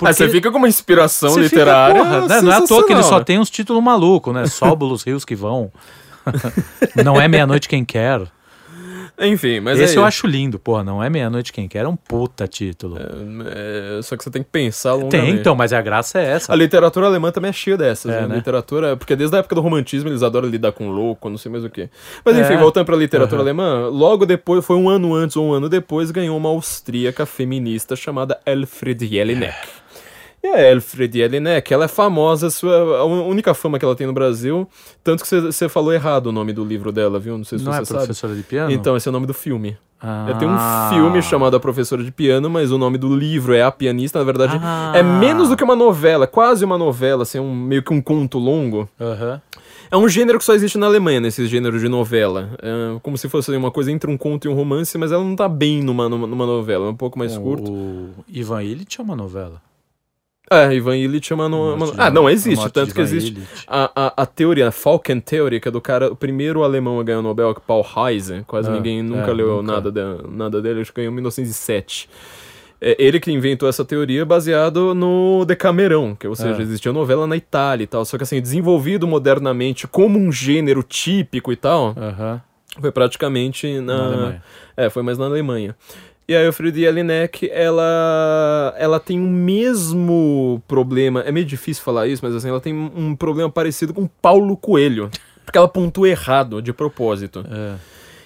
Ah, 0.03 0.11
você 0.11 0.23
porque- 0.23 0.37
fica 0.37 0.51
com 0.51 0.57
uma 0.57 0.67
inspiração 0.67 1.29
você 1.29 1.43
fica, 1.43 1.57
literária. 1.57 1.95
porra, 1.95 2.27
né? 2.27 2.41
Não 2.41 2.51
é 2.51 2.55
à 2.55 2.61
toa 2.65 2.83
que 2.87 2.91
ele 2.91 3.03
só 3.03 3.23
tem 3.23 3.37
uns 3.37 3.51
títulos 3.51 3.83
malucos, 3.83 4.33
né? 4.33 4.47
Sóbulos, 4.47 5.03
rios 5.03 5.23
que 5.23 5.35
vão. 5.35 5.71
não 7.05 7.21
é 7.21 7.27
meia-noite 7.27 7.69
quem 7.69 7.85
quer. 7.85 8.21
Enfim, 9.21 9.59
mas 9.59 9.79
Esse 9.79 9.83
é 9.93 9.97
eu 9.97 10.01
isso. 10.01 10.03
acho 10.03 10.27
lindo, 10.27 10.57
porra. 10.57 10.83
Não 10.83 11.03
é 11.03 11.09
meia-noite 11.09 11.53
quem 11.53 11.67
quer, 11.67 11.85
é 11.85 11.87
um 11.87 11.95
puta 11.95 12.47
título. 12.47 12.97
É, 12.97 14.01
só 14.01 14.17
que 14.17 14.23
você 14.23 14.29
tem 14.31 14.41
que 14.43 14.49
pensar 14.49 14.93
tem, 14.93 15.03
longamente. 15.03 15.31
então, 15.39 15.55
mas 15.55 15.71
a 15.73 15.81
graça 15.81 16.19
é 16.19 16.25
essa. 16.31 16.51
A 16.51 16.55
literatura 16.55 17.05
alemã 17.07 17.31
também 17.31 17.49
é 17.49 17.53
cheia 17.53 17.77
dessas. 17.77 18.11
É, 18.11 18.21
né? 18.21 18.27
né? 18.27 18.35
Literatura, 18.35 18.97
porque 18.97 19.15
desde 19.15 19.35
a 19.35 19.39
época 19.39 19.55
do 19.55 19.61
romantismo 19.61 20.09
eles 20.09 20.23
adoram 20.23 20.49
lidar 20.49 20.71
com 20.71 20.89
louco, 20.89 21.29
não 21.29 21.37
sei 21.37 21.51
mais 21.51 21.63
o 21.63 21.69
quê. 21.69 21.89
Mas 22.25 22.37
enfim, 22.37 22.53
É. 22.53 22.57
voltando 22.57 22.85
pra 22.85 22.95
literatura 22.95 23.41
Uhum. 23.41 23.45
alemã, 23.47 23.87
logo 23.87 24.25
depois, 24.25 24.65
foi 24.65 24.75
um 24.75 24.89
ano 24.89 25.13
antes 25.13 25.35
ou 25.37 25.45
um 25.49 25.53
ano 25.53 25.69
depois, 25.69 26.09
ganhou 26.11 26.35
uma 26.37 26.49
austríaca 26.49 27.25
feminista 27.25 27.95
chamada 27.95 28.39
Elfried 28.45 29.05
Jelinek. 29.07 29.53
E 30.43 30.47
a 30.47 30.71
Elfried 30.71 31.17
Jelinek, 31.19 31.71
ela 31.71 31.85
é 31.85 31.87
famosa, 31.87 32.47
a 32.99 33.03
única 33.05 33.53
fama 33.53 33.77
que 33.77 33.85
ela 33.85 33.95
tem 33.95 34.07
no 34.07 34.13
Brasil, 34.13 34.67
tanto 35.03 35.23
que 35.23 35.29
você- 35.51 35.69
falou 35.69 35.93
errado 35.93 36.27
o 36.27 36.31
nome 36.31 36.51
do 36.51 36.65
livro 36.65 36.91
dela, 36.91 37.19
viu? 37.19 37.37
Não 37.37 37.43
sei 37.45 37.59
se 37.59 37.65
Não 37.65 37.71
você 37.71 37.81
é 37.81 37.85
sabe. 37.85 37.99
professora 37.99 38.33
de 38.35 38.41
piano? 38.43 38.71
Então, 38.71 38.97
esse 38.97 39.07
é 39.07 39.11
o 39.11 39.13
nome 39.13 39.27
do 39.27 39.33
filme. 39.35 39.77
Ah. 40.01 40.35
Tem 40.39 40.47
um 40.49 40.89
filme 40.95 41.21
chamado 41.21 41.55
A 41.55 41.59
Professora 41.59 42.03
de 42.03 42.11
Piano, 42.11 42.49
mas 42.49 42.71
o 42.71 42.77
nome 42.79 42.97
do 42.97 43.15
livro 43.15 43.53
é 43.53 43.61
A 43.61 43.69
Pianista. 43.71 44.17
Na 44.17 44.25
verdade, 44.25 44.59
Ah. 44.59 44.93
é 44.95 45.03
menos 45.03 45.49
do 45.49 45.55
que 45.55 45.63
uma 45.63 45.75
novela, 45.75 46.25
quase 46.25 46.65
uma 46.65 46.75
novela, 46.75 47.21
assim, 47.21 47.37
um, 47.39 47.53
meio 47.53 47.83
que 47.83 47.93
um 47.93 48.01
conto 48.01 48.39
longo. 48.39 48.89
Aham. 48.99 49.39
É 49.91 49.97
um 49.97 50.09
gênero 50.09 50.39
que 50.39 50.43
só 50.45 50.55
existe 50.55 50.75
na 50.79 50.87
Alemanha, 50.87 51.19
nesse 51.19 51.45
gênero 51.45 51.77
de 51.79 51.87
novela. 51.87 52.49
É 52.63 52.97
como 53.03 53.15
se 53.15 53.29
fosse 53.29 53.51
uma 53.55 53.69
coisa 53.69 53.91
entre 53.91 54.09
um 54.09 54.17
conto 54.17 54.47
e 54.47 54.49
um 54.49 54.55
romance, 54.55 54.97
mas 54.97 55.11
ela 55.11 55.23
não 55.23 55.35
tá 55.35 55.47
bem 55.47 55.83
numa, 55.83 56.09
numa, 56.09 56.25
numa 56.25 56.45
novela, 56.47 56.87
é 56.87 56.89
um 56.89 56.95
pouco 56.95 57.19
mais 57.19 57.37
curto. 57.37 57.71
O 57.71 58.09
Ivan 58.27 58.63
Illich 58.63 58.99
é 58.99 59.03
uma 59.03 59.15
novela. 59.15 59.61
É, 60.51 60.73
Ivan 60.73 60.97
Illich 60.97 61.31
é 61.31 61.35
uma, 61.35 61.45
Ah, 61.97 62.09
não, 62.11 62.29
existe, 62.29 62.69
tanto 62.71 62.93
que 62.93 62.99
existe. 62.99 63.41
A, 63.65 63.89
a, 63.95 64.23
a 64.23 64.25
teoria, 64.25 64.67
a 64.67 64.71
Falken 64.71 65.21
Theory, 65.21 65.61
que 65.61 65.69
é 65.69 65.71
do 65.71 65.79
cara, 65.79 66.11
o 66.11 66.15
primeiro 66.15 66.61
alemão 66.63 66.99
a 66.99 67.03
ganhar 67.03 67.19
o 67.19 67.21
Nobel, 67.21 67.53
que 67.55 67.61
é 67.61 67.63
Paul 67.65 67.85
Heise, 67.95 68.43
quase 68.45 68.69
Ah, 68.69 68.73
ninguém 68.73 69.01
nunca 69.01 69.31
é, 69.31 69.33
leu 69.33 69.61
nunca. 69.63 69.71
Nada, 69.73 69.91
de- 69.91 70.27
nada 70.29 70.61
dele, 70.61 70.81
acho 70.81 70.91
que 70.91 70.97
ganhou 70.99 71.11
em 71.11 71.15
1907. 71.15 72.09
É 72.81 72.95
ele 72.99 73.19
que 73.19 73.31
inventou 73.31 73.69
essa 73.69 73.85
teoria 73.85 74.25
baseado 74.25 74.93
no 74.93 75.45
Decamerão, 75.45 76.15
que 76.15 76.27
ou 76.27 76.35
seja, 76.35 76.59
É. 76.59 76.61
existia 76.63 76.91
novela 76.91 77.25
na 77.25 77.37
Itália 77.37 77.83
e 77.83 77.87
tal, 77.87 78.03
só 78.03 78.17
que 78.17 78.23
assim, 78.23 78.41
desenvolvido 78.41 79.07
modernamente 79.07 79.87
como 79.87 80.19
um 80.19 80.31
gênero 80.31 80.83
típico 80.83 81.53
e 81.53 81.55
tal, 81.55 81.95
foi 82.79 82.91
praticamente 82.91 83.79
na, 83.79 84.09
Na. 84.09 84.35
É, 84.75 84.89
foi 84.89 85.03
mais 85.03 85.17
na 85.17 85.25
Alemanha. 85.25 85.75
E 86.27 86.35
a 86.35 86.41
Elfriede 86.41 86.81
Jelinek, 86.81 87.49
ela, 87.51 88.73
ela 88.77 88.99
tem 88.99 89.19
o 89.19 89.27
mesmo 89.27 90.61
problema, 90.67 91.21
é 91.21 91.31
meio 91.31 91.45
difícil 91.45 91.83
falar 91.83 92.07
isso, 92.07 92.23
mas 92.23 92.33
assim, 92.33 92.47
ela 92.47 92.61
tem 92.61 92.73
um 92.73 93.15
problema 93.15 93.49
parecido 93.49 93.93
com 93.93 94.07
Paulo 94.07 94.55
Coelho, 94.55 95.09
porque 95.43 95.57
ela 95.57 95.67
pontua 95.67 96.07
errado, 96.07 96.61
de 96.61 96.71
propósito. 96.71 97.43
É. 97.49 97.75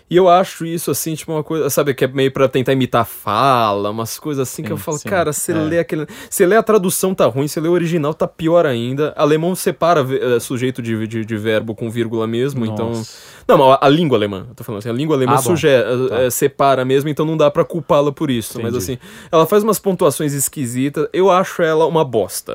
E 0.08 0.16
eu 0.16 0.30
acho 0.30 0.68
isso, 0.68 0.92
assim, 0.92 1.16
tipo, 1.16 1.32
uma 1.32 1.44
coisa, 1.44 1.68
sabe, 1.70 1.92
que 1.96 2.06
é 2.06 2.08
meio 2.08 2.32
pra 2.32 2.48
tentar 2.48 2.74
imitar 2.74 3.04
fala, 3.08 3.90
umas 3.90 4.20
coisas 4.20 4.48
assim 4.48 4.58
Sim, 4.62 4.64
que 4.64 4.72
eu 4.72 4.78
falo, 4.78 5.00
sim, 5.00 5.10
cara, 5.10 5.34
você 5.34 5.52
é. 5.52 5.56
lê 5.56 5.80
aquele. 5.80 6.06
Você 6.30 6.46
lê 6.46 6.56
a 6.56 6.62
tradução 6.62 7.16
tá 7.16 7.26
ruim, 7.26 7.48
você 7.48 7.60
lê 7.60 7.68
o 7.68 7.72
original 7.72 8.14
tá 8.14 8.28
pior 8.28 8.68
ainda. 8.68 9.14
Alemão 9.18 9.56
separa 9.56 10.02
eh, 10.36 10.40
sujeito 10.40 10.80
de, 10.80 11.08
de, 11.08 11.26
de 11.26 11.38
verbo 11.38 11.74
com 11.74 11.90
vírgula 11.90 12.28
mesmo, 12.28 12.66
então. 12.68 12.90
Nossa. 12.90 13.18
Não, 13.48 13.58
mas 13.58 13.78
a, 13.82 13.86
a 13.88 13.90
língua 13.90 14.16
alemã, 14.16 14.46
eu 14.48 14.54
tô 14.56 14.64
falando 14.64 14.80
assim, 14.80 14.90
a 14.90 14.94
língua 14.94 15.16
alemã 15.16 15.34
Ah, 15.38 15.54
eh, 15.68 16.08
Tá. 16.10 16.22
eh, 16.22 16.30
separa 16.30 16.86
mesmo, 16.86 17.10
então 17.10 17.26
não 17.26 17.36
dá 17.36 17.50
pra 17.50 17.66
culpá-la 17.66 18.12
por 18.12 18.30
isso. 18.30 18.60
Mas 18.62 18.76
Entendi. 18.76 18.94
assim, 18.94 18.98
ela 19.32 19.48
faz 19.48 19.64
umas 19.64 19.80
pontuações 19.80 20.34
esquisitas. 20.34 21.08
Eu 21.12 21.32
acho 21.32 21.64
ela 21.64 21.88
uma 21.88 22.06
bosta. 22.06 22.54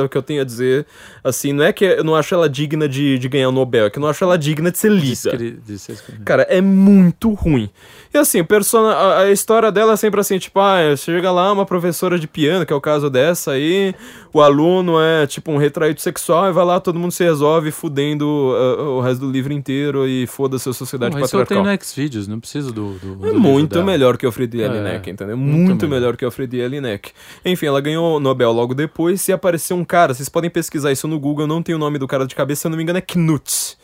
É 0.00 0.02
o 0.04 0.08
que 0.08 0.18
eu 0.18 0.22
tenho 0.22 0.42
a 0.42 0.44
dizer. 0.44 0.84
Assim, 1.22 1.52
não 1.52 1.62
é 1.62 1.72
que 1.72 1.84
eu 1.84 2.02
não 2.02 2.16
acho 2.16 2.34
ela 2.34 2.48
digna 2.48 2.88
de, 2.88 3.18
de 3.20 3.28
ganhar 3.28 3.50
o 3.50 3.52
Nobel, 3.52 3.86
é 3.86 3.90
que 3.90 3.98
eu 3.98 4.00
não 4.00 4.08
acho 4.08 4.24
ela 4.24 4.36
digna 4.36 4.72
de 4.72 4.78
ser 4.78 4.90
lida. 4.90 5.12
Escri- 5.12 5.60
de 5.64 5.78
ser. 5.78 5.96
Cara, 6.24 6.42
é 6.50 6.60
muito 6.60 6.87
ruim. 7.34 7.70
E 8.12 8.16
assim, 8.18 8.42
persona, 8.42 8.94
a, 8.94 9.18
a 9.20 9.30
história 9.30 9.70
dela 9.70 9.92
é 9.92 9.96
sempre 9.96 10.18
assim, 10.20 10.38
tipo, 10.38 10.58
ah, 10.60 10.78
chega 10.96 11.30
lá 11.30 11.52
uma 11.52 11.66
professora 11.66 12.18
de 12.18 12.26
piano, 12.26 12.64
que 12.64 12.72
é 12.72 12.76
o 12.76 12.80
caso 12.80 13.10
dessa 13.10 13.52
aí, 13.52 13.94
o 14.32 14.40
aluno 14.40 14.98
é 15.00 15.26
tipo 15.26 15.52
um 15.52 15.58
retraído 15.58 16.00
sexual 16.00 16.48
e 16.48 16.52
vai 16.52 16.64
lá, 16.64 16.80
todo 16.80 16.98
mundo 16.98 17.12
se 17.12 17.22
resolve 17.22 17.70
fudendo 17.70 18.24
uh, 18.26 18.96
o 18.96 19.00
resto 19.00 19.20
do 19.26 19.30
livro 19.30 19.52
inteiro 19.52 20.06
e 20.08 20.26
foda-se 20.26 20.68
a 20.68 20.72
sociedade 20.72 21.14
Bom, 21.16 21.24
isso 21.24 21.36
eu 21.36 21.44
tenho 21.46 21.60
patriarcal. 21.60 21.86
no 21.86 21.92
Xvideos, 21.92 22.26
não 22.28 22.40
preciso 22.40 22.72
do. 22.72 22.94
do 22.94 23.16
do 23.16 23.28
É 23.28 23.32
muito 23.32 23.82
melhor 23.84 24.16
que 24.16 24.26
o 24.26 24.32
Friedrich 24.32 24.64
É, 24.64 24.68
Jelinek, 24.68 25.10
entendeu? 25.10 25.36
muito 25.36 25.58
Muito, 25.68 25.86
melhor. 25.86 26.00
melhor 26.00 26.16
que 26.16 26.24
o 26.24 26.30
Friedrich 26.30 26.62
Jelinek. 26.62 27.12
Enfim, 27.44 27.66
ela 27.66 27.80
ganhou 27.80 28.16
o 28.16 28.20
Nobel 28.20 28.52
logo 28.52 28.74
depois 28.74 29.26
e 29.28 29.32
apareceu 29.32 29.76
um 29.76 29.84
cara, 29.84 30.14
vocês 30.14 30.28
podem 30.28 30.48
pesquisar 30.50 30.90
isso 30.92 31.06
no 31.06 31.18
Google, 31.20 31.44
eu 31.44 31.48
não 31.48 31.62
tenho 31.62 31.76
o 31.76 31.80
nome 31.80 31.98
do 31.98 32.06
cara 32.06 32.26
de 32.26 32.34
cabeça, 32.34 32.62
se 32.62 32.66
eu 32.66 32.70
não 32.70 32.76
me 32.76 32.82
engano 32.82 32.98
é 32.98 33.02
Knut. 33.02 33.76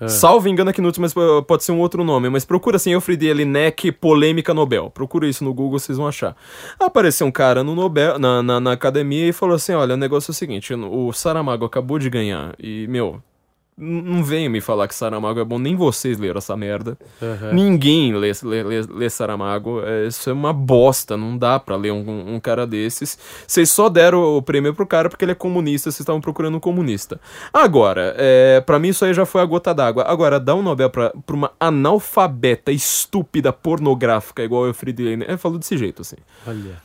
É. 0.00 0.08
Salvo 0.08 0.48
engano 0.48 0.70
é 0.70 0.72
Knut, 0.72 0.98
mas 1.00 1.14
uh, 1.14 1.42
pode 1.42 1.62
ser 1.62 1.72
um 1.72 1.78
outro 1.78 2.02
nome. 2.02 2.30
Mas 2.30 2.44
procura 2.44 2.76
assim, 2.76 2.94
Alfred 2.94 3.24
Jelinek, 3.24 3.92
polêmica 3.92 4.54
Nobel. 4.54 4.90
Procura 4.90 5.28
isso 5.28 5.44
no 5.44 5.52
Google, 5.52 5.78
vocês 5.78 5.98
vão 5.98 6.06
achar. 6.06 6.34
Apareceu 6.78 7.26
um 7.26 7.30
cara 7.30 7.62
no 7.62 7.74
Nobel, 7.74 8.18
na, 8.18 8.42
na, 8.42 8.60
na 8.60 8.72
academia 8.72 9.28
e 9.28 9.32
falou 9.32 9.56
assim, 9.56 9.72
olha, 9.72 9.94
o 9.94 9.98
negócio 9.98 10.30
é 10.30 10.32
o 10.32 10.34
seguinte, 10.34 10.72
o 10.74 11.12
Saramago 11.12 11.64
acabou 11.64 11.98
de 11.98 12.08
ganhar 12.08 12.54
e, 12.58 12.86
meu... 12.88 13.22
Não 13.82 14.22
venham 14.22 14.52
me 14.52 14.60
falar 14.60 14.86
que 14.86 14.94
Saramago 14.94 15.40
é 15.40 15.44
bom, 15.44 15.58
nem 15.58 15.74
vocês 15.74 16.18
leram 16.18 16.36
essa 16.36 16.54
merda. 16.54 16.98
Aham. 17.22 17.52
Ninguém 17.54 18.14
lê, 18.14 18.30
lê, 18.42 18.62
lê, 18.62 18.82
lê 18.82 19.08
Saramago. 19.08 19.80
É, 19.82 20.06
isso 20.06 20.28
é 20.28 20.32
uma 20.34 20.52
bosta. 20.52 21.16
Não 21.16 21.38
dá 21.38 21.58
pra 21.58 21.76
ler 21.76 21.90
um, 21.90 22.34
um 22.34 22.38
cara 22.38 22.66
desses. 22.66 23.18
Vocês 23.46 23.70
só 23.70 23.88
deram 23.88 24.36
o 24.36 24.42
prêmio 24.42 24.74
pro 24.74 24.86
cara 24.86 25.08
porque 25.08 25.24
ele 25.24 25.32
é 25.32 25.34
comunista. 25.34 25.90
Vocês 25.90 26.00
estavam 26.00 26.20
procurando 26.20 26.58
um 26.58 26.60
comunista. 26.60 27.18
Agora, 27.52 28.14
é, 28.18 28.60
para 28.60 28.78
mim 28.78 28.88
isso 28.88 29.02
aí 29.02 29.14
já 29.14 29.24
foi 29.24 29.40
a 29.40 29.46
gota 29.46 29.72
d'água. 29.72 30.04
Agora, 30.06 30.38
dar 30.38 30.56
um 30.56 30.62
Nobel 30.62 30.90
pra, 30.90 31.14
pra 31.24 31.36
uma 31.36 31.50
analfabeta 31.58 32.70
estúpida 32.70 33.50
pornográfica 33.50 34.44
igual 34.44 34.68
o 34.68 34.74
Friedrich 34.74 35.08
Jelinek. 35.08 35.32
É, 35.32 35.36
falou 35.38 35.58
desse 35.58 35.78
jeito, 35.78 36.02
assim. 36.02 36.16
Olha. 36.46 36.82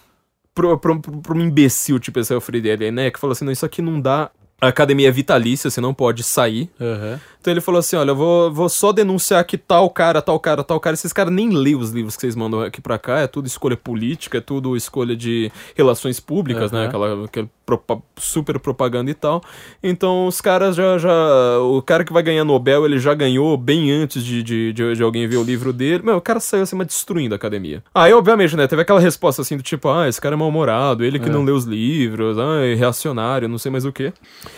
Pra 0.53 1.35
um 1.35 1.41
imbecil 1.41 1.99
tipo 1.99 2.17
esse 2.21 2.33
Alfred 2.33 2.65
Jelinek, 2.65 3.19
falou 3.19 3.33
assim, 3.33 3.43
não, 3.43 3.51
isso 3.51 3.65
aqui 3.65 3.81
não 3.81 3.99
dá... 3.99 4.31
Academia 4.61 5.11
vitalícia, 5.11 5.69
você 5.69 5.81
não 5.81 5.93
pode 5.93 6.23
sair. 6.23 6.69
Aham. 6.79 7.19
Então 7.45 7.53
ele 7.53 7.61
falou 7.61 7.77
assim: 7.77 7.95
olha, 7.95 8.09
eu 8.09 8.15
vou, 8.15 8.51
vou 8.51 8.67
só 8.67 8.91
denunciar 8.91 9.45
que 9.45 9.55
tal 9.55 9.87
cara, 9.87 10.19
tal 10.19 10.39
cara, 10.39 10.63
tal 10.63 10.79
cara. 10.79 10.95
Esses 10.95 11.13
caras 11.13 11.31
nem 11.31 11.51
lêem 11.51 11.75
os 11.75 11.91
livros 11.91 12.15
que 12.15 12.21
vocês 12.21 12.35
mandam 12.35 12.61
aqui 12.61 12.81
pra 12.81 12.97
cá, 12.97 13.19
é 13.19 13.27
tudo 13.27 13.45
escolha 13.45 13.77
política, 13.77 14.39
é 14.39 14.41
tudo 14.41 14.75
escolha 14.75 15.15
de 15.15 15.51
relações 15.75 16.19
públicas, 16.19 16.71
né? 16.71 16.79
Aham. 16.79 16.87
Aquela, 16.87 17.25
aquela 17.25 17.49
propa- 17.63 18.01
super 18.17 18.57
propaganda 18.57 19.11
e 19.11 19.13
tal. 19.13 19.43
Então 19.83 20.25
os 20.25 20.41
caras 20.41 20.75
já, 20.75 20.97
já. 20.97 21.11
O 21.59 21.83
cara 21.83 22.03
que 22.03 22.11
vai 22.11 22.23
ganhar 22.23 22.43
Nobel, 22.43 22.83
ele 22.83 22.97
já 22.97 23.13
ganhou 23.13 23.55
bem 23.57 23.91
antes 23.91 24.23
de, 24.25 24.41
de, 24.41 24.73
de, 24.73 24.95
de 24.95 25.03
alguém 25.03 25.27
ver 25.27 25.37
o 25.37 25.43
livro 25.43 25.71
dele. 25.71 26.01
Meu, 26.03 26.17
o 26.17 26.21
cara 26.21 26.39
saiu 26.39 26.63
assim, 26.63 26.75
mas 26.75 26.87
destruindo 26.87 27.35
a 27.35 27.37
academia. 27.37 27.83
Aí, 27.93 28.11
obviamente, 28.11 28.55
né? 28.55 28.65
Teve 28.65 28.81
aquela 28.81 28.99
resposta 28.99 29.43
assim 29.43 29.55
do 29.55 29.61
tipo: 29.61 29.87
ah, 29.87 30.09
esse 30.09 30.19
cara 30.19 30.33
é 30.33 30.37
mal-humorado, 30.37 31.03
ele 31.05 31.19
que 31.19 31.29
É. 31.29 31.31
não 31.31 31.43
lê 31.43 31.51
os 31.51 31.65
livros, 31.65 32.39
ah, 32.39 32.65
é 32.65 32.73
reacionário, 32.73 33.47
não 33.47 33.59
sei 33.59 33.71
mais 33.71 33.85
o 33.85 33.91
que. 33.93 34.11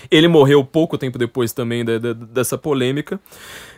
Ele 0.10 0.30
morreu 0.30 0.64
pouco 0.64 0.98
tempo 0.98 1.18
depois 1.18 1.52
também 1.52 1.84
da- 1.84 1.98
da- 1.98 2.14
dessa 2.14 2.58
polêmica. 2.58 2.77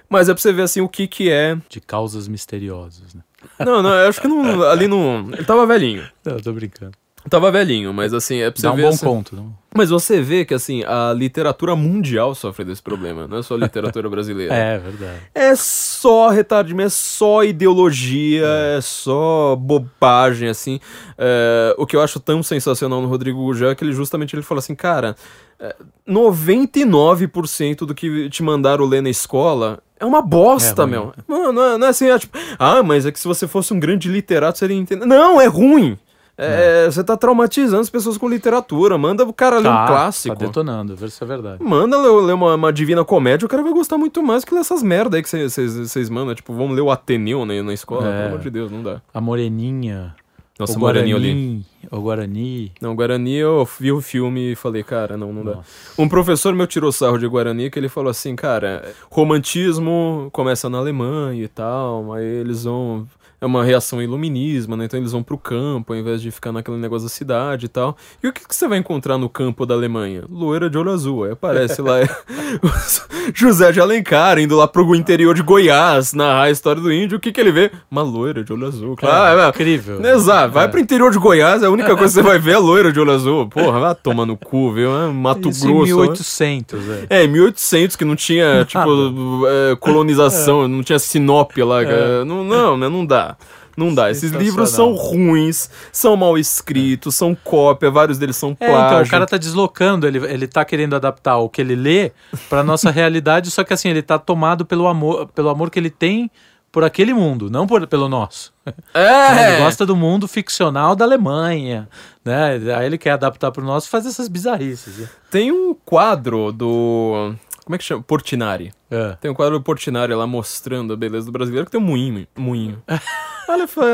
Mas 0.09 0.27
é 0.27 0.33
pra 0.33 0.41
você 0.41 0.51
ver 0.51 0.63
assim 0.63 0.81
o 0.81 0.89
que 0.89 1.07
que 1.07 1.29
é. 1.29 1.57
De 1.69 1.79
causas 1.79 2.27
misteriosas, 2.27 3.13
né? 3.13 3.21
Não, 3.59 3.81
não, 3.81 3.93
eu 3.93 4.09
acho 4.09 4.19
que 4.19 4.27
não, 4.27 4.63
ali 4.63 4.87
não. 4.87 5.29
Ele 5.31 5.45
tava 5.45 5.65
velhinho. 5.65 6.07
Não, 6.25 6.33
eu 6.33 6.41
tô 6.41 6.51
brincando. 6.51 6.93
Tava 7.29 7.51
velhinho, 7.51 7.93
mas 7.93 8.13
assim, 8.13 8.37
é 8.37 8.49
pra 8.49 8.59
você 8.59 8.67
Dá 8.67 8.73
um 8.73 8.75
ver. 8.75 8.81
bom 8.83 8.89
assim- 8.89 9.05
ponto. 9.05 9.35
Não? 9.35 9.53
Mas 9.75 9.91
você 9.91 10.19
vê 10.19 10.43
que 10.45 10.53
assim, 10.53 10.83
a 10.83 11.13
literatura 11.13 11.75
mundial 11.75 12.33
sofre 12.33 12.65
desse 12.65 12.81
problema, 12.81 13.27
não 13.27 13.37
é 13.37 13.43
só 13.43 13.53
a 13.53 13.57
literatura 13.57 14.09
brasileira. 14.09 14.53
É, 14.53 14.77
verdade. 14.79 15.19
É 15.33 15.55
só 15.55 16.29
retardimento, 16.29 16.87
é 16.87 16.89
só 16.89 17.43
ideologia, 17.43 18.45
é, 18.45 18.79
só 18.81 19.55
bobagem, 19.55 20.49
assim. 20.49 20.79
É, 21.17 21.75
o 21.77 21.85
que 21.85 21.95
eu 21.95 22.01
acho 22.01 22.19
tão 22.19 22.41
sensacional 22.41 22.99
no 23.01 23.07
Rodrigo 23.07 23.39
Gujá 23.43 23.69
é 23.69 23.75
que 23.75 23.83
ele 23.83 23.93
justamente 23.93 24.35
ele 24.35 24.41
fala 24.41 24.59
assim, 24.59 24.73
cara, 24.73 25.15
é, 25.59 25.75
99% 26.07 27.85
do 27.85 27.93
que 27.93 28.29
te 28.29 28.43
mandaram 28.43 28.85
ler 28.85 29.01
na 29.01 29.09
escola 29.09 29.79
é 29.99 30.05
uma 30.05 30.21
bosta, 30.21 30.83
É 30.83 30.85
meu. 30.85 31.13
Não, 31.27 31.51
não, 31.51 31.63
é, 31.73 31.77
não 31.77 31.87
é 31.87 31.89
assim, 31.89 32.09
é 32.09 32.17
tipo, 32.17 32.37
ah, 32.57 32.81
mas 32.81 33.05
é 33.05 33.11
que 33.11 33.19
se 33.19 33.27
você 33.27 33.47
fosse 33.47 33.73
um 33.73 33.79
grande 33.79 34.07
literato, 34.09 34.57
você 34.57 34.65
iria 34.65 34.77
entender. 34.77 35.05
Não, 35.05 35.39
é 35.41 35.45
ruim. 35.45 35.97
É, 36.41 36.85
Você 36.85 37.03
tá 37.03 37.17
traumatizando 37.17 37.81
as 37.81 37.89
pessoas 37.89 38.17
com 38.17 38.29
literatura. 38.29 38.97
Manda 38.97 39.23
o 39.23 39.33
cara 39.33 39.57
ler 39.57 39.69
um 39.69 39.85
clássico. 39.85 40.35
Tá 40.35 40.45
detonando, 40.45 40.93
isso 41.05 41.23
é 41.23 41.27
verdade. 41.27 41.63
Manda 41.63 41.97
ler, 42.01 42.09
ler 42.25 42.33
uma, 42.33 42.55
uma 42.55 42.71
Divina 42.71 43.03
Comédia, 43.03 43.45
o 43.45 43.49
cara 43.49 43.61
vai 43.61 43.73
gostar 43.73 43.97
muito 43.97 44.23
mais 44.23 44.45
que 44.45 44.53
ler 44.53 44.61
essas 44.61 44.81
merda 44.81 45.17
aí 45.17 45.23
que 45.23 45.29
vocês 45.29 46.09
mandam. 46.09 46.33
Tipo, 46.33 46.53
vamos 46.53 46.75
ler 46.75 46.81
o 46.81 46.89
Ateneu 46.89 47.45
né, 47.45 47.61
na 47.61 47.73
escola. 47.73 48.07
É. 48.07 48.17
Pelo 48.17 48.27
amor 48.27 48.39
de 48.39 48.49
Deus, 48.49 48.71
não 48.71 48.81
dá. 48.81 49.01
A 49.13 49.19
Moreninha. 49.19 50.15
Nossa, 50.59 50.77
o 50.77 50.79
Guarani. 50.79 51.11
Guarani. 51.11 51.65
O 51.89 52.01
Guarani. 52.01 52.71
Não, 52.81 52.93
Guarani 52.93 53.35
eu 53.35 53.67
vi 53.79 53.93
o 53.93 54.01
filme 54.01 54.51
e 54.51 54.55
falei, 54.55 54.83
cara, 54.83 55.15
não, 55.15 55.31
não 55.31 55.45
dá. 55.45 55.55
Nossa. 55.55 55.69
Um 55.97 56.09
professor 56.09 56.53
meu 56.53 56.67
tirou 56.67 56.91
sarro 56.91 57.17
de 57.17 57.25
Guarani 57.25 57.69
que 57.69 57.79
ele 57.79 57.87
falou 57.87 58.09
assim, 58.09 58.35
cara, 58.35 58.93
romantismo 59.09 60.29
começa 60.33 60.69
na 60.69 60.77
Alemanha 60.77 61.45
e 61.45 61.47
tal, 61.47 62.11
aí 62.11 62.25
eles 62.25 62.65
vão. 62.65 63.07
É 63.41 63.45
uma 63.45 63.63
reação 63.63 64.01
iluminismo, 64.01 64.75
né? 64.75 64.85
Então 64.85 64.99
eles 64.99 65.13
vão 65.13 65.23
pro 65.23 65.37
campo 65.37 65.93
ao 65.93 65.99
invés 65.99 66.21
de 66.21 66.29
ficar 66.29 66.51
naquele 66.51 66.75
negócio 66.77 67.07
da 67.07 67.09
cidade 67.13 67.67
e 67.67 67.69
tal. 67.69 67.95
E 68.21 68.27
o 68.27 68.33
que, 68.33 68.45
que 68.45 68.53
você 68.53 68.67
vai 68.67 68.77
encontrar 68.77 69.17
no 69.17 69.29
campo 69.29 69.65
da 69.65 69.73
Alemanha? 69.73 70.23
Loira 70.29 70.69
de 70.69 70.77
olho 70.77 70.91
azul. 70.91 71.23
Aí 71.23 71.31
aparece 71.31 71.81
lá 71.81 71.99
José 73.33 73.71
de 73.71 73.79
Alencar 73.79 74.37
indo 74.39 74.55
lá 74.57 74.67
pro 74.67 74.93
interior 74.95 75.33
de 75.35 75.41
Goiás 75.41 76.13
narrar 76.13 76.43
a 76.43 76.51
história 76.51 76.81
do 76.81 76.91
índio. 76.91 77.17
O 77.17 77.19
que, 77.21 77.31
que 77.31 77.39
ele 77.39 77.51
vê? 77.51 77.71
Uma 77.89 78.01
loira 78.01 78.43
de 78.43 78.51
olho 78.51 78.67
azul. 78.67 78.95
Claro, 78.95 79.39
É, 79.39 79.45
é, 79.45 79.49
incrível. 79.49 80.03
Exato, 80.05 80.53
vai 80.53 80.65
É. 80.65 80.67
pro 80.67 80.79
interior 80.79 81.11
de 81.11 81.17
Goiás, 81.17 81.63
a 81.63 81.69
única 81.69 81.95
coisa 81.95 82.13
que 82.13 82.21
você 82.21 82.21
vai 82.21 82.39
ver 82.39 82.51
é 82.51 82.55
a 82.55 82.59
loira 82.59 82.91
de 82.91 82.99
olho 82.99 83.11
azul. 83.11 83.47
Porra, 83.47 83.79
vai 83.79 83.95
tomar 83.95 84.25
no 84.25 84.35
cu, 84.35 84.71
viu? 84.73 84.91
É 84.97 85.07
Mato 85.11 85.49
Isso 85.49 85.65
em 85.67 85.73
Grosso. 85.73 85.95
né? 85.95 86.01
1800, 86.01 86.89
é. 86.89 87.05
É, 87.09 87.23
em 87.23 87.27
1800, 87.27 87.95
que 87.95 88.03
não 88.05 88.15
tinha, 88.15 88.65
tipo, 88.65 89.47
é, 89.47 89.75
colonização, 89.77 90.67
não 90.67 90.83
tinha 90.83 90.99
Sinop 90.99 91.55
lá. 91.57 91.79
Não, 92.25 92.43
não, 92.43 92.77
né? 92.77 92.89
Não 92.89 93.05
dá. 93.05 93.28
Não 93.77 93.93
dá. 93.93 94.11
Esses 94.11 94.31
livros 94.31 94.69
são 94.71 94.93
ruins, 94.93 95.69
são 95.91 96.15
mal 96.17 96.37
escritos, 96.37 97.15
são 97.15 97.33
cópia, 97.35 97.89
vários 97.89 98.17
deles 98.17 98.35
são 98.35 98.55
É, 98.59 98.67
plágio. 98.67 98.87
então, 98.87 99.01
o 99.03 99.09
cara 99.09 99.25
tá 99.25 99.37
deslocando, 99.37 100.05
ele, 100.05 100.17
ele 100.25 100.47
tá 100.47 100.65
querendo 100.65 100.95
adaptar 100.95 101.37
o 101.37 101.49
que 101.49 101.61
ele 101.61 101.75
lê 101.75 102.11
pra 102.49 102.63
nossa 102.63 102.91
realidade, 102.91 103.49
só 103.51 103.63
que 103.63 103.73
assim, 103.73 103.89
ele 103.89 104.01
tá 104.01 104.19
tomado 104.19 104.65
pelo 104.65 104.87
amor, 104.87 105.27
pelo 105.27 105.49
amor 105.49 105.69
que 105.69 105.79
ele 105.79 105.89
tem 105.89 106.29
por 106.71 106.83
aquele 106.83 107.13
mundo, 107.13 107.49
não 107.49 107.65
por, 107.65 107.87
pelo 107.87 108.07
nosso. 108.07 108.53
É! 108.93 109.53
Ele 109.55 109.63
gosta 109.63 109.87
do 109.87 109.95
mundo 109.95 110.27
ficcional 110.27 110.95
da 110.95 111.03
Alemanha, 111.03 111.89
né? 112.23 112.59
Aí 112.77 112.85
ele 112.85 112.95
quer 112.99 113.11
adaptar 113.13 113.51
pro 113.51 113.65
nosso 113.65 113.87
e 113.87 113.89
fazer 113.89 114.09
essas 114.09 114.27
bizarrices. 114.27 115.09
Tem 115.31 115.51
um 115.51 115.73
quadro 115.73 116.51
do... 116.51 117.33
Como 117.69 117.75
é 117.75 117.77
que 117.77 117.83
chama? 117.83 118.01
Portinari. 118.01 118.73
É. 118.89 119.15
Tem 119.21 119.29
um 119.29 119.33
quadro 119.35 119.59
do 119.59 119.63
Portinari 119.63 120.11
lá 120.15 120.25
mostrando 120.25 120.91
a 120.91 120.97
beleza 120.97 121.27
do 121.27 121.31
brasileiro, 121.31 121.67
que 121.67 121.71
tem 121.71 121.79
um 121.79 121.83
moinho. 121.83 122.27
moinho. 122.35 122.81
Olha, 123.49 123.67
foi... 123.67 123.85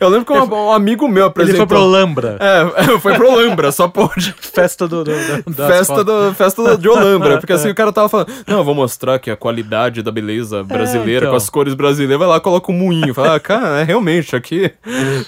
Eu 0.00 0.08
lembro 0.08 0.26
que 0.26 0.32
um, 0.32 0.52
um 0.66 0.72
amigo 0.72 1.06
meu 1.06 1.24
Ele 1.24 1.28
apresentou... 1.28 1.58
foi 1.68 1.76
pro 1.76 1.84
Lambra, 1.86 2.36
É, 2.40 2.98
foi 2.98 3.14
pro 3.14 3.30
Olambra, 3.30 3.70
só 3.70 3.86
pode. 3.86 4.34
festa 4.38 4.88
do, 4.88 5.04
do, 5.04 5.12
do 5.46 5.54
Festa, 5.66 6.02
do, 6.02 6.34
festa 6.34 6.76
de 6.76 6.88
Olambra, 6.88 7.38
porque 7.38 7.52
assim 7.52 7.68
o 7.70 7.74
cara 7.74 7.92
tava 7.92 8.08
falando, 8.08 8.32
não, 8.46 8.58
eu 8.58 8.64
vou 8.64 8.74
mostrar 8.74 9.18
que 9.20 9.30
a 9.30 9.36
qualidade 9.36 10.02
da 10.02 10.10
beleza 10.10 10.64
brasileira, 10.64 11.26
então. 11.26 11.30
com 11.30 11.36
as 11.36 11.48
cores 11.48 11.74
brasileiras, 11.74 12.18
vai 12.18 12.26
lá, 12.28 12.40
coloca 12.40 12.70
o 12.70 12.74
moinho. 12.74 13.14
Fala, 13.14 13.36
ah, 13.36 13.40
cara, 13.40 13.80
é 13.80 13.84
realmente 13.84 14.34
aqui. 14.34 14.72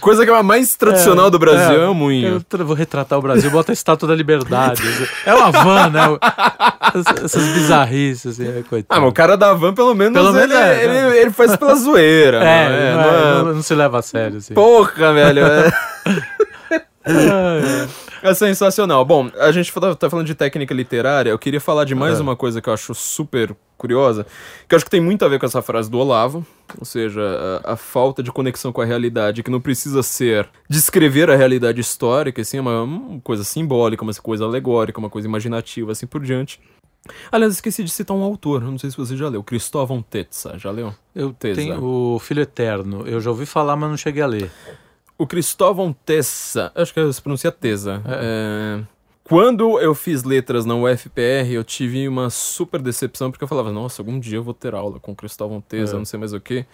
Coisa 0.00 0.24
que 0.24 0.30
é 0.30 0.34
a 0.36 0.42
mais 0.42 0.74
tradicional 0.76 1.30
do 1.30 1.38
Brasil 1.38 1.80
é, 1.82 1.88
o 1.88 1.94
moinho. 1.94 2.28
Eu 2.34 2.40
tra- 2.42 2.64
vou 2.64 2.74
retratar 2.74 3.18
o 3.18 3.22
Brasil, 3.22 3.48
bota 3.50 3.70
a 3.70 3.74
estátua 3.74 4.08
da 4.08 4.14
liberdade. 4.14 4.82
É 5.24 5.34
uma 5.34 5.50
van, 5.52 5.88
né? 5.90 6.00
Essas- 7.24 7.48
bizarrices, 7.48 8.40
assim, 8.40 8.48
é, 8.58 8.62
coitado. 8.68 8.98
Ah, 8.98 9.00
mas 9.00 9.10
o 9.10 9.12
cara 9.12 9.36
da 9.36 9.52
van, 9.54 9.72
pelo 9.74 9.94
menos, 9.94 10.12
Pelo 10.14 10.32
menos 10.32 10.50
ele, 10.50 10.60
é, 10.60 10.84
ele, 10.84 10.92
né? 10.92 11.18
ele 11.20 11.30
faz 11.30 11.56
pela 11.56 11.74
zoeira. 11.74 12.38
É, 12.48 12.68
não 12.68 12.74
é, 12.74 12.92
não, 12.94 13.02
não 13.02 13.10
é- 13.10 13.18
é- 13.40 13.42
não- 13.44 13.54
não 13.54 13.62
se 13.68 13.74
leva 13.74 13.98
a 13.98 14.02
sério, 14.02 14.38
assim. 14.38 14.54
Porra, 14.54 15.12
velho. 15.12 15.40
É, 15.44 15.70
é 18.22 18.34
sensacional. 18.34 19.04
Bom, 19.04 19.30
a 19.38 19.50
gente 19.52 19.72
tá, 19.72 19.94
tá 19.94 20.10
falando 20.10 20.26
de 20.26 20.34
técnica 20.34 20.74
literária, 20.74 21.30
eu 21.30 21.38
queria 21.38 21.60
falar 21.60 21.84
de 21.84 21.94
mais 21.94 22.18
É. 22.18 22.22
uma 22.22 22.36
coisa 22.36 22.60
que 22.60 22.68
eu 22.68 22.72
acho 22.72 22.94
super 22.94 23.54
curiosa, 23.76 24.26
que 24.68 24.74
eu 24.74 24.76
acho 24.76 24.84
que 24.84 24.90
tem 24.90 25.00
muito 25.00 25.24
a 25.24 25.28
ver 25.28 25.38
com 25.38 25.46
essa 25.46 25.62
frase 25.62 25.88
do 25.88 25.98
Olavo, 25.98 26.44
ou 26.78 26.84
seja, 26.84 27.22
a, 27.64 27.74
a 27.74 27.76
falta 27.76 28.22
de 28.22 28.32
conexão 28.32 28.72
com 28.72 28.80
a 28.80 28.84
realidade, 28.84 29.42
que 29.42 29.50
não 29.50 29.60
precisa 29.60 30.02
ser 30.02 30.48
descrever 30.68 31.30
a 31.30 31.36
realidade 31.36 31.80
histórica, 31.80 32.42
assim, 32.42 32.56
é 32.58 32.60
uma, 32.60 32.82
uma 32.82 33.20
coisa 33.20 33.44
simbólica, 33.44 34.02
uma 34.02 34.12
coisa 34.14 34.44
alegórica, 34.44 34.98
uma 34.98 35.08
coisa 35.08 35.28
imaginativa, 35.28 35.92
assim 35.92 36.06
por 36.06 36.20
diante. 36.22 36.60
Aliás, 37.32 37.54
esqueci 37.54 37.82
de 37.84 37.90
citar 37.90 38.16
um 38.16 38.22
autor, 38.22 38.60
não 38.62 38.78
sei 38.78 38.90
se 38.90 38.96
você 38.96 39.16
já 39.16 39.28
leu, 39.28 39.42
Cristóvão 39.42 40.02
Tetza, 40.02 40.58
já 40.58 40.70
leu? 40.70 40.94
Eu 41.14 41.32
Tesa. 41.32 41.60
tenho 41.60 41.82
o 41.82 42.18
Filho 42.18 42.42
Eterno. 42.42 43.06
Eu 43.06 43.20
já 43.20 43.30
ouvi 43.30 43.46
falar, 43.46 43.76
mas 43.76 43.90
não 43.90 43.96
cheguei 43.96 44.22
a 44.22 44.26
ler. 44.26 44.50
O 45.16 45.26
Cristóvão 45.26 45.92
Tessa, 46.06 46.70
acho 46.74 46.94
que 46.94 47.12
se 47.12 47.20
pronuncia 47.20 47.50
Tesa. 47.50 48.00
É, 48.06 48.80
Quando 49.24 49.78
eu 49.80 49.94
fiz 49.94 50.22
letras 50.24 50.64
na 50.64 50.74
UFPR, 50.74 51.50
eu 51.52 51.62
tive 51.64 52.06
uma 52.08 52.30
super 52.30 52.80
decepção, 52.80 53.30
porque 53.30 53.44
eu 53.44 53.48
falava, 53.48 53.70
nossa, 53.72 54.00
algum 54.00 54.18
dia 54.18 54.38
eu 54.38 54.42
vou 54.42 54.54
ter 54.54 54.74
aula 54.74 54.98
com 55.00 55.12
o 55.12 55.16
Cristóvão 55.16 55.60
Tesa, 55.60 55.96
É. 55.96 55.98
não 55.98 56.04
sei 56.04 56.18
mais 56.18 56.32
o 56.32 56.40
que. 56.40 56.64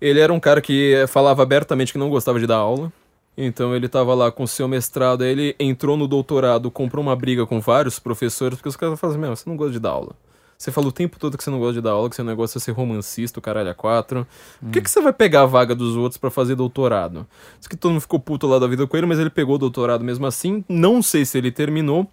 Ele 0.00 0.20
era 0.20 0.30
um 0.32 0.38
cara 0.40 0.60
que 0.60 1.04
falava 1.08 1.42
abertamente 1.42 1.92
que 1.92 1.98
não 1.98 2.10
gostava 2.10 2.38
de 2.38 2.46
dar 2.46 2.56
aula. 2.56 2.92
Então 3.36 3.74
ele 3.76 3.88
tava 3.88 4.14
lá 4.14 4.32
com 4.32 4.44
o 4.44 4.48
seu 4.48 4.66
mestrado, 4.66 5.22
aí 5.22 5.30
ele 5.30 5.56
entrou 5.60 5.96
no 5.96 6.08
doutorado, 6.08 6.70
comprou 6.70 7.02
uma 7.02 7.14
briga 7.14 7.44
com 7.46 7.60
vários 7.60 7.98
professores, 7.98 8.56
porque 8.56 8.68
os 8.68 8.76
caras 8.76 8.98
falam 8.98 9.14
assim, 9.14 9.20
meu, 9.20 9.36
você 9.36 9.48
não 9.48 9.56
gosta 9.56 9.72
de 9.72 9.80
dar 9.80 9.90
aula. 9.90 10.14
Você 10.58 10.72
fala 10.72 10.86
o 10.86 10.92
tempo 10.92 11.18
todo 11.18 11.36
que 11.36 11.44
você 11.44 11.50
não 11.50 11.58
gosta 11.58 11.74
de 11.74 11.80
dar 11.82 11.90
aula, 11.90 12.08
que 12.08 12.16
seu 12.16 12.24
negócio 12.24 12.56
é 12.56 12.60
ser 12.60 12.72
romancista, 12.72 13.38
o 13.38 13.42
caralho 13.42 13.68
a 13.68 13.74
quatro. 13.74 14.26
Por 14.58 14.70
que, 14.70 14.80
que 14.80 14.90
você 14.90 15.02
vai 15.02 15.12
pegar 15.12 15.42
a 15.42 15.46
vaga 15.46 15.74
dos 15.74 15.96
outros 15.96 16.16
pra 16.16 16.30
fazer 16.30 16.54
doutorado? 16.54 17.26
Diz 17.58 17.68
que 17.68 17.76
todo 17.76 17.92
mundo 17.92 18.00
ficou 18.00 18.18
puto 18.18 18.46
lá 18.46 18.58
da 18.58 18.66
vida 18.66 18.86
com 18.86 18.96
ele, 18.96 19.06
mas 19.06 19.18
ele 19.18 19.28
pegou 19.28 19.56
o 19.56 19.58
doutorado 19.58 20.02
mesmo 20.02 20.26
assim. 20.26 20.64
Não 20.66 21.02
sei 21.02 21.26
se 21.26 21.36
ele 21.36 21.52
terminou, 21.52 22.10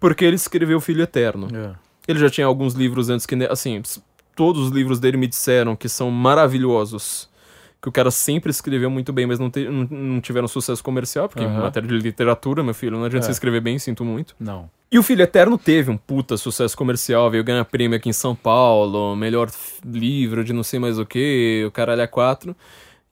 porque 0.00 0.24
ele 0.24 0.34
escreveu 0.34 0.80
Filho 0.80 1.02
Eterno. 1.02 1.48
É. 1.54 1.74
Ele 2.08 2.18
já 2.18 2.28
tinha 2.28 2.48
alguns 2.48 2.74
livros 2.74 3.08
antes 3.10 3.26
que, 3.26 3.36
assim, 3.44 3.80
todos 4.34 4.66
os 4.66 4.70
livros 4.72 4.98
dele 4.98 5.16
me 5.16 5.28
disseram 5.28 5.76
que 5.76 5.88
são 5.88 6.10
maravilhosos. 6.10 7.28
Que 7.84 7.88
o 7.90 7.92
cara 7.92 8.10
sempre 8.10 8.50
escreveu 8.50 8.88
muito 8.88 9.12
bem, 9.12 9.26
mas 9.26 9.38
não, 9.38 9.50
te- 9.50 9.68
não, 9.68 9.86
não 9.90 10.18
tiveram 10.18 10.48
sucesso 10.48 10.82
comercial, 10.82 11.28
porque 11.28 11.44
em 11.44 11.46
Aham. 11.46 11.60
matéria 11.64 11.86
de 11.86 11.98
literatura, 11.98 12.62
meu 12.62 12.72
filho, 12.72 12.96
não 12.96 13.04
adianta 13.04 13.26
É. 13.26 13.28
você 13.28 13.32
escrever 13.32 13.60
bem, 13.60 13.78
sinto 13.78 14.02
muito. 14.06 14.34
Não. 14.40 14.70
E 14.90 14.98
o 14.98 15.02
Filho 15.02 15.20
Eterno 15.20 15.58
teve 15.58 15.90
um 15.90 15.96
puta 15.98 16.38
sucesso 16.38 16.74
comercial, 16.74 17.30
veio 17.30 17.44
ganhar 17.44 17.62
prêmio 17.66 17.94
aqui 17.96 18.08
em 18.08 18.12
São 18.14 18.34
Paulo, 18.34 19.14
melhor 19.14 19.50
livro 19.84 20.42
de 20.42 20.54
não 20.54 20.62
sei 20.62 20.78
mais 20.78 20.98
o 20.98 21.04
que, 21.04 21.62
o 21.66 21.70
caralho 21.70 22.00
é 22.00 22.06
quatro. 22.06 22.56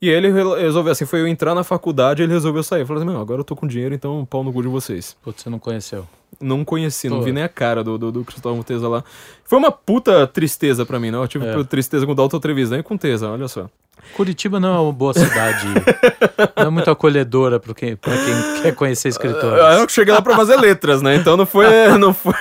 E 0.03 0.09
ele 0.09 0.29
re- 0.31 0.61
resolveu 0.61 0.91
assim, 0.91 1.05
foi 1.05 1.21
eu 1.21 1.27
entrar 1.27 1.55
na 1.55 1.63
faculdade, 1.63 2.21
ele 2.23 2.33
resolveu 2.33 2.61
sair. 2.61 2.85
Falou 2.85 3.01
assim, 3.01 3.09
meu, 3.09 3.21
agora 3.21 3.39
eu 3.39 3.43
tô 3.45 3.55
com 3.55 3.65
dinheiro, 3.65 3.95
então 3.95 4.25
pau 4.29 4.43
no 4.43 4.51
cu 4.51 4.61
de 4.61 4.67
vocês. 4.67 5.15
Putz, 5.23 5.41
você 5.43 5.49
não 5.49 5.59
conheceu. 5.59 6.05
Não 6.41 6.65
conheci, 6.65 7.07
não 7.07 7.21
vi 7.21 7.31
nem 7.31 7.43
a 7.43 7.47
cara 7.47 7.83
do, 7.83 7.97
do, 7.97 8.11
do 8.11 8.23
Cristóvão 8.25 8.61
Tesa 8.63 8.89
lá. 8.89 9.01
Foi 9.45 9.57
uma 9.57 9.71
puta 9.71 10.27
tristeza 10.27 10.85
pra 10.85 10.99
mim, 10.99 11.09
não? 11.09 11.21
Eu 11.21 11.27
tive 11.27 11.45
É. 11.47 11.63
tristeza 11.63 12.05
com 12.05 12.11
o 12.11 12.15
Dalton 12.15 12.39
Trevisan 12.39 12.79
e 12.79 12.83
com 12.83 12.95
o 12.95 12.97
Tesa, 12.97 13.29
olha 13.29 13.47
só. 13.47 13.69
Curitiba 14.17 14.59
não 14.59 14.75
é 14.75 14.79
uma 14.79 14.91
boa 14.91 15.13
cidade. 15.13 15.67
não 16.57 16.65
é 16.65 16.69
muito 16.69 16.91
acolhedora 16.91 17.57
para 17.59 17.73
quem, 17.73 17.95
pra 17.95 18.11
quem 18.11 18.61
quer 18.61 18.75
conhecer 18.75 19.07
escritores. 19.07 19.57
Eu 19.79 19.87
cheguei 19.87 20.13
lá 20.13 20.21
pra 20.21 20.35
fazer 20.35 20.57
letras, 20.57 21.01
né? 21.01 21.15
Então 21.15 21.37
não 21.37 21.45
foi. 21.45 21.65
Não 21.97 22.13
foi 22.13 22.33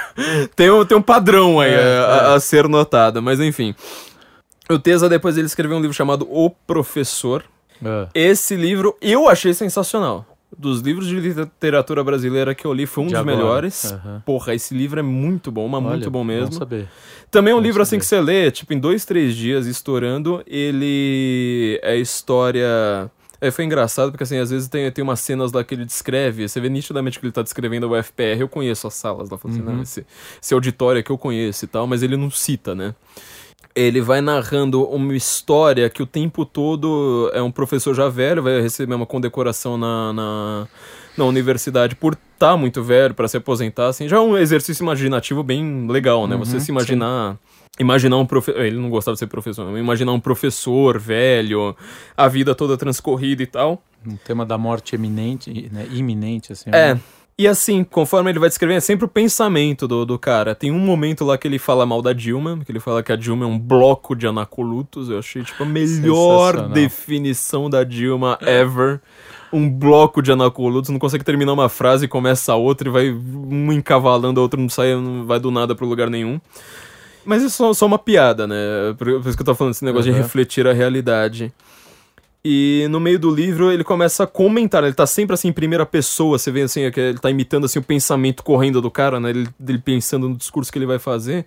tem, 0.56 0.68
um, 0.70 0.84
tem 0.84 0.97
um 0.98 1.02
padrão 1.02 1.60
aí 1.60 1.70
É, 1.72 1.98
a, 1.98 2.05
a- 2.32 2.34
a 2.34 2.40
ser 2.40 2.66
notado, 2.66 3.22
mas 3.22 3.39
enfim. 3.39 3.72
O 4.70 4.78
Tesa 4.78 5.09
depois 5.09 5.36
ele 5.36 5.47
escreveu 5.47 5.76
um 5.76 5.80
livro 5.80 5.94
chamado 5.94 6.26
O 6.30 6.48
Professor. 6.51 7.44
É. 7.84 8.09
Esse 8.14 8.55
livro 8.56 8.97
eu 9.01 9.28
achei 9.28 9.52
sensacional. 9.55 10.26
Dos 10.56 10.80
livros 10.80 11.06
de 11.09 11.18
literatura 11.18 12.05
brasileira 12.05 12.55
que 12.55 12.66
eu 12.66 12.74
li, 12.74 12.84
foi 12.86 13.05
um 13.05 13.06
De 13.06 13.14
dos 13.14 13.20
agora. 13.20 13.36
melhores. 13.36 13.90
Aham. 13.90 14.22
Porra, 14.24 14.55
esse 14.55 14.74
livro 14.74 15.01
é 15.01 15.02
muito 15.02 15.51
bom, 15.51 15.66
mas 15.66 15.82
muito 15.82 16.02
Olha, 16.02 16.10
bom 16.10 16.22
mesmo. 16.22 16.52
saber. 16.52 16.89
Também 17.30 17.52
é 17.52 17.55
um 17.55 17.59
Bom 17.59 17.64
livro 17.64 17.82
assim 17.82 17.98
saber. 17.98 18.01
que 18.01 18.06
você 18.06 18.20
lê, 18.20 18.51
tipo, 18.51 18.72
em 18.74 18.78
dois, 18.78 19.06
três 19.06 19.34
dias, 19.34 19.66
estourando, 19.66 20.43
ele 20.47 21.80
é 21.82 21.97
história. 21.97 23.10
É, 23.40 23.51
foi 23.51 23.64
engraçado, 23.64 24.10
porque 24.12 24.22
assim, 24.24 24.36
às 24.39 24.51
vezes 24.51 24.68
tem, 24.68 24.89
tem 24.93 25.02
umas 25.02 25.18
cenas 25.20 25.51
lá 25.52 25.64
que 25.64 25.74
ele 25.74 25.84
descreve, 25.86 26.47
você 26.48 26.60
vê 26.60 26.68
nitidamente 26.68 27.18
que 27.18 27.24
ele 27.26 27.32
tá 27.32 27.43
descrevendo 27.43 27.89
o 27.89 27.98
UFPR, 27.98 28.39
eu 28.39 28.48
conheço 28.48 28.86
as 28.86 28.94
salas 28.94 29.30
lá, 29.30 29.39
assim, 29.43 29.59
Uhum. 29.60 29.74
não, 29.76 29.82
esse, 29.82 30.06
esse 30.40 30.55
auditório 30.55 31.01
é 31.01 31.02
que 31.02 31.10
eu 31.10 31.18
conheço 31.18 31.64
e 31.64 31.68
tal, 31.68 31.84
mas 31.86 32.02
ele 32.05 32.16
não 32.16 32.30
cita, 32.30 32.72
né? 32.74 32.94
Ele 33.74 34.01
vai 34.01 34.20
narrando 34.20 34.85
uma 34.85 35.15
história 35.15 35.89
que 35.89 36.03
o 36.03 36.07
tempo 36.07 36.44
todo 36.44 37.31
é 37.32 37.43
um 37.43 37.51
professor 37.51 37.94
já 37.94 38.09
velho, 38.09 38.43
vai 38.43 38.61
receber 38.61 38.94
uma 38.94 39.07
condecoração 39.07 39.78
na, 39.78 40.12
na, 40.12 40.69
na 41.16 41.24
universidade 41.24 41.94
por 41.94 42.15
estar 42.35 42.57
muito 42.57 42.82
velho 42.82 43.15
para 43.15 43.28
se 43.28 43.36
aposentar, 43.36 43.89
assim, 43.89 44.09
já 44.09 44.16
é 44.16 44.20
um 44.20 44.36
exercício 44.36 44.82
imaginativo 44.82 45.43
bem 45.43 45.86
legal, 45.89 46.27
né? 46.27 46.36
Você 46.36 46.55
Uhum, 46.55 46.61
se 46.61 46.70
imaginar 46.70 47.39
imaginar 47.78 48.19
um 48.19 48.27
professor, 48.27 48.61
ele 48.61 48.77
não 48.77 48.90
gostava 48.90 49.15
de 49.15 49.20
ser 49.20 49.27
professor, 49.27 49.65
não, 49.65 49.78
imaginar 49.78 50.12
um 50.12 50.20
professor 50.20 50.99
velho, 50.99 51.74
a 52.16 52.28
vida 52.28 52.55
toda 52.55 52.77
transcorrida 52.77 53.43
e 53.43 53.47
tal. 53.47 53.82
Um 54.07 54.16
tema 54.16 54.44
da 54.44 54.59
morte 54.59 54.94
eminente, 54.94 55.70
né, 55.73 55.86
iminente, 55.90 56.53
assim. 56.53 56.70
É. 56.70 56.94
né? 56.94 57.01
E 57.39 57.49
assim, 57.49 57.83
conforme 57.83 58.31
ele 58.31 58.39
vai 58.39 58.49
descrevendo, 58.49 58.77
é 58.77 58.81
sempre 58.81 59.07
o 59.07 59.09
pensamento 59.09 59.89
do, 59.89 60.05
do 60.05 60.19
cara. 60.19 60.55
Tem 60.55 60.71
um 60.71 60.79
momento 60.79 61.25
lá 61.25 61.39
que 61.39 61.49
ele 61.49 61.59
fala 61.59 61.87
mal 61.87 62.03
da 62.03 62.13
Dilma, 62.13 62.61
que 62.65 62.71
ele 62.71 62.79
fala 62.79 63.03
que 63.03 63.11
a 63.11 63.17
Dilma 63.17 63.45
é 63.45 63.49
um 63.49 63.59
bloco 63.59 64.15
de 64.15 64.27
anacolutos. 64.27 65.09
Eu 65.09 65.19
achei, 65.19 65.43
tipo, 65.43 65.63
a 65.63 65.67
melhor 65.67 66.69
definição 66.69 67.71
da 67.71 67.85
Dilma 67.85 68.39
ever. 68.43 69.01
Um 69.53 69.69
bloco 69.69 70.23
de 70.23 70.33
anacolutos, 70.33 70.91
não 70.91 70.99
consegue 70.99 71.25
terminar 71.25 71.53
uma 71.53 71.69
frase 71.69 72.07
e 72.07 72.09
começa 72.09 72.53
a 72.53 72.57
outra 72.57 72.89
e 72.89 72.93
vai 72.93 73.11
um 73.11 73.73
encavalando, 73.73 74.41
a 74.41 74.43
outra 74.43 74.59
não 74.59 74.69
sai, 74.69 74.95
não 74.95 75.27
vai 75.27 75.39
do 75.39 75.51
nada 75.51 75.75
pro 75.75 75.87
lugar 75.87 76.09
nenhum. 76.09 76.41
Mas 77.25 77.43
isso 77.43 77.65
é 77.65 77.75
só, 77.75 77.87
uma 77.87 77.99
piada, 77.99 78.47
né? 78.47 78.57
Por, 78.97 79.09
isso 79.09 79.37
que 79.37 79.43
eu 79.43 79.47
tô 79.47 79.55
falando 79.55 79.73
desse 79.73 79.85
negócio 79.85 80.11
de 80.11 80.17
Uhum. 80.17 80.23
refletir 80.23 80.67
a 80.67 80.73
realidade. 80.73 81.53
E 82.44 82.89
no 82.90 82.98
meio 82.98 83.20
do 83.20 83.32
livro 83.32 83.70
ele 83.70 83.85
começa 83.85 84.24
a 84.24 84.27
comentar, 84.27 84.82
ele 84.82 84.93
tá 84.93 85.06
sempre 85.06 85.35
assim 85.35 85.48
em 85.48 85.52
primeira 85.52 85.86
pessoa, 85.86 86.39
você 86.39 86.51
vê 86.51 86.62
assim, 86.62 86.90
que 86.90 86.98
ele 86.98 87.19
tá 87.19 87.31
imitando 87.31 87.66
assim 87.66 87.78
o 87.78 87.82
pensamento 87.82 88.43
correndo 88.43 88.81
do 88.81 88.90
cara, 88.90 89.20
né? 89.20 89.31
Ele, 89.31 89.48
ele 89.69 89.78
pensando 89.78 90.28
no 90.28 90.36
discurso 90.36 90.73
que 90.73 90.78
ele 90.78 90.86
vai 90.86 90.98
fazer. 90.98 91.47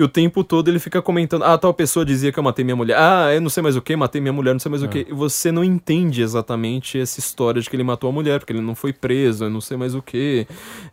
E 0.00 0.02
o 0.02 0.08
tempo 0.08 0.42
todo 0.42 0.68
ele 0.68 0.78
fica 0.78 1.02
comentando: 1.02 1.42
ah, 1.44 1.58
tal 1.58 1.74
pessoa 1.74 2.06
dizia 2.06 2.32
que 2.32 2.38
eu 2.38 2.42
matei 2.42 2.64
minha 2.64 2.74
mulher. 2.74 2.96
Ah, 2.98 3.34
eu 3.34 3.40
não 3.42 3.50
sei 3.50 3.62
mais 3.62 3.76
o 3.76 3.82
que, 3.82 3.94
matei 3.94 4.18
minha 4.18 4.32
mulher, 4.32 4.54
não 4.54 4.58
sei 4.58 4.70
mais 4.70 4.82
o 4.82 4.88
que. 4.88 5.06
E 5.10 5.12
você 5.12 5.52
não 5.52 5.62
entende 5.62 6.22
exatamente 6.22 6.98
essa 6.98 7.20
história 7.20 7.60
de 7.60 7.68
que 7.68 7.76
ele 7.76 7.84
matou 7.84 8.08
a 8.08 8.12
mulher, 8.12 8.38
porque 8.40 8.50
ele 8.50 8.62
não 8.62 8.74
foi 8.74 8.94
preso, 8.94 9.44
eu 9.44 9.50
não 9.50 9.60
sei 9.60 9.76
mais 9.76 9.94
o 9.94 10.00
que. 10.00 10.46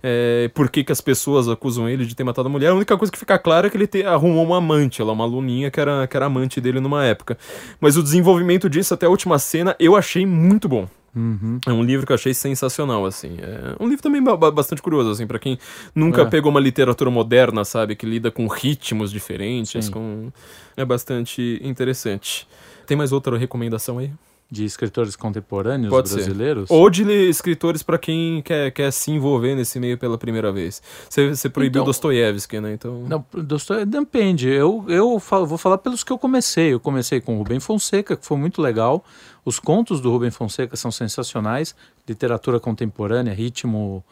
É, 0.04 0.52
por 0.54 0.70
que, 0.70 0.84
que 0.84 0.92
as 0.92 1.00
pessoas 1.00 1.48
acusam 1.48 1.88
ele 1.88 2.06
de 2.06 2.14
ter 2.14 2.26
matado 2.26 2.50
a 2.50 2.52
mulher? 2.52 2.72
A 2.72 2.76
única 2.76 2.98
coisa 2.98 3.10
que 3.10 3.18
fica 3.18 3.40
clara 3.40 3.68
é 3.68 3.70
que 3.70 3.78
ele 3.78 3.88
te- 3.88 4.04
arrumou 4.04 4.44
uma 4.46 4.58
amante, 4.58 5.02
ela, 5.02 5.14
uma 5.14 5.24
aluninha 5.24 5.72
que 5.72 5.80
era, 5.80 6.06
que 6.06 6.18
era 6.18 6.26
amante 6.26 6.60
dele 6.60 6.82
numa 6.82 7.06
época. 7.06 7.38
Mas 7.80 7.96
o 7.96 8.04
desenvolvimento 8.04 8.70
disso 8.70 8.94
até 8.94 9.06
a 9.06 9.10
última 9.10 9.40
cena 9.40 9.74
eu 9.80 9.96
achei 9.96 10.26
muito 10.26 10.68
bom. 10.68 10.86
Uhum. 11.18 11.60
É 11.66 11.72
um 11.74 11.82
livro 11.84 12.06
que 12.06 12.12
eu 12.12 12.16
achei 12.16 12.34
sensacional, 12.34 13.06
assim. 13.06 13.38
É 13.42 13.76
um 13.84 13.88
livro 13.88 14.04
também 14.04 14.24
ba- 14.24 14.38
ba- 14.38 14.52
bastante 14.52 14.82
curioso, 14.82 15.10
assim, 15.10 15.26
pra 15.26 15.40
quem 15.40 15.58
nunca 15.96 16.22
É. 16.22 16.26
pegou 16.26 16.52
uma 16.52 16.60
literatura 16.60 17.10
moderna, 17.10 17.66
sabe, 17.66 17.96
que 17.96 18.06
lida 18.06 18.30
com 18.30 18.46
ritmos 18.48 19.12
diferentes, 19.12 19.86
Sim. 19.86 19.92
com... 19.92 20.32
é 20.76 20.86
bastante 20.86 21.60
interessante. 21.64 22.48
Tem 22.86 22.96
mais 22.96 23.12
outra 23.12 23.38
recomendação 23.38 23.98
aí? 23.98 24.12
De 24.50 24.64
escritores 24.64 25.14
contemporâneos 25.18 25.90
Pode 25.90 26.08
ser. 26.08 26.16
brasileiros? 26.16 26.72
Ou 26.72 26.90
de 26.90 27.04
escritores 27.28 27.84
pra 27.84 27.98
quem 27.98 28.42
quer, 28.42 28.72
quer 28.72 28.92
se 28.92 29.12
envolver 29.12 29.54
nesse 29.56 29.78
meio 29.78 29.98
pela 29.98 30.18
primeira 30.18 30.54
vez. 30.54 30.82
Você, 31.10 31.28
você 31.36 31.50
proibiu 31.50 31.82
Então- 31.82 31.86
Dostoiévski, 31.86 32.62
né? 32.62 32.72
Então. 32.72 33.04
Não, 33.10 33.26
Dostoiévski- 33.34 33.92
depende. 33.92 34.48
Eu, 34.48 34.86
eu 34.88 35.20
falo- 35.20 35.46
vou 35.46 35.58
falar 35.58 35.80
pelos 35.80 36.02
que 36.02 36.14
eu 36.14 36.18
comecei. 36.18 36.72
Eu 36.74 36.80
comecei 36.80 37.20
com 37.20 37.38
Rubem 37.38 37.60
Fonseca, 37.60 38.16
que 38.16 38.26
foi 38.26 38.38
muito 38.38 38.62
legal. 38.62 39.04
Os 39.48 39.60
contos 39.60 40.02
do 40.02 40.12
Rubem 40.12 40.30
Fonseca 40.30 40.76
são 40.76 40.92
sensacionais. 40.92 41.74
Literatura 42.06 42.60
contemporânea, 42.60 43.34
ritmo 43.34 44.04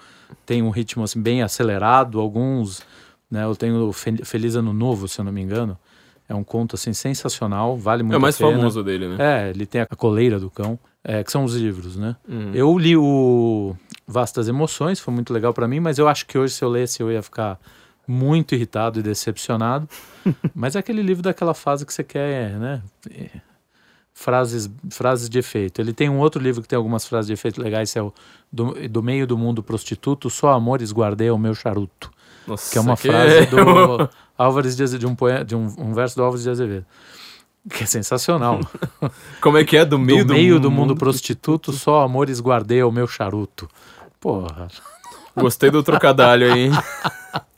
tem 0.46 0.64
um 0.64 0.70
ritmo 0.70 1.04
assim 1.04 1.22
bem 1.22 1.42
acelerado. 1.42 2.22
Alguns, 2.22 2.82
né? 3.30 3.44
Eu 3.44 3.54
tenho 3.54 3.92
Feliz 3.92 4.56
Ano 4.56 4.72
Novo, 4.72 5.10
se 5.10 5.20
eu 5.20 5.26
não 5.26 5.34
me 5.34 5.42
engano. 5.42 5.78
É 6.30 6.34
um 6.34 6.42
conto 6.42 6.76
assim 6.76 6.94
sensacional, 6.94 7.76
vale 7.76 8.02
muito 8.02 8.16
é 8.16 8.18
o 8.18 8.22
mais 8.22 8.36
a 8.36 8.38
pena. 8.38 8.58
famoso 8.60 8.82
dele, 8.82 9.10
né? 9.10 9.18
É, 9.20 9.50
ele 9.50 9.66
tem 9.66 9.82
a 9.82 9.86
coleira 9.88 10.40
do 10.40 10.50
cão, 10.50 10.80
é, 11.04 11.22
que 11.22 11.30
são 11.30 11.44
os 11.44 11.54
livros, 11.54 11.98
né? 11.98 12.16
Uhum. 12.26 12.52
Eu 12.54 12.78
li 12.78 12.96
o 12.96 13.76
Vastas 14.08 14.48
Emoções, 14.48 15.02
foi 15.02 15.14
muito 15.14 15.34
legal 15.34 15.54
pra 15.54 15.68
mim, 15.68 15.82
mas 15.82 15.98
eu 15.98 16.08
acho 16.08 16.26
que 16.28 16.38
hoje 16.38 16.54
se 16.54 16.64
eu 16.64 16.70
lesse 16.70 17.04
eu 17.04 17.12
ia 17.12 17.22
ficar 17.22 17.60
muito 18.08 18.56
irritado 18.56 19.02
e 19.02 19.04
decepcionado. 19.04 19.86
mas 20.56 20.78
é 20.78 20.80
aquele 20.80 21.02
livro 21.02 21.22
daquela 21.22 21.54
fase 21.54 21.86
que 21.86 21.94
você 21.94 22.06
quer, 22.06 22.52
né? 22.52 22.82
Frases, 24.18 24.70
frases 24.90 25.30
de 25.30 25.38
efeito. 25.38 25.82
Ele 25.82 25.92
tem 25.92 26.10
um 26.10 26.20
outro 26.20 26.42
livro 26.42 26.62
que 26.62 26.68
tem 26.70 26.78
algumas 26.78 27.06
frases 27.06 27.28
de 27.28 27.34
efeito 27.34 27.62
legais, 27.62 27.92
que 27.92 28.00
é 28.00 28.02
o 28.02 28.14
Do, 28.52 28.74
do 28.88 29.04
Meio 29.04 29.28
do 29.28 29.38
Mundo 29.38 29.62
Prostituto, 29.62 30.30
Só 30.30 30.54
Amores 30.54 30.94
Guardei 30.94 31.28
ao 31.28 31.38
Meu 31.38 31.54
Charuto. 31.54 32.10
Nossa, 32.48 32.72
Que 32.72 32.78
é 32.78 32.82
uma 32.82 32.96
que 32.96 33.10
frase 33.10 33.46
do 33.52 34.10
Álvares 34.38 34.76
de 34.76 34.98
de 34.98 35.06
um, 35.06 35.14
poema, 35.14 35.44
de 35.44 35.54
um, 35.54 35.66
um 35.78 35.94
verso 35.94 36.16
do 36.16 36.24
Álvares 36.24 36.44
de 36.44 36.50
Azevedo. 36.50 36.86
Que 37.70 37.84
é 37.84 37.86
sensacional. 37.86 38.62
Como 39.42 39.58
é 39.58 39.66
que 39.66 39.76
é? 39.76 39.84
Do 39.84 40.00
meio 40.00 40.24
do, 40.24 40.34
meio 40.34 40.60
do 40.60 40.72
mundo 40.72 40.96
prostituto, 40.96 41.74
só 41.74 42.02
amores 42.02 42.40
guardei 42.40 42.80
ao 42.80 42.92
meu 42.92 43.08
charuto. 43.08 43.70
Porra. 44.20 44.70
Gostei 45.36 45.70
do 45.70 45.84
trocadilho 45.84 46.54
aí, 46.54 46.68
hein? 46.68 46.72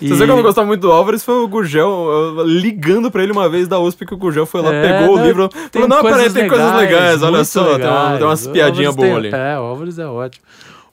E- 0.00 0.08
Você 0.08 0.14
sabe 0.14 0.26
que 0.26 0.30
eu 0.32 0.36
não 0.36 0.42
gostava 0.42 0.66
muito 0.66 0.80
do 0.82 0.92
Álvares? 0.92 1.24
Foi 1.24 1.34
o 1.36 1.48
Gurgel 1.48 1.88
uh, 1.88 2.42
ligando 2.44 3.10
pra 3.10 3.22
ele 3.22 3.32
uma 3.32 3.48
vez 3.48 3.66
da 3.68 3.78
USP 3.78 4.04
que 4.06 4.14
o 4.14 4.16
Gurgel 4.16 4.44
foi 4.46 4.60
lá, 4.62 4.72
É, 4.72 5.00
pegou 5.00 5.14
o 5.14 5.18
não, 5.18 5.26
livro. 5.26 5.48
tem 5.48 5.82
Falou, 5.82 5.88
não, 5.88 6.02
peraí, 6.02 6.30
tem 6.32 6.48
coisas 6.48 6.74
legais, 6.74 7.22
olha 7.22 7.44
só, 7.44 7.64
tem, 7.64 7.72
uma- 7.86 8.02
legais. 8.02 8.18
tem 8.18 8.26
umas 8.26 8.46
O 8.46 8.50
piadinhas 8.52 8.94
boas 8.96 9.16
ali. 9.16 9.28
É, 9.32 9.58
o 9.58 9.62
Álvares 9.62 9.98
é 9.98 10.06
ótimo. 10.06 10.44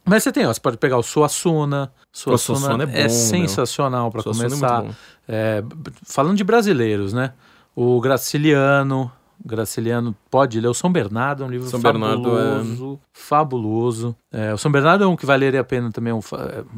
Mas 0.06 0.24
você 0.24 0.32
tem, 0.32 0.46
ó, 0.46 0.54
você 0.54 0.60
pode 0.60 0.78
pegar 0.78 0.98
o 0.98 1.04
Suassuna. 1.04 1.92
O 2.14 2.18
Suassuna 2.38 2.84
é 2.84 2.86
bom, 2.88 2.92
meu. 2.94 3.10
sensacional 3.10 4.12
pra 4.12 4.22
Suassuna 4.22 4.46
é 4.46 4.50
muito 4.50 4.60
começar. 4.62 4.86
É, 5.28 5.62
b- 5.62 5.92
falando 6.06 6.36
de 6.36 6.44
brasileiros, 6.44 7.14
né? 7.14 7.32
O 7.76 8.00
Graciliano. 8.02 9.10
Graciliano 9.46 10.16
pode 10.32 10.60
ler. 10.60 10.68
O 10.68 10.74
São 10.74 10.92
Bernardo 10.92 11.44
é 11.44 11.46
um 11.46 11.50
livro 11.50 11.68
São 11.68 11.80
é- 11.80 11.84
fabuloso. 11.84 13.00
Fabuloso. 13.12 14.16
É, 14.32 14.54
o 14.54 14.58
São 14.58 14.72
Bernardo 14.72 15.04
é 15.04 15.08
um 15.08 15.16
que 15.16 15.26
valeria 15.26 15.62
a 15.62 15.64
pena 15.64 15.92
também, 15.92 16.12
um 16.14 16.20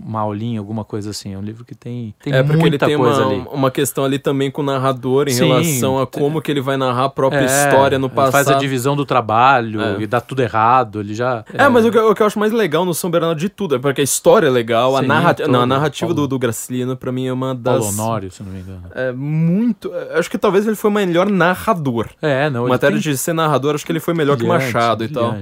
uma 0.04 0.20
aulinha, 0.22 0.60
alguma 0.60 0.84
coisa 0.84 1.12
assim. 1.12 1.34
É 1.34 1.38
um 1.38 1.42
livro 1.42 1.64
que 1.64 1.74
tem, 1.76 2.14
tem 2.22 2.34
é 2.34 2.44
porque 2.44 2.62
ele 2.62 2.70
muita 2.72 2.86
tem 2.86 2.96
uma, 2.96 3.26
ali. 3.28 3.46
uma 3.52 3.72
questão 3.72 4.04
ali 4.04 4.20
também 4.20 4.52
com 4.52 4.62
o 4.62 4.66
narrador 4.66 5.28
em 5.28 5.32
Sim, 5.32 5.48
relação 5.48 6.00
a 6.00 6.06
como 6.08 6.42
que 6.42 6.52
ele 6.52 6.60
vai 6.62 6.76
narrar 6.76 7.06
a 7.06 7.10
própria 7.10 7.40
É, 7.42 7.46
história 7.46 7.98
no 8.00 8.08
ele 8.08 8.14
passado. 8.16 8.32
Faz 8.32 8.48
a 8.50 8.56
divisão 8.56 8.96
do 8.96 9.06
trabalho 9.06 9.82
É. 9.82 10.02
e 10.02 10.08
dá 10.08 10.20
tudo 10.20 10.42
errado. 10.42 11.00
Ele 11.00 11.14
já. 11.14 11.46
É, 11.54 11.68
mas 11.70 11.86
o 11.86 11.92
que, 11.92 11.98
eu- 11.98 12.10
o 12.12 12.16
que 12.16 12.22
eu 12.22 12.28
acho 12.28 12.38
mais 12.40 12.52
legal 12.52 12.84
no 12.86 12.94
São 12.94 13.10
Bernardo 13.10 13.40
de 13.40 13.48
tudo 13.50 13.76
é 13.76 13.80
porque 13.80 14.02
a 14.02 14.04
história 14.04 14.48
é 14.48 14.52
legal, 14.52 14.96
a, 14.98 15.02
Sim, 15.02 15.08
narrati 15.08 15.42
todo. 15.44 15.52
não, 15.52 15.62
a 15.62 15.66
narrativa 15.66 16.08
Paulo- 16.14 16.22
do, 16.28 16.36
do 16.36 16.40
Graciliano 16.40 16.98
pra 16.98 17.12
mim 17.12 17.28
é 17.28 17.34
uma 17.34 17.54
das... 17.56 17.80
Paulo 17.86 17.94
Honório, 17.94 18.32
se 18.32 18.44
não 18.44 18.52
me 18.52 18.60
engano. 18.60 18.84
É 18.94 19.12
muito... 19.12 19.94
é, 19.94 20.20
Acho 20.20 20.30
que 20.30 20.38
talvez 20.38 20.66
ele 20.68 20.76
foi 20.76 20.90
o 20.90 20.94
melhor 20.94 21.30
narrador. 21.30 22.10
É, 22.22 22.50
não. 22.56 22.68
Matéria 22.68 22.96
tem 22.96 23.12
de 23.12 23.18
ser 23.18 23.34
narrador, 23.34 23.76
acho 23.76 23.86
que 23.86 23.92
ele 23.92 24.00
foi 24.00 24.14
melhor 24.14 24.38
que 24.38 24.44
o 24.44 24.48
brilhante, 24.48 24.74
Machado 24.74 25.04
e 25.04 25.08
tal. 25.10 25.38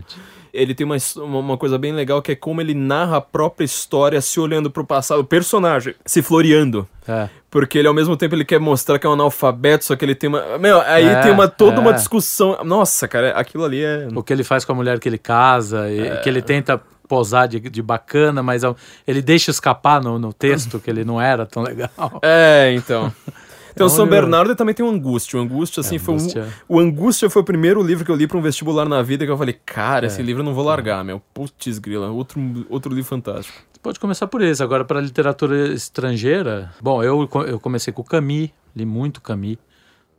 Ele 0.54 0.76
tem 0.76 0.86
uma, 0.86 0.98
uma, 1.18 1.40
uma 1.40 1.58
coisa 1.58 1.80
bem 1.80 1.92
legal 1.94 2.22
que 2.22 2.32
é 2.32 2.36
como 2.36 2.62
ele 2.62 2.76
narra 2.76 3.18
a 3.18 3.22
própria 3.22 3.66
história 3.66 4.22
se 4.22 4.40
olhando 4.40 4.70
pro 4.70 4.86
passado, 4.86 5.20
o 5.20 5.24
personagem 5.24 5.96
se 6.06 6.22
floreando. 6.22 6.88
É. 7.08 7.28
Porque 7.50 7.80
ele, 7.80 7.88
ao 7.88 7.94
mesmo 7.94 8.16
tempo, 8.16 8.36
ele 8.36 8.46
quer 8.46 8.60
mostrar 8.60 9.00
que 9.00 9.08
é 9.08 9.10
um 9.10 9.14
analfabeto, 9.14 9.86
só 9.86 9.96
que 9.96 10.06
ele 10.06 10.14
tem 10.14 10.28
uma... 10.28 10.58
Meu, 10.60 10.80
aí 10.82 11.06
É, 11.06 11.22
tem 11.22 11.32
uma, 11.32 11.48
toda 11.48 11.82
uma 11.82 11.90
é. 11.90 11.94
discussão. 11.94 12.60
Nossa, 12.64 13.08
cara, 13.08 13.32
aquilo 13.32 13.64
ali 13.64 13.84
é... 13.84 14.08
O 14.14 14.22
que 14.22 14.32
ele 14.32 14.44
faz 14.44 14.64
com 14.64 14.72
a 14.72 14.76
mulher 14.76 15.00
que 15.00 15.10
ele 15.10 15.18
casa, 15.18 15.90
e 15.92 16.22
que 16.22 16.30
ele 16.30 16.42
tenta 16.42 16.80
posar 17.08 17.48
de, 17.48 17.60
de 17.60 17.82
bacana, 17.82 18.42
mas 18.42 18.64
ele 19.08 19.22
deixa 19.22 19.52
escapar 19.52 20.02
no, 20.02 20.18
no 20.18 20.32
texto 20.34 20.80
que 20.80 20.90
ele 20.90 21.04
não 21.04 21.20
era 21.22 21.46
tão 21.46 21.64
legal. 21.64 22.20
É, 22.22 22.74
então. 22.76 23.14
Tem 23.76 23.86
o 23.86 23.88
É 23.88 23.90
São 23.90 24.08
Bernardo 24.08 24.56
também 24.56 24.74
tem 24.76 24.86
o 24.86 24.90
Angústia. 24.90 25.40
O 25.40 25.42
Angústia, 25.42 25.82
assim, 25.82 25.98
foi 25.98 26.14
Angústia. 26.16 26.48
o, 26.68 26.76
o 26.76 26.80
Angústia 26.80 27.30
foi 27.30 27.42
o 27.42 27.46
primeiro 27.46 27.82
livro 27.82 28.06
que 28.06 28.12
eu 28.12 28.16
li 28.16 28.28
pra 28.28 28.38
um 28.38 28.42
vestibular 28.42 28.88
na 28.88 29.02
vida 29.02 29.26
que 29.26 29.32
eu 29.32 29.38
falei, 29.38 29.58
cara, 29.66 30.06
É. 30.06 30.08
esse 30.08 30.22
livro 30.22 30.42
eu 30.42 30.46
não 30.46 30.54
vou 30.54 30.64
largar, 30.64 31.04
meu. 31.04 31.22
Putz, 31.34 31.80
grila. 31.80 32.10
Outro, 32.12 32.66
outro 32.70 32.94
livro 32.94 33.10
fantástico. 33.10 33.58
Pode 33.82 34.00
começar 34.00 34.28
por 34.28 34.42
esse. 34.42 34.64
Agora, 34.64 34.86
para 34.86 35.02
literatura 35.02 35.74
estrangeira, 35.74 36.72
bom, 36.82 37.04
eu, 37.04 37.28
eu 37.48 37.60
comecei 37.60 37.92
com 37.92 38.02
o 38.02 38.06
Camus, 38.06 38.50
li 38.76 38.86
muito 38.86 39.22
Camus, 39.22 39.58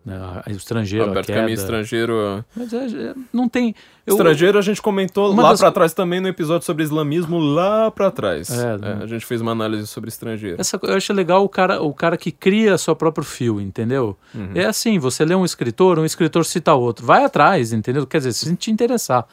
né, 0.05 0.43
o 0.47 0.51
estrangeiro, 0.51 1.05
a 1.05 1.09
Alberto 1.09 1.27
queda. 1.29 1.41
Camus, 1.41 1.61
estrangeiro. 1.61 2.45
Mas 2.55 2.73
é, 2.73 2.87
é, 2.87 3.15
não 3.33 3.49
tem... 3.49 3.75
eu- 4.07 4.15
Estrangeiro 4.15 4.59
a 4.59 4.63
gente 4.63 4.83
comentou 4.83 5.31
Uma 5.33 5.43
lá 5.45 5.51
das- 5.51 5.61
pra 5.61 5.71
trás 5.73 5.95
também 5.95 6.21
no 6.21 6.29
episódio 6.29 6.67
sobre 6.67 6.83
islamismo, 6.85 7.39
lá 7.39 7.91
pra 7.91 8.11
trás. 8.11 8.51
É, 8.51 8.79
É, 9.01 9.03
a 9.05 9.07
gente 9.07 9.25
fez 9.25 9.41
uma 9.41 9.53
análise 9.53 9.87
sobre 9.87 10.09
estrangeiro. 10.09 10.61
Essa, 10.61 10.79
eu 10.83 10.95
acho 10.95 11.13
legal 11.13 11.43
o 11.45 11.49
cara, 11.49 11.83
o 11.83 11.95
cara 11.95 12.17
que 12.17 12.31
cria 12.31 12.77
seu 12.77 12.95
próprio 12.95 13.25
fio, 13.25 13.61
entendeu? 13.61 14.17
Uhum. 14.35 14.51
É 14.55 14.67
assim, 14.67 14.99
você 14.99 15.25
lê 15.25 15.35
um 15.35 15.45
escritor, 15.45 15.99
um 15.99 16.05
escritor 16.05 16.45
cita 16.45 16.75
outro. 16.75 17.05
Vai 17.07 17.25
atrás, 17.25 17.73
entendeu? 17.73 18.07
Quer 18.07 18.19
dizer, 18.19 18.33
se 18.35 18.55
te 18.57 18.71
interessar. 18.71 19.27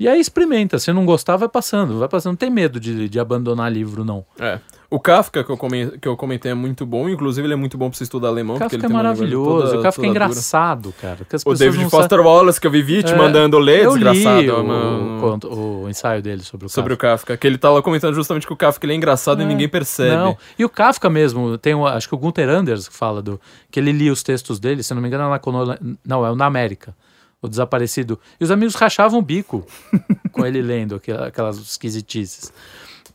E 0.00 0.06
aí 0.06 0.20
experimenta, 0.20 0.78
se 0.78 0.92
não 0.92 1.04
gostar, 1.04 1.36
vai 1.36 1.48
passando, 1.48 1.98
vai 1.98 2.08
passando. 2.08 2.32
Não 2.32 2.36
tem 2.36 2.50
medo 2.50 2.78
de, 2.78 3.08
de 3.08 3.18
abandonar 3.18 3.72
livro, 3.72 4.04
não. 4.04 4.24
É. 4.38 4.60
O 4.90 4.98
Kafka, 4.98 5.44
que 5.44 5.50
eu, 5.50 5.56
comen- 5.58 5.90
que 6.00 6.08
eu 6.08 6.16
comentei, 6.16 6.50
é 6.50 6.54
muito 6.54 6.86
bom. 6.86 7.10
Inclusive, 7.10 7.46
ele 7.46 7.52
é 7.52 7.56
muito 7.56 7.76
bom 7.76 7.90
pra 7.90 7.98
você 7.98 8.04
estudar 8.04 8.28
alemão. 8.28 8.56
O 8.56 8.58
porque 8.58 8.76
Kafka 8.76 8.86
ele 8.86 8.92
é 8.92 8.96
maravilhoso, 8.96 9.66
toda- 9.66 9.78
o 9.80 9.82
Kafka 9.82 10.06
é 10.06 10.08
engraçado, 10.08 10.94
cara. 10.98 11.18
O 11.44 11.52
David 11.54 11.90
Foster 11.90 12.20
Wallace, 12.20 12.58
que 12.58 12.66
eu 12.66 12.70
vivi 12.70 13.02
te 13.02 13.12
É, 13.12 13.16
mandando 13.16 13.58
ler, 13.58 13.84
eu 13.84 13.90
desgraçado. 13.92 14.40
Li 14.40 14.48
é 14.48 14.52
o, 14.54 14.62
uma- 14.62 15.20
conto- 15.20 15.48
o 15.52 15.88
ensaio 15.90 16.22
dele 16.22 16.42
sobre 16.42 16.64
o 16.64 16.68
sobre 16.70 16.96
Kafka. 16.96 17.06
o 17.06 17.18
Kafka. 17.18 17.36
Que 17.36 17.46
ele 17.46 17.58
tá 17.58 17.68
lá 17.70 17.82
comentando 17.82 18.14
justamente 18.14 18.46
que 18.46 18.52
o 18.52 18.56
Kafka 18.56 18.86
ele 18.86 18.94
é 18.94 18.96
engraçado 18.96 19.42
e 19.42 19.44
É, 19.44 19.46
ninguém 19.46 19.68
percebe. 19.68 20.16
Não. 20.16 20.38
E 20.58 20.64
o 20.64 20.70
Kafka 20.70 21.10
mesmo, 21.10 21.58
tem 21.58 21.74
um, 21.74 21.84
acho 21.86 22.08
que 22.08 22.14
o 22.14 22.18
Gunther 22.18 22.48
Anders 22.48 22.88
que 22.88 22.94
fala 22.94 23.20
do 23.20 23.38
que 23.70 23.78
ele 23.78 23.92
lia 23.92 24.10
os 24.10 24.22
textos 24.22 24.58
dele, 24.58 24.82
se 24.82 24.94
não 24.94 25.02
me 25.02 25.08
engano, 25.08 25.24
é 25.24 25.28
na 25.28 25.38
Cono- 25.38 25.76
não, 26.02 26.24
é 26.24 26.30
o 26.30 26.34
na 26.34 26.46
América, 26.46 26.96
o 27.42 27.46
desaparecido. 27.48 28.18
E 28.40 28.44
os 28.44 28.50
amigos 28.50 28.74
rachavam 28.74 29.18
o 29.18 29.22
bico 29.22 29.66
com 30.32 30.46
ele 30.46 30.62
lendo 30.62 30.94
aquela- 30.94 31.26
aquelas 31.26 31.58
esquisitices. 31.58 32.50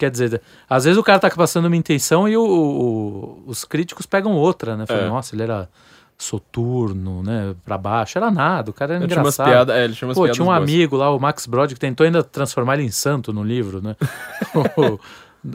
Quer 0.03 0.11
dizer, 0.11 0.41
às 0.69 0.83
vezes 0.83 0.97
o 0.97 1.03
cara 1.03 1.17
tá 1.17 1.29
passando 1.29 1.65
uma 1.67 1.75
intenção 1.77 2.27
e 2.27 2.35
o- 2.35 2.43
o- 2.45 3.43
os 3.47 3.63
críticos 3.63 4.05
pegam 4.05 4.33
outra, 4.33 4.75
né? 4.75 4.85
Falam, 4.85 5.03
É. 5.05 5.07
nossa, 5.09 5.33
ele 5.33 5.43
era 5.43 5.69
soturno, 6.17 7.23
né? 7.23 7.55
Pra 7.63 7.77
baixo. 7.77 8.17
Era 8.17 8.29
nada, 8.29 8.69
o 8.69 8.73
cara 8.73 8.95
era 8.95 9.03
Ele 9.03 9.07
tinha 9.07 9.19
engraçado. 9.21 9.47
piadas. 9.49 9.75
É, 9.75 9.83
ele 9.85 9.93
tinha 9.93 10.07
umas 10.07 10.17
Pô, 10.17 10.27
tinha 10.29 10.43
um 10.43 10.47
boas. 10.47 10.57
amigo 10.61 10.95
lá, 10.97 11.09
o 11.09 11.19
Max 11.19 11.45
Brod, 11.45 11.73
que 11.73 11.79
tentou 11.79 12.05
ainda 12.05 12.21
transformar 12.23 12.73
ele 12.75 12.83
em 12.83 12.91
santo 12.91 13.31
no 13.31 13.43
livro, 13.43 13.81
né? 13.81 13.95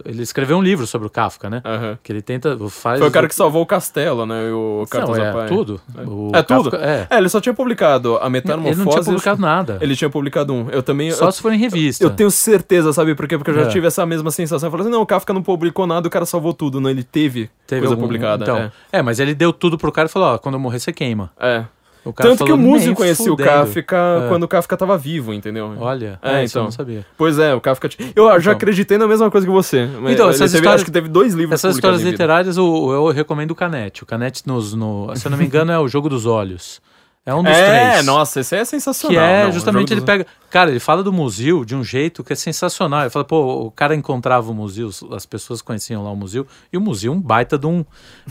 ele 0.04 0.22
escreveu 0.22 0.56
um 0.58 0.62
livro 0.62 0.86
sobre 0.86 1.06
o 1.06 1.10
Kafka, 1.10 1.48
né? 1.48 1.62
Aham. 1.64 1.98
Que 2.02 2.12
ele 2.12 2.20
tenta. 2.22 2.56
Faz 2.68 2.98
Foi 2.98 3.08
o 3.08 3.10
cara 3.10 3.26
que 3.28 3.34
salvou 3.34 3.62
o 3.62 3.66
castelo, 3.66 4.26
né? 4.26 4.48
e 4.48 4.52
O 4.52 4.84
Não, 4.92 5.16
é 5.16 5.32
Pai. 5.32 5.48
tudo. 5.48 5.80
O 6.06 6.30
É 6.34 6.42
tudo? 6.42 6.70
Kafka- 6.70 6.86
é. 6.86 7.06
É, 7.10 7.18
ele 7.18 7.28
só 7.28 7.40
tinha 7.40 7.54
publicado 7.54 8.16
a 8.18 8.22
Ele 8.22 8.30
Metamorfose. 8.30 8.78
não 8.78 8.86
tinha 8.90 9.02
publicado 9.04 9.40
nada. 9.40 9.78
Ele 9.80 9.96
tinha 9.96 10.10
publicado 10.10 10.52
um. 10.52 10.68
Eu 10.70 10.82
também. 10.82 11.10
Só 11.12 11.26
eu, 11.26 11.32
se 11.32 11.40
for 11.40 11.52
em 11.52 11.58
revista. 11.58 12.04
eu 12.04 12.10
tenho 12.10 12.30
certeza, 12.30 12.92
sabe 12.92 13.14
por 13.14 13.26
quê? 13.26 13.36
Porque 13.38 13.50
eu 13.50 13.54
já 13.54 13.62
É. 13.62 13.68
tive 13.68 13.86
essa 13.86 14.04
mesma 14.04 14.30
sensação. 14.30 14.66
Eu 14.66 14.70
falei 14.70 14.84
assim: 14.86 14.92
não, 14.92 15.02
o 15.02 15.06
Kafka 15.06 15.32
não 15.32 15.42
publicou 15.42 15.86
nada, 15.86 16.06
o 16.06 16.10
cara 16.10 16.26
salvou 16.26 16.52
tudo. 16.52 16.80
Não, 16.80 16.90
ele 16.90 17.02
teve, 17.02 17.48
Teve 17.66 17.80
coisa 17.82 17.94
algum- 17.94 18.02
publicada. 18.06 18.44
Então, 18.44 18.56
é. 18.58 18.70
é. 18.92 19.02
mas 19.02 19.18
ele 19.20 19.34
deu 19.34 19.52
tudo 19.52 19.78
pro 19.78 19.90
cara 19.92 20.08
e 20.08 20.12
falou: 20.12 20.34
ó, 20.34 20.38
quando 20.38 20.54
eu 20.56 20.60
morrer 20.60 20.78
você 20.80 20.92
queima. 20.92 21.30
É. 21.40 21.64
Tanto 22.12 22.44
que 22.44 22.52
o 22.52 22.56
músico 22.56 22.86
"Nem 22.86 22.94
conhecia 22.94 23.24
o 23.26 23.36
fudendo." 23.36 23.48
Kafka 23.48 23.96
É. 24.24 24.28
quando 24.28 24.42
o 24.44 24.48
Kafka 24.48 24.76
tava 24.76 24.96
vivo, 24.98 25.32
entendeu? 25.32 25.74
Olha, 25.78 26.18
É, 26.22 26.40
é, 26.40 26.44
isso 26.44 26.58
eu 26.58 26.60
então. 26.60 26.64
não 26.64 26.70
sabia. 26.72 27.06
Pois 27.16 27.38
é, 27.38 27.54
o 27.54 27.60
Kafka. 27.60 27.88
t- 27.88 28.12
Eu 28.16 28.28
já 28.32 28.38
Então. 28.38 28.52
acreditei 28.52 28.98
na 28.98 29.06
mesma 29.06 29.30
coisa 29.30 29.46
que 29.46 29.52
você. 29.52 29.88
Então, 30.08 30.28
essas 30.28 30.38
teve- 30.50 30.56
histórias- 30.58 30.74
Acho 30.74 30.84
que 30.84 30.90
teve 30.90 31.08
dois 31.08 31.34
livros 31.34 31.54
Essas 31.54 31.74
histórias 31.76 32.02
literárias 32.02 32.56
o- 32.58 32.92
eu 32.92 33.08
recomendo 33.08 33.50
o 33.50 33.54
Canete. 33.54 34.02
O 34.02 34.06
Canete, 34.06 34.42
nos, 34.46 34.74
no, 34.74 35.14
se 35.16 35.26
eu 35.26 35.30
não 35.30 35.38
me 35.38 35.44
engano, 35.44 35.72
é 35.72 35.78
o 35.78 35.88
Jogo 35.88 36.08
dos 36.08 36.26
Olhos. 36.26 36.80
É 37.28 37.34
um 37.34 37.42
dos 37.42 37.52
É, 37.52 37.90
três. 37.90 38.06
nossa, 38.06 38.40
esse 38.40 38.56
é 38.56 38.64
sensacional. 38.64 39.14
Que 39.18 39.22
é 39.22 39.44
Não, 39.44 39.52
justamente 39.52 39.92
ele 39.92 40.00
pega. 40.00 40.26
Cara, 40.50 40.70
ele 40.70 40.80
fala 40.80 41.02
do 41.02 41.12
museu 41.12 41.62
de 41.62 41.74
um 41.76 41.84
jeito 41.84 42.24
que 42.24 42.32
é 42.32 42.36
sensacional. 42.36 43.02
Ele 43.02 43.10
fala, 43.10 43.22
pô, 43.26 43.66
o 43.66 43.70
cara 43.70 43.94
encontrava 43.94 44.50
o 44.50 44.54
museu, 44.54 44.88
as 45.12 45.26
pessoas 45.26 45.60
conheciam 45.60 46.02
lá 46.02 46.10
o 46.10 46.16
museu, 46.16 46.46
e 46.72 46.78
o 46.78 46.80
museu, 46.80 47.12
um 47.12 47.20
baita 47.20 47.58
de 47.58 47.66
um. 47.66 47.84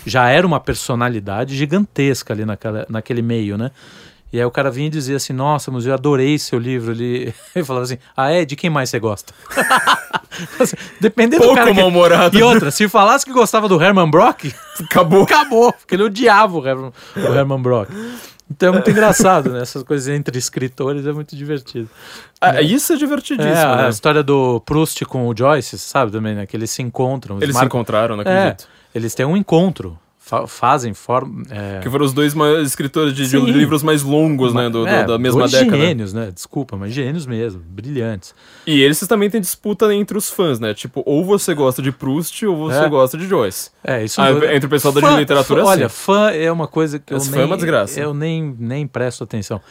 Já 0.03 0.29
era 0.29 0.47
uma 0.47 0.59
personalidade 0.59 1.55
gigantesca 1.55 2.33
ali 2.33 2.43
naquela, 2.43 2.87
naquele 2.89 3.21
meio, 3.21 3.55
né? 3.55 3.69
E 4.33 4.39
aí 4.39 4.45
o 4.45 4.49
cara 4.51 4.71
vinha 4.71 4.87
e 4.87 4.89
dizia 4.89 5.17
assim: 5.17 5.31
Nossa, 5.31 5.69
museu, 5.69 5.93
adorei 5.93 6.39
seu 6.39 6.57
livro. 6.57 6.91
Ele, 6.91 7.31
ele 7.55 7.63
falava 7.63 7.83
assim: 7.85 7.99
Ah, 8.17 8.31
é? 8.31 8.45
De 8.45 8.55
quem 8.55 8.69
mais 8.71 8.89
você 8.89 8.99
gosta? 8.99 9.31
Assim, 10.59 10.75
Dependendo 10.99 11.43
do 11.43 11.45
Pouco 11.49 11.55
cara. 11.55 11.71
que- 11.71 11.79
mal-humorado. 11.79 12.37
E 12.37 12.41
outra, 12.41 12.71
se 12.71 12.89
falasse 12.89 13.23
que 13.25 13.31
gostava 13.31 13.69
do 13.69 13.79
Herman 13.81 14.09
Brock, 14.09 14.51
Acabou. 14.83 15.21
acabou, 15.23 15.71
porque 15.71 15.95
ele 15.95 16.03
odiava 16.03 16.57
o 16.57 16.67
Herman, 16.67 16.91
o 17.15 17.19
Herman 17.33 17.61
Brock. 17.61 17.89
Então 18.49 18.69
é 18.69 18.71
muito 18.71 18.89
engraçado, 18.89 19.51
né? 19.51 19.61
Essas 19.61 19.83
coisas 19.83 20.07
entre 20.07 20.37
escritores 20.37 21.05
é 21.05 21.11
muito 21.11 21.35
divertido. 21.35 21.89
Ah, 22.39 22.61
isso 22.61 22.93
é 22.93 22.95
divertidíssimo, 22.95 23.49
É, 23.55 23.75
né? 23.75 23.85
a 23.87 23.89
história 23.89 24.23
do 24.23 24.61
Proust 24.61 25.03
com 25.05 25.27
o 25.27 25.35
Joyce, 25.37 25.77
sabe 25.77 26.11
também, 26.11 26.33
né? 26.33 26.45
Que 26.45 26.55
eles 26.55 26.71
se 26.71 26.81
encontram. 26.81 27.37
Eles 27.37 27.49
se 27.49 27.53
marcam- 27.53 27.67
encontraram, 27.79 28.15
não 28.15 28.23
É, 28.23 28.47
acredito. 28.49 28.67
eles 28.95 29.13
têm 29.13 29.25
um 29.25 29.35
encontro, 29.35 29.99
fa- 30.27 30.45
fazem, 30.45 30.93
formam... 30.93 31.43
É, 31.49 31.79
Que 31.81 31.89
foram 31.89 32.05
os 32.05 32.13
dois 32.13 32.33
maiores 32.33 32.67
escritores 32.67 33.13
de, 33.13 33.27
de 33.27 33.37
livros 33.51 33.81
mais 33.81 34.03
longos, 34.03 34.53
né? 34.53 34.69
do- 34.69 34.83
do- 34.83 34.87
é, 34.87 35.05
da 35.05 35.17
mesma 35.17 35.39
dois 35.41 35.51
década. 35.51 35.77
gênios, 35.77 36.13
né? 36.13 36.29
Desculpa, 36.33 36.75
mas 36.75 36.93
gênios 36.93 37.25
mesmo, 37.25 37.61
brilhantes. 37.67 38.35
E 38.65 38.81
eles 38.81 38.99
também 39.07 39.29
têm 39.29 39.39
disputa 39.39 39.93
entre 39.93 40.17
os 40.17 40.29
fãs, 40.29 40.59
né? 40.59 40.73
Tipo, 40.73 41.01
ou 41.05 41.23
você 41.23 41.53
gosta 41.53 41.81
de 41.81 41.91
Proust 41.91 42.45
ou 42.45 42.55
você 42.57 42.79
É. 42.79 42.89
gosta 42.89 43.17
de 43.17 43.25
Joyce. 43.27 43.71
É, 43.83 44.03
isso 44.03 44.19
Ah, 44.21 44.31
entre 44.53 44.65
o 44.65 44.69
pessoal 44.69 44.93
da 44.93 44.99
Fã- 45.01 45.17
literatura, 45.19 45.63
fã-. 45.63 45.69
Olha, 45.69 45.89
fã 45.89 46.29
é 46.31 46.51
uma 46.51 46.67
coisa 46.67 46.99
que 46.99 47.13
eu 47.13 47.17
Esse 47.17 47.27
nem, 47.31 47.35
fã 47.39 47.41
é 47.43 47.45
uma 47.45 47.55
desgraça. 47.55 47.99
eu 47.99 48.13
nem, 48.13 48.55
nem 48.59 48.85
presto 48.85 49.23
atenção. 49.23 49.61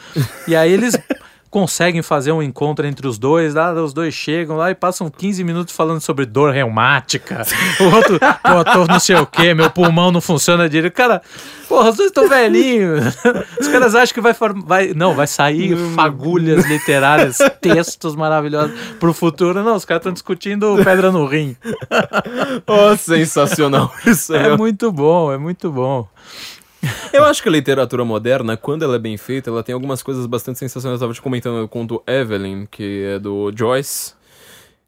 E 0.48 0.56
aí 0.56 0.72
eles 0.72 0.96
conseguem 1.50 2.02
fazer 2.02 2.32
um 2.32 2.42
encontro 2.42 2.86
entre 2.86 3.06
os 3.06 3.18
dois, 3.18 3.54
lá 3.54 3.72
os 3.72 3.92
dois 3.92 4.14
chegam 4.14 4.56
lá 4.56 4.70
e 4.70 4.74
passam 4.74 5.10
15 5.10 5.42
minutos 5.44 5.74
falando 5.74 6.00
sobre 6.00 6.26
dor 6.26 6.52
reumática. 6.52 7.42
O 7.80 7.84
outro, 7.94 8.18
pô, 8.18 8.64
tô 8.64 8.84
não 8.86 8.98
sei 9.00 9.16
o 9.16 9.26
quê, 9.26 9.54
meu 9.54 9.70
pulmão 9.70 10.10
não 10.10 10.20
funciona 10.20 10.68
direito. 10.68 10.94
Cara, 10.94 11.22
porra, 11.68 11.90
os 11.90 11.96
dois 11.96 12.08
estão 12.08 12.28
velhinhos. 12.28 13.16
Os 13.60 13.68
caras 13.68 13.94
acham 13.94 14.14
que 14.14 14.20
vai, 14.20 14.34
vai 14.64 14.92
não, 14.94 15.14
vai 15.14 15.26
sair 15.26 15.76
fagulhas 15.94 16.64
literárias, 16.66 17.38
textos 17.60 18.14
maravilhosos 18.14 18.78
pro 19.00 19.12
futuro. 19.12 19.62
Não, 19.62 19.74
os 19.76 19.84
caras 19.84 20.00
estão 20.00 20.12
discutindo 20.12 20.76
pedra 20.84 21.10
no 21.10 21.26
rim. 21.26 21.56
Oh, 22.66 22.96
sensacional. 22.96 23.92
Isso 24.04 24.34
é, 24.34 24.48
É 24.48 24.56
muito 24.56 24.90
bom, 24.90 25.32
é 25.32 25.38
muito 25.38 25.70
bom. 25.70 26.08
Eu 27.12 27.24
acho 27.24 27.42
que 27.42 27.48
a 27.48 27.52
literatura 27.52 28.04
moderna, 28.04 28.56
quando 28.56 28.84
ela 28.84 28.96
é 28.96 28.98
bem 28.98 29.16
feita, 29.16 29.50
ela 29.50 29.62
tem 29.62 29.72
algumas 29.72 30.02
coisas 30.02 30.26
bastante 30.26 30.58
sensacionais. 30.58 31.00
Eu 31.00 31.06
tava 31.06 31.14
te 31.14 31.22
comentando 31.22 31.62
o 31.64 31.68
conto 31.68 32.02
Evelyn, 32.06 32.66
que 32.66 33.04
é 33.04 33.18
do 33.18 33.52
Joyce. 33.54 34.14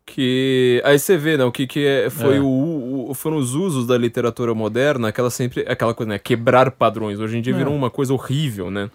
Que 0.07 0.81
aí 0.85 0.99
você 0.99 1.19
vê, 1.19 1.37
né, 1.37 1.45
o 1.45 1.53
que 1.53 1.67
que 1.67 1.85
é, 1.87 2.09
foi 2.09 2.37
é. 2.37 2.41
O, 2.41 3.09
o, 3.11 3.15
foram 3.15 3.37
os 3.37 3.55
usos 3.55 3.87
da 3.87 3.99
literatura 3.99 4.55
moderna, 4.55 5.09
aquela 5.09 5.29
sempre 5.29 5.67
aquela 5.69 5.93
coisa, 5.93 6.09
né, 6.11 6.19
quebrar 6.19 6.71
padrões. 6.71 7.21
Hoje 7.21 7.37
em 7.37 7.43
dia 7.43 7.53
é. 7.53 7.57
virou 7.57 7.75
uma 7.75 7.91
coisa 7.91 8.15
horrível, 8.15 8.71
né? 8.71 8.91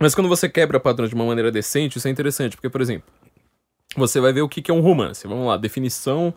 Mas 0.00 0.14
quando 0.14 0.28
você 0.28 0.48
quebra 0.48 0.80
padrões 0.80 1.10
de 1.10 1.14
uma 1.14 1.26
maneira 1.26 1.52
decente, 1.52 1.98
isso 1.98 2.08
é 2.08 2.10
interessante, 2.10 2.56
porque 2.56 2.70
por 2.70 2.80
exemplo, 2.80 3.06
você 3.96 4.18
vai 4.18 4.32
ver 4.32 4.40
o 4.40 4.48
que 4.48 4.62
que 4.62 4.70
é 4.70 4.74
um 4.74 4.80
romance. 4.80 5.26
Vamos 5.26 5.46
lá, 5.46 5.58
definição 5.58 6.32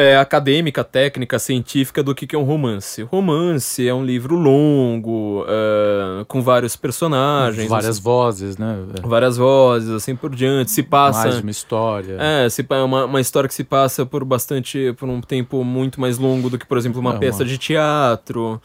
é, 0.00 0.16
acadêmica, 0.16 0.82
técnica, 0.82 1.38
científica 1.38 2.02
do 2.02 2.14
que, 2.14 2.26
que 2.26 2.34
é 2.34 2.38
um 2.38 2.42
romance. 2.42 3.02
Romance 3.02 3.86
é 3.86 3.92
um 3.92 4.02
livro 4.04 4.34
longo, 4.34 5.42
uh, 5.42 6.24
com 6.26 6.40
vários 6.40 6.74
personagens. 6.74 7.68
Várias 7.68 7.96
assim, 7.96 8.02
vozes, 8.02 8.56
né? 8.56 8.78
Várias 9.02 9.36
vozes, 9.36 9.90
assim 9.90 10.16
por 10.16 10.34
diante. 10.34 10.70
Se 10.70 10.82
passa. 10.82 11.28
Mais 11.28 11.40
uma 11.40 11.50
história. 11.50 12.16
É, 12.18 12.48
se, 12.48 12.66
uma, 12.70 13.04
uma 13.04 13.20
história 13.20 13.46
que 13.46 13.54
se 13.54 13.64
passa 13.64 14.06
por 14.06 14.24
bastante. 14.24 14.94
por 14.98 15.08
um 15.08 15.20
tempo 15.20 15.62
muito 15.62 16.00
mais 16.00 16.16
longo 16.16 16.48
do 16.48 16.58
que, 16.58 16.66
por 16.66 16.78
exemplo, 16.78 17.00
uma 17.00 17.16
é 17.16 17.18
peça 17.18 17.42
uma... 17.42 17.48
de 17.48 17.58
teatro. 17.58 18.60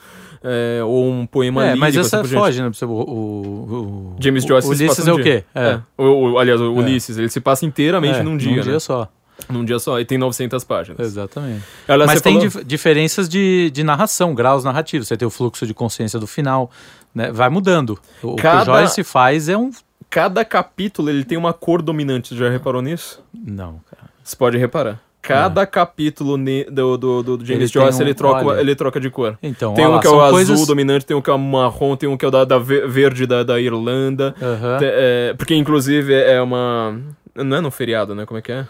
É, 0.47 0.83
ou 0.83 1.09
um 1.09 1.25
poema 1.25 1.63
é, 1.63 1.65
lírico. 1.69 1.79
Mas 1.79 1.97
essa 1.97 2.21
assim 2.21 2.35
foge, 2.35 2.61
né? 2.61 2.71
O, 2.83 2.85
o, 2.85 2.89
o 2.89 4.15
James 4.19 4.43
Joyce 4.45 4.67
o 4.67 4.71
Ulisses 4.71 5.07
é 5.07 5.11
o 5.11 5.17
quê? 5.17 5.43
É. 5.55 5.67
é. 5.69 5.81
O, 5.97 6.37
aliás, 6.37 6.61
o 6.61 6.71
Ulisses, 6.71 7.17
ele 7.17 7.29
se 7.29 7.41
passa 7.41 7.65
inteiramente 7.65 8.21
num 8.21 8.37
dia. 8.37 8.51
Num 8.51 8.57
né? 8.57 8.61
dia 8.61 8.79
só. 8.79 9.09
Num 9.49 9.63
dia 9.63 9.77
só, 9.79 9.99
e 9.99 10.05
tem 10.05 10.17
900 10.17 10.63
páginas. 10.63 10.99
Exatamente. 10.99 11.63
Mas 11.87 12.21
tem 12.21 12.49
falou... 12.49 12.65
diferenças 12.65 13.29
de, 13.29 13.69
de 13.71 13.83
narração, 13.83 14.33
graus 14.33 14.63
narrativos. 14.63 15.07
Você 15.07 15.17
tem 15.17 15.27
o 15.27 15.31
fluxo 15.31 15.67
de 15.67 15.73
consciência 15.73 16.19
do 16.19 16.25
final, 16.25 16.71
né? 17.13 17.31
Vai 17.31 17.49
mudando. 17.49 17.99
O, 18.23 18.35
Cada... 18.35 18.65
que 18.65 18.71
o 18.71 18.73
Joyce 18.73 19.03
faz 19.03 19.49
é 19.49 19.57
um... 19.57 19.71
Cada 20.09 20.45
capítulo 20.45 21.09
ele 21.09 21.25
tem 21.25 21.37
uma 21.37 21.51
cor 21.53 21.81
dominante, 21.81 22.29
você 22.29 22.35
já 22.35 22.49
reparou 22.49 22.81
nisso? 22.81 23.21
Não, 23.33 23.81
cara. 23.89 24.09
Você 24.23 24.35
pode 24.35 24.57
reparar. 24.57 25.01
Cada 25.21 25.61
é. 25.61 25.65
capítulo 25.65 26.37
do, 26.37 26.97
do, 26.97 27.23
do, 27.23 27.45
James 27.45 27.63
ele 27.63 27.67
Joyce 27.67 27.99
um, 27.99 28.01
ele, 28.05 28.13
troca, 28.13 28.45
olha, 28.45 28.61
ele 28.61 28.75
troca 28.75 28.99
de 28.99 29.09
cor. 29.09 29.37
Então, 29.41 29.73
tem 29.73 29.85
um 29.85 29.91
lá, 29.91 29.99
que 29.99 30.07
é 30.07 30.09
o 30.09 30.21
azul 30.21 30.33
coisas... 30.33 30.67
dominante, 30.67 31.05
tem 31.05 31.17
um 31.17 31.21
que 31.21 31.29
é 31.29 31.33
o 31.33 31.39
marrom, 31.39 31.95
tem 31.95 32.07
um 32.07 32.15
que 32.15 32.23
é 32.23 32.27
o 32.27 32.31
da, 32.31 32.45
da 32.45 32.59
verde 32.59 33.25
da, 33.25 33.43
da 33.43 33.59
Irlanda. 33.59 34.35
Tem, 34.79 34.87
é, 34.91 35.33
porque, 35.35 35.55
inclusive, 35.55 36.13
é 36.13 36.39
uma. 36.39 36.99
Não 37.33 37.57
é 37.57 37.61
no 37.61 37.71
feriado, 37.71 38.13
né? 38.13 38.25
Como 38.25 38.37
é 38.37 38.41
que 38.41 38.51
é? 38.51 38.67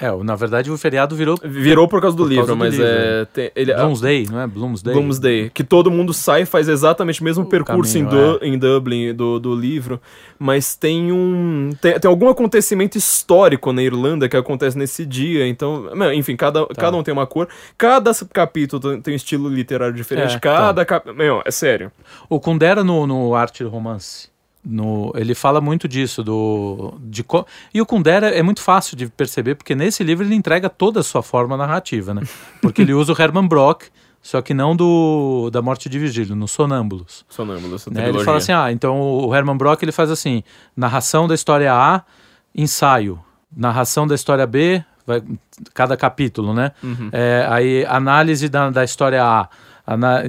É, 0.00 0.10
na 0.22 0.34
verdade 0.34 0.70
o 0.70 0.76
feriado 0.76 1.14
virou. 1.14 1.36
Virou 1.42 1.88
por 1.88 2.00
causa 2.00 2.16
do 2.16 2.24
por 2.24 2.28
livro, 2.28 2.46
causa 2.46 2.54
do 2.54 2.58
mas 2.58 2.74
livro. 2.74 2.86
é. 2.88 3.24
Tem, 3.26 3.50
ele, 3.54 3.74
Bloomsday, 3.74 4.26
não 4.30 4.40
é? 4.40 4.46
Bloomsday. 4.46 4.94
Bloomsday. 4.94 5.50
Que 5.50 5.64
todo 5.64 5.90
mundo 5.90 6.12
sai 6.12 6.42
e 6.42 6.46
faz 6.46 6.68
exatamente 6.68 7.20
o 7.20 7.24
mesmo 7.24 7.44
o 7.44 7.46
percurso 7.46 7.92
caminho, 7.94 8.08
em, 8.08 8.10
du 8.10 8.44
é. 8.44 8.48
em, 8.48 8.58
Dublin 8.58 9.14
do, 9.14 9.38
do 9.38 9.54
livro. 9.54 10.00
Mas 10.38 10.74
tem 10.74 11.12
um. 11.12 11.70
Tem, 11.80 11.98
tem, 11.98 12.08
algum 12.08 12.28
acontecimento 12.28 12.98
histórico 12.98 13.72
na 13.72 13.82
Irlanda 13.82 14.28
que 14.28 14.36
acontece 14.36 14.76
nesse 14.76 15.06
dia. 15.06 15.46
Então, 15.46 15.88
enfim, 16.14 16.36
cada, 16.36 16.66
tá. 16.66 16.74
cada 16.74 16.96
um 16.96 17.02
tem 17.02 17.12
uma 17.12 17.26
cor. 17.26 17.48
Cada 17.78 18.12
capítulo 18.32 19.00
tem 19.00 19.14
um 19.14 19.16
estilo 19.16 19.48
literário 19.48 19.94
diferente. 19.94 20.36
É, 20.36 20.40
cada. 20.40 20.84
Tá. 20.84 20.84
Cap... 20.84 21.12
Meu, 21.12 21.42
é 21.44 21.50
sério. 21.50 21.92
O 22.28 22.40
Kundera 22.40 22.82
no, 22.82 23.06
no 23.06 23.34
Arte 23.34 23.62
Romance 23.62 24.31
no, 24.64 25.12
ele 25.16 25.34
fala 25.34 25.60
muito 25.60 25.88
disso 25.88 26.22
do 26.22 26.94
de 27.00 27.24
e 27.74 27.80
o 27.80 27.86
Kundera 27.86 28.28
é 28.28 28.42
muito 28.42 28.60
fácil 28.60 28.96
de 28.96 29.08
perceber 29.08 29.56
porque 29.56 29.74
nesse 29.74 30.04
livro 30.04 30.24
ele 30.24 30.34
entrega 30.34 30.70
toda 30.70 31.00
a 31.00 31.02
sua 31.02 31.22
forma 31.22 31.56
narrativa, 31.56 32.14
né? 32.14 32.22
Porque 32.62 32.82
ele 32.82 32.94
usa 32.94 33.12
o 33.12 33.20
Herman 33.20 33.48
Brock, 33.48 33.86
só 34.22 34.40
que 34.40 34.54
não 34.54 34.76
do 34.76 35.50
da 35.50 35.60
Morte 35.60 35.88
de 35.88 35.98
Virgílio, 35.98 36.36
no 36.36 36.46
Sonâmbulos. 36.46 37.24
Sonâmbulos. 37.28 37.86
Né? 37.86 38.08
Ele 38.08 38.22
fala 38.22 38.38
assim, 38.38 38.52
ah, 38.52 38.70
então 38.70 39.00
o 39.00 39.34
Herman 39.34 39.56
Brock 39.56 39.82
ele 39.82 39.90
faz 39.90 40.10
assim, 40.10 40.44
narração 40.76 41.26
da 41.26 41.34
história 41.34 41.74
A, 41.74 42.02
ensaio, 42.54 43.18
narração 43.54 44.06
da 44.06 44.14
história 44.14 44.46
B, 44.46 44.84
vai, 45.04 45.22
cada 45.74 45.96
capítulo, 45.96 46.54
né? 46.54 46.70
Uhum. 46.82 47.08
É, 47.10 47.46
aí 47.50 47.84
análise 47.86 48.48
da, 48.48 48.70
da 48.70 48.84
história 48.84 49.24
A 49.24 49.48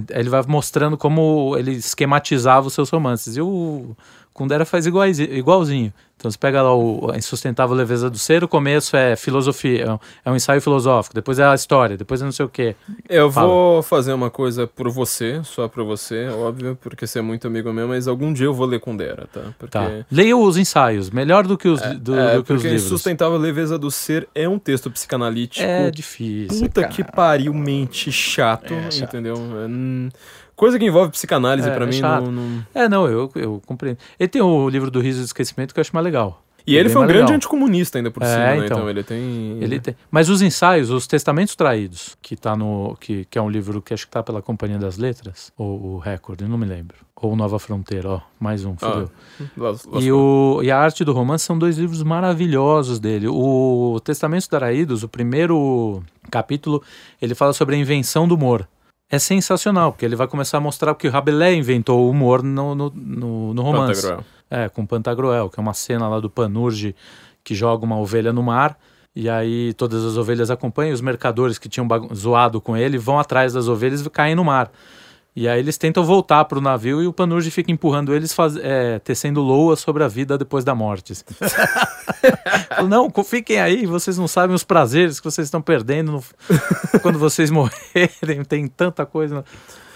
ele 0.09 0.29
vai 0.29 0.41
mostrando 0.47 0.97
como 0.97 1.55
ele 1.57 1.71
esquematizava 1.71 2.67
os 2.67 2.73
seus 2.73 2.89
romances. 2.89 3.37
E 3.37 3.41
o 3.41 3.95
Kundera 4.33 4.65
faz 4.65 4.85
igualzinho. 4.85 5.93
Então 6.23 6.31
você 6.31 6.37
pega 6.37 6.61
lá 6.61 6.73
o 6.73 7.11
a 7.11 7.17
Insustentável 7.17 7.75
Leveza 7.75 8.09
do 8.09 8.17
Ser, 8.17 8.45
o 8.45 8.47
começo 8.47 8.95
é 8.95 9.13
filosofia, 9.15 9.83
é 9.83 9.91
um, 9.91 9.99
é 10.23 10.31
um 10.31 10.35
ensaio 10.37 10.61
filosófico, 10.61 11.13
depois 11.13 11.37
é 11.37 11.43
a 11.43 11.53
história, 11.53 11.97
depois 11.97 12.21
é 12.21 12.25
não 12.25 12.31
sei 12.31 12.45
o 12.45 12.49
quê. 12.49 12.77
Eu 13.09 13.29
Fala. 13.29 13.47
vou 13.47 13.83
fazer 13.83 14.13
uma 14.13 14.29
coisa 14.29 14.65
por 14.65 14.89
você, 14.89 15.41
só 15.43 15.67
por 15.67 15.83
você, 15.83 16.29
óbvio, 16.29 16.77
porque 16.81 17.05
você 17.05 17.19
é 17.19 17.21
muito 17.21 17.45
amigo 17.45 17.73
meu, 17.73 17.89
mas 17.89 18.07
algum 18.07 18.31
dia 18.31 18.45
eu 18.45 18.53
vou 18.53 18.65
ler 18.65 18.79
Kundera, 18.79 19.27
tá? 19.33 19.41
Porque... 19.59 19.71
tá. 19.71 20.05
Leia 20.09 20.37
os 20.37 20.55
ensaios, 20.55 21.09
melhor 21.09 21.45
do 21.45 21.57
que 21.57 21.67
os, 21.67 21.81
é, 21.81 21.93
do, 21.93 22.17
é, 22.17 22.37
do 22.37 22.43
que 22.45 22.53
os 22.53 22.63
livros. 22.63 22.85
Insustentável 22.85 23.37
Leveza 23.37 23.77
do 23.77 23.91
Ser 23.91 24.25
é 24.33 24.47
um 24.47 24.57
texto 24.57 24.89
psicanalítico. 24.89 25.65
É 25.65 25.91
difícil. 25.91 26.61
Puta 26.61 26.83
cara. 26.83 26.93
que 26.93 27.03
pariu, 27.03 27.53
mente 27.53 28.13
chato, 28.13 28.73
é, 28.73 28.91
chato. 28.91 29.09
entendeu? 29.09 29.35
É, 29.35 29.67
hum, 29.67 30.09
Coisa 30.55 30.77
que 30.77 30.85
envolve 30.85 31.11
psicanálise 31.11 31.67
é, 31.67 31.71
para 31.73 31.85
é 31.85 31.87
mim 31.87 31.99
não, 31.99 32.31
não, 32.31 32.65
É, 32.73 32.87
não, 32.87 33.07
eu, 33.07 33.31
eu 33.35 33.61
compreendo. 33.65 33.97
Ele 34.19 34.29
tem 34.29 34.41
o 34.41 34.69
livro 34.69 34.91
do 34.91 34.99
Riso 34.99 35.19
e 35.19 35.21
do 35.23 35.25
Esquecimento 35.25 35.73
que 35.73 35.79
eu 35.79 35.81
acho 35.81 35.93
mais 35.93 36.03
legal. 36.03 36.43
E 36.65 36.77
ele, 36.77 36.89
foi 36.89 37.03
um 37.03 37.07
grande 37.07 37.33
anticomunista 37.33 37.97
ainda 37.97 38.09
por 38.09 38.23
é, 38.23 38.25
cima, 38.25 38.39
né? 38.39 38.55
então, 38.55 38.65
então, 38.65 38.89
ele 38.89 39.03
tem... 39.03 39.57
Ele 39.61 39.79
tem... 39.79 39.95
Mas 40.09 40.29
os 40.29 40.41
ensaios, 40.41 40.89
os 40.89 41.05
Testamentos 41.05 41.55
Traídos, 41.55 42.17
que 42.21 42.37
tá 42.37 42.55
no... 42.55 42.95
Que, 42.99 43.25
que 43.25 43.37
é 43.37 43.41
um 43.41 43.49
livro 43.49 43.81
que 43.81 43.93
acho 43.93 44.05
que 44.05 44.11
tá 44.11 44.23
pela 44.23 44.41
Companhia 44.41 44.77
das 44.77 44.97
Letras, 44.97 45.51
ou 45.57 45.95
o 45.95 45.97
Record, 45.99 46.41
não 46.41 46.57
me 46.57 46.65
lembro. 46.65 46.95
Ou 47.17 47.35
Nova 47.35 47.59
Fronteira, 47.59 48.09
ó, 48.09 48.21
mais 48.39 48.63
um, 48.63 48.77
fodeu. 48.77 49.09
Ah, 49.59 49.99
e, 49.99 50.11
o, 50.11 50.61
e 50.63 50.71
a 50.71 50.77
Arte 50.77 51.03
do 51.03 51.13
Romance 51.13 51.45
são 51.45 51.57
dois 51.57 51.77
livros 51.77 52.01
maravilhosos 52.01 52.99
dele. 52.99 53.27
O 53.27 53.99
Testamentos 54.03 54.47
Traídos, 54.47 55.03
o 55.03 55.09
primeiro 55.09 56.01
capítulo, 56.31 56.81
ele 57.21 57.35
fala 57.35 57.53
sobre 57.53 57.75
a 57.75 57.77
invenção 57.77 58.27
do 58.27 58.35
humor 58.35 58.67
é 59.09 59.19
sensacional, 59.19 59.91
porque 59.91 60.05
ele 60.05 60.15
vai 60.15 60.27
começar 60.27 60.57
a 60.57 60.61
mostrar 60.61 60.95
que 60.95 61.07
o 61.07 61.11
Rabelais 61.11 61.57
inventou 61.57 62.05
o 62.05 62.09
humor 62.09 62.41
no, 62.41 62.73
no, 62.73 62.89
no, 62.89 63.53
no 63.53 63.61
romance. 63.61 64.01
Pantagruel. 64.01 64.25
É, 64.49 64.69
com 64.69 64.85
Pantagruel, 64.85 65.49
que 65.49 65.59
é 65.59 65.61
uma 65.61 65.73
cena 65.73 66.07
lá 66.07 66.19
do 66.19 66.29
Panurge 66.29 66.95
que 67.43 67.53
joga 67.53 67.83
uma 67.83 67.97
ovelha 67.97 68.31
no 68.31 68.41
mar, 68.41 68.77
e 69.15 69.29
aí 69.29 69.73
todas 69.73 70.03
as 70.03 70.17
ovelhas 70.17 70.49
acompanham, 70.49 70.93
os 70.93 71.01
mercadores 71.01 71.57
que 71.59 71.69
tinham 71.69 71.87
zoado 72.15 72.61
com 72.61 72.75
ele 72.75 72.97
vão 72.97 73.19
atrás 73.19 73.53
das 73.53 73.67
ovelhas 73.67 74.01
e 74.01 74.09
caem 74.09 74.35
no 74.35 74.43
mar. 74.43 74.71
E 75.35 75.47
aí 75.47 75.59
eles 75.59 75.77
tentam 75.79 76.03
voltar 76.03 76.45
para 76.45 76.59
o 76.59 76.61
navio 76.61 77.01
e 77.01 77.07
o 77.07 77.13
Panurge 77.13 77.49
fica 77.49 77.71
empurrando 77.71 78.13
eles, 78.13 78.33
faz, 78.33 78.55
é, 78.55 78.99
tecendo 78.99 79.41
loa 79.41 79.75
sobre 79.75 80.03
a 80.03 80.07
vida 80.07 80.37
depois 80.37 80.63
da 80.63 80.75
morte. 80.75 81.13
não, 82.87 83.11
fiquem 83.23 83.59
aí, 83.59 83.87
vocês 83.87 84.15
não 84.15 84.27
sabem 84.27 84.55
os 84.55 84.63
prazeres 84.63 85.19
que 85.19 85.25
vocês 85.25 85.47
estão 85.47 85.61
perdendo 85.61 86.11
no... 86.11 86.23
quando 87.01 87.17
vocês 87.17 87.49
morrerem, 87.51 88.43
tem 88.47 88.67
tanta 88.67 89.07
coisa. 89.07 89.43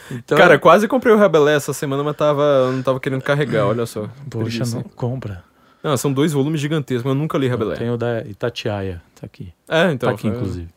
Então, 0.09 0.37
Cara, 0.37 0.57
quase 0.57 0.87
comprei 0.87 1.13
o 1.13 1.17
Rebelé 1.19 1.53
essa 1.53 1.73
semana, 1.73 2.03
mas 2.03 2.15
tava, 2.15 2.71
não 2.71 2.81
tava 2.81 2.99
querendo 2.99 3.21
carregar, 3.21 3.67
olha 3.67 3.85
só. 3.85 4.09
Poxa, 4.29 4.63
não, 4.65 4.81
compra. 4.81 5.43
Não, 5.83 5.95
são 5.97 6.11
dois 6.11 6.33
volumes 6.33 6.59
gigantescos, 6.59 7.03
mas 7.03 7.13
eu 7.13 7.19
nunca 7.19 7.37
li 7.37 7.47
Rebelé. 7.47 7.75
Tem 7.75 7.91
o 7.91 7.97
da 7.97 8.21
Itatiaia, 8.21 9.03
tá 9.19 9.27
aqui. 9.27 9.53
É, 9.67 9.91
então. 9.91 10.09
Tá 10.09 10.15
aqui, 10.15 10.27
inclusive. 10.27 10.69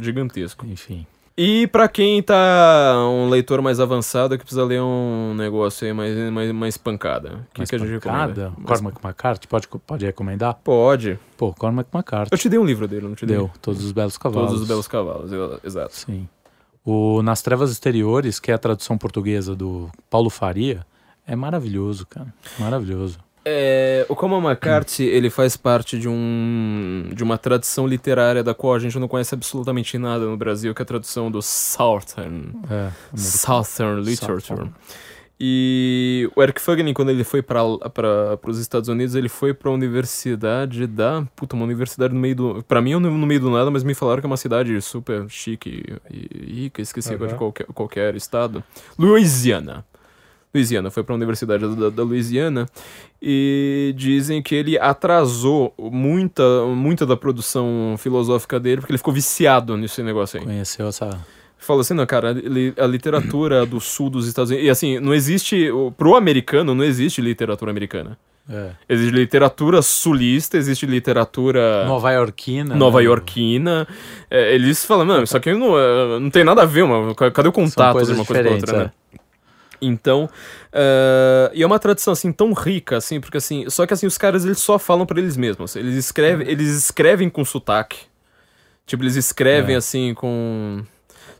Gigantesco. 0.00 0.66
Enfim. 0.66 1.06
E 1.36 1.66
para 1.66 1.88
quem 1.88 2.22
tá 2.22 2.94
um 3.10 3.28
leitor 3.28 3.60
mais 3.60 3.80
avançado 3.80 4.38
que 4.38 4.44
precisa 4.44 4.64
ler 4.64 4.80
um 4.80 5.34
negócio 5.34 5.84
aí 5.84 5.92
mais, 5.92 6.16
mais, 6.32 6.52
mais 6.52 6.76
pancada. 6.76 7.44
O 7.50 7.54
que, 7.54 7.66
que 7.66 7.74
a 7.74 7.78
gente 7.78 7.90
recomenda? 7.90 8.52
Cormac 8.64 9.04
McCarthy, 9.04 9.48
pode, 9.48 9.66
pode 9.66 10.06
recomendar? 10.06 10.54
Pode. 10.62 11.18
Pô, 11.36 11.52
Cormac 11.52 11.88
McCarthy. 11.92 12.32
Eu 12.32 12.38
te 12.38 12.48
dei 12.48 12.58
um 12.58 12.64
livro 12.64 12.86
dele, 12.86 13.08
não 13.08 13.16
te 13.16 13.26
dei? 13.26 13.36
Deu, 13.36 13.50
Todos 13.60 13.84
os 13.84 13.90
Belos 13.90 14.16
Cavalos. 14.16 14.48
Todos 14.48 14.62
os 14.62 14.68
Belos 14.68 14.86
Cavalos, 14.86 15.30
exato. 15.64 15.96
Sim. 15.96 16.28
O 16.84 17.20
Nas 17.22 17.42
Trevas 17.42 17.72
Exteriores, 17.72 18.38
que 18.38 18.52
é 18.52 18.54
a 18.54 18.58
tradução 18.58 18.96
portuguesa 18.96 19.56
do 19.56 19.90
Paulo 20.08 20.30
Faria, 20.30 20.86
é 21.26 21.34
maravilhoso, 21.34 22.06
cara. 22.06 22.32
Maravilhoso. 22.60 23.18
É, 23.46 24.06
o 24.08 24.16
Como 24.16 24.36
McCarthy, 24.38 25.04
ele 25.04 25.28
faz 25.28 25.56
parte 25.56 25.98
de, 25.98 26.08
um, 26.08 27.10
de 27.12 27.22
uma 27.22 27.36
tradição 27.36 27.86
literária 27.86 28.42
da 28.42 28.54
qual 28.54 28.74
a 28.74 28.78
gente 28.78 28.98
não 28.98 29.06
conhece 29.06 29.34
absolutamente 29.34 29.98
nada 29.98 30.24
no 30.24 30.36
Brasil, 30.36 30.74
que 30.74 30.80
é 30.80 30.84
a 30.84 30.86
tradução 30.86 31.30
do 31.30 31.42
Southern, 31.42 32.52
é, 32.70 32.90
Southern 33.14 34.00
Literature. 34.00 34.40
Southern. 34.40 34.72
E 35.38 36.30
o 36.34 36.42
Eric 36.42 36.60
Fagnin, 36.60 36.94
quando 36.94 37.10
ele 37.10 37.24
foi 37.24 37.42
para 37.42 37.64
os 38.46 38.58
Estados 38.58 38.88
Unidos, 38.88 39.14
ele 39.14 39.28
foi 39.28 39.52
para 39.52 39.68
a 39.68 39.72
universidade 39.74 40.86
da... 40.86 41.26
Puta, 41.34 41.56
uma 41.56 41.64
universidade 41.64 42.14
no 42.14 42.20
meio 42.20 42.36
do... 42.36 42.64
Para 42.66 42.80
mim 42.80 42.92
é 42.92 42.98
no 42.98 43.26
meio 43.26 43.40
do 43.40 43.50
nada, 43.50 43.70
mas 43.70 43.82
me 43.82 43.94
falaram 43.94 44.20
que 44.20 44.26
é 44.26 44.30
uma 44.30 44.36
cidade 44.36 44.80
super 44.80 45.28
chique 45.28 45.84
e 46.08 46.62
rica, 46.62 46.80
esqueci 46.80 47.14
uhum. 47.14 47.26
de 47.26 47.34
qualquer, 47.34 47.66
qualquer 47.66 48.14
estado. 48.14 48.62
Louisiana. 48.96 49.84
Louisiana, 50.54 50.90
foi 50.90 51.02
para 51.02 51.14
a 51.14 51.16
Universidade 51.16 51.66
da, 51.74 51.90
da, 51.90 52.02
Louisiana 52.04 52.66
e 53.20 53.92
dizem 53.96 54.40
que 54.40 54.54
ele 54.54 54.78
atrasou 54.78 55.74
muita, 55.78 56.64
muita 56.66 57.04
da 57.04 57.16
produção 57.16 57.96
filosófica 57.98 58.60
dele 58.60 58.80
porque 58.80 58.92
ele 58.92 58.98
ficou 58.98 59.12
viciado 59.12 59.76
nesse 59.76 60.02
negócio 60.02 60.38
aí. 60.38 60.46
Conheceu 60.46 60.86
essa. 60.86 61.10
Fala 61.58 61.80
assim, 61.80 61.94
não, 61.94 62.06
cara, 62.06 62.34
a 62.78 62.86
literatura 62.86 63.64
do 63.64 63.80
sul 63.80 64.10
dos 64.10 64.28
Estados 64.28 64.50
Unidos. 64.50 64.66
E 64.66 64.70
assim, 64.70 65.00
não 65.00 65.14
existe. 65.14 65.70
Pro 65.96 66.14
americano, 66.14 66.74
não 66.74 66.84
existe 66.84 67.22
literatura 67.22 67.70
americana. 67.70 68.18
É. 68.48 68.72
Existe 68.86 69.14
literatura 69.14 69.80
sulista, 69.80 70.58
existe 70.58 70.84
literatura 70.84 71.86
Nova 71.86 72.12
Yorkina. 72.12 72.76
nova 72.76 73.00
né? 73.00 73.86
É, 74.30 74.54
eles 74.54 74.84
falam, 74.84 75.06
não, 75.06 75.22
isso 75.22 75.34
aqui 75.34 75.54
não, 75.54 75.78
é, 75.78 76.20
não 76.20 76.28
tem 76.28 76.44
nada 76.44 76.62
a 76.62 76.66
ver, 76.66 76.84
mano. 76.84 77.14
Cadê 77.14 77.48
o 77.48 77.52
contato 77.52 78.04
de 78.04 78.12
uma 78.12 78.24
coisa 78.26 78.44
com 78.44 78.50
outra, 78.52 78.78
né? 78.78 78.84
é. 78.84 79.03
Então, 79.86 80.28
eh, 80.72 81.50
e 81.54 81.62
é 81.62 81.66
uma 81.66 81.78
tradição 81.78 82.12
assim 82.12 82.32
tão 82.32 82.52
rica 82.52 82.96
assim, 82.96 83.20
porque 83.20 83.36
assim, 83.38 83.68
só 83.70 83.86
que 83.86 83.94
assim 83.94 84.06
os 84.06 84.16
caras 84.18 84.44
eles 84.44 84.58
só 84.58 84.78
falam 84.78 85.04
pra 85.06 85.18
eles 85.18 85.36
mesmos. 85.36 85.76
Eles 85.76 85.94
escrevem, 85.96 86.48
eles 86.48 86.68
escrevem 86.76 87.28
com 87.30 87.44
sotaque. 87.44 87.98
Tipo, 88.86 89.02
eles 89.02 89.16
escrevem 89.16 89.74
É. 89.74 89.78
assim 89.78 90.12
com 90.14 90.82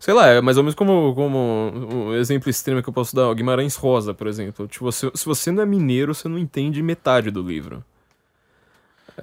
sei 0.01 0.13
lá, 0.13 0.29
é 0.29 0.41
mais 0.41 0.57
ou 0.59 0.63
menos 0.63 0.75
como 0.75 1.15
como 1.15 1.39
um 1.73 2.15
exemplo 2.15 2.51
extremo 2.51 2.83
que 2.83 2.89
eu 2.89 2.93
posso 2.93 3.15
dar, 3.17 3.29
o 3.29 3.35
Guimarães 3.35 3.75
Rosa, 3.77 4.13
por 4.13 4.27
exemplo. 4.27 4.67
Tipo, 4.67 4.91
se, 4.93 5.11
se 5.15 5.25
você 5.25 5.51
não 5.51 5.63
é 5.63 5.67
mineiro, 5.67 6.15
você 6.15 6.29
não 6.29 6.39
entende 6.39 6.83
metade 6.83 7.31
do 7.31 7.43
livro. 7.43 7.83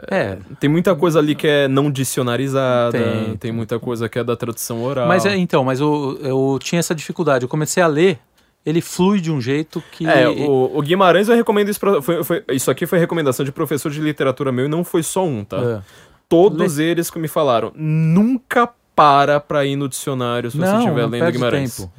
É, 0.10 0.38
Tem 0.60 0.69
muita 0.69 0.95
coisa 0.95 1.19
ali 1.19 1.35
que 1.35 1.45
é 1.45 1.68
não 1.68 1.91
dicionarizada, 1.91 2.98
tem, 2.98 3.35
Tem. 3.38 3.52
muita 3.52 3.77
coisa 3.77 4.07
que 4.07 4.18
é 4.18 4.23
da 4.23 4.38
tradução 4.38 4.81
oral. 4.84 5.06
mas 5.06 5.26
é, 5.26 5.35
então, 5.35 5.65
mas 5.65 5.81
eu, 5.81 6.18
eu 6.23 6.57
tinha 6.61 6.80
essa 6.80 6.95
dificuldade. 6.95 7.43
Eu 7.43 7.49
comecei 7.49 7.84
a 7.84 7.88
ler, 7.88 8.18
ele 8.65 8.81
flui 8.81 9.19
de 9.19 9.31
um 9.31 9.39
jeito 9.41 9.81
que. 9.91 10.07
É, 10.07 10.27
o, 10.27 10.77
o 10.77 10.81
Guimarães 10.81 11.27
eu 11.29 11.35
recomendo 11.35 11.69
isso 11.69 11.79
pra, 11.79 12.01
foi, 12.01 12.23
foi- 12.23 12.43
Isso 12.51 12.69
aqui 12.69 12.85
foi 12.85 12.99
recomendação 12.99 13.43
de 13.45 13.51
professor 13.51 13.91
de 13.91 13.99
literatura 13.99 14.51
meu 14.51 14.65
e 14.65 14.67
não 14.67 14.83
foi 14.83 15.03
só 15.03 15.25
um, 15.25 15.43
tá? 15.43 15.57
É. 15.57 15.81
Todos 16.29 16.79
eles 16.79 17.09
que 17.09 17.19
me 17.19 17.27
falaram, 17.27 17.71
nunca 17.75 18.69
para 18.95 19.39
pra 19.39 19.65
ir 19.65 19.75
no 19.75 19.88
dicionário 19.89 20.51
se 20.51 20.57
você 20.57 20.65
não, 20.71 20.79
estiver 20.79 21.01
não 21.01 21.09
lendo 21.09 21.31
Guimarães. 21.31 21.75
tempo. 21.77 21.91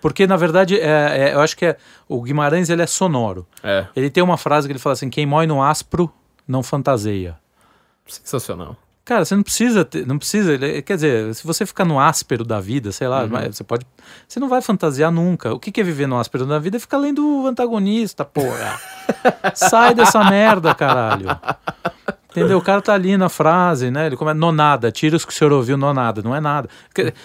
Porque, 0.00 0.26
na 0.26 0.36
verdade, 0.36 0.78
é, 0.78 1.28
é- 1.30 1.34
eu 1.34 1.40
acho 1.40 1.56
que 1.56 1.64
é, 1.66 1.76
o 2.08 2.20
Guimarães 2.22 2.68
ele 2.70 2.82
é 2.82 2.86
sonoro. 2.86 3.46
É, 3.62 3.86
Ele 3.94 4.10
tem 4.10 4.22
uma 4.22 4.36
frase 4.36 4.66
que 4.66 4.72
ele 4.72 4.78
fala 4.78 4.94
assim: 4.94 5.08
quem 5.08 5.24
mói 5.26 5.46
no 5.46 5.62
áspero 5.62 6.10
não 6.46 6.62
fantaseia. 6.62 7.36
sensacional. 8.06 8.76
Cara, 9.08 9.24
você 9.24 9.34
não 9.34 9.42
precisa, 9.42 9.86
ter- 9.86 10.06
não 10.06 10.18
precisa, 10.18 10.52
ele- 10.52 10.82
quer 10.82 10.96
dizer, 10.96 11.34
se 11.34 11.42
você 11.46 11.64
ficar 11.64 11.86
no 11.86 11.98
áspero 11.98 12.44
da 12.44 12.60
vida, 12.60 12.92
sei 12.92 13.06
Uhum. 13.06 13.12
lá, 13.14 13.26
mas 13.26 13.56
você 13.56 13.64
pode, 13.64 13.86
você 14.28 14.38
não 14.38 14.50
vai 14.50 14.60
fantasiar 14.60 15.10
nunca. 15.10 15.50
O 15.54 15.58
que 15.58 15.72
que 15.72 15.80
é 15.80 15.82
viver 15.82 16.06
no 16.06 16.18
áspero 16.18 16.44
da 16.44 16.58
vida? 16.58 16.76
É 16.76 16.80
ficar 16.80 16.98
lendo 16.98 17.26
o 17.26 17.46
antagonista, 17.46 18.22
porra. 18.22 18.78
Sai 19.56 19.94
dessa 19.94 20.22
merda, 20.24 20.74
caralho. 20.74 21.26
Entendeu? 22.30 22.58
O 22.58 22.62
cara 22.62 22.82
tá 22.82 22.92
ali 22.92 23.16
na 23.16 23.30
frase, 23.30 23.90
né? 23.90 24.04
Ele 24.08 24.16
começa, 24.16 24.38
nonada, 24.38 24.92
tira 24.92 25.16
os 25.16 25.24
que 25.24 25.32
o 25.32 25.34
senhor 25.34 25.54
ouviu, 25.54 25.78
nonada, 25.78 26.20
não 26.20 26.36
é 26.36 26.40
nada. 26.40 26.68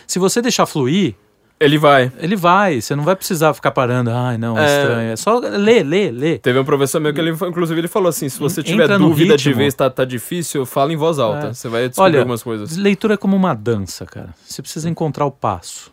Se 0.08 0.18
você 0.20 0.42
deixar 0.42 0.66
fluir, 0.66 1.16
Ele 1.64 1.78
vai. 1.78 2.12
ele 2.20 2.36
vai, 2.36 2.82
você 2.82 2.96
não 2.96 3.04
vai 3.04 3.16
precisar 3.16 3.54
ficar 3.54 3.72
parando, 3.72 4.10
ai 4.12 4.38
não, 4.38 4.58
é, 4.58 4.62
É. 4.66 4.80
estranho. 4.82 5.12
É 5.12 5.16
só 5.16 5.40
ler, 5.40 5.84
ler, 5.84 6.12
ler. 6.12 6.40
Teve 6.40 6.60
um 6.60 6.66
professor 6.66 7.00
meu 7.00 7.14
que 7.14 7.20
ele, 7.20 7.32
inclusive, 7.32 7.80
ele 7.80 7.88
falou 7.88 8.10
assim: 8.10 8.28
se 8.30 8.40
você 8.40 8.62
tiver 8.62 8.84
Entra 8.84 8.98
dúvida 9.00 9.38
de 9.38 9.54
vez 9.54 9.74
tá, 9.74 9.90
tá 9.90 10.04
difícil, 10.06 10.66
fala 10.66 10.92
em 10.92 10.96
voz 10.98 11.20
alta. 11.20 11.48
É. 11.48 11.54
Você 11.54 11.68
vai 11.70 11.88
descobrir 11.88 12.12
Olha, 12.12 12.20
algumas 12.20 12.44
coisas. 12.44 12.76
leitura 12.78 13.14
é 13.14 13.18
como 13.18 13.36
uma 13.36 13.54
dança, 13.54 14.06
cara. 14.06 14.30
Você 14.46 14.62
precisa 14.62 14.90
encontrar 14.90 15.26
o 15.26 15.32
passo. 15.32 15.92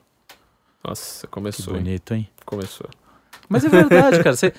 Nossa, 0.87 1.27
Que 1.27 1.33
começou. 1.33 1.75
hein? 1.77 1.83
bonito, 1.83 2.15
hein? 2.15 2.29
Começou. 2.45 2.87
Mas 3.49 3.65
é 3.65 3.69
verdade, 3.69 4.23
cara. 4.23 4.37
Você, 4.37 4.53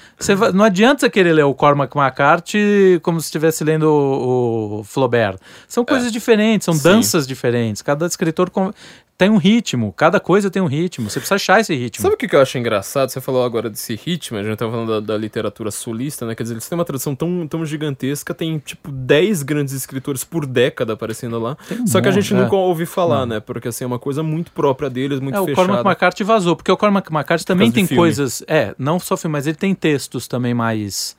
não 0.53 0.65
adianta 0.65 0.99
você 1.01 1.09
querer 1.09 1.31
ler 1.31 1.43
o 1.43 1.53
Cormac 1.53 1.95
McCarthy 1.97 2.99
como 3.01 3.21
se 3.21 3.27
estivesse 3.27 3.63
lendo 3.63 3.83
o, 3.85 4.79
o 4.79 4.83
Flaubert. 4.83 5.37
São 5.67 5.85
coisas 5.85 6.11
diferentes, 6.11 6.65
são 6.65 6.73
Sim. 6.73 6.83
danças 6.83 7.25
diferentes. 7.25 7.81
Cada 7.81 8.05
escritor 8.05 8.49
com- 8.49 8.73
tem 9.17 9.29
um 9.29 9.37
ritmo, 9.37 9.93
cada 9.93 10.19
coisa 10.19 10.49
tem 10.49 10.61
um 10.61 10.65
ritmo. 10.65 11.09
Você 11.09 11.19
precisa 11.19 11.35
achar 11.35 11.59
esse 11.59 11.75
ritmo. 11.75 12.01
Sabe 12.01 12.15
o 12.15 12.17
que 12.17 12.35
eu 12.35 12.41
acho 12.41 12.57
engraçado? 12.57 13.09
Você 13.09 13.21
falou 13.21 13.43
agora 13.43 13.69
desse 13.69 13.95
ritmo, 13.95 14.37
a 14.37 14.43
gente 14.43 14.57
tava 14.57 14.71
falando 14.71 14.99
da, 14.99 15.13
da 15.13 15.17
literatura 15.17 15.69
sulista, 15.69 16.25
né? 16.25 16.33
Quer 16.33 16.43
dizer, 16.43 16.55
eles 16.55 16.67
têm 16.67 16.75
uma 16.77 16.83
tradução 16.83 17.15
tão, 17.15 17.47
tão 17.47 17.63
gigantesca, 17.63 18.33
tem 18.33 18.57
tipo 18.57 18.91
10 18.91 19.43
grandes 19.43 19.73
escritores 19.75 20.23
por 20.23 20.45
década 20.47 20.93
aparecendo 20.93 21.37
lá. 21.39 21.55
Um 21.71 21.85
Só 21.85 22.01
que 22.01 22.07
a 22.07 22.11
gente 22.11 22.33
é. 22.33 22.37
nunca 22.37 22.55
ouve 22.55 22.87
falar, 22.87 23.25
né? 23.27 23.39
Porque 23.39 23.67
assim, 23.67 23.83
é 23.83 23.87
uma 23.87 23.99
coisa 23.99 24.23
muito 24.23 24.51
própria 24.51 24.89
deles, 24.89 25.19
muito 25.19 25.35
É, 25.35 25.39
o 25.39 25.45
fechada. 25.45 25.67
Cormac 25.67 25.85
McCarthy 25.87 26.23
vazou, 26.23 26.55
porque 26.55 26.71
o 26.71 26.77
Cormac 26.77 27.11
McCarthy 27.11 27.45
também 27.45 27.71
tem 27.71 27.85
filme. 27.85 27.99
coisas. 28.01 28.43
É, 28.47 28.73
não 28.77 28.99
só 28.99 29.15
filme, 29.15 29.33
mas 29.33 29.45
ele 29.45 29.57
tem 29.57 29.75
textos 29.75 30.27
também 30.27 30.53
mais. 30.53 31.15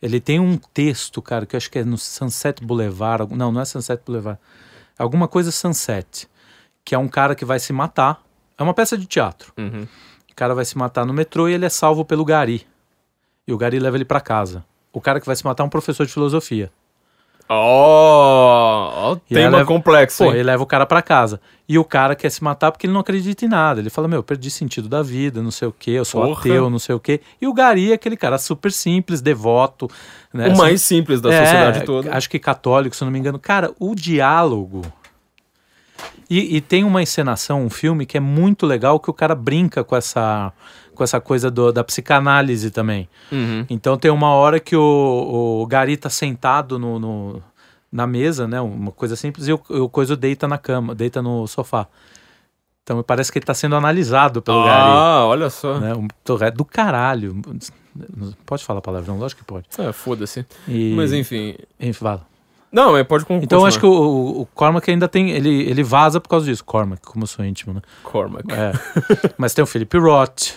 Ele 0.00 0.20
tem 0.20 0.40
um 0.40 0.56
texto, 0.72 1.20
cara, 1.20 1.44
que 1.44 1.54
eu 1.54 1.58
acho 1.58 1.70
que 1.70 1.78
é 1.78 1.84
no 1.84 1.98
Sunset 1.98 2.64
Boulevard. 2.64 3.32
Não, 3.34 3.52
não 3.52 3.60
é 3.60 3.64
Sunset 3.64 4.02
Boulevard. 4.04 4.38
Alguma 4.98 5.28
coisa 5.28 5.52
Sunset. 5.52 6.26
Que 6.84 6.94
é 6.94 6.98
um 6.98 7.08
cara 7.08 7.34
que 7.34 7.44
vai 7.44 7.58
se 7.58 7.72
matar. 7.72 8.20
É 8.58 8.62
uma 8.62 8.74
peça 8.74 8.96
de 8.98 9.06
teatro. 9.06 9.52
Uhum. 9.58 9.86
O 10.30 10.34
cara 10.34 10.54
vai 10.54 10.64
se 10.64 10.76
matar 10.78 11.04
no 11.06 11.12
metrô 11.12 11.48
e 11.48 11.52
ele 11.54 11.64
é 11.64 11.68
salvo 11.68 12.04
pelo 12.04 12.24
Gari. 12.24 12.66
E 13.46 13.52
o 13.52 13.56
Gari 13.58 13.78
leva 13.78 13.96
ele 13.96 14.04
pra 14.04 14.20
casa. 14.20 14.64
O 14.92 15.00
cara 15.00 15.20
que 15.20 15.26
vai 15.26 15.36
se 15.36 15.44
matar 15.44 15.62
é 15.62 15.66
um 15.66 15.70
professor 15.70 16.06
de 16.06 16.12
filosofia. 16.12 16.70
Ó, 17.48 17.54
ó, 19.10 19.12
o 19.14 19.20
E 19.30 19.36
aí 19.36 19.42
tema 19.44 19.58
leva- 19.58 19.66
complexo, 19.68 20.18
Pô, 20.24 20.30
hein? 20.30 20.36
ele 20.36 20.42
leva 20.44 20.62
o 20.62 20.66
cara 20.66 20.86
pra 20.86 21.02
casa. 21.02 21.40
E 21.68 21.78
o 21.78 21.84
cara 21.84 22.14
quer 22.14 22.30
se 22.30 22.42
matar 22.42 22.70
porque 22.72 22.86
ele 22.86 22.92
não 22.94 23.00
acredita 23.00 23.44
em 23.44 23.48
nada. 23.48 23.80
Ele 23.80 23.90
fala, 23.90 24.08
meu, 24.08 24.22
perdi 24.22 24.50
sentido 24.50 24.88
da 24.88 25.02
vida, 25.02 25.42
não 25.42 25.50
sei 25.50 25.68
o 25.68 25.72
quê, 25.72 25.92
eu 25.92 26.04
sou 26.04 26.22
Porra. 26.24 26.40
ateu, 26.40 26.70
não 26.70 26.78
sei 26.78 26.94
o 26.94 27.00
quê. 27.00 27.20
E 27.40 27.46
o 27.46 27.52
Gari 27.52 27.90
é 27.90 27.94
aquele 27.94 28.16
cara 28.16 28.38
super 28.38 28.72
simples, 28.72 29.20
devoto. 29.20 29.88
Né? 30.32 30.48
O 30.48 30.56
mais 30.56 30.82
simples 30.82 31.20
da 31.20 31.32
É, 31.32 31.44
sociedade 31.44 31.84
toda. 31.84 32.14
Acho 32.16 32.28
que 32.30 32.38
católico, 32.38 32.96
se 32.96 33.02
eu 33.02 33.06
não 33.06 33.12
me 33.12 33.18
engano. 33.18 33.38
Cara, 33.38 33.72
o 33.78 33.94
diálogo. 33.94 34.82
E, 36.34 36.56
e 36.56 36.60
tem 36.60 36.82
uma 36.84 37.02
encenação, 37.02 37.62
um 37.64 37.68
filme 37.68 38.06
que 38.06 38.16
é 38.16 38.20
muito 38.20 38.64
legal, 38.66 38.98
que 38.98 39.10
o 39.10 39.12
cara 39.12 39.34
brinca 39.34 39.84
com 39.84 39.94
essa, 39.94 40.52
com 40.94 41.04
essa 41.04 41.20
coisa 41.20 41.50
do- 41.50 41.70
da 41.72 41.84
psicanálise 41.84 42.70
também. 42.70 43.08
Uhum. 43.30 43.66
Então 43.68 43.98
tem 43.98 44.10
uma 44.10 44.30
hora 44.30 44.58
que 44.58 44.74
o, 44.74 45.60
o 45.62 45.66
Gari 45.66 45.96
tá 45.96 46.08
sentado 46.08 46.78
no, 46.78 46.98
no- 46.98 47.42
na 47.90 48.06
mesa, 48.06 48.48
né? 48.48 48.58
Uma 48.60 48.90
coisa 48.92 49.14
simples, 49.16 49.46
e 49.48 49.52
o, 49.52 49.60
o 49.68 49.88
coisa 49.90 50.16
deita 50.16 50.48
na 50.48 50.56
cama, 50.56 50.94
deita 50.94 51.20
no 51.20 51.46
sofá. 51.46 51.86
Então 52.82 53.02
parece 53.02 53.30
que 53.30 53.38
ele 53.38 53.44
tá 53.46 53.54
sendo 53.54 53.76
analisado 53.76 54.40
pelo 54.40 54.64
Gari. 54.64 54.90
Ah, 54.90 55.24
olha 55.26 55.50
só. 55.50 55.78
Né? 55.78 55.94
Um, 55.94 56.08
é 56.40 56.50
do 56.50 56.64
caralho. 56.64 57.40
Pode 58.46 58.64
falar 58.64 58.80
palavrão? 58.80 59.18
Lógico 59.18 59.42
que 59.42 59.46
pode. 59.46 59.66
É, 59.78 59.92
foda-se. 59.92 60.46
E, 60.66 60.94
Mas 60.96 61.12
enfim. 61.12 61.54
enfim, 61.78 61.92
fala. 61.92 62.26
Não, 62.72 62.92
mas 62.92 63.06
pode 63.06 63.24
con- 63.26 63.38
Então 63.42 63.60
eu 63.60 63.66
acho 63.66 63.78
que 63.78 63.84
o, 63.86 64.40
o, 64.40 64.46
Cormac 64.54 64.90
ainda 64.90 65.06
tem. 65.06 65.30
Ele, 65.30 65.62
ele 65.68 65.82
vaza 65.82 66.18
por 66.20 66.28
causa 66.30 66.46
disso. 66.46 66.64
Cormac, 66.64 67.02
como 67.04 67.24
eu 67.24 67.26
sou 67.28 67.44
íntimo, 67.44 67.74
né? 67.74 67.82
Cormac. 68.02 68.44
É. 68.50 68.72
Mas 69.36 69.52
tem 69.52 69.62
o 69.62 69.66
Philip 69.66 69.98
Roth, 69.98 70.54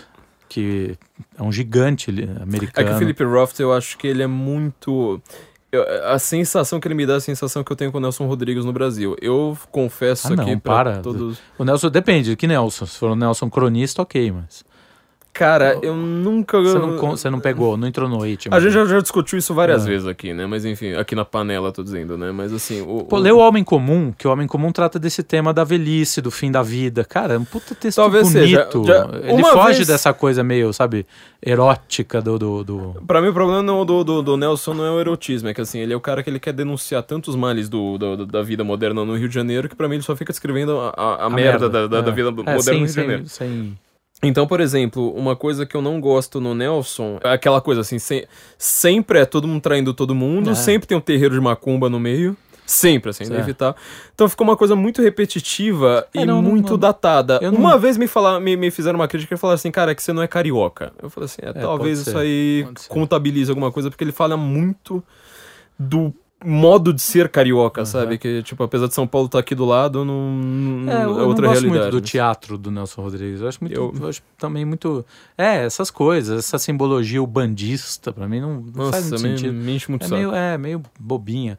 que 0.48 0.98
é 1.38 1.44
um 1.44 1.52
gigante 1.52 2.10
li- 2.12 2.24
É 2.40 2.42
americano. 2.42 2.88
que 2.88 2.94
o 2.94 2.98
Philip 2.98 3.24
Roth, 3.26 3.60
eu 3.60 3.74
acho 3.74 3.98
que 3.98 4.08
ele 4.08 4.24
é 4.24 4.28
muito. 4.28 5.22
eu- 5.74 5.84
a 6.10 6.18
sensação 6.18 6.80
que 6.80 6.88
ele 6.88 6.96
me 6.96 7.06
dá 7.06 7.16
é 7.16 7.18
a 7.18 7.20
sensação 7.20 7.64
que 7.66 7.72
eu 7.72 7.76
tenho 7.76 7.92
com 7.92 7.98
o 7.98 8.02
Nelson 8.02 8.26
Rodrigues 8.28 8.64
no 8.64 8.72
Brasil. 8.72 9.18
Eu 9.22 9.58
confesso 9.70 10.32
Ah, 10.32 10.36
não, 10.38 10.44
aqui 10.46 10.56
para. 10.56 11.00
todos. 11.00 11.38
O 11.60 11.66
Nelson 11.66 11.90
depende, 11.90 12.36
que 12.38 12.48
Nelson? 12.48 12.86
Se 12.86 12.98
for 12.98 13.10
o 13.12 13.16
Nelson 13.16 13.50
cronista, 13.50 14.02
ok, 14.02 14.32
mas. 14.32 14.64
Cara, 15.38 15.78
eu 15.82 15.94
nunca. 15.94 16.62
Você 16.62 16.80
não, 16.80 16.98
você 16.98 17.30
não 17.30 17.40
pegou, 17.42 17.76
não 17.76 17.86
entrou 17.90 18.08
no 18.08 18.20
ritmo. 18.20 18.56
A 18.56 18.60
gente 18.62 18.72
já, 18.72 18.86
já 18.86 19.02
discutiu 19.02 19.38
isso 19.38 19.54
várias 19.54 19.86
É. 19.86 19.90
vezes 19.90 20.08
aqui, 20.08 20.34
né? 20.34 20.46
Mas 20.46 20.64
enfim, 20.64 20.94
aqui 20.94 21.14
na 21.14 21.26
panela, 21.26 21.74
tô 21.74 21.84
dizendo, 21.84 22.18
né? 22.18 22.32
Mas 22.32 22.54
assim. 22.54 22.82
O, 22.82 23.04
Pô, 23.04 23.18
o- 23.18 23.20
lê 23.20 23.32
o 23.34 23.40
Homem 23.40 23.62
Comum, 23.62 24.14
que 24.18 24.26
o 24.28 24.32
Homem 24.32 24.48
Comum 24.48 24.72
trata 24.72 24.98
desse 24.98 25.22
tema 25.24 25.54
da 25.54 25.66
velhice, 25.66 26.22
do 26.22 26.32
fim 26.32 26.50
da 26.50 26.64
vida. 26.64 27.04
Cara, 27.04 27.34
é 27.34 27.38
um 27.38 27.44
puta 27.44 27.76
texto 27.76 27.98
Talvez 27.98 28.28
seja. 28.30 28.60
bonito. 28.72 28.88
Já- 28.88 29.10
Ele 29.24 29.44
foge 29.44 29.74
vez- 29.76 29.88
dessa 29.88 30.14
coisa 30.14 30.42
meio, 30.42 30.72
sabe, 30.72 31.06
erótica 31.46 32.22
do. 32.22 32.40
do, 32.40 32.64
do- 32.64 33.02
Pra 33.06 33.22
mim, 33.22 33.28
o 33.28 33.34
problema 33.34 33.62
não- 33.62 33.86
do, 33.86 34.04
do, 34.06 34.22
do 34.22 34.38
Nelson 34.38 34.74
não 34.74 34.86
é 34.86 34.92
o 34.92 35.00
erotismo, 35.00 35.50
é 35.50 35.54
que 35.54 35.60
assim, 35.62 35.80
ele 35.80 35.92
é 35.94 35.96
o 35.98 36.02
cara 36.02 36.24
que 36.24 36.30
ele 36.30 36.40
quer 36.40 36.54
denunciar 36.54 37.04
tantos 37.04 37.36
males 37.36 37.68
do, 37.70 37.98
do- 37.98 38.26
da 38.26 38.42
vida 38.42 38.64
moderna 38.64 39.04
no 39.04 39.16
Rio 39.18 39.28
de 39.28 39.36
Janeiro 39.36 39.68
que 39.70 39.76
pra 39.76 39.88
mim 39.88 39.96
ele 39.96 40.04
só 40.04 40.16
fica 40.16 40.32
descrevendo 40.32 40.80
a, 40.80 40.94
a- 40.96 41.26
a 41.26 41.30
merda, 41.30 41.70
da, 41.70 41.88
da, 41.88 42.02
da 42.02 42.10
é. 42.12 42.14
vida 42.14 42.30
É, 42.30 42.32
moderna 42.32 42.62
sem- 42.62 42.74
no 42.74 42.80
Rio 42.80 42.86
de 42.88 42.94
sem- 42.94 43.04
Janeiro. 43.04 43.24
sem- 43.30 43.78
Então, 44.28 44.48
por 44.48 44.60
exemplo, 44.60 45.12
uma 45.16 45.36
coisa 45.36 45.66
que 45.66 45.76
eu 45.76 45.82
não 45.82 46.00
gosto 46.02 46.40
no 46.42 46.54
Nelson 46.56 47.20
é 47.24 47.32
aquela 47.34 47.62
coisa 47.62 47.82
assim, 47.82 48.00
se- 48.00 48.28
sempre 48.58 49.20
é 49.20 49.26
todo 49.26 49.48
mundo 49.48 49.62
traindo 49.62 49.94
todo 49.94 50.14
mundo, 50.16 50.50
É. 50.52 50.56
sempre 50.56 50.88
tem 50.88 50.98
um 50.98 51.02
terreiro 51.02 51.36
de 51.36 51.42
macumba 51.42 51.90
no 51.90 52.00
meio. 52.00 52.36
Sempre, 52.68 53.12
assim, 53.12 53.26
Certo. 53.26 53.40
evitar. 53.40 53.76
Então 54.16 54.28
ficou 54.28 54.44
uma 54.48 54.58
coisa 54.58 54.76
muito 54.76 55.00
repetitiva 55.00 56.08
É, 56.16 56.22
e 56.24 56.26
não, 56.26 56.42
muito 56.42 56.72
não- 56.72 56.80
datada. 56.80 57.38
eu 57.40 57.52
não- 57.52 57.60
Uma 57.60 57.78
vez 57.78 57.96
me, 57.96 58.08
falar, 58.08 58.40
me, 58.40 58.58
me 58.58 58.72
fizeram 58.72 58.98
uma 58.98 59.08
crítica 59.08 59.36
e 59.36 59.38
falaram 59.38 59.54
assim, 59.54 59.70
cara, 59.70 59.92
é 59.92 59.96
que 59.96 60.02
você 60.02 60.12
não 60.12 60.24
é 60.24 60.28
carioca. 60.28 60.92
Eu 61.00 61.08
falei 61.12 61.26
assim, 61.26 61.42
é, 61.44 61.54
talvez 61.54 62.00
pode 62.00 62.10
isso 62.10 62.12
ser, 62.12 62.18
aí 62.18 62.68
contabilize 62.90 63.52
alguma 63.52 63.72
coisa, 63.72 63.92
porque 63.92 64.04
ele 64.04 64.12
fala 64.12 64.36
muito 64.36 65.04
do 65.78 66.12
modo 66.44 66.94
de 66.94 67.02
ser 67.02 67.30
carioca, 67.30 67.86
sabe? 67.86 68.18
Que, 68.18 68.44
tipo, 68.44 68.62
apesar 68.64 68.88
de 68.88 68.94
São 68.94 69.08
Paulo 69.08 69.26
estar 69.28 69.40
aqui 69.40 69.56
do 69.56 69.66
lado, 69.66 70.04
não, 70.06 70.86
É, 70.88 71.02
é, 71.02 71.04
eu 71.06 71.10
outra 71.10 71.48
não 71.48 71.54
gosto 71.54 71.62
realidade. 71.64 71.68
muito 71.68 71.92
do 71.92 72.02
teatro 72.02 72.58
do 72.58 72.70
Nelson 72.70 73.02
Rodrigues. 73.02 73.42
Eu 73.42 73.48
acho 73.48 73.58
muito. 73.64 73.76
Eu- 73.76 73.94
Eu, 74.00 74.08
acho 74.10 74.22
também 74.38 74.66
muito. 74.66 75.06
É, 75.38 75.66
essas 75.66 75.90
coisas, 75.90 76.40
essa 76.40 76.58
simbologia 76.60 77.22
ubandista, 77.24 78.12
pra 78.12 78.28
mim 78.28 78.42
não, 78.42 78.62
não 78.76 78.92
faz 78.92 79.10
Nossa, 79.10 79.10
muito 79.10 79.22
me, 79.24 79.38
sentido. 79.38 79.54
me 79.54 79.76
enche 79.76 79.90
muito 79.90 80.04
É 80.04 80.08
saco. 80.08 80.16
meio, 80.22 80.36
é 80.36 80.58
meio 80.58 80.84
bobinha. 81.00 81.58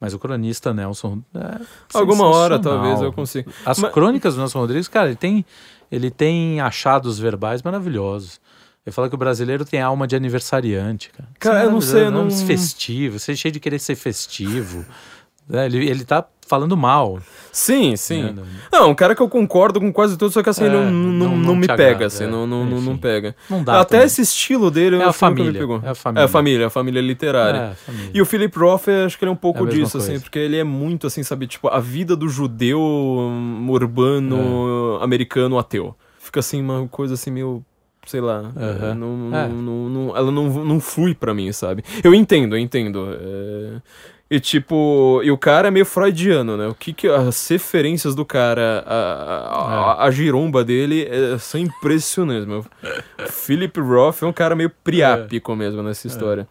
Mas 0.00 0.14
o 0.14 0.18
cronista 0.18 0.72
Nelson. 0.72 1.20
É 1.34 1.58
Alguma 1.98 2.26
hora, 2.28 2.58
talvez, 2.60 3.00
eu 3.00 3.12
consiga. 3.12 3.50
As 3.66 3.80
Mas- 3.80 3.92
crônicas 3.92 4.34
do 4.34 4.38
Nelson 4.38 4.60
Rodrigues, 4.60 4.86
cara, 4.86 5.08
ele 5.08 5.16
tem, 5.16 5.44
ele 5.90 6.08
tem 6.08 6.60
achados 6.60 7.18
verbais 7.18 7.62
maravilhosos. 7.62 8.40
Ele 8.86 8.92
fala 8.92 9.08
que 9.08 9.14
o 9.14 9.18
brasileiro 9.18 9.64
tem 9.64 9.80
alma 9.82 10.06
de 10.06 10.16
aniversariante, 10.16 11.10
cara. 11.10 11.28
Cara, 11.38 11.64
eu 11.64 11.70
não 11.70 11.80
sei, 11.80 12.06
eu 12.06 12.10
não- 12.10 12.30
Festivo, 12.30 13.18
você 13.18 13.32
é 13.32 13.36
cheio 13.36 13.52
de 13.52 13.60
querer 13.60 13.78
ser 13.78 13.94
festivo. 13.96 14.84
É, 15.50 15.64
ele, 15.64 15.88
ele 15.88 16.04
tá 16.04 16.22
falando 16.46 16.76
mal. 16.76 17.18
Sim, 17.50 17.96
sim. 17.96 18.22
né? 18.24 18.34
Não, 18.70 18.90
um 18.90 18.94
cara 18.94 19.14
que 19.14 19.22
eu 19.22 19.30
concordo 19.30 19.80
com 19.80 19.90
quase 19.90 20.14
tudo, 20.18 20.30
só 20.30 20.42
que 20.42 20.50
assim, 20.50 20.64
É, 20.64 20.68
não, 20.68 20.90
não, 20.90 21.28
não- 21.30 21.36
não, 21.38 21.56
me 21.56 21.66
pega, 21.66 21.84
agrada, 21.84 22.04
assim, 22.04 22.24
é. 22.24 22.26
não, 22.26 22.46
não, 22.46 22.66
não, 22.66 22.80
não 22.82 22.92
Enfim. 22.92 23.00
pega. 23.00 23.34
Não 23.48 23.64
dá. 23.64 23.80
Até 23.80 23.92
também. 23.92 24.06
esse 24.08 24.20
estilo 24.20 24.70
dele, 24.70 24.96
eu 24.96 25.00
É 25.00 25.04
a 25.06 25.12
família, 25.14 25.58
é 25.82 25.88
a 25.88 25.94
família. 25.94 26.20
É 26.20 26.24
a 26.24 26.28
família, 26.28 26.66
a 26.66 26.70
família 26.70 27.00
literária. 27.00 27.58
É, 27.58 27.74
família. 27.76 28.10
E 28.12 28.20
o 28.20 28.26
Philip 28.26 28.58
Roth, 28.58 28.88
eu 28.88 29.06
acho 29.06 29.16
que 29.18 29.24
ele 29.24 29.30
é 29.30 29.32
um 29.32 29.36
É 29.36 29.38
pouco 29.38 29.60
a 29.60 29.62
mesma 29.64 29.84
disso, 29.84 29.96
assim, 29.96 30.08
coisa. 30.08 30.22
porque 30.22 30.38
ele 30.38 30.58
é 30.58 30.64
muito, 30.64 31.06
assim, 31.06 31.22
sabe, 31.22 31.46
tipo, 31.46 31.66
a 31.68 31.80
vida 31.80 32.14
do 32.14 32.28
judeu 32.28 32.78
hum, 32.82 33.66
urbano 33.70 34.98
americano 35.00 35.58
ateu. 35.58 35.96
Fica, 36.18 36.40
assim, 36.40 36.60
uma 36.60 36.86
coisa, 36.88 37.14
assim, 37.14 37.30
meio, 37.30 37.64
sei 38.08 38.20
lá, 38.20 38.50
Aham. 38.56 38.90
é, 38.90 38.94
não, 38.94 39.36
É. 39.36 39.46
não, 39.48 39.62
não- 39.62 39.88
não- 39.88 40.16
ela 40.16 40.30
não, 40.32 40.64
não 40.64 40.80
flui 40.80 41.14
pra 41.14 41.32
mim, 41.34 41.52
sabe? 41.52 41.84
Eu 42.02 42.14
entendo, 42.14 42.56
eu 42.56 42.58
entendo. 42.60 43.06
é, 43.20 43.80
E, 44.30 44.38
tipo, 44.38 45.22
e 45.24 45.30
o 45.30 45.38
cara 45.38 45.68
é 45.68 45.70
meio 45.70 45.86
freudiano, 45.86 46.54
né? 46.54 46.66
O 46.68 46.74
que 46.74 46.92
que 46.92 47.08
as 47.08 47.48
referências 47.48 48.14
do 48.14 48.26
cara, 48.26 48.84
a, 48.86 48.94
a, 48.94 49.64
a- 50.02 50.04
a 50.04 50.10
giromba 50.10 50.62
dele 50.62 51.08
é, 51.10 51.38
são 51.38 51.58
impressionantes, 51.58 52.44
meu. 52.46 52.62
Philip 53.30 53.80
Roth 53.80 54.22
é 54.22 54.26
um 54.26 54.32
cara 54.32 54.54
meio 54.54 54.70
priápico 54.84 55.56
mesmo 55.56 55.82
nessa 55.82 56.06
história. 56.06 56.46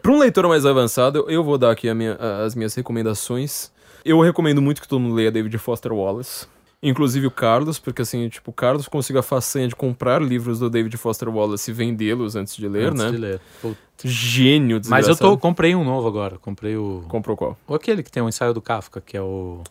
Para 0.00 0.12
um 0.12 0.18
leitor 0.20 0.46
mais 0.46 0.64
avançado, 0.64 1.24
eu 1.28 1.42
vou 1.42 1.58
dar 1.58 1.72
aqui 1.72 1.92
minha- 1.94 2.16
as 2.44 2.54
minhas 2.54 2.74
recomendações. 2.76 3.72
Eu 4.04 4.20
recomendo 4.20 4.62
muito 4.62 4.80
que 4.80 4.86
todo 4.86 5.00
mundo 5.00 5.16
leia 5.16 5.32
David 5.32 5.58
Foster 5.58 5.92
Wallace. 5.92 6.46
Inclusive 6.88 7.26
o 7.26 7.30
Carlos, 7.30 7.78
porque 7.78 8.02
assim, 8.02 8.28
tipo, 8.28 8.50
o 8.50 8.54
Carlos 8.54 8.86
consiga 8.88 9.20
a 9.20 9.22
façanha 9.22 9.66
de 9.68 9.74
comprar 9.74 10.22
livros 10.22 10.58
do 10.60 10.70
David 10.70 10.96
Foster 10.96 11.28
Wallace 11.28 11.70
e 11.70 11.74
vendê-los 11.74 12.36
antes 12.36 12.56
de 12.56 12.68
ler, 12.68 12.88
Antes 12.88 13.02
né? 13.04 13.10
de 13.10 13.16
ler. 13.16 13.40
Puta. 13.60 13.76
Gênio, 14.04 14.80
Mas 14.88 15.08
eu 15.08 15.16
tô, 15.16 15.36
comprei 15.38 15.74
um 15.74 15.82
novo 15.82 16.06
agora. 16.06 16.36
Comprei 16.38 16.76
o. 16.76 17.02
Comprou 17.08 17.36
qual? 17.36 17.58
Ou 17.66 17.74
aquele 17.74 18.02
que 18.02 18.10
tem 18.10 18.22
um 18.22 18.28
ensaio 18.28 18.52
do 18.52 18.60
Kafka, 18.60 19.00
que 19.00 19.16
é 19.16 19.22
o. 19.22 19.62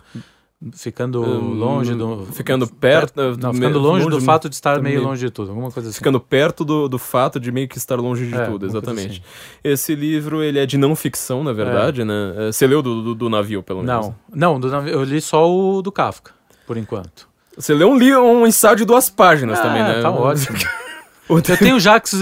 Ficando 0.74 1.22
Hum, 1.22 1.54
longe 1.60 1.94
do. 1.94 2.26
ficando 2.32 2.66
perto- 2.66 3.14
Não, 3.38 3.50
me- 3.52 3.60
ficando 3.60 3.78
longe, 3.78 4.06
do 4.06 4.12
longe- 4.14 4.26
fato 4.26 4.50
de 4.50 4.56
estar 4.56 4.82
meio 4.82 5.04
longe 5.04 5.24
de 5.26 5.32
tudo. 5.32 5.50
Alguma 5.52 5.70
coisa 5.70 5.90
assim. 5.90 5.98
Ficando 5.98 6.20
perto 6.20 6.64
do, 6.66 6.88
do 6.88 6.98
fato 6.98 7.40
de 7.40 7.52
meio 7.52 7.68
que 7.68 7.78
estar 7.78 7.98
longe 7.98 8.26
de 8.26 8.34
É, 8.34 8.46
tudo, 8.50 8.66
exatamente. 8.66 9.22
assim. 9.22 9.60
Esse 9.64 9.94
livro, 9.94 10.42
ele 10.42 10.58
é 10.58 10.66
de 10.66 10.78
não 10.78 10.96
ficção, 10.96 11.44
na 11.44 11.54
verdade, 11.54 12.04
né? 12.04 12.34
É, 12.38 12.52
Você 12.52 12.66
leu 12.66 12.82
do, 12.82 13.04
do, 13.04 13.16
do 13.16 13.30
navio, 13.30 13.62
pelo 13.62 13.84
menos? 13.84 14.08
Não, 14.08 14.16
não, 14.54 14.60
do 14.60 14.70
navio- 14.70 14.92
eu 14.94 15.04
li 15.04 15.22
só 15.22 15.48
o 15.48 15.82
do 15.84 15.92
Kafka, 15.92 16.32
por 16.66 16.78
enquanto. 16.78 17.28
Você 17.58 17.74
leu 17.74 17.90
um, 17.90 17.96
um 17.96 18.46
ensaio 18.48 18.76
de 18.76 18.86
duas 18.86 19.10
páginas 19.10 19.60
também, 19.60 19.82
Ah, 19.82 19.88
né? 19.96 20.02
Tá 20.02 20.12
ótimo. 20.12 20.58
Eu 21.28 21.42
tenho 21.58 21.80
Jax 21.80 22.14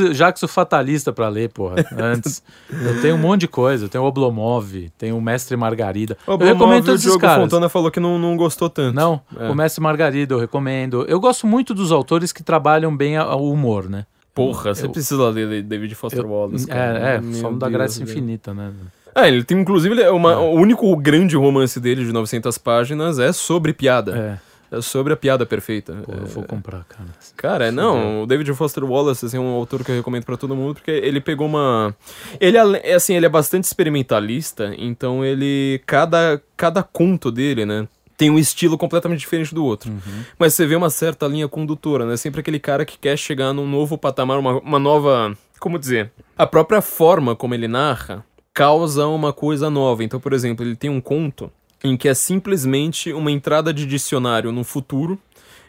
o 0.43 0.47
Fatalista 0.47 1.11
pra 1.11 1.27
ler, 1.27 1.49
porra, 1.49 1.75
antes. 1.97 2.41
Eu 2.71 3.01
tenho 3.01 3.15
um 3.15 3.17
monte 3.17 3.41
de 3.41 3.47
coisa. 3.49 3.83
Eu 3.83 3.89
tenho 3.89 4.01
o 4.01 4.07
Oblomov, 4.07 4.89
tenho 4.97 5.17
o 5.17 5.21
Mestre 5.21 5.57
Margarida. 5.57 6.17
O 6.25 6.31
eu 6.31 6.37
recomendo 6.37 6.85
todos 6.85 7.01
o 7.01 7.03
Diogo 7.03 7.19
caras. 7.19 7.43
Fontana 7.43 7.67
falou 7.67 7.91
que 7.91 7.99
não, 7.99 8.17
não 8.17 8.37
gostou 8.37 8.69
tanto. 8.69 8.95
Não, 8.95 9.19
É. 9.37 9.49
o 9.49 9.55
Mestre 9.55 9.83
Margarida 9.83 10.33
eu 10.33 10.39
recomendo. 10.39 11.03
Eu 11.09 11.19
gosto 11.19 11.45
muito 11.45 11.73
dos 11.73 11.91
autores 11.91 12.31
que 12.31 12.41
trabalham 12.41 12.95
bem 12.95 13.19
o 13.19 13.51
humor, 13.51 13.89
né? 13.89 14.05
Porra, 14.33 14.73
você 14.73 14.85
Eu- 14.85 14.89
precisa 14.91 15.27
ler 15.29 15.61
David 15.63 15.93
Foster 15.95 16.21
Eu- 16.23 16.29
Wallace. 16.29 16.65
cara. 16.65 16.99
é, 16.99 17.15
é, 17.17 17.41
falando 17.41 17.59
da 17.59 17.69
Graça. 17.69 18.01
Infinita, 18.01 18.53
né? 18.53 18.71
É, 19.23 19.27
ele 19.27 19.43
tem, 19.43 19.59
inclusive, 19.59 20.01
é 20.01 20.09
uma- 20.11 20.39
o 20.39 20.53
único 20.55 20.95
grande 20.97 21.35
romance 21.37 21.79
dele 21.79 22.03
de 22.05 22.11
900 22.11 22.57
páginas 22.57 23.19
é 23.19 23.31
sobre 23.31 23.71
piada. 23.73 24.39
É, 24.39 24.53
É, 24.77 24.81
sobre 24.81 25.13
a 25.13 25.15
piada 25.15 25.45
perfeita. 25.45 25.93
pô, 26.03 26.11
eu 26.13 26.25
vou 26.25 26.43
comprar, 26.43 26.83
cara. 26.85 27.09
Cara, 27.37 27.71
não, 27.71 28.23
o 28.23 28.25
David 28.25 28.51
Foster 28.55 28.83
Wallace 28.83 29.23
assim, 29.23 29.37
é 29.37 29.39
um 29.39 29.49
autor 29.53 29.83
que 29.85 29.91
eu 29.91 29.95
recomendo 29.95 30.25
pra 30.25 30.35
todo 30.35 30.55
mundo, 30.55 30.73
porque 30.73 30.89
ele 30.89 31.21
pegou 31.21 31.45
uma... 31.45 31.95
Ele 32.39 32.57
é 32.57 32.93
assim, 32.95 33.13
ele 33.15 33.27
é 33.27 33.29
bastante 33.29 33.65
experimentalista, 33.65 34.73
então 34.77 35.23
ele... 35.23 35.79
Cada, 35.85 36.41
cada 36.57 36.81
conto 36.81 37.31
dele, 37.31 37.67
né, 37.67 37.87
tem 38.17 38.31
um 38.31 38.39
estilo 38.39 38.75
completamente 38.77 39.19
diferente 39.19 39.53
do 39.53 39.63
outro. 39.63 39.91
Mas 40.39 40.55
você 40.55 40.65
vê 40.65 40.75
uma 40.75 40.89
certa 40.89 41.27
linha 41.27 41.47
condutora, 41.47 42.03
né? 42.05 42.17
Sempre 42.17 42.39
aquele 42.41 42.59
cara 42.59 42.83
que 42.85 42.97
quer 42.97 43.15
chegar 43.17 43.53
num 43.53 43.67
novo 43.67 43.95
patamar, 43.95 44.39
uma, 44.39 44.57
uma 44.59 44.79
nova... 44.79 45.37
Como 45.59 45.77
dizer? 45.77 46.11
A 46.37 46.47
própria 46.47 46.81
forma 46.81 47.35
como 47.35 47.53
ele 47.53 47.67
narra 47.67 48.23
causa 48.53 49.07
uma 49.07 49.33
coisa 49.33 49.69
nova. 49.69 50.03
Então, 50.03 50.19
por 50.19 50.33
exemplo, 50.33 50.65
ele 50.65 50.75
tem 50.75 50.89
um 50.89 51.01
conto 51.01 51.51
em 51.83 51.97
que 51.97 52.07
é 52.07 52.13
simplesmente 52.13 53.11
uma 53.11 53.31
entrada 53.31 53.73
de 53.73 53.85
dicionário 53.85 54.51
no 54.51 54.63
futuro. 54.63 55.19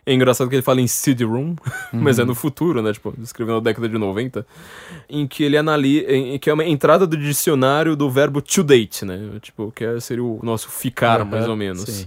É 0.07 0.13
engraçado 0.13 0.51
que 0.51 0.55
ele 0.57 0.63
fala 0.63 0.83
em 0.83 0.87
CD-ROOM, 0.87 1.57
mas 1.93 2.19
é 2.19 2.25
no 2.25 2.35
futuro, 2.35 2.83
né? 2.83 2.93
Tipo, 2.93 3.15
escrevendo 3.23 3.55
na 3.55 3.61
década 3.63 3.89
de 3.89 3.97
90. 3.97 4.47
Em 5.09 5.27
que 5.27 5.43
ele 5.43 5.57
analisa. 5.57 6.13
Em 6.13 6.39
que 6.39 6.51
é 6.51 6.53
uma 6.53 6.65
entrada 6.65 7.07
do 7.07 7.17
dicionário 7.17 7.97
do 7.97 8.11
verbo 8.11 8.43
to 8.43 8.63
date, 8.63 9.05
né? 9.05 9.19
Tipo, 9.41 9.73
que 9.75 9.83
é- 9.83 9.99
seria 10.01 10.23
o 10.23 10.41
nosso 10.43 10.69
ficar, 10.69 11.23
Aham, 11.23 11.31
mais 11.31 11.49
ou 11.49 11.57
menos. 11.57 11.85
sim. 11.85 12.07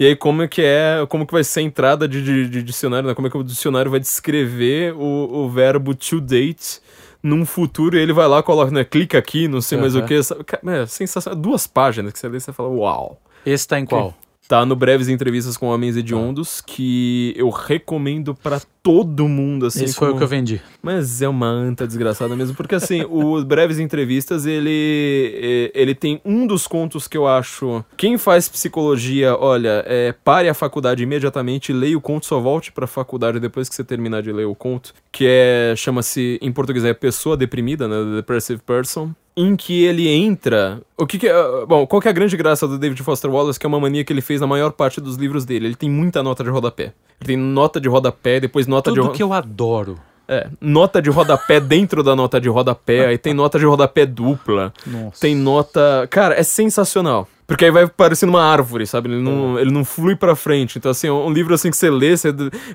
E 0.00 0.06
aí, 0.06 0.16
como 0.16 0.42
é 0.42 0.48
que 0.48 0.62
é. 0.62 1.04
Como 1.08 1.26
que 1.26 1.32
vai 1.32 1.44
ser 1.44 1.60
a 1.60 1.62
entrada 1.64 2.08
de, 2.08 2.22
de- 2.22 2.48
de 2.48 2.62
dicionário, 2.62 3.06
né? 3.08 3.14
Como 3.14 3.26
é 3.26 3.30
que 3.30 3.36
o 3.36 3.42
dicionário 3.44 3.90
vai 3.90 4.00
descrever 4.00 4.94
o, 4.94 5.44
o 5.44 5.50
verbo 5.50 5.94
to 5.94 6.20
date 6.22 6.80
num 7.22 7.44
futuro 7.44 7.96
ele 7.96 8.12
vai 8.12 8.28
lá, 8.28 8.42
coloca, 8.42 8.70
né? 8.70 8.84
Clica 8.84 9.18
aqui, 9.18 9.48
não 9.48 9.60
sei 9.60 9.78
mais 9.78 9.94
o 9.94 10.02
que. 10.04 10.22
sabe? 10.22 10.44
É 10.66 10.86
sensacional. 10.86 11.40
Duas 11.40 11.66
páginas 11.66 12.12
que 12.12 12.18
você 12.18 12.28
lê 12.28 12.36
e 12.36 12.40
você 12.40 12.52
fala, 12.52 12.68
uau. 12.68 13.20
Esse 13.44 13.66
tá 13.66 13.78
em 13.78 13.84
qual? 13.86 14.14
Tá 14.48 14.64
no 14.64 14.74
Breves 14.74 15.08
Entrevistas 15.08 15.58
com 15.58 15.66
Homens 15.66 15.94
Hediondos, 15.94 16.62
que 16.62 17.34
eu 17.36 17.50
recomendo 17.50 18.34
pra 18.34 18.58
todo 18.82 19.28
mundo, 19.28 19.66
assim. 19.66 19.84
Esse 19.84 19.94
foi 19.94 20.08
o 20.08 20.10
como- 20.12 20.18
que 20.20 20.24
eu 20.24 20.28
vendi. 20.28 20.62
Mas 20.82 21.20
é 21.20 21.28
uma 21.28 21.46
anta 21.46 21.86
desgraçada 21.86 22.34
mesmo, 22.34 22.56
porque 22.56 22.74
assim, 22.74 23.02
o 23.10 23.44
Breves 23.44 23.78
Entrevistas, 23.78 24.46
ele, 24.46 25.70
ele 25.74 25.94
tem 25.94 26.18
um 26.24 26.46
dos 26.46 26.66
contos 26.66 27.06
que 27.06 27.16
eu 27.16 27.28
acho. 27.28 27.84
Quem 27.96 28.16
faz 28.16 28.48
psicologia, 28.48 29.36
olha, 29.36 29.84
é, 29.86 30.12
pare 30.24 30.48
a 30.48 30.54
faculdade 30.54 31.02
imediatamente, 31.02 31.70
leia 31.70 31.98
o 31.98 32.00
conto, 32.00 32.24
só 32.24 32.40
volte 32.40 32.72
pra 32.72 32.86
faculdade 32.86 33.38
depois 33.38 33.68
que 33.68 33.74
você 33.74 33.84
terminar 33.84 34.22
de 34.22 34.32
ler 34.32 34.46
o 34.46 34.54
conto, 34.54 34.94
que 35.12 35.26
é, 35.28 35.74
chama-se, 35.76 36.38
em 36.40 36.50
português 36.50 36.86
é 36.86 36.94
Pessoa 36.94 37.36
Deprimida, 37.36 37.86
né, 37.86 37.96
The 37.96 38.16
Depressive 38.16 38.62
Person. 38.64 39.10
Em 39.40 39.54
que 39.54 39.84
ele 39.84 40.08
entra. 40.08 40.80
O 40.96 41.06
que, 41.06 41.16
que 41.16 41.28
é. 41.28 41.32
Bom, 41.66 41.86
qual 41.86 42.02
que 42.02 42.08
é 42.08 42.10
a 42.10 42.14
grande 42.14 42.36
graça 42.36 42.66
do 42.66 42.76
David 42.76 43.00
Foster 43.04 43.30
Wallace, 43.30 43.58
que 43.58 43.64
é 43.64 43.68
uma 43.68 43.78
mania 43.78 44.02
que 44.02 44.12
ele 44.12 44.20
fez 44.20 44.40
na 44.40 44.48
maior 44.48 44.72
parte 44.72 45.00
dos 45.00 45.14
livros 45.14 45.44
dele? 45.44 45.66
Ele 45.66 45.76
tem 45.76 45.88
muita 45.88 46.24
nota 46.24 46.42
de 46.42 46.50
rodapé. 46.50 46.92
Ele 47.20 47.26
tem 47.26 47.36
nota 47.36 47.80
de 47.80 47.88
rodapé, 47.88 48.40
depois 48.40 48.66
nota 48.66 48.90
de 48.90 48.96
Tudo 49.00 49.12
que 49.12 49.22
eu 49.22 49.32
adoro. 49.32 49.96
é, 50.26 50.48
nota 50.60 51.00
de 51.00 51.08
rodapé 51.08 51.58
dentro 51.60 52.02
da 52.02 52.16
nota 52.16 52.40
de 52.40 52.48
rodapé, 52.48 53.06
aí 53.06 53.16
tem 53.18 53.32
nota 53.32 53.58
de 53.60 53.64
rodapé 53.64 54.04
dupla, 54.04 54.72
Nossa. 54.84 55.20
tem 55.20 55.36
nota. 55.36 56.08
Cara, 56.10 56.34
é 56.34 56.42
sensacional. 56.42 57.28
Porque 57.48 57.64
aí 57.64 57.70
vai 57.70 57.86
parecendo 57.88 58.30
uma 58.30 58.42
árvore, 58.44 58.86
sabe? 58.86 59.08
Ele 59.08 59.22
não, 59.22 59.58
ele 59.58 59.70
não 59.70 59.82
flui 59.82 60.14
pra 60.14 60.36
frente. 60.36 60.76
Então, 60.76 60.90
assim, 60.90 61.08
um 61.08 61.32
livro 61.32 61.54
assim 61.54 61.70
que 61.70 61.76
você 61.78 61.88
lê, 61.88 62.14
você 62.14 62.28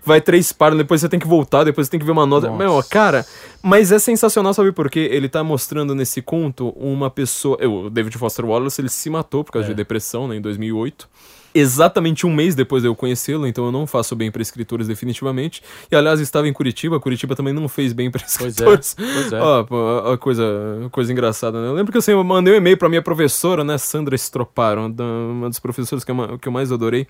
vai 0.04 0.20
três 0.20 0.52
páginas, 0.52 0.80
depois 0.80 1.00
você 1.00 1.08
tem 1.08 1.20
que 1.20 1.28
voltar, 1.28 1.64
depois 1.64 1.86
você 1.86 1.92
tem 1.92 2.00
que 2.00 2.06
ver 2.06 2.12
uma 2.12 2.26
nota. 2.26 2.48
Nossa. 2.48 2.58
Meu, 2.58 2.84
cara, 2.90 3.24
mas 3.62 3.92
é 3.92 4.00
sensacional, 4.00 4.52
sabe 4.52 4.72
por 4.72 4.90
quê? 4.90 5.08
Ele 5.12 5.30
tá 5.30 5.44
mostrando 5.44 5.94
nesse 5.94 6.24
conto 6.24 6.70
uma 6.70 7.12
pessoa. 7.12 7.56
eu, 7.60 7.86
O 7.86 7.90
David 7.92 8.18
Foster 8.18 8.44
Wallace, 8.46 8.82
ele 8.82 8.90
se 8.90 9.12
matou 9.12 9.44
por 9.44 9.52
causa 9.52 9.68
É. 9.68 9.70
de 9.70 9.76
depressão, 9.76 10.28
né, 10.28 10.38
em 10.38 10.42
2008 10.42 11.08
exatamente 11.54 12.26
um 12.26 12.34
mês 12.34 12.56
depois 12.56 12.84
de 12.84 12.90
eu 12.90 12.96
conhecê-lo, 12.96 13.46
então 13.48 13.66
eu 13.66 13.72
não 13.72 13.86
faço 13.88 14.16
bem 14.16 14.32
para 14.32 14.42
escritores 14.42 14.88
definitivamente. 14.88 15.62
E 15.92 15.96
aliás, 15.96 16.20
estava 16.20 16.48
em 16.48 16.54
Curitiba, 16.54 17.00
Curitiba 17.00 17.36
também 17.36 17.54
não 17.54 17.68
fez 17.68 17.94
bem 17.94 18.10
para 18.12 18.22
Pois 18.22 18.42
é. 18.42 18.50
escritores. 18.50 18.96
Pois 18.96 19.34
é. 19.34 19.40
Ó, 19.42 19.64
pô, 19.64 19.76
a 20.12 20.18
coisa, 20.18 20.44
coisa 20.92 21.12
engraçada, 21.12 21.62
né? 21.62 21.68
Eu 21.68 21.74
lembro 21.74 21.92
que 21.92 21.98
assim, 21.98 22.12
eu 22.12 22.24
mandei 22.24 22.54
um 22.54 22.58
e-mail 22.58 22.78
pra 22.78 22.90
minha 22.90 23.02
professora, 23.02 23.64
né, 23.64 23.78
Sandra 23.78 24.16
Stroparo, 24.16 24.90
da- 24.90 25.04
uma 25.04 25.48
das 25.48 25.60
professoras 25.60 26.04
que 26.04 26.12
eu, 26.12 26.38
que 26.40 26.48
eu 26.48 26.52
mais 26.52 26.72
adorei. 26.72 27.08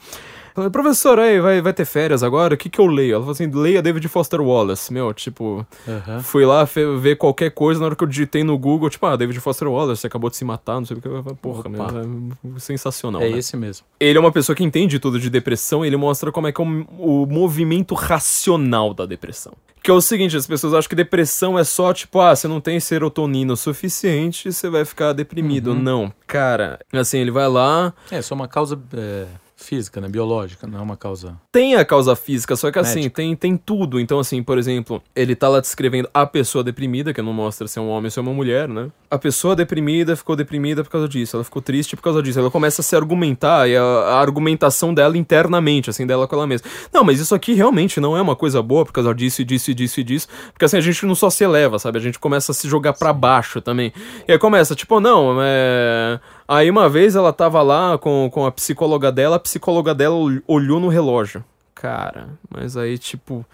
Falei, 0.54 0.70
professora, 0.70 1.24
aí, 1.24 1.40
vai, 1.40 1.62
vai 1.62 1.74
ter 1.74 1.84
férias 1.86 2.22
agora? 2.22 2.54
O 2.54 2.58
que 2.58 2.70
que 2.70 2.80
eu 2.80 2.86
leio? 2.86 3.14
Ela 3.16 3.22
falou 3.22 3.32
assim, 3.32 3.48
leia 3.50 3.82
David 3.82 4.08
Foster 4.08 4.40
Wallace. 4.40 4.94
Meu, 4.94 5.12
tipo, 5.14 5.66
Aham. 5.88 6.22
fui 6.22 6.46
lá 6.46 6.64
ver 6.64 7.16
qualquer 7.18 7.50
coisa, 7.52 7.80
na 7.80 7.88
hora 7.88 7.96
que 7.96 8.04
eu 8.04 8.08
digitei 8.08 8.44
no 8.44 8.58
Google, 8.58 8.90
tipo, 8.90 9.06
ah, 9.06 9.16
David 9.16 9.40
Foster 9.40 9.68
Wallace, 9.68 10.02
você 10.02 10.08
acabou 10.08 10.30
de 10.30 10.36
se 10.36 10.46
matar, 10.46 10.76
não 10.76 10.86
sei 10.86 10.98
o 10.98 11.02
que. 11.02 11.08
Eu 11.08 11.24
falei, 11.24 11.38
Porra, 11.42 11.70
meu, 11.70 12.56
é 12.56 12.60
sensacional, 12.60 13.22
É 13.22 13.30
né? 13.30 13.38
esse 13.40 13.58
mesmo. 13.58 13.86
Ele 14.00 14.18
é 14.18 14.22
uma 14.22 14.32
pessoa 14.32 14.56
que 14.56 14.64
entende 14.64 15.00
tudo 15.00 15.20
de 15.20 15.30
depressão, 15.30 15.84
ele 15.84 15.98
mostra 15.98 16.32
como 16.32 16.48
é 16.48 16.52
que 16.52 16.62
é 16.62 16.64
o, 16.64 17.24
o 17.24 17.26
movimento 17.26 17.96
racional 17.96 18.94
da 18.94 19.06
depressão. 19.06 19.54
Que 19.82 19.92
é 19.92 19.94
o 19.94 20.00
seguinte, 20.00 20.38
as 20.38 20.48
pessoas 20.48 20.74
acham 20.74 20.88
que 20.88 20.96
depressão 20.96 21.60
é 21.60 21.64
só 21.66 21.92
tipo, 21.94 22.20
ah, 22.22 22.34
você 22.36 22.48
não 22.48 22.62
tem 22.62 22.80
serotonina 22.80 23.52
o 23.54 23.58
suficiente, 23.58 24.52
você 24.54 24.70
vai 24.70 24.86
ficar 24.86 25.12
deprimido. 25.14 25.72
Uhum. 25.72 25.80
Não, 25.82 26.14
cara, 26.26 26.80
assim, 26.94 27.18
ele 27.18 27.32
vai 27.32 27.50
lá, 27.50 27.94
É, 28.10 28.22
só 28.22 28.34
uma 28.34 28.48
causa 28.48 28.80
é, 28.96 29.26
física, 29.64 30.00
né? 30.00 30.08
Biológica, 30.08 30.68
não 30.68 30.80
é 30.80 30.82
uma 30.82 30.98
causa. 30.98 31.36
Tem 31.52 31.76
a 31.76 31.86
causa 31.86 32.16
física, 32.16 32.56
só 32.56 32.72
que 32.72 32.78
assim, 32.78 33.10
tem, 33.10 33.36
tem 33.36 33.58
tudo. 33.58 34.00
Então, 34.00 34.20
assim, 34.20 34.44
por 34.44 34.58
exemplo, 34.58 35.02
ele 35.16 35.36
tá 35.36 35.48
lá 35.50 35.60
descrevendo 35.60 36.10
a 36.14 36.26
pessoa 36.26 36.64
deprimida, 36.64 37.14
que 37.14 37.22
não 37.22 37.34
mostra 37.34 37.68
se 37.68 37.80
é 37.80 37.82
um 37.82 37.90
homem 37.90 38.06
ou 38.06 38.12
se 38.12 38.20
é 38.20 38.22
uma 38.22 38.34
mulher, 38.34 38.68
né? 38.68 38.90
A 39.10 39.18
pessoa 39.18 39.56
deprimida 39.56 40.16
ficou 40.16 40.36
deprimida 40.36 40.84
por 40.84 40.90
causa 40.90 41.08
disso, 41.08 41.36
ela 41.36 41.44
ficou 41.44 41.62
triste 41.62 41.96
por 41.96 42.02
causa 42.02 42.22
disso. 42.22 42.40
Ela 42.40 42.52
começa 42.52 42.82
a 42.82 42.84
se 42.84 42.96
argumentar 42.96 43.68
e 43.68 43.76
a, 43.76 43.82
a 43.82 44.20
argumentação 44.20 44.94
dela 44.94 45.18
internamente, 45.18 45.90
assim, 45.90 46.06
dela 46.06 46.28
com 46.28 46.36
ela 46.36 46.48
mesma. 46.48 46.68
Não, 46.92 47.04
mas 47.04 47.20
isso 47.20 47.34
aqui 47.34 47.54
realmente 47.54 48.00
não 48.00 48.18
é 48.18 48.22
uma 48.22 48.36
coisa 48.36 48.62
boa 48.62 48.86
por 48.86 48.92
causa 48.92 49.14
disso 49.14 49.42
e 49.42 49.46
disso 49.46 49.72
e 49.72 49.74
disso 49.74 50.00
e 50.00 50.04
disso. 50.04 50.28
Porque 50.52 50.66
assim, 50.66 50.78
a 50.78 50.82
gente 50.82 51.06
não 51.06 51.16
só 51.16 51.30
se 51.30 51.44
eleva, 51.44 51.80
sabe? 51.80 51.98
A 51.98 52.02
gente 52.02 52.20
começa 52.20 52.52
a 52.52 52.56
se 52.56 52.68
jogar 52.68 52.94
pra 52.94 53.14
baixo 53.14 53.62
também. 53.62 53.94
E 54.28 54.32
aí 54.32 54.40
começa, 54.40 54.76
tipo, 54.76 55.00
não, 55.00 55.38
é. 55.42 56.20
Aí 56.48 56.70
uma 56.70 56.90
vez 56.90 57.16
ela 57.16 57.32
tava 57.32 57.62
lá 57.62 57.98
com, 57.98 58.30
com 58.32 58.46
a 58.46 58.52
psicóloga 58.52 59.12
dela, 59.12 59.38
a 59.38 59.40
psicóloga 59.40 59.94
dela 59.96 60.16
ol- 60.16 60.42
olhou 60.48 60.80
no 60.80 60.88
relógio. 60.90 61.44
Cara, 61.74 62.30
mas 62.50 62.78
aí, 62.78 62.98
tipo, 62.98 63.46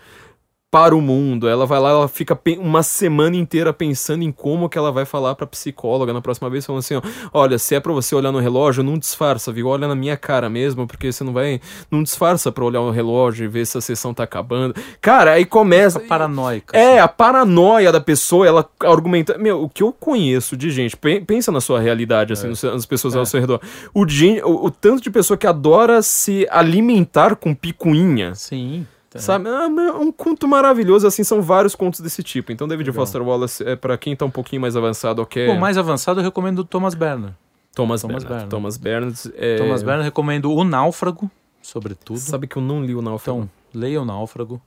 para 0.72 0.96
o 0.96 1.02
mundo. 1.02 1.48
Ela 1.50 1.66
vai 1.66 1.80
lá, 1.80 1.90
ela 1.90 2.08
fica 2.08 2.40
uma 2.60 2.84
semana 2.84 3.36
inteira 3.36 3.74
pensando 3.74 4.24
em 4.24 4.32
como 4.32 4.70
que 4.70 4.78
ela 4.78 4.92
vai 4.92 5.04
falar 5.06 5.34
pra 5.36 5.48
psicóloga 5.48 6.14
na 6.14 6.22
próxima 6.22 6.50
vez, 6.50 6.66
falando 6.66 6.80
assim, 6.80 6.96
ó, 6.96 7.02
olha, 7.34 7.58
se 7.58 7.74
é 7.76 7.80
pra 7.80 7.92
você 7.92 8.14
olhar 8.14 8.32
no 8.32 8.40
relógio, 8.40 8.84
não 8.84 8.98
disfarça, 8.98 9.52
viu? 9.52 9.68
Olha 9.68 9.88
na 9.88 9.96
minha 9.96 10.16
cara 10.16 10.50
mesmo, 10.50 10.86
porque 10.86 11.12
você 11.12 11.24
não 11.24 11.34
vai, 11.34 11.60
não 11.90 12.04
disfarça 12.04 12.52
pra 12.52 12.64
olhar 12.64 12.82
o 12.82 12.92
relógio 12.92 13.46
e 13.46 13.48
ver 13.48 13.66
se 13.66 13.78
a 13.78 13.82
sessão 13.82 14.14
tá 14.14 14.24
acabando. 14.24 14.76
Cara, 15.02 15.32
aí 15.34 15.46
começa... 15.46 16.00
Fica 16.00 16.10
paranoica. 16.10 16.78
É, 16.78 17.00
a 17.00 17.08
paranoia 17.08 17.92
da 17.92 18.00
pessoa, 18.02 18.46
ela 18.48 18.70
argumenta. 18.84 19.38
Meu, 19.38 19.64
o 19.64 19.70
que 19.70 19.82
eu 19.82 19.92
conheço 19.92 20.56
de 20.56 20.70
gente, 20.70 20.96
pe- 20.96 21.22
pensa 21.22 21.52
na 21.52 21.62
sua 21.62 21.80
realidade, 21.80 22.34
assim, 22.34 22.48
no 22.48 22.56
seu- 22.56 22.72
nas 22.74 22.86
pessoas 22.86 23.16
ao 23.16 23.26
seu 23.26 23.40
redor. 23.40 23.60
O, 23.94 24.02
o, 24.04 24.66
o 24.66 24.72
tanto 24.72 25.02
de 25.02 25.10
pessoa 25.10 25.38
que 25.38 25.48
adora 25.48 26.02
se 26.04 26.48
alimentar 26.52 27.36
com 27.36 27.56
picuinha. 27.56 28.36
Sim. 28.36 28.86
Tá. 29.10 29.20
Sabe? 29.20 29.46
Mas 29.50 29.88
é 29.88 29.92
um 29.94 30.12
conto 30.12 30.48
maravilhoso, 30.48 31.08
assim, 31.08 31.24
são 31.24 31.42
vários 31.42 31.76
contos 31.76 32.00
desse 32.00 32.22
tipo. 32.24 32.52
Então, 32.52 32.68
David 32.68 32.90
Legal. 32.90 33.06
Foster 33.06 33.22
Wallace, 33.22 33.64
é 33.64 33.76
para 33.76 33.98
quem 33.98 34.16
tá 34.16 34.26
um 34.26 34.32
pouquinho 34.32 34.62
mais 34.62 34.76
avançado, 34.76 35.22
ok. 35.22 35.48
Pô, 35.48 35.56
mais 35.56 35.78
avançado 35.78 36.20
eu 36.20 36.24
recomendo 36.24 36.60
o 36.60 36.64
Thomas 36.64 36.94
Berner. 36.94 37.32
Thomas, 37.76 38.02
Thomas 38.02 38.24
Bernard. 38.24 38.28
Bernard. 38.28 38.50
Thomas 38.50 38.78
Bernard. 38.78 39.34
É... 39.36 39.58
Thomas 39.58 39.84
Berner 39.84 40.04
recomendo 40.04 40.52
O 40.52 40.64
Náufrago, 40.64 41.30
sobretudo. 41.62 42.20
Sabe 42.20 42.48
que 42.48 42.58
eu 42.58 42.62
não 42.62 42.84
li 42.84 42.96
o 42.96 43.02
Náufrago. 43.02 43.40
Então, 43.40 43.50
leia 43.82 44.02
O 44.02 44.06
Náufrago, 44.06 44.62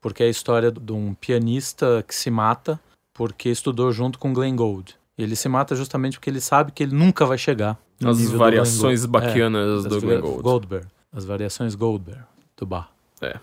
porque 0.00 0.22
é 0.22 0.26
a 0.26 0.30
história 0.30 0.70
de 0.70 0.92
um 0.92 1.14
pianista 1.14 2.04
que 2.06 2.14
se 2.14 2.30
mata 2.30 2.78
porque 3.14 3.48
estudou 3.48 3.90
junto 3.92 4.18
com 4.18 4.32
Glenn 4.32 4.54
Gould. 4.56 4.94
Ele 5.18 5.36
se 5.36 5.48
mata 5.48 5.74
justamente 5.74 6.18
porque 6.18 6.30
ele 6.30 6.40
sabe 6.40 6.72
que 6.72 6.82
ele 6.82 6.94
nunca 6.94 7.26
vai 7.26 7.36
chegar 7.36 7.78
As 8.04 8.30
variações 8.30 9.04
bacanas 9.04 9.84
É, 9.84 9.88
do 9.88 10.00
Glenn 10.00 10.20
Gould. 10.20 10.42
Goldberg. 10.42 10.86
As 11.12 11.24
variações 11.24 11.74
Goldberg, 11.74 12.22
do. 12.56 12.84
É. 13.20 13.36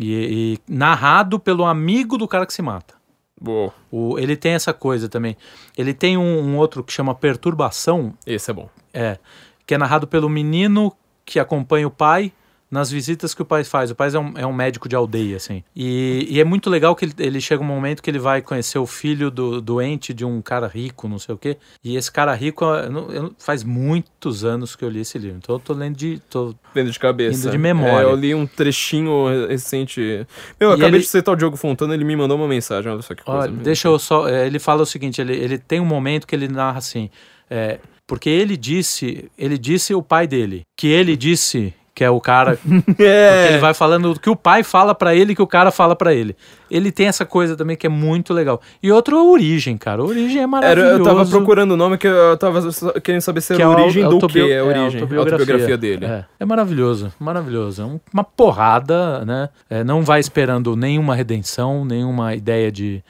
E, 0.00 0.58
e 0.68 0.72
narrado 0.72 1.38
pelo 1.38 1.64
amigo 1.64 2.16
do 2.16 2.26
cara 2.26 2.46
que 2.46 2.54
se 2.54 2.62
mata. 2.62 2.94
Boa. 3.40 3.72
O, 3.90 4.18
ele 4.18 4.36
tem 4.36 4.52
essa 4.52 4.72
coisa 4.72 5.08
também. 5.08 5.36
Ele 5.76 5.92
tem 5.94 6.16
um, 6.16 6.40
um 6.40 6.56
outro 6.56 6.82
que 6.82 6.92
chama 6.92 7.14
Perturbação, 7.14 8.14
Esse 8.26 8.50
é 8.50 8.54
bom. 8.54 8.68
é, 8.92 9.18
que 9.66 9.74
é 9.74 9.78
narrado 9.78 10.06
pelo 10.06 10.28
menino 10.28 10.92
que 11.24 11.38
acompanha 11.38 11.86
o 11.86 11.90
pai 11.90 12.32
nas 12.70 12.90
visitas 12.90 13.34
que 13.34 13.42
o 13.42 13.44
pai 13.44 13.64
faz. 13.64 13.90
O 13.90 13.94
pai 13.94 14.10
é 14.14 14.18
um, 14.18 14.32
é 14.38 14.46
um 14.46 14.52
médico 14.52 14.88
de 14.88 14.94
aldeia, 14.94 15.36
assim. 15.36 15.64
E, 15.74 16.26
e 16.30 16.40
é 16.40 16.44
muito 16.44 16.70
legal 16.70 16.94
que 16.94 17.04
ele, 17.04 17.14
ele 17.18 17.40
chega 17.40 17.62
um 17.62 17.66
momento 17.66 18.02
que 18.02 18.08
ele 18.10 18.18
vai 18.18 18.40
conhecer 18.40 18.78
o 18.78 18.86
filho 18.86 19.30
do 19.30 19.60
doente 19.60 20.14
de 20.14 20.24
um 20.24 20.40
cara 20.40 20.66
rico, 20.68 21.08
não 21.08 21.18
sei 21.18 21.34
o 21.34 21.38
quê. 21.38 21.56
E 21.82 21.96
esse 21.96 22.10
cara 22.12 22.32
rico, 22.34 22.64
eu 22.64 22.90
não- 22.90 23.10
eu 23.10 23.34
faz 23.38 23.64
muitos 23.64 24.44
anos 24.44 24.76
que 24.76 24.84
eu 24.84 24.88
li 24.88 25.00
esse 25.00 25.18
livro. 25.18 25.38
Então 25.38 25.56
eu 25.56 25.60
tô 25.60 25.72
lendo 25.74 25.96
de... 25.96 26.20
Tô, 26.30 26.54
Vendo 26.74 26.90
de 26.90 26.98
cabeça. 26.98 27.40
Indo 27.40 27.50
de 27.50 27.58
memória. 27.58 28.06
É, 28.06 28.10
eu 28.10 28.14
li 28.14 28.34
um 28.34 28.46
trechinho 28.46 29.46
recente. 29.48 30.00
Meu, 30.60 30.68
eu 30.70 30.72
acabei 30.72 30.88
ele- 30.90 30.98
de 31.00 31.06
citar 31.08 31.34
o 31.34 31.36
Diogo 31.36 31.56
Fontana, 31.56 31.94
ele 31.94 32.04
me 32.04 32.14
mandou 32.14 32.36
uma 32.36 32.46
mensagem, 32.48 32.90
olha 32.92 33.02
só 33.02 33.14
que 33.14 33.24
coisa. 33.24 33.40
Olha, 33.42 33.52
deixa 33.52 33.88
eu 33.88 33.98
só. 33.98 34.28
é, 34.28 34.46
Ele 34.46 34.58
fala 34.58 34.82
o 34.82 34.86
seguinte: 34.86 35.20
ele, 35.20 35.34
ele 35.36 35.58
tem 35.58 35.80
um 35.80 35.84
momento 35.84 36.26
que 36.26 36.34
ele 36.34 36.46
narra 36.48 36.78
assim. 36.78 37.10
é, 37.50 37.78
porque 38.06 38.28
ele 38.28 38.56
disse, 38.56 39.30
ele 39.38 39.56
disse 39.56 39.94
o 39.94 40.02
pai 40.02 40.26
dele, 40.26 40.62
que 40.76 40.88
ele 40.88 41.16
disse 41.16 41.72
que 42.00 42.04
é 42.04 42.08
o 42.08 42.18
cara, 42.18 42.58
porque 42.86 43.02
É. 43.02 43.48
ele 43.50 43.58
vai 43.58 43.74
falando 43.74 44.12
o 44.12 44.18
que 44.18 44.30
o 44.30 44.34
pai 44.34 44.62
fala 44.62 44.94
pra 44.94 45.14
ele, 45.14 45.34
que 45.34 45.42
o 45.42 45.46
cara 45.46 45.70
fala 45.70 45.94
pra 45.94 46.14
ele. 46.14 46.34
Ele 46.70 46.90
tem 46.90 47.08
essa 47.08 47.26
coisa 47.26 47.54
também 47.54 47.76
que 47.76 47.86
é 47.86 47.90
muito 47.90 48.32
legal. 48.32 48.58
E 48.82 48.90
outro 48.90 49.18
é 49.18 49.22
origem, 49.22 49.76
cara. 49.76 50.02
Origem 50.02 50.38
é 50.38 50.40
Era, 50.40 50.48
maravilhoso. 50.48 50.98
eu 50.98 51.04
tava 51.04 51.26
procurando 51.26 51.72
o 51.72 51.76
nome 51.76 51.98
que 51.98 52.06
eu 52.06 52.38
tava 52.38 52.62
querendo 53.04 53.20
saber 53.20 53.42
se 53.42 53.54
que 53.54 53.60
era 53.60 53.70
é 53.70 53.74
a 53.74 53.76
origem 53.82 54.08
do 54.08 54.26
que 54.26 54.38
é 54.50 54.60
a 54.60 54.64
origem. 54.64 54.84
autobiografia. 55.02 55.18
autobiografia 55.34 55.76
dele. 55.76 56.06
É, 56.06 56.24
é 56.40 56.44
maravilhoso, 56.46 57.12
maravilhoso. 57.20 57.82
É 57.82 57.84
um- 57.84 58.00
uma 58.14 58.24
porrada, 58.24 59.22
né? 59.26 59.50
É, 59.68 59.84
não 59.84 60.00
vai 60.02 60.20
esperando 60.20 60.74
nenhuma 60.74 61.14
redenção, 61.14 61.84
nenhuma 61.84 62.34
ideia 62.34 62.72
de. 62.72 63.04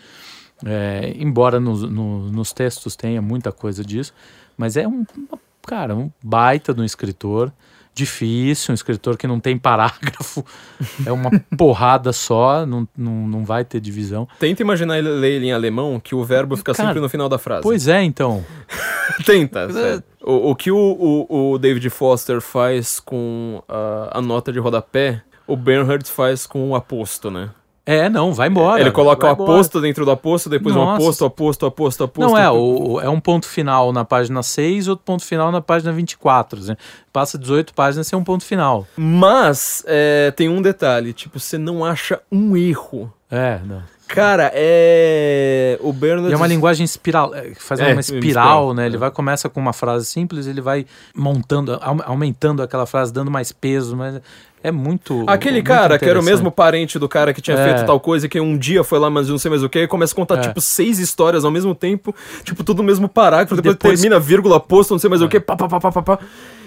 é, 0.67 1.15
embora 1.17 1.61
nos, 1.61 1.83
no- 1.83 2.29
nos 2.31 2.53
textos 2.53 2.97
tenha 2.97 3.23
muita 3.23 3.53
coisa 3.53 3.85
disso, 3.85 4.13
mas 4.59 4.77
é 4.77 4.89
um, 4.89 5.05
uma- 5.17 5.39
cara, 5.65 5.95
um 5.95 6.11
baita 6.23 6.75
de 6.75 6.81
um 6.81 6.85
escritor. 6.85 7.53
Difícil, 8.01 8.73
um 8.73 8.75
escritor 8.75 9.17
que 9.17 9.27
não 9.27 9.39
tem 9.39 9.59
parágrafo, 9.59 10.45
é 11.05 11.13
uma 11.13 11.31
porrada 11.57 12.13
só, 12.13 12.65
não, 12.65 12.89
não, 12.97 13.29
não 13.29 13.45
vai 13.45 13.65
ter 13.65 13.81
divisão. 13.81 14.27
Tenta 14.39 14.63
imaginar 14.63 14.99
ele 14.99 15.09
ler 15.09 15.33
ele 15.33 15.47
em 15.47 15.53
alemão, 15.53 16.01
que 16.01 16.15
o 16.15 16.25
verbo 16.25 16.57
fica 16.57 16.73
Cara, 16.73 16.89
sempre 16.89 17.01
no 17.01 17.09
final 17.09 17.29
da 17.29 17.39
frase. 17.39 17.63
Pois 17.63 17.89
é, 17.89 18.03
então. 18.03 18.45
Tenta. 19.27 19.71
sério. 19.71 20.03
O, 20.23 20.51
o 20.51 20.57
que 20.57 20.71
o, 20.71 20.77
o, 20.77 21.53
o 21.53 21.59
David 21.59 21.89
Foster 21.91 22.41
faz 22.41 23.01
com 23.01 23.63
a, 23.69 24.19
a 24.19 24.23
nota 24.23 24.51
de 24.53 24.59
rodapé, 24.59 25.23
o 25.47 25.57
Bernhard 25.57 26.09
faz 26.09 26.47
com 26.47 26.71
o 26.71 26.75
aposto, 26.75 27.31
né? 27.31 27.51
É, 27.93 28.09
não, 28.09 28.33
vai 28.33 28.49
embora. 28.49 28.81
ele 28.81 28.91
coloca 28.91 29.27
o 29.27 29.33
embora. 29.33 29.51
aposto 29.53 29.81
dentro 29.81 30.05
do 30.05 30.11
aposto, 30.11 30.49
depois 30.49 30.77
um 30.77 30.79
Nossa. 30.79 31.03
aposto, 31.03 31.25
aposto, 31.25 31.67
aposto, 31.67 32.05
aposto. 32.05 32.29
Não, 32.31 32.39
é, 32.39 32.51
o, 32.51 33.01
é 33.01 33.09
um 33.09 33.19
ponto 33.21 33.47
final 33.47 33.93
na 33.93 34.05
página 34.05 34.43
6 34.43 34.89
outro 34.89 35.05
ponto 35.05 35.25
final 35.25 35.51
na 35.51 35.61
página 35.61 35.93
24. 35.93 36.61
Né? 36.65 36.77
Passa 37.13 37.37
18 37.39 37.75
páginas 37.75 38.07
sem 38.07 38.19
um 38.19 38.25
ponto 38.25 38.45
final. 38.45 38.87
Mas 38.97 39.83
é, 39.87 40.31
tem 40.37 40.49
um 40.49 40.63
detalhe, 40.63 41.13
tipo, 41.13 41.39
você 41.41 41.59
não 41.59 41.85
acha 41.85 42.21
um 42.31 42.57
erro. 42.57 43.13
É, 43.31 43.59
não. 43.65 43.83
Cara, 44.09 44.51
é. 44.53 45.79
O 45.83 45.93
Bernard. 45.93 46.31
E 46.31 46.33
é 46.33 46.37
uma 46.37 46.47
linguagem 46.49 46.85
espiral, 46.85 47.33
é, 47.33 47.53
faz 47.55 47.79
É, 47.79 47.93
uma 47.93 48.01
espiral, 48.01 48.75
né? 48.75 48.83
é. 48.83 48.87
Ele 48.87 48.97
vai 48.97 49.09
começa 49.09 49.49
com 49.49 49.61
uma 49.61 49.73
frase 49.73 50.05
simples, 50.07 50.49
ele 50.49 50.61
vai 50.61 50.85
montando, 51.15 51.79
au- 51.81 52.03
aumentando 52.05 52.61
aquela 52.61 52.87
frase, 52.87 53.13
dando 53.13 53.31
mais 53.31 53.53
peso, 53.53 53.97
mas 53.97 54.21
é 54.63 54.71
muito 54.71 55.25
Aquele 55.27 55.55
muito 55.57 55.67
cara 55.67 55.99
que 55.99 56.05
era 56.05 56.21
o 56.21 56.23
mesmo 56.23 56.51
parente 56.51 56.99
do 56.99 57.09
cara 57.09 57.33
que 57.33 57.41
tinha 57.41 57.57
É. 57.57 57.65
feito 57.65 57.87
tal 57.87 57.99
coisa, 57.99 58.29
que 58.29 58.39
um 58.41 58.57
dia 58.59 58.85
foi 58.85 58.99
lá, 58.99 59.09
mas 59.09 59.29
não 59.29 59.39
sei 59.39 59.49
mais 59.51 59.63
o 59.63 59.69
que, 59.69 59.81
e 59.81 59.89
começa 59.89 60.13
a 60.13 60.17
contar, 60.17 60.37
É. 60.37 60.41
tipo, 60.43 60.61
seis 60.61 60.99
histórias 60.99 61.45
ao 61.45 61.51
mesmo 61.51 61.75
tempo, 61.75 62.15
tipo, 62.45 62.63
tudo 62.63 62.79
no 62.79 62.85
mesmo 62.85 63.09
parágrafo, 63.09 63.57
depois, 63.57 63.75
Depois- 63.77 64.01
termina, 64.01 64.21
vírgula, 64.21 64.61
posto, 64.61 64.91
não 64.93 64.99
sei 64.99 65.09
mais 65.09 65.23
o 65.23 65.27
É. 65.27 65.29
que, 65.29 65.41
pá, 65.41 65.57
pá, 65.57 65.67
pá, 65.69 65.81
pá, 65.81 65.91
pá, 65.93 66.03
pá. 66.03 66.19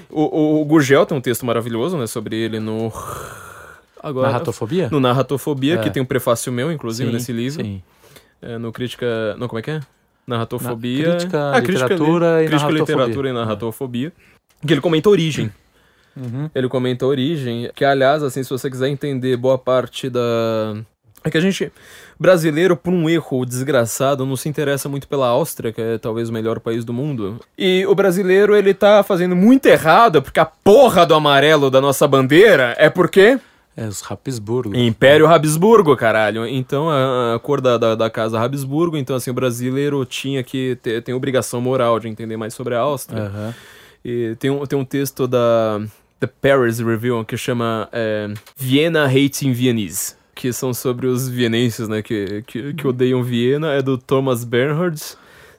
O, 0.10 0.22
o, 0.22 0.62
o 0.62 0.66
Gurgel 0.66 1.06
tem 1.06 1.18
um 1.18 1.22
texto 1.22 1.46
maravilhoso, 1.46 1.98
né, 1.98 2.06
sobre 2.08 2.36
ele 2.36 2.60
no... 2.60 2.92
Agora... 4.02 4.28
Narratofobia? 4.28 4.90
No 4.92 5.00
Narratofobia, 5.00 5.76
É. 5.76 5.78
que 5.78 5.90
tem 5.90 6.02
um 6.02 6.06
prefácio 6.06 6.52
meu, 6.52 6.72
inclusive, 6.72 7.10
Sim, 7.10 7.14
nesse 7.16 7.32
livro. 7.32 7.64
Sim. 7.64 7.82
É, 8.42 8.58
no 8.58 8.72
Crítica... 8.72 9.06
Não, 9.38 9.48
como 9.48 9.60
é 9.60 9.62
que 9.62 9.72
é? 9.72 9.80
Narratofobia... 10.28 11.08
Na- 11.08 11.16
Crítica, 11.16 11.52
Ah, 11.54 11.60
Literatura 11.60 12.40
li- 12.40 12.46
e 12.46 12.50
Crítica. 12.50 12.72
Literatura 12.72 13.30
e 13.30 13.34
Narratofobia. 13.34 14.12
Que 14.66 14.74
ele 14.74 14.82
comenta 14.82 15.10
Origem. 15.10 15.52
Uhum. 16.16 16.50
Ele 16.54 16.68
comenta 16.68 17.06
a 17.06 17.08
origem, 17.08 17.70
que 17.76 17.84
aliás, 17.84 18.22
assim, 18.24 18.44
se 18.44 18.50
você 18.50 18.70
quiser 18.70 18.90
entender 18.90 19.36
boa 19.38 19.58
parte 19.58 20.10
da. 20.10 20.76
É 21.24 21.30
que 21.30 21.38
a 21.38 21.42
gente, 21.42 21.72
brasileiro, 22.20 22.76
por 22.76 22.92
um 22.92 23.10
erro 23.10 23.46
desgraçado, 23.46 24.26
não 24.26 24.36
se 24.36 24.50
interessa 24.50 24.90
muito 24.90 25.08
pela 25.08 25.28
Áustria, 25.28 25.72
que 25.72 25.82
é 25.82 25.98
talvez 25.98 26.30
o 26.30 26.34
melhor 26.34 26.60
país 26.60 26.84
do 26.84 26.92
mundo. 26.92 27.40
E 27.58 27.86
o 27.88 27.96
brasileiro, 27.96 28.56
ele 28.56 28.74
tá 28.74 29.02
fazendo 29.04 29.34
muito 29.34 29.66
errado, 29.68 30.22
porque 30.22 30.40
a 30.40 30.46
porra 30.46 31.06
do 31.06 31.16
amarelo 31.16 31.72
da 31.72 31.80
nossa 31.80 32.06
bandeira 32.08 32.76
é 32.78 32.90
porque. 32.90 33.40
É 33.76 33.88
os 33.88 34.04
Habsburgo. 34.08 34.76
Império 34.76 35.26
Habsburgo, 35.26 35.96
caralho. 35.96 36.46
Então, 36.46 36.90
a, 36.90 37.36
a 37.36 37.40
cor 37.40 37.62
da, 37.62 37.78
da, 37.78 37.96
da 37.96 38.10
casa 38.10 38.40
Habsburgo, 38.40 38.98
então, 38.98 39.16
assim, 39.16 39.32
o 39.32 39.34
brasileiro 39.34 40.06
tinha 40.06 40.44
que 40.44 40.78
ter 40.84 41.02
tem 41.02 41.16
obrigação 41.16 41.62
moral 41.62 42.00
de 42.02 42.10
entender 42.10 42.36
mais 42.36 42.54
sobre 42.54 42.76
a 42.76 42.82
Áustria. 42.82 43.24
Aham. 43.24 43.56
E 44.06 44.36
tem 44.38 44.52
um, 44.52 44.66
tem 44.66 44.78
um 44.78 44.84
texto 44.84 45.26
da 45.26 45.82
The 46.24 46.28
Paris 46.28 46.80
Review 46.80 47.26
que 47.26 47.36
chama 47.36 47.90
é, 47.92 48.34
Vienna 48.56 49.06
Hating 49.08 49.52
Viennese, 49.52 50.16
que 50.34 50.54
são 50.54 50.74
sobre 50.74 51.06
os 51.06 51.28
vienenses, 51.28 51.90
né, 51.90 52.02
que, 52.02 52.42
que, 52.48 52.74
que 52.74 52.88
odeiam 52.88 53.22
Viena, 53.22 53.74
é 53.74 53.82
do 53.82 53.98
Thomas 53.98 54.46
Bernhard. 54.46 55.02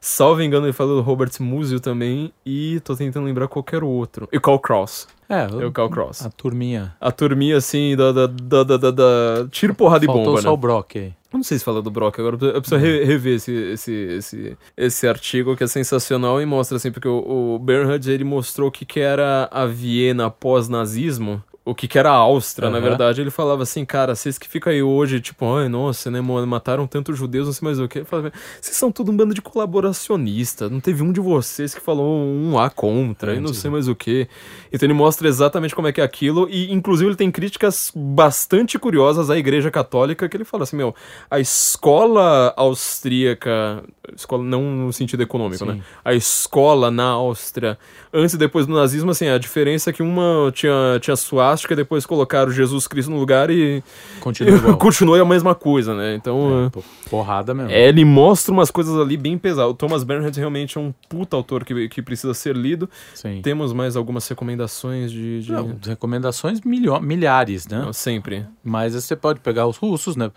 Salvo 0.00 0.40
engano, 0.40 0.64
ele 0.64 0.72
falou 0.72 0.96
do 0.96 1.02
Robert 1.02 1.32
Musil 1.38 1.80
também. 1.80 2.32
E 2.46 2.80
tô 2.80 2.96
tentando 2.96 3.26
lembrar 3.26 3.46
qualquer 3.46 3.84
outro. 3.84 4.26
E 4.32 4.40
Carl 4.40 4.58
Cross. 4.58 5.06
É, 5.28 5.42
É 5.62 5.66
o 5.66 5.72
Carl 5.72 5.88
Cross. 5.88 6.24
a 6.26 6.30
turminha. 6.30 6.94
A 7.00 7.10
turminha, 7.12 7.56
assim, 7.56 7.96
da, 7.96 8.12
da, 8.12 8.26
da, 8.26 8.64
da, 8.64 8.90
da, 8.90 9.46
tiro, 9.50 9.74
porrada 9.74 10.04
e 10.04 10.06
Faltou 10.06 10.24
bomba, 10.24 10.42
só 10.42 10.48
né? 10.48 10.54
o 10.54 10.56
Brock 10.56 10.96
aí. 10.96 11.12
Eu 11.32 11.38
não 11.38 11.42
sei 11.42 11.58
se 11.58 11.64
fala 11.64 11.82
do 11.82 11.90
Brock 11.90 12.18
agora, 12.20 12.36
eu 12.40 12.60
preciso 12.60 12.76
re- 12.80 13.02
rever 13.04 13.34
esse, 13.36 13.52
esse, 13.52 13.92
esse, 13.92 14.58
esse 14.76 15.08
artigo 15.08 15.56
que 15.56 15.64
é 15.64 15.66
sensacional 15.66 16.40
e 16.40 16.46
mostra 16.46 16.76
assim, 16.76 16.92
porque 16.92 17.08
o, 17.08 17.54
o 17.54 17.58
Bernhard 17.58 18.08
ele 18.08 18.22
mostrou 18.22 18.68
o 18.68 18.70
que, 18.70 18.84
que 18.84 19.00
era 19.00 19.48
a 19.50 19.66
Viena 19.66 20.30
pós-nazismo. 20.30 21.42
O 21.66 21.74
que, 21.74 21.88
que 21.88 21.98
era 21.98 22.10
a 22.10 22.14
Áustria, 22.14 22.68
na 22.68 22.76
Aham. 22.76 22.88
verdade, 22.88 23.22
ele 23.22 23.30
falava 23.30 23.62
assim, 23.62 23.86
cara, 23.86 24.14
vocês 24.14 24.36
que 24.36 24.46
ficam 24.46 24.70
aí 24.70 24.82
hoje, 24.82 25.18
tipo, 25.18 25.50
ai, 25.54 25.66
nossa, 25.66 26.10
né, 26.10 26.20
mano, 26.20 26.46
mataram 26.46 26.86
tantos 26.86 27.16
judeus, 27.16 27.46
não 27.46 27.54
sei 27.54 27.64
mais 27.64 27.80
o 27.80 27.88
que. 27.88 28.00
Ele 28.00 28.04
falava, 28.04 28.30
vocês 28.60 28.76
são 28.76 28.92
tudo 28.92 29.10
um 29.10 29.16
bando 29.16 29.32
de 29.32 29.40
colaboracionistas, 29.40 30.70
não 30.70 30.78
teve 30.78 31.02
um 31.02 31.10
de 31.10 31.20
vocês 31.20 31.74
que 31.74 31.80
falou 31.80 32.22
um 32.22 32.58
A 32.58 32.68
contra, 32.68 33.34
e 33.34 33.40
não 33.40 33.54
sei 33.54 33.70
mais 33.70 33.88
o 33.88 33.94
que. 33.94 34.28
Então 34.70 34.86
ele 34.86 34.92
mostra 34.92 35.26
exatamente 35.26 35.74
como 35.74 35.88
é 35.88 35.92
que 35.92 36.02
é 36.02 36.04
aquilo, 36.04 36.46
e 36.50 36.70
inclusive 36.70 37.08
ele 37.08 37.16
tem 37.16 37.30
críticas 37.30 37.90
bastante 37.96 38.78
curiosas 38.78 39.30
à 39.30 39.38
Igreja 39.38 39.70
Católica, 39.70 40.28
que 40.28 40.36
ele 40.36 40.44
fala 40.44 40.64
assim, 40.64 40.76
meu, 40.76 40.94
a 41.30 41.40
escola 41.40 42.52
austríaca, 42.58 43.82
escola 44.14 44.42
não 44.42 44.62
no 44.62 44.92
sentido 44.92 45.22
econômico, 45.22 45.64
Sim. 45.64 45.72
né? 45.72 45.80
A 46.04 46.14
escola 46.14 46.90
na 46.90 47.04
Áustria, 47.04 47.78
antes 48.12 48.34
e 48.34 48.38
depois 48.38 48.66
do 48.66 48.74
nazismo, 48.74 49.10
assim, 49.10 49.28
a 49.28 49.38
diferença 49.38 49.90
é 49.90 49.92
que 49.92 50.02
uma 50.02 50.50
tinha, 50.52 50.98
tinha 51.00 51.16
suástica, 51.16 51.74
depois 51.74 52.04
colocaram 52.04 52.50
Jesus 52.50 52.86
Cristo 52.86 53.10
no 53.10 53.18
lugar 53.18 53.50
e, 53.50 53.82
Continua 54.20 54.76
continua 54.76 55.20
a 55.20 55.24
mesma 55.24 55.54
coisa, 55.54 55.94
né? 55.94 56.14
Então... 56.14 56.66
É, 56.66 56.70
pô, 56.70 56.82
porrada 57.08 57.54
mesmo. 57.54 57.70
É, 57.70 57.88
ele 57.88 58.04
mostra 58.04 58.52
umas 58.52 58.70
coisas 58.70 58.98
ali 58.98 59.16
bem 59.16 59.38
pesadas. 59.38 59.70
O 59.70 59.74
Thomas 59.74 60.04
Bernhard 60.04 60.36
realmente 60.36 60.76
é 60.76 60.80
um 60.80 60.92
puta 61.08 61.36
autor 61.36 61.64
que, 61.64 61.88
que 61.88 62.02
precisa 62.02 62.34
ser 62.34 62.56
lido. 62.56 62.88
Sim. 63.14 63.40
Temos 63.42 63.72
mais 63.72 63.96
algumas 63.96 64.26
recomendações 64.28 65.10
de. 65.10 65.42
de... 65.42 65.52
Não, 65.52 65.76
recomendações 65.86 66.60
milho- 66.62 67.00
milhares, 67.00 67.66
né? 67.66 67.78
Não, 67.78 67.92
sempre. 67.92 68.46
Mas 68.62 68.94
você 68.94 69.16
pode 69.16 69.40
pegar 69.40 69.66
os 69.66 69.76
russos, 69.76 70.16
né? 70.16 70.30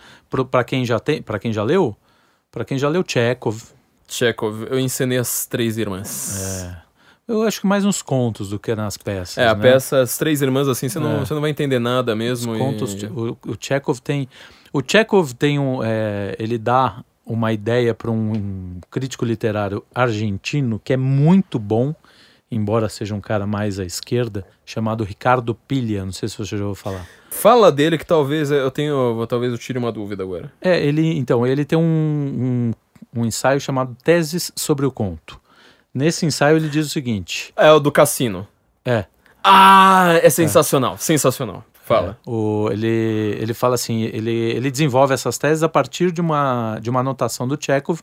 Pra 0.52 0.64
quem 0.64 0.86
já 0.86 1.00
tem, 1.00 1.22
para 1.22 1.40
quem 1.40 1.52
já 1.52 1.64
leu, 1.64 1.96
para 2.58 2.66
quem 2.66 2.78
já 2.80 2.90
leu 2.90 3.04
Chekhov, 3.08 3.62
Chekhov, 4.08 4.66
eu 4.72 4.80
encenei 4.80 5.20
as 5.20 5.46
três 5.46 5.78
irmãs. 5.78 6.42
é, 6.42 6.78
eu 7.28 7.44
acho 7.44 7.62
que 7.62 7.68
mais 7.68 7.84
nos 7.84 8.02
contos 8.02 8.50
do 8.50 8.58
que 8.58 8.74
nas 8.74 8.98
peças. 8.98 9.38
É, 9.38 9.48
a 9.48 9.54
né? 9.54 9.62
peça, 9.62 10.02
as 10.02 10.18
três 10.18 10.42
irmãs, 10.42 10.68
assim, 10.68 10.90
você 10.90 10.98
não, 10.98 11.18
É. 11.18 11.20
você 11.20 11.34
não 11.36 11.42
vai 11.42 11.52
entender 11.52 11.78
nada 11.78 12.14
Os 12.14 12.18
mesmo. 12.18 12.56
e- 12.56 12.58
contos, 12.58 12.96
o, 13.04 13.38
o 13.52 13.56
Chekhov 13.60 14.00
tem, 14.00 14.28
o 14.74 14.82
Chekhov 14.82 15.34
tem 15.34 15.60
um, 15.60 15.84
é, 15.84 16.36
ele 16.40 16.58
dá 16.58 17.04
uma 17.24 17.54
ideia 17.54 17.94
para 17.94 18.10
um 18.10 18.80
crítico 18.90 19.24
literário 19.24 19.84
argentino 19.94 20.82
que 20.84 20.94
é 20.94 20.98
muito 20.98 21.60
bom, 21.60 21.94
embora 22.52 22.88
seja 22.90 23.14
um 23.14 23.22
cara 23.22 23.46
mais 23.46 23.80
à 23.80 23.86
esquerda, 23.86 24.46
chamado 24.66 25.04
Ricardo 25.04 25.54
Pilha. 25.54 26.06
Não 26.06 26.12
sei 26.12 26.30
se 26.30 26.38
você 26.38 26.58
já 26.58 26.64
ouviu 26.66 26.82
falar. 26.82 27.06
Fala 27.30 27.72
dele 27.72 27.98
que 27.98 28.06
talvez 28.06 28.50
eu 28.52 28.72
tenho. 28.72 29.26
Talvez 29.28 29.52
eu 29.52 29.58
tire 29.58 29.78
uma 29.78 29.92
dúvida 29.92 30.24
agora. 30.24 30.52
É, 30.62 30.84
ele 30.84 31.18
então 31.18 31.46
ele 31.46 31.66
tem 31.66 31.78
um, 31.78 32.74
um, 33.16 33.22
um 33.22 33.26
ensaio 33.26 33.60
chamado 33.60 33.96
Teses 34.04 34.52
sobre 34.56 34.86
o 34.86 34.92
Conto. 34.92 35.40
Nesse 35.94 36.26
ensaio 36.26 36.58
ele 36.58 36.70
diz 36.70 36.88
o 36.88 36.90
seguinte: 36.90 37.54
É 37.56 37.72
o 37.72 37.80
do 37.80 37.92
cassino. 37.92 38.48
é, 38.86 39.06
Ah, 39.44 40.20
é 40.22 40.30
sensacional. 40.30 40.98
Sensacional. 40.98 41.64
Fala. 41.84 42.18
É, 42.26 42.30
o, 42.30 42.68
ele, 42.70 43.38
ele 43.40 43.54
fala 43.54 43.76
assim, 43.76 44.02
ele, 44.04 44.30
ele 44.32 44.70
desenvolve 44.70 45.14
essas 45.14 45.38
teses 45.38 45.64
a 45.64 45.70
partir 45.70 46.12
de 46.12 46.20
uma, 46.20 46.78
de 46.82 46.90
uma 46.90 47.00
anotação 47.00 47.48
do 47.48 47.58
Chekhov, 47.58 48.02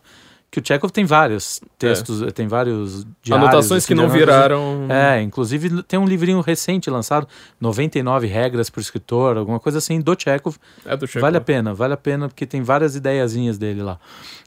que 0.54 0.60
o 0.60 0.62
Chekhov 0.64 0.92
tem 0.92 1.04
vários 1.04 1.60
textos, 1.78 2.22
tem 2.32 2.46
vários 2.46 3.04
diários. 3.22 3.48
Anotações 3.48 3.82
assim, 3.82 3.88
que 3.88 3.94
não 3.94 4.06
de- 4.06 4.12
viraram. 4.12 4.86
É, 4.88 5.20
inclusive 5.20 5.82
tem 5.82 5.98
um 5.98 6.04
livrinho 6.06 6.40
recente 6.40 6.88
lançado, 6.88 7.26
99 7.60 8.26
regras 8.26 8.70
para 8.70 8.78
o 8.78 8.82
escritor, 8.82 9.36
alguma 9.36 9.58
coisa 9.58 9.78
assim, 9.78 10.00
do 10.00 10.14
Chekhov. 10.18 10.56
É 10.86 10.96
do 10.96 11.06
Chekhov. 11.06 11.22
Vale 11.22 11.36
a 11.36 11.40
pena, 11.40 11.74
vale 11.74 11.94
a 11.94 11.96
pena, 11.96 12.28
porque 12.28 12.46
tem 12.46 12.62
várias 12.62 12.94
ideiazinhas 12.94 13.58
dele 13.58 13.82
lá. 13.82 13.98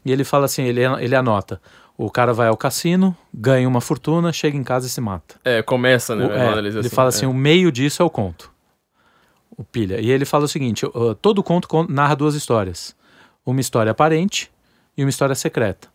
E 0.04 0.10
ele 0.10 0.24
fala 0.24 0.46
assim, 0.46 0.62
ele, 0.62 0.80
ele 0.82 1.14
anota, 1.14 1.60
o 1.96 2.10
cara 2.10 2.32
vai 2.32 2.48
ao 2.48 2.56
cassino, 2.56 3.14
ganha 3.34 3.68
uma 3.68 3.80
fortuna, 3.80 4.32
chega 4.32 4.56
em 4.56 4.64
casa 4.64 4.86
e 4.86 4.90
se 4.90 5.00
mata. 5.00 5.34
É, 5.44 5.62
começa, 5.62 6.16
né? 6.16 6.26
O- 6.26 6.32
é, 6.32 6.58
ele 6.58 6.88
fala 6.88 7.10
assim, 7.10 7.26
é. 7.26 7.28
o 7.28 7.34
meio 7.34 7.70
disso 7.70 8.00
é 8.02 8.04
o 8.04 8.10
conto. 8.10 8.50
O 9.56 9.64
pilha. 9.64 10.00
E 10.00 10.10
ele 10.10 10.24
fala 10.24 10.44
o 10.44 10.48
seguinte: 10.48 10.86
todo 11.20 11.42
conto 11.42 11.66
con- 11.68 11.86
narra 11.88 12.14
duas 12.14 12.34
histórias. 12.36 12.94
Uma 13.44 13.60
história 13.60 13.90
aparente 13.90 14.50
e 14.96 15.02
uma 15.02 15.10
história 15.10 15.34
secreta. 15.34 15.88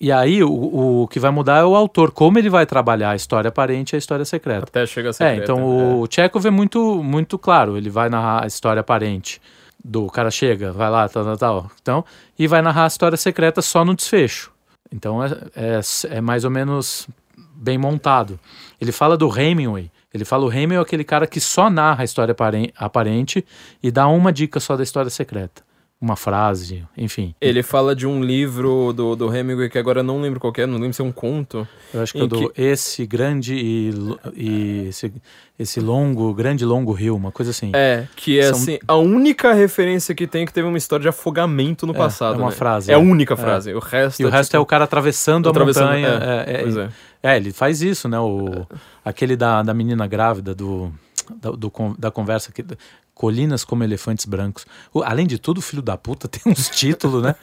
E 0.00 0.10
aí 0.10 0.42
o, 0.42 1.02
o 1.02 1.08
que 1.08 1.20
vai 1.20 1.30
mudar 1.30 1.58
é 1.58 1.64
o 1.64 1.74
autor, 1.74 2.10
como 2.10 2.38
ele 2.38 2.50
vai 2.50 2.66
trabalhar 2.66 3.10
a 3.10 3.16
história 3.16 3.48
aparente 3.48 3.92
e 3.92 3.96
a 3.96 3.98
história 3.98 4.24
secreta. 4.24 4.64
Até 4.64 4.84
chega 4.86 5.10
a 5.10 5.12
ser. 5.12 5.24
É, 5.24 5.36
então 5.36 6.00
o 6.00 6.06
Chekhov 6.10 6.44
é 6.46 6.50
muito, 6.50 7.02
muito 7.02 7.38
claro. 7.38 7.76
Ele 7.76 7.88
vai 7.88 8.08
narrar 8.08 8.44
a 8.44 8.46
história 8.46 8.80
aparente 8.80 9.40
do 9.82 10.06
cara 10.06 10.30
chega, 10.30 10.72
vai 10.72 10.90
lá, 10.90 11.08
tal, 11.08 11.24
tal, 11.24 11.36
tal. 11.36 11.70
Então, 11.80 12.04
e 12.38 12.46
vai 12.46 12.62
narrar 12.62 12.84
a 12.84 12.86
história 12.86 13.16
secreta 13.16 13.60
só 13.62 13.84
no 13.84 13.94
desfecho. 13.94 14.50
Então 14.92 15.22
é, 15.22 15.30
é, 15.54 15.80
é 16.16 16.20
mais 16.20 16.44
ou 16.44 16.50
menos 16.50 17.06
bem 17.54 17.78
montado. 17.78 18.38
Ele 18.80 18.92
fala 18.92 19.16
do 19.16 19.28
Hemingway. 19.28 19.90
Ele 20.12 20.24
fala 20.24 20.44
o 20.44 20.52
Hemingway 20.52 20.78
é 20.78 20.80
aquele 20.80 21.04
cara 21.04 21.26
que 21.26 21.40
só 21.40 21.68
narra 21.68 22.02
a 22.02 22.04
história 22.04 22.32
aparen- 22.32 22.70
aparente 22.76 23.44
e 23.82 23.90
dá 23.90 24.06
uma 24.06 24.32
dica 24.32 24.60
só 24.60 24.76
da 24.76 24.82
história 24.82 25.10
secreta. 25.10 25.62
Uma 26.04 26.16
frase, 26.16 26.84
enfim. 26.98 27.34
Ele 27.40 27.62
fala 27.62 27.96
de 27.96 28.06
um 28.06 28.22
livro 28.22 28.92
do, 28.92 29.16
do 29.16 29.34
Hemingway 29.34 29.70
que 29.70 29.78
agora 29.78 30.00
eu 30.00 30.04
não 30.04 30.20
lembro 30.20 30.38
qual 30.38 30.52
que 30.52 30.60
é, 30.60 30.66
não 30.66 30.74
lembro 30.76 30.92
se 30.92 31.00
é 31.00 31.04
um 31.04 31.10
conto. 31.10 31.66
Eu 31.94 32.02
acho 32.02 32.12
que 32.12 32.20
eu 32.20 32.26
dou 32.26 32.52
esse 32.54 33.06
grande 33.06 33.54
e, 33.54 33.90
e 34.36 34.88
esse, 34.88 35.10
esse 35.58 35.80
longo, 35.80 36.34
grande 36.34 36.62
longo 36.62 36.92
rio, 36.92 37.16
uma 37.16 37.32
coisa 37.32 37.52
assim. 37.52 37.70
É, 37.74 38.06
que 38.16 38.38
é 38.38 38.42
São- 38.52 38.52
assim, 38.58 38.78
a 38.86 38.96
única 38.96 39.54
referência 39.54 40.14
que 40.14 40.26
tem 40.26 40.44
que 40.44 40.52
teve 40.52 40.68
uma 40.68 40.76
história 40.76 41.02
de 41.04 41.08
afogamento 41.08 41.86
no 41.86 41.94
É, 41.94 41.96
passado. 41.96 42.34
é 42.34 42.38
uma 42.38 42.50
né? 42.50 42.54
frase, 42.54 42.90
É 42.92 42.94
a 42.94 42.98
é. 42.98 43.00
única 43.00 43.34
frase. 43.34 43.72
O 43.72 43.78
resto 43.78 44.20
E 44.20 44.26
o 44.26 44.28
resto 44.28 44.54
é 44.54 44.58
o 44.58 44.66
cara 44.66 44.84
atravessando 44.84 45.48
a 45.48 45.50
atravessando- 45.52 45.86
montanha. 45.86 46.08
é, 46.46 46.52
É, 46.52 46.56
é, 46.56 46.62
Pois 46.64 46.76
é. 46.76 46.88
é, 47.22 47.36
ele 47.38 47.50
faz 47.50 47.80
isso, 47.80 48.10
né? 48.10 48.20
O, 48.20 48.66
aquele 49.02 49.36
da, 49.36 49.62
da 49.62 49.72
menina 49.72 50.06
grávida, 50.06 50.54
do, 50.54 50.92
da, 51.40 51.50
do 51.50 51.72
da 51.98 52.10
conversa 52.10 52.52
que. 52.52 52.62
Colinas 53.14 53.64
como 53.64 53.84
elefantes 53.84 54.26
brancos. 54.26 54.66
O- 54.92 55.02
além 55.02 55.26
de 55.26 55.38
tudo, 55.38 55.58
o 55.58 55.62
filho 55.62 55.80
da 55.82 55.96
puta 55.96 56.26
tem 56.28 56.40
uns 56.52 56.68
títulos, 56.68 57.22
né? 57.22 57.34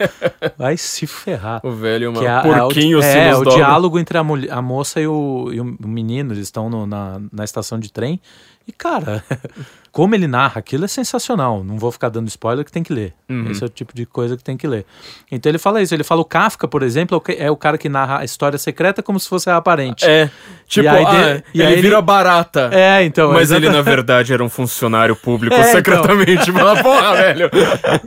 Vai 0.58 0.76
se 0.76 1.06
ferrar. 1.06 1.60
O 1.64 1.72
velho, 1.72 2.10
uma 2.10 2.20
Que 2.20 2.26
é, 2.26 2.40
porquinho 2.42 3.02
é, 3.02 3.18
é, 3.28 3.30
nos 3.30 3.40
o 3.40 3.44
dobra. 3.44 3.58
diálogo 3.58 3.98
entre 3.98 4.18
a, 4.18 4.22
mulher- 4.22 4.52
a 4.52 4.60
moça 4.60 5.00
e 5.00 5.06
o, 5.06 5.50
e 5.52 5.60
o 5.60 5.76
menino, 5.86 6.32
eles 6.34 6.46
estão 6.48 6.68
no- 6.68 6.86
na, 6.86 7.20
na 7.32 7.42
estação 7.44 7.78
de 7.78 7.90
trem. 7.90 8.20
E, 8.68 8.70
cara, 8.72 9.24
como 9.92 10.14
ele 10.14 10.26
narra 10.26 10.58
aquilo 10.58 10.86
é 10.86 10.88
sensacional. 10.88 11.62
Não 11.62 11.78
vou 11.78 11.92
ficar 11.92 12.08
dando 12.08 12.26
spoiler 12.28 12.64
que 12.64 12.72
tem 12.72 12.82
que 12.82 12.92
ler. 12.92 13.12
Uhum. 13.28 13.50
Esse 13.50 13.62
é 13.62 13.66
o 13.66 13.68
tipo 13.68 13.94
de 13.94 14.06
coisa 14.06 14.36
que 14.38 14.42
tem 14.42 14.56
que 14.56 14.66
ler. 14.66 14.86
Então 15.30 15.50
ele 15.50 15.58
fala 15.58 15.82
isso. 15.82 15.94
Ele 15.94 16.02
fala 16.02 16.22
o 16.22 16.24
Kafka, 16.24 16.66
por 16.66 16.82
exemplo, 16.82 17.22
é 17.36 17.50
o 17.50 17.54
é 17.54 17.56
cara 17.56 17.76
que 17.76 17.88
narra 17.90 18.20
a 18.20 18.24
história 18.24 18.58
secreta 18.58 19.02
como 19.02 19.20
se 19.20 19.28
fosse 19.28 19.50
a 19.50 19.56
aparente. 19.56 20.04
É, 20.06 20.30
tipo, 20.66 20.86
E 20.86 20.88
aí 20.88 21.04
ah, 21.04 21.34
de- 21.36 21.44
e 21.54 21.62
ele 21.62 21.82
vira 21.82 22.00
barata. 22.00 22.70
É, 22.72 23.04
então. 23.04 23.32
Mas 23.32 23.50
ele, 23.50 23.68
na 23.68 23.82
verdade, 23.82 24.32
era 24.32 24.42
um 24.42 24.48
funcionário 24.48 25.14
público 25.14 25.54
É, 25.56 25.60
então. 25.60 25.72
secretamente. 25.72 26.50
Fala, 26.52 26.82
porra, 26.82 27.14
velho. 27.14 27.50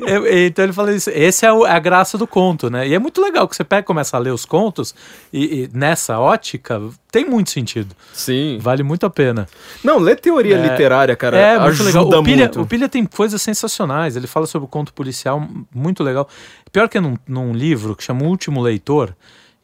É, 0.07 0.45
Então 0.47 0.65
ele 0.65 0.73
fala 0.73 0.91
isso. 0.93 1.09
Esse 1.11 1.45
é 1.45 1.53
o- 1.53 1.65
é 1.65 1.71
a 1.71 1.79
graça 1.79 2.17
do 2.17 2.25
conto, 2.25 2.69
né? 2.69 2.87
E 2.87 2.93
é 2.93 2.99
muito 2.99 3.21
legal 3.21 3.47
que 3.47 3.55
você 3.55 3.63
pega 3.63 3.81
e 3.81 3.83
começa 3.85 4.17
a 4.17 4.19
ler 4.19 4.31
os 4.31 4.43
contos 4.45 4.95
e, 5.31 5.63
e 5.63 5.69
nessa 5.71 6.19
ótica 6.19 6.81
tem 7.11 7.23
muito 7.25 7.49
sentido. 7.51 7.95
Sim. 8.11 8.57
Vale 8.59 8.83
muito 8.83 9.05
a 9.05 9.09
pena. 9.09 9.47
Não, 9.83 9.99
lê 9.99 10.15
teoria 10.15 10.57
É, 10.57 10.61
literária, 10.61 11.15
cara. 11.15 11.37
é, 11.37 11.55
ajuda 11.83 11.99
legal. 12.05 12.19
O 12.21 12.23
Pilha, 12.23 12.37
muito. 12.45 12.61
o 12.61 12.65
Pilha 12.65 12.89
tem 12.89 13.05
coisas 13.05 13.41
sensacionais. 13.41 14.15
Ele 14.15 14.27
fala 14.27 14.45
sobre 14.47 14.65
o 14.65 14.69
conto 14.69 14.93
policial, 14.93 15.47
muito 15.73 16.03
legal. 16.03 16.27
Pior 16.71 16.87
que 16.89 16.97
é 16.97 17.01
num, 17.01 17.15
num 17.27 17.53
livro 17.53 17.95
que 17.95 18.03
chama 18.03 18.23
O 18.23 18.27
Último 18.27 18.61
Leitor. 18.61 19.13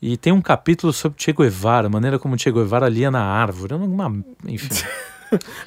E 0.01 0.17
tem 0.17 0.33
um 0.33 0.41
capítulo 0.41 0.91
sobre 0.91 1.21
Che 1.21 1.31
Guevara, 1.31 1.85
a 1.85 1.89
maneira 1.89 2.17
como 2.17 2.37
Che 2.39 2.51
Guevara 2.51 2.89
lia 2.89 3.11
na 3.11 3.21
árvore. 3.23 3.75
Uma, 3.75 4.11
enfim. 4.47 4.67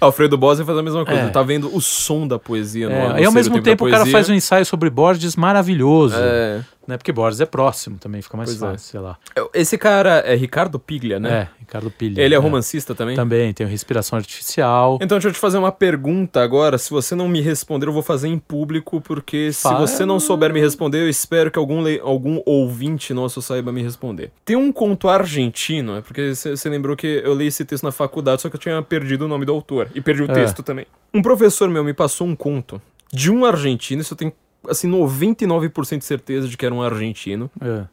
Alfredo 0.00 0.36
Bose 0.36 0.62
faz 0.64 0.76
a 0.76 0.82
mesma 0.82 1.04
coisa. 1.06 1.20
É. 1.22 1.28
Tá 1.30 1.42
vendo 1.42 1.74
o 1.74 1.80
som 1.80 2.26
da 2.28 2.38
poesia. 2.38 2.88
no- 2.88 2.94
É, 2.94 3.08
no 3.08 3.14
aí 3.14 3.24
ao 3.24 3.32
ser 3.32 3.36
mesmo 3.38 3.56
da 3.56 3.62
tempo 3.62 3.86
o 3.86 3.90
cara 3.90 4.04
faz 4.06 4.28
um 4.28 4.34
ensaio 4.34 4.66
sobre 4.66 4.90
Borges 4.90 5.36
maravilhoso. 5.36 6.16
É. 6.18 6.62
Né? 6.86 6.96
Porque 6.98 7.12
Borges 7.12 7.40
é 7.40 7.46
próximo 7.46 7.96
também, 7.98 8.20
fica 8.20 8.36
mais 8.36 8.50
Pois 8.50 8.62
é. 8.62 8.66
fácil, 8.72 8.90
sei 8.90 9.00
lá. 9.00 9.18
Esse 9.54 9.78
cara 9.78 10.18
é 10.18 10.34
Ricardo 10.34 10.78
Piglia, 10.78 11.18
né? 11.18 11.30
É, 11.32 11.48
Ricardo 11.60 11.90
Pilha. 11.90 12.20
Ele 12.20 12.34
é 12.34 12.38
né? 12.38 12.42
romancista 12.44 12.94
também? 12.94 13.16
Também, 13.16 13.52
tem 13.54 13.66
Respiração 13.66 14.18
Artificial. 14.18 14.98
Então 15.00 15.16
deixa 15.16 15.28
eu 15.28 15.32
te 15.32 15.38
fazer 15.38 15.56
uma 15.58 15.72
pergunta 15.72 16.42
agora. 16.42 16.76
Se 16.76 16.90
você 16.90 17.14
não 17.14 17.26
me 17.28 17.40
responder, 17.40 17.86
eu 17.88 17.92
vou 17.92 18.02
fazer 18.02 18.28
em 18.28 18.38
público, 18.38 19.00
porque 19.00 19.52
se 19.52 19.62
Fala. 19.62 19.80
você 19.86 20.04
não 20.04 20.20
souber 20.20 20.52
me 20.52 20.60
responder, 20.60 20.98
eu 20.98 21.08
espero 21.08 21.50
que 21.50 21.58
algum, 21.58 21.80
le- 21.82 22.00
algum 22.02 22.40
ouvinte 22.44 23.14
nosso 23.14 23.40
saiba 23.40 23.72
me 23.72 23.82
responder. 23.82 24.30
Tem 24.44 24.56
um 24.56 24.70
conto 24.70 25.08
argentino, 25.08 25.96
é 25.96 26.00
porque 26.02 26.34
você 26.34 26.68
lembrou 26.68 26.94
que 26.96 27.22
eu 27.24 27.34
li 27.34 27.46
esse 27.46 27.64
texto 27.64 27.84
na 27.84 27.92
faculdade, 27.92 28.42
só 28.42 28.48
que 28.50 28.56
eu 28.56 28.60
tinha 28.60 28.82
perdido 28.82 29.24
o 29.24 29.28
nome 29.28 29.44
do 29.46 29.52
autor. 29.52 29.88
E 29.94 30.00
perdi 30.00 30.22
o 30.22 30.30
É. 30.30 30.34
texto 30.34 30.62
também. 30.62 30.86
Um 31.12 31.22
professor 31.22 31.68
meu 31.70 31.82
me 31.82 31.94
passou 31.94 32.26
um 32.26 32.36
conto 32.36 32.80
de 33.12 33.30
um 33.30 33.44
argentino, 33.44 34.02
isso 34.02 34.12
eu 34.14 34.18
tenho 34.18 34.32
assim 34.68 34.90
99% 34.90 35.98
de 35.98 36.04
certeza 36.04 36.48
de 36.48 36.56
que 36.56 36.64
era 36.64 36.74
um 36.74 36.82
argentino. 36.82 37.50
É. 37.60 37.84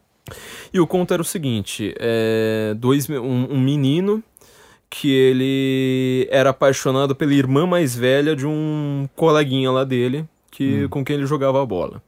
E 0.73 0.79
o 0.79 0.87
conto 0.87 1.13
era 1.13 1.21
o 1.21 1.25
seguinte: 1.25 1.93
é, 1.99 2.73
dois, 2.77 3.09
um, 3.09 3.53
um 3.53 3.59
menino 3.59 4.23
que 4.89 5.09
ele 5.09 6.27
era 6.29 6.49
apaixonado 6.49 7.15
pela 7.15 7.33
irmã 7.33 7.65
mais 7.65 7.95
velha 7.95 8.35
de 8.35 8.45
um 8.45 9.07
coleguinha 9.15 9.71
lá 9.71 9.85
dele, 9.85 10.25
que, 10.51 10.85
com 10.89 11.03
quem 11.03 11.15
ele 11.15 11.25
jogava 11.25 11.63
a 11.63 11.65
bola. 11.65 12.03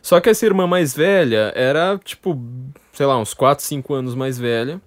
Só 0.00 0.20
que 0.20 0.30
essa 0.30 0.46
irmã 0.46 0.64
mais 0.64 0.94
velha 0.94 1.52
era, 1.56 1.98
tipo, 2.04 2.40
sei 2.92 3.06
lá, 3.06 3.18
uns 3.18 3.34
4, 3.34 3.64
5 3.64 3.92
anos 3.92 4.14
mais 4.14 4.38
velha. 4.38 4.80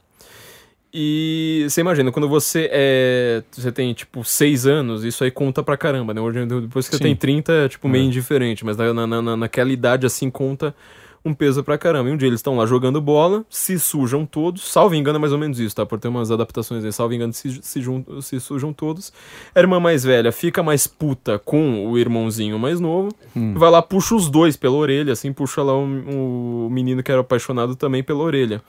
E 0.93 1.65
você 1.69 1.81
imagina, 1.81 2.11
quando 2.11 2.27
você 2.27 2.69
é. 2.71 3.43
Você 3.51 3.71
tem, 3.71 3.93
tipo, 3.93 4.23
6 4.25 4.67
anos, 4.67 5.03
isso 5.05 5.23
aí 5.23 5.31
conta 5.31 5.63
pra 5.63 5.77
caramba, 5.77 6.13
né? 6.13 6.19
Hoje, 6.19 6.45
depois 6.45 6.87
que 6.87 6.95
você 6.95 6.97
Sim. 6.97 7.03
tem 7.03 7.15
30, 7.15 7.53
é, 7.53 7.69
tipo, 7.69 7.87
meio 7.87 8.03
É. 8.03 8.07
indiferente. 8.07 8.65
Mas 8.65 8.75
na, 8.75 8.93
na, 9.07 9.21
na- 9.21 9.37
naquela 9.37 9.71
idade, 9.71 10.05
assim, 10.05 10.29
conta 10.29 10.75
um 11.23 11.33
peso 11.33 11.63
pra 11.63 11.77
caramba. 11.77 12.09
E 12.09 12.11
um 12.13 12.17
dia 12.17 12.27
eles 12.27 12.39
estão 12.39 12.57
lá 12.57 12.65
jogando 12.65 12.99
bola, 12.99 13.45
se 13.49 13.79
sujam 13.79 14.25
todos. 14.25 14.63
Salvo 14.63 14.93
engano, 14.95 15.17
é 15.17 15.19
mais 15.19 15.31
ou 15.31 15.37
menos 15.39 15.59
isso, 15.59 15.75
tá? 15.75 15.85
Por 15.85 15.97
ter 15.99 16.07
umas 16.09 16.29
adaptações 16.31 16.83
aí. 16.83 16.91
Salvo 16.91 17.13
engano, 17.13 17.31
se, 17.31 17.59
se, 17.61 17.79
jun- 17.79 18.03
se 18.21 18.39
sujam 18.41 18.73
todos. 18.73 19.13
A 19.55 19.59
irmã 19.59 19.79
mais 19.79 20.03
velha 20.03 20.31
fica 20.31 20.61
mais 20.63 20.87
puta 20.87 21.39
com 21.39 21.87
o 21.89 21.97
irmãozinho 21.97 22.57
mais 22.59 22.79
novo. 22.81 23.13
Hum. 23.35 23.53
Vai 23.55 23.69
lá, 23.69 23.81
puxa 23.81 24.13
os 24.15 24.29
dois 24.29 24.57
pela 24.57 24.75
orelha, 24.75 25.13
assim, 25.13 25.31
puxa 25.31 25.61
lá 25.63 25.73
o, 25.77 26.65
o 26.65 26.69
menino 26.71 27.01
que 27.03 27.11
era 27.11 27.21
apaixonado 27.21 27.75
também 27.77 28.03
pela 28.03 28.19
orelha. 28.23 28.61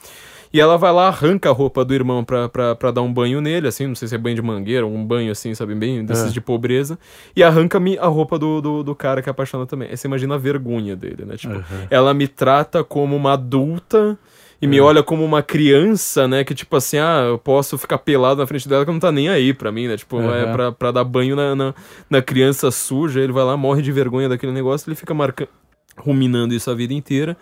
E 0.53 0.61
ela 0.61 0.77
vai 0.77 0.93
lá, 0.93 1.09
arranca 1.09 1.49
a 1.49 1.53
roupa 1.53 1.83
do 1.85 1.95
irmão 1.95 2.23
pra, 2.23 2.47
pra, 2.49 2.75
pra 2.75 2.91
dar 2.91 3.01
um 3.01 3.11
banho 3.13 3.41
nele, 3.41 3.69
assim, 3.69 3.87
não 3.87 3.95
sei 3.95 4.07
se 4.07 4.15
é 4.15 4.19
banho 4.19 4.37
de 4.37 4.43
mangueira 4.43 4.85
ou 4.85 4.93
um 4.95 5.03
banho 5.05 5.33
assim, 5.33 5.55
sabe, 5.55 5.75
bem 5.75 6.05
desses 6.05 6.27
É. 6.29 6.33
de 6.33 6.41
pobreza. 6.43 6.99
E 7.35 7.43
arranca 7.43 7.81
me 7.81 7.97
a 7.99 8.07
roupa 8.07 8.39
do, 8.39 8.61
do, 8.61 8.83
do 8.83 8.95
cara 8.95 9.23
que 9.23 9.29
é 9.29 9.33
apaixonado 9.33 9.67
também. 9.67 9.89
Aí 9.89 9.97
você 9.97 10.07
imagina 10.07 10.35
a 10.35 10.39
vergonha 10.39 10.95
dele, 10.95 11.25
né? 11.25 11.37
Tipo, 11.37 11.55
Uhum. 11.55 11.63
ela 11.89 12.13
me 12.13 12.29
trata 12.29 12.85
como 12.85 13.17
uma 13.17 13.33
adulta 13.33 14.19
e 14.61 14.67
me 14.67 14.77
É. 14.77 14.81
olha 14.83 15.03
como 15.03 15.25
uma 15.25 15.43
criança, 15.43 16.29
né? 16.29 16.45
Que 16.45 16.55
tipo 16.55 16.77
assim, 16.77 16.99
ah, 16.99 17.25
eu 17.31 17.39
posso 17.39 17.79
ficar 17.79 17.97
pelado 17.99 18.41
na 18.41 18.47
frente 18.47 18.69
dela 18.69 18.85
que 18.85 18.93
não 18.93 19.01
tá 19.01 19.11
nem 19.11 19.31
aí 19.31 19.55
pra 19.55 19.73
mim, 19.73 19.89
né? 19.89 19.97
Tipo, 19.97 20.21
é 20.21 20.45
Uhum. 20.45 20.53
pra, 20.53 20.71
pra 20.73 20.91
dar 20.91 21.05
banho 21.05 21.35
na, 21.35 21.55
na, 21.57 21.75
na 22.11 22.21
criança 22.21 22.71
suja. 22.71 23.21
Ele 23.21 23.33
vai 23.33 23.43
lá, 23.45 23.57
morre 23.57 23.81
de 23.81 23.91
vergonha 23.91 24.29
daquele 24.29 24.53
negócio, 24.53 24.87
ele 24.89 24.97
fica 24.97 25.15
marcando, 25.15 25.49
ruminando 25.97 26.53
isso 26.55 26.71
a 26.71 26.75
vida 26.75 26.93
inteira. 26.93 27.37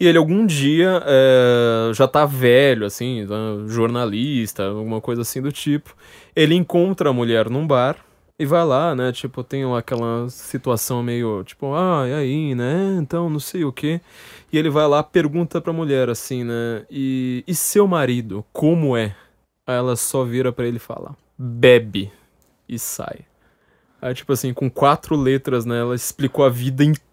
E 0.00 0.06
ele 0.06 0.16
algum 0.16 0.46
dia 0.46 1.02
é, 1.04 1.92
já 1.92 2.08
tá 2.08 2.24
velho, 2.24 2.86
assim, 2.86 3.26
tá, 3.28 3.34
jornalista, 3.68 4.64
alguma 4.64 4.98
coisa 4.98 5.20
assim 5.20 5.42
do 5.42 5.52
tipo. 5.52 5.94
Ele 6.34 6.54
encontra 6.54 7.10
a 7.10 7.12
mulher 7.12 7.50
num 7.50 7.66
bar 7.66 7.96
e 8.38 8.46
vai 8.46 8.64
lá, 8.64 8.94
né? 8.94 9.12
Tipo, 9.12 9.44
tem 9.44 9.62
aquela 9.76 10.26
situação 10.30 11.02
meio 11.02 11.44
tipo, 11.44 11.74
ah, 11.74 12.08
e 12.08 12.14
aí, 12.14 12.54
né? 12.54 12.96
Então, 12.98 13.28
não 13.28 13.38
sei 13.38 13.62
o 13.62 13.70
quê. 13.70 14.00
E 14.50 14.56
ele 14.56 14.70
vai 14.70 14.88
lá, 14.88 15.02
pergunta 15.02 15.60
pra 15.60 15.70
mulher 15.70 16.08
assim, 16.08 16.44
né? 16.44 16.86
E, 16.90 17.44
e 17.46 17.54
seu 17.54 17.86
marido, 17.86 18.42
como 18.54 18.96
é? 18.96 19.14
Aí 19.66 19.76
ela 19.76 19.96
só 19.96 20.24
vira 20.24 20.50
pra 20.50 20.66
ele 20.66 20.78
e 20.78 20.80
fala: 20.80 21.14
bebe 21.36 22.10
e 22.66 22.78
sai. 22.78 23.18
Aí, 24.00 24.14
tipo 24.14 24.32
assim, 24.32 24.54
com 24.54 24.70
quatro 24.70 25.14
letras, 25.14 25.66
né? 25.66 25.78
Ela 25.80 25.94
explicou 25.94 26.42
a 26.42 26.48
vida 26.48 26.82
inteira 26.82 27.09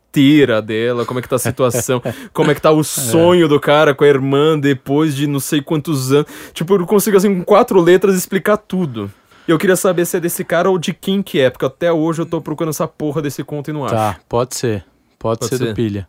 dela, 0.66 1.06
como 1.06 1.19
é 1.19 1.22
que 1.22 1.30
tá 1.30 1.36
a 1.36 1.40
situação, 1.40 2.02
como 2.34 2.50
é 2.50 2.56
que 2.56 2.61
tá 2.61 2.72
o 2.72 2.84
sonho 2.84 3.48
do 3.48 3.60
cara 3.60 3.94
com 3.94 4.03
a 4.03 4.08
irmã 4.08 4.58
depois 4.58 5.16
de 5.16 5.27
não 5.27 5.40
sei 5.40 5.61
quantos 5.61 6.11
anos. 6.11 6.27
Tipo, 6.53 6.76
eu 6.76 6.88
consigo, 6.88 7.18
assim, 7.18 7.34
com 7.36 7.44
quatro 7.44 7.80
letras 7.80 8.16
explicar 8.16 8.58
tudo. 8.58 9.11
E 9.48 9.52
eu 9.52 9.58
queria 9.58 9.76
saber 9.76 10.06
se 10.06 10.18
é 10.18 10.19
desse 10.19 10.44
cara 10.44 10.69
ou 10.69 10.77
de 10.77 10.94
quem 10.94 11.22
que 11.22 11.40
é, 11.40 11.50
porque 11.50 11.66
até 11.66 11.92
hoje 11.92 12.22
eu 12.22 12.26
tô 12.26 12.42
procurando 12.42 12.72
essa 12.72 12.88
porra 12.88 13.22
desse 13.22 13.44
conto 13.44 13.69
e 13.69 13.74
não 13.74 13.86
acho. 13.86 13.94
Tá, 13.94 14.18
pode 14.27 14.56
ser. 14.56 14.84
Pode, 15.19 15.40
Pode 15.40 15.50
ser, 15.50 15.58
ser. 15.58 15.68
do 15.69 15.74
Pilha. 15.74 16.08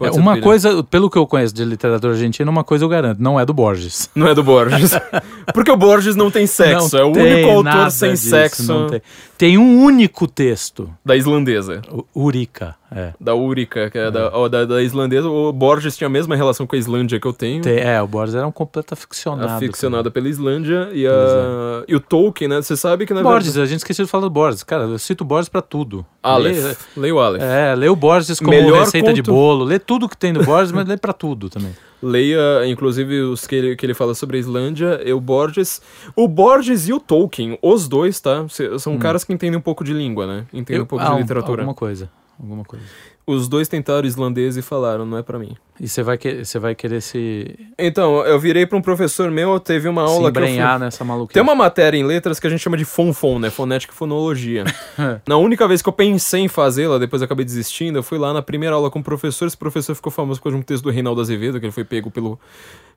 É, 0.00 0.10
uma 0.12 0.40
coisa, 0.40 0.84
pelo 0.84 1.10
que 1.10 1.18
eu 1.18 1.26
conheço 1.26 1.52
de 1.52 1.64
literatura 1.64 2.12
argentina, 2.12 2.48
uma 2.48 2.62
coisa 2.62 2.84
eu 2.84 2.88
garanto, 2.88 3.20
não 3.20 3.38
é 3.38 3.44
do 3.44 3.52
Borges. 3.52 4.08
Não 4.14 4.28
é 4.28 4.34
do 4.34 4.44
Borges. 4.44 4.92
porque 5.52 5.72
o 5.72 5.76
Borges 5.76 6.14
não 6.14 6.30
tem 6.30 6.46
sexo, 6.46 6.96
Não 6.96 7.02
é 7.02 7.04
o 7.04 7.08
único 7.08 7.50
autor 7.50 7.90
sem 7.90 8.12
disso, 8.12 8.30
sexo 8.30 8.62
não 8.62 8.86
tem. 8.86 9.02
Tem 9.36 9.58
um 9.58 9.82
único 9.82 10.28
texto, 10.28 10.88
da 11.04 11.16
islandesa. 11.16 11.82
Urica, 12.14 12.76
é. 12.90 13.12
Da 13.20 13.34
Úrica, 13.34 13.90
que 13.90 13.98
é, 13.98 14.10
Da, 14.10 14.30
ó, 14.32 14.48
da, 14.48 14.64
da 14.64 14.82
islandesa. 14.82 15.28
O 15.28 15.52
Borges 15.52 15.96
tinha 15.96 16.06
a 16.06 16.10
mesma 16.10 16.34
relação 16.34 16.66
com 16.66 16.74
a 16.74 16.78
Islândia 16.78 17.20
que 17.20 17.26
eu 17.26 17.32
tenho. 17.32 17.62
Tem- 17.62 17.78
é, 17.78 18.00
o 18.00 18.06
Borges 18.06 18.34
era 18.34 18.46
um 18.46 18.52
completo 18.52 18.94
aficionado. 18.94 19.52
aficionada 19.52 20.10
pela 20.10 20.28
Islândia 20.28 20.88
e, 20.92 21.06
a, 21.06 21.10
Pois 21.10 21.84
e 21.88 21.94
o 21.94 22.00
Tolkien, 22.00 22.48
né? 22.48 22.62
Você 22.62 22.76
sabe 22.76 23.06
que 23.06 23.12
na 23.12 23.22
Borges, 23.22 23.54
verdade... 23.54 23.62
a 23.62 23.70
gente 23.70 23.78
esqueceu 23.80 24.04
de 24.04 24.10
falar 24.10 24.22
do 24.22 24.30
Borges. 24.30 24.62
Cara, 24.62 24.84
eu 24.84 24.98
cito 24.98 25.24
Borges 25.24 25.48
pra 25.48 25.60
tudo. 25.60 26.04
Aleph. 26.22 26.78
Leia 26.96 27.14
o 27.14 27.20
Aleph. 27.20 27.42
Lê, 27.42 27.48
é, 27.48 27.74
lê 27.74 27.88
o 27.88 27.96
Borges 27.96 28.38
como 28.38 28.50
Melhor 28.50 28.80
receita 28.80 29.12
de 29.12 29.22
bolo, 29.22 29.64
lê 29.64 29.78
tudo 29.78 30.08
que 30.08 30.16
tem 30.16 30.32
do 30.32 30.44
Borges, 30.44 30.72
mas 30.72 30.86
lê 30.86 30.96
pra 30.96 31.12
tudo 31.12 31.48
também. 31.48 31.72
Leia, 32.02 32.64
inclusive, 32.66 33.22
os 33.22 33.46
que 33.46 33.56
ele, 33.56 33.76
que 33.76 33.84
ele 33.84 33.94
fala 33.94 34.14
sobre 34.14 34.36
a 34.36 34.40
Islândia 34.40 35.00
e 35.04 35.12
o 35.12 35.20
Borges. 35.20 35.82
O 36.14 36.28
Borges 36.28 36.88
e 36.88 36.92
o 36.92 37.00
Tolkien, 37.00 37.58
os 37.60 37.88
dois, 37.88 38.20
tá? 38.20 38.46
São 38.78 38.96
caras 38.98 39.24
que 39.24 39.32
entendem 39.32 39.58
um 39.58 39.62
pouco 39.62 39.82
de 39.82 39.92
língua, 39.92 40.26
né? 40.26 40.46
Entendem 40.52 40.82
um 40.82 40.86
pouco 40.86 41.04
ah, 41.04 41.14
de 41.14 41.22
literatura. 41.22 41.62
Alguma 41.62 41.74
coisa. 41.74 42.08
Alguma 42.38 42.64
coisa. 42.64 42.84
Os 43.26 43.48
dois 43.48 43.68
tentaram 43.68 44.06
islandês 44.06 44.56
e 44.56 44.62
falaram, 44.62 45.04
não 45.04 45.18
é 45.18 45.22
pra 45.22 45.38
mim. 45.38 45.56
E 45.80 45.88
você 45.88 46.02
vai, 46.02 46.18
que, 46.18 46.44
você 46.44 46.58
vai 46.58 46.74
querer 46.74 47.00
se, 47.00 47.56
Então, 47.78 48.24
eu 48.26 48.38
virei 48.38 48.66
pra 48.66 48.76
um 48.76 48.82
professor 48.82 49.30
meu, 49.30 49.60
teve 49.60 49.88
uma 49.88 50.06
se 50.06 50.12
aula 50.12 50.32
que 50.32 50.38
eu 50.38 50.42
fui... 50.42 50.50
embrenhar 50.50 50.78
nessa 50.78 51.04
maluquice. 51.04 51.34
Tem 51.34 51.42
uma 51.42 51.54
matéria 51.54 51.96
em 51.96 52.04
letras 52.04 52.40
que 52.40 52.46
a 52.46 52.50
gente 52.50 52.60
chama 52.60 52.76
de 52.76 52.84
fonfon, 52.84 53.38
né? 53.38 53.48
Fonética 53.48 53.92
e 53.92 53.96
fonologia. 53.96 54.64
na 55.26 55.36
única 55.36 55.68
vez 55.68 55.80
que 55.80 55.88
eu 55.88 55.92
pensei 55.92 56.42
em 56.42 56.48
fazê-la, 56.48 56.98
depois 56.98 57.22
acabei 57.22 57.44
desistindo, 57.44 57.98
eu 57.98 58.02
fui 58.02 58.18
lá 58.18 58.32
na 58.32 58.42
primeira 58.42 58.74
aula 58.74 58.90
com 58.90 58.98
o 58.98 59.04
professor. 59.04 59.46
Esse 59.46 59.56
professor 59.56 59.94
ficou 59.94 60.10
famoso 60.10 60.40
por 60.40 60.44
causa 60.44 60.56
de 60.56 60.60
um 60.60 60.64
texto 60.64 60.84
do 60.84 60.90
Reinaldo 60.90 61.20
Azevedo, 61.20 61.60
que 61.60 61.66
ele 61.66 61.72
foi 61.72 61.84
pego 61.84 62.10
pelo. 62.10 62.38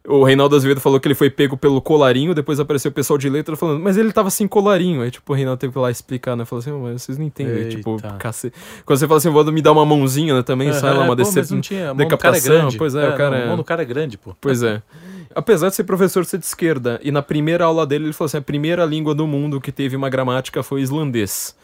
O 0.07 0.23
Reinaldo 0.23 0.55
Azevedo 0.55 0.81
falou 0.81 0.99
que 0.99 1.07
ele 1.07 1.13
foi 1.13 1.29
pego 1.29 1.55
pelo 1.55 1.79
colarinho, 1.79 2.33
depois 2.33 2.59
apareceu 2.59 2.89
o 2.89 2.93
pessoal 2.93 3.19
de 3.19 3.29
letras 3.29 3.59
falando, 3.59 3.79
mas 3.79 3.97
ele 3.97 4.11
tava 4.11 4.31
sem 4.31 4.47
colarinho. 4.47 5.03
Aí, 5.03 5.11
tipo, 5.11 5.31
o 5.31 5.35
Reinaldo 5.35 5.59
teve 5.59 5.71
que 5.71 5.77
ir 5.77 5.81
lá 5.81 5.91
explicar, 5.91 6.35
né? 6.35 6.43
Falou 6.43 6.59
assim, 6.59 6.71
"Ô, 6.71 6.79
mas 6.79 7.03
vocês 7.03 7.19
não 7.19 7.25
entendem. 7.25 7.55
Eita. 7.55 7.75
Tipo, 7.77 7.97
cacete. 8.17 8.55
Quando 8.83 8.97
você 8.97 9.07
fala 9.07 9.19
assim, 9.19 9.29
vou 9.29 9.45
me 9.51 9.61
dar 9.61 9.71
uma 9.71 9.85
mãozinha, 9.85 10.33
né? 10.33 10.41
Também 10.41 10.73
sai 10.73 10.95
lá 10.95 11.03
uma 11.03 11.13
É, 11.71 11.91
é 11.91 11.93
decapitação. 11.93 12.70
Grande. 12.71 12.77
Pois 12.77 12.95
é, 12.95 13.09
o 13.09 13.17
cara 13.17 13.29
não, 13.31 13.37
é- 13.37 13.43
A 13.43 13.47
mão 13.47 13.57
do 13.57 13.63
cara 13.63 13.81
é 13.81 13.85
grande, 13.85 14.17
pô. 14.17 14.35
Pois 14.39 14.61
é. 14.63 14.81
Apesar 15.33 15.69
de 15.69 15.75
ser 15.75 15.83
professor 15.85 16.25
ser 16.25 16.37
de 16.37 16.45
esquerda, 16.45 16.99
e 17.03 17.11
na 17.11 17.21
primeira 17.21 17.63
aula 17.65 17.85
dele 17.85 18.05
ele 18.05 18.13
falou 18.13 18.25
assim: 18.27 18.37
a 18.37 18.41
primeira 18.41 18.83
língua 18.85 19.15
do 19.15 19.25
mundo 19.25 19.61
que 19.61 19.71
teve 19.71 19.95
uma 19.95 20.09
gramática 20.09 20.61
foi 20.61 20.81
islandês. 20.81 21.55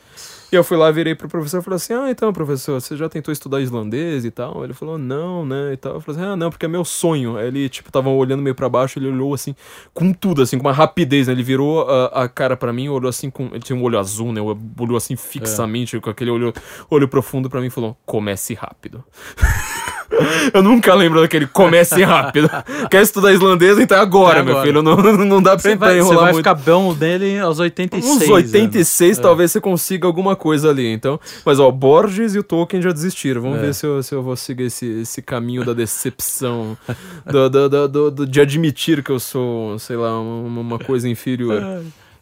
E 0.49 0.55
eu 0.55 0.63
fui 0.63 0.77
lá, 0.77 0.89
virei 0.89 1.13
pro 1.13 1.27
professor 1.27 1.59
e 1.59 1.61
falei 1.61 1.75
assim: 1.75 1.93
Ah, 1.93 2.09
então, 2.09 2.31
professor, 2.31 2.79
você 2.79 2.95
já 2.95 3.09
tentou 3.09 3.33
estudar 3.33 3.59
islandês 3.59 4.23
e 4.23 4.31
tal? 4.31 4.63
Ele 4.63 4.71
falou, 4.73 4.97
não, 4.97 5.45
né? 5.45 5.73
E 5.73 5.77
tal. 5.77 5.95
Eu 5.95 5.99
falei 5.99 6.21
assim: 6.21 6.31
Ah, 6.31 6.37
não, 6.37 6.49
porque 6.49 6.65
é 6.65 6.69
meu 6.69 6.85
sonho. 6.85 7.35
Aí 7.35 7.47
ele, 7.47 7.67
tipo, 7.67 7.91
tava 7.91 8.07
olhando 8.09 8.41
meio 8.41 8.55
pra 8.55 8.69
baixo, 8.69 8.97
ele 8.97 9.09
olhou 9.09 9.33
assim, 9.33 9.53
com 9.93 10.13
tudo, 10.13 10.41
assim, 10.41 10.57
com 10.57 10.65
uma 10.65 10.71
rapidez, 10.71 11.27
né? 11.27 11.33
Ele 11.33 11.43
virou 11.43 11.81
a, 11.89 12.23
a 12.23 12.29
cara 12.29 12.55
pra 12.55 12.71
mim, 12.71 12.87
olhou 12.87 13.09
assim 13.09 13.29
com. 13.29 13.47
Ele 13.47 13.59
tinha 13.59 13.77
um 13.77 13.83
olho 13.83 13.99
azul, 13.99 14.31
né? 14.31 14.39
Olhou 14.79 14.95
assim 14.95 15.17
fixamente, 15.17 15.99
com 15.99 16.09
aquele 16.09 16.31
olho, 16.31 16.53
olho 16.89 17.09
profundo 17.09 17.49
pra 17.49 17.59
mim 17.59 17.67
e 17.67 17.69
falou: 17.69 17.97
Comece 18.05 18.53
rápido. 18.53 19.03
Eu 20.53 20.63
nunca 20.63 20.93
lembro 20.93 21.21
daquele 21.21 21.45
comece 21.47 22.01
rápido. 22.03 22.49
Quer 22.89 23.01
estudar 23.03 23.33
islandês, 23.33 23.77
então 23.77 23.97
é 23.97 24.01
agora, 24.01 24.39
É 24.39 24.43
meu 24.43 24.53
agora. 24.53 24.65
filho. 24.67 24.81
Não, 24.81 24.95
não 25.25 25.41
dá 25.41 25.51
pra, 25.51 25.59
Você 25.59 25.75
vai, 25.75 25.93
você 25.95 25.99
enrolar 25.99 26.23
vai 26.23 26.33
muito. 26.33 26.37
ficar 26.49 26.53
bom 26.55 26.93
dele 26.93 27.37
aos 27.39 27.59
86 27.59 28.15
Uns 28.15 28.21
anos. 28.23 28.33
86, 28.33 29.17
É. 29.17 29.21
talvez 29.21 29.51
você 29.51 29.59
consiga 29.61 30.07
alguma 30.07 30.35
coisa 30.35 30.69
ali. 30.69 30.87
Então, 30.87 31.19
mas 31.45 31.59
ó, 31.59 31.69
Borges 31.71 32.35
e 32.35 32.39
o 32.39 32.43
Tolkien 32.43 32.81
já 32.81 32.91
desistiram. 32.91 33.41
Vamos 33.41 33.57
É. 33.59 33.61
ver 33.61 33.73
se 33.73 33.85
eu, 33.85 34.01
se 34.01 34.15
eu 34.15 34.23
vou 34.23 34.35
seguir 34.35 34.63
esse, 34.63 34.85
esse 35.01 35.21
caminho 35.21 35.65
da 35.65 35.73
decepção, 35.73 36.77
do, 37.29 37.49
do- 37.49 37.69
do- 37.69 37.87
do- 37.87 38.11
do- 38.11 38.27
de 38.27 38.41
admitir 38.41 39.03
que 39.03 39.11
eu 39.11 39.19
sou, 39.19 39.77
sei 39.79 39.97
lá, 39.97 40.19
uma, 40.19 40.61
uma 40.61 40.79
coisa 40.79 41.07
inferior. 41.09 41.61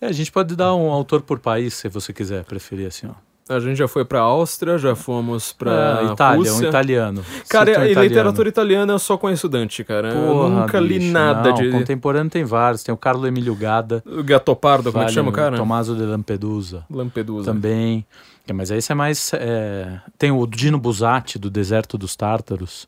É, 0.01 0.07
a 0.07 0.11
gente 0.11 0.31
pode 0.31 0.55
dar 0.55 0.73
um 0.75 0.89
autor 0.91 1.21
por 1.21 1.39
país, 1.39 1.73
se 1.75 1.87
você 1.87 2.11
quiser 2.11 2.43
preferir 2.43 2.87
assim, 2.87 3.07
ó. 3.07 3.13
A 3.47 3.59
gente 3.59 3.77
já 3.77 3.87
foi 3.87 4.03
pra 4.03 4.21
Áustria, 4.21 4.75
já 4.79 4.95
fomos 4.95 5.53
pra 5.53 5.99
Ah, 5.99 6.03
Itália, 6.13 6.51
Rússia. 6.51 6.65
um 6.65 6.69
italiano. 6.69 7.23
Cara, 7.47 7.69
e 7.69 7.73
italiano. 7.73 8.01
literatura 8.01 8.49
italiana 8.49 8.93
eu 8.93 8.97
só 8.99 9.17
conheço 9.17 9.47
Dante, 9.47 9.83
cara. 9.83 10.09
eu 10.09 10.25
Porra, 10.33 10.49
nunca 10.49 10.79
li 10.79 10.97
bicho, 10.97 11.11
nada 11.11 11.49
não, 11.49 11.55
de. 11.55 11.69
Contemporâneo 11.69 12.31
tem 12.31 12.43
vários. 12.43 12.81
Tem 12.81 12.91
o 12.91 12.97
Carlo 12.97 13.27
Emílio 13.27 13.53
Gada. 13.53 14.03
O 14.03 14.23
Gatopardo, 14.23 14.91
como 14.91 15.03
é 15.03 15.07
que 15.07 15.13
chama 15.13 15.29
o 15.29 15.33
cara? 15.33 15.55
Tommaso 15.57 15.95
de 15.95 16.01
Lampedusa. 16.03 16.85
Lampedusa. 16.89 17.51
Também. 17.53 18.03
É, 18.47 18.53
mas 18.53 18.71
esse 18.71 18.91
é 18.91 18.95
mais. 18.95 19.31
é, 19.35 19.99
Tem 20.17 20.31
o 20.31 20.47
Dino 20.47 20.79
Buzzati, 20.79 21.37
do 21.37 21.49
Deserto 21.51 21.99
dos 21.99 22.15
Tártaros. 22.15 22.87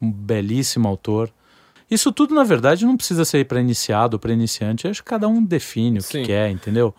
Um 0.00 0.10
belíssimo 0.12 0.86
autor. 0.86 1.30
Isso 1.90 2.12
tudo, 2.12 2.32
na 2.32 2.44
verdade, 2.44 2.84
não 2.86 2.96
precisa 2.96 3.24
ser 3.24 3.44
para 3.46 3.60
iniciado 3.60 4.14
ou 4.16 4.20
para 4.20 4.32
iniciante. 4.32 4.86
Acho 4.86 5.02
que 5.02 5.08
cada 5.10 5.26
um 5.26 5.44
define 5.44 5.98
o 5.98 6.02
Sim. 6.02 6.20
que 6.20 6.26
quer, 6.26 6.48
entendeu? 6.50 6.94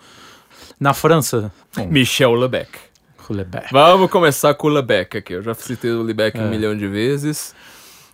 Na 0.78 0.94
França. 0.94 1.52
Bom, 1.76 1.88
Michel 1.88 2.34
Lebec. 2.34 2.70
Vamos 3.72 4.10
começar 4.10 4.54
com 4.54 4.68
o 4.68 4.70
Lebec 4.70 5.18
aqui. 5.18 5.34
Eu 5.34 5.42
já 5.42 5.54
citei 5.54 5.92
o 5.92 6.02
Lebec 6.04 6.38
um 6.38 6.46
É. 6.46 6.50
milhão 6.50 6.76
de 6.76 6.88
vezes. 6.88 7.54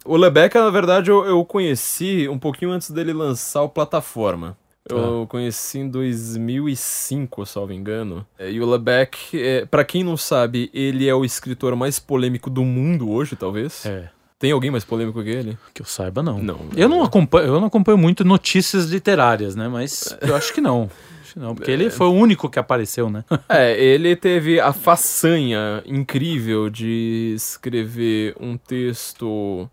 O 0.06 0.18
Lebec, 0.18 0.54
na 0.58 0.70
verdade, 0.70 1.10
eu, 1.10 1.24
eu 1.26 1.44
conheci 1.46 2.28
um 2.30 2.38
pouquinho 2.38 2.72
antes 2.72 2.92
dele 2.92 3.14
lançar 3.14 3.62
o 3.62 3.70
Plataforma. 3.70 4.58
Eu 4.90 5.26
conheci 5.30 5.80
em 5.80 5.88
2005, 5.90 7.46
salvo 7.46 7.72
engano. 7.74 8.26
É, 8.38 8.52
E 8.52 8.60
o 8.60 8.70
Lebec, 8.70 9.18
é, 9.34 9.66
para 9.66 9.84
quem 9.86 10.04
não 10.04 10.18
sabe, 10.18 10.70
ele 10.74 11.08
é 11.08 11.16
o 11.16 11.24
escritor 11.24 11.76
mais 11.76 12.00
polêmico 12.00 12.50
do 12.50 12.64
mundo 12.66 13.10
hoje, 13.10 13.36
talvez. 13.36 13.86
É. 13.86 14.10
Tem 14.38 14.52
alguém 14.52 14.70
mais 14.70 14.84
polêmico 14.84 15.24
que 15.24 15.30
ele? 15.30 15.58
Que 15.74 15.82
eu 15.82 15.86
saiba, 15.86 16.22
não. 16.22 16.38
Não. 16.40 16.60
Eu 16.76 16.90
não 16.90 17.02
acompanho, 17.02 17.48
eu 17.48 17.60
não 17.62 17.68
acompanho 17.68 17.98
muito 17.98 18.26
notícias 18.26 18.88
literárias, 18.90 19.56
né? 19.56 19.70
Mas 19.70 20.18
eu 20.22 20.36
acho 20.36 20.54
que 20.54 20.60
não. 20.60 20.90
Acho 21.36 21.40
não, 21.40 21.56
porque 21.56 21.70
ele 21.72 21.90
foi 21.90 22.08
o 22.08 22.12
único 22.12 22.50
que 22.50 22.60
apareceu, 22.60 23.10
né? 23.10 23.24
É, 23.50 23.78
ele 23.84 24.16
teve 24.16 24.60
a 24.60 24.72
façanha 24.74 25.82
incrível 25.86 26.70
de 26.70 27.34
escrever 27.36 28.36
um 28.40 28.56
texto 28.58 29.70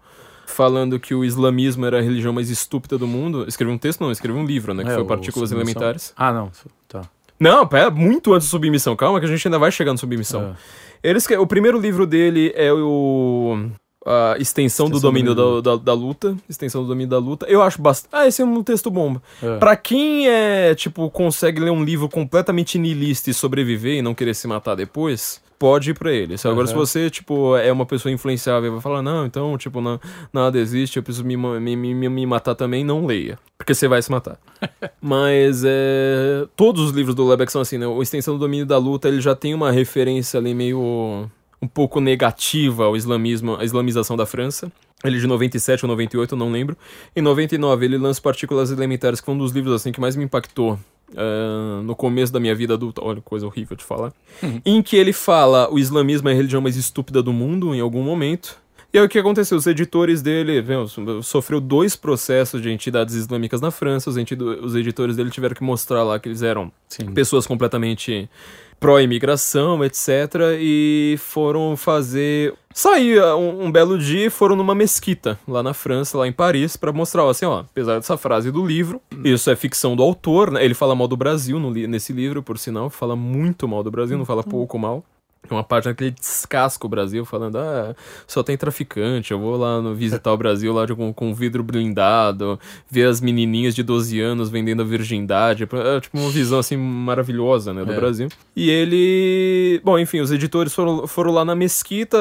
falando 0.47 0.99
que 0.99 1.15
o 1.15 1.25
islamismo 1.25 1.87
era 1.87 1.99
a 1.99 2.03
religião 2.03 2.33
mais 2.33 2.51
estúpida 2.51 2.99
do 2.99 3.07
mundo. 3.07 3.45
Escreveu 3.47 3.75
um 3.75 3.79
texto, 3.79 4.01
não, 4.01 4.11
escreveu 4.11 4.41
um 4.41 4.45
livro, 4.45 4.75
né? 4.75 4.83
Que 4.85 4.91
É, 4.91 4.95
foi 4.95 5.05
Partículas 5.05 5.49
Submissão. 5.51 5.81
Elementares. 5.83 6.13
Ah, 6.17 6.33
não. 6.33 6.51
Tá. 6.89 7.03
Não, 7.39 7.67
pera, 7.67 7.91
muito 7.91 8.35
antes 8.35 8.47
de 8.47 8.51
Submissão. 8.51 8.95
Calma 8.97 9.21
que 9.21 9.27
a 9.27 9.29
gente 9.29 9.47
ainda 9.47 9.59
vai 9.59 9.71
chegar 9.71 9.93
no 9.93 9.99
Submissão. 9.99 10.57
É. 11.03 11.09
Ele 11.09 11.19
escre- 11.19 11.37
O 11.39 11.47
primeiro 11.47 11.81
livro 11.81 12.07
dele 12.07 12.53
é 12.55 12.71
o... 12.73 13.69
A 14.07 14.37
extensão, 14.39 14.87
do 14.89 14.97
Extensão 14.97 15.01
do 15.01 15.01
domínio 15.01 15.35
da, 15.35 15.61
da, 15.61 15.77
da 15.77 15.93
luta. 15.93 16.35
Extensão 16.49 16.83
do 16.83 16.89
domínio 16.89 17.11
da 17.11 17.19
luta. 17.19 17.47
Eu 17.47 17.61
acho 17.63 17.81
bastante. 17.83 18.11
Ah, 18.13 18.27
esse 18.27 18.41
é 18.41 18.45
um 18.45 18.63
texto 18.63 18.91
bomba. 18.91 19.23
É. 19.43 19.59
Pra 19.59 19.77
quem 19.77 20.27
é, 20.29 20.75
tipo, 20.75 21.09
consegue 21.11 21.61
ler 21.61 21.71
um 21.71 21.85
livro 21.85 22.09
completamente 22.09 22.79
niilista 22.79 23.29
e 23.31 23.35
sobreviver 23.35 23.99
e 23.99 24.03
não 24.03 24.15
querer 24.15 24.33
se 24.35 24.49
matar 24.49 24.75
depois, 24.75 25.39
pode 25.59 25.91
ir 25.91 25.95
pra 25.99 26.11
ele. 26.11 26.39
Se- 26.39 26.49
Agora, 26.49 26.67
se 26.67 26.73
você, 26.75 27.11
tipo, 27.11 27.55
é 27.59 27.71
uma 27.71 27.85
pessoa 27.85 28.11
influenciável 28.11 28.71
e 28.71 28.73
vai 28.73 28.81
falar, 28.81 29.03
não, 29.03 29.27
então, 29.27 29.59
tipo, 29.59 29.83
não, 29.83 30.01
nada 30.33 30.59
existe, 30.59 30.97
eu 30.97 31.03
preciso 31.03 31.23
me, 31.27 31.37
me, 31.37 31.77
me, 31.77 32.09
me 32.09 32.27
matar 32.27 32.55
também, 32.55 32.83
não 32.83 33.05
leia. 33.05 33.39
Porque 33.59 33.75
você 33.75 33.87
vai 33.87 34.01
se 34.01 34.11
matar. 34.11 34.39
Mas 35.03 35.63
é. 35.63 36.47
Todos 36.57 36.85
os 36.87 36.93
livros 36.93 37.15
do 37.15 37.29
Lebeck 37.29 37.53
são 37.53 37.61
assim, 37.61 37.77
né? 37.77 37.87
O 37.87 38.01
Extensão 38.03 38.33
do 38.35 38.41
Domínio 38.41 38.65
da 38.65 38.79
Luta, 38.79 39.09
ele 39.09 39.21
já 39.21 39.35
tem 39.35 39.53
uma 39.53 39.71
referência 39.71 40.41
ali 40.41 40.55
meio. 40.55 41.31
Um 41.63 41.67
pouco 41.67 42.01
negativa 42.01 42.85
ao 42.85 42.97
islamismo, 42.97 43.57
à 43.57 43.65
islamização 43.65 44.17
da 44.17 44.27
França. 44.27 44.71
Ele 45.03 45.17
é 45.17 45.21
de 45.21 45.27
97 45.27 45.85
ou 45.85 45.89
98, 45.89 46.35
eu 46.35 46.39
não 46.39 46.53
lembro. 46.53 46.77
Em 47.17 47.23
99, 47.23 47.85
ele 47.85 47.97
lança 47.99 48.21
Partículas 48.21 48.71
Elementares, 48.71 49.21
que 49.21 49.27
foi 49.27 49.35
um 49.35 49.39
dos 49.39 49.53
livros 49.53 49.73
assim 49.75 49.93
que 49.93 50.01
mais 50.01 50.15
me 50.15 50.25
impactou 50.25 50.79
ah, 51.17 51.81
no 51.83 51.97
começo 51.97 52.33
da 52.33 52.39
minha 52.41 52.55
vida 52.55 52.75
adulta. 52.75 53.03
Olha, 53.03 53.21
coisa 53.21 53.47
horrível 53.47 53.77
de 53.77 53.85
falar. 53.85 54.13
Em 54.65 54.83
que 54.83 54.97
ele 54.97 55.13
fala 55.13 55.73
o 55.73 55.79
islamismo 55.79 56.29
é 56.29 56.33
a 56.33 56.35
religião 56.35 56.61
mais 56.61 56.77
estúpida 56.77 57.23
do 57.23 57.33
mundo, 57.33 57.75
em 57.75 57.81
algum 57.81 58.03
momento. 58.03 58.59
E 58.93 58.99
aí 58.99 59.05
o 59.05 59.09
que 59.09 59.19
aconteceu? 59.19 59.57
Os 59.57 59.67
editores 59.69 60.21
dele, 60.21 60.65
so- 60.89 61.23
sofreu 61.23 61.61
dois 61.61 61.95
processos 61.95 62.61
de 62.61 62.71
entidades 62.71 63.15
islâmicas 63.15 63.61
na 63.61 63.71
França. 63.71 64.11
Os, 64.11 64.17
os 64.17 64.75
editores 64.75 65.17
dele 65.17 65.31
tiveram 65.31 65.55
que 65.55 65.63
mostrar 65.63 66.03
lá 66.03 66.19
que 66.19 66.29
eles 66.29 66.43
eram 66.43 66.73
Sim. 66.89 67.07
pessoas 67.13 67.47
completamente 67.47 68.29
pró-imigração, 68.81 69.85
etc. 69.85 70.09
E 70.59 71.17
foram 71.19 71.77
fazer. 71.77 72.55
Sair 72.73 73.21
um, 73.35 73.65
um 73.65 73.71
belo 73.73 73.99
dia 73.99 74.27
e 74.27 74.31
foram 74.31 74.55
numa 74.55 74.75
mesquita 74.75 75.39
lá 75.47 75.61
na 75.63 75.75
França, 75.75 76.17
lá 76.17 76.27
em 76.27 76.33
Paris, 76.33 76.77
pra 76.77 76.93
mostrar, 76.93 77.25
ó, 77.25 77.31
assim, 77.31 77.45
ó, 77.45 77.61
apesar 77.61 77.97
dessa 77.97 78.17
frase 78.17 78.51
do 78.53 78.65
livro, 78.65 79.03
isso 79.25 79.51
é 79.51 79.57
ficção 79.57 79.97
do 79.97 80.03
autor, 80.05 80.53
né? 80.53 80.65
Ele 80.65 80.73
fala 80.73 80.95
mal 80.95 81.09
do 81.09 81.17
Brasil 81.17 81.59
no 81.59 81.71
nesse 81.71 82.13
livro, 82.13 82.45
por 82.45 82.57
sinal, 82.59 82.89
fala 82.89 83.17
muito 83.17 83.67
mal 83.67 83.83
do 83.83 83.91
Brasil, 83.91 84.17
não 84.17 84.25
fala 84.25 84.45
pouco 84.45 84.79
mal. 84.79 85.05
Uma 85.51 85.65
página 85.65 85.95
que 85.95 86.05
ele 86.05 86.11
descasca 86.13 86.87
o 86.87 86.89
Brasil, 86.89 87.25
falando, 87.25 87.57
ah, 87.59 87.95
só 88.27 88.43
tem 88.43 88.57
traficante, 88.57 89.33
eu 89.33 89.39
vou 89.41 89.57
lá 89.57 89.81
no, 89.81 89.95
visitar 89.95 90.33
o 90.33 90.37
Brasil 90.37 90.73
lá 90.73 90.85
de- 90.87 90.95
com, 90.95 91.13
com 91.13 91.35
vidro 91.35 91.63
blindado, 91.65 92.61
ver 92.89 93.07
as 93.09 93.21
menininhas 93.21 93.75
de 93.75 93.83
12 93.83 94.21
anos 94.21 94.49
vendendo 94.51 94.83
a 94.83 94.85
virgindade, 94.85 95.65
é 95.65 96.01
tipo 96.01 96.19
uma 96.19 96.31
visão 96.31 96.59
assim 96.59 96.77
maravilhosa, 96.77 97.73
né, 97.73 97.85
do 97.85 97.93
É. 97.93 97.97
Brasil. 97.97 98.29
E 98.55 98.71
ele, 98.71 99.81
bom, 99.83 99.99
enfim, 99.99 100.21
os 100.21 100.31
editores 100.31 100.75
foram, 100.75 101.07
foram 101.07 101.33
lá 101.33 101.45
na 101.45 101.55
mesquita 101.57 102.19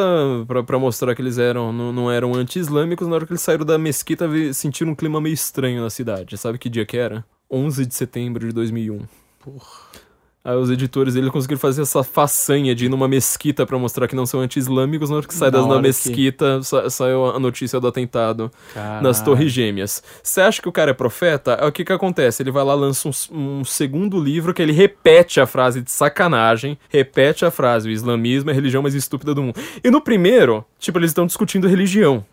pra, 0.48 0.64
pra 0.64 0.80
mostrar 0.80 1.14
que 1.14 1.22
eles 1.22 1.38
eram, 1.38 1.72
não, 1.74 1.92
não 1.92 2.12
eram 2.12 2.34
anti-islâmicos, 2.34 3.08
na 3.08 3.16
hora 3.16 3.26
que 3.28 3.32
eles 3.34 3.42
saíram 3.42 3.66
da 3.66 3.78
mesquita 3.78 4.28
sentiram 4.54 4.92
um 4.92 4.96
clima 4.96 5.20
meio 5.22 5.34
estranho 5.34 5.82
na 5.84 5.90
cidade, 5.90 6.38
sabe 6.38 6.58
que 6.58 6.70
dia 6.70 6.86
que 6.86 6.98
era? 6.98 7.24
11 7.52 7.86
de 7.86 7.94
setembro 7.94 8.48
de 8.48 8.54
2001. 8.54 9.02
Porra. 9.40 9.68
Aí 10.44 10.56
os 10.56 10.72
editores 10.72 11.16
eles 11.18 11.30
conseguiram 11.30 11.60
fazer 11.60 11.82
essa 11.82 12.02
façanha 12.02 12.74
de 12.74 12.86
ir 12.86 12.90
numa 12.90 13.10
mesquita 13.10 13.66
pra 13.66 13.78
mostrar 13.78 14.08
que 14.08 14.16
não 14.16 14.26
são 14.26 14.40
anti-islâmicos, 14.40 15.10
na 15.10 15.18
hora 15.18 15.28
que 15.28 15.34
sai 15.34 15.52
que- 15.82 15.82
mesquita, 15.82 16.64
sa- 16.64 16.90
saiu 16.90 17.26
a 17.26 17.40
notícia 17.40 17.78
do 17.80 17.88
atentado 17.88 18.50
Caralho. 18.74 19.04
nas 19.04 19.22
Torres 19.22 19.52
Gêmeas. 19.52 20.02
Você 20.24 20.40
acha 20.40 20.62
que 20.62 20.70
o 20.70 20.72
cara 20.72 20.92
é 20.92 20.94
profeta? 20.94 21.52
É 21.60 21.66
o 21.66 21.72
que 21.74 21.84
que 21.84 21.92
acontece? 21.92 22.42
Ele 22.42 22.52
vai 22.52 22.64
lá, 22.64 22.74
lança 22.74 23.10
um, 23.10 23.60
um 23.60 23.66
segundo 23.66 24.18
livro 24.18 24.54
que 24.54 24.62
ele 24.62 24.72
repete 24.72 25.42
a 25.42 25.46
frase 25.46 25.82
de 25.82 25.92
sacanagem, 25.92 26.80
repete 26.90 27.44
a 27.44 27.52
frase, 27.52 27.90
o 27.90 27.92
islamismo 27.92 28.50
é 28.50 28.54
a 28.54 28.56
religião 28.56 28.82
mais 28.82 28.96
estúpida 28.96 29.36
do 29.36 29.44
mundo. 29.44 29.60
E 29.84 29.92
no 29.92 30.00
primeiro, 30.02 30.64
tipo, 30.80 30.98
eles 31.00 31.10
estão 31.12 31.26
discutindo 31.26 31.68
religião. 31.68 32.26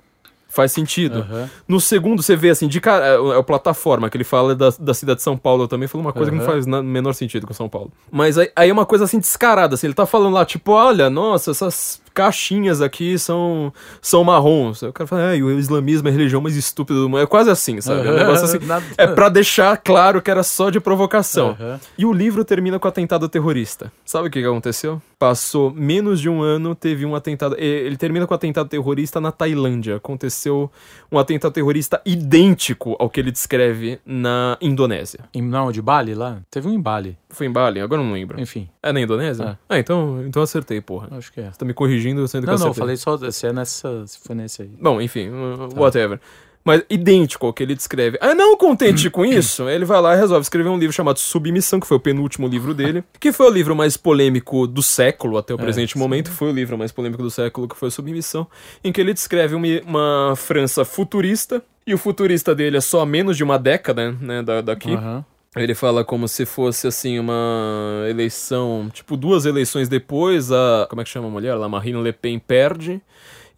Faz 0.57 0.73
sentido. 0.73 1.19
Aham. 1.19 1.51
No 1.69 1.79
segundo, 1.79 2.23
você 2.23 2.35
vê 2.35 2.49
assim, 2.49 2.67
de 2.67 2.81
cara, 2.81 3.05
é 3.05 3.19
o 3.19 3.33
é 3.35 3.37
o 3.37 3.45
plataforma, 3.45 4.09
que 4.09 4.17
ele 4.17 4.25
fala 4.25 4.55
da, 4.55 4.71
da 4.81 4.95
cidade 4.95 5.19
de 5.19 5.23
São 5.23 5.37
Paulo. 5.37 5.65
Eu 5.65 5.69
também 5.69 5.87
falou 5.87 6.07
uma 6.07 6.15
coisa 6.15 6.31
que 6.31 6.37
não 6.39 6.45
faz 6.47 6.67
menor 6.67 7.13
sentido 7.13 7.47
com 7.47 7.53
São 7.53 7.69
Paulo. 7.69 7.93
Mas 8.11 8.39
aí, 8.39 8.51
aí 8.57 8.71
é 8.71 8.73
uma 8.73 8.87
coisa 8.87 9.05
assim 9.05 9.19
descarada, 9.19 9.75
assim, 9.75 9.87
ele 9.87 9.93
tá 9.93 10.07
falando 10.07 10.33
lá, 10.33 10.47
tipo, 10.47 10.73
olha, 10.73 11.11
nossa, 11.11 11.51
essas 11.51 12.01
caixinhas 12.17 12.81
aqui 12.81 13.19
são, 13.19 13.71
são 14.01 14.25
marrons. 14.25 14.81
O 14.83 14.91
cara 14.93 15.07
fala, 15.07 15.37
e 15.37 15.43
o 15.43 15.51
islamismo 15.59 16.09
é 16.09 16.11
a 16.11 16.15
religião 16.15 16.41
mais 16.41 16.57
estúpida 16.57 16.99
do 16.99 17.11
mundo. 17.11 17.21
É 17.21 17.27
quase 17.27 17.51
assim, 17.51 17.79
sabe? 17.83 18.09
É 18.09 18.11
um 18.11 18.17
negócio 18.17 18.47
assim. 18.47 18.59
É 18.97 19.07
pra 19.07 19.29
deixar 19.29 19.77
claro 19.77 20.23
que 20.23 20.31
era 20.31 20.43
só 20.43 20.71
de 20.71 20.81
provocação. 20.81 21.51
Aham. 21.51 21.79
E 21.99 22.07
o 22.07 22.13
livro 22.13 22.43
termina 22.43 22.79
com 22.79 22.89
atentado 22.89 23.29
terrorista. 23.29 23.93
Sabe 24.03 24.29
o 24.29 24.31
que 24.31 24.41
que 24.41 24.47
aconteceu? 24.47 25.01
Passou 25.19 25.71
menos 25.71 26.19
de 26.21 26.29
um 26.31 26.41
ano, 26.41 26.75
teve 26.75 27.05
um 27.05 27.15
atentado. 27.15 27.55
Ele 27.59 27.97
termina 27.99 28.27
com 28.27 28.33
atentado 28.35 28.69
terrorista 28.69 29.21
na 29.21 29.31
Tailândia. 29.31 29.97
Aconteceu 29.97 30.71
um 31.13 31.19
atentado 31.19 31.53
terrorista 31.53 32.01
idêntico 32.07 32.97
ao 32.99 33.11
que 33.11 33.21
ele 33.21 33.31
descreve 33.31 33.99
na 34.07 34.57
Indonésia. 34.61 35.21
Em, 35.35 35.43
não, 35.43 35.71
de 35.71 35.83
Bali 35.83 36.15
lá? 36.15 36.39
Teve 36.51 36.69
um 36.69 36.73
em 36.73 36.81
Bali. 36.81 37.17
Foi 37.29 37.47
em 37.47 37.51
Bali? 37.53 37.81
Agora 37.81 38.01
eu 38.01 38.07
não 38.07 38.13
lembro. 38.15 38.41
Enfim, 38.41 38.69
É 38.83 38.93
na 38.93 39.01
Indonésia? 39.01 39.59
Ah, 39.69 39.79
então, 39.79 40.23
então 40.27 40.43
acertei, 40.43 40.81
porra. 40.81 41.09
acho 41.13 41.33
que 41.33 41.41
é. 41.41 41.51
Você 41.51 41.59
tá 41.59 41.65
me 41.67 41.75
corrigindo 41.75 42.06
sendo 42.29 42.43
que 42.43 42.47
Não, 42.47 42.59
eu 42.59 42.67
não, 42.67 42.75
falei 42.75 42.97
só 42.97 43.19
se 43.31 43.47
é 43.47 43.53
nessa. 43.53 44.07
Se 44.07 44.19
foi 44.19 44.35
nesse 44.37 44.63
aí. 44.63 44.71
Bom, 44.81 45.01
enfim, 45.01 45.29
uh, 45.29 45.81
whatever. 45.81 46.21
Mas 46.65 46.83
idêntico 46.91 47.47
ao 47.47 47.53
que 47.53 47.63
ele 47.63 47.77
descreve. 47.77 48.19
Ah, 48.21 48.35
não 48.35 48.57
contente 48.57 49.09
com 49.09 49.25
isso, 49.27 49.69
ele 49.69 49.85
vai 49.85 50.01
lá 50.01 50.17
e 50.17 50.19
resolve 50.19 50.43
escrever 50.43 50.69
um 50.69 50.77
livro 50.77 50.93
chamado 50.93 51.19
Submissão, 51.21 51.79
que 51.79 51.87
foi 51.87 51.97
o 51.97 52.01
penúltimo 52.01 52.49
livro 52.49 52.75
dele, 52.75 53.05
que 53.21 53.31
foi 53.31 53.47
o 53.47 53.51
livro 53.51 53.77
mais 53.77 53.97
polêmico 53.97 54.67
do 54.67 54.83
século 54.83 55.39
até 55.39 55.55
o 55.55 55.57
É, 55.57 55.63
presente 55.63 55.93
sim. 55.93 55.99
momento. 55.99 56.29
Foi 56.31 56.51
o 56.51 56.53
livro 56.53 56.77
mais 56.77 56.91
polêmico 56.91 57.23
do 57.23 57.31
século, 57.31 57.69
que 57.69 57.77
foi 57.77 57.89
Submissão, 57.91 58.49
em 58.83 58.91
que 58.91 59.01
ele 59.01 59.15
descreve 59.15 59.55
uma, 59.55 59.67
uma 59.87 60.35
França 60.35 60.85
futurista, 60.85 61.63
e 61.87 61.95
o 61.95 61.99
futurista 61.99 62.53
dele 62.53 62.79
é 62.79 62.81
só 62.81 63.07
menos 63.07 63.37
de 63.37 63.45
uma 63.45 63.59
década, 63.61 64.11
né, 64.21 64.43
da, 64.43 64.61
daqui. 64.61 64.93
Aham. 64.93 65.25
Ele 65.57 65.75
fala 65.75 66.05
como 66.05 66.29
se 66.29 66.45
fosse, 66.45 66.87
assim, 66.87 67.19
uma 67.19 68.05
eleição... 68.09 68.91
Tipo, 68.93 69.17
duas 69.17 69.47
eleições 69.47 69.89
depois, 69.89 70.53
a... 70.53 70.87
Como 70.89 71.01
é 71.01 71.05
que 71.05 71.11
chama 71.11 71.29
a 71.29 71.31
mulher? 71.31 71.55
lá 71.55 71.69
Marine 71.69 72.03
Le 72.03 72.13
Pen 72.13 72.39
perde 72.39 73.01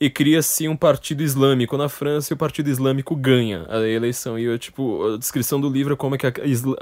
e 0.00 0.08
cria-se 0.08 0.68
um 0.68 0.76
partido 0.76 1.22
islâmico 1.22 1.76
na 1.76 1.88
França 1.88 2.32
e 2.32 2.34
o 2.34 2.36
partido 2.36 2.68
islâmico 2.70 3.16
ganha 3.16 3.66
a 3.68 3.80
eleição. 3.86 4.38
E, 4.38 4.44
eu, 4.44 4.58
tipo, 4.58 5.14
a 5.14 5.16
descrição 5.18 5.60
do 5.60 5.68
livro 5.68 5.94
é 5.94 5.96
como 5.96 6.14
é 6.14 6.18
que 6.18 6.26
a, 6.26 6.32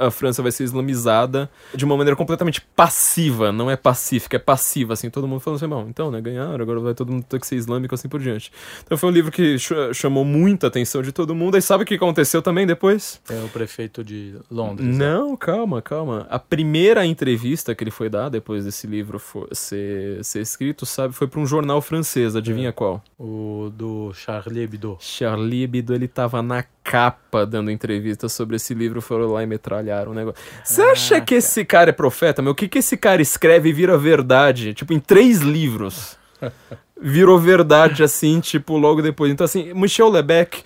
a 0.06 0.10
França 0.10 0.42
vai 0.42 0.52
ser 0.52 0.64
islamizada 0.64 1.48
de 1.74 1.84
uma 1.84 1.96
maneira 1.96 2.14
completamente 2.16 2.60
passiva, 2.60 3.50
não 3.50 3.70
é 3.70 3.76
pacífica, 3.76 4.36
é 4.36 4.38
passiva, 4.38 4.92
assim. 4.92 5.08
Todo 5.10 5.26
mundo 5.26 5.40
falando 5.40 5.56
assim, 5.56 5.68
bom, 5.68 5.86
então, 5.88 6.10
né, 6.10 6.20
ganharam, 6.20 6.60
agora 6.62 6.78
vai 6.80 6.94
todo 6.94 7.10
mundo 7.10 7.24
ter 7.24 7.40
que 7.40 7.46
ser 7.46 7.56
islâmico, 7.56 7.94
assim 7.94 8.08
por 8.08 8.20
diante. 8.20 8.52
Então 8.84 8.98
foi 8.98 9.08
um 9.08 9.12
livro 9.12 9.32
que 9.32 9.58
ch- 9.58 9.72
chamou 9.94 10.24
muita 10.24 10.66
atenção 10.66 11.02
de 11.02 11.10
todo 11.12 11.34
mundo. 11.34 11.56
E 11.56 11.62
sabe 11.62 11.84
o 11.84 11.86
que 11.86 11.94
aconteceu 11.94 12.42
também 12.42 12.66
depois? 12.66 13.20
É 13.30 13.42
o 13.44 13.48
prefeito 13.48 14.04
de 14.04 14.34
Londres. 14.50 14.96
né? 14.96 15.08
Não, 15.14 15.36
calma, 15.36 15.80
calma. 15.80 16.26
A 16.28 16.38
primeira 16.38 17.04
entrevista 17.06 17.74
que 17.74 17.82
ele 17.82 17.90
foi 17.90 18.08
dar 18.10 18.28
depois 18.28 18.64
desse 18.64 18.86
livro 18.86 19.18
for- 19.18 19.48
ser, 19.52 20.22
ser 20.24 20.40
escrito, 20.42 20.84
sabe, 20.84 21.14
foi 21.14 21.26
para 21.26 21.40
um 21.40 21.46
jornal 21.46 21.80
francês, 21.80 22.36
adivinha 22.36 22.72
qual? 22.72 23.02
O 23.18 23.70
do 23.74 24.12
Charlie 24.14 24.62
Hebdo. 24.62 24.98
Charlie 25.00 25.62
Hebdo, 25.62 25.94
ele 25.94 26.06
tava 26.06 26.42
na 26.42 26.64
capa 26.84 27.46
dando 27.46 27.70
entrevista 27.70 28.28
sobre 28.28 28.56
esse 28.56 28.74
livro, 28.74 29.00
foram 29.00 29.32
lá 29.32 29.42
e 29.42 29.46
metralharam 29.46 30.12
o 30.12 30.14
negócio. 30.14 30.42
Você 30.62 30.82
acha 30.82 31.20
que 31.20 31.36
esse 31.36 31.64
cara 31.64 31.90
é 31.90 31.92
profeta, 31.92 32.42
meu? 32.42 32.52
O 32.52 32.54
que 32.54 32.68
que 32.68 32.78
esse 32.78 32.96
cara 32.96 33.22
escreve 33.22 33.70
e 33.70 33.72
vira 33.72 33.96
verdade? 33.96 34.74
Tipo, 34.74 34.92
em 34.92 35.00
três 35.00 35.40
livros. 35.40 36.16
Virou 37.00 37.38
verdade, 37.38 38.02
assim, 38.02 38.40
tipo, 38.40 38.76
logo 38.76 39.02
depois. 39.02 39.30
Então, 39.30 39.44
assim, 39.44 39.72
Michel 39.74 40.08
Lebec... 40.08 40.62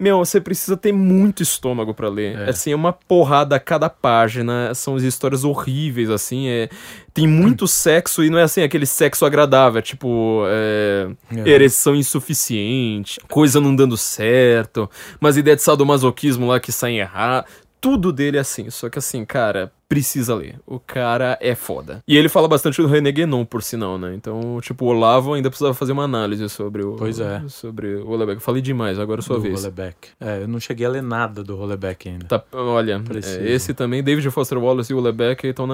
Meu, 0.00 0.16
você 0.16 0.40
precisa 0.40 0.78
ter 0.78 0.92
muito 0.92 1.42
estômago 1.42 1.92
pra 1.92 2.08
ler. 2.08 2.34
É. 2.38 2.48
Assim, 2.48 2.72
é 2.72 2.74
uma 2.74 2.90
porrada 2.90 3.54
a 3.54 3.60
cada 3.60 3.90
página. 3.90 4.74
São 4.74 4.96
as 4.96 5.02
histórias 5.02 5.44
horríveis, 5.44 6.08
assim. 6.08 6.48
É... 6.48 6.70
Tem 7.12 7.26
muito 7.26 7.68
sexo 7.68 8.24
e 8.24 8.30
não 8.30 8.38
é 8.38 8.44
assim 8.44 8.62
aquele 8.62 8.86
sexo 8.86 9.26
agradável. 9.26 9.78
É 9.78 9.82
tipo. 9.82 10.44
É... 10.46 11.10
É. 11.36 11.48
Ereção 11.50 11.94
insuficiente, 11.94 13.20
coisa 13.28 13.60
não 13.60 13.76
dando 13.76 13.96
certo, 13.98 14.88
mas 15.20 15.36
ideia 15.36 15.54
de 15.54 15.62
sadomasoquismo 15.62 16.46
lá 16.46 16.58
que 16.58 16.72
sai 16.72 16.98
errado. 16.98 17.44
Tudo 17.78 18.10
dele 18.10 18.38
é 18.38 18.40
assim. 18.40 18.70
Só 18.70 18.88
que 18.88 18.98
assim, 18.98 19.22
cara, 19.26 19.70
precisa 19.90 20.36
ler. 20.36 20.54
O 20.64 20.78
cara 20.78 21.36
é 21.40 21.56
foda. 21.56 22.00
E 22.06 22.16
ele 22.16 22.28
fala 22.28 22.46
bastante 22.46 22.80
do 22.80 22.86
René 22.86 23.10
Guénon, 23.10 23.44
por 23.44 23.60
sinal, 23.60 23.98
né? 23.98 24.14
Então, 24.14 24.60
tipo, 24.62 24.84
o 24.84 24.88
Olavo 24.88 25.34
ainda 25.34 25.50
precisava 25.50 25.74
fazer 25.74 25.90
uma 25.90 26.04
análise 26.04 26.48
sobre 26.48 26.84
o. 26.84 26.94
Pois 26.94 27.18
é. 27.18 27.42
Sobre 27.48 27.96
o 27.96 28.08
Olebeck. 28.08 28.40
Falei 28.40 28.62
demais, 28.62 29.00
agora 29.00 29.20
é 29.20 29.22
sua 29.22 29.36
do 29.36 29.42
vez. 29.42 29.56
Roleback. 29.56 30.10
É, 30.20 30.42
eu 30.42 30.48
não 30.48 30.60
cheguei 30.60 30.86
a 30.86 30.90
ler 30.90 31.02
nada 31.02 31.42
do 31.42 31.56
Roleback 31.56 32.08
ainda. 32.08 32.24
Tá, 32.26 32.40
olha, 32.52 33.02
é, 33.12 33.50
esse 33.50 33.74
também, 33.74 34.00
David 34.00 34.30
Foster 34.30 34.58
Wallace 34.58 34.92
e 34.92 34.94
o 34.94 35.00
Lebeck 35.00 35.44
estão 35.48 35.66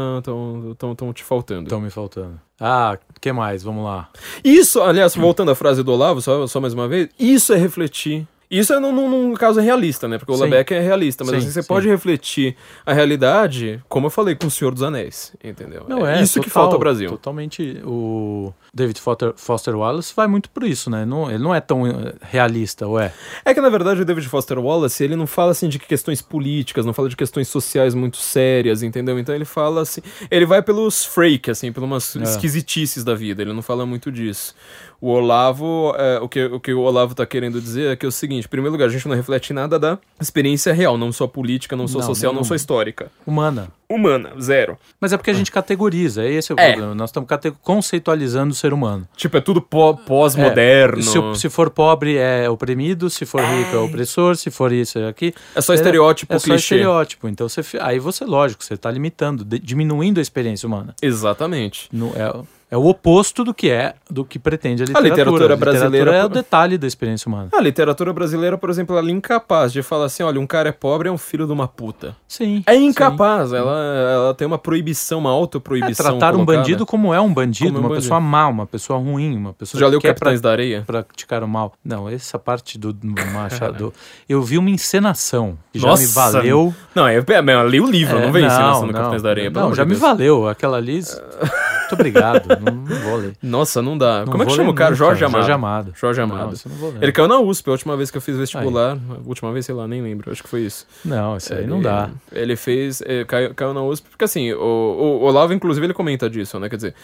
te 1.13 1.23
faltando. 1.23 1.65
Estão 1.65 1.81
me 1.83 1.91
faltando. 1.91 2.41
Ah, 2.59 2.99
que 3.21 3.31
mais? 3.33 3.63
Vamos 3.63 3.85
lá. 3.85 4.09
Isso, 4.43 4.81
aliás, 4.81 5.15
voltando 5.15 5.51
à 5.51 5.55
frase 5.55 5.83
do 5.83 5.93
Olavo, 5.93 6.23
só, 6.23 6.47
só 6.47 6.59
mais 6.59 6.73
uma 6.73 6.89
vez, 6.89 7.11
isso 7.19 7.53
é 7.53 7.57
refletir. 7.57 8.27
Isso 8.51 8.73
é 8.73 8.79
num, 8.81 8.93
num- 8.93 9.35
caso 9.35 9.61
realista, 9.61 10.07
né? 10.07 10.19
Porque 10.19 10.33
o 10.33 10.37
Sim. 10.37 10.43
Lebeck 10.45 10.73
é 10.75 10.81
realista, 10.81 11.25
mas 11.25 11.33
Sim, 11.33 11.39
assim, 11.39 11.51
você 11.51 11.63
sim. 11.63 11.69
pode 11.69 11.89
refletir 11.89 12.57
a 12.85 12.93
realidade, 12.93 13.83
como 13.89 14.07
eu 14.07 14.11
falei, 14.11 14.35
com 14.35 14.47
o 14.47 14.51
Senhor 14.51 14.73
dos 14.73 14.83
Anéis, 14.83 15.33
entendeu? 15.43 15.85
Não 15.89 16.07
é, 16.07 16.23
isso 16.23 16.41
que 16.41 16.49
total, 16.49 16.63
falta 16.65 16.77
ao 16.77 16.81
Brasil. 16.81 17.09
Totalmente. 17.11 17.81
O 17.85 18.53
David 18.73 19.01
Foster, 19.01 19.33
Foster 19.37 19.75
Wallace 19.77 20.13
vai 20.15 20.27
muito 20.27 20.49
por 20.51 20.63
isso, 20.65 20.89
né? 20.91 21.05
Não, 21.05 21.29
ele 21.31 21.43
não 21.43 21.55
é 21.55 21.61
tão 21.61 21.87
eh, 21.87 22.15
realista, 22.23 22.87
ou 22.87 22.99
é? 23.01 23.13
É 23.45 23.53
que, 23.53 23.61
na 23.61 23.69
verdade, 23.69 24.03
o 24.03 24.05
David 24.05 24.29
Foster 24.29 24.59
Wallace, 24.59 25.03
ele 25.03 25.17
não 25.17 25.27
fala, 25.27 25.51
assim, 25.53 25.69
de 25.69 25.79
questões 25.79 26.23
políticas, 26.23 26.85
não 26.87 26.93
fala 26.93 27.09
de 27.09 27.17
questões 27.17 27.49
sociais 27.49 27.95
muito 27.95 28.17
sérias, 28.19 28.83
entendeu? 28.83 29.19
Então 29.19 29.35
ele 29.35 29.45
fala, 29.45 29.83
assim... 29.83 30.01
Ele 30.31 30.47
vai 30.47 30.63
pelos 30.63 31.05
freak, 31.05 31.51
assim, 31.51 31.73
pelas 31.73 32.15
É. 32.17 32.23
esquisitices 32.23 33.03
da 33.05 33.15
vida, 33.15 33.43
ele 33.43 33.53
não 33.53 33.63
fala 33.63 33.85
muito 33.87 34.11
disso. 34.13 34.55
O 35.01 35.09
Olavo, 35.11 35.95
é, 35.99 36.19
o, 36.21 36.29
que, 36.29 36.45
o 36.47 36.59
que 36.59 36.73
o 36.73 36.81
Olavo 36.81 37.15
tá 37.15 37.27
querendo 37.27 37.61
dizer 37.61 37.93
é 37.93 37.97
que 37.97 38.07
é 38.07 38.09
o 38.09 38.13
seguinte, 38.13 38.47
em 38.47 38.49
primeiro 38.49 38.73
lugar, 38.73 38.87
a 38.89 38.93
gente 38.93 39.07
não 39.07 39.15
reflete 39.15 39.53
nada 39.53 39.79
da 39.79 39.99
experiência 40.21 40.73
real, 40.73 40.97
não 40.97 41.13
só 41.13 41.27
política, 41.27 41.77
não 41.77 41.87
só 41.87 41.99
Não, 41.99 42.07
social, 42.07 42.33
não 42.33 42.43
só 42.45 42.55
histórica. 42.55 43.11
Humana. 43.27 43.69
Humana, 43.89 44.33
zero. 44.41 44.77
Mas 45.01 45.13
é 45.13 45.17
porque 45.17 45.31
a 45.31 45.35
gente 45.35 45.53
categoriza, 45.53 46.25
é 46.25 46.33
esse 46.33 46.51
é 46.51 46.55
o 46.55 46.59
É. 46.59 46.71
problema. 46.73 46.95
Nós 46.95 47.11
estamos 47.11 47.29
conceitualizando 47.63 48.53
o 48.53 48.57
ser 48.57 48.73
humano. 48.73 49.07
Tipo, 49.17 49.37
é 49.37 49.41
tudo 49.41 49.61
pó- 49.63 49.93
pós-moderno. 49.93 50.99
É, 50.99 51.03
se, 51.03 51.41
se 51.41 51.49
for 51.49 51.71
pobre 51.71 52.17
é 52.17 52.49
oprimido, 52.51 53.09
se 53.11 53.25
for 53.25 53.43
rico 53.43 53.77
é 53.77 53.79
opressor, 53.79 54.35
se 54.37 54.51
for 54.51 54.73
isso 54.73 54.99
é 54.99 55.09
aqui. 55.09 55.33
É 55.55 55.61
só 55.61 55.73
estereótipo, 55.75 56.35
É 56.35 56.39
só 56.39 56.45
clichê. 56.47 56.75
estereótipo. 56.77 57.29
Então 57.29 57.49
você, 57.49 57.61
aí 57.81 57.99
você, 57.99 58.25
lógico, 58.25 58.65
você 58.65 58.75
está 58.75 58.91
limitando, 58.91 59.45
de- 59.45 59.59
diminuindo 59.59 60.19
a 60.19 60.23
experiência 60.23 60.67
humana. 60.67 60.95
Exatamente. 61.01 61.89
No- 61.93 62.13
é, 62.17 62.35
é 62.71 62.77
o 62.77 62.85
oposto 62.87 63.45
do 63.45 63.55
que 63.55 63.71
é, 63.71 63.95
do 64.11 64.25
que 64.25 64.39
pretende 64.39 64.83
a 64.83 64.87
literatura. 64.87 65.09
literatura 65.09 65.45
A 65.53 65.57
literatura 65.57 65.79
brasileira- 65.81 66.15
é 66.17 66.25
o 66.25 66.29
detalhe 66.29 66.77
da 66.77 66.87
experiência 66.87 67.29
humana. 67.29 67.49
A 67.55 67.61
literatura 67.61 68.13
brasileira, 68.13 68.59
por 68.59 68.71
exemplo, 68.71 68.97
ela 68.99 69.09
é 69.09 69.13
incapaz 69.13 69.73
de 69.73 69.83
falar 69.83 70.07
assim, 70.07 70.23
olha, 70.23 70.41
um 70.41 70.47
cara 70.47 70.69
é 70.71 70.73
pobre, 70.73 71.09
é 71.09 71.13
um 71.13 71.19
filho 71.19 71.47
de 71.47 71.53
uma 71.53 71.69
puta. 71.69 72.17
Sim. 72.27 72.63
É 72.67 72.75
sim. 72.75 72.87
incapaz, 72.87 73.53
ela, 73.53 73.77
ela 74.15 74.35
tem 74.35 74.47
uma 74.47 74.59
proibição, 74.59 75.19
uma 75.21 75.31
É, 75.31 75.33
autoproibição. 75.33 76.05
tratar 76.19 76.35
um 76.35 76.39
colocada. 76.45 76.59
bandido 76.59 76.85
como 76.87 77.15
é 77.15 77.21
um 77.21 77.33
bandido, 77.33 77.67
Como 77.73 77.77
é 77.77 77.81
um 77.81 77.83
uma 77.85 77.89
bandido. 77.91 78.03
pessoa 78.03 78.21
má, 78.21 78.49
uma 78.49 78.67
pessoa 78.67 78.99
ruim, 78.99 79.37
uma 79.37 79.53
pessoa 79.53 79.79
Já 79.81 79.87
que 79.87 79.91
leu 79.93 80.01
quer 80.01 80.09
Capitães 80.09 80.41
da 80.41 80.51
Areia? 80.51 80.83
praticar 80.87 81.43
o 81.45 81.49
mal. 81.49 81.73
Não, 81.85 82.09
essa 82.09 82.39
parte 82.39 82.77
do 82.79 82.93
do 82.93 83.27
Machado. 83.33 83.93
eu 84.29 84.43
vi 84.43 84.59
uma 84.59 84.71
encenação 84.71 85.57
que 85.73 85.79
já 85.79 85.87
Nossa, 85.89 86.03
me 86.03 86.09
valeu. 86.09 86.75
Não, 86.95 87.07
é, 87.07 87.17
é, 87.17 87.21
eu 87.55 87.69
li 87.69 87.81
o 87.81 87.87
livro, 87.87 88.19
É, 88.19 88.27
não 88.27 88.33
vem 88.33 88.45
encenação 88.45 88.81
no 88.87 88.93
não, 88.93 88.93
Capitães 88.93 89.23
da 89.23 89.31
Areia. 89.31 89.51
Não, 89.51 89.75
já 89.75 89.83
de 89.85 89.89
me 89.89 89.95
Deus. 89.95 90.01
valeu. 90.01 90.49
Aquela 90.49 90.77
ali. 90.79 91.01
Muito 91.87 91.95
obrigado. 91.95 92.49
não, 92.61 92.73
não 92.75 92.97
vou 93.03 93.17
ler. 93.17 93.33
Nossa, 93.43 93.81
não 93.81 93.97
dá. 93.97 94.25
Não 94.25 94.33
Como 94.33 94.43
é 94.43 94.47
que 94.47 94.53
chama 94.53 94.71
o 94.71 94.75
cara? 94.75 94.91
nunca. 94.91 94.97
Jorge 95.05 95.25
Amado. 95.25 95.37
Jorge 95.41 95.53
Amado. 95.53 95.93
Jorge 95.95 96.21
Amado. 96.21 96.59
não 96.67 96.77
vou 96.77 96.91
ler. 96.93 97.03
Ele 97.03 97.13
caiu 97.13 97.29
na 97.29 97.39
USP 97.39 97.69
a 97.69 97.73
última 97.73 97.97
vez 97.97 98.11
que 98.11 98.17
eu 98.17 98.21
fiz 98.21 98.37
vestibular. 98.37 98.97
A 98.97 99.29
última 99.29 99.53
vez, 99.53 99.67
sei 99.67 99.75
lá, 99.75 99.87
nem 99.87 100.03
lembro. 100.03 100.31
Acho 100.31 100.43
que 100.43 100.49
foi 100.49 100.63
isso. 100.63 100.87
Não, 101.05 101.37
isso 101.37 101.53
aí 101.53 101.61
Ele- 101.61 101.69
não 101.69 101.81
dá. 101.81 102.11
Ele 102.33 102.57
fez. 102.57 103.01
é, 103.07 103.25
caiu, 103.25 103.55
caiu 103.55 103.73
na 103.75 103.83
USP, 103.83 104.09
porque 104.11 104.25
assim, 104.25 104.53
o, 104.53 104.59
o 104.61 105.23
Olavo, 105.23 105.53
inclusive, 105.53 105.87
ele 105.87 105.95
comenta 105.95 106.29
disso, 106.29 106.59
né? 106.59 106.69
Quer 106.69 106.77
dizer, 106.77 106.95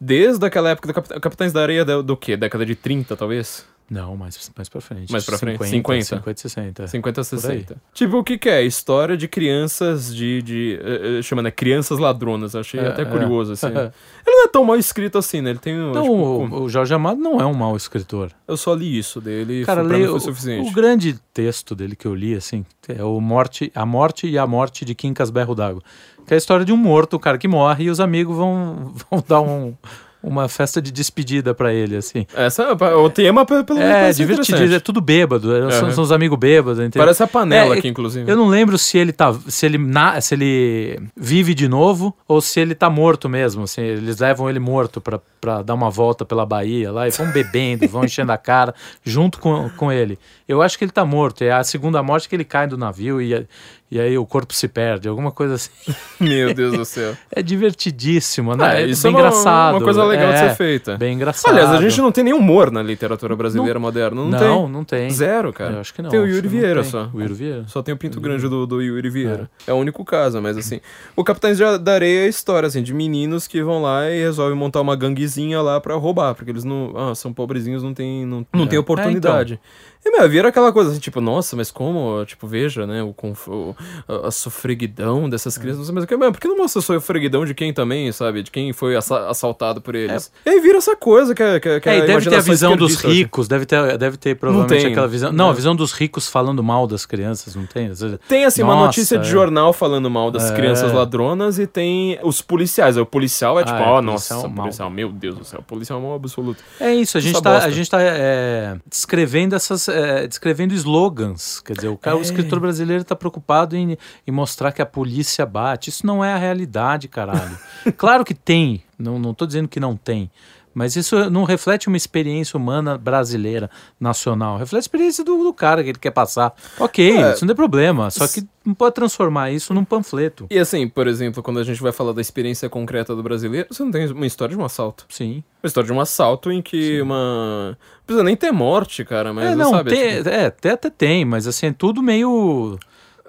desde 0.00 0.44
aquela 0.46 0.70
época 0.70 0.88
do 0.88 0.94
Capit- 0.94 1.20
Capitães 1.20 1.52
da 1.52 1.62
Areia 1.62 1.84
do, 1.84 2.02
do 2.02 2.16
quê? 2.16 2.36
Década 2.36 2.64
de 2.64 2.74
30, 2.74 3.16
talvez? 3.16 3.66
Não, 3.90 4.16
mais, 4.16 4.38
mais 4.56 4.68
pra 4.68 4.80
frente. 4.80 5.10
Mais 5.10 5.26
pra 5.26 5.36
frente, 5.36 5.66
50, 5.66 6.04
50. 6.04 6.86
50 6.86 6.86
60. 6.86 6.86
50, 6.86 7.20
aí. 7.20 7.24
60. 7.24 7.82
Tipo, 7.92 8.18
o 8.18 8.24
que 8.24 8.38
que 8.38 8.48
é? 8.48 8.62
História 8.62 9.16
de 9.16 9.26
crianças 9.26 10.14
de. 10.14 10.40
de 10.42 10.78
eh, 10.80 11.18
eh, 11.18 11.22
chama, 11.22 11.42
né? 11.42 11.50
Crianças 11.50 11.98
ladronas. 11.98 12.54
Achei 12.54 12.78
É, 12.78 12.86
até 12.86 13.02
é. 13.02 13.04
curioso, 13.04 13.52
assim. 13.52 13.66
Ele 14.24 14.36
não 14.36 14.44
é 14.44 14.48
tão 14.48 14.64
mal 14.64 14.76
escrito 14.76 15.18
assim, 15.18 15.40
né? 15.40 15.50
Ele 15.50 15.58
tem. 15.58 15.74
Não, 15.74 16.02
tipo, 16.02 16.14
o, 16.14 16.62
o 16.62 16.68
Jorge 16.68 16.94
Amado 16.94 17.18
não 17.20 17.40
é 17.40 17.44
um 17.44 17.52
mau 17.52 17.76
escritor. 17.76 18.30
Eu 18.46 18.56
só 18.56 18.74
li 18.74 18.96
isso 18.96 19.20
dele. 19.20 19.64
Cara, 19.64 19.84
foi 19.84 20.06
o, 20.06 20.20
suficiente. 20.20 20.70
o 20.70 20.72
grande 20.72 21.18
texto 21.34 21.74
dele 21.74 21.96
que 21.96 22.06
eu 22.06 22.14
li, 22.14 22.36
assim, 22.36 22.64
é 22.88 23.02
o 23.02 23.20
morte, 23.20 23.72
A 23.74 23.84
Morte 23.84 24.28
e 24.28 24.38
a 24.38 24.46
Morte 24.46 24.84
de 24.84 24.94
Quincas 24.94 25.30
Berro 25.30 25.54
d'Água. 25.54 25.82
Que 26.24 26.34
é 26.34 26.36
a 26.36 26.38
história 26.38 26.64
de 26.64 26.72
um 26.72 26.76
morto, 26.76 27.14
o 27.14 27.18
cara 27.18 27.38
que 27.38 27.48
morre, 27.48 27.86
e 27.86 27.90
os 27.90 27.98
amigos 27.98 28.36
vão, 28.36 28.94
vão 29.10 29.24
dar 29.26 29.40
um, 29.40 29.74
uma 30.22 30.48
festa 30.48 30.80
de 30.82 30.90
despedida 30.92 31.54
pra 31.54 31.72
ele, 31.72 31.96
assim. 31.96 32.26
Essa, 32.34 32.72
o 32.72 33.10
tema, 33.10 33.44
pelo 33.46 33.64
menos, 33.78 33.82
É, 33.82 34.12
divertido, 34.12 34.74
é 34.74 34.80
tudo 34.80 35.00
bêbado, 35.00 35.54
é, 35.54 35.70
são, 35.72 35.90
são 35.92 36.04
os 36.04 36.12
amigos 36.12 36.38
bêbados, 36.38 36.78
entendeu? 36.78 37.02
Parece 37.02 37.22
a 37.22 37.26
panela 37.26 37.74
É, 37.74 37.78
aqui, 37.78 37.88
inclusive. 37.88 38.30
Eu 38.30 38.36
não 38.36 38.48
lembro 38.48 38.76
se 38.76 38.98
ele 38.98 39.12
tá, 39.12 39.34
se 39.48 39.66
ele, 39.66 39.78
na, 39.78 40.20
se 40.20 40.34
ele 40.34 41.00
vive 41.16 41.54
de 41.54 41.68
novo 41.68 42.14
ou 42.28 42.40
se 42.40 42.60
ele 42.60 42.74
tá 42.74 42.90
morto 42.90 43.28
mesmo. 43.28 43.64
Assim, 43.64 43.82
eles 43.82 44.18
levam 44.18 44.48
ele 44.48 44.58
morto 44.58 45.00
pra, 45.00 45.20
pra 45.40 45.62
dar 45.62 45.74
uma 45.74 45.90
volta 45.90 46.24
pela 46.24 46.44
Bahia 46.44 46.92
lá 46.92 47.08
e 47.08 47.10
vão 47.10 47.30
bebendo, 47.32 47.88
vão 47.88 48.04
enchendo 48.04 48.32
a 48.32 48.38
cara 48.38 48.74
junto 49.04 49.38
com, 49.38 49.70
com 49.70 49.90
ele. 49.90 50.18
Eu 50.46 50.60
acho 50.60 50.76
que 50.76 50.84
ele 50.84 50.92
tá 50.92 51.04
morto. 51.04 51.42
É 51.42 51.52
a 51.52 51.64
segunda 51.64 52.02
morte 52.02 52.28
que 52.28 52.36
ele 52.36 52.44
cai 52.44 52.66
do 52.66 52.76
navio 52.76 53.22
e, 53.22 53.46
e 53.90 53.98
aí 54.00 54.16
o 54.16 54.24
corpo 54.24 54.54
se 54.54 54.68
perde, 54.68 55.08
alguma 55.08 55.30
coisa 55.32 55.54
assim. 55.54 55.70
Meu 56.20 56.54
Deus 56.54 56.76
do 56.76 56.84
céu. 56.84 57.16
É 57.34 57.42
divertidíssimo, 57.42 58.54
né? 58.54 58.64
Ah, 58.64 58.80
é 58.80 58.86
isso 58.86 59.02
bem 59.02 59.12
é 59.12 59.14
uma, 59.14 59.20
engraçado. 59.28 59.74
uma 59.76 59.82
coisa 59.82 60.04
legal 60.04 60.28
de 60.32 60.38
é, 60.38 60.48
ser 60.48 60.56
feita. 60.56 60.96
Bem 60.96 61.14
engraçado. 61.14 61.50
Aliás, 61.52 61.70
a 61.70 61.80
gente 61.80 62.00
não 62.00 62.12
tem 62.12 62.24
nem 62.24 62.32
humor 62.32 62.70
na 62.70 62.82
literatura 62.82 63.34
brasileira 63.36 63.78
moderna. 63.78 64.22
Não, 64.22 64.28
não, 64.30 64.38
tem. 64.38 64.68
não 64.72 64.84
tem. 64.84 65.10
Zero, 65.10 65.52
cara. 65.52 65.74
Eu 65.74 65.80
acho 65.80 65.94
que 65.94 66.02
não. 66.02 66.10
Tem 66.10 66.20
o 66.20 66.26
Yuri 66.26 66.42
não 66.42 66.50
Vieira 66.50 66.82
tem. 66.82 66.90
só. 66.90 67.10
O 67.12 67.20
Yuri 67.20 67.34
Vieira. 67.34 67.64
Só 67.66 67.82
tem 67.82 67.94
o 67.94 67.96
pinto 67.96 68.20
grande 68.20 68.48
do, 68.48 68.66
do 68.66 68.80
Yuri 68.82 69.08
Vieira. 69.10 69.50
É. 69.66 69.72
o 69.72 69.76
único 69.76 70.04
caso, 70.04 70.40
mas 70.40 70.56
assim. 70.56 70.80
O 71.16 71.24
Capitães 71.24 71.56
de- 71.56 71.78
da 71.78 71.92
Areia 71.94 72.20
é 72.22 72.24
a 72.24 72.28
história, 72.28 72.66
assim, 72.66 72.82
de 72.82 72.92
meninos 72.92 73.46
que 73.46 73.62
vão 73.62 73.82
lá 73.82 74.08
e 74.10 74.20
resolvem 74.20 74.56
montar 74.56 74.80
uma 74.80 74.96
ganguezinha 74.96 75.60
lá 75.62 75.80
pra 75.80 75.94
roubar, 75.94 76.34
porque 76.34 76.50
eles 76.50 76.64
não. 76.64 76.92
Ah, 76.96 77.14
são 77.14 77.32
pobrezinhos, 77.32 77.82
não 77.82 77.94
tem, 77.94 78.26
não, 78.26 78.46
não 78.52 78.64
É. 78.64 78.66
tem 78.66 78.78
oportunidade. 78.78 79.58
E, 80.04 80.10
meu, 80.10 80.28
vira 80.30 80.48
aquela 80.48 80.72
coisa 80.72 80.90
assim, 80.90 80.98
tipo, 80.98 81.20
nossa, 81.20 81.54
mas 81.54 81.70
como, 81.70 82.24
tipo, 82.24 82.46
veja, 82.46 82.86
né, 82.86 83.02
o, 83.02 83.12
conf- 83.12 83.48
o- 83.48 83.76
a, 84.08 84.28
a 84.28 84.30
sofreguidão 84.30 85.28
dessas 85.28 85.56
É. 85.56 85.60
crianças, 85.60 85.90
mas 85.90 86.06
por 86.06 86.40
que 86.40 86.48
não 86.48 86.56
mostra 86.56 86.78
a 86.80 86.82
sofreguidão 86.82 87.44
de 87.44 87.52
quem 87.54 87.72
também, 87.72 88.10
sabe, 88.12 88.42
de 88.42 88.50
quem 88.50 88.72
foi 88.72 88.96
assa- 88.96 89.28
assaltado 89.28 89.80
por 89.82 89.94
eles? 89.94 90.32
E 90.46 90.48
aí 90.50 90.60
vira 90.60 90.78
essa 90.78 90.96
coisa 90.96 91.34
que 91.34 91.42
é, 91.42 91.60
que, 91.60 91.68
é- 91.68 91.80
que 91.80 91.88
É, 91.88 91.94
é 91.96 91.98
e 91.98 92.06
deve 92.06 92.30
ter 92.30 92.36
a 92.36 92.40
visão 92.40 92.76
dos 92.76 93.04
hoje. 93.04 93.14
ricos, 93.14 93.46
deve 93.46 93.66
ter, 93.66 93.98
deve 93.98 94.16
ter 94.16 94.36
provavelmente 94.36 94.86
aquela 94.86 95.06
visão. 95.08 95.32
Não, 95.32 95.46
né? 95.46 95.50
a 95.50 95.54
visão 95.54 95.76
dos 95.76 95.92
ricos 95.92 96.28
falando 96.28 96.62
mal 96.62 96.86
das 96.86 97.04
crianças, 97.04 97.54
não 97.54 97.66
tem? 97.66 97.88
Vezes- 97.88 98.18
Tem, 98.26 98.44
assim, 98.46 98.62
uma 98.62 98.74
Nossa, 98.74 98.86
notícia 98.86 99.18
de 99.18 99.28
é. 99.28 99.30
jornal 99.30 99.72
falando 99.72 100.08
mal 100.08 100.30
das 100.30 100.50
É. 100.50 100.54
crianças 100.54 100.92
ladronas 100.92 101.58
e 101.58 101.66
tem 101.66 102.18
os 102.22 102.40
policiais. 102.40 102.96
O 102.96 103.04
policial 103.04 103.60
é 103.60 103.64
tipo, 103.64 103.76
Ah, 103.76 103.80
é, 103.82 103.86
ó, 103.86 103.98
o 103.98 104.02
nossa, 104.02 104.34
policial 104.34 104.50
mal. 104.50 104.64
policial, 104.64 104.90
meu 104.90 105.12
Deus 105.12 105.36
do 105.38 105.44
céu, 105.44 105.62
policial 105.62 105.98
é 105.98 106.02
um 106.02 106.06
mal 106.06 106.14
absoluto. 106.16 106.62
É 106.80 106.94
isso, 106.94 107.16
a 107.16 107.20
Essa 107.20 107.28
gente 107.28 107.42
tá, 107.42 107.50
bosta. 107.52 107.68
a 107.68 107.70
gente 107.70 107.90
tá 107.90 107.98
é, 108.00 108.76
descrevendo 108.88 109.54
essas. 109.54 109.89
É, 109.90 110.26
descrevendo 110.26 110.72
slogans. 110.74 111.60
Quer 111.60 111.74
dizer, 111.74 111.88
o, 111.88 111.96
cara, 111.96 112.16
o 112.16 112.20
É. 112.20 112.22
escritor 112.22 112.60
brasileiro 112.60 113.04
tá 113.04 113.14
preocupado 113.16 113.76
em, 113.76 113.96
em 114.26 114.30
mostrar 114.30 114.72
que 114.72 114.80
a 114.82 114.86
polícia 114.86 115.44
bate. 115.44 115.90
Isso 115.90 116.06
não 116.06 116.24
é 116.24 116.32
a 116.32 116.36
realidade, 116.38 117.08
caralho. 117.08 117.58
claro 117.96 118.24
que 118.24 118.34
tem, 118.34 118.82
não, 118.98 119.18
não 119.18 119.34
tô 119.34 119.46
dizendo 119.46 119.68
que 119.68 119.80
não 119.80 119.96
tem. 119.96 120.30
Mas 120.72 120.94
isso 120.96 121.28
não 121.30 121.44
reflete 121.44 121.88
uma 121.88 121.96
experiência 121.96 122.56
humana 122.56 122.96
brasileira, 122.96 123.68
nacional. 123.98 124.56
Reflete 124.56 124.80
a 124.82 124.84
experiência 124.84 125.24
do, 125.24 125.36
do 125.42 125.52
cara 125.52 125.82
que 125.82 125.88
ele 125.90 125.98
quer 125.98 126.12
passar. 126.12 126.54
Ok, 126.78 127.18
É. 127.18 127.32
isso 127.32 127.42
não 127.44 127.48
tem 127.48 127.56
problema. 127.56 128.10
Só 128.10 128.26
que 128.28 128.46
não 128.64 128.74
pode 128.74 128.94
transformar 128.94 129.50
isso 129.50 129.74
num 129.74 129.84
panfleto. 129.84 130.46
E 130.50 130.58
assim, 130.58 130.86
por 130.88 131.06
exemplo, 131.06 131.42
quando 131.42 131.58
a 131.58 131.64
gente 131.64 131.80
vai 131.82 131.92
falar 131.92 132.12
da 132.12 132.20
experiência 132.20 132.68
concreta 132.68 133.16
do 133.16 133.22
brasileiro, 133.22 133.66
você 133.70 133.82
não 133.82 133.90
tem 133.90 134.06
uma 134.12 134.26
história 134.26 134.54
de 134.54 134.60
um 134.60 134.64
assalto. 134.64 135.06
Sim. 135.08 135.42
Uma 135.62 135.66
história 135.66 135.86
de 135.88 135.92
um 135.92 136.00
assalto 136.00 136.52
em 136.52 136.62
que 136.62 137.00
uma. 137.00 137.70
Não 137.70 138.04
precisa 138.06 138.24
nem 138.24 138.36
ter 138.36 138.52
morte, 138.52 139.04
cara, 139.04 139.32
mas 139.32 139.52
é, 139.52 139.54
não, 139.54 139.70
sabe? 139.70 139.90
tem, 139.90 140.16
tipo, 140.18 140.28
é, 140.28 140.46
até, 140.46 140.70
até 140.70 140.90
tem, 140.90 141.24
mas 141.24 141.46
assim, 141.46 141.66
é 141.66 141.72
tudo 141.72 142.02
meio. 142.02 142.78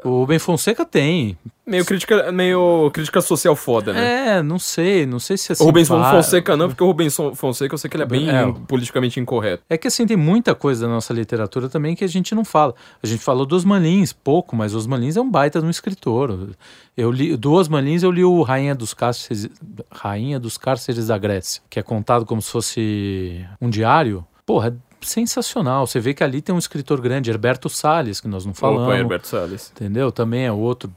O 0.04 0.26
Ben 0.26 0.40
Fonseca 0.40 0.86
tem. 0.86 1.38
meio, 1.66 1.86
crítica, 1.86 2.32
meio 2.32 2.90
crítica 2.92 3.22
social 3.22 3.56
foda, 3.56 3.94
né? 3.94 4.38
É, 4.38 4.44
não 4.44 4.58
sei, 4.58 5.06
não 5.06 5.20
sei 5.20 5.38
se 5.38 5.52
assim. 5.52 5.64
o 5.64 5.68
Rubens 5.68 5.88
Fonseca 5.88 6.58
não, 6.58 6.68
porque 6.68 6.84
o 6.84 6.88
Rubens 6.88 7.16
Fonseca 7.36 7.74
eu 7.74 7.78
sei 7.78 7.90
que 7.90 7.96
ele 7.96 8.04
é 8.04 8.06
bem 8.06 8.30
É, 8.30 8.52
politicamente 8.68 9.20
incorreto. 9.20 9.64
É 9.70 9.78
que 9.78 9.88
assim, 9.88 10.06
tem 10.08 10.18
muita 10.18 10.56
coisa 10.56 10.88
da 10.88 10.92
nossa 10.92 11.14
literatura 11.14 11.70
também 11.70 11.96
que 11.96 12.04
a 12.04 12.08
gente 12.08 12.34
não 12.34 12.44
fala. 12.44 12.74
A 13.02 13.08
gente 13.08 13.24
falou 13.24 13.46
do 13.46 13.56
Osman 13.56 13.80
Lins, 13.80 14.12
pouco, 14.12 14.56
mas 14.56 14.74
o 14.74 14.78
Osman 14.78 15.00
Lins 15.00 15.18
é 15.18 15.22
um 15.22 15.30
baita 15.30 15.60
de 15.60 15.66
um 15.66 15.70
escritor. 15.70 16.50
Eu 16.98 17.12
li, 17.12 17.38
do 17.38 17.54
Osman 17.54 17.82
Lins 17.82 18.04
eu 18.04 18.12
li 18.12 18.24
o 18.24 18.42
Rainha 18.42 18.76
dos 18.76 18.94
Cárceres, 18.94 19.50
Rainha 19.92 20.40
dos 20.40 20.58
Cárceres 20.58 21.08
da 21.08 21.18
Grécia, 21.18 21.62
que 21.70 21.80
é 21.80 21.84
contado 21.84 22.26
como 22.26 22.42
se 22.42 22.52
fosse 22.52 23.46
um 23.62 23.70
diário. 23.70 24.26
Porra, 24.46 24.76
sensacional. 25.02 25.86
Você 25.88 26.00
vê 26.00 26.14
que 26.14 26.24
ali 26.24 26.42
tem 26.42 26.54
um 26.54 26.60
escritor 26.60 27.00
grande, 27.02 27.30
Herberto 27.30 27.70
Salles, 27.70 28.20
que 28.22 28.28
nós 28.28 28.46
não 28.46 28.54
falamos. 28.54 28.88
Opa, 28.88 28.98
Herberto 28.98 29.28
Salles. 29.28 29.72
Entendeu? 29.76 30.12
Também 30.12 30.46
é 30.46 30.52
outro 30.52 30.92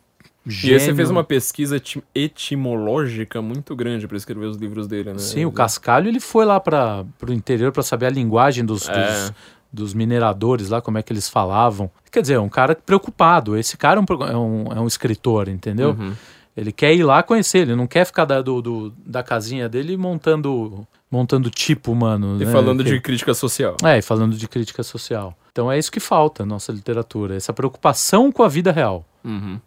gênio. 0.47 0.73
E 0.73 0.75
aí 0.75 0.81
você 0.81 0.95
fez 0.95 1.11
uma 1.11 1.25
pesquisa 1.25 1.77
eti- 1.77 2.03
etimológica 2.15 3.41
muito 3.43 3.75
grande 3.75 4.07
pra 4.07 4.17
escrever 4.17 4.47
os 4.47 4.57
livros 4.57 4.87
dele, 4.87 5.13
né? 5.13 5.19
Sim, 5.19 5.45
o 5.45 5.53
Cascalho 5.53 6.09
ele 6.09 6.21
foi 6.21 6.45
lá 6.45 6.61
para 6.61 7.05
o 7.29 7.33
interior 7.33 7.73
para 7.73 7.83
saber 7.83 8.07
a 8.07 8.11
linguagem 8.11 8.65
dos, 8.65 8.89
É. 8.89 8.93
dos, 8.93 9.33
dos 9.73 9.95
mineradores 9.95 10.69
lá, 10.69 10.81
como 10.81 10.99
é 10.99 11.03
que 11.03 11.13
eles 11.13 11.29
falavam. 11.29 11.91
Quer 12.11 12.21
dizer, 12.23 12.35
é 12.35 12.41
um 12.41 12.49
cara 12.49 12.75
preocupado. 12.77 13.57
Esse 13.57 13.77
cara 13.77 14.01
é 14.01 14.03
um, 14.03 14.25
é 14.25 14.37
um, 14.37 14.73
é 14.79 14.81
um 14.81 14.87
escritor, 14.87 15.49
entendeu? 15.49 15.91
Uhum. 15.99 16.13
Ele 16.57 16.71
quer 16.71 16.95
ir 16.95 17.03
lá 17.03 17.21
conhecer, 17.23 17.59
ele 17.59 17.75
não 17.75 17.87
quer 17.87 18.05
ficar 18.05 18.25
da, 18.25 18.41
do, 18.41 18.63
do- 18.63 18.95
da 19.05 19.23
casinha 19.25 19.69
dele 19.69 19.97
montando, 19.97 20.87
montando 21.11 21.51
tipo 21.51 21.93
humano. 21.93 22.37
E 22.41 22.45
né? 22.45 22.53
falando 22.53 22.83
Que- 22.85 22.91
de 22.91 23.01
crítica 23.01 23.35
social. 23.35 23.77
É, 23.85 23.99
e 23.99 24.03
falando 24.03 24.37
de 24.37 24.49
crítica 24.49 24.83
social. 24.83 25.37
Então 25.53 25.71
é 25.71 25.79
isso 25.79 25.91
que 25.93 26.01
falta 26.01 26.45
na 26.45 26.55
nossa 26.55 26.73
literatura, 26.73 27.37
essa 27.37 27.53
preocupação 27.53 28.33
com 28.33 28.43
a 28.43 28.49
vida 28.49 28.73
real 28.73 29.05
Uhum. 29.25 29.61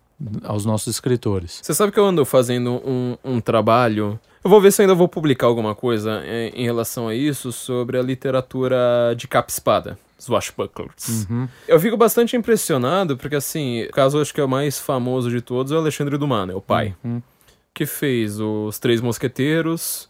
aos 0.44 0.66
nossos 0.66 0.88
escritores. 0.88 1.60
Você 1.64 1.74
sabe 1.74 1.92
que 1.92 2.00
eu 2.00 2.06
ando 2.06 2.26
fazendo 2.26 2.82
um, 2.86 3.18
um 3.24 3.40
trabalho. 3.40 4.20
Eu 4.44 4.50
vou 4.50 4.60
ver 4.62 4.72
se 4.72 4.82
ainda 4.82 4.94
vou 4.94 5.08
publicar 5.08 5.48
alguma 5.48 5.74
coisa 5.74 6.22
em, 6.26 6.62
em 6.62 6.66
relação 6.66 7.08
a 7.08 7.16
isso 7.16 7.52
sobre 7.52 7.98
a 7.98 8.02
literatura 8.02 9.14
de 9.16 9.28
capa-espada. 9.28 9.98
Swashbucklers. 10.20 11.28
Uhum. 11.30 11.48
Eu 11.68 11.80
fico 11.80 11.96
bastante 11.96 12.36
impressionado, 12.36 13.16
porque 13.18 13.36
assim, 13.36 13.84
o 13.84 13.92
caso 13.92 14.20
acho 14.20 14.34
que 14.34 14.42
é 14.42 14.44
o 14.44 14.48
mais 14.50 14.80
famoso 14.80 15.30
de 15.30 15.42
todos 15.42 15.72
é 15.72 15.76
o 15.76 15.78
Alexandre 15.78 16.18
Dumas, 16.18 16.48
né? 16.48 16.56
O 16.56 16.62
pai. 16.62 16.96
Uhum. 17.04 17.22
Que 17.74 17.86
fez 17.86 18.40
os 18.40 18.80
Três 18.80 19.00
Mosqueteiros, 19.00 20.10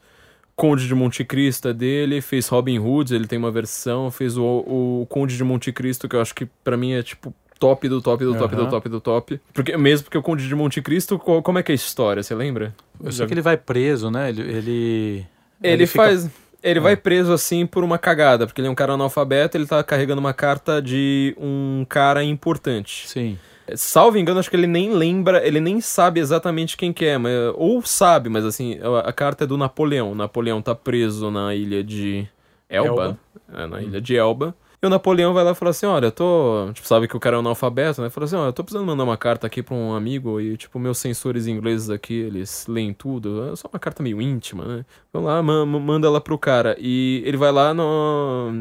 Conde 0.58 0.88
de 0.88 0.96
Monte 0.96 1.24
Cristo 1.24 1.68
é 1.70 1.74
dele, 1.74 2.20
fez 2.20 2.48
Robin 2.50 2.80
Hood, 2.80 3.14
ele 3.16 3.28
tem 3.28 3.38
uma 3.40 3.52
versão, 3.52 4.10
fez 4.12 4.36
o, 4.38 4.44
o 4.44 5.08
Conde 5.08 5.38
de 5.38 5.44
Monte 5.44 5.72
Cristo, 5.72 6.10
que 6.10 6.16
eu 6.16 6.22
acho 6.22 6.34
que 6.34 6.48
pra 6.64 6.76
mim 6.76 6.94
é 6.94 7.04
tipo 7.04 7.34
top 7.60 7.88
do 7.88 8.02
top 8.02 8.24
do 8.26 8.36
top 8.36 8.56
do 8.56 8.62
Aham. 8.64 8.70
top 8.72 8.90
do 8.90 9.00
top. 9.00 9.40
Porque, 9.54 9.78
mesmo 9.78 10.06
porque 10.06 10.18
o 10.18 10.22
Conde 10.24 10.48
de 10.48 10.56
Monte 10.56 10.82
Cristo, 10.82 11.18
co- 11.20 11.42
como 11.44 11.60
é 11.60 11.64
que 11.64 11.72
é 11.72 11.74
a 11.74 11.76
história, 11.76 12.22
você 12.24 12.34
lembra? 12.36 12.76
Eu 13.00 13.12
Já- 13.12 13.18
sei 13.20 13.28
que 13.28 13.34
ele 13.36 13.42
vai 13.42 13.56
preso, 13.56 14.10
né? 14.12 14.30
Ele. 14.30 14.42
Ele, 14.42 15.26
Ele, 15.64 15.86
fica- 15.88 16.04
faz. 16.06 16.30
Ele 16.64 16.80
vai 16.80 16.98
preso 16.98 17.32
assim 17.32 17.66
por 17.68 17.84
uma 17.84 18.00
cagada, 18.00 18.48
porque 18.48 18.60
ele 18.60 18.68
é 18.68 18.72
um 18.72 18.76
cara 18.76 18.94
analfabeto, 18.94 19.56
ele 19.56 19.68
tá 19.68 19.82
carregando 19.84 20.20
uma 20.20 20.34
carta 20.34 20.82
de 20.82 21.36
um 21.40 21.86
cara 21.88 22.24
importante. 22.24 23.08
Sim. 23.08 23.38
Salvo 23.76 24.18
engano, 24.18 24.40
acho 24.40 24.50
que 24.50 24.56
ele 24.56 24.68
nem 24.68 24.92
lembra, 24.94 25.46
ele 25.46 25.60
nem 25.60 25.82
sabe 25.82 26.20
exatamente 26.20 26.78
quem 26.78 26.94
que 26.94 27.06
é, 27.06 27.18
mas, 27.18 27.34
ou 27.56 27.82
sabe, 27.82 28.30
mas 28.30 28.46
assim, 28.46 28.80
a, 28.82 29.10
a 29.10 29.14
carta 29.14 29.44
é 29.44 29.48
do 29.48 29.58
Napoleão. 29.58 30.12
O 30.12 30.16
Napoleão 30.16 30.62
tá 30.62 30.74
preso 30.74 31.30
na 31.30 31.54
ilha 31.54 31.84
de 31.84 32.28
Elba. 32.70 32.90
Elba. 32.90 33.20
É, 33.54 33.68
na 33.68 33.82
ilha 33.82 34.02
de 34.02 34.16
Elba. 34.16 34.56
E 34.80 34.86
o 34.86 34.90
Napoleão 34.92 35.34
vai 35.34 35.44
lá 35.44 35.52
e 35.52 35.56
fala 35.56 35.72
assim, 35.72 35.88
olha, 35.88 36.06
eu 36.06 36.12
tô... 36.12 36.70
Tipo, 36.72 36.88
sabe 36.88 37.08
que 37.08 37.18
o 37.18 37.20
cara 37.20 37.36
é 37.36 37.38
um 37.38 37.40
analfabeto, 37.40 38.00
né? 38.00 38.12
Fala 38.12 38.26
assim, 38.26 38.36
olha, 38.36 38.50
eu 38.50 38.54
tô 38.54 38.64
precisando 38.64 38.86
mandar 38.86 39.06
uma 39.06 39.18
carta 39.18 39.48
aqui 39.48 39.64
pra 39.64 39.74
um 39.74 39.96
amigo 39.96 40.40
e, 40.40 40.56
tipo, 40.56 40.78
meus 40.78 41.00
sensores 41.00 41.48
ingleses 41.48 41.90
aqui, 41.90 42.14
eles 42.14 42.68
leem 42.68 42.94
tudo. 42.94 43.50
É 43.52 43.56
só 43.56 43.68
uma 43.74 43.80
carta 43.80 44.04
meio 44.04 44.22
íntima, 44.22 44.66
né? 44.66 44.86
Vamos 45.12 45.30
lá, 45.30 45.42
ma- 45.42 45.66
ma- 45.66 45.80
manda 45.80 46.06
ela 46.06 46.22
pro 46.22 46.38
cara. 46.38 46.76
E 46.80 47.24
ele 47.26 47.38
vai 47.38 47.52
lá 47.52 47.74
no... 47.74 48.52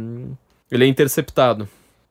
Ele 0.71 0.85
é 0.85 0.87
interceptado. 0.87 1.69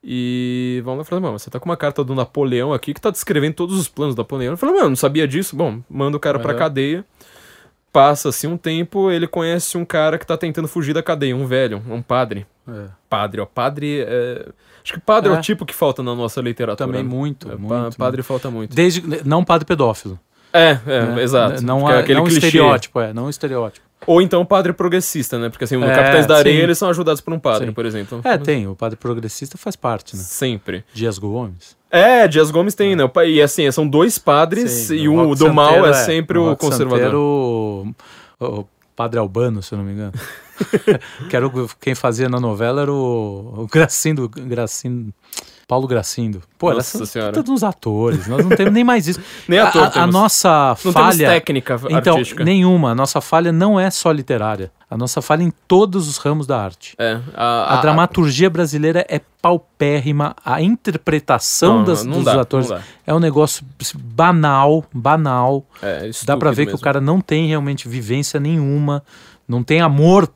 E 0.08 0.80
vão 0.84 0.94
lá 0.94 1.02
e 1.02 1.04
falam, 1.04 1.20
mano, 1.20 1.36
você 1.38 1.50
tá 1.50 1.58
com 1.58 1.68
uma 1.68 1.76
carta 1.76 2.04
do 2.04 2.14
Napoleão 2.14 2.72
aqui 2.72 2.94
que 2.94 3.00
tá 3.00 3.10
descrevendo 3.10 3.54
todos 3.54 3.76
os 3.76 3.88
planos 3.88 4.14
do 4.14 4.18
Napoleão. 4.18 4.50
Ele 4.52 4.56
fala, 4.56 4.72
mano, 4.72 4.90
não 4.90 4.96
sabia 4.96 5.26
disso? 5.26 5.56
Bom, 5.56 5.80
manda 5.90 6.16
o 6.16 6.20
cara 6.20 6.38
pra 6.38 6.52
Aham. 6.52 6.58
cadeia. 6.60 7.04
Passa-se 7.92 8.46
um 8.46 8.56
tempo, 8.56 9.10
ele 9.10 9.26
conhece 9.26 9.76
um 9.78 9.84
cara 9.84 10.18
que 10.18 10.26
tá 10.26 10.36
tentando 10.36 10.68
fugir 10.68 10.92
da 10.92 11.02
cadeia, 11.02 11.34
um 11.34 11.46
velho, 11.46 11.82
um 11.88 12.02
padre. 12.02 12.46
É. 12.68 12.84
Padre, 13.08 13.40
ó, 13.40 13.46
padre 13.46 14.00
é... 14.06 14.46
Acho 14.84 14.92
que 14.92 15.00
padre 15.00 15.32
é. 15.32 15.34
É. 15.34 15.38
o 15.38 15.40
tipo 15.40 15.64
que 15.66 15.74
falta 15.74 16.02
na 16.02 16.14
nossa 16.14 16.40
literatura. 16.40 16.86
Também 16.86 17.02
né? 17.02 17.08
muito, 17.08 17.48
É, 17.48 17.52
pa- 17.52 17.58
muito. 17.58 17.96
padre 17.96 18.22
falta 18.22 18.50
muito. 18.50 18.76
Desde, 18.76 19.02
não 19.26 19.42
padre 19.44 19.64
pedófilo. 19.64 20.20
É, 20.52 20.78
é, 20.86 21.02
né? 21.06 21.22
exato. 21.22 21.62
Não, 21.62 21.80
Porque 21.80 21.92
é 21.92 21.96
há- 21.96 22.00
aquele 22.00 22.18
não 22.18 22.24
um 22.26 22.28
estereótipo, 22.28 23.00
é, 23.00 23.12
não 23.12 23.24
um 23.26 23.30
estereótipo. 23.30 23.85
Ou 24.06 24.20
então 24.20 24.44
padre 24.44 24.72
progressista, 24.72 25.38
né? 25.38 25.48
Porque 25.48 25.64
assim, 25.64 25.76
no 25.76 25.86
É, 25.86 25.94
Capitães 25.94 26.26
da 26.26 26.36
Areia 26.36 26.56
sim. 26.58 26.62
eles 26.62 26.78
são 26.78 26.88
ajudados 26.88 27.20
por 27.20 27.32
um 27.32 27.38
padre, 27.38 27.68
Sim. 27.68 27.72
por 27.72 27.86
exemplo. 27.86 28.20
É, 28.24 28.36
tem, 28.36 28.66
o 28.66 28.74
padre 28.76 28.96
progressista 28.96 29.56
faz 29.56 29.74
parte, 29.74 30.14
né? 30.16 30.22
Sempre. 30.22 30.84
Dias 30.92 31.18
Gomes. 31.18 31.76
É, 31.90 32.28
Dias 32.28 32.50
Gomes 32.50 32.74
tem, 32.74 32.94
né? 32.94 33.04
O 33.04 33.08
pa- 33.08 33.24
E 33.24 33.40
assim, 33.40 33.70
são 33.70 33.88
dois 33.88 34.18
padres 34.18 34.70
Sim, 34.70 34.96
e 34.96 35.08
o 35.08 35.34
do 35.34 35.52
mal 35.52 35.66
Santeiro 35.68 35.86
é 35.88 35.92
sempre 35.94 36.38
o 36.38 36.54
conservador. 36.56 36.98
Santeiro, 36.98 37.94
o, 38.40 38.44
o 38.60 38.68
padre 38.94 39.18
Albano, 39.18 39.62
se 39.62 39.72
eu 39.72 39.78
não 39.78 39.84
me 39.84 39.92
engano. 39.92 40.12
que 41.30 41.34
era 41.36 41.46
o- 41.46 41.68
quem 41.80 41.94
fazia 41.94 42.28
na 42.28 42.38
novela 42.38 42.82
era 42.82 42.92
o, 42.92 43.62
o 43.62 43.66
Gracindo, 43.66 44.28
Gracindo, 44.28 45.12
Paulo 45.68 45.88
Gracindo. 45.88 46.42
Pô, 46.56 46.72
Nossa 46.72 47.04
senhora. 47.06 47.32
todos 47.32 47.50
uns 47.50 47.64
atores, 47.64 48.28
nós 48.28 48.44
não 48.46 48.56
temos 48.56 48.72
nem 48.72 48.84
mais 48.84 49.08
isso. 49.08 49.20
Nem 49.48 49.58
ator 49.58 49.82
a, 49.82 49.86
a 49.86 49.90
temos. 49.90 50.12
nossa 50.14 50.76
Não 50.84 50.92
falha... 50.92 51.28
técnica 51.28 51.80
Então, 51.90 52.14
artística. 52.14 52.44
nenhuma. 52.44 52.92
A 52.92 52.94
nossa 52.94 53.20
falha 53.20 53.50
não 53.50 53.78
é 53.78 53.90
só 53.90 54.12
literária. 54.12 54.70
A 54.88 54.96
nossa 54.96 55.20
falha 55.20 55.42
é 55.42 55.46
em 55.46 55.52
todos 55.66 56.06
os 56.08 56.18
ramos 56.18 56.46
da 56.46 56.62
arte. 56.62 56.94
É, 56.96 57.18
A, 57.34 57.78
dramaturgia 57.82 58.48
brasileira 58.48 59.04
é 59.08 59.20
paupérrima, 59.42 60.36
a 60.44 60.62
interpretação 60.62 61.78
Não, 61.78 61.84
das, 61.84 62.04
não 62.04 62.16
dos 62.18 62.24
dá, 62.24 62.40
atores 62.40 62.70
é 63.04 63.12
um 63.12 63.18
negócio 63.18 63.64
banal, 63.96 64.84
banal. 64.94 65.64
É, 65.82 66.08
Dá 66.24 66.36
pra 66.36 66.52
ver 66.52 66.66
que 66.66 66.70
o 66.70 66.74
mesmo. 66.74 66.84
cara 66.84 67.00
não 67.00 67.20
tem 67.20 67.48
realmente 67.48 67.88
vivência 67.88 68.38
nenhuma, 68.38 69.02
não 69.48 69.64
tem 69.64 69.80
amor 69.80 70.28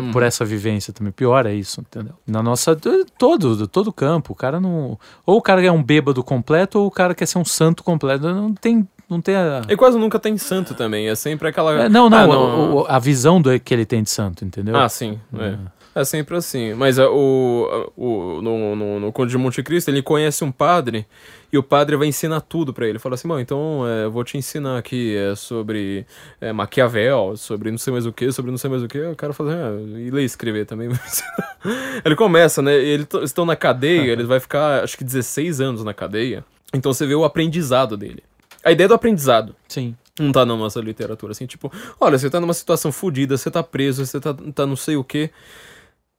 Uhum. 0.00 0.12
por 0.12 0.22
essa 0.22 0.44
vivência 0.44 0.92
também. 0.92 1.12
Pior 1.12 1.46
é 1.46 1.54
isso, 1.54 1.80
entendeu? 1.80 2.14
Na 2.26 2.42
nossa 2.42 2.76
todo 3.18 3.66
todo 3.68 3.92
campo, 3.92 4.32
o 4.32 4.36
cara 4.36 4.60
não 4.60 4.98
ou 5.24 5.38
o 5.38 5.42
cara 5.42 5.64
é 5.64 5.70
um 5.70 5.82
bêbado 5.82 6.22
completo 6.22 6.78
ou 6.78 6.86
o 6.86 6.90
cara 6.90 7.14
quer 7.14 7.26
ser 7.26 7.38
um 7.38 7.44
santo 7.44 7.82
completo. 7.84 8.32
Não 8.32 8.54
tem 8.54 8.88
não 9.08 9.20
tem 9.20 9.34
a 9.36 9.62
E 9.68 9.76
quase 9.76 9.98
nunca 9.98 10.18
tem 10.18 10.36
santo 10.38 10.74
também, 10.74 11.08
é 11.08 11.14
sempre 11.14 11.48
aquela... 11.48 11.84
É, 11.84 11.88
não, 11.88 12.08
não, 12.10 12.18
Ah, 12.18 12.26
o- 12.38 12.74
o- 12.82 12.86
a 12.88 12.98
visão 12.98 13.40
do 13.40 13.58
que 13.60 13.72
ele 13.74 13.84
tem 13.86 14.02
de 14.02 14.10
santo, 14.10 14.44
entendeu? 14.44 14.76
Ah, 14.76 14.88
sim, 14.88 15.18
é. 15.38 15.56
É 15.96 16.02
sempre 16.04 16.36
assim. 16.36 16.74
Mas 16.74 16.98
é, 16.98 17.06
o, 17.06 17.92
o, 17.96 18.42
no, 18.42 18.74
no, 18.74 18.98
no 18.98 19.12
Conde 19.12 19.30
de 19.30 19.38
Monte 19.38 19.62
Cristo, 19.62 19.88
ele 19.92 20.02
conhece 20.02 20.42
um 20.42 20.50
padre 20.50 21.06
e 21.52 21.56
o 21.56 21.62
padre 21.62 21.94
vai 21.94 22.08
ensinar 22.08 22.40
tudo 22.40 22.74
pra 22.74 22.88
ele. 22.88 22.98
Fala 22.98 23.14
assim, 23.14 23.28
bom, 23.28 23.38
então 23.38 23.84
é, 23.86 24.06
eu 24.06 24.10
vou 24.10 24.24
te 24.24 24.36
ensinar 24.36 24.76
aqui 24.76 25.16
é, 25.16 25.36
sobre 25.36 26.04
é, 26.40 26.52
Maquiavel, 26.52 27.36
sobre 27.36 27.70
não 27.70 27.78
sei 27.78 27.92
mais 27.92 28.06
o 28.06 28.12
que, 28.12 28.32
sobre 28.32 28.50
não 28.50 28.58
sei 28.58 28.68
mais 28.68 28.82
o 28.82 28.88
que. 28.88 28.98
O 29.00 29.14
cara 29.14 29.32
fala 29.32 29.52
assim, 29.52 29.62
ah, 29.62 30.00
e 30.00 30.10
ler 30.10 30.22
e 30.22 30.24
escrever 30.24 30.66
também. 30.66 30.88
ele 32.04 32.16
começa, 32.16 32.60
né? 32.60 32.74
Eles 32.74 33.06
estão 33.22 33.46
na 33.46 33.54
cadeia, 33.54 34.10
ele 34.12 34.24
vai 34.24 34.40
ficar 34.40 34.82
acho 34.82 34.98
que 34.98 35.04
16 35.04 35.60
anos 35.60 35.84
na 35.84 35.94
cadeia. 35.94 36.44
Então 36.74 36.92
você 36.92 37.06
vê 37.06 37.14
o 37.14 37.24
aprendizado 37.24 37.96
dele. 37.96 38.22
A 38.64 38.72
ideia 38.72 38.88
do 38.88 38.94
aprendizado 38.94 39.54
Sim. 39.68 39.94
não 40.18 40.32
tá 40.32 40.44
na 40.46 40.56
nossa 40.56 40.80
literatura, 40.80 41.32
assim, 41.32 41.46
tipo, 41.46 41.70
olha, 42.00 42.18
você 42.18 42.30
tá 42.30 42.40
numa 42.40 42.54
situação 42.54 42.90
fodida, 42.90 43.36
você 43.36 43.50
tá 43.50 43.62
preso, 43.62 44.04
você 44.06 44.18
tá, 44.20 44.34
tá 44.54 44.66
não 44.66 44.76
sei 44.76 44.96
o 44.96 45.04
quê. 45.04 45.30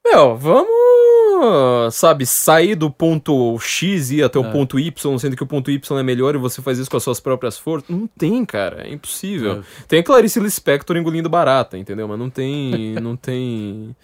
Meu, 0.06 0.36
vamos, 0.36 1.94
sabe, 1.94 2.24
sair 2.24 2.76
do 2.76 2.88
ponto 2.90 3.58
X 3.58 4.10
e 4.12 4.16
ir 4.18 4.22
até 4.22 4.38
o 4.38 4.44
É. 4.44 4.52
ponto 4.52 4.78
Y, 4.78 5.18
sendo 5.18 5.36
que 5.36 5.42
o 5.42 5.46
ponto 5.46 5.68
Y 5.70 5.98
é 5.98 6.02
melhor 6.02 6.34
e 6.36 6.38
você 6.38 6.62
faz 6.62 6.78
isso 6.78 6.88
com 6.88 6.96
as 6.96 7.02
suas 7.02 7.18
próprias 7.18 7.58
forças. 7.58 7.90
Não 7.90 8.06
tem, 8.06 8.44
cara, 8.44 8.86
é 8.86 8.92
impossível. 8.92 9.64
Tem 9.88 9.98
a 9.98 10.02
Clarice 10.04 10.38
Lispector 10.38 10.96
engolindo 10.96 11.28
barata, 11.28 11.76
entendeu? 11.76 12.06
Mas 12.06 12.18
não 12.18 12.30
tem, 12.30 12.94
não 13.02 13.16
tem... 13.16 13.96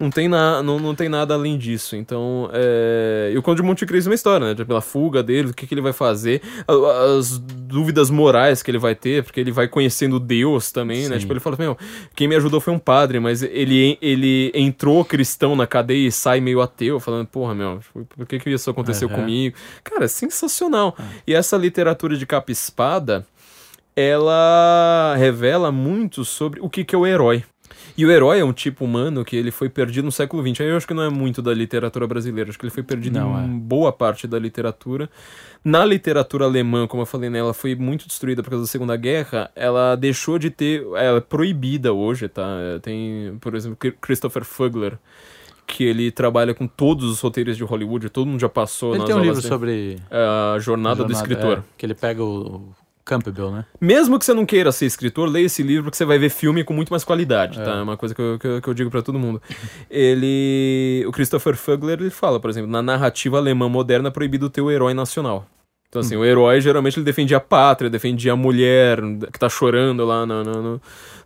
Não 0.00 0.10
tem, 0.10 0.26
na, 0.26 0.62
não, 0.64 0.80
não 0.80 0.96
tem 0.96 1.08
nada 1.08 1.34
além 1.34 1.56
disso. 1.56 1.94
Então, 1.94 2.50
é... 2.52 3.30
E 3.32 3.38
o 3.38 3.42
Conde 3.42 3.60
de 3.60 3.66
Monte 3.66 3.86
Cristo 3.86 4.08
é 4.08 4.10
uma 4.10 4.14
história, 4.14 4.52
né? 4.52 4.64
Pela 4.64 4.80
fuga 4.80 5.22
dele, 5.22 5.50
o 5.50 5.54
que, 5.54 5.64
que 5.64 5.74
ele 5.74 5.80
vai 5.80 5.92
fazer, 5.92 6.42
as 7.12 7.38
dúvidas 7.38 8.10
morais 8.10 8.62
que 8.62 8.70
ele 8.70 8.78
vai 8.78 8.96
ter, 8.96 9.22
porque 9.22 9.38
ele 9.38 9.52
vai 9.52 9.68
conhecendo 9.68 10.18
Deus 10.18 10.72
também, 10.72 11.08
né? 11.08 11.14
Sim. 11.14 11.20
Tipo, 11.20 11.34
ele 11.34 11.40
fala, 11.40 11.56
meu, 11.56 11.78
quem 12.16 12.26
me 12.26 12.34
ajudou 12.34 12.60
foi 12.60 12.74
um 12.74 12.80
padre, 12.80 13.20
mas 13.20 13.42
ele, 13.44 13.96
ele 14.02 14.50
entrou 14.54 15.04
cristão 15.04 15.54
na 15.54 15.68
cadeia 15.68 16.08
e 16.08 16.10
sai 16.10 16.40
meio 16.40 16.60
ateu, 16.60 16.98
falando, 16.98 17.28
porra, 17.28 17.54
meu, 17.54 17.78
por 18.16 18.26
que, 18.26 18.40
que 18.40 18.50
isso 18.50 18.70
aconteceu 18.70 19.08
Aham. 19.08 19.20
comigo? 19.20 19.56
Cara, 19.84 20.06
é 20.06 20.08
sensacional. 20.08 20.96
E 21.24 21.32
essa 21.32 21.56
literatura 21.56 22.16
de 22.16 22.26
capa 22.26 22.50
espada, 22.50 23.24
ela 23.94 25.14
revela 25.16 25.70
muito 25.70 26.24
sobre 26.24 26.60
o 26.60 26.68
que, 26.68 26.84
que 26.84 26.94
é 26.94 26.98
o 26.98 27.06
herói. 27.06 27.44
E 27.96 28.06
o 28.06 28.10
herói 28.10 28.40
é 28.40 28.44
um 28.44 28.52
tipo 28.52 28.84
humano 28.84 29.24
que 29.24 29.36
ele 29.36 29.50
foi 29.50 29.68
perdido 29.68 30.04
no 30.04 30.12
século 30.12 30.42
XX. 30.46 30.62
Aí 30.62 30.68
eu 30.68 30.76
acho 30.76 30.86
que 30.86 30.94
não 30.94 31.02
é 31.02 31.10
muito 31.10 31.42
da 31.42 31.52
literatura 31.52 32.06
brasileira, 32.06 32.48
acho 32.50 32.58
que 32.58 32.64
ele 32.64 32.72
foi 32.72 32.82
perdido 32.82 33.18
Não, 33.18 33.38
em 33.40 33.44
é. 33.44 33.48
boa 33.58 33.92
parte 33.92 34.26
da 34.26 34.38
literatura. 34.38 35.10
Na 35.64 35.84
literatura 35.84 36.44
alemã, 36.46 36.86
como 36.86 37.02
eu 37.02 37.06
falei, 37.06 37.28
né, 37.30 37.38
ela 37.38 37.52
foi 37.54 37.74
muito 37.74 38.06
destruída 38.08 38.42
por 38.42 38.50
causa 38.50 38.64
da 38.64 38.68
Segunda 38.68 38.96
Guerra. 38.96 39.50
Ela 39.54 39.94
deixou 39.94 40.38
de 40.38 40.50
ter. 40.50 40.82
Ela 40.96 41.18
é 41.18 41.20
proibida 41.20 41.92
hoje, 41.92 42.28
tá? 42.28 42.44
Tem, 42.82 43.36
por 43.40 43.54
exemplo, 43.54 43.76
Christopher 44.00 44.44
Fugler, 44.44 44.98
que 45.66 45.84
ele 45.84 46.10
trabalha 46.10 46.52
com 46.54 46.66
todos 46.66 47.04
os 47.08 47.20
roteiros 47.20 47.56
de 47.56 47.62
Hollywood, 47.62 48.08
todo 48.10 48.26
mundo 48.26 48.40
já 48.40 48.48
passou 48.48 48.90
Ele 48.90 48.98
nas 48.98 49.06
tem 49.06 49.14
um 49.16 49.20
livro 49.20 49.36
dele. 49.36 49.48
sobre 49.48 49.96
A 50.10 50.58
Jornada, 50.58 51.04
do 51.04 51.12
jornada- 51.12 51.12
Escritor. 51.12 51.58
é, 51.58 51.62
que 51.78 51.86
ele 51.86 51.94
pega 51.94 52.22
o 52.24 52.72
Campbell, 53.04 53.50
né? 53.50 53.64
Mesmo 53.80 54.18
que 54.18 54.24
você 54.24 54.32
não 54.32 54.46
queira 54.46 54.70
ser 54.72 54.86
escritor, 54.86 55.28
leia 55.28 55.46
esse 55.46 55.62
livro 55.62 55.90
que 55.90 55.96
você 55.96 56.04
vai 56.04 56.18
ver 56.18 56.28
filme 56.30 56.62
com 56.64 56.72
muito 56.72 56.90
mais 56.90 57.02
qualidade, 57.04 57.60
É. 57.60 57.64
tá? 57.64 57.72
É 57.72 57.82
uma 57.82 57.96
coisa 57.96 58.14
que 58.14 58.20
eu, 58.22 58.38
que 58.38 58.46
eu, 58.46 58.62
que 58.62 58.68
eu 58.68 58.74
digo 58.74 58.90
pra 58.90 59.02
todo 59.02 59.18
mundo. 59.18 59.40
Ele... 59.90 61.04
O 61.06 61.12
Christopher 61.12 61.56
Fugler, 61.56 62.00
ele 62.00 62.10
fala, 62.10 62.40
por 62.40 62.50
exemplo, 62.50 62.70
na 62.70 62.82
narrativa 62.82 63.38
alemã 63.38 63.68
moderna 63.68 64.08
é 64.08 64.10
proibido 64.10 64.48
ter 64.50 64.60
o 64.60 64.70
herói 64.70 64.94
nacional. 64.94 65.46
Então, 65.88 66.00
assim, 66.00 66.16
o 66.16 66.24
herói 66.24 66.58
geralmente 66.60 66.96
ele 66.98 67.04
defendia 67.04 67.36
a 67.36 67.40
pátria, 67.40 67.90
defendia 67.90 68.32
a 68.32 68.36
mulher 68.36 68.98
que 69.30 69.38
tá 69.38 69.46
chorando 69.48 70.06
lá 70.06 70.24
no, 70.24 70.42
no, 70.42 70.80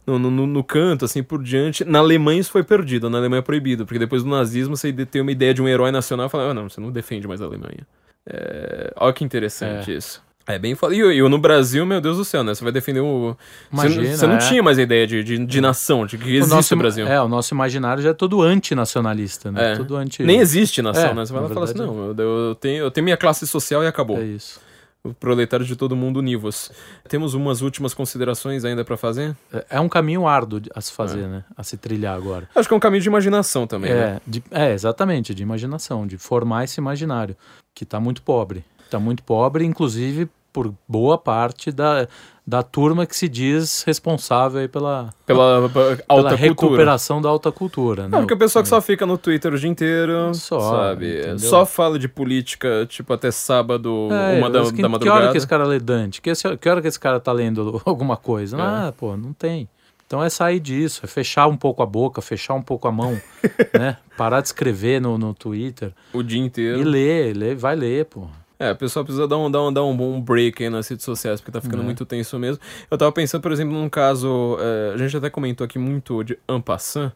no, 0.06 0.18
no, 0.18 0.46
no 0.46 0.64
canto, 0.64 1.04
assim 1.04 1.22
por 1.22 1.40
diante. 1.40 1.84
Na 1.84 2.00
Alemanha 2.00 2.40
isso 2.40 2.50
foi 2.50 2.64
perdido, 2.64 3.08
na 3.08 3.18
Alemanha 3.18 3.38
é 3.38 3.42
proibido, 3.42 3.86
porque 3.86 3.98
depois 3.98 4.24
do 4.24 4.28
nazismo 4.30 4.76
você 4.76 4.92
tem 4.92 5.22
uma 5.22 5.30
ideia 5.30 5.54
de 5.54 5.62
um 5.62 5.68
herói 5.68 5.92
nacional 5.92 6.26
e 6.26 6.30
fala, 6.30 6.50
ah, 6.50 6.54
não, 6.54 6.68
você 6.68 6.80
não 6.80 6.90
defende 6.90 7.28
mais 7.28 7.40
a 7.40 7.44
Alemanha. 7.44 7.86
É... 8.28 8.92
Olha 8.96 9.12
que 9.12 9.22
interessante 9.22 9.92
É. 9.92 9.96
isso. 9.96 10.20
É 10.48 10.58
bem 10.58 10.74
foda. 10.76 10.94
E 10.94 10.98
eu, 11.00 11.28
no 11.28 11.38
Brasil, 11.38 11.84
meu 11.84 12.00
Deus 12.00 12.16
do 12.18 12.24
céu, 12.24 12.44
né? 12.44 12.54
Você 12.54 12.62
vai 12.62 12.72
defender 12.72 13.00
o. 13.00 13.36
Você, 13.70 13.86
Imagina, 13.88 14.02
não- 14.10 14.16
você 14.16 14.26
não 14.28 14.34
é. 14.36 14.38
tinha 14.38 14.62
mais 14.62 14.78
a 14.78 14.82
ideia 14.82 15.06
de, 15.06 15.24
de, 15.24 15.44
de 15.44 15.60
nação, 15.60 16.06
de 16.06 16.16
que 16.16 16.36
existe 16.36 16.52
o, 16.52 16.56
nosso, 16.56 16.76
Brasil. 16.76 17.06
É, 17.08 17.20
o 17.20 17.26
nosso 17.28 17.52
imaginário 17.52 18.02
já 18.02 18.10
é 18.10 18.14
todo 18.14 18.40
antinacionalista, 18.42 19.50
né? 19.50 19.72
É. 19.72 19.76
Todo 19.76 19.96
anti... 19.96 20.22
Nem 20.22 20.38
existe 20.38 20.80
nação, 20.82 21.10
É, 21.10 21.14
né? 21.14 21.26
Você 21.26 21.32
vai 21.32 21.42
lá 21.42 21.50
e 21.50 21.54
fala 21.54 21.64
assim: 21.64 21.78
não, 21.78 22.14
eu, 22.16 22.48
eu 22.48 22.54
tenho, 22.54 22.84
eu 22.84 22.90
tenho 22.90 23.04
minha 23.04 23.16
classe 23.16 23.46
social 23.46 23.82
e 23.82 23.86
acabou. 23.88 24.18
É 24.18 24.24
isso. 24.24 24.60
O 25.02 25.14
proletário 25.14 25.64
de 25.64 25.76
todo 25.76 25.94
mundo 25.94 26.18
univos. 26.18 26.70
Temos 27.08 27.32
umas 27.34 27.60
últimas 27.62 27.94
considerações 27.94 28.64
ainda 28.64 28.84
pra 28.84 28.96
fazer? 28.96 29.36
É- 29.52 29.66
É 29.70 29.80
um 29.80 29.88
caminho 29.88 30.26
árduo 30.26 30.60
a 30.74 30.80
se 30.80 30.90
fazer, 30.92 31.26
né? 31.28 31.44
A 31.56 31.62
se 31.62 31.76
trilhar 31.76 32.16
agora. 32.16 32.48
Acho 32.54 32.66
que 32.68 32.74
é 32.74 32.76
um 32.76 32.80
caminho 32.80 33.02
de 33.02 33.08
imaginação 33.08 33.66
também, 33.68 33.92
né? 33.92 34.00
É, 34.16 34.20
de- 34.26 34.42
é, 34.50 34.72
exatamente, 34.72 35.32
de 35.34 35.42
imaginação, 35.42 36.06
de 36.06 36.18
formar 36.18 36.64
esse 36.64 36.80
imaginário, 36.80 37.36
que 37.74 37.84
está 37.84 38.00
muito 38.00 38.20
pobre. 38.22 38.64
Está 38.86 38.98
muito 38.98 39.22
pobre, 39.22 39.64
inclusive 39.64 40.28
por 40.52 40.72
boa 40.88 41.18
parte 41.18 41.70
da, 41.70 42.08
da 42.46 42.62
turma 42.62 43.04
que 43.04 43.14
se 43.14 43.28
diz 43.28 43.82
responsável 43.82 44.60
aí 44.62 44.68
pela, 44.68 45.10
Pela, 45.26 45.68
pela 45.68 45.96
pela 45.96 45.96
cultura. 46.06 46.34
recuperação 46.36 47.20
da 47.20 47.28
alta 47.28 47.52
cultura. 47.52 48.04
Né? 48.04 48.08
Não, 48.12 48.20
porque 48.20 48.32
a 48.32 48.38
pessoa 48.38 48.62
que 48.62 48.68
só 48.70 48.80
fica 48.80 49.04
no 49.04 49.18
Twitter 49.18 49.52
o 49.52 49.58
dia 49.58 49.68
inteiro, 49.68 50.32
Só, 50.34 50.58
sabe? 50.60 51.18
entendeu? 51.18 51.38
Só 51.40 51.66
fala 51.66 51.98
de 51.98 52.08
política, 52.08 52.86
tipo, 52.88 53.12
até 53.12 53.30
sábado, 53.30 54.08
É, 54.10 54.38
uma 54.38 54.48
da, 54.48 54.60
que, 54.62 54.70
da 54.70 54.72
que 54.76 54.88
madrugada. 54.88 55.20
hora 55.24 55.30
que 55.32 55.36
esse 55.36 55.46
cara 55.46 55.64
lê 55.64 55.78
Dante? 55.78 56.22
Que, 56.22 56.30
esse- 56.30 56.56
que 56.56 56.68
hora 56.70 56.80
que 56.80 56.88
esse 56.88 56.98
cara 56.98 57.20
tá 57.20 57.32
lendo 57.32 57.78
alguma 57.84 58.16
coisa? 58.16 58.56
É. 58.56 58.60
Ah, 58.60 58.94
pô, 58.96 59.14
não 59.14 59.34
tem. 59.34 59.68
Então 60.06 60.22
é 60.24 60.30
sair 60.30 60.60
disso, 60.60 61.00
é 61.04 61.06
fechar 61.08 61.48
um 61.48 61.56
pouco 61.56 61.82
a 61.82 61.86
boca, 61.86 62.22
fechar 62.22 62.54
um 62.54 62.62
pouco 62.62 62.88
a 62.88 62.92
mão, 62.92 63.20
né? 63.78 63.98
Parar 64.16 64.40
de 64.40 64.46
escrever 64.48 65.00
no, 65.02 65.18
no 65.18 65.34
Twitter 65.34 65.92
O 66.14 66.22
dia 66.22 66.40
inteiro. 66.40 66.80
e 66.80 66.84
ler, 66.84 67.36
ler, 67.36 67.56
vai 67.56 67.76
ler, 67.76 68.06
pô. 68.06 68.26
É, 68.58 68.70
a 68.70 68.74
pessoa 68.74 69.04
precisa 69.04 69.28
dar 69.28 69.36
um, 69.36 69.50
dar 69.50 69.62
um, 69.62 69.72
dar 69.72 69.84
um 69.84 69.94
bom 69.96 70.20
break 70.20 70.64
aí 70.64 70.70
nas 70.70 70.88
redes 70.88 71.04
sociais, 71.04 71.40
porque 71.40 71.52
tá 71.52 71.60
ficando 71.60 71.82
É. 71.82 71.84
muito 71.84 72.04
tenso 72.06 72.38
mesmo. 72.38 72.60
Eu 72.90 72.96
tava 72.96 73.12
pensando, 73.12 73.42
por 73.42 73.52
exemplo, 73.52 73.74
num 73.74 73.88
caso. 73.88 74.56
é, 74.60 74.94
a 74.94 74.96
gente 74.96 75.16
até 75.16 75.28
comentou 75.28 75.64
aqui 75.64 75.78
muito 75.78 76.22
de 76.24 76.38
Ampassan, 76.48 77.12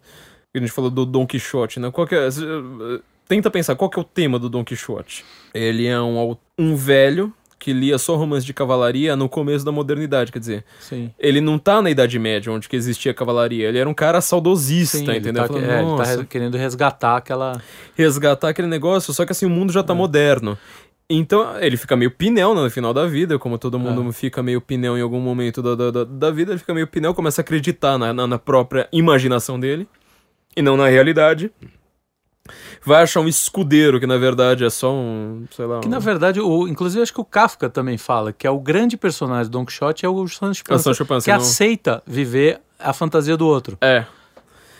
que 0.52 0.59
a 0.59 0.60
gente 0.60 0.73
falou 0.73 0.91
do 0.91 1.07
Don 1.07 1.27
Quixote, 1.27 1.81
né? 1.81 1.91
Qual 1.91 2.07
que 2.07 2.15
é, 2.15 2.28
tenta 3.27 3.51
pensar, 3.51 3.75
qual 3.77 3.89
que 3.89 3.99
é 3.99 4.02
o 4.02 4.05
tema 4.05 4.39
do 4.39 4.49
Don 4.51 4.65
Quixote? 4.65 5.25
Ele 5.55 5.86
é 5.86 5.99
um, 6.01 6.36
um 6.59 6.77
velho 6.77 7.33
que 7.59 7.73
lia 7.75 7.99
só 7.99 8.17
romances 8.17 8.44
de 8.47 8.55
cavalaria 8.55 9.15
no 9.15 9.28
começo 9.28 9.65
da 9.67 9.70
modernidade, 9.70 10.33
quer 10.33 10.39
dizer, 10.39 10.65
Sim. 10.81 11.10
ele 11.19 11.43
não 11.43 11.59
tá 11.59 11.83
na 11.83 11.91
Idade 11.91 12.19
Média, 12.19 12.51
onde 12.51 12.67
que 12.67 12.75
existia 12.75 13.12
cavalaria, 13.12 13.69
ele 13.69 13.78
era 13.78 13.86
um 13.89 13.93
cara 13.93 14.23
saudosista, 14.23 14.97
Sim, 14.97 15.05
ele 15.09 15.19
entendeu? 15.19 15.43
tá, 15.43 15.49
Falando, 15.49 15.65
é, 15.70 15.75
ele 15.78 15.83
tá 15.85 15.97
"Nossa, 15.97 16.17
res- 16.17 16.27
querendo 16.28 16.57
resgatar 16.57 17.17
aquela. 17.19 17.60
resgatar 17.94 18.49
aquele 18.49 18.67
negócio, 18.67 19.12
só 19.12 19.27
que 19.27 19.33
assim, 19.33 19.44
o 19.44 19.51
mundo 19.51 19.70
É. 19.70 19.73
já 19.75 19.83
tá 19.83 19.94
moderno. 19.94 20.57
Então, 21.12 21.58
ele 21.58 21.76
fica 21.76 21.97
meio 21.97 22.12
pinel 22.12 22.55
né, 22.55 22.62
no 22.62 22.70
final 22.70 22.94
da 22.94 23.05
vida, 23.05 23.36
como 23.36 23.58
todo 23.58 23.78
mundo 23.80 24.08
É. 24.08 24.12
fica 24.12 24.42
meio 24.44 24.60
pinel 24.60 24.97
em 24.97 25.02
algum 25.02 25.18
momento 25.20 25.60
da, 25.60 25.74
da, 25.74 25.90
da, 25.90 26.05
da 26.05 26.30
vida, 26.30 26.52
ele 26.52 26.58
fica 26.60 26.72
meio 26.72 26.86
pinel, 26.86 27.12
começa 27.12 27.40
a 27.40 27.42
acreditar 27.42 27.98
na, 27.98 28.12
na, 28.12 28.26
na 28.28 28.39
própria 28.39 28.89
imaginação 28.92 29.58
dele, 29.58 29.89
e 30.56 30.62
não 30.62 30.76
na 30.76 30.86
realidade. 30.86 31.50
Vai 32.84 33.02
achar 33.02 33.20
um 33.20 33.28
escudeiro, 33.28 34.00
que 34.00 34.06
na 34.06 34.16
verdade 34.16 34.64
é 34.64 34.70
só 34.70 34.92
um, 34.94 35.47
sei 35.50 35.66
lá... 35.66 35.80
Que 35.80 35.89
um... 35.89 35.90
na 35.90 35.98
verdade, 35.98 36.40
o, 36.40 36.66
inclusive 36.68 37.02
acho 37.02 37.12
que 37.12 37.20
o 37.20 37.24
Kafka 37.24 37.68
também 37.68 37.98
fala 37.98 38.32
que 38.32 38.47
é 38.47 38.50
o 38.50 38.58
grande 38.58 38.97
personagem 38.97 39.50
do 39.50 39.58
Don 39.58 39.66
Quixote 39.66 40.06
é 40.06 40.08
o 40.08 40.26
Sancho 40.28 40.62
É 40.68 40.78
Sancho 40.78 41.05
Panza, 41.05 41.24
que 41.24 41.30
não- 41.30 41.39
aceita 41.39 42.02
viver 42.06 42.60
a 42.78 42.92
fantasia 42.92 43.36
do 43.36 43.47
outro, 43.47 43.76
É, 43.80 44.05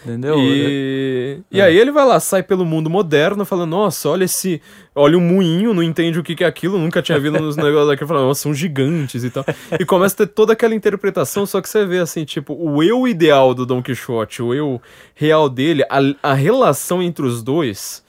entendeu? 0.05 0.37
E, 0.39 1.41
e 1.51 1.61
É. 1.61 1.65
aí 1.65 1.77
ele 1.79 1.91
vai 1.91 2.07
lá, 2.07 2.19
sai 2.21 2.43
pelo 2.43 2.65
mundo 2.65 2.89
moderno, 2.91 3.45
falando, 3.45 3.71
nossa, 3.71 4.09
olha 4.09 4.25
esse. 4.25 4.61
Olha 4.95 5.17
o 5.17 5.21
moinho, 5.21 5.73
não 5.73 5.83
entende 5.83 6.19
o 6.19 6.23
que, 6.23 6.35
que 6.35 6.43
é 6.43 6.47
aquilo, 6.47 6.77
nunca 6.79 7.01
tinha 7.01 7.19
visto 7.19 7.41
nos 7.41 7.57
negócios 7.59 7.89
daquele, 7.89 8.09
falando, 8.09 8.27
nossa, 8.27 8.43
são 8.43 8.53
gigantes 8.53 9.23
e 9.25 9.31
tal. 9.31 9.45
E 9.79 9.85
começa 9.85 10.15
a 10.15 10.27
ter 10.27 10.33
toda 10.33 10.53
aquela 10.53 10.75
interpretação, 10.75 11.47
só 11.47 11.61
que 11.61 11.69
você 11.69 11.87
vê 11.87 11.99
assim, 11.99 12.25
tipo, 12.25 12.55
o 12.55 12.83
eu 12.83 13.07
ideal 13.07 13.55
do 13.55 13.65
Don 13.65 13.83
Quixote, 13.83 14.43
o 14.43 14.53
eu 14.53 14.81
real 15.15 15.49
dele, 15.49 15.85
a, 15.89 16.01
a 16.31 16.35
relação 16.35 17.03
entre 17.03 17.25
os 17.25 17.43
dois 17.43 18.03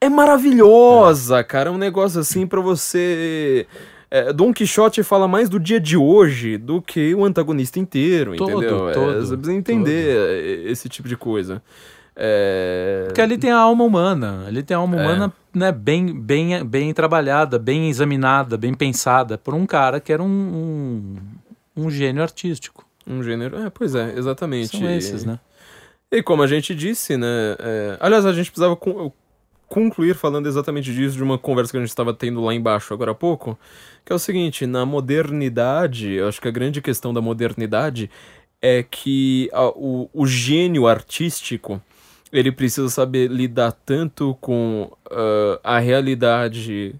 é 0.00 0.08
maravilhosa, 0.08 1.42
cara. 1.42 1.70
É 1.70 1.72
um 1.72 1.78
negócio 1.78 2.20
assim 2.20 2.46
pra 2.46 2.60
você. 2.60 3.66
É, 4.10 4.32
Don 4.32 4.52
Quixote 4.52 5.02
fala 5.02 5.26
mais 5.26 5.48
do 5.48 5.58
dia 5.58 5.80
de 5.80 5.96
hoje 5.96 6.56
do 6.56 6.80
que 6.80 7.14
o 7.14 7.24
antagonista 7.24 7.78
inteiro, 7.78 8.36
Todo, 8.36 8.50
entendeu? 8.50 8.88
É, 8.88 8.92
todo, 8.92 9.20
você 9.20 9.36
precisa 9.36 9.52
entender 9.56 10.66
esse 10.66 10.88
tipo 10.88 11.08
de 11.08 11.16
coisa. 11.16 11.62
É... 12.18 13.04
Porque 13.06 13.20
ali 13.20 13.36
tem 13.36 13.50
a 13.50 13.58
alma 13.58 13.84
humana, 13.84 14.44
ali 14.46 14.62
tem 14.62 14.74
a 14.74 14.78
alma 14.80 14.96
É. 14.96 15.02
humana 15.02 15.32
né, 15.54 15.70
bem, 15.70 16.18
bem, 16.18 16.64
bem 16.64 16.94
trabalhada, 16.94 17.58
bem 17.58 17.90
examinada, 17.90 18.56
bem 18.56 18.72
pensada 18.72 19.36
por 19.36 19.54
um 19.54 19.66
cara 19.66 20.00
que 20.00 20.12
era 20.12 20.22
um, 20.22 20.26
um, 21.76 21.84
um 21.84 21.90
gênio 21.90 22.22
artístico. 22.22 22.86
Um 23.06 23.22
gênero. 23.22 23.58
É, 23.58 23.70
pois 23.70 23.94
é, 23.94 24.14
exatamente. 24.16 24.78
São 24.78 24.90
esses, 24.90 25.24
né? 25.24 25.38
E 26.10 26.22
como 26.22 26.42
a 26.42 26.46
gente 26.46 26.74
disse, 26.74 27.16
né? 27.16 27.56
é, 27.58 27.96
Aliás, 28.00 28.24
a 28.24 28.32
gente 28.32 28.50
precisava 28.50 28.76
concluir 29.68 30.14
falando 30.14 30.46
exatamente 30.46 30.92
disso, 30.92 31.16
de 31.16 31.22
uma 31.22 31.38
conversa 31.38 31.70
que 31.72 31.76
a 31.76 31.80
gente 31.80 31.88
estava 31.88 32.12
tendo 32.14 32.42
lá 32.42 32.54
embaixo 32.54 32.92
agora 32.94 33.10
há 33.12 33.14
pouco, 33.14 33.58
que 34.04 34.12
é 34.12 34.16
o 34.16 34.18
seguinte: 34.18 34.66
na 34.66 34.84
modernidade, 34.86 36.12
eu 36.12 36.28
acho 36.28 36.40
que 36.40 36.48
a 36.48 36.52
grande 36.52 36.80
questão 36.80 37.12
da 37.12 37.20
modernidade 37.20 38.10
é 38.62 38.82
que 38.82 39.50
a- 39.52 39.68
o, 39.68 40.08
o 40.12 40.26
gênio 40.26 40.86
artístico 40.86 41.80
ele 42.32 42.50
precisa 42.50 42.88
saber 42.88 43.30
lidar 43.30 43.72
tanto 43.72 44.36
com 44.40 44.90
ah, 45.10 45.60
a 45.62 45.78
realidade 45.78 46.94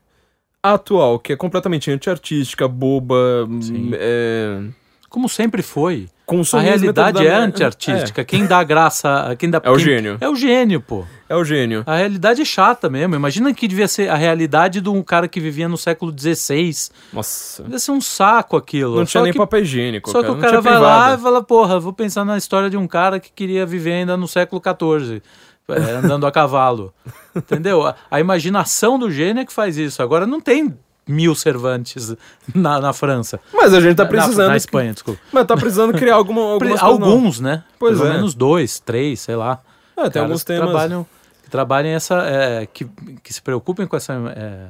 atual, 0.62 1.19
que 1.19 1.33
é 1.33 1.36
completamente 1.36 1.91
antiartística, 1.91 2.67
boba, 2.69 3.47
Sim. 3.61 3.91
é, 3.95 4.61
Como 5.09 5.28
sempre 5.28 5.62
foi. 5.62 6.09
A 6.55 6.61
realidade 6.61 7.25
é 7.25 7.33
antiartística. 7.35 8.25
Quem 8.25 8.47
dá 8.47 8.63
graça, 8.65 9.37
quem 9.39 9.49
dá 9.49 9.61
É 9.63 9.71
o 9.71 9.77
quem- 9.77 9.85
gênio. 9.85 10.19
É 10.21 10.29
o 10.29 10.35
gênio, 10.35 10.81
pô. 10.81 11.05
É, 11.29 11.35
é 11.35 11.37
o 11.37 11.45
gênio. 11.45 11.85
A 11.87 11.97
realidade 11.97 12.43
é 12.43 12.45
chata 12.45 12.91
mesmo. 12.91 13.15
Imagina 13.15 13.55
que 13.55 13.69
devia 13.69 13.87
ser 13.87 14.09
a 14.11 14.17
realidade 14.17 14.81
de 14.81 14.89
um 14.89 15.03
cara 15.03 15.29
que 15.29 15.39
vivia 15.39 15.69
no 15.69 15.79
século 15.79 16.13
XVI. 16.17 16.89
Nossa. 17.13 17.63
Devia 17.63 17.79
ser 17.79 17.93
um 17.93 18.01
saco 18.01 18.57
aquilo. 18.57 18.97
Não 18.97 19.07
Só 19.07 19.13
tinha 19.13 19.23
nem 19.25 19.33
que, 19.33 19.39
papel 19.39 19.61
higiênico. 19.63 20.11
Só 20.11 20.19
que 20.19 20.25
cara. 20.25 20.33
o 20.33 20.35
não 20.37 20.43
cara 20.43 20.61
vai 20.61 20.73
lá 20.75 20.79
e 20.79 21.03
privada. 21.13 21.23
fala, 21.23 21.43
porra, 21.45 21.79
vou 21.79 21.93
pensar 21.93 22.25
na 22.25 22.37
história 22.37 22.69
de 22.69 22.77
um 22.77 22.89
cara 22.89 23.21
que 23.21 23.31
queria 23.33 23.65
viver 23.65 23.93
ainda 23.93 24.17
no 24.17 24.27
século 24.27 24.61
XIV, 24.61 25.23
é, 25.69 25.93
andando 25.93 26.27
a 26.27 26.33
cavalo. 26.33 26.93
Entendeu? 27.37 27.87
A, 27.87 27.95
a 28.11 28.19
imaginação 28.19 28.99
do 28.99 29.11
gênio 29.13 29.43
é 29.43 29.45
que 29.45 29.53
faz 29.53 29.77
isso. 29.77 30.03
Agora 30.03 30.27
não 30.27 30.41
tem 30.41 30.77
mil 31.09 31.35
Cervantes 31.35 32.15
na, 32.55 32.81
na 32.81 32.93
França. 32.93 33.39
Mas 33.52 33.73
a 33.75 33.81
gente 33.81 33.97
tá 33.97 34.05
Na- 34.05 34.09
precisando. 34.10 34.44
Na, 34.47 34.51
na 34.51 34.57
Espanha, 34.57 34.93
desculpa. 34.93 35.20
Mas 35.33 35.47
tá 35.47 35.57
precisando 35.57 35.93
criar 35.93 36.15
alguma, 36.17 36.41
algumas 36.52 36.83
Alguns, 36.83 37.41
né? 37.41 37.62
Pois 37.78 37.99
Pelo 37.99 38.10
é. 38.10 38.15
menos 38.15 38.35
dois, 38.35 38.81
três, 38.81 39.20
sei 39.20 39.36
lá. 39.36 39.60
É, 39.97 40.02
tem 40.02 40.10
Caras 40.12 40.23
alguns 40.23 40.41
que 40.43 40.47
temas. 40.49 40.68
trabalham, 40.70 41.07
que 41.44 41.51
trabalhem 41.51 41.93
essa. 41.93 42.17
é, 42.26 42.67
que, 42.67 42.85
que 43.23 43.33
se 43.33 43.41
preocupem 43.41 43.86
com 43.86 43.97
essa. 43.97 44.12
é, 44.36 44.68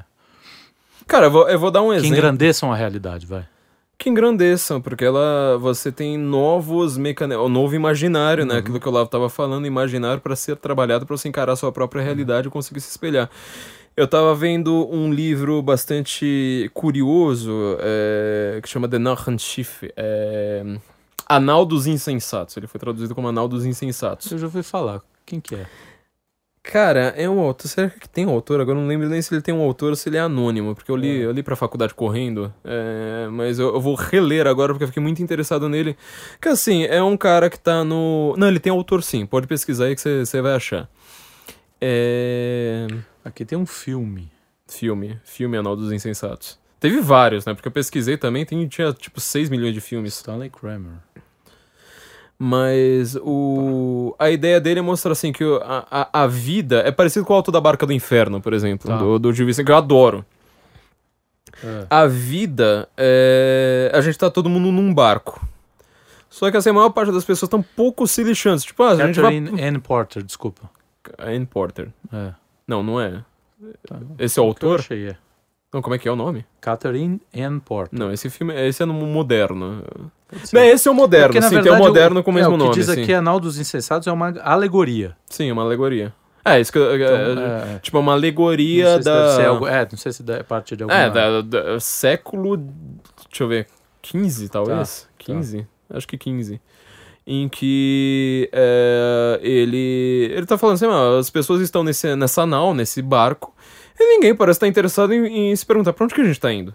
Cara, 1.07 1.27
eu 1.27 1.31
vou, 1.31 1.49
eu 1.49 1.59
vou 1.59 1.71
dar 1.71 1.83
um 1.83 1.91
que 1.91 1.97
exemplo. 1.97 2.17
engrandeçam 2.17 2.73
a 2.73 2.77
realidade, 2.77 3.27
vai. 3.27 3.47
Que 3.99 4.11
engrandeçam, 4.11 4.79
porque 4.81 5.05
ela, 5.07 5.57
você 5.59 5.91
tem 5.91 6.19
novos 6.19 6.99
mecanismos, 6.99 7.47
o 7.47 7.49
novo 7.49 7.75
imaginário, 7.75 8.43
Uhum. 8.45 8.51
né? 8.53 8.59
Aquilo 8.59 8.79
que 8.79 8.87
eu 8.87 8.93
lá 8.93 9.07
tava 9.07 9.31
falando, 9.31 9.67
imaginário 9.67 10.21
para 10.21 10.37
ser 10.37 10.57
trabalhado, 10.57 11.07
para 11.07 11.17
você 11.17 11.29
encarar 11.29 11.53
a 11.53 11.57
sua 11.57 11.73
própria 11.73 12.01
Uhum. 12.01 12.05
realidade 12.07 12.49
e 12.49 12.51
conseguir 12.51 12.81
se 12.81 12.91
espelhar. 12.91 13.31
Eu 13.97 14.07
tava 14.07 14.35
vendo 14.35 14.87
um 14.93 15.11
livro 15.11 15.63
bastante 15.63 16.71
curioso, 16.75 17.79
é, 17.81 18.61
que 18.63 18.69
chama 18.69 18.87
The 18.87 18.99
Narrenschiff, 18.99 19.91
é, 19.97 20.63
Anal 21.27 21.65
dos 21.65 21.87
Insensatos. 21.87 22.55
Ele 22.59 22.67
foi 22.67 22.79
traduzido 22.79 23.15
como 23.15 23.27
Anal 23.27 23.49
dos 23.49 23.65
Insensatos. 23.65 24.31
Eu 24.31 24.37
já 24.37 24.47
ouvi 24.47 24.63
falar. 24.63 25.01
Quem 25.25 25.41
que 25.41 25.55
é? 25.55 25.67
Cara, 26.63 27.15
é 27.17 27.27
um 27.27 27.41
autor. 27.41 27.69
Será 27.69 27.89
que 27.89 28.07
tem 28.07 28.27
um 28.27 28.31
autor? 28.31 28.61
Agora 28.61 28.77
eu 28.77 28.83
não 28.83 28.89
lembro 28.89 29.09
nem 29.09 29.23
se 29.23 29.33
ele 29.33 29.41
tem 29.41 29.55
um 29.55 29.63
autor 29.63 29.91
ou 29.91 29.97
se 29.97 30.11
ele 30.11 30.19
é 30.19 30.21
anônimo, 30.21 30.75
porque 30.75 30.91
eu 30.91 30.97
li, 30.97 31.21
eu 31.23 31.33
li 31.33 31.43
pra 31.43 31.57
faculdade 31.57 31.95
correndo. 31.95 32.53
é, 32.65 33.29
mas 33.31 33.59
eu, 33.59 33.73
eu 33.73 33.81
vou 33.81 33.95
reler 33.95 34.47
agora 34.47 34.75
porque 34.75 34.85
eu 34.85 34.89
fiquei 34.89 35.03
muito 35.03 35.23
interessado 35.23 35.71
nele. 35.71 35.97
Que 36.39 36.51
assim, 36.51 36.85
é 36.85 37.03
um 37.03 37.17
cara 37.17 37.49
que 37.49 37.59
tá 37.59 37.83
no. 37.83 38.35
Não, 38.37 38.47
ele 38.47 38.61
tem 38.61 38.71
autor 38.71 39.03
sim, 39.03 39.25
pode 39.25 39.47
pesquisar 39.47 39.87
aí 39.87 39.97
que 39.97 40.03
você 40.03 40.43
vai 40.43 40.55
achar. 40.55 40.87
É. 41.81 42.87
Aqui 43.27 43.45
tem 43.45 43.59
um 43.59 43.67
filme. 43.67 44.31
Filme. 44.69 45.19
Filme 45.25 45.57
Anal 45.57 45.75
dos 45.75 45.91
Insensatos. 45.91 46.57
Teve 46.79 47.01
vários, 47.01 47.45
né? 47.45 47.55
Porque 47.55 47.67
eu 47.67 47.73
pesquisei 47.73 48.17
também, 48.17 48.47
tem, 48.47 48.69
tinha 48.69 48.93
tipo 48.93 49.21
6 49.21 49.51
milhões 49.51 49.75
de 49.75 49.81
filmes. 49.81 50.15
Stanley 50.15 50.49
Kramer. 50.49 50.93
Mas 52.39 53.17
o... 53.17 54.15
a 54.17 54.31
ideia 54.31 54.61
dele 54.61 54.79
é 54.79 54.83
mostrar 54.83 55.11
assim 55.11 55.33
que 55.33 55.43
a, 55.43 56.09
a, 56.13 56.23
a 56.23 56.27
vida 56.29 56.83
é 56.87 56.93
parecido 56.93 57.25
com 57.25 57.33
o 57.33 57.37
Alto 57.37 57.51
da 57.51 57.61
Barca 57.61 57.85
do 57.85 57.93
Inferno, 57.93 58.41
por 58.41 58.53
exemplo, 58.53 58.89
Tá. 58.89 58.97
do, 58.97 59.19
do 59.19 59.33
Gil 59.33 59.47
Vicente, 59.47 59.67
que 59.67 59.73
eu 59.73 59.77
adoro. 59.77 60.25
É. 61.65 61.87
A 61.91 62.07
vida 62.07 62.89
é. 62.97 63.91
A 63.93 64.01
gente 64.03 64.17
tá 64.19 64.31
todo 64.31 64.49
mundo 64.49 64.71
num 64.71 64.95
barco. 64.95 65.45
Só 66.31 66.49
que 66.49 66.57
assim, 66.57 66.71
a 66.71 66.75
maior 66.75 66.91
parte 66.91 67.11
das 67.11 67.25
pessoas 67.25 67.49
estão 67.49 67.63
pouco 67.63 68.07
se 68.07 68.23
lixando. 68.23 68.61
Tipo, 68.61 68.85
ah, 68.85 68.91
a 68.93 69.07
gente 69.07 69.19
vai. 69.19 69.37
Ann 69.37 69.81
Porter, 69.81 70.23
desculpa. 70.23 70.71
Anne 71.19 71.47
Porter. 71.47 71.89
É. 72.13 72.35
Não, 72.67 72.83
não 72.83 73.01
é. 73.01 73.23
Tá. 73.89 73.97
Esse 74.19 74.39
é 74.39 74.43
o 74.43 74.47
autor? 74.47 74.81
achei, 74.81 75.09
é. 75.09 75.17
Não, 75.73 75.83
como 75.83 75.95
é 75.95 75.99
que 75.99 76.09
é 76.09 76.13
o 76.13 76.17
nome? 76.17 76.45
Catherine 76.61 77.21
Ann 77.37 77.59
Porter. 77.59 77.99
Não, 77.99 78.13
esse 78.13 78.31
filme. 78.31 78.55
Esse 78.55 78.83
é 78.83 78.87
no 78.87 78.95
moderno. 78.95 79.83
Bem, 80.53 80.71
esse 80.71 80.89
é 80.89 80.91
o 80.91 80.95
moderno, 80.95 81.29
Porque, 81.29 81.43
sim, 81.43 81.51
tem 81.51 81.59
o 81.59 81.63
verdade, 81.63 81.83
moderno 81.83 82.23
com 82.23 82.31
o 82.31 82.35
mesmo 82.35 82.53
é, 82.53 82.55
o 82.55 82.59
nome. 82.59 82.71
que 82.71 82.77
diz 82.81 82.87
sim. 82.89 83.03
aqui 83.03 83.13
Anal 83.15 83.39
dos 83.39 83.59
Insensatos 83.59 84.07
é 84.09 84.13
uma 84.13 84.31
alegoria. 84.41 85.17
Sim, 85.27 85.49
é 85.51 85.53
uma 85.53 85.63
alegoria. 85.63 86.13
É, 86.45 86.61
isso 86.61 86.71
que 86.73 86.79
eu- 86.79 86.95
Então, 86.97 87.43
é, 87.43 87.75
é, 87.75 87.79
Tipo, 87.81 87.99
uma 87.99 88.13
não 88.13 88.13
alegoria 88.13 88.87
sei 88.87 88.99
se 88.99 89.05
da. 89.05 89.49
algo- 89.49 89.67
é, 89.67 89.89
não 89.91 89.99
sei 89.99 90.13
se 90.13 90.25
é 90.31 90.43
parte 90.43 90.77
de 90.77 90.83
alguma... 90.85 90.99
É, 91.01 91.11
da, 91.11 91.41
da- 91.43 91.81
século. 91.81 92.57
Deixa 92.57 93.43
eu 93.43 93.49
ver. 93.49 93.67
15, 94.03 94.49
talvez? 94.49 95.03
Tá, 95.03 95.09
15? 95.19 95.67
Acho 95.91 96.07
que 96.09 96.17
15. 96.17 96.61
Em 97.27 97.49
que 97.49 98.49
é, 98.53 99.41
ele. 99.43 100.31
Ele 100.33 100.47
tá 100.47 100.57
falando 100.57 100.77
assim, 100.77 100.87
ah, 100.87 101.19
as 101.19 101.29
pessoas 101.29 101.61
estão 101.61 101.83
nesse, 101.83 102.15
nessa 102.15 102.47
nau, 102.47 102.73
nesse 102.73 103.03
barco, 103.03 103.53
e 103.99 104.15
ninguém 104.15 104.35
parece 104.35 104.59
estar 104.59 104.69
interessado 104.69 105.13
em, 105.13 105.51
em 105.51 105.57
se 105.57 105.67
perguntar 105.67 105.93
pra 105.93 106.05
onde 106.05 106.15
que 106.15 106.21
a 106.21 106.25
gente 106.25 106.39
tá 106.39 106.53
indo. 106.53 106.73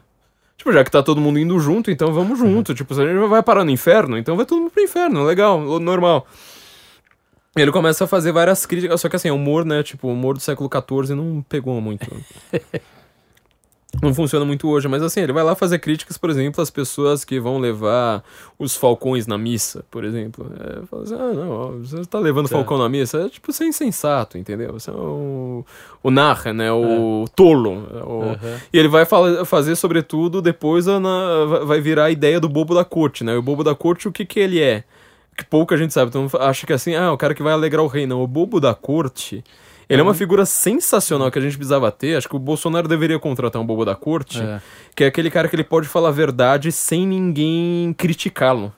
Tipo, 0.57 0.73
já 0.73 0.83
que 0.83 0.91
tá 0.91 1.01
todo 1.01 1.21
mundo 1.21 1.39
indo 1.39 1.57
junto, 1.59 1.89
então 1.89 2.13
vamos 2.13 2.37
junto. 2.37 2.75
Tipo, 2.75 2.93
se 2.93 3.01
a 3.01 3.05
gente 3.07 3.27
vai 3.27 3.41
parar 3.41 3.63
no 3.63 3.71
inferno, 3.71 4.17
então 4.17 4.35
vai 4.35 4.45
todo 4.45 4.59
mundo 4.59 4.71
pro 4.71 4.83
inferno, 4.83 5.23
legal, 5.23 5.79
normal. 5.79 6.27
Ele 7.55 7.71
começa 7.71 8.03
a 8.03 8.07
fazer 8.07 8.31
várias 8.31 8.65
críticas, 8.65 9.01
só 9.01 9.09
que 9.09 9.15
assim, 9.15 9.29
o 9.31 9.35
humor, 9.35 9.65
né? 9.65 9.81
Tipo, 9.83 10.07
o 10.07 10.13
humor 10.13 10.35
do 10.35 10.39
século 10.39 10.69
XIV 10.71 11.15
não 11.15 11.43
pegou 11.47 11.81
muito. 11.81 12.05
não 14.01 14.13
funciona 14.13 14.45
muito 14.45 14.69
hoje, 14.69 14.87
mas 14.87 15.01
assim, 15.03 15.19
ele 15.21 15.33
vai 15.33 15.43
lá 15.43 15.53
fazer 15.55 15.79
críticas, 15.79 16.17
por 16.17 16.29
exemplo, 16.29 16.61
às 16.61 16.69
pessoas 16.69 17.25
que 17.25 17.39
vão 17.39 17.57
levar 17.57 18.23
os 18.57 18.75
falcões 18.75 19.27
na 19.27 19.37
missa, 19.37 19.83
por 19.91 20.03
exemplo. 20.05 20.49
É, 20.59 20.85
fala 20.85 21.03
assim, 21.03 21.15
ah, 21.15 21.33
não, 21.33 21.49
ó, 21.51 21.67
você 21.71 22.05
tá 22.05 22.17
levando 22.19 22.47
Tá. 22.47 22.55
falcão 22.55 22.77
na 22.77 22.87
missa, 22.87 23.25
é 23.25 23.29
tipo, 23.29 23.51
você 23.51 23.63
é 23.65 23.67
insensato, 23.67 24.37
entendeu? 24.37 24.71
Você 24.73 24.89
é 24.89 24.93
o, 24.93 25.65
o 26.01 26.09
narra, 26.11 26.53
né? 26.53 26.71
O 26.71 27.25
tolo. 27.35 27.87
é 27.93 28.03
o- 28.03 28.21
Aham. 28.31 28.59
e 28.71 28.77
ele 28.79 28.87
vai 28.87 29.03
fala- 29.05 29.43
fazer, 29.45 29.75
sobretudo, 29.75 30.41
depois 30.41 30.87
a 30.87 30.99
na- 30.99 31.45
vai- 31.65 31.81
virar 31.81 32.05
a 32.05 32.11
ideia 32.11 32.39
do 32.39 32.47
bobo 32.47 32.73
da 32.73 32.85
corte, 32.85 33.23
né? 33.23 33.35
O 33.35 33.41
bobo 33.41 33.63
da 33.63 33.75
corte, 33.75 34.07
o 34.07 34.11
que 34.11 34.23
que 34.25 34.39
ele 34.39 34.61
é? 34.61 34.83
Que 35.37 35.43
pouca 35.45 35.75
gente 35.77 35.93
sabe. 35.93 36.09
Então 36.09 36.27
acha 36.39 36.65
que 36.67 36.73
assim, 36.73 36.93
ah, 36.95 37.11
o 37.11 37.17
cara 37.17 37.33
que 37.33 37.41
vai 37.43 37.53
alegrar 37.53 37.83
o 37.83 37.87
rei. 37.87 38.05
Não, 38.05 38.21
o 38.23 38.27
bobo 38.27 38.59
da 38.59 38.73
corte. 38.75 39.43
Ele 39.91 40.01
é 40.01 40.03
uma 40.03 40.13
figura 40.13 40.45
sensacional 40.45 41.29
que 41.29 41.37
a 41.37 41.41
gente 41.41 41.57
precisava 41.57 41.91
ter. 41.91 42.15
Acho 42.15 42.29
que 42.29 42.35
o 42.35 42.39
Bolsonaro 42.39 42.87
deveria 42.87 43.19
contratar 43.19 43.61
um 43.61 43.65
bobo 43.65 43.83
da 43.83 43.95
corte. 43.95 44.41
É. 44.41 44.61
Que 44.95 45.03
é 45.03 45.07
aquele 45.07 45.29
cara 45.29 45.47
que 45.47 45.55
ele 45.55 45.63
pode 45.63 45.87
falar 45.87 46.09
a 46.09 46.11
verdade 46.11 46.71
sem 46.71 47.05
ninguém 47.05 47.93
criticá-lo. 47.97 48.73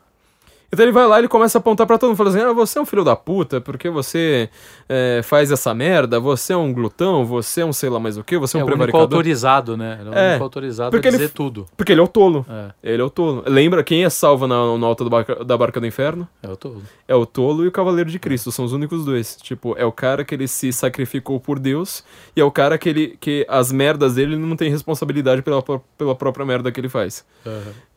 Então 0.74 0.84
ele 0.84 0.92
vai 0.92 1.06
lá 1.08 1.18
e 1.18 1.22
ele 1.22 1.28
começa 1.28 1.58
a 1.58 1.60
apontar 1.60 1.86
pra 1.86 1.98
todo 2.00 2.10
mundo, 2.10 2.18
fala 2.18 2.30
assim, 2.32 2.40
ah, 2.42 2.52
você 2.52 2.80
é 2.80 2.82
um 2.82 2.86
filho 2.86 3.04
da 3.04 3.16
puta, 3.16 3.62
porque 3.62 3.90
você 3.92 4.50
é, 4.90 5.22
faz 5.24 5.52
essa 5.52 5.72
merda, 5.74 6.20
você 6.20 6.52
é 6.52 6.58
um 6.58 6.74
glutão, 6.74 7.24
você 7.26 7.62
é 7.62 7.66
um 7.66 7.72
sei 7.72 7.90
lá 7.90 8.00
mais 8.00 8.18
o 8.18 8.24
que, 8.24 8.38
você 8.40 8.58
é, 8.58 8.60
É 8.60 8.64
um 8.64 8.66
único 8.66 8.78
prevaricador. 8.80 9.04
autorizado, 9.18 9.78
né? 9.78 10.00
Ele 10.02 10.10
é 10.16 10.36
É, 10.36 10.38
autorizado 10.40 10.90
porque 10.92 11.08
a 11.08 11.10
ele 11.12 11.18
dizer 11.18 11.30
f- 11.30 11.36
tudo. 11.36 11.68
Porque 11.78 11.92
ele 11.92 12.02
é 12.02 12.04
o 12.04 12.08
tolo. 12.08 12.44
É, 12.50 12.92
Ele 12.94 13.02
é 13.02 13.06
o 13.06 13.10
tolo. 13.10 13.44
Lembra 13.46 13.84
quem 13.84 14.04
é 14.04 14.10
salvo 14.10 14.48
na, 14.48 14.76
na 14.78 14.88
alta 14.88 15.08
barca- 15.08 15.46
da 15.46 15.56
barca 15.56 15.80
do 15.80 15.86
inferno? 15.86 16.28
é 16.42 16.48
o 16.50 16.56
todo. 16.56 16.82
É 17.08 17.14
o 17.16 17.26
tolo 17.26 17.64
e 17.64 17.68
o 17.68 17.72
cavaleiro 17.72 18.10
de 18.10 18.18
Cristo. 18.18 18.52
São 18.52 18.66
os 18.66 18.74
únicos 18.74 19.06
dois. 19.06 19.36
Tipo, 19.36 19.76
é 19.78 19.86
o 19.86 19.92
cara 19.92 20.26
que 20.26 20.34
ele 20.34 20.48
se 20.48 20.74
sacrificou 20.74 21.40
por 21.40 21.60
Deus 21.60 22.04
e 22.36 22.42
é 22.42 22.44
o 22.44 22.50
cara 22.50 22.78
que 22.80 22.90
ele 22.90 23.16
que 23.20 23.46
as 23.48 23.72
merdas 23.72 24.16
dele 24.16 24.34
ele 24.34 24.42
não 24.42 24.56
tem 24.56 24.72
responsabilidade 24.72 25.42
pela, 25.44 25.62
pela 25.98 26.16
própria 26.16 26.46
merda 26.46 26.72
que 26.72 26.80
ele 26.80 26.90
faz. 26.90 27.24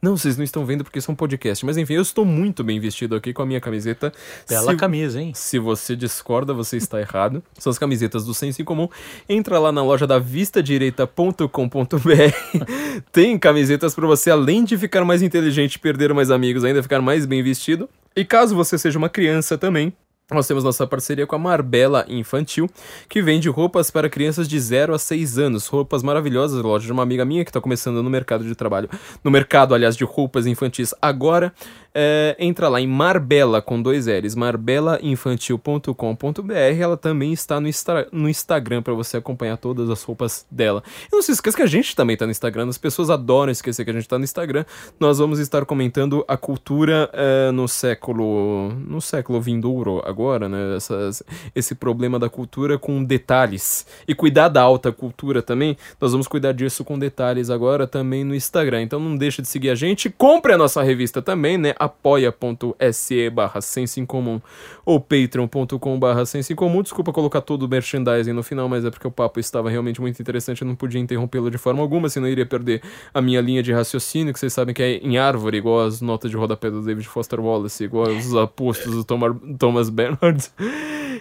Não, 0.00 0.16
vocês 0.16 0.36
não 0.36 0.44
estão 0.44 0.64
vendo 0.64 0.84
porque 0.84 0.98
isso 0.98 1.10
é 1.10 1.12
um 1.12 1.16
podcast, 1.16 1.64
mas 1.64 1.76
enfim, 1.76 1.94
eu 1.94 2.02
estou 2.02 2.24
muito 2.24 2.62
bem 2.62 2.78
vestido 2.78 3.16
aqui 3.16 3.32
com 3.32 3.42
a 3.42 3.46
minha 3.46 3.60
camiseta. 3.60 4.12
Bela 4.48 4.72
Se- 4.72 4.76
camisa, 4.78 5.20
hein? 5.20 5.32
se 5.34 5.58
você 5.58 5.96
discorda, 5.96 6.52
você 6.54 6.76
está 6.76 7.00
errado. 7.00 7.42
São 7.58 7.70
as 7.70 7.78
camisetas 7.78 8.24
do 8.24 8.34
Senso 8.34 8.60
em 8.60 8.64
Comum. 8.64 8.88
Entra 9.28 9.58
lá 9.58 9.72
na 9.72 9.82
loja 9.82 10.06
da 10.06 10.18
vistadireita.com.br. 10.18 13.00
Tem 13.12 13.38
camisetas 13.38 13.94
para 13.94 14.06
você, 14.06 14.30
além 14.30 14.64
de 14.64 14.76
ficar 14.76 15.04
mais 15.04 15.22
inteligente, 15.22 15.78
perder 15.78 16.12
mais 16.14 16.30
amigos, 16.30 16.64
ainda 16.64 16.82
ficar 16.82 17.00
mais 17.00 17.26
bem 17.26 17.42
vestido. 17.42 17.88
E 18.14 18.24
caso 18.24 18.54
você 18.54 18.78
seja 18.78 18.98
uma 18.98 19.08
criança 19.08 19.58
também, 19.58 19.92
nós 20.34 20.48
temos 20.48 20.64
nossa 20.64 20.84
parceria 20.88 21.24
com 21.24 21.36
a 21.36 21.38
Marbella 21.38 22.04
Infantil, 22.08 22.68
que 23.08 23.22
vende 23.22 23.48
roupas 23.48 23.92
para 23.92 24.10
crianças 24.10 24.48
de 24.48 24.58
0 24.58 24.92
a 24.92 24.98
6 24.98 25.38
anos. 25.38 25.68
Roupas 25.68 26.02
maravilhosas, 26.02 26.60
loja 26.60 26.84
de 26.84 26.90
uma 26.90 27.04
amiga 27.04 27.24
minha 27.24 27.44
que 27.44 27.50
está 27.50 27.60
começando 27.60 28.02
no 28.02 28.10
mercado 28.10 28.42
de 28.42 28.52
trabalho. 28.56 28.90
No 29.22 29.30
mercado, 29.30 29.72
aliás, 29.72 29.96
de 29.96 30.02
roupas 30.02 30.44
infantis 30.44 30.92
agora. 31.00 31.54
É, 31.98 32.36
entra 32.38 32.68
lá 32.68 32.78
em 32.78 32.86
Marbella 32.86 33.62
com 33.62 33.80
dois 33.80 34.06
L's, 34.06 34.34
marbellainfantil.com.br. 34.34 36.52
Ela 36.78 36.96
também 36.98 37.32
está 37.32 37.58
no, 37.58 37.66
Insta- 37.68 38.06
no 38.12 38.28
Instagram 38.28 38.82
para 38.82 38.92
você 38.92 39.16
acompanhar 39.16 39.56
todas 39.56 39.88
as 39.88 40.02
roupas 40.02 40.44
dela. 40.50 40.82
E 41.10 41.14
não 41.14 41.22
se 41.22 41.32
esqueça 41.32 41.56
que 41.56 41.62
a 41.62 41.66
gente 41.66 41.96
também 41.96 42.12
está 42.12 42.26
no 42.26 42.32
Instagram. 42.32 42.68
As 42.68 42.76
pessoas 42.76 43.08
adoram 43.08 43.50
esquecer 43.50 43.82
que 43.84 43.90
a 43.90 43.94
gente 43.94 44.02
está 44.02 44.18
no 44.18 44.24
Instagram. 44.24 44.66
Nós 45.00 45.16
vamos 45.18 45.38
estar 45.38 45.64
comentando 45.64 46.22
a 46.28 46.36
cultura 46.36 47.08
é, 47.14 47.50
no 47.50 47.66
século 47.66 48.74
no 48.86 49.00
século 49.00 49.40
vindouro 49.40 50.02
agora, 50.04 50.50
né? 50.50 50.76
Essas, 50.76 51.22
esse 51.54 51.74
problema 51.74 52.18
da 52.18 52.28
cultura 52.28 52.78
com 52.78 53.02
detalhes 53.02 53.86
e 54.06 54.14
cuidar 54.14 54.48
da 54.48 54.60
alta 54.60 54.92
cultura 54.92 55.40
também. 55.40 55.78
Nós 56.00 56.12
vamos 56.12 56.28
cuidar 56.28 56.52
disso 56.52 56.84
com 56.84 56.98
detalhes 56.98 57.48
agora 57.48 57.86
também 57.86 58.22
no 58.22 58.34
Instagram. 58.34 58.82
Então 58.82 59.00
não 59.00 59.16
deixa 59.16 59.40
de 59.40 59.48
seguir 59.48 59.70
a 59.70 59.74
gente. 59.74 60.10
Compre 60.10 60.52
a 60.52 60.58
nossa 60.58 60.82
revista 60.82 61.22
também, 61.22 61.56
né? 61.56 61.74
apoia.se 61.86 63.30
barra 63.30 63.60
comum 64.06 64.40
ou 64.84 65.00
patreon.com 65.00 65.98
barra 65.98 66.22
comum. 66.54 66.82
Desculpa 66.82 67.12
colocar 67.12 67.40
todo 67.40 67.64
o 67.64 67.68
merchandising 67.68 68.32
no 68.32 68.42
final, 68.42 68.68
mas 68.68 68.84
é 68.84 68.90
porque 68.90 69.06
o 69.06 69.10
papo 69.10 69.40
estava 69.40 69.70
realmente 69.70 70.00
muito 70.00 70.20
interessante. 70.20 70.62
Eu 70.62 70.68
não 70.68 70.74
podia 70.74 71.00
interrompê-lo 71.00 71.50
de 71.50 71.58
forma 71.58 71.80
alguma, 71.82 72.08
senão 72.08 72.26
eu 72.28 72.32
iria 72.32 72.46
perder 72.46 72.82
a 73.12 73.20
minha 73.20 73.40
linha 73.40 73.62
de 73.62 73.72
raciocínio, 73.72 74.32
que 74.32 74.38
vocês 74.38 74.52
sabem 74.52 74.74
que 74.74 74.82
é 74.82 74.96
em 74.96 75.18
árvore, 75.18 75.58
igual 75.58 75.86
as 75.86 76.00
notas 76.00 76.30
de 76.30 76.36
rodapé 76.36 76.70
do 76.70 76.82
David 76.82 77.08
Foster 77.08 77.40
Wallace, 77.40 77.84
igual 77.84 78.08
os 78.08 78.34
apostos 78.34 78.94
do 78.94 79.04
Tomar- 79.04 79.34
Thomas 79.58 79.88
Bernard. 79.88 80.44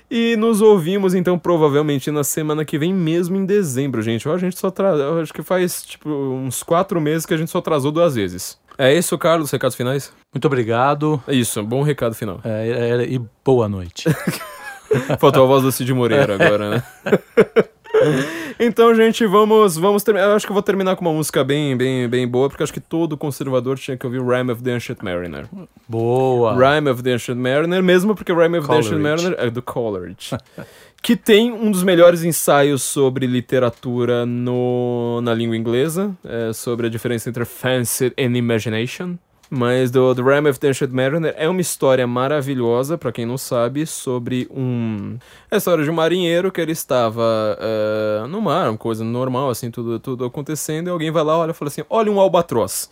E 0.09 0.35
nos 0.35 0.61
ouvimos, 0.61 1.13
então, 1.15 1.37
provavelmente 1.39 2.11
na 2.11 2.23
semana 2.23 2.65
que 2.65 2.77
vem, 2.77 2.93
mesmo 2.93 3.35
em 3.37 3.45
dezembro, 3.45 4.01
gente. 4.01 4.27
A 4.27 4.37
gente 4.37 4.57
só 4.57 4.69
tra... 4.69 4.93
Acho 5.21 5.33
que 5.33 5.41
faz, 5.41 5.83
tipo, 5.83 6.09
uns 6.09 6.61
quatro 6.63 6.99
meses 6.99 7.25
que 7.25 7.33
a 7.33 7.37
gente 7.37 7.49
só 7.49 7.59
atrasou 7.59 7.91
duas 7.91 8.15
vezes. 8.15 8.57
É 8.77 8.93
isso, 8.93 9.17
Carlos? 9.17 9.51
Recados 9.51 9.75
finais? 9.75 10.11
Muito 10.33 10.45
obrigado 10.45 11.21
É 11.27 11.33
isso, 11.33 11.63
bom 11.63 11.81
recado 11.81 12.13
final. 12.13 12.41
é, 12.43 13.01
é, 13.01 13.03
e 13.03 13.21
boa 13.43 13.69
noite. 13.69 14.05
Faltou 15.19 15.43
a 15.43 15.47
voz 15.47 15.63
do 15.63 15.71
Cid 15.71 15.93
Moreira 15.93 16.35
agora, 16.35 16.69
né? 16.69 16.83
Então, 18.59 18.93
gente, 18.93 19.25
vamos, 19.25 19.77
vamos 19.77 20.03
terminar. 20.03 20.27
Eu 20.27 20.35
acho 20.35 20.45
que 20.45 20.51
eu 20.51 20.53
vou 20.53 20.61
terminar 20.63 20.95
com 20.95 21.03
uma 21.03 21.13
música 21.13 21.43
bem, 21.43 21.75
bem, 21.75 22.07
bem 22.07 22.27
boa, 22.27 22.49
porque 22.49 22.63
acho 22.63 22.73
que 22.73 22.79
todo 22.79 23.17
conservador 23.17 23.77
tinha 23.77 23.97
que 23.97 24.05
ouvir 24.05 24.21
Rhyme 24.21 24.51
of 24.51 24.61
the 24.61 24.71
Ancient 24.71 24.99
Mariner. 25.01 25.45
Boa. 25.87 26.53
Rhyme 26.53 26.89
of 26.89 27.03
the 27.03 27.13
Ancient 27.13 27.37
Mariner, 27.37 27.81
mesmo 27.81 28.15
porque 28.15 28.31
Rhyme 28.31 28.57
of 28.59 28.67
the 28.67 28.75
Ancient 28.75 29.01
Coleridge. 29.01 29.23
Mariner 29.23 29.45
é 29.47 29.49
do 29.49 29.61
Coleridge. 29.61 30.35
que 31.05 31.15
tem 31.15 31.53
um 31.53 31.69
dos 31.69 31.83
melhores 31.83 32.23
ensaios 32.23 32.81
sobre 32.81 33.27
literatura 33.27 34.25
no, 34.25 35.21
na 35.21 35.35
língua 35.35 35.55
inglesa, 35.55 36.17
é, 36.23 36.51
sobre 36.51 36.87
a 36.87 36.89
diferença 36.89 37.29
entre 37.29 37.45
fancy 37.45 38.11
and 38.17 38.35
imagination. 38.35 39.15
Mas 39.47 39.91
do, 39.91 40.15
do 40.15 40.23
Rhyme 40.23 40.49
of 40.49 40.59
the 40.59 40.69
Ancient 40.69 40.89
Mariner 40.89 41.31
é 41.37 41.47
uma 41.47 41.61
história 41.61 42.07
maravilhosa, 42.07 42.97
pra 42.97 43.11
quem 43.11 43.23
não 43.23 43.37
sabe, 43.37 43.85
sobre 43.85 44.47
um... 44.49 45.19
É 45.51 45.53
a 45.53 45.57
história 45.59 45.83
de 45.83 45.91
um 45.91 45.93
marinheiro 45.93 46.51
que 46.51 46.59
ele 46.59 46.71
estava 46.71 47.55
é, 47.61 48.25
no 48.27 48.41
mar, 48.41 48.71
uma 48.71 48.77
coisa 48.77 49.03
normal, 49.03 49.51
assim, 49.51 49.69
tudo, 49.69 49.99
tudo 49.99 50.25
acontecendo, 50.25 50.87
e 50.87 50.89
alguém 50.89 51.11
vai 51.11 51.23
lá, 51.23 51.37
olha 51.37 51.51
e 51.51 51.53
fala 51.53 51.69
assim, 51.69 51.83
olha 51.87 52.11
um 52.11 52.19
albatroz. 52.19 52.89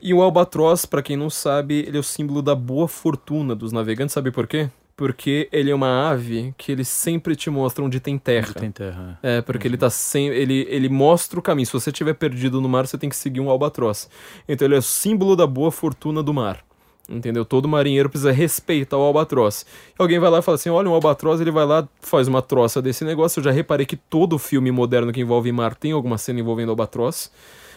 E 0.00 0.14
o 0.14 0.22
albatroz, 0.22 0.86
pra 0.86 1.02
quem 1.02 1.18
não 1.18 1.28
sabe, 1.28 1.84
ele 1.86 1.98
é 1.98 2.00
o 2.00 2.02
símbolo 2.02 2.40
da 2.40 2.54
boa 2.54 2.88
fortuna 2.88 3.54
dos 3.54 3.72
navegantes, 3.72 4.14
sabe 4.14 4.30
por 4.30 4.46
quê? 4.46 4.70
Porque 4.96 5.48
ele 5.50 5.70
é 5.70 5.74
uma 5.74 6.10
ave 6.10 6.54
que 6.56 6.70
ele 6.70 6.84
sempre 6.84 7.34
te 7.34 7.48
mostra 7.50 7.82
onde 7.84 7.98
tem 7.98 8.18
terra. 8.18 8.48
Onde 8.50 8.60
tem 8.60 8.70
terra. 8.70 9.18
É, 9.22 9.40
porque 9.40 9.66
ele 9.66 9.76
tá 9.76 9.90
sem. 9.90 10.28
Ele, 10.28 10.66
ele 10.68 10.88
mostra 10.88 11.38
o 11.38 11.42
caminho. 11.42 11.66
Se 11.66 11.72
você 11.72 11.90
estiver 11.90 12.14
perdido 12.14 12.60
no 12.60 12.68
mar, 12.68 12.86
você 12.86 12.98
tem 12.98 13.08
que 13.08 13.16
seguir 13.16 13.40
um 13.40 13.48
albatroz. 13.48 14.08
Então 14.48 14.66
ele 14.66 14.74
é 14.74 14.78
o 14.78 14.82
símbolo 14.82 15.34
da 15.34 15.46
boa 15.46 15.72
fortuna 15.72 16.22
do 16.22 16.32
mar. 16.32 16.62
Entendeu? 17.08 17.44
Todo 17.44 17.68
marinheiro 17.68 18.08
precisa 18.08 18.30
respeitar 18.30 18.96
o 18.96 19.00
albatroz. 19.00 19.66
E 19.98 20.02
alguém 20.02 20.18
vai 20.18 20.30
lá 20.30 20.38
e 20.38 20.42
fala 20.42 20.54
assim: 20.54 20.70
olha, 20.70 20.88
um 20.88 20.94
albatroz, 20.94 21.40
ele 21.40 21.50
vai 21.50 21.66
lá, 21.66 21.88
faz 22.00 22.28
uma 22.28 22.40
troça 22.40 22.80
desse 22.80 23.04
negócio. 23.04 23.40
Eu 23.40 23.44
já 23.44 23.50
reparei 23.50 23.84
que 23.84 23.96
todo 23.96 24.38
filme 24.38 24.70
moderno 24.70 25.12
que 25.12 25.20
envolve 25.20 25.50
mar 25.50 25.74
tem 25.74 25.92
alguma 25.92 26.16
cena 26.16 26.40
envolvendo 26.40 26.70
albatroz. 26.70 27.30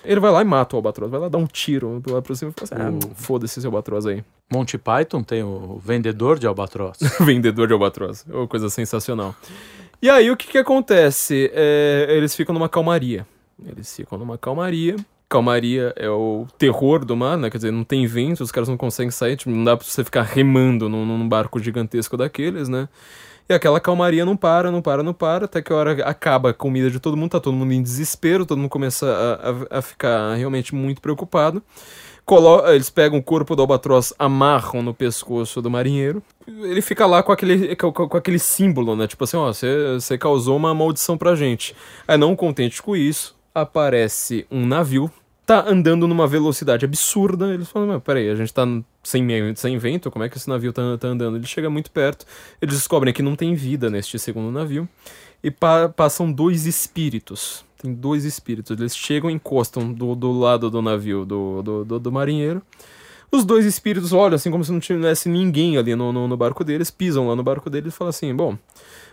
Ele 0.06 0.20
vai 0.20 0.32
lá 0.32 0.42
e 0.42 0.46
mata 0.46 0.76
o 0.76 0.78
albatroz, 0.78 1.12
vai 1.12 1.20
lá 1.20 1.30
dar 1.30 1.38
um 1.38 1.46
tiro 1.46 2.02
lá 2.08 2.22
pra 2.22 2.36
cima 2.36 2.52
e 2.52 2.68
fala 2.68 2.90
assim: 2.92 2.98
ah, 2.98 3.14
foda-se 3.16 3.60
esse 3.60 3.66
albatroz 3.66 4.06
aí. 4.06 4.24
Monty 4.52 4.78
Python 4.78 5.24
tem 5.24 5.44
o 5.44 5.80
vendedor 5.84 6.38
de 6.38 6.48
albatroz. 6.48 6.98
vendedor 7.22 7.68
de 7.68 7.74
albatroz. 7.74 8.26
É 8.30 8.36
uma 8.36 8.48
coisa 8.48 8.70
sensacional. 8.70 9.36
E 10.02 10.10
aí, 10.10 10.30
o 10.30 10.38
que 10.38 10.48
que 10.48 10.58
acontece? 10.58 11.50
É, 11.54 12.08
eles 12.10 12.36
ficam 12.36 12.54
numa 12.54 12.70
calmaria. 12.70 13.26
Eles 13.66 13.96
ficam 13.96 14.18
numa 14.18 14.38
calmaria. 14.38 14.96
Calmaria 15.28 15.94
é 15.96 16.10
o 16.10 16.46
terror 16.58 17.04
do 17.04 17.16
mar, 17.16 17.38
né? 17.38 17.50
Quer 17.50 17.58
dizer, 17.58 17.72
não 17.72 17.84
tem 17.84 18.06
vento, 18.06 18.44
os 18.44 18.52
caras 18.52 18.70
não 18.70 18.78
conseguem 18.78 19.10
sair. 19.10 19.36
Tipo, 19.36 19.50
não 19.50 19.64
dá 19.64 19.76
pra 19.76 19.86
você 19.86 20.04
ficar 20.04 20.22
remando 20.22 20.88
num, 20.88 21.06
num 21.06 21.28
barco 21.28 21.60
gigantesco 21.60 22.16
daqueles, 22.16 22.70
né? 22.70 22.88
E 23.48 23.54
aquela 23.54 23.80
calmaria 23.80 24.26
não 24.26 24.36
para, 24.36 24.72
não 24.72 24.82
para, 24.82 25.04
não 25.04 25.14
para, 25.14 25.46
até 25.46 25.62
que 25.62 25.72
a 25.72 25.76
hora 25.76 26.04
acaba 26.04 26.50
a 26.50 26.54
comida 26.54 26.90
de 26.90 27.00
todo 27.00 27.16
mundo, 27.16 27.32
tá 27.32 27.40
todo 27.40 27.56
mundo 27.56 27.74
em 27.74 27.82
desespero, 27.84 28.46
todo 28.46 28.58
mundo 28.58 28.70
começa 28.70 29.06
a, 29.08 29.76
a, 29.76 29.80
a 29.80 29.82
ficar 29.84 30.34
realmente 30.34 30.74
muito 30.74 31.00
preocupado. 31.00 31.62
Colo 32.26 32.68
eles 32.70 32.90
pegam 32.90 33.20
o 33.20 33.24
corpo 33.24 33.56
do 33.56 33.62
albatroz, 33.62 34.12
amarram 34.18 34.82
no 34.82 34.96
pescoço 34.96 35.62
do 35.62 35.70
marinheiro. 35.70 36.24
Ele 36.48 36.82
fica 36.82 37.06
lá 37.06 37.22
com 37.22 37.32
aquele, 37.32 37.76
com, 37.76 37.92
com 37.92 38.18
aquele 38.18 38.40
símbolo, 38.40 38.96
né? 38.96 39.06
Tipo 39.06 39.26
assim, 39.26 39.38
ó, 39.38 39.54
você 39.54 40.18
causou 40.18 40.58
uma 40.58 40.74
maldição 40.74 41.20
pra 41.20 41.36
gente. 41.36 41.76
Aí, 42.08 42.18
não 42.18 42.36
contente 42.36 42.82
com 42.82 42.96
isso, 42.96 43.36
aparece 43.54 44.48
um 44.50 44.66
navio, 44.66 45.12
tá 45.46 45.66
andando 45.68 46.08
numa 46.08 46.28
velocidade 46.28 46.86
absurda. 46.86 47.54
Eles 47.54 47.70
falam, 47.70 47.88
mas 47.88 48.04
peraí, 48.04 48.30
a 48.30 48.36
gente 48.36 48.54
tá 48.54 48.66
sem, 49.04 49.26
sem 49.56 49.78
vento, 49.78 50.10
como 50.10 50.26
é 50.26 50.30
que 50.30 50.38
esse 50.38 50.50
navio 50.50 50.74
tá, 50.74 50.98
tá 50.98 51.08
andando? 51.08 51.38
Ele 51.38 51.48
chega 51.48 51.70
muito 51.70 51.92
perto, 51.92 52.26
eles 52.62 52.76
descobrem 52.76 53.14
que 53.14 53.22
não 53.22 53.36
tem 53.36 53.54
vida 53.54 53.90
neste 53.90 54.18
segundo 54.18 54.52
navio. 54.52 54.88
E 55.44 55.52
pa 55.52 55.90
passam 55.90 56.32
dois 56.32 56.66
espíritos 56.66 57.66
tem 57.86 57.94
dois 57.94 58.26
espíritos. 58.26 58.78
Eles 58.78 58.96
chegam 58.96 59.30
e 59.30 59.34
encostam 59.34 59.94
do, 59.94 60.16
do 60.16 60.32
lado 60.32 60.70
do 60.70 60.82
navio 60.82 61.26
do, 61.26 61.62
do, 61.62 61.86
do, 61.86 62.00
do 62.00 62.12
marinheiro. 62.12 62.62
Os 63.32 63.44
dois 63.44 63.66
espíritos 63.66 64.14
olham 64.14 64.36
assim 64.36 64.52
como 64.52 64.64
se 64.64 64.72
não 64.72 64.80
tivesse 64.80 65.28
ninguém 65.28 65.78
ali 65.78 65.96
no, 65.96 66.12
no, 66.12 66.28
no, 66.28 66.38
barco 66.38 66.64
deles, 66.64 66.90
pisam 66.90 67.28
lá 67.28 67.36
no 67.36 67.44
barco 67.44 67.70
deles 67.70 67.94
e 67.94 67.98
falam 67.98 68.10
assim: 68.10 68.34
bom, 68.34 68.58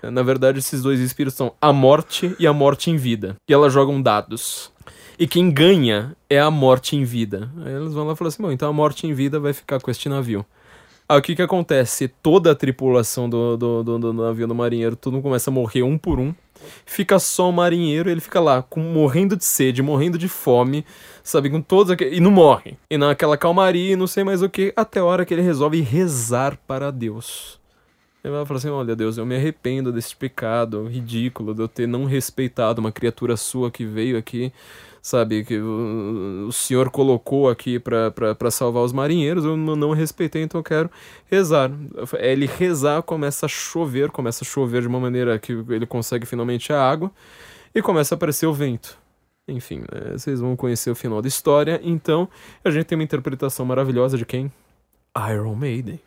na 0.02 0.22
verdade 0.22 0.58
esses 0.58 0.82
dois 0.82 1.00
espíritos 1.00 1.36
são 1.36 1.52
a 1.60 1.72
morte 1.72 2.34
e 2.38 2.46
a 2.46 2.52
morte 2.52 2.90
em 2.90 2.96
vida. 2.96 3.36
E 3.48 3.52
elas 3.52 3.72
jogam 3.72 4.00
dados. 4.00 4.70
E 5.23 5.26
quem 5.28 5.52
ganha 5.52 6.17
é 6.28 6.41
a 6.41 6.51
morte 6.51 6.97
em 6.97 7.05
vida. 7.05 7.49
Aí 7.65 7.73
eles 7.73 7.94
vão 7.94 8.05
lá 8.05 8.12
e 8.12 8.17
falam 8.17 8.28
assim: 8.28 8.42
bom, 8.42 8.51
então 8.51 8.68
a 8.68 8.73
morte 8.73 9.07
em 9.07 9.15
vida 9.15 9.39
vai 9.39 9.52
ficar 9.52 9.81
com 9.81 9.89
este 9.89 10.09
navio. 10.09 10.44
Aí 11.09 11.17
o 11.17 11.23
que 11.23 11.36
que 11.36 11.42
acontece? 11.42 12.09
Toda 12.09 12.51
a 12.51 12.57
tripulação 12.57 13.31
do, 13.31 13.57
do, 13.57 13.84
do, 13.84 13.99
do 14.01 14.12
navio 14.12 14.49
do 14.49 14.55
marinheiro, 14.57 14.97
tudo 14.97 15.23
começa 15.23 15.49
a 15.49 15.52
morrer 15.52 15.84
um 15.84 15.97
por 15.97 16.18
um 16.18 16.34
fica 16.84 17.20
só 17.20 17.49
o 17.49 17.52
marinheiro, 17.52 18.10
ele 18.10 18.20
fica 18.20 18.41
lá, 18.41 18.62
com, 18.62 18.81
morrendo 18.81 19.36
de 19.36 19.44
sede, 19.44 19.81
morrendo 19.81 20.18
de 20.18 20.28
fome, 20.28 20.84
sabe, 21.23 21.49
com 21.49 21.62
todos 21.62 21.92
aqueles. 21.92 22.18
E 22.18 22.20
não 22.20 22.33
morre. 22.33 22.76
E 22.91 22.99
naquela 22.99 23.36
calmaria 23.36 23.92
e 23.92 23.97
não 23.97 24.09
sei 24.09 24.25
mais 24.25 24.42
o 24.42 24.49
que, 24.49 24.73
até 24.75 24.99
a 24.99 25.05
hora 25.05 25.25
que 25.25 25.33
ele 25.33 25.42
resolve 25.42 25.81
rezar 25.83 26.59
para 26.67 26.91
Deus. 26.91 27.60
Ele 28.25 28.34
vai 28.34 28.44
falar 28.44 28.59
assim: 28.59 28.70
Olha, 28.70 28.97
Deus, 28.97 29.18
eu 29.18 29.26
me 29.26 29.36
arrependo 29.36 29.92
desse 29.92 30.17
pecado 30.17 30.84
ridículo 30.89 31.55
de 31.55 31.62
eu 31.62 31.68
ter 31.68 31.86
não 31.86 32.07
respeitado 32.07 32.81
uma 32.81 32.91
criatura 32.91 33.36
sua 33.36 33.70
que 33.70 33.84
veio 33.84 34.18
aqui, 34.18 34.52
sabe, 35.02 35.44
que 35.44 35.58
o, 35.58 36.47
o 36.47 36.52
Senhor 36.52 36.89
colocou 36.89 37.50
aqui 37.50 37.81
para 37.81 38.50
salvar 38.52 38.84
os 38.84 38.92
marinheiros, 38.92 39.44
eu 39.44 39.56
não 39.56 39.90
respeitei, 39.90 40.42
então 40.42 40.60
eu 40.60 40.64
quero 40.64 40.90
rezar. 41.28 41.70
Ele 42.18 42.47
rezar, 42.47 43.02
começa 43.02 43.47
a 43.47 43.48
chover, 43.48 44.10
começa 44.10 44.44
a 44.44 44.47
chover 44.47 44.81
de 44.82 44.89
uma 44.89 45.00
maneira 45.00 45.36
que 45.40 45.52
ele 45.52 45.86
consegue 45.86 46.24
finalmente 46.24 46.72
a 46.72 46.81
água 46.81 47.10
e 47.74 47.82
começa 47.82 48.14
a 48.14 48.16
aparecer 48.16 48.47
o 48.47 48.52
vento. 48.52 48.97
Enfim, 49.48 49.81
né, 49.81 50.12
vocês 50.12 50.39
vão 50.39 50.55
conhecer 50.55 50.90
o 50.90 50.94
final 50.94 51.20
da 51.20 51.26
história. 51.26 51.81
Então, 51.82 52.28
a 52.64 52.70
gente 52.70 52.84
tem 52.86 52.97
uma 52.97 53.02
interpretação 53.02 53.66
maravilhosa 53.66 54.16
de 54.16 54.24
quem? 54.24 54.52
Iron 55.31 55.56
Maiden. 55.56 56.00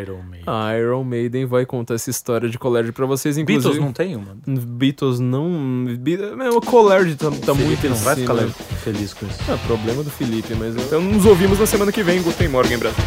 Iron 0.00 0.22
Maiden. 0.22 0.46
Iron 0.78 1.04
Maiden 1.04 1.44
vai 1.46 1.66
contar 1.66 1.94
essa 1.94 2.10
história 2.10 2.48
de 2.48 2.58
colégio 2.58 2.92
pra 2.92 3.06
vocês, 3.06 3.36
inclusive. 3.36 3.74
Beatles 3.74 3.84
não 3.84 3.92
tem 3.92 4.16
uma? 4.16 4.36
Beatles 4.46 5.20
não. 5.20 5.86
Be... 5.98 6.18
O 6.54 6.60
colégio 6.60 7.16
tá, 7.16 7.30
tá 7.30 7.54
muito 7.54 7.88
não 7.88 7.96
vai 7.96 8.14
cima. 8.14 8.36
ficar 8.36 8.64
feliz 8.76 9.12
com 9.12 9.26
isso. 9.26 9.38
É 9.50 9.56
problema 9.66 10.02
do 10.02 10.10
Felipe, 10.10 10.54
mas 10.54 10.76
então 10.76 11.00
nos 11.00 11.26
ouvimos 11.26 11.58
na 11.58 11.66
semana 11.66 11.92
que 11.92 12.02
vem. 12.02 12.22
Guten 12.22 12.48
Morgen, 12.48 12.78
Brasil. 12.78 13.04